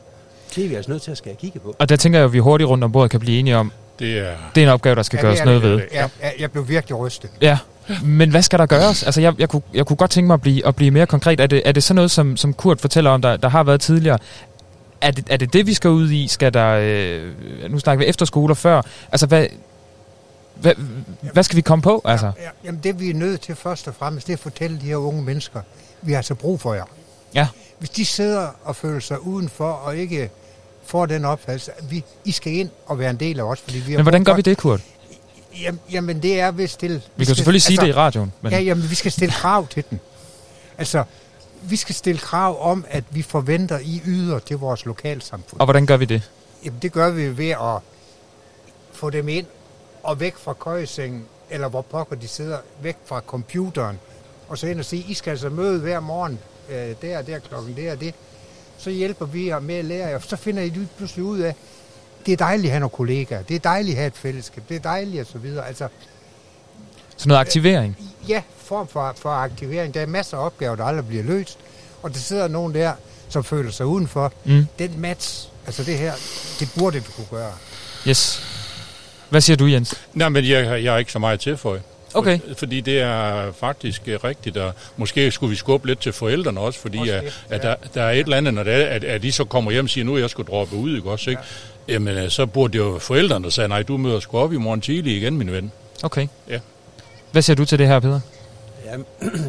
Det 0.56 0.66
er 0.66 0.70
vi 0.70 0.76
altså 0.76 0.92
nødt 0.92 1.02
til 1.02 1.12
at 1.12 1.18
skal 1.18 1.36
kigge 1.36 1.60
på. 1.60 1.76
Og 1.80 1.90
der 1.90 1.96
tænker 1.96 2.20
jeg, 2.20 2.26
at 2.26 2.34
vi 2.34 2.40
hurtigt 2.40 2.70
rundt 2.70 2.84
om 2.84 2.92
bordet 2.92 3.12
kan 3.12 3.20
blive 3.20 3.40
enige 3.40 3.58
om, 3.58 3.72
Det 4.00 4.20
er... 4.20 4.36
det 4.56 4.64
er 4.64 4.68
en 4.68 4.74
opgave, 4.74 4.96
der 4.96 5.04
skal 5.04 5.18
Ja, 5.18 5.22
gøres 5.22 5.38
det 5.38 5.46
noget 5.46 5.62
det. 5.64 5.72
ved. 5.72 5.82
Ja, 5.94 6.10
ja, 6.22 6.30
jeg 6.40 6.52
blev 6.52 6.68
virkelig 6.68 6.98
rystet. 7.00 7.30
Ja, 7.42 7.58
men 8.04 8.30
hvad 8.30 8.42
skal 8.42 8.60
der 8.60 8.66
gøres? 8.66 9.04
Altså, 9.04 9.22
jeg, 9.22 9.34
jeg, 9.40 9.50
kunne, 9.50 9.62
jeg 9.74 9.86
kunne 9.86 9.98
godt 9.98 10.12
tænke 10.12 10.28
mig 10.28 10.34
at 10.34 10.42
blive, 10.42 10.68
at 10.68 10.76
blive 10.76 10.92
mere 10.92 11.06
konkret. 11.06 11.40
Er 11.40 11.48
det, 11.48 11.62
er 11.66 11.72
det 11.72 11.84
sådan 11.84 11.96
noget, 11.96 12.12
som, 12.12 12.38
som 12.38 12.54
Kurt 12.54 12.82
fortæller 12.82 13.12
om, 13.12 13.22
der, 13.22 13.38
der 13.38 13.50
har 13.50 13.64
været 13.64 13.82
tidligere? 13.82 14.18
Er 15.02 15.12
det, 15.12 15.28
er 15.30 15.38
det 15.38 15.54
det, 15.54 15.68
vi 15.68 15.74
skal 15.74 15.90
ud 15.90 16.12
i? 16.12 16.28
Skal 16.28 16.54
der... 16.54 16.80
Øh, 16.82 17.72
nu 17.72 17.80
snakker 17.80 18.06
vi 18.06 18.10
efterskoler 18.10 18.56
før. 18.56 18.82
Altså, 19.12 19.28
hvad, 19.28 19.48
hvad, 20.56 20.74
hvad 21.34 21.44
skal 21.44 21.56
vi 21.56 21.62
komme 21.62 21.82
på? 21.82 22.02
Altså, 22.06 22.26
Ja, 22.26 22.50
jamen 22.64 22.82
det 22.84 23.00
vi 23.00 23.10
er 23.10 23.14
nødt 23.14 23.42
til 23.42 23.56
først 23.56 23.88
og 23.88 23.96
fremmest, 23.96 24.28
det 24.28 24.34
er 24.34 24.38
at 24.38 24.42
fortælle 24.42 24.80
de 24.82 24.86
her 24.86 24.96
unge 24.96 25.22
mennesker, 25.22 25.62
vi 26.02 26.12
har 26.12 26.18
altså 26.18 26.36
brug 26.36 26.62
for 26.62 26.74
jer. 26.74 26.84
Ja. 27.36 27.48
Hvis 27.80 27.90
de 27.90 28.06
sidder 28.06 28.48
og 28.64 28.76
føler 28.76 29.00
sig 29.00 29.28
udenfor 29.28 29.72
og 29.72 29.98
ikke 29.98 30.30
får 30.86 31.06
den 31.06 31.26
opfattelse, 31.26 31.72
at 31.78 31.92
vi, 31.92 32.04
I 32.26 32.32
skal 32.32 32.54
ind 32.54 32.70
og 32.86 33.00
være 33.00 33.10
en 33.10 33.16
del 33.20 33.40
af 33.40 33.44
os, 33.44 33.60
fordi 33.60 33.78
vi 33.80 33.96
men 33.96 34.02
hvordan 34.02 34.24
gør 34.24 34.34
vi 34.34 34.42
det, 34.42 34.58
Kurt? 34.58 34.82
Jamen, 35.62 35.80
jamen 35.92 36.24
det 36.24 36.40
er 36.40 36.52
ved 36.52 36.64
at 36.64 36.70
stille... 36.70 37.02
Vi 37.16 37.26
kan 37.26 37.36
selvfølgelig 37.36 37.62
sige 37.62 37.78
det 37.78 37.88
i 37.88 37.94
radioen. 37.94 38.34
Men, 38.42 38.50
Men... 38.50 38.52
Ja, 38.52 38.60
jamen 38.60 38.90
vi 38.90 38.96
skal 38.96 39.12
stille 39.12 39.32
krav 39.32 39.68
til 39.68 39.84
den. 39.90 40.00
Altså, 40.78 41.04
vi 41.62 41.76
skal 41.76 41.96
stille 41.96 42.20
krav 42.20 42.72
om, 42.72 42.86
at 42.90 43.04
vi 43.10 43.22
forventer, 43.22 43.80
I 43.80 44.02
yder 44.06 44.40
til 44.40 44.58
vores 44.58 44.86
lokalsamfund. 44.86 45.60
og 45.60 45.66
hvordan 45.66 45.86
gør 45.86 45.98
vi 45.98 46.06
det? 46.06 46.32
Jamen 46.66 46.80
det 46.82 46.92
gør 46.92 47.10
vi 47.10 47.38
ved 47.38 47.50
at 47.50 47.82
få 48.92 49.10
dem 49.10 49.28
ind 49.28 49.46
og 50.04 50.20
væk 50.20 50.36
fra 50.38 50.54
køjesengen, 50.54 51.26
eller 51.50 51.70
hvor 51.70 51.82
pokker 51.82 52.16
de 52.16 52.28
sidder, 52.28 52.58
væk 52.82 52.98
fra 53.06 53.22
computeren, 53.28 54.00
og 54.50 54.58
så 54.58 54.68
ind 54.68 54.80
og 54.80 54.86
sige, 54.86 55.06
I 55.08 55.14
skal 55.14 55.32
altså 55.32 55.50
møde 55.50 55.80
hver 55.80 56.00
morgen, 56.00 56.40
øh, 56.70 56.96
der 57.02 57.18
og 57.18 57.28
der 57.28 57.40
klokken, 57.40 57.78
der 57.78 57.92
og 57.92 58.00
det. 58.00 58.14
Så 58.78 58.90
hjælper 58.90 59.26
vi 59.26 59.48
jer 59.48 59.60
med 59.60 59.76
at 59.76 59.86
lære 59.86 60.08
jer, 60.08 60.16
og 60.16 60.24
så 60.24 60.36
finder 60.36 60.64
I 60.64 60.74
pludselig 60.98 61.26
ud 61.26 61.40
af, 61.40 61.56
det 62.26 62.32
er 62.32 62.38
dejligt 62.38 62.66
at 62.66 62.72
have 62.72 62.80
nogle 62.80 62.90
kollegaer, 62.90 63.42
det 63.42 63.56
er 63.56 63.60
dejligt 63.60 63.96
at 63.96 63.98
have 63.98 64.08
et 64.08 64.18
fællesskab, 64.18 64.64
det 64.70 64.76
er 64.76 64.80
dejligt 64.80 65.22
og 65.22 65.28
så 65.28 65.38
videre. 65.38 65.68
Altså, 65.68 65.88
Sådan 67.20 67.30
noget 67.30 67.42
aktivering. 67.42 67.98
ja, 68.28 68.42
form 68.58 68.88
for, 68.88 69.16
for 69.18 69.30
aktivering. 69.30 69.94
Der 69.94 70.02
er 70.02 70.06
masser 70.06 70.38
af 70.38 70.46
opgaver, 70.46 70.76
der 70.76 70.84
aldrig 70.84 71.08
bliver 71.08 71.24
løst, 71.24 71.58
og 72.04 72.14
der 72.14 72.18
sidder 72.20 72.48
nogen 72.48 72.74
der, 72.74 72.94
som 73.30 73.44
føler 73.44 73.72
sig 73.72 73.86
udenfor. 73.86 74.34
Mm. 74.46 74.68
Den 74.80 75.02
match, 75.02 75.48
altså 75.66 75.84
det 75.84 75.98
her, 75.98 76.14
det 76.60 76.70
burde 76.78 77.00
du 77.00 77.12
kunne 77.16 77.28
gøre. 77.40 77.52
Yes. 78.08 78.44
Hvad 79.30 79.42
siger 79.42 79.58
du, 79.58 79.66
Jens? 79.66 79.96
Nej, 80.14 80.30
men 80.30 80.48
jeg, 80.48 80.84
jeg 80.84 80.94
er 80.94 80.98
ikke 80.98 81.12
så 81.12 81.20
meget 81.20 81.40
til 81.40 81.58
for 81.58 81.78
Okay. 82.14 82.40
Fordi 82.58 82.82
det 82.82 83.00
er 83.00 83.52
faktisk 83.52 84.02
øh, 84.08 84.20
rigtigt, 84.24 84.58
og 84.58 84.74
måske 84.98 85.32
skulle 85.32 85.50
vi 85.50 85.56
skubbe 85.56 85.88
lidt 85.88 86.00
til 86.00 86.14
forældrene 86.14 86.60
også, 86.60 86.80
fordi 86.80 86.98
Også 86.98 87.14
at, 87.14 87.24
det, 87.24 87.34
at 87.50 87.64
ja. 87.64 87.70
der, 87.70 87.76
der 87.94 88.04
er 88.04 88.12
et 88.12 88.20
eller 88.20 88.38
andet, 88.38 88.54
når 88.54 88.64
det 88.64 88.74
er, 88.74 88.86
at, 88.86 89.04
at 89.04 89.22
de 89.22 89.32
så 89.32 89.44
kommer 89.44 89.72
hjem 89.72 89.86
og 89.86 89.90
siger, 89.90 90.06
nu 90.06 90.16
er 90.16 90.20
jeg 90.20 90.30
skulle 90.30 90.48
droppe 90.52 90.76
ud, 90.76 90.96
ikke 90.96 91.12
også, 91.12 91.30
ikke? 91.30 91.42
Jamen, 91.88 92.18
øh, 92.18 92.30
så 92.30 92.46
burde 92.46 92.74
det 92.74 92.80
jo 92.80 93.00
forældrene, 93.00 93.44
der 93.44 93.50
sagde, 93.50 93.68
nej, 93.68 93.84
du 93.84 93.98
møder 93.98 94.20
sgu 94.20 94.38
op 94.38 94.54
i 94.54 94.58
morgen 94.58 94.82
tidlig 94.82 95.18
igen, 95.18 95.38
min 95.38 95.52
ven. 95.52 95.72
Okay. 96.04 96.28
Ja. 96.50 96.60
Hvad 97.32 97.42
siger 97.42 97.56
du 97.56 97.66
til 97.66 97.80
det 97.80 97.88
her, 97.88 98.00
Peter? 98.00 98.20
Ja, 98.86 98.98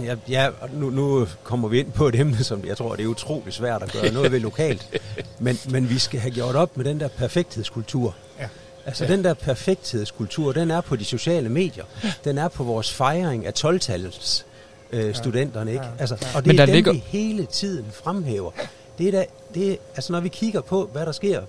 ja, 0.05 0.15
ja 0.29 0.49
nu, 0.73 0.91
nu 0.91 1.27
kommer 1.45 1.69
vi 1.69 1.79
ind 1.81 1.93
på 1.93 2.09
et 2.09 2.15
emne, 2.15 2.45
som 2.45 2.65
jeg 2.67 2.77
tror, 2.77 2.97
det 2.97 3.03
er 3.03 3.07
utrolig 3.07 3.53
svært 3.53 3.83
at 3.83 3.93
gøre 3.93 4.13
noget 4.13 4.33
ved 4.33 4.41
lokalt. 4.41 5.01
Men, 5.39 5.59
men 5.71 5.89
vi 5.91 5.99
skal 5.99 6.21
have 6.21 6.31
gjort 6.35 6.55
op 6.57 6.77
med 6.77 6.85
den 6.85 7.01
der 7.01 7.09
perfekthedskultur. 7.09 8.15
Ja. 8.41 8.49
Altså 8.87 9.05
Ja. 9.05 9.13
den 9.13 9.25
der 9.25 9.35
perfekthedskultur, 9.35 10.53
den 10.53 10.71
er 10.71 10.81
på 10.81 10.97
de 10.97 11.05
sociale 11.05 11.49
medier. 11.49 11.85
Den 12.25 12.39
er 12.39 12.49
på 12.49 12.65
vores 12.65 12.93
fejring 12.93 13.47
af 13.47 13.53
12-tallets 13.65 14.45
øh, 14.93 15.15
studenterne, 15.15 15.73
ikke? 15.73 15.85
Altså, 15.99 16.15
og 16.35 16.45
det 16.45 16.47
Men 16.47 16.57
er 16.57 16.57
der 16.57 16.67
dem, 16.67 16.75
ligger- 16.75 16.93
vi 16.93 16.99
hele 17.07 17.47
tiden 17.47 17.87
fremhæver. 17.93 18.51
Det 18.99 19.07
er 19.09 19.11
da, 19.13 19.25
det 19.55 19.73
er, 19.73 19.77
altså 19.95 20.13
når 20.13 20.21
vi 20.21 20.29
kigger 20.29 20.61
på, 20.61 20.89
hvad 20.93 21.07
der 21.07 21.13
sker, 21.13 21.41
nu 21.41 21.47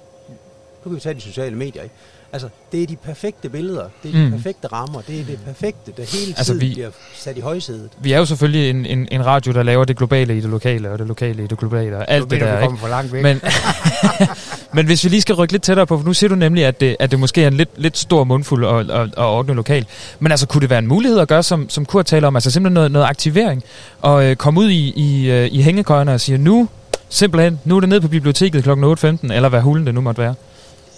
kan 0.83 0.95
vi 0.95 0.99
tage 0.99 1.15
de 1.15 1.21
sociale 1.21 1.55
medier, 1.55 1.83
ikke? 1.83 1.95
Altså, 2.33 2.49
det 2.71 2.83
er 2.83 2.87
de 2.87 2.95
perfekte 2.95 3.49
billeder, 3.49 3.83
det 4.03 4.09
er 4.15 4.17
de 4.19 4.25
Mm. 4.25 4.31
perfekte 4.31 4.67
rammer, 4.67 5.01
det 5.07 5.19
er 5.19 5.23
det 5.25 5.39
perfekte, 5.45 5.91
der 5.97 6.03
hele 6.17 6.33
Altså, 6.37 6.53
tiden 6.53 6.61
vi- 6.61 6.73
bliver 6.73 6.89
sat 7.15 7.37
i 7.37 7.39
højsædet. 7.41 7.89
Vi 8.01 8.11
er 8.11 8.17
jo 8.17 8.25
selvfølgelig 8.25 8.69
en, 8.69 8.85
en, 8.85 9.07
en 9.11 9.25
radio, 9.25 9.51
der 9.53 9.63
laver 9.63 9.85
det 9.85 9.97
globale 9.97 10.37
i 10.37 10.41
det 10.41 10.49
lokale, 10.49 10.91
og 10.91 10.99
det 10.99 11.07
lokale 11.07 11.43
i 11.43 11.47
det 11.47 11.57
globale, 11.57 11.97
og 11.97 12.11
alt 12.11 12.23
Nu 12.23 12.29
det 12.29 12.39
mener 12.41 12.51
der. 12.51 12.59
vi 12.59 12.65
Ikke? 12.65 12.77
for 12.77 12.87
langt 12.87 13.13
væk. 13.13 13.23
Men, 13.23 13.41
men 14.75 14.85
hvis 14.85 15.03
vi 15.03 15.09
lige 15.09 15.21
skal 15.21 15.35
rykke 15.35 15.53
lidt 15.53 15.63
tættere 15.63 15.87
på, 15.87 15.97
for 15.97 16.05
nu 16.05 16.13
siger 16.13 16.29
du 16.29 16.35
nemlig, 16.35 16.65
at 16.65 16.79
det, 16.81 16.95
at 16.99 17.11
det 17.11 17.19
måske 17.19 17.43
er 17.43 17.47
en 17.47 17.53
lidt, 17.53 17.69
lidt 17.77 17.97
stor 17.97 18.23
mundfuld 18.23 18.65
at, 18.65 18.89
at, 19.01 19.07
at 19.07 19.17
ordne 19.17 19.53
lokalt. 19.53 19.87
Men 20.19 20.31
altså, 20.31 20.47
kunne 20.47 20.61
det 20.61 20.69
være 20.69 20.79
en 20.79 20.87
mulighed 20.87 21.19
at 21.19 21.27
gøre, 21.27 21.43
som, 21.43 21.69
som 21.69 21.85
Kurt 21.85 22.05
taler 22.05 22.27
om, 22.27 22.35
altså 22.35 22.51
simpelthen 22.51 22.73
noget, 22.73 22.91
noget 22.91 23.05
aktivering, 23.07 23.63
og 24.01 24.25
øh, 24.25 24.35
komme 24.35 24.59
ud 24.59 24.69
i, 24.69 24.93
i, 24.95 25.31
øh, 25.31 25.47
i 25.51 25.61
hængekøjerne 25.61 26.13
og 26.13 26.21
sige, 26.21 26.37
nu, 26.37 26.69
simpelthen, 27.09 27.59
nu 27.65 27.75
er 27.75 27.79
det 27.79 27.89
ned 27.89 28.01
på 28.01 28.07
biblioteket 28.07 28.63
kl. 28.63 28.69
8.15, 28.69 29.33
eller 29.33 29.49
hvad 29.49 29.61
hulen 29.61 29.85
det 29.85 29.93
nu 29.95 30.01
måtte 30.01 30.21
være. 30.21 30.33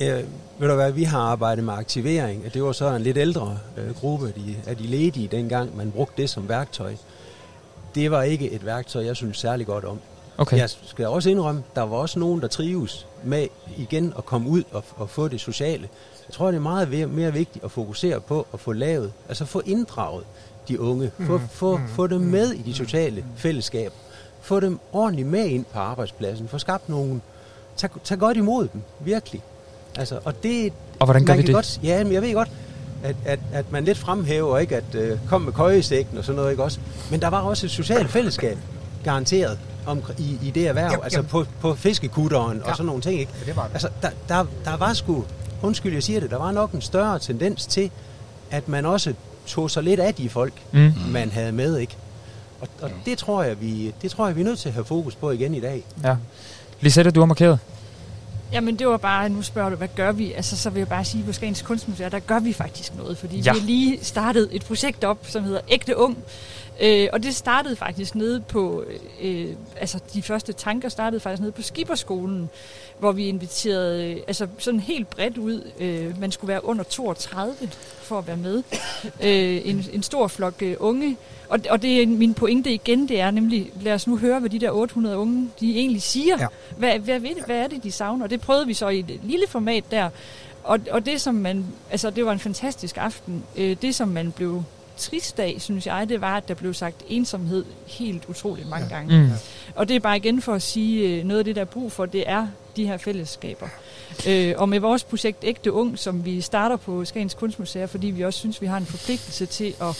Ja, 0.03 0.21
ved 0.59 0.67
du 0.67 0.75
hvad, 0.75 0.91
vi 0.91 1.03
har 1.03 1.19
arbejdet 1.19 1.63
med 1.63 1.73
aktivering, 1.73 2.45
og 2.45 2.53
det 2.53 2.63
var 2.63 2.71
så 2.71 2.89
en 2.89 3.01
lidt 3.01 3.17
ældre 3.17 3.57
øh, 3.77 3.95
gruppe 3.95 4.27
af 4.27 4.33
de, 4.33 4.55
af 4.67 4.77
de 4.77 4.83
ledige, 4.83 5.27
dengang 5.27 5.77
man 5.77 5.91
brugte 5.91 6.21
det 6.21 6.29
som 6.29 6.49
værktøj. 6.49 6.95
Det 7.95 8.11
var 8.11 8.23
ikke 8.23 8.51
et 8.51 8.65
værktøj, 8.65 9.05
jeg 9.05 9.15
synes 9.15 9.37
særlig 9.37 9.65
godt 9.65 9.85
om. 9.85 9.99
Okay. 10.37 10.57
Jeg 10.57 10.69
skal 10.69 11.07
også 11.07 11.29
indrømme, 11.29 11.63
der 11.75 11.81
var 11.81 11.97
også 11.97 12.19
nogen, 12.19 12.41
der 12.41 12.47
trives 12.47 13.07
med 13.23 13.47
igen 13.77 14.13
at 14.17 14.25
komme 14.25 14.49
ud 14.49 14.63
og, 14.71 14.83
og 14.95 15.09
få 15.09 15.27
det 15.27 15.41
sociale. 15.41 15.89
Jeg 16.27 16.33
tror, 16.33 16.47
det 16.47 16.55
er 16.55 16.61
meget 16.61 17.09
mere 17.09 17.33
vigtigt 17.33 17.65
at 17.65 17.71
fokusere 17.71 18.21
på 18.21 18.47
at 18.53 18.59
få 18.59 18.73
lavet, 18.73 19.13
altså 19.27 19.45
få 19.45 19.61
inddraget 19.65 20.23
de 20.67 20.79
unge, 20.79 21.11
få, 21.19 21.41
få, 21.51 21.79
få 21.87 22.07
dem 22.07 22.21
med 22.21 22.51
i 22.51 22.61
de 22.61 22.73
sociale 22.73 23.25
fællesskaber, 23.35 23.95
få 24.41 24.59
dem 24.59 24.79
ordentligt 24.91 25.27
med 25.27 25.45
ind 25.45 25.65
på 25.65 25.79
arbejdspladsen, 25.79 26.47
få 26.47 26.57
skabt 26.57 26.89
nogle, 26.89 27.21
tag, 27.77 27.89
tag 28.03 28.19
godt 28.19 28.37
imod 28.37 28.67
dem, 28.67 28.81
virkelig. 28.99 29.41
Altså, 29.97 30.19
og 30.25 30.43
det, 30.43 30.73
Og 30.99 31.05
hvordan 31.05 31.25
gør 31.25 31.33
man 31.33 31.37
vi 31.37 31.41
kan 31.43 31.47
det? 31.47 31.55
Godt, 31.55 31.79
ja, 31.83 32.03
men 32.03 32.13
jeg 32.13 32.21
ved 32.21 32.33
godt, 32.33 32.49
at, 33.03 33.15
at, 33.25 33.39
at 33.53 33.71
man 33.71 33.85
lidt 33.85 33.97
fremhæver, 33.97 34.57
ikke, 34.57 34.75
at 34.75 34.95
øh, 34.95 35.17
kom 35.29 35.41
med 35.41 35.53
køjesækken 35.53 36.17
og 36.17 36.23
sådan 36.25 36.35
noget, 36.35 36.51
ikke 36.51 36.63
også? 36.63 36.79
Men 37.11 37.21
der 37.21 37.27
var 37.27 37.41
også 37.41 37.65
et 37.65 37.71
socialt 37.71 38.09
fællesskab, 38.09 38.57
garanteret, 39.03 39.59
om, 39.85 40.01
i, 40.17 40.37
i 40.43 40.51
det 40.51 40.67
erhverv, 40.67 40.91
Jamen, 40.91 41.03
altså 41.03 41.17
jamen. 41.19 41.29
på, 41.29 41.45
på 41.61 41.75
fiskekutteren 41.75 42.61
og 42.61 42.67
Ja. 42.69 42.73
sådan 42.73 42.85
nogle 42.85 43.01
ting, 43.01 43.19
ikke? 43.19 43.31
Ja, 43.41 43.45
det 43.45 43.55
var 43.55 43.63
det. 43.63 43.73
Altså, 43.73 43.89
der, 44.01 44.09
der, 44.27 44.45
der 44.65 44.77
var 44.77 44.93
sgu, 44.93 45.23
undskyld, 45.61 45.93
jeg 45.93 46.03
siger 46.03 46.19
det, 46.19 46.31
der 46.31 46.37
var 46.37 46.51
nok 46.51 46.71
en 46.71 46.81
større 46.81 47.19
tendens 47.19 47.65
til, 47.65 47.91
at 48.51 48.67
man 48.69 48.85
også 48.85 49.13
tog 49.47 49.71
sig 49.71 49.83
lidt 49.83 49.99
af 49.99 50.13
de 50.13 50.29
folk, 50.29 50.53
Mm. 50.71 50.91
man 51.11 51.31
havde 51.31 51.51
med, 51.51 51.77
ikke? 51.77 51.95
Og, 52.61 52.67
og 52.81 52.89
det, 53.05 53.17
tror 53.17 53.43
jeg, 53.43 53.61
vi, 53.61 53.93
det 54.01 54.11
tror 54.11 54.27
jeg, 54.27 54.35
vi 54.35 54.41
er 54.41 54.45
nødt 54.45 54.59
til 54.59 54.69
at 54.69 54.73
have 54.73 54.85
fokus 54.85 55.15
på 55.15 55.31
igen 55.31 55.53
i 55.55 55.59
dag. 55.59 55.83
Ja. 56.03 56.15
Lisette, 56.81 57.11
du 57.11 57.19
har 57.19 57.25
markeret. 57.27 57.59
Jamen 58.53 58.75
det 58.75 58.87
var 58.87 58.97
bare, 58.97 59.29
nu 59.29 59.41
spørger 59.41 59.69
du, 59.69 59.75
hvad 59.75 59.87
gør 59.95 60.11
vi? 60.11 60.33
Altså 60.33 60.57
så 60.57 60.69
vil 60.69 60.79
jeg 60.79 60.87
bare 60.87 61.05
sige, 61.05 61.23
på 61.23 61.33
Skagens 61.33 61.61
Kunstmuseum, 61.61 62.11
der 62.11 62.19
gør 62.19 62.39
vi 62.39 62.53
faktisk 62.53 62.95
noget, 62.95 63.17
fordi 63.17 63.39
ja. 63.39 63.53
vi 63.53 63.59
har 63.59 63.65
lige 63.65 63.99
startet 64.01 64.49
et 64.51 64.65
projekt 64.65 65.03
op, 65.03 65.17
som 65.23 65.43
hedder 65.43 65.61
Ægte 65.69 65.97
Ung. 65.97 66.17
Øh, 66.81 67.07
og 67.13 67.23
det 67.23 67.35
startede 67.35 67.75
faktisk 67.75 68.15
nede 68.15 68.41
på, 68.41 68.83
øh, 69.21 69.47
altså 69.77 69.99
de 70.13 70.21
første 70.21 70.53
tanker 70.53 70.89
startede 70.89 71.19
faktisk 71.19 71.41
nede 71.41 71.51
på 71.51 71.61
Skiberskolen, 71.61 72.49
hvor 72.99 73.11
vi 73.11 73.27
inviterede, 73.27 74.11
øh, 74.11 74.17
altså 74.27 74.47
sådan 74.57 74.79
helt 74.79 75.09
bredt 75.09 75.37
ud, 75.37 75.71
øh, 75.79 76.19
man 76.19 76.31
skulle 76.31 76.49
være 76.49 76.65
under 76.65 76.83
32 76.83 77.55
for 78.01 78.17
at 78.17 78.27
være 78.27 78.37
med. 78.37 78.63
Øh, 79.23 79.61
en, 79.65 79.85
en 79.93 80.03
stor 80.03 80.27
flok 80.27 80.61
øh, 80.61 80.75
unge, 80.79 81.17
og, 81.49 81.59
og 81.69 81.81
det 81.81 82.03
er 82.03 82.07
min 82.07 82.33
pointe 82.33 82.73
igen, 82.73 83.07
det 83.07 83.19
er 83.19 83.31
nemlig, 83.31 83.71
lad 83.81 83.93
os 83.93 84.07
nu 84.07 84.17
høre, 84.17 84.39
hvad 84.39 84.49
de 84.49 84.59
der 84.59 84.71
800 84.71 85.17
unge, 85.17 85.49
de 85.59 85.77
egentlig 85.79 86.01
siger. 86.01 86.37
Ja. 86.39 86.47
Hvad, 86.77 86.99
hvad, 86.99 87.19
hvad, 87.19 87.45
hvad 87.45 87.57
er 87.57 87.67
det, 87.67 87.83
de 87.83 87.91
savner? 87.91 88.23
Og 88.23 88.29
det 88.29 88.41
prøvede 88.41 88.67
vi 88.67 88.73
så 88.73 88.87
i 88.87 88.99
et 88.99 89.19
lille 89.23 89.47
format 89.47 89.83
der. 89.91 90.09
Og, 90.63 90.79
og 90.91 91.05
det, 91.05 91.21
som 91.21 91.35
man, 91.35 91.65
altså 91.91 92.09
det 92.09 92.25
var 92.25 92.31
en 92.31 92.39
fantastisk 92.39 92.97
aften. 92.97 93.43
Øh, 93.55 93.77
det, 93.81 93.95
som 93.95 94.07
man 94.07 94.31
blev 94.31 94.63
trist 94.97 95.39
af, 95.39 95.55
synes 95.59 95.87
jeg, 95.87 96.09
det 96.09 96.21
var, 96.21 96.37
at 96.37 96.47
der 96.47 96.53
blev 96.53 96.73
sagt 96.73 97.03
ensomhed 97.07 97.65
helt 97.87 98.23
utroligt 98.29 98.69
mange 98.69 98.89
gange. 98.89 99.23
Mm. 99.23 99.29
Og 99.75 99.89
det 99.89 99.95
er 99.95 99.99
bare 99.99 100.17
igen 100.17 100.41
for 100.41 100.53
at 100.53 100.61
sige, 100.61 101.09
øh, 101.09 101.23
noget 101.23 101.39
af 101.39 101.45
det, 101.45 101.55
der 101.55 101.61
er 101.61 101.65
brug 101.65 101.91
for, 101.91 102.05
det 102.05 102.29
er 102.29 102.47
de 102.75 102.87
her 102.87 102.97
fællesskaber. 102.97 103.67
Øh, 104.27 104.53
og 104.57 104.69
med 104.69 104.79
vores 104.79 105.03
projekt 105.03 105.37
Ægte 105.43 105.71
Ung, 105.71 105.99
som 105.99 106.25
vi 106.25 106.41
starter 106.41 106.75
på 106.75 107.05
Skagens 107.05 107.33
Kunstmuseum, 107.33 107.89
fordi 107.89 108.07
vi 108.07 108.21
også 108.21 108.39
synes, 108.39 108.61
vi 108.61 108.67
har 108.67 108.77
en 108.77 108.85
forpligtelse 108.85 109.45
til 109.45 109.75
at, 109.81 109.97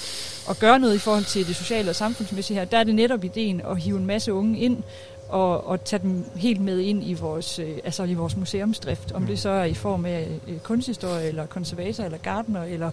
at 0.50 0.60
gøre 0.60 0.80
noget 0.80 0.96
i 0.96 1.00
forhold 1.00 1.26
til 1.26 1.48
det 1.48 1.56
sociale 1.56 1.90
og 1.90 1.96
samfundsmæssige 1.96 2.58
her, 2.58 2.66
der 2.66 2.78
er 2.78 2.84
det 2.84 2.96
netop 2.96 3.24
ideen 3.24 3.62
at 3.62 3.82
hive 3.82 3.98
en 3.98 4.06
masse 4.06 4.34
unge 4.34 4.60
ind, 4.60 4.84
og, 5.30 5.68
og 5.68 5.84
tage 5.84 6.02
dem 6.02 6.26
helt 6.36 6.62
med 6.62 6.80
ind 6.80 7.04
i 7.04 7.14
vores, 7.14 7.60
øh, 7.60 7.78
altså 7.84 8.04
i 8.04 8.14
vores 8.14 8.38
museumsdrift. 8.38 9.12
Om 9.12 9.26
det 9.26 9.40
så 9.40 9.50
er 9.50 9.64
i 9.64 9.74
form 9.74 10.06
af 10.06 10.28
øh, 10.48 10.60
kunsthistorie, 10.60 11.28
eller 11.28 11.46
konservator, 11.46 12.04
eller 12.04 12.18
gardener, 12.18 12.64
eller 12.64 12.92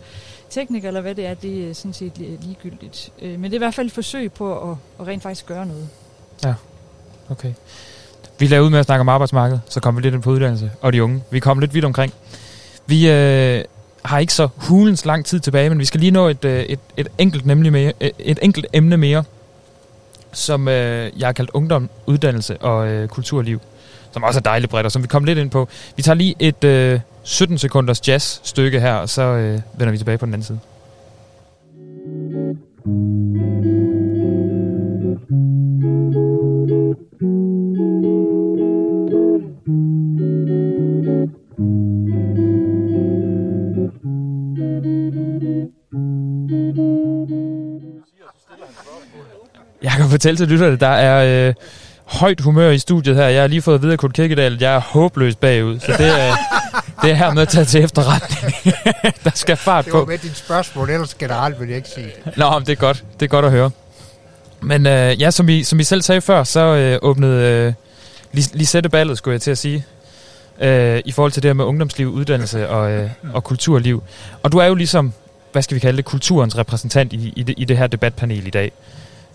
tekniker, 0.51 0.89
eller 0.89 1.01
hvad 1.01 1.15
det 1.15 1.27
er, 1.27 1.35
det 1.35 1.71
er 1.71 1.75
sådan 1.75 1.93
set 1.93 2.13
ligegyldigt. 2.19 3.13
Øh, 3.23 3.31
men 3.31 3.45
det 3.45 3.53
er 3.53 3.55
i 3.55 3.59
hvert 3.59 3.75
fald 3.75 3.87
et 3.87 3.93
forsøg 3.93 4.33
på 4.33 4.71
at, 4.71 4.77
at 5.01 5.07
rent 5.07 5.23
faktisk 5.23 5.47
gøre 5.47 5.67
noget. 5.67 5.89
Ja, 6.45 6.55
Okay. 7.31 7.53
Vi 8.41 8.47
lavede 8.47 8.65
ud 8.65 8.71
med 8.71 8.79
at 8.79 8.85
snakke 8.85 9.01
om 9.01 9.09
arbejdsmarkedet, 9.09 9.61
så 9.69 9.81
kom 9.81 9.97
vi 9.97 10.03
lidt 10.03 10.15
ind 10.15 10.23
på 10.23 10.31
uddannelse 10.31 10.71
og 10.81 10.93
de 10.93 11.05
unge. 11.05 11.23
Vi 11.31 11.41
kom 11.41 11.59
lidt 11.59 11.75
vidt 11.75 11.85
omkring. 11.85 12.13
Vi 12.87 13.11
øh, 13.11 13.65
har 14.05 14.19
ikke 14.19 14.33
så 14.33 14.49
hulens 14.57 15.05
lang 15.05 15.25
tid 15.25 15.41
tilbage, 15.41 15.69
men 15.69 15.79
vi 15.79 15.85
skal 15.85 16.01
lige 16.01 16.11
nå 16.11 16.29
et, 16.29 16.45
øh, 16.45 16.63
et, 16.63 16.79
et, 16.97 17.09
enkelt, 17.19 17.47
nemlig 17.47 17.73
mere, 17.73 17.93
øh, 18.01 18.11
et 18.19 18.39
enkelt 18.43 18.67
emne 18.73 18.97
mere, 18.97 19.25
som 20.33 20.69
øh, 20.69 21.11
jeg 21.19 21.29
har 21.29 21.33
kaldt 21.33 21.51
ungdom, 21.55 21.91
uddannelse 22.07 22.57
og 22.57 22.89
øh, 22.89 23.09
kulturliv, 23.09 23.61
som 24.13 24.23
også 24.23 24.41
er 24.41 24.43
dejligt 24.43 24.71
bredt, 24.71 24.87
og 24.87 24.93
som 24.93 25.03
vi 25.03 25.09
kom 25.09 25.25
lidt 25.25 25.39
ind 25.39 25.51
på. 25.51 25.69
Vi 25.97 26.03
tager 26.03 26.17
lige 26.17 26.35
et 26.39 26.65
øh, 26.65 27.01
17 27.23 27.59
sekunders 27.59 28.09
jazz-stykke 28.09 28.81
her, 28.81 28.95
og 28.95 29.09
så 29.09 29.23
øh, 29.23 29.61
vender 29.79 29.91
vi 29.91 29.99
tilbage 29.99 30.19
på 30.19 30.27
den 30.27 30.35
anden 30.35 30.47
side. 30.47 30.59
Thank 32.85 33.65
you. 33.65 33.70
Fortælle 50.11 50.37
til 50.39 50.49
lytterne, 50.49 50.77
der 50.77 50.87
er 50.89 51.49
øh, 51.49 51.55
højt 52.05 52.41
humør 52.41 52.71
i 52.71 52.79
studiet 52.79 53.17
her. 53.17 53.25
Jeg 53.27 53.41
har 53.43 53.47
lige 53.49 53.63
fået 53.63 53.75
at 53.75 53.83
vide 53.83 53.93
af 53.93 53.99
Kurt 53.99 54.13
Kirkedal, 54.13 54.55
at 54.55 54.63
jeg 54.63 54.75
er 54.75 54.81
håbløst 54.81 55.41
bagud. 55.41 55.79
Så 55.81 55.93
det 55.99 56.21
er, 56.21 56.35
det 57.03 57.11
er 57.11 57.15
her 57.15 57.35
med 57.35 57.43
at 57.43 57.49
tage 57.49 57.65
til 57.65 57.85
efterretning. 57.85 58.55
der 59.25 59.31
skal 59.35 59.57
fart 59.57 59.85
Det 59.85 59.93
var 59.93 60.01
på. 60.01 60.07
med 60.07 60.19
dit 60.19 60.37
spørgsmål, 60.37 60.91
ellers 60.91 61.15
generelt 61.15 61.61
vil 61.61 61.69
jeg 61.69 61.77
ikke 61.77 61.89
sige 61.89 62.07
det. 62.25 62.37
Nå, 62.37 62.51
men 62.59 62.61
det 62.67 62.73
er 62.73 62.77
godt. 62.77 63.05
Det 63.21 63.27
er 63.27 63.31
godt 63.31 63.45
at 63.45 63.51
høre. 63.51 63.71
Men 64.61 64.87
øh, 64.87 65.21
ja, 65.21 65.31
som 65.31 65.49
I, 65.49 65.63
som 65.65 65.81
I 65.81 65.85
selv 65.85 66.03
sagde 66.03 66.21
før, 66.21 66.45
så 66.45 66.61
øh, 66.61 66.99
åbnede 67.03 67.45
øh, 67.45 67.73
Lisette 68.33 68.89
ballet, 68.89 69.19
skulle 69.19 69.33
jeg 69.33 69.41
til 69.41 69.51
at 69.51 69.59
sige. 69.59 69.85
øh, 70.61 71.01
i 71.05 71.13
forhold 71.13 71.33
til 71.33 71.43
det 71.43 71.49
her 71.49 71.55
med 71.55 71.65
ungdomsliv, 71.65 72.09
uddannelse 72.09 72.69
og, 72.69 72.91
øh, 72.93 73.11
og 73.33 73.45
kulturliv. 73.45 74.03
Og 74.43 74.53
du 74.53 74.59
er 74.59 74.67
jo 74.67 74.75
ligesom, 74.75 75.13
hvad 75.53 75.63
skal 75.63 75.75
vi 75.75 75.81
kalde 75.81 75.97
det, 75.97 76.05
kulturens 76.05 76.59
repræsentant 76.59 77.13
i, 77.13 77.33
i, 77.37 77.43
det, 77.43 77.55
i 77.59 77.65
det 77.65 77.77
her 77.79 77.87
debatpanel 77.87 78.47
i 78.47 78.51
dag. 78.51 78.73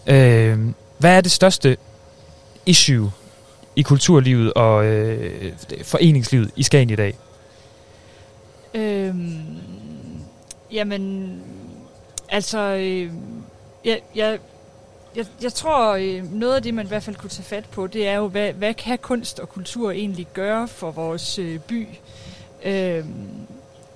Øh, 0.07 0.59
hvad 0.97 1.17
er 1.17 1.21
det 1.21 1.31
største 1.31 1.77
issue 2.65 3.11
i 3.75 3.81
kulturlivet 3.81 4.53
og 4.53 4.85
øh, 4.85 5.53
foreningslivet 5.83 6.51
i 6.55 6.63
Skagen 6.63 6.89
i 6.89 6.95
dag? 6.95 7.17
Øhm, 8.73 9.57
jamen, 10.71 11.41
altså, 12.29 12.59
øh, 12.59 13.11
jeg, 13.85 14.01
jeg, 14.15 14.39
jeg, 15.15 15.25
jeg 15.41 15.53
tror, 15.53 15.93
øh, 15.93 16.33
noget 16.33 16.55
af 16.55 16.63
det, 16.63 16.73
man 16.73 16.85
i 16.85 16.87
hvert 16.87 17.03
fald 17.03 17.15
kunne 17.15 17.29
tage 17.29 17.43
fat 17.43 17.65
på, 17.65 17.87
det 17.87 18.07
er 18.07 18.15
jo, 18.15 18.27
hvad, 18.27 18.53
hvad 18.53 18.73
kan 18.73 18.97
kunst 18.97 19.39
og 19.39 19.49
kultur 19.49 19.91
egentlig 19.91 20.27
gøre 20.33 20.67
for 20.67 20.91
vores 20.91 21.39
øh, 21.39 21.59
by? 21.59 21.87
Øhm, 22.65 23.29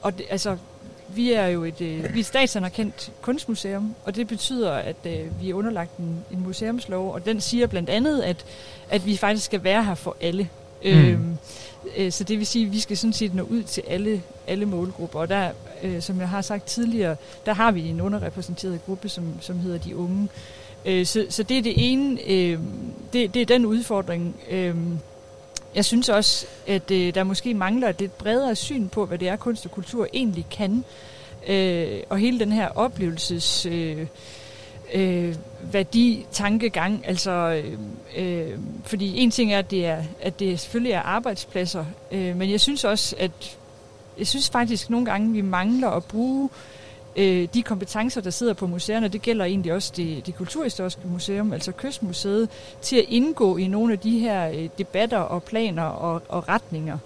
og 0.01 0.17
det, 0.17 0.25
altså, 0.29 0.57
vi 1.15 1.33
er 1.33 1.47
jo 1.47 1.63
et, 1.63 1.81
øh, 1.81 2.13
vi 2.13 2.19
er 2.19 2.23
statsanerkendt 2.23 3.11
kunstmuseum, 3.21 3.95
og 4.05 4.15
det 4.15 4.27
betyder, 4.27 4.71
at 4.71 4.95
øh, 5.05 5.41
vi 5.41 5.49
er 5.49 5.53
underlagt 5.53 5.97
en, 5.97 6.25
en 6.31 6.43
museumslov, 6.43 7.13
og 7.13 7.25
den 7.25 7.41
siger 7.41 7.67
blandt 7.67 7.89
andet, 7.89 8.21
at, 8.21 8.45
at 8.89 9.05
vi 9.05 9.17
faktisk 9.17 9.45
skal 9.45 9.63
være 9.63 9.83
her 9.83 9.95
for 9.95 10.17
alle. 10.21 10.49
Mm. 10.83 10.89
Øhm, 10.89 11.37
øh, 11.97 12.11
så 12.11 12.23
det 12.23 12.39
vil 12.39 12.47
sige, 12.47 12.65
at 12.65 12.71
vi 12.71 12.79
skal 12.79 12.97
sådan 12.97 13.13
set 13.13 13.35
nå 13.35 13.43
ud 13.43 13.63
til 13.63 13.83
alle, 13.87 14.21
alle 14.47 14.65
målgrupper. 14.65 15.19
Og 15.19 15.29
der, 15.29 15.51
øh, 15.83 16.01
som 16.01 16.19
jeg 16.19 16.29
har 16.29 16.41
sagt 16.41 16.65
tidligere, 16.65 17.15
der 17.45 17.53
har 17.53 17.71
vi 17.71 17.89
en 17.89 18.01
underrepræsenteret 18.01 18.85
gruppe, 18.85 19.09
som, 19.09 19.33
som 19.41 19.59
hedder 19.59 19.77
de 19.77 19.95
unge. 19.95 20.29
Øh, 20.85 21.05
så, 21.05 21.25
så 21.29 21.43
det 21.43 21.57
er 21.57 21.61
det 21.61 21.73
ene, 21.75 22.19
øh, 22.27 22.59
det, 23.13 23.33
det 23.33 23.41
er 23.41 23.45
den 23.45 23.65
udfordring. 23.65 24.35
Øh, 24.49 24.75
jeg 25.75 25.85
synes 25.85 26.09
også, 26.09 26.45
at 26.67 26.91
øh, 26.91 27.15
der 27.15 27.23
måske 27.23 27.53
mangler 27.53 27.89
et 27.89 27.99
lidt 27.99 28.17
bredere 28.17 28.55
syn 28.55 28.87
på, 28.87 29.05
hvad 29.05 29.17
det 29.17 29.27
er, 29.27 29.35
kunst 29.35 29.65
og 29.65 29.71
kultur 29.71 30.07
egentlig 30.13 30.45
kan. 30.51 30.85
Øh, 31.47 31.99
og 32.09 32.17
hele 32.17 32.39
den 32.39 32.51
her 32.51 32.67
oplevelses... 32.67 33.65
Øh, 33.65 34.07
øh, 34.93 35.35
værdi, 35.61 36.25
tankegang, 36.31 37.07
altså, 37.07 37.31
øh, 37.31 37.77
øh, 38.17 38.59
fordi 38.83 39.17
en 39.17 39.31
ting 39.31 39.53
er, 39.53 39.59
at 39.59 39.71
det, 39.71 39.85
er, 39.85 40.03
at 40.21 40.39
det 40.39 40.59
selvfølgelig 40.59 40.91
er 40.91 41.01
arbejdspladser, 41.01 41.85
øh, 42.11 42.35
men 42.35 42.51
jeg 42.51 42.61
synes 42.61 42.83
også, 42.83 43.15
at 43.19 43.57
jeg 44.17 44.27
synes 44.27 44.49
faktisk 44.49 44.89
nogle 44.89 45.05
gange, 45.05 45.33
vi 45.33 45.41
mangler 45.41 45.89
at 45.89 46.03
bruge 46.03 46.49
øh, 47.15 47.47
de 47.53 47.63
kompetencer, 47.63 48.21
der 48.21 48.29
sidder 48.29 48.53
på 48.53 48.67
museerne, 48.67 49.07
det 49.07 49.21
gælder 49.21 49.45
egentlig 49.45 49.73
også 49.73 49.93
det, 49.95 50.25
det 50.25 50.35
kulturhistoriske 50.35 51.01
museum, 51.05 51.53
altså 51.53 51.71
Kystmuseet, 51.71 52.49
til 52.81 52.95
at 52.95 53.05
indgå 53.07 53.57
i 53.57 53.67
nogle 53.67 53.93
af 53.93 53.99
de 53.99 54.19
her 54.19 54.49
øh, 54.49 54.69
debatter 54.77 55.17
og 55.17 55.43
planer 55.43 55.83
og, 55.83 56.21
og 56.27 56.49
retninger. 56.49 56.97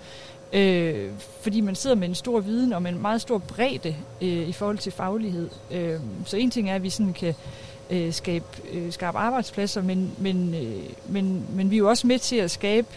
Øh, 0.54 1.12
fordi 1.42 1.62
man 1.62 1.76
sidder 1.76 1.96
med 1.96 2.08
en 2.08 2.16
stor 2.16 2.40
viden 2.40 2.74
og 2.74 2.82
med 2.82 2.92
en 2.92 3.02
meget 3.02 3.22
stor 3.22 3.38
bredde 3.38 3.96
øh, 4.22 4.50
i 4.50 4.52
forhold 4.52 4.78
til 4.78 4.92
faglighed. 4.92 5.50
Øh, 5.72 6.00
så 6.26 6.38
en 6.38 6.52
ting 6.52 6.70
er, 6.70 6.76
at 6.76 6.84
vi 6.84 6.90
sådan 6.90 7.14
kan 7.14 7.36
øh, 7.90 8.14
skabe, 8.14 8.46
øh, 8.74 8.92
skabe 8.92 9.18
arbejdspladser, 9.18 9.82
men, 9.82 10.12
men, 10.18 10.54
øh, 10.54 10.84
men, 11.08 11.46
men 11.54 11.72
vi 11.72 11.76
er 11.76 11.80
jo 11.80 11.90
også 11.90 12.08
med 12.08 12.20
til 12.20 12.36
at 12.36 12.52
skabe 12.52 12.88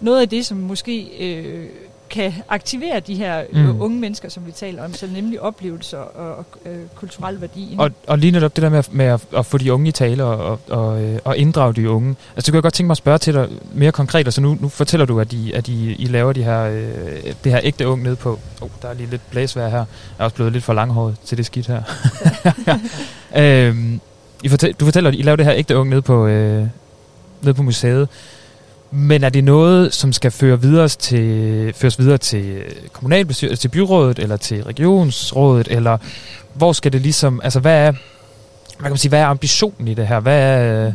noget 0.00 0.20
af 0.20 0.28
det, 0.28 0.46
som 0.46 0.56
måske 0.56 1.02
øh, 1.18 1.68
kan 2.10 2.32
aktivere 2.48 3.00
de 3.00 3.14
her 3.14 3.42
øh, 3.52 3.68
Mm. 3.68 3.80
unge 3.82 3.98
mennesker, 4.00 4.28
som 4.28 4.46
vi 4.46 4.52
taler 4.52 4.84
om, 4.84 4.94
så 4.94 5.06
nemlig 5.06 5.40
oplevelser 5.40 5.98
og, 5.98 6.36
og 6.36 6.44
øh, 6.66 6.78
kulturel 6.94 7.40
værdi. 7.40 7.74
Og, 7.78 7.90
og 8.06 8.18
lige 8.18 8.30
netop 8.30 8.56
det 8.56 8.62
der 8.62 8.68
med, 8.68 8.78
at, 8.78 8.94
med 8.94 9.04
at, 9.06 9.20
at 9.36 9.46
få 9.46 9.58
de 9.58 9.72
unge 9.72 9.88
i 9.88 9.92
tale 9.92 10.24
og, 10.24 10.60
og, 10.68 11.02
øh, 11.02 11.18
og 11.24 11.36
inddrage 11.36 11.74
de 11.74 11.90
unge. 11.90 12.08
Altså, 12.36 12.46
det 12.46 12.52
kunne 12.52 12.56
jeg 12.56 12.62
godt 12.62 12.74
tænke 12.74 12.86
mig 12.86 12.92
at 12.92 12.96
spørge 12.98 13.18
til 13.18 13.34
dig 13.34 13.48
mere 13.74 13.92
konkret. 13.92 14.26
Altså, 14.26 14.40
nu, 14.40 14.56
nu 14.60 14.68
fortæller 14.68 15.06
du, 15.06 15.20
at, 15.20 15.32
I, 15.32 15.52
at 15.52 15.68
I, 15.68 15.92
I 15.94 16.06
laver 16.06 16.32
de 16.32 16.42
her, 16.42 16.60
øh, 16.62 17.32
det 17.44 17.52
her 17.52 17.60
ægte 17.62 17.88
ung 17.88 18.02
nede 18.02 18.16
på... 18.16 18.38
Oh, 18.60 18.68
der 18.82 18.88
er 18.88 18.94
lige 18.94 19.10
lidt 19.10 19.30
blæsvær 19.30 19.68
her. 19.68 19.76
Jeg 19.78 19.84
er 20.18 20.24
også 20.24 20.34
blevet 20.34 20.52
lidt 20.52 20.64
for 20.64 20.72
langhåret 20.72 21.16
til 21.24 21.38
det 21.38 21.46
skidt 21.46 21.66
her. 21.66 21.82
øhm, 23.68 24.00
I 24.44 24.48
fortæl, 24.48 24.72
du 24.72 24.84
fortæller, 24.84 25.10
at 25.10 25.16
I 25.16 25.22
laver 25.22 25.36
det 25.36 25.44
her 25.46 25.54
ægte 25.54 25.76
ung 25.76 25.90
nede 25.90 26.02
på, 26.02 26.26
øh, 26.26 26.66
nede 27.42 27.54
på 27.54 27.62
museet. 27.62 28.08
Men 28.90 29.24
er 29.24 29.28
det 29.28 29.44
noget, 29.44 29.94
som 29.94 30.12
skal 30.12 30.30
føre 30.30 30.60
videre 30.60 30.88
til, 30.88 31.72
føres 31.74 31.98
videre 31.98 32.18
til 32.18 32.62
kommunalbestyrelsen, 32.92 33.60
til 33.60 33.68
byrådet, 33.68 34.18
eller 34.18 34.36
til 34.36 34.64
regionsrådet, 34.64 35.68
eller 35.70 35.98
hvor 36.54 36.72
skal 36.72 36.92
det 36.92 37.00
ligesom, 37.00 37.40
altså 37.44 37.60
hvad 37.60 37.86
er, 37.86 37.92
hvad 37.92 38.82
kan 38.82 38.90
man 38.90 38.98
sige, 38.98 39.08
hvad 39.08 39.20
er 39.20 39.26
ambitionen 39.26 39.88
i 39.88 39.94
det 39.94 40.06
her? 40.06 40.20
Hvad 40.20 40.40
er, 40.40 40.92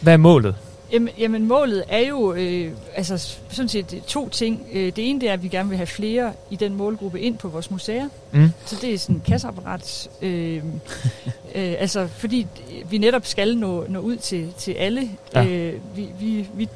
hvad 0.00 0.12
er 0.12 0.16
målet? 0.16 0.54
Jamen, 0.92 1.14
jamen 1.18 1.48
målet 1.48 1.84
er 1.88 1.98
jo 1.98 2.32
øh, 2.32 2.72
altså 2.94 3.36
sådan 3.48 3.68
set 3.68 4.02
to 4.06 4.28
ting. 4.28 4.66
Øh, 4.72 4.86
det 4.96 5.10
ene 5.10 5.20
det 5.20 5.28
er, 5.28 5.32
at 5.32 5.42
vi 5.42 5.48
gerne 5.48 5.68
vil 5.68 5.76
have 5.76 5.86
flere 5.86 6.32
i 6.50 6.56
den 6.56 6.74
målgruppe 6.74 7.20
ind 7.20 7.38
på 7.38 7.48
vores 7.48 7.70
museer. 7.70 8.08
Mm. 8.32 8.50
Så 8.66 8.76
det 8.80 8.94
er 8.94 8.98
sådan 8.98 9.22
kasseapparat. 9.26 10.08
Øh, 10.22 10.56
øh, 11.54 11.74
altså 11.78 12.06
fordi 12.06 12.46
vi 12.90 12.98
netop 12.98 13.26
skal 13.26 13.58
nå, 13.58 13.84
nå 13.88 14.00
ud 14.00 14.16
til, 14.16 14.52
til 14.58 14.72
alle. 14.72 15.10
Ja. 15.34 15.44
Øh, 15.44 15.74
vi, 15.96 16.08
vi, 16.20 16.48
vi 16.54 16.68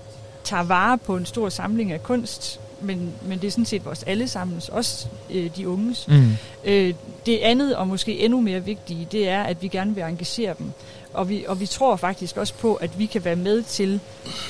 tager 0.44 0.62
vare 0.62 0.98
på 0.98 1.16
en 1.16 1.26
stor 1.26 1.48
samling 1.48 1.92
af 1.92 2.02
kunst, 2.02 2.60
men, 2.80 3.12
men 3.22 3.38
det 3.38 3.46
er 3.46 3.50
sådan 3.50 3.64
set 3.64 3.84
vores 3.84 4.02
allesammens, 4.02 4.68
også 4.68 5.06
øh, 5.30 5.50
de 5.56 5.68
unges. 5.68 6.08
Mm. 6.08 6.36
Øh, 6.64 6.94
det 7.26 7.38
andet, 7.38 7.76
og 7.76 7.88
måske 7.88 8.18
endnu 8.18 8.40
mere 8.40 8.64
vigtige, 8.64 9.08
det 9.12 9.28
er, 9.28 9.42
at 9.42 9.62
vi 9.62 9.68
gerne 9.68 9.94
vil 9.94 10.04
engagere 10.04 10.54
dem. 10.58 10.72
Og 11.14 11.28
vi, 11.28 11.44
og 11.48 11.60
vi 11.60 11.66
tror 11.66 11.96
faktisk 11.96 12.36
også 12.36 12.54
på, 12.54 12.74
at 12.74 12.98
vi 12.98 13.06
kan 13.06 13.24
være 13.24 13.36
med 13.36 13.62
til 13.62 14.00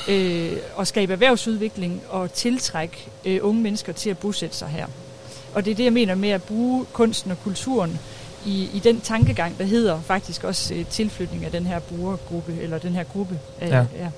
øh, 0.08 0.52
at 0.80 0.88
skabe 0.88 1.12
erhvervsudvikling 1.12 2.02
og 2.08 2.32
tiltrække 2.32 2.96
øh, 3.24 3.38
unge 3.42 3.62
mennesker 3.62 3.92
til 3.92 4.10
at 4.10 4.18
bosætte 4.18 4.56
sig 4.56 4.68
her. 4.68 4.86
Og 5.54 5.64
det 5.64 5.70
er 5.70 5.74
det, 5.74 5.84
jeg 5.84 5.92
mener 5.92 6.14
med 6.14 6.28
at 6.28 6.42
bruge 6.42 6.84
kunsten 6.92 7.30
og 7.30 7.36
kulturen 7.44 7.98
i, 8.46 8.68
i 8.74 8.78
den 8.84 9.00
tankegang, 9.00 9.58
der 9.58 9.64
hedder 9.64 10.00
faktisk 10.00 10.44
også 10.44 10.74
øh, 10.74 10.86
tilflytning 10.86 11.44
af 11.44 11.50
den 11.50 11.66
her 11.66 11.78
brugergruppe, 11.78 12.56
eller 12.60 12.78
den 12.78 12.92
her 12.92 13.04
gruppe. 13.04 13.38
Af, 13.60 13.68
Ja. 13.68 13.76
ja. 13.76 14.08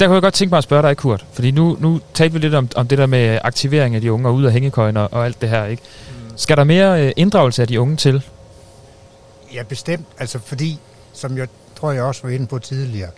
Der 0.00 0.06
kunne 0.06 0.14
jeg 0.14 0.22
godt 0.22 0.34
tænke 0.34 0.50
mig 0.52 0.58
at 0.58 0.64
spørge 0.64 0.82
dig, 0.82 0.96
Kurt. 0.96 1.26
Fordi 1.32 1.50
nu, 1.50 1.76
nu 1.80 2.00
talte 2.14 2.32
vi 2.32 2.38
lidt 2.38 2.54
om, 2.54 2.68
om 2.76 2.88
det 2.88 2.98
der 2.98 3.06
med 3.06 3.38
aktivering 3.44 3.94
af 3.94 4.00
de 4.00 4.12
unge 4.12 4.28
og 4.28 4.34
ud 4.34 4.44
af 4.44 4.52
hængekøjen 4.52 4.96
og, 4.96 5.08
og 5.12 5.24
alt 5.24 5.40
det 5.40 5.48
her. 5.48 5.64
Ikke? 5.64 5.82
Skal 6.36 6.56
der 6.56 6.64
mere 6.64 7.06
øh, 7.06 7.12
inddragelse 7.16 7.62
af 7.62 7.68
de 7.68 7.80
unge 7.80 7.96
til? 7.96 8.22
Ja, 9.54 9.62
bestemt. 9.62 10.06
Altså 10.18 10.38
fordi, 10.38 10.78
som 11.12 11.38
jeg 11.38 11.48
tror, 11.76 11.92
jeg 11.92 12.02
også 12.02 12.20
var 12.22 12.30
inde 12.30 12.46
på 12.46 12.58
tidligere, 12.58 13.10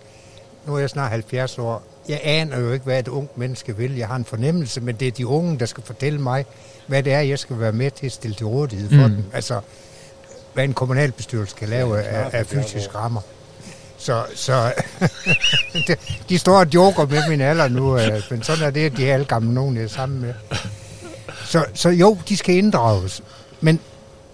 nu 0.67 0.75
er 0.75 0.79
jeg 0.79 0.91
snart 0.91 1.11
70 1.11 1.59
år. 1.59 1.83
Jeg 2.09 2.21
aner 2.25 2.59
jo 2.61 2.73
ikke, 2.73 2.85
hvad 2.85 2.99
et 2.99 3.09
ungt 3.09 3.39
menneske 3.39 3.77
vil. 3.77 3.97
Jeg 3.97 4.09
har 4.09 4.17
en 4.17 4.25
fornemmelse, 4.25 4.81
men 4.81 4.95
det 4.97 5.09
er 5.09 5.13
de 5.13 5.27
unge, 5.27 5.59
der 5.59 5.67
skal 5.67 5.85
fortælle 5.85 6.21
mig, 6.21 6.45
hvad 6.87 7.03
det 7.03 7.13
er, 7.13 7.21
jeg 7.21 7.39
skal 7.39 7.61
være 7.61 7.73
med 7.73 7.91
til 7.91 8.07
at 8.07 8.13
stille 8.13 8.35
til 8.35 8.47
rådighed 8.47 8.89
for 8.89 9.09
Mm. 9.09 9.15
dem. 9.15 9.25
Altså, 9.33 9.61
hvad 10.55 10.65
en 10.65 10.75
kommunalbestyrelse 10.75 11.55
kan 11.57 11.69
lave 11.69 12.03
af, 12.03 12.31
af 12.33 12.47
fysisk 12.47 12.95
rammer. 12.95 13.21
Så, 13.99 14.25
så 14.35 14.73
de, 15.89 15.97
de 16.29 16.39
står 16.39 16.59
og 16.59 16.67
joker 16.75 17.07
med 17.07 17.29
min 17.29 17.41
alder 17.41 17.69
nu, 17.69 17.99
øh, 17.99 18.23
men 18.31 18.43
sådan 18.43 18.65
er 18.65 18.71
det, 18.71 18.87
at 18.87 18.97
de 18.97 19.09
er 19.11 19.15
alle 19.15 19.27
gamle 19.27 19.55
nogen, 19.55 19.77
jeg 19.77 19.85
er 19.85 19.89
sammen 19.89 20.21
med. 20.21 20.35
Så, 21.45 21.65
så 21.75 21.89
jo, 21.89 22.19
de 22.29 22.37
skal 22.37 22.55
inddrages. 22.55 23.23
Men 23.61 23.81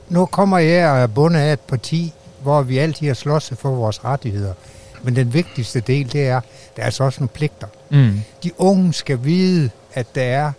nu 0.09 0.27
kommer 0.27 0.59
jeg 0.59 0.91
og 0.91 0.99
er 0.99 1.07
bundet 1.07 1.41
af 1.41 1.53
et 1.53 1.61
parti, 1.61 2.13
hvor 2.43 2.63
vi 2.63 2.79
altid 2.79 3.07
har 3.07 3.15
slås 3.15 3.53
for 3.57 3.71
vores 3.71 4.05
rettigheder. 4.05 4.55
Men 5.03 5.17
den 5.17 5.35
vigtigste 5.35 5.81
del, 5.81 6.13
det 6.13 6.27
er, 6.27 6.41
der 6.77 6.83
er 6.83 6.87
altså 6.87 7.05
også 7.05 7.21
nogle 7.21 7.29
pligter. 7.29 7.67
Mm. 7.91 8.21
De 8.43 8.51
unge 8.61 8.93
skal 8.93 9.25
vide, 9.25 9.71
at 9.95 10.15
der 10.15 10.23
er... 10.23 10.53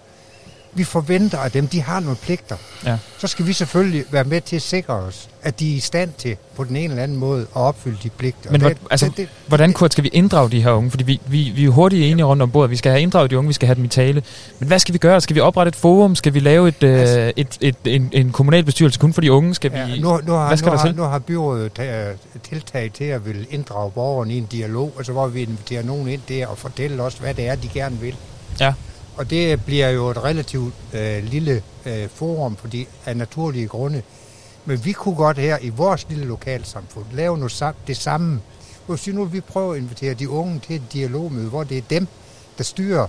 Vi 0.73 0.83
forventer 0.83 1.37
af 1.37 1.51
dem, 1.51 1.67
de 1.67 1.81
har 1.81 1.99
nogle 1.99 2.15
pligter. 2.23 2.55
Ja. 2.85 2.97
Så 3.17 3.27
skal 3.27 3.47
vi 3.47 3.53
selvfølgelig 3.53 4.03
være 4.11 4.23
med 4.23 4.41
til 4.41 4.55
at 4.55 4.61
sikre 4.61 4.93
os, 4.93 5.29
at 5.43 5.59
de 5.59 5.71
er 5.73 5.75
i 5.77 5.79
stand 5.79 6.09
til 6.17 6.35
på 6.55 6.63
den 6.63 6.75
ene 6.75 6.93
eller 6.93 7.03
anden 7.03 7.17
måde 7.17 7.41
at 7.41 7.47
opfylde 7.61 7.97
de 8.03 8.09
pligter. 8.09 8.51
Men 8.51 8.61
hvor, 8.61 8.71
altså, 8.91 9.05
det, 9.05 9.17
det, 9.17 9.27
hvordan, 9.47 9.73
Kurt, 9.73 9.91
skal 9.91 10.03
vi 10.03 10.09
inddrage 10.13 10.49
de 10.51 10.63
her 10.63 10.71
unge? 10.71 10.89
Fordi 10.89 11.03
vi, 11.03 11.21
vi, 11.27 11.51
vi 11.55 11.65
er 11.65 11.69
hurtigt 11.69 12.03
enige 12.11 12.25
rundt 12.25 12.41
om 12.43 12.51
bordet. 12.51 12.71
Vi 12.71 12.75
skal 12.75 12.91
have 12.91 13.01
inddraget 13.01 13.31
de 13.31 13.37
unge, 13.37 13.47
vi 13.47 13.53
skal 13.53 13.67
have 13.67 13.75
dem 13.75 13.83
i 13.83 13.87
tale. 13.87 14.23
Men 14.59 14.67
hvad 14.67 14.79
skal 14.79 14.93
vi 14.93 14.97
gøre? 14.97 15.21
Skal 15.21 15.35
vi 15.35 15.39
oprette 15.39 15.67
et 15.69 15.75
forum? 15.75 16.15
Skal 16.15 16.33
vi 16.33 16.39
lave 16.39 16.67
et, 16.67 16.83
Altså- 16.83 17.19
øh, 17.19 17.33
et, 17.35 17.57
et, 17.61 17.75
en, 17.85 18.09
en 18.13 18.31
kommunalbestyrelse 18.31 18.99
kun 18.99 19.13
for 19.13 19.21
de 19.21 19.31
unge? 19.31 19.55
Skal 19.55 19.71
vi, 19.71 19.77
Ja, 19.77 19.87
nu, 19.99 20.19
nu, 20.23 20.33
har, 20.33 20.47
hvad 20.47 20.57
skal 20.57 20.69
nu, 20.69 20.71
der 20.71 20.77
har, 20.79 20.87
til? 20.87 20.95
nu 20.95 21.03
har 21.03 21.19
byrådet 21.19 21.79
tiltag 22.49 22.91
til 22.93 23.03
at 23.03 23.25
vil 23.25 23.47
inddrage 23.49 23.91
borgerne 23.91 24.33
i 24.33 24.37
en 24.37 24.45
dialog, 24.51 24.93
altså 24.97 25.11
hvor 25.11 25.27
vi 25.27 25.41
inviterer 25.41 25.83
nogen 25.83 26.07
ind 26.07 26.21
der 26.29 26.47
og 26.47 26.57
fortæller 26.57 27.03
os, 27.03 27.13
hvad 27.13 27.33
det 27.33 27.47
er, 27.47 27.55
de 27.55 27.67
gerne 27.73 27.97
vil. 27.99 28.15
Ja. 28.59 28.73
Og 29.21 29.29
det 29.29 29.65
bliver 29.65 29.89
jo 29.89 30.09
et 30.09 30.23
relativt 30.23 30.73
øh, 30.93 31.23
lille 31.23 31.63
øh, 31.85 32.09
forum 32.09 32.55
fordi, 32.55 32.87
af 33.05 33.17
naturlige 33.17 33.67
grunde. 33.67 34.01
Men 34.65 34.85
vi 34.85 34.91
kunne 34.91 35.15
godt 35.15 35.37
her 35.37 35.57
i 35.61 35.69
vores 35.69 36.05
lille 36.09 36.25
lokalsamfund 36.25 37.05
lave 37.13 37.37
noget 37.37 37.75
det 37.87 37.97
samme. 37.97 38.41
Hvis 38.87 39.07
nu 39.07 39.25
vi 39.25 39.41
prøve 39.41 39.75
at 39.75 39.81
invitere 39.81 40.13
de 40.13 40.29
unge 40.29 40.59
til 40.59 40.75
et 40.75 40.81
dialogmøde, 40.93 41.49
hvor 41.49 41.63
det 41.63 41.77
er 41.77 41.81
dem, 41.89 42.07
der 42.57 42.63
styrer 42.63 43.07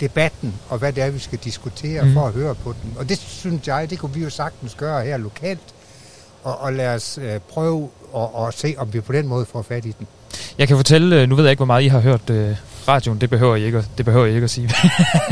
debatten, 0.00 0.54
og 0.68 0.78
hvad 0.78 0.92
det 0.92 1.02
er, 1.02 1.10
vi 1.10 1.18
skal 1.18 1.38
diskutere 1.44 2.04
mm. 2.04 2.14
for 2.14 2.26
at 2.26 2.32
høre 2.32 2.54
på 2.54 2.74
den. 2.82 2.94
Og 2.98 3.08
det 3.08 3.18
synes 3.18 3.68
jeg, 3.68 3.90
det 3.90 3.98
kunne 3.98 4.14
vi 4.14 4.22
jo 4.22 4.30
sagtens 4.30 4.74
gøre 4.74 5.04
her 5.04 5.16
lokalt, 5.16 5.74
og, 6.42 6.60
og 6.60 6.72
lad 6.72 6.94
os 6.94 7.18
øh, 7.22 7.40
prøve 7.40 7.88
at, 8.16 8.28
at 8.46 8.54
se, 8.54 8.74
om 8.78 8.92
vi 8.92 9.00
på 9.00 9.12
den 9.12 9.26
måde 9.26 9.46
får 9.46 9.62
fat 9.62 9.84
i 9.84 9.94
den. 9.98 10.06
Jeg 10.58 10.68
kan 10.68 10.76
fortælle, 10.76 11.22
øh, 11.22 11.28
nu 11.28 11.34
ved 11.34 11.44
jeg 11.44 11.50
ikke, 11.50 11.58
hvor 11.58 11.66
meget 11.66 11.82
I 11.82 11.88
har 11.88 12.00
hørt 12.00 12.30
øh, 12.30 12.56
radioen, 12.88 13.20
det 13.20 13.30
behøver 13.30 13.56
I 13.56 13.64
ikke, 13.64 13.78
at- 13.78 13.84
det 13.98 14.04
behøver 14.04 14.26
I 14.26 14.34
ikke 14.34 14.44
at 14.44 14.50
sige. 14.50 14.70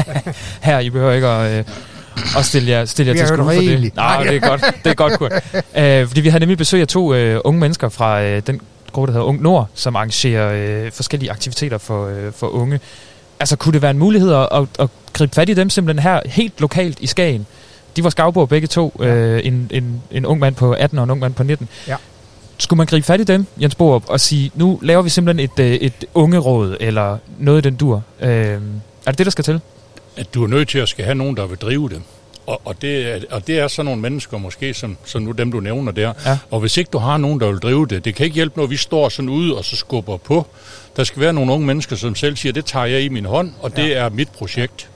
Her, 0.62 0.78
I 0.78 0.90
behøver 0.90 1.12
ikke 1.12 1.26
at, 1.26 1.58
øh, 1.58 1.64
at 2.38 2.44
stille 2.44 2.70
jer, 2.70 2.84
stille 2.84 3.08
jer 3.12 3.14
til 3.16 3.26
skue 3.28 3.44
for 3.44 3.60
det. 3.60 3.96
Nej, 3.96 4.22
det 4.24 4.36
er 4.36 4.48
godt, 4.48 4.60
det 4.84 4.90
er 4.90 4.94
godt, 4.94 5.12
Kurt. 5.18 5.32
Øh, 5.76 6.06
fordi 6.06 6.20
vi 6.20 6.28
havde 6.28 6.40
nemlig 6.40 6.58
besøg 6.58 6.80
af 6.80 6.88
to 6.88 7.14
øh, 7.14 7.40
unge 7.44 7.60
mennesker 7.60 7.88
fra 7.88 8.22
øh, 8.22 8.42
den 8.46 8.60
gruppe, 8.92 9.06
der 9.06 9.12
hedder 9.12 9.26
Ung 9.26 9.42
Nord, 9.42 9.68
som 9.74 9.96
arrangerer 9.96 10.52
øh, 10.84 10.92
forskellige 10.92 11.30
aktiviteter 11.30 11.78
for, 11.78 12.06
øh, 12.08 12.32
for 12.32 12.46
unge. 12.46 12.80
Altså, 13.40 13.56
kunne 13.56 13.72
det 13.72 13.82
være 13.82 13.90
en 13.90 13.98
mulighed 13.98 14.32
at, 14.34 14.48
at, 14.52 14.62
at 14.78 14.88
gribe 15.12 15.34
fat 15.34 15.48
i 15.48 15.54
dem 15.54 15.70
simpelthen 15.70 16.02
her, 16.02 16.20
helt 16.26 16.60
lokalt 16.60 17.00
i 17.00 17.06
Skagen? 17.06 17.46
De 17.96 18.04
var 18.04 18.10
skavbord 18.10 18.48
begge 18.48 18.66
to, 18.66 18.96
øh, 19.00 19.40
en, 19.44 19.68
en, 19.70 20.02
en 20.10 20.26
ung 20.26 20.40
mand 20.40 20.54
på 20.54 20.72
18 20.72 20.98
og 20.98 21.04
en 21.04 21.10
ung 21.10 21.20
mand 21.20 21.34
på 21.34 21.42
19. 21.42 21.68
Ja. 21.88 21.96
Skulle 22.62 22.78
man 22.78 22.86
gribe 22.86 23.06
fat 23.06 23.20
i 23.20 23.24
dem, 23.24 23.47
Jens 23.60 23.74
Borup, 23.74 24.05
og 24.09 24.20
sige, 24.20 24.51
nu 24.55 24.78
laver 24.82 25.02
vi 25.02 25.09
simpelthen 25.09 25.51
et, 25.59 25.64
øh, 25.64 25.72
et 25.74 26.05
ungeråd, 26.14 26.76
eller 26.80 27.18
noget 27.39 27.59
i 27.59 27.68
den 27.68 27.76
dur? 27.76 28.02
Øh, 28.20 28.28
er 28.28 28.59
det 29.06 29.18
det, 29.18 29.26
der 29.26 29.30
skal 29.30 29.44
til? 29.44 29.60
at 30.16 30.34
du 30.34 30.44
er 30.44 30.48
nødt 30.48 30.68
til 30.68 30.78
at 30.78 30.89
skal 30.89 31.05
have 31.05 31.14
nogen, 31.14 31.36
der 31.36 31.47
vil 31.47 31.59
drive 31.59 31.89
det. 31.89 32.02
Og, 32.47 32.60
og, 32.64 32.82
det, 32.82 33.06
er- 33.14 33.18
og 33.30 33.47
det 33.47 33.59
er 33.59 33.68
sådan 33.68 33.84
nogle 33.84 34.01
mennesker 34.01 34.39
måske, 34.39 34.74
som, 34.74 34.97
som 35.05 35.22
nu 35.22 35.30
dem, 35.32 35.52
du 35.52 35.60
nævner 35.60 35.93
der. 35.93 36.12
Ja. 36.26 36.39
Og 36.51 36.60
hvis 36.60 36.76
ikke 36.76 36.89
du 36.93 36.98
har 36.98 37.16
nogen, 37.16 37.40
der 37.40 37.47
vil 37.47 37.59
drive 37.59 37.86
det, 37.86 38.05
det 38.05 38.14
kan 38.14 38.24
ikke 38.24 38.34
hjælpe, 38.34 38.60
når 38.60 38.66
vi 38.66 38.76
står 38.76 39.09
sådan 39.09 39.28
ude 39.28 39.56
og 39.59 39.64
så 39.64 39.76
skubber 39.76 40.16
på. 40.16 40.47
Der 40.97 41.05
skal 41.05 41.20
være 41.22 41.32
nogle 41.32 41.52
unge 41.52 41.66
mennesker, 41.66 41.97
som 41.97 42.14
selv 42.14 42.36
siger, 42.36 42.52
det 42.52 42.64
tager 42.64 42.86
jeg 42.86 43.02
i 43.02 43.09
min 43.09 43.24
hånd, 43.24 43.52
og 43.60 43.76
det 43.76 43.97
er 43.97 44.09
mit 44.09 44.28
projekt. 44.28 44.89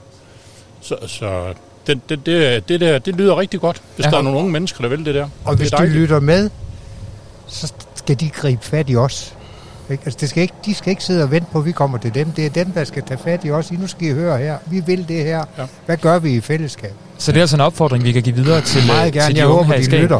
Så, 0.81 0.95
så 1.07 1.43
det, 1.87 1.99
det, 2.09 2.25
det, 2.25 2.69
det, 2.69 2.79
der, 2.81 2.99
det 2.99 3.15
lyder 3.15 3.37
rigtig 3.39 3.59
godt, 3.59 3.81
hvis 3.95 4.03
Ja. 4.03 4.07
ja. 4.09 4.11
der 4.11 4.17
er 4.17 4.21
nogle 4.23 4.39
unge 4.39 4.51
mennesker, 4.51 4.81
der 4.81 4.87
vil 4.89 5.05
det 5.05 5.15
der. 5.15 5.29
Og 5.45 5.51
det 5.51 5.59
hvis 5.59 5.71
dejligt. 5.71 5.95
lytter 5.95 6.19
med, 6.19 6.49
så 7.47 7.73
skal 7.95 8.19
de 8.19 8.29
gribe 8.29 8.65
fat 8.65 8.89
i 8.89 8.95
os. 8.95 9.33
Ikke? 9.89 10.03
Altså, 10.05 10.17
det 10.21 10.29
skal 10.29 10.41
ikke, 10.41 10.53
de 10.65 10.73
skal 10.75 10.89
ikke 10.89 11.03
sidde 11.03 11.23
og 11.23 11.31
vente 11.31 11.47
på, 11.51 11.59
at 11.59 11.65
vi 11.65 11.71
kommer 11.71 11.97
til 11.97 12.13
dem. 12.13 12.31
Det 12.31 12.45
er 12.45 12.49
dem, 12.49 12.71
der 12.71 12.83
skal 12.83 13.03
tage 13.03 13.19
fat 13.23 13.45
i 13.45 13.51
os. 13.51 13.71
I 13.71 13.75
nu 13.75 13.87
skal 13.87 14.07
I 14.07 14.11
høre 14.13 14.37
her. 14.37 14.57
Vi 14.65 14.79
vil 14.79 15.07
det 15.07 15.23
her. 15.23 15.43
Ja. 15.57 15.65
Hvad 15.85 15.97
gør 15.97 16.19
vi 16.19 16.33
i 16.33 16.41
fællesskab? 16.41 16.93
Så 17.17 17.31
det 17.31 17.37
er 17.37 17.41
altså 17.43 17.55
en 17.55 17.61
opfordring, 17.61 18.03
vi 18.03 18.11
kan 18.11 18.23
give 18.23 18.35
videre 18.35 18.61
til, 18.61 18.81
øh, 18.81 18.87
Meget 18.87 19.13
gerne. 19.13 19.25
til 19.27 19.35
de 19.35 19.39
Jeg 19.39 19.47
unge 19.47 19.57
håber, 19.63 19.73
her 19.73 19.79
i 19.79 19.83
Skagen, 19.83 20.01
lytter. 20.01 20.19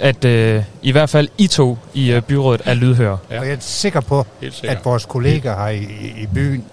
at 0.00 0.24
øh, 0.24 0.62
i 0.82 0.92
hvert 0.92 1.10
fald 1.10 1.28
I 1.38 1.46
to 1.46 1.78
i 1.94 2.12
øh, 2.12 2.22
byrådet 2.22 2.62
er 2.64 2.74
lydhøre. 2.74 3.18
Ja. 3.30 3.38
Og 3.40 3.46
jeg 3.46 3.52
er 3.54 3.56
sikker 3.60 4.00
på, 4.00 4.26
Helt 4.40 4.54
sikkert. 4.54 4.76
at 4.78 4.84
vores 4.84 5.04
kolleger 5.04 5.56
her 5.58 5.68
i, 5.68 5.78
i, 5.78 6.22
i 6.22 6.26
byen 6.34 6.64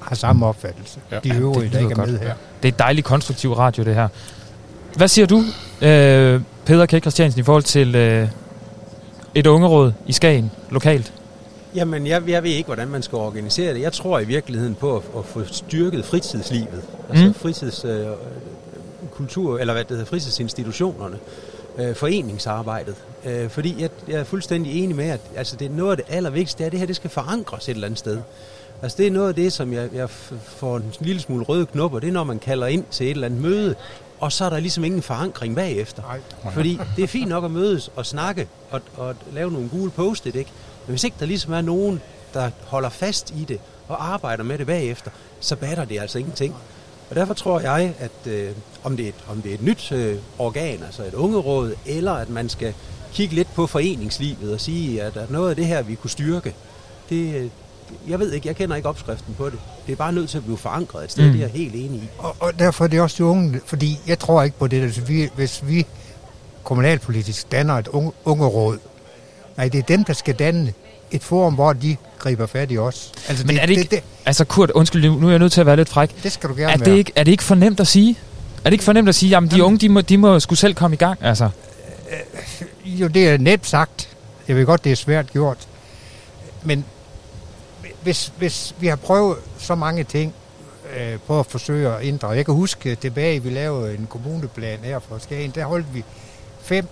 har 0.00 0.16
samme 0.16 0.46
opfattelse. 0.46 0.98
Ja. 1.12 1.18
De 1.24 1.34
øvrige, 1.34 1.64
det 1.64 1.72
der 1.72 1.78
ikke 1.78 1.90
er 1.92 1.96
godt. 1.96 2.10
med 2.10 2.18
her. 2.18 2.32
Det 2.62 2.68
er 2.68 2.72
et 2.72 2.78
dejligt 2.78 3.06
konstruktiv 3.06 3.52
radio, 3.52 3.84
det 3.84 3.94
her. 3.94 4.08
Hvad 4.96 5.08
siger 5.08 5.26
du, 5.26 5.42
øh, 5.82 6.40
Peder 6.66 6.86
K. 6.86 6.90
Christiansen, 7.00 7.40
i 7.40 7.42
forhold 7.42 7.62
til 7.62 7.94
øh, 7.94 8.28
et 9.36 9.46
ungeråd 9.46 9.92
i 10.06 10.12
Skagen, 10.12 10.50
lokalt? 10.70 11.12
Jamen, 11.74 12.06
jeg, 12.06 12.22
jeg 12.28 12.42
ved 12.42 12.50
ikke, 12.50 12.66
hvordan 12.66 12.88
man 12.88 13.02
skal 13.02 13.16
organisere 13.16 13.74
det. 13.74 13.80
Jeg 13.80 13.92
tror 13.92 14.18
i 14.18 14.24
virkeligheden 14.24 14.74
på 14.74 14.96
at, 14.96 15.02
at 15.18 15.24
få 15.24 15.40
styrket 15.44 16.04
fritidslivet. 16.04 16.82
Altså 17.08 17.24
Mm. 17.24 17.28
mm. 17.28 17.34
fritids, 17.34 17.84
øh, 17.84 17.90
eller 19.60 19.72
hvad 19.72 19.84
det 19.84 19.90
hedder, 19.90 20.04
fritidsinstitutionerne. 20.04 21.16
Øh, 21.78 21.94
foreningsarbejdet. 21.94 22.94
Øh, 23.24 23.50
fordi 23.50 23.74
jeg, 23.78 23.90
jeg 24.08 24.20
er 24.20 24.24
fuldstændig 24.24 24.84
enig 24.84 24.96
med, 24.96 25.04
at 25.04 25.20
altså, 25.36 25.56
det 25.56 25.64
er 25.64 25.70
noget 25.70 25.90
af 25.90 25.96
det 25.96 26.06
allervigtigste, 26.14 26.58
det 26.58 26.64
er, 26.64 26.66
at 26.66 26.72
det 26.72 26.78
her 26.80 26.86
det 26.86 26.96
skal 26.96 27.10
forankres 27.10 27.68
et 27.68 27.74
eller 27.74 27.86
andet 27.86 27.98
sted. 27.98 28.18
Altså 28.82 28.96
det 28.98 29.06
er 29.06 29.10
noget 29.10 29.28
af 29.28 29.34
det, 29.34 29.52
som 29.52 29.72
jeg, 29.72 29.88
jeg 29.94 30.10
får 30.42 30.76
en 30.76 30.92
lille 31.00 31.20
smule 31.22 31.44
røde 31.44 31.66
knopper, 31.66 31.98
det 31.98 32.08
er, 32.08 32.12
når 32.12 32.24
man 32.24 32.38
kalder 32.38 32.66
ind 32.66 32.84
til 32.90 33.06
et 33.06 33.10
eller 33.10 33.26
andet 33.26 33.40
møde, 33.40 33.74
og 34.20 34.32
så 34.32 34.44
er 34.44 34.50
der 34.50 34.60
ligesom 34.60 34.84
ingen 34.84 35.02
forankring 35.02 35.54
bagefter. 35.56 36.02
Nej. 36.02 36.52
Fordi 36.54 36.80
det 36.96 37.04
er 37.04 37.08
fint 37.08 37.28
nok 37.28 37.44
at 37.44 37.50
mødes 37.50 37.90
og 37.96 38.06
snakke 38.06 38.48
og, 38.70 38.80
og 38.96 39.14
lave 39.32 39.52
nogle 39.52 39.68
gule 39.68 39.90
post-it, 39.90 40.34
ikke? 40.34 40.50
Men 40.86 40.92
hvis 40.92 41.04
ikke 41.04 41.16
der 41.20 41.26
ligesom 41.26 41.52
er 41.52 41.60
nogen, 41.60 42.00
der 42.34 42.50
holder 42.66 42.88
fast 42.88 43.30
i 43.30 43.44
det 43.44 43.60
og 43.88 44.12
arbejder 44.12 44.44
med 44.44 44.58
det 44.58 44.66
bagefter, 44.66 45.10
så 45.40 45.56
batter 45.56 45.84
det 45.84 46.00
altså 46.00 46.18
ingenting. 46.18 46.54
Og 47.10 47.16
derfor 47.16 47.34
tror 47.34 47.60
jeg, 47.60 47.94
at 47.98 48.32
øh, 48.32 48.50
om, 48.84 48.96
det 48.96 49.04
er 49.04 49.08
et, 49.08 49.14
om 49.28 49.42
det 49.42 49.50
er 49.50 49.54
et 49.54 49.62
nyt 49.62 49.92
øh, 49.92 50.18
organ, 50.38 50.82
altså 50.82 51.02
et 51.02 51.14
ungeråd, 51.14 51.74
eller 51.86 52.12
at 52.12 52.30
man 52.30 52.48
skal 52.48 52.74
kigge 53.12 53.34
lidt 53.34 53.54
på 53.54 53.66
foreningslivet 53.66 54.52
og 54.52 54.60
sige, 54.60 55.02
at 55.02 55.14
der 55.14 55.20
er 55.20 55.26
noget 55.30 55.50
af 55.50 55.56
det 55.56 55.66
her, 55.66 55.82
vi 55.82 55.94
kunne 55.94 56.10
styrke, 56.10 56.54
det, 57.08 57.34
øh, 57.34 57.50
jeg 58.08 58.18
ved 58.18 58.32
ikke, 58.32 58.48
jeg 58.48 58.56
kender 58.56 58.76
ikke 58.76 58.88
opskriften 58.88 59.34
på 59.34 59.46
det. 59.50 59.58
Det 59.86 59.92
er 59.92 59.96
bare 59.96 60.12
nødt 60.12 60.30
til 60.30 60.38
at 60.38 60.44
blive 60.44 60.58
forankret 60.58 61.04
et 61.04 61.10
sted, 61.12 61.22
Mm. 61.24 61.28
mm. 61.28 61.32
det 61.36 61.42
er 61.44 61.48
jeg 61.48 61.60
helt 61.60 61.74
enig 61.74 62.00
i. 62.02 62.08
Og, 62.18 62.36
og 62.40 62.58
derfor 62.58 62.84
er 62.84 62.88
det 62.88 63.00
også 63.00 63.16
de 63.18 63.24
unge, 63.24 63.60
fordi 63.66 63.98
jeg 64.06 64.18
tror 64.18 64.42
ikke 64.42 64.58
på 64.58 64.66
det, 64.66 64.80
hvis 64.82 65.08
vi, 65.08 65.28
hvis 65.36 65.60
vi 65.66 65.86
kommunalpolitisk 66.64 67.52
danner 67.52 67.74
et 67.74 67.88
unge, 67.88 68.12
ungeråd, 68.24 68.78
nej, 69.56 69.68
det 69.68 69.78
er 69.78 69.82
dem, 69.82 70.04
der 70.04 70.12
skal 70.12 70.34
danne 70.34 70.72
et 71.10 71.24
forum, 71.24 71.54
hvor 71.54 71.72
de 71.72 71.96
griber 72.18 72.46
fat 72.46 72.72
i 72.72 72.78
os. 72.78 73.12
Altså, 73.28 73.46
Men 73.46 73.58
er 73.58 73.66
det 73.66 73.70
ikke- 73.70 73.82
Det, 73.82 73.90
det, 73.90 74.02
Altså 74.24 74.44
Kurt, 74.44 74.70
undskyld, 74.70 75.10
nu 75.10 75.26
er 75.26 75.30
jeg 75.30 75.38
nødt 75.38 75.52
til 75.52 75.60
at 75.60 75.66
være 75.66 75.76
lidt 75.76 75.88
fræk. 75.88 76.22
det 76.22 76.32
skal 76.32 76.48
du 76.50 76.54
gerne 76.54 76.72
Er 76.72 76.76
være. 76.78 76.90
det, 76.90 76.96
ikke, 76.96 77.12
er 77.16 77.24
det 77.24 77.32
ikke 77.32 77.44
for 77.44 77.54
nemt 77.54 77.80
at 77.80 77.86
sige? 77.86 78.18
Er 78.58 78.70
det 78.70 78.72
ikke 78.72 78.84
for 78.84 78.92
nemt 78.92 79.08
at 79.08 79.14
sige, 79.14 79.30
jamen 79.30 79.50
de 79.50 79.64
unge, 79.64 79.78
de 79.78 79.88
må, 79.88 80.00
de 80.00 80.18
må 80.18 80.40
skulle 80.40 80.58
selv 80.58 80.74
komme 80.74 80.94
i 80.94 80.98
gang? 80.98 81.18
Altså, 81.22 81.48
Jo, 82.84 83.06
det 83.06 83.28
er 83.28 83.38
nemt 83.38 83.66
sagt. 83.66 84.08
Jeg 84.48 84.56
ved 84.56 84.66
godt, 84.66 84.84
det 84.84 84.92
er 84.92 84.96
svært 84.96 85.32
gjort. 85.32 85.58
Men 86.64 86.84
hvis, 88.06 88.32
hvis 88.38 88.74
vi 88.80 88.86
har 88.86 88.96
prøvet 88.96 89.36
så 89.58 89.74
mange 89.74 90.04
ting 90.04 90.34
øh, 90.96 91.18
på 91.26 91.40
at 91.40 91.46
forsøge 91.46 91.88
at 91.88 92.04
ændre. 92.06 92.28
Jeg 92.28 92.44
kan 92.44 92.54
huske 92.54 92.94
tilbage, 92.94 93.42
vi 93.42 93.50
lavede 93.50 93.94
en 93.94 94.06
kommuneplan 94.10 94.78
her 94.82 94.98
for 94.98 95.18
Skagen. 95.18 95.50
Der 95.50 95.64
holdt 95.64 95.94
vi 95.94 96.04
fem 96.60 96.86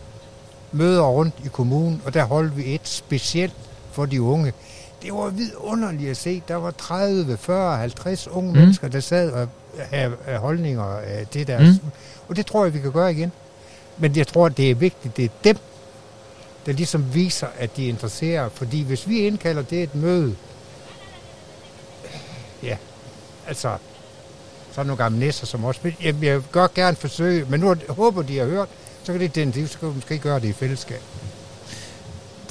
møder 0.73 1.03
rundt 1.03 1.35
i 1.45 1.49
kommunen, 1.53 2.03
og 2.05 2.15
der 2.15 2.25
holdt 2.25 2.57
vi 2.57 2.75
et 2.75 2.81
specielt 2.89 3.53
for 3.93 4.07
de 4.07 4.23
unge. 4.23 4.53
Det 5.03 5.13
var 5.13 5.29
vidunderligt 5.29 6.11
at 6.11 6.17
se. 6.17 6.43
Der 6.49 6.55
var 6.57 6.71
30, 6.71 7.37
40, 7.37 7.77
50 7.77 8.29
unge 8.29 8.53
Mm. 8.53 8.59
mennesker, 8.59 8.89
der 8.89 9.01
sad 9.01 9.31
og 9.31 9.49
havde 9.91 10.13
holdninger 10.39 10.97
øh, 10.99 11.27
til 11.31 11.47
deres... 11.47 11.69
Mm. 11.83 11.91
Og 12.29 12.37
det 12.37 12.47
tror 12.47 12.65
jeg, 12.65 12.75
vi 12.75 12.79
kan 12.79 12.93
gøre 12.93 13.13
igen. 13.13 13.33
Men 13.99 14.17
jeg 14.17 14.27
tror, 14.27 14.49
det 14.49 14.71
er 14.71 14.75
vigtigt, 14.75 15.17
det 15.17 15.25
er 15.25 15.29
dem, 15.45 15.57
der 16.67 16.73
ligesom 16.73 17.15
viser, 17.15 17.47
at 17.59 17.77
de 17.77 17.85
er 17.85 17.89
interesseret. 17.89 18.53
Fordi 18.53 18.83
hvis 18.83 19.09
vi 19.09 19.19
indkalder 19.19 19.63
det 19.63 19.83
et 19.83 19.95
møde, 19.95 20.37
ja, 22.65 22.77
altså, 23.49 23.77
så 24.75 24.81
er 24.81 24.85
nogle 24.85 25.03
gamle 25.03 25.19
næsser 25.19 25.47
som 25.47 25.65
os. 25.65 25.83
Men 25.85 25.97
Jamen, 26.03 26.25
jeg 26.25 26.35
vil 26.35 26.45
godt 26.53 26.75
gerne 26.75 26.97
forsøge, 26.97 27.47
men 27.49 27.61
nu 27.61 27.71
er- 27.71 27.93
håber 27.93 28.23
de 28.23 28.39
har 28.39 28.45
hørt, 28.47 28.69
så 29.05 29.13
kan 29.13 29.21
det 29.21 29.35
den, 29.35 29.69
så 29.69 29.79
kan 29.79 29.89
vi 29.89 29.95
måske 29.95 30.19
gøre 30.19 30.41
det 30.41 30.49
i 30.49 30.53
fællesskab. 30.53 31.01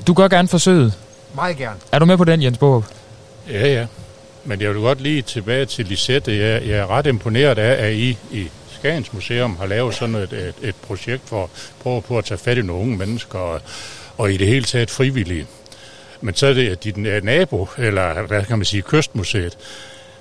du 0.08 0.14
gør 0.14 0.28
gerne 0.28 0.48
forsøget. 0.48 0.94
Meget 1.36 1.58
gerne. 1.58 1.80
Er 1.92 2.00
du 2.00 2.06
med 2.06 2.18
på 2.18 2.24
den, 2.24 2.42
Jens 2.44 2.58
Borup? 2.58 2.86
Ja, 3.50 3.68
ja. 3.68 3.88
Men 4.46 4.62
jeg 4.62 4.70
vil 4.70 4.78
godt 4.82 5.02
lige 5.02 5.22
tilbage 5.22 5.66
til 5.66 5.86
Lisette. 5.86 6.38
Jeg, 6.38 6.68
jeg 6.68 6.78
er 6.78 6.88
ret 6.88 7.06
imponeret 7.08 7.58
af, 7.58 7.86
at 7.88 7.94
I 7.94 8.18
i 8.32 8.48
Skagens 8.72 9.14
Museum 9.14 9.56
har 9.58 9.66
lavet 9.66 9.96
sådan 9.96 10.16
et, 10.16 10.34
et, 10.34 10.56
et 10.62 10.76
projekt 10.76 11.22
for 11.26 11.44
at 11.44 11.50
prøve 11.84 12.02
på 12.02 12.18
at 12.18 12.26
tage 12.26 12.38
fat 12.38 12.58
i 12.58 12.62
nogle 12.62 12.82
unge 12.82 12.98
mennesker 12.98 13.40
og, 13.40 13.62
og 14.18 14.32
i 14.34 14.38
det 14.38 14.48
hele 14.48 14.66
taget 14.66 14.92
frivillige. 14.92 15.48
Men 16.22 16.36
så 16.36 16.48
er 16.48 16.54
det 16.54 16.98
øh, 16.98 17.24
nabo, 17.24 17.68
eller 17.78 18.22
hvad 18.22 18.46
kan 18.46 18.58
man 18.58 18.66
sige, 18.66 18.82
Kystmuseet, 18.82 19.58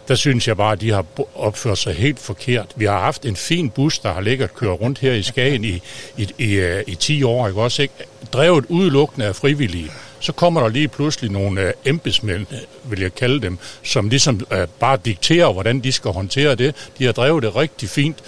der 0.09 0.15
synes 0.15 0.49
jeg 0.49 0.57
bare, 0.57 0.73
at 0.73 0.81
de 0.81 0.91
har 0.91 1.05
opført 1.35 1.79
sig 1.79 1.95
helt 1.95 2.19
forkert. 2.19 2.66
Vi 2.77 2.85
har 2.85 2.99
haft 2.99 3.24
en 3.24 3.37
fin 3.37 3.70
bus, 3.70 3.99
der 3.99 4.12
har 4.12 4.20
ligget 4.20 4.51
og 4.51 4.57
kørt 4.57 4.81
rundt 4.81 4.99
her 4.99 5.12
i 5.12 5.23
Skagen 5.23 5.65
i, 5.65 5.83
i, 6.16 6.29
i, 6.39 6.53
øh, 6.53 6.83
i 6.87 6.95
10 6.95 7.23
år, 7.23 7.49
ikke 7.49 7.62
også? 7.62 7.83
Ikke? 7.83 7.95
Drevet 8.33 8.65
udelukkende 8.69 9.27
af 9.27 9.37
frivillige. 9.37 9.91
Så 10.20 10.33
kommer 10.33 10.61
der 10.61 10.69
lige 10.69 10.89
pludselig 10.89 11.31
nogle 11.31 11.61
øh, 11.61 11.73
embedsmænd, 11.85 12.47
øh, 12.53 12.91
vil 12.91 13.01
jeg 13.01 13.15
kalde 13.15 13.43
dem, 13.43 13.59
som 13.83 14.09
ligesom 14.09 14.47
bare 14.81 14.99
dikterer, 15.05 15.53
hvordan 15.53 15.81
de 15.81 15.93
skal 15.93 16.11
håndtere 16.11 16.55
det. 16.55 16.74
De 16.99 17.05
har 17.05 17.12
drevet 17.12 17.43
det 17.43 17.57
rigtig 17.57 17.89
fint, 17.89 18.19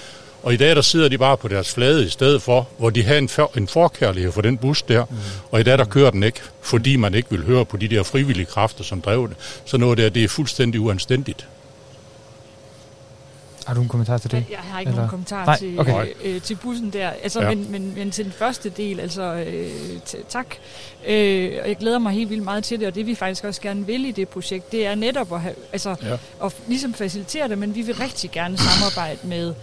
og 0.44 0.54
i 0.54 0.56
dag 0.56 0.76
der 0.76 0.82
sidder 0.82 1.08
de 1.08 1.18
bare 1.18 1.36
på 1.36 1.48
deres 1.48 1.74
flade 1.74 2.06
i 2.06 2.08
stedet 2.08 2.42
for, 2.42 2.68
hvor 2.78 2.90
de 2.90 3.02
har 3.02 3.14
en, 3.14 3.28
for, 3.28 3.50
en 3.56 3.68
forkærlighed 3.68 4.32
for 4.32 4.40
den 4.40 4.58
bus 4.58 4.82
der. 4.82 5.04
Mm. 5.04 5.16
Og 5.50 5.60
i 5.60 5.62
dag 5.62 5.78
der 5.78 5.84
kører 5.84 6.10
den 6.10 6.22
ikke, 6.22 6.40
fordi 6.62 6.96
man 6.96 7.14
ikke 7.14 7.30
vil 7.30 7.44
høre 7.44 7.64
på 7.64 7.76
de 7.76 7.88
der 7.88 8.02
frivillige 8.02 8.46
kræfter, 8.46 8.84
som 8.84 9.00
drev 9.00 9.28
det. 9.28 9.36
Så 9.64 9.76
noget 9.76 9.98
der, 9.98 10.08
det 10.08 10.24
er 10.24 10.28
fuldstændig 10.28 10.80
uanstændigt. 10.80 11.46
Har 13.66 13.74
du 13.74 13.82
en 13.82 13.88
kommentar 13.88 14.18
til 14.18 14.30
det? 14.30 14.36
Jeg, 14.36 14.46
jeg 14.50 14.58
har 14.58 14.80
ikke 14.80 14.88
Eller- 14.88 14.96
nogen 14.96 15.10
kommentar 15.10 15.44
Nej, 15.46 15.58
til, 15.58 15.80
okay. 15.80 16.06
øh, 16.24 16.40
til 16.42 16.54
bussen 16.56 16.90
der. 16.90 17.08
Altså, 17.10 17.42
Ja. 17.42 17.48
men, 17.48 17.70
men, 17.72 17.94
men 17.96 18.10
til 18.10 18.24
den 18.24 18.32
første 18.32 18.68
del, 18.68 19.00
altså 19.00 19.22
øh, 19.46 19.70
tak. 20.28 20.46
Øh, 21.06 21.52
og 21.62 21.68
jeg 21.68 21.76
glæder 21.76 21.98
mig 21.98 22.12
helt 22.12 22.30
vildt 22.30 22.44
meget 22.44 22.64
til 22.64 22.80
det, 22.80 22.88
og 22.88 22.94
det 22.94 23.06
vi 23.06 23.14
faktisk 23.14 23.44
også 23.44 23.60
gerne 23.60 23.86
vil 23.86 24.04
i 24.04 24.10
det 24.10 24.28
projekt, 24.28 24.72
det 24.72 24.86
er 24.86 24.94
netop 24.94 25.32
at, 25.32 25.40
have, 25.40 25.54
altså, 25.72 25.96
Ja. 26.02 26.46
at 26.46 26.52
ligesom 26.68 26.94
facilitere 26.94 27.48
det, 27.48 27.58
men 27.58 27.74
vi 27.74 27.82
vil 27.82 27.94
rigtig 27.94 28.30
gerne 28.30 28.58
samarbejde 28.58 29.18
med 29.24 29.54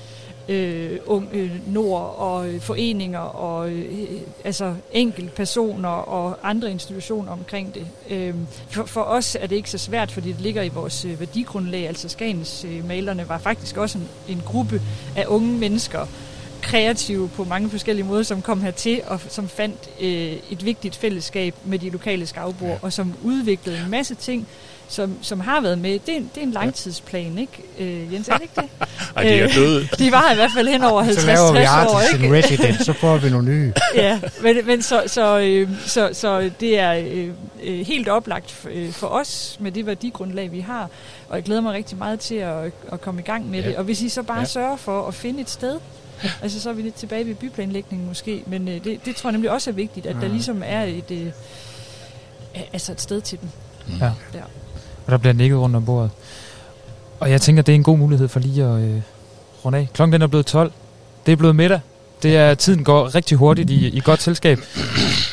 øh, 0.50 1.00
ung, 1.06 1.30
øh, 1.34 1.74
Nord 1.74 2.16
og 2.18 2.50
øh, 2.50 2.62
foreninger 2.62 3.20
og 3.20 3.72
øh, 3.72 4.08
altså 4.44 4.76
enkelte 4.92 5.32
personer 5.36 5.90
og 5.90 6.38
andre 6.44 6.72
institutioner 6.72 7.32
omkring 7.32 7.76
det. 7.76 7.88
Øh, 8.10 8.36
for, 8.70 8.86
for 8.86 9.02
os 9.02 9.38
er 9.40 9.48
det 9.48 9.56
ikke 9.56 9.70
så 9.70 9.78
svært, 9.78 10.12
fordi 10.12 10.32
det 10.32 10.42
ligger 10.42 10.64
i 10.64 10.70
vores 10.70 11.06
øh, 11.06 11.20
værdigrundlag. 11.20 11.88
Altså 11.88 12.10
Skagens 12.10 12.66
øh, 12.66 12.88
malerne 12.88 13.30
var 13.30 13.38
faktisk 13.38 13.78
også 13.78 13.98
en, 13.98 14.08
en 14.28 14.42
gruppe 14.46 14.82
af 15.16 15.26
unge 15.28 15.58
mennesker, 15.58 16.08
kreative 16.62 17.30
på 17.30 17.44
mange 17.44 17.70
forskellige 17.70 18.06
måder, 18.06 18.24
som 18.24 18.42
kom 18.42 18.62
hertil 18.62 19.02
og 19.08 19.20
som 19.30 19.48
fandt 19.48 19.90
øh, 20.02 20.34
et 20.50 20.66
vigtigt 20.66 20.96
fællesskab 20.96 21.56
med 21.66 21.80
de 21.80 21.90
lokale 21.90 22.26
skavbord, 22.26 22.70
ja. 22.70 22.78
og 22.82 22.94
som 22.94 23.14
udviklede 23.24 23.78
en 23.78 23.92
masse 23.92 24.16
ting, 24.16 24.48
som, 24.92 25.18
som 25.22 25.40
har 25.40 25.62
været 25.62 25.78
med. 25.78 26.00
Det 26.00 26.10
er, 26.14 26.18
en- 26.18 26.30
det 26.36 26.42
er 26.44 26.46
en 26.46 26.52
langtidsplan, 26.52 27.38
ikke, 27.38 27.64
øh, 27.80 28.14
Jens? 28.14 28.28
Er 28.28 28.34
det 28.34 28.42
ikke 28.42 28.54
det? 28.56 28.64
Ej, 29.16 29.24
de 29.24 29.30
er 29.30 29.44
Øh, 29.48 29.56
døde. 29.56 29.88
De 30.00 30.12
var 30.12 30.32
i 30.32 30.36
hvert 30.36 30.52
fald 30.56 30.68
hen 30.68 30.84
over 30.84 31.04
50-60 31.04 31.14
Så 31.20 31.26
laver 31.28 31.52
vi 31.52 31.60
år, 31.90 32.14
ikke? 32.14 32.26
in 32.26 32.34
Residence, 32.34 32.84
så 32.84 32.94
får 32.94 33.18
vi 33.18 33.30
nogle 33.30 33.48
nye. 33.52 33.74
ja, 33.96 34.20
men, 34.44 34.58
men 34.66 34.82
så, 34.82 35.04
så, 35.08 35.40
øh, 35.40 35.70
så, 35.86 36.10
så 36.14 36.52
det 36.60 36.80
er 36.80 36.92
øh, 36.94 37.30
øh, 37.64 37.86
helt 37.86 38.08
oplagt 38.10 38.52
f- 38.66 38.70
øh, 38.70 38.92
for 38.92 39.08
os 39.08 39.58
med 39.60 39.72
det 39.72 39.86
værdigrundlag, 39.86 40.52
vi 40.52 40.60
har, 40.60 40.90
og 41.30 41.36
jeg 41.36 41.44
glæder 41.44 41.62
mig 41.62 41.74
rigtig 41.74 41.98
meget 41.98 42.20
til 42.20 42.36
at, 42.36 42.72
at 42.92 43.02
komme 43.02 43.22
i 43.22 43.24
gang 43.24 43.50
med 43.50 43.60
Ja. 43.60 43.64
ja. 43.66 43.70
det. 43.70 43.78
Og 43.78 43.84
hvis 43.84 44.02
I 44.02 44.10
så 44.10 44.24
bare 44.24 44.38
Ja. 44.38 44.42
ja. 44.42 44.46
sørger 44.48 44.76
for 44.78 45.08
at 45.08 45.14
finde 45.14 45.42
et 45.42 45.50
sted, 45.50 45.80
altså 46.42 46.60
så 46.62 46.70
er 46.70 46.74
vi 46.74 46.82
lidt 46.82 46.96
tilbage 46.96 47.26
ved 47.28 47.36
byplanlægningen 47.36 48.08
måske, 48.08 48.44
men 48.48 48.68
øh, 48.68 48.84
det, 48.84 49.06
det 49.06 49.16
tror 49.16 49.28
jeg 49.30 49.32
nemlig 49.32 49.52
også 49.52 49.70
er 49.70 49.74
vigtigt, 49.74 50.06
at 50.06 50.16
der 50.22 50.28
Mm. 50.28 50.34
ligesom 50.34 50.64
er 50.66 50.84
et, 50.84 51.12
øh, 51.12 51.28
altså 52.74 52.92
et 52.92 53.02
sted 53.02 53.22
til 53.22 53.40
dem. 53.42 53.50
Ja. 54.00 54.06
Ja. 54.34 54.40
Og 55.12 55.14
der 55.14 55.22
bliver 55.22 55.34
nikket 55.34 55.60
rundt 55.60 55.76
om 55.76 55.86
bordet. 55.86 56.12
Og 57.20 57.32
jeg 57.32 57.42
tænker, 57.42 57.64
det 57.64 57.72
er 57.72 57.76
en 57.76 57.84
god 57.84 57.98
mulighed 57.98 58.28
for 58.28 58.40
lige 58.40 58.64
at 58.64 58.82
øh, 58.82 59.02
runde 59.66 59.78
af. 59.78 59.90
Klokken 59.94 60.14
den 60.14 60.22
er 60.22 60.28
blevet 60.28 60.46
12. 60.46 60.72
Det 61.26 61.32
er 61.32 61.36
blevet 61.36 61.56
middag. 61.56 61.80
Det 62.24 62.38
er, 62.38 62.54
tiden 62.54 62.84
går 62.84 63.16
rigtig 63.16 63.38
hurtigt 63.38 63.70
i, 63.70 63.88
i 63.88 64.00
godt 64.00 64.22
selskab. 64.22 64.60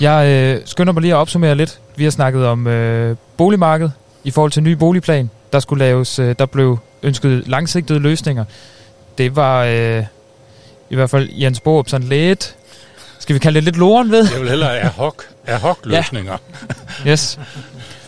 Jeg 0.00 0.26
øh, 0.28 0.62
skynder 0.64 0.92
mig 0.92 1.00
lige 1.00 1.14
at 1.14 1.16
opsummere 1.16 1.54
lidt. 1.54 1.80
Vi 1.96 2.04
har 2.04 2.10
snakket 2.10 2.46
om 2.46 2.66
øh, 2.66 3.16
boligmarkedet 3.36 3.92
i 4.24 4.30
forhold 4.30 4.52
til 4.52 4.62
ny 4.62 4.72
boligplan. 4.72 5.30
Der 5.52 5.60
skulle 5.60 5.84
laves, 5.84 6.18
øh, 6.18 6.34
der 6.38 6.46
blev 6.46 6.78
ønsket 7.02 7.48
langsigtede 7.48 7.98
løsninger. 7.98 8.44
Det 9.18 9.36
var 9.36 9.64
øh, 9.64 10.04
i 10.90 10.94
hvert 10.94 11.10
fald 11.10 11.28
Jens 11.32 11.60
Borup 11.60 11.88
sådan 11.88 12.08
lidt, 12.08 12.56
skal 13.18 13.34
vi 13.34 13.38
kalde 13.38 13.56
det 13.56 13.64
lidt 13.64 13.76
loren 13.76 14.10
ved? 14.10 14.28
Jeg 14.32 14.40
vil 14.40 14.48
hellere 14.48 14.78
ad 14.78 14.90
hoc, 14.90 15.22
ad 15.46 15.58
hoc 15.58 15.78
løsninger. 15.84 16.36
Yes. 17.06 17.38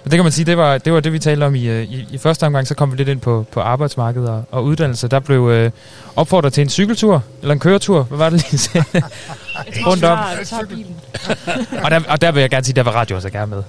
Men 0.05 0.11
det 0.11 0.17
kan 0.17 0.25
man 0.25 0.33
sige, 0.33 0.45
det 0.45 0.57
var 0.59 0.79
det, 0.79 0.93
var 0.93 1.01
det 1.01 1.13
vi 1.13 1.19
talte 1.19 1.45
om 1.45 1.55
i, 1.55 1.69
øh, 1.69 1.83
i, 1.83 2.07
i 2.13 2.19
første 2.19 2.47
omgang. 2.47 2.67
Så 2.67 2.75
kom 2.75 2.93
vi 2.93 2.97
lidt 2.97 3.09
ind 3.09 3.21
på, 3.21 3.47
på 3.53 3.61
arbejdsmarkedet 3.61 4.29
og, 4.29 4.45
og 4.51 4.65
uddannelse. 4.65 5.09
Der 5.09 5.21
blev 5.21 5.49
øh, 5.49 5.71
opfordret 6.17 6.53
til 6.53 6.63
en 6.63 6.69
cykeltur, 6.69 7.23
eller 7.43 7.53
en 7.53 7.59
køretur. 7.61 8.03
Hvad 8.03 8.19
var 8.19 8.31
det 8.31 8.51
lige 8.51 8.59
sagde? 8.69 8.85
Rundt 9.87 10.05
om. 10.05 10.19
Og 11.85 11.91
der, 11.91 12.01
og 12.09 12.21
der 12.21 12.33
vil 12.33 12.41
jeg 12.41 12.51
gerne 12.51 12.65
sige, 12.65 12.75
der 12.77 12.83
var 12.83 12.91
radio 12.93 13.17
også 13.17 13.31
gerne 13.31 13.51
med. 13.51 13.63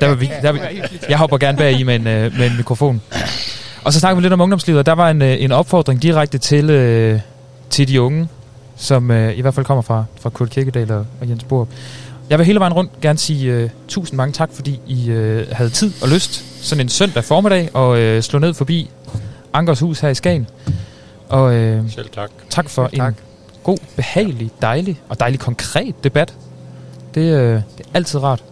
Der 0.00 0.08
var 0.08 0.14
vi, 0.14 0.30
der, 0.42 0.52
var- 0.52 0.68
jeg 1.08 1.18
hopper 1.18 1.38
gerne 1.38 1.58
bag 1.58 1.72
i 1.72 1.82
med 1.82 1.94
en, 1.96 2.06
øh, 2.06 2.38
med 2.38 2.46
en 2.50 2.56
mikrofon. 2.56 3.02
Og 3.84 3.92
så 3.92 4.00
snakker 4.00 4.14
vi 4.16 4.22
lidt 4.22 4.32
om 4.32 4.40
ungdomslivet, 4.40 4.78
og 4.78 4.86
der 4.86 4.92
var 4.92 5.10
en, 5.10 5.22
øh, 5.22 5.36
en 5.42 5.52
opfordring 5.52 6.02
direkte 6.02 6.38
til, 6.38 6.70
øh, 6.70 7.20
til 7.70 7.88
de 7.88 8.02
unge, 8.02 8.28
som 8.76 9.10
øh, 9.10 9.38
i 9.38 9.40
hvert 9.40 9.54
fald 9.54 9.66
kommer 9.66 9.82
fra, 9.82 10.04
fra 10.20 10.30
Kurt 10.30 10.50
Kirkedal 10.50 10.90
og, 10.92 11.06
og 11.20 11.28
Jens 11.28 11.44
Borup. 11.44 11.68
Jeg 12.30 12.38
vil 12.38 12.46
hele 12.46 12.60
vejen 12.60 12.72
rundt 12.72 13.00
gerne 13.00 13.18
sige 13.18 13.52
øh, 13.52 13.70
tusind 13.88 14.16
mange 14.16 14.32
tak, 14.32 14.50
fordi 14.52 14.80
I 14.86 15.10
øh, 15.10 15.46
havde 15.52 15.70
tid 15.70 15.92
og 16.02 16.08
lyst 16.08 16.64
sådan 16.64 16.84
en 16.84 16.88
søndag 16.88 17.24
formiddag 17.24 17.70
og 17.74 17.98
øh, 18.00 18.22
slå 18.22 18.38
ned 18.38 18.54
forbi 18.54 18.90
Ankers 19.52 19.80
hus 19.80 20.00
her 20.00 20.08
i 20.08 20.14
Skagen. 20.14 20.46
Og 21.28 21.54
øh, 21.54 21.90
Selv 21.90 22.08
tak. 22.08 22.30
tak 22.50 22.68
for 22.70 22.88
Selv 22.88 23.00
tak. 23.00 23.12
en 23.12 23.18
god, 23.62 23.78
behagelig, 23.96 24.50
dejlig 24.62 25.00
og 25.08 25.20
dejlig 25.20 25.40
konkret 25.40 26.04
debat. 26.04 26.34
Det, 27.14 27.20
øh, 27.20 27.54
det 27.78 27.86
er 27.86 27.90
altid 27.94 28.22
rart. 28.22 28.44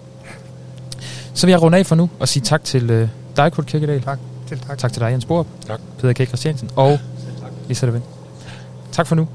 Så 1.35 1.47
vil 1.47 1.53
jeg 1.53 1.63
runde 1.63 1.79
af 1.79 1.87
for 1.87 1.95
nu 1.95 2.11
og 2.21 2.29
sige 2.29 2.43
tak 2.43 2.65
til 2.65 2.91
øh, 2.91 3.09
dig, 3.37 3.53
Kurt 3.53 3.67
Kirkedal. 3.67 4.03
Tak. 4.03 4.19
Til 4.49 4.59
tak. 4.59 4.79
Tak 4.79 4.93
til 4.93 5.03
dig, 5.03 5.11
Jens 5.13 5.25
Borup. 5.25 5.47
Tak. 5.67 5.81
Peter 6.01 6.25
K. 6.25 6.29
Christiansen. 6.29 6.71
Og 6.77 6.99
Lisa 7.69 7.87
Levin. 7.87 8.03
Tak 8.93 9.07
for 9.07 9.15
nu. 9.15 9.29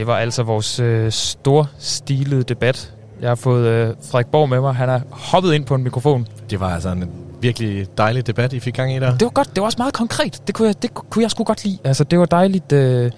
Det 0.00 0.06
var 0.06 0.16
altså 0.16 0.42
vores 0.42 0.80
øh, 0.80 1.12
storstilede 1.12 2.42
debat. 2.42 2.92
Jeg 3.20 3.30
har 3.30 3.34
fået 3.34 3.66
øh, 3.66 3.94
Frederik 4.10 4.26
Borg 4.26 4.48
med 4.48 4.60
mig. 4.60 4.74
Han 4.74 4.88
er 4.88 5.00
hoppet 5.10 5.54
ind 5.54 5.64
på 5.64 5.74
en 5.74 5.82
mikrofon. 5.82 6.26
Det 6.50 6.60
var 6.60 6.74
altså 6.74 6.88
en 6.88 7.10
virkelig 7.40 7.86
dejlig 7.98 8.26
debat, 8.26 8.52
I 8.52 8.60
fik 8.60 8.74
gang 8.74 8.96
i 8.96 8.98
der. 8.98 9.10
Det 9.12 9.22
var 9.22 9.30
godt. 9.30 9.48
Det 9.48 9.60
var 9.60 9.64
også 9.64 9.78
meget 9.78 9.94
konkret. 9.94 10.42
Det 10.46 10.54
kunne 10.54 10.68
jeg, 10.68 10.82
det 10.82 10.94
kunne 10.94 11.22
jeg 11.22 11.30
sgu 11.30 11.44
godt 11.44 11.64
lide. 11.64 11.78
Altså, 11.84 12.04
det 12.04 12.18
var 12.18 12.24
dejligt. 12.24 12.72
Øh, 12.72 13.10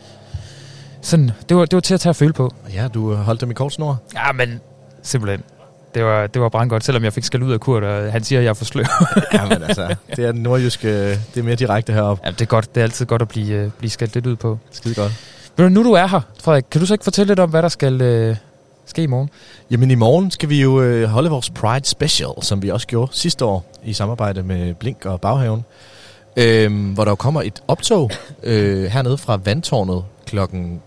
sådan, 1.01 1.31
det 1.49 1.57
var, 1.57 1.65
det 1.65 1.75
var 1.75 1.81
til 1.81 1.95
at 1.95 2.01
tage 2.01 2.11
at 2.11 2.17
føle 2.17 2.33
på. 2.33 2.51
Ja, 2.75 2.89
du 2.89 3.15
holdt 3.15 3.41
dem 3.41 3.51
i 3.51 3.55
kort 3.55 3.73
snor. 3.73 4.03
Ja, 4.15 4.33
men 4.33 4.61
simpelthen. 5.03 5.43
Det 5.95 6.05
var, 6.05 6.27
det 6.27 6.43
var 6.43 6.49
brandgodt, 6.49 6.85
selvom 6.85 7.05
jeg 7.05 7.13
fik 7.13 7.25
skal 7.25 7.43
ud 7.43 7.53
af 7.53 7.61
Kurt, 7.61 7.85
og 7.85 8.13
han 8.13 8.25
siger, 8.25 8.39
at 8.39 8.45
jeg 8.45 8.51
er 8.51 8.55
for 8.55 8.65
sløv. 8.65 8.85
ja, 9.33 9.45
men 9.45 9.63
altså, 9.63 9.95
det 10.17 10.25
er 10.25 10.33
den 10.33 10.43
nordjyske, 10.43 11.11
det 11.11 11.37
er 11.37 11.43
mere 11.43 11.55
direkte 11.55 11.93
heroppe. 11.93 12.23
ja, 12.27 12.31
det 12.31 12.41
er 12.41 12.47
godt. 12.47 12.75
Det 12.75 12.81
er 12.81 12.85
altid 12.85 13.07
godt 13.07 13.23
at 13.23 13.29
blive, 13.29 13.55
øh, 13.55 13.71
blive 13.79 13.91
skældt 13.91 14.15
lidt 14.15 14.27
ud 14.27 14.37
på. 14.37 14.59
Skide 14.71 14.95
godt. 14.95 15.13
Men 15.57 15.73
nu 15.73 15.85
du 15.85 15.93
er 15.93 16.07
her, 16.07 16.21
Frederik, 16.43 16.65
kan 16.71 16.81
du 16.81 16.87
så 16.87 16.95
ikke 16.95 17.05
fortælle 17.05 17.31
lidt 17.31 17.41
om, 17.41 17.51
hvad 17.51 17.63
der 17.63 17.69
skal 17.69 18.03
øh, 18.03 18.37
ske 18.87 19.03
i 19.03 19.07
morgen? 19.07 19.31
Jamen 19.71 19.91
i 19.91 19.95
morgen 19.95 20.31
skal 20.31 20.49
vi 20.49 20.63
jo 20.63 20.83
øh, 20.83 21.09
holde 21.09 21.31
vores 21.31 21.51
Pride 21.51 21.87
Special, 21.87 22.31
som 22.41 22.63
vi 22.63 22.69
også 22.69 22.87
gjorde 22.87 23.17
sidste 23.17 23.45
år 23.45 23.65
i 23.85 23.93
samarbejde 23.93 24.43
med 24.43 24.75
Blink 24.75 25.07
og 25.07 25.21
Baghaven. 25.21 25.65
Øhm, 26.37 26.93
hvor 26.93 27.05
der 27.05 27.15
kommer 27.15 27.43
et 27.43 27.63
optog 27.69 28.11
øh, 28.43 28.85
hernede 28.85 29.19
fra 29.19 29.41
Vandtårnet 29.45 30.05
klokken... 30.27 30.83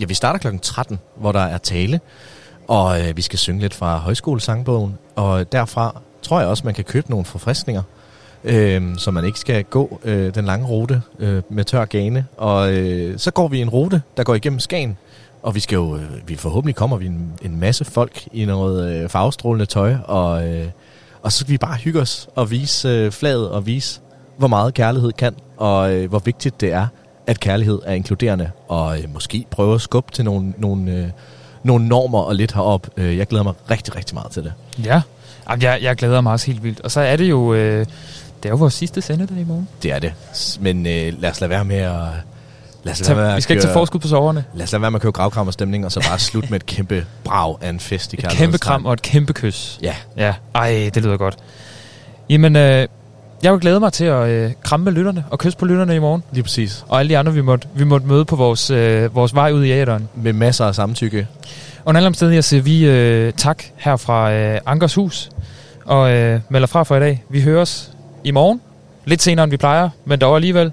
Ja, 0.00 0.04
vi 0.04 0.14
starter 0.14 0.38
klokken 0.38 0.60
13, 0.60 0.98
hvor 1.16 1.32
der 1.32 1.40
er 1.40 1.58
tale. 1.58 2.00
Og 2.68 3.00
øh, 3.00 3.16
vi 3.16 3.22
skal 3.22 3.38
synge 3.38 3.60
lidt 3.60 3.74
fra 3.74 3.98
højskolesangbogen. 3.98 4.98
Og 5.16 5.52
derfra 5.52 6.00
tror 6.22 6.40
jeg 6.40 6.48
også, 6.48 6.62
man 6.64 6.74
kan 6.74 6.84
købe 6.84 7.10
nogle 7.10 7.24
forfriskninger. 7.24 7.82
Øh, 8.44 8.82
så 8.96 9.10
man 9.10 9.24
ikke 9.24 9.38
skal 9.38 9.64
gå 9.64 10.00
øh, 10.04 10.34
den 10.34 10.44
lange 10.44 10.66
rute 10.66 11.02
øh, 11.18 11.42
med 11.48 11.64
tør 11.64 11.84
gane. 11.84 12.26
Og 12.36 12.72
øh, 12.72 13.18
så 13.18 13.30
går 13.30 13.48
vi 13.48 13.60
en 13.60 13.68
rute, 13.68 14.02
der 14.16 14.24
går 14.24 14.34
igennem 14.34 14.60
Skagen. 14.60 14.96
Og 15.42 15.54
vi 15.54 15.60
skal 15.60 15.76
jo, 15.76 15.96
øh, 15.96 16.28
vi 16.28 16.36
forhåbentlig 16.36 16.74
kommer 16.74 16.96
vi 16.96 17.06
en, 17.06 17.32
en 17.42 17.60
masse 17.60 17.84
folk 17.84 18.28
i 18.32 18.44
noget 18.44 18.94
øh, 18.94 19.08
farvestrålende 19.08 19.66
tøj, 19.66 19.94
og, 20.04 20.48
øh, 20.48 20.66
og 21.22 21.32
så 21.32 21.38
skal 21.38 21.52
vi 21.52 21.58
bare 21.58 21.76
hygge 21.76 22.00
os 22.00 22.28
og 22.34 22.50
vise 22.50 22.88
øh, 22.88 23.12
flaget 23.12 23.50
og 23.50 23.66
vise, 23.66 24.00
hvor 24.38 24.48
meget 24.48 24.74
kærlighed 24.74 25.12
kan, 25.12 25.34
og 25.56 25.94
øh, 25.94 26.08
hvor 26.08 26.18
vigtigt 26.18 26.60
det 26.60 26.72
er, 26.72 26.86
at 27.26 27.40
kærlighed 27.40 27.78
er 27.84 27.94
inkluderende, 27.94 28.50
og 28.68 28.98
øh, 28.98 29.12
måske 29.12 29.46
prøve 29.50 29.74
at 29.74 29.80
skubbe 29.80 30.12
til 30.12 30.24
nogle, 30.24 30.54
nogle, 30.58 30.92
øh, 30.92 31.06
nogle 31.62 31.88
normer 31.88 32.18
og 32.18 32.34
lidt 32.34 32.52
herop. 32.52 32.86
Øh, 32.96 33.16
jeg 33.18 33.26
glæder 33.26 33.44
mig 33.44 33.54
rigtig, 33.70 33.96
rigtig 33.96 34.14
meget 34.14 34.30
til 34.30 34.44
det. 34.44 34.52
Ja, 34.84 35.02
Jamen, 35.50 35.62
jeg, 35.62 35.78
jeg 35.82 35.96
glæder 35.96 36.20
mig 36.20 36.32
også 36.32 36.46
helt 36.46 36.62
vildt. 36.62 36.80
Og 36.80 36.90
så 36.90 37.00
er 37.00 37.16
det 37.16 37.30
jo, 37.30 37.54
øh, 37.54 37.86
det 38.42 38.48
er 38.48 38.50
jo 38.50 38.56
vores 38.56 38.74
sidste 38.74 39.00
sendedag 39.02 39.38
i 39.38 39.44
morgen. 39.44 39.68
Det 39.82 39.92
er 39.92 39.98
det. 39.98 40.12
Men 40.60 40.86
øh, 40.86 41.12
lad 41.20 41.30
os 41.30 41.40
lade 41.40 41.50
være 41.50 41.64
med 41.64 41.76
at... 41.76 41.92
Lad 42.84 42.92
os 42.92 42.98
lade 43.00 43.08
Tag, 43.08 43.16
være 43.16 43.26
med 43.26 43.34
vi 43.34 43.40
skal 43.40 43.54
ikke 43.54 43.62
tage 43.62 43.68
køre- 43.68 43.80
forskud 43.80 44.00
på 44.00 44.08
soverne. 44.08 44.44
Lad 44.54 44.64
os 44.64 44.72
lade 44.72 44.82
være 44.82 44.90
med 44.90 44.98
at 44.98 45.02
køre 45.02 45.12
gravkrammerstemning, 45.12 45.84
og 45.84 45.92
så 45.92 46.00
bare 46.08 46.18
slutte 46.30 46.50
med 46.50 46.56
et 46.60 46.66
kæmpe 46.66 47.06
brag 47.24 47.56
af 47.60 47.68
en 47.68 47.80
fest 47.80 48.12
i 48.12 48.16
Et 48.16 48.28
kæmpe 48.28 48.58
kram 48.58 48.86
og 48.86 48.92
et 48.92 49.02
kæmpe 49.02 49.32
kys. 49.32 49.78
Ja, 49.82 49.94
Ja, 50.16 50.34
ej, 50.54 50.90
det 50.94 51.02
lyder 51.04 51.16
godt. 51.16 51.36
Jamen, 52.30 52.56
øh, 52.56 52.88
jeg 53.42 53.52
vil 53.52 53.60
glæde 53.60 53.80
mig 53.80 53.92
til 53.92 54.04
at 54.04 54.28
øh, 54.28 54.52
kramme 54.62 54.84
med 54.84 54.92
lytterne 54.92 55.24
og 55.30 55.38
kysse 55.38 55.58
på 55.58 55.64
lytterne 55.64 55.96
i 55.96 55.98
morgen. 55.98 56.22
lige 56.32 56.42
præcis. 56.42 56.84
Og 56.88 56.98
alle 56.98 57.08
de 57.10 57.18
andre, 57.18 57.32
vi 57.34 57.40
måtte, 57.40 57.68
vi 57.74 57.84
måtte 57.84 58.06
møde 58.06 58.24
på 58.24 58.36
vores, 58.36 58.70
øh, 58.70 59.14
vores 59.14 59.34
vej 59.34 59.52
ud 59.52 59.64
i 59.64 59.70
æderen. 59.70 60.08
Med 60.14 60.32
masser 60.32 60.64
af 60.66 60.74
samtykke. 60.74 61.26
Under 61.86 61.98
alle 61.98 62.06
omstændigheder 62.06 62.42
siger 62.42 62.62
vi 62.62 62.84
øh, 62.86 63.32
tak 63.32 63.62
her 63.76 63.96
fra 63.96 64.32
øh, 64.32 64.60
Ankers 64.66 64.94
Hus. 64.94 65.30
Og 65.84 66.12
øh, 66.12 66.40
melder 66.48 66.66
fra 66.66 66.82
for 66.82 66.96
i 66.96 67.00
dag. 67.00 67.24
Vi 67.28 67.40
høres 67.42 67.90
i 68.24 68.30
morgen. 68.30 68.60
Lidt 69.04 69.22
senere, 69.22 69.44
end 69.44 69.50
vi 69.50 69.56
plejer, 69.56 69.88
men 70.04 70.18
dog 70.18 70.36
alligevel. 70.36 70.72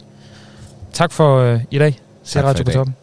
Tak 0.94 1.12
for 1.12 1.38
øh, 1.40 1.60
i 1.72 1.78
dag. 1.80 2.00
Se 2.24 2.44
Radio 2.44 2.64
på 2.64 2.72
toppen. 2.72 2.96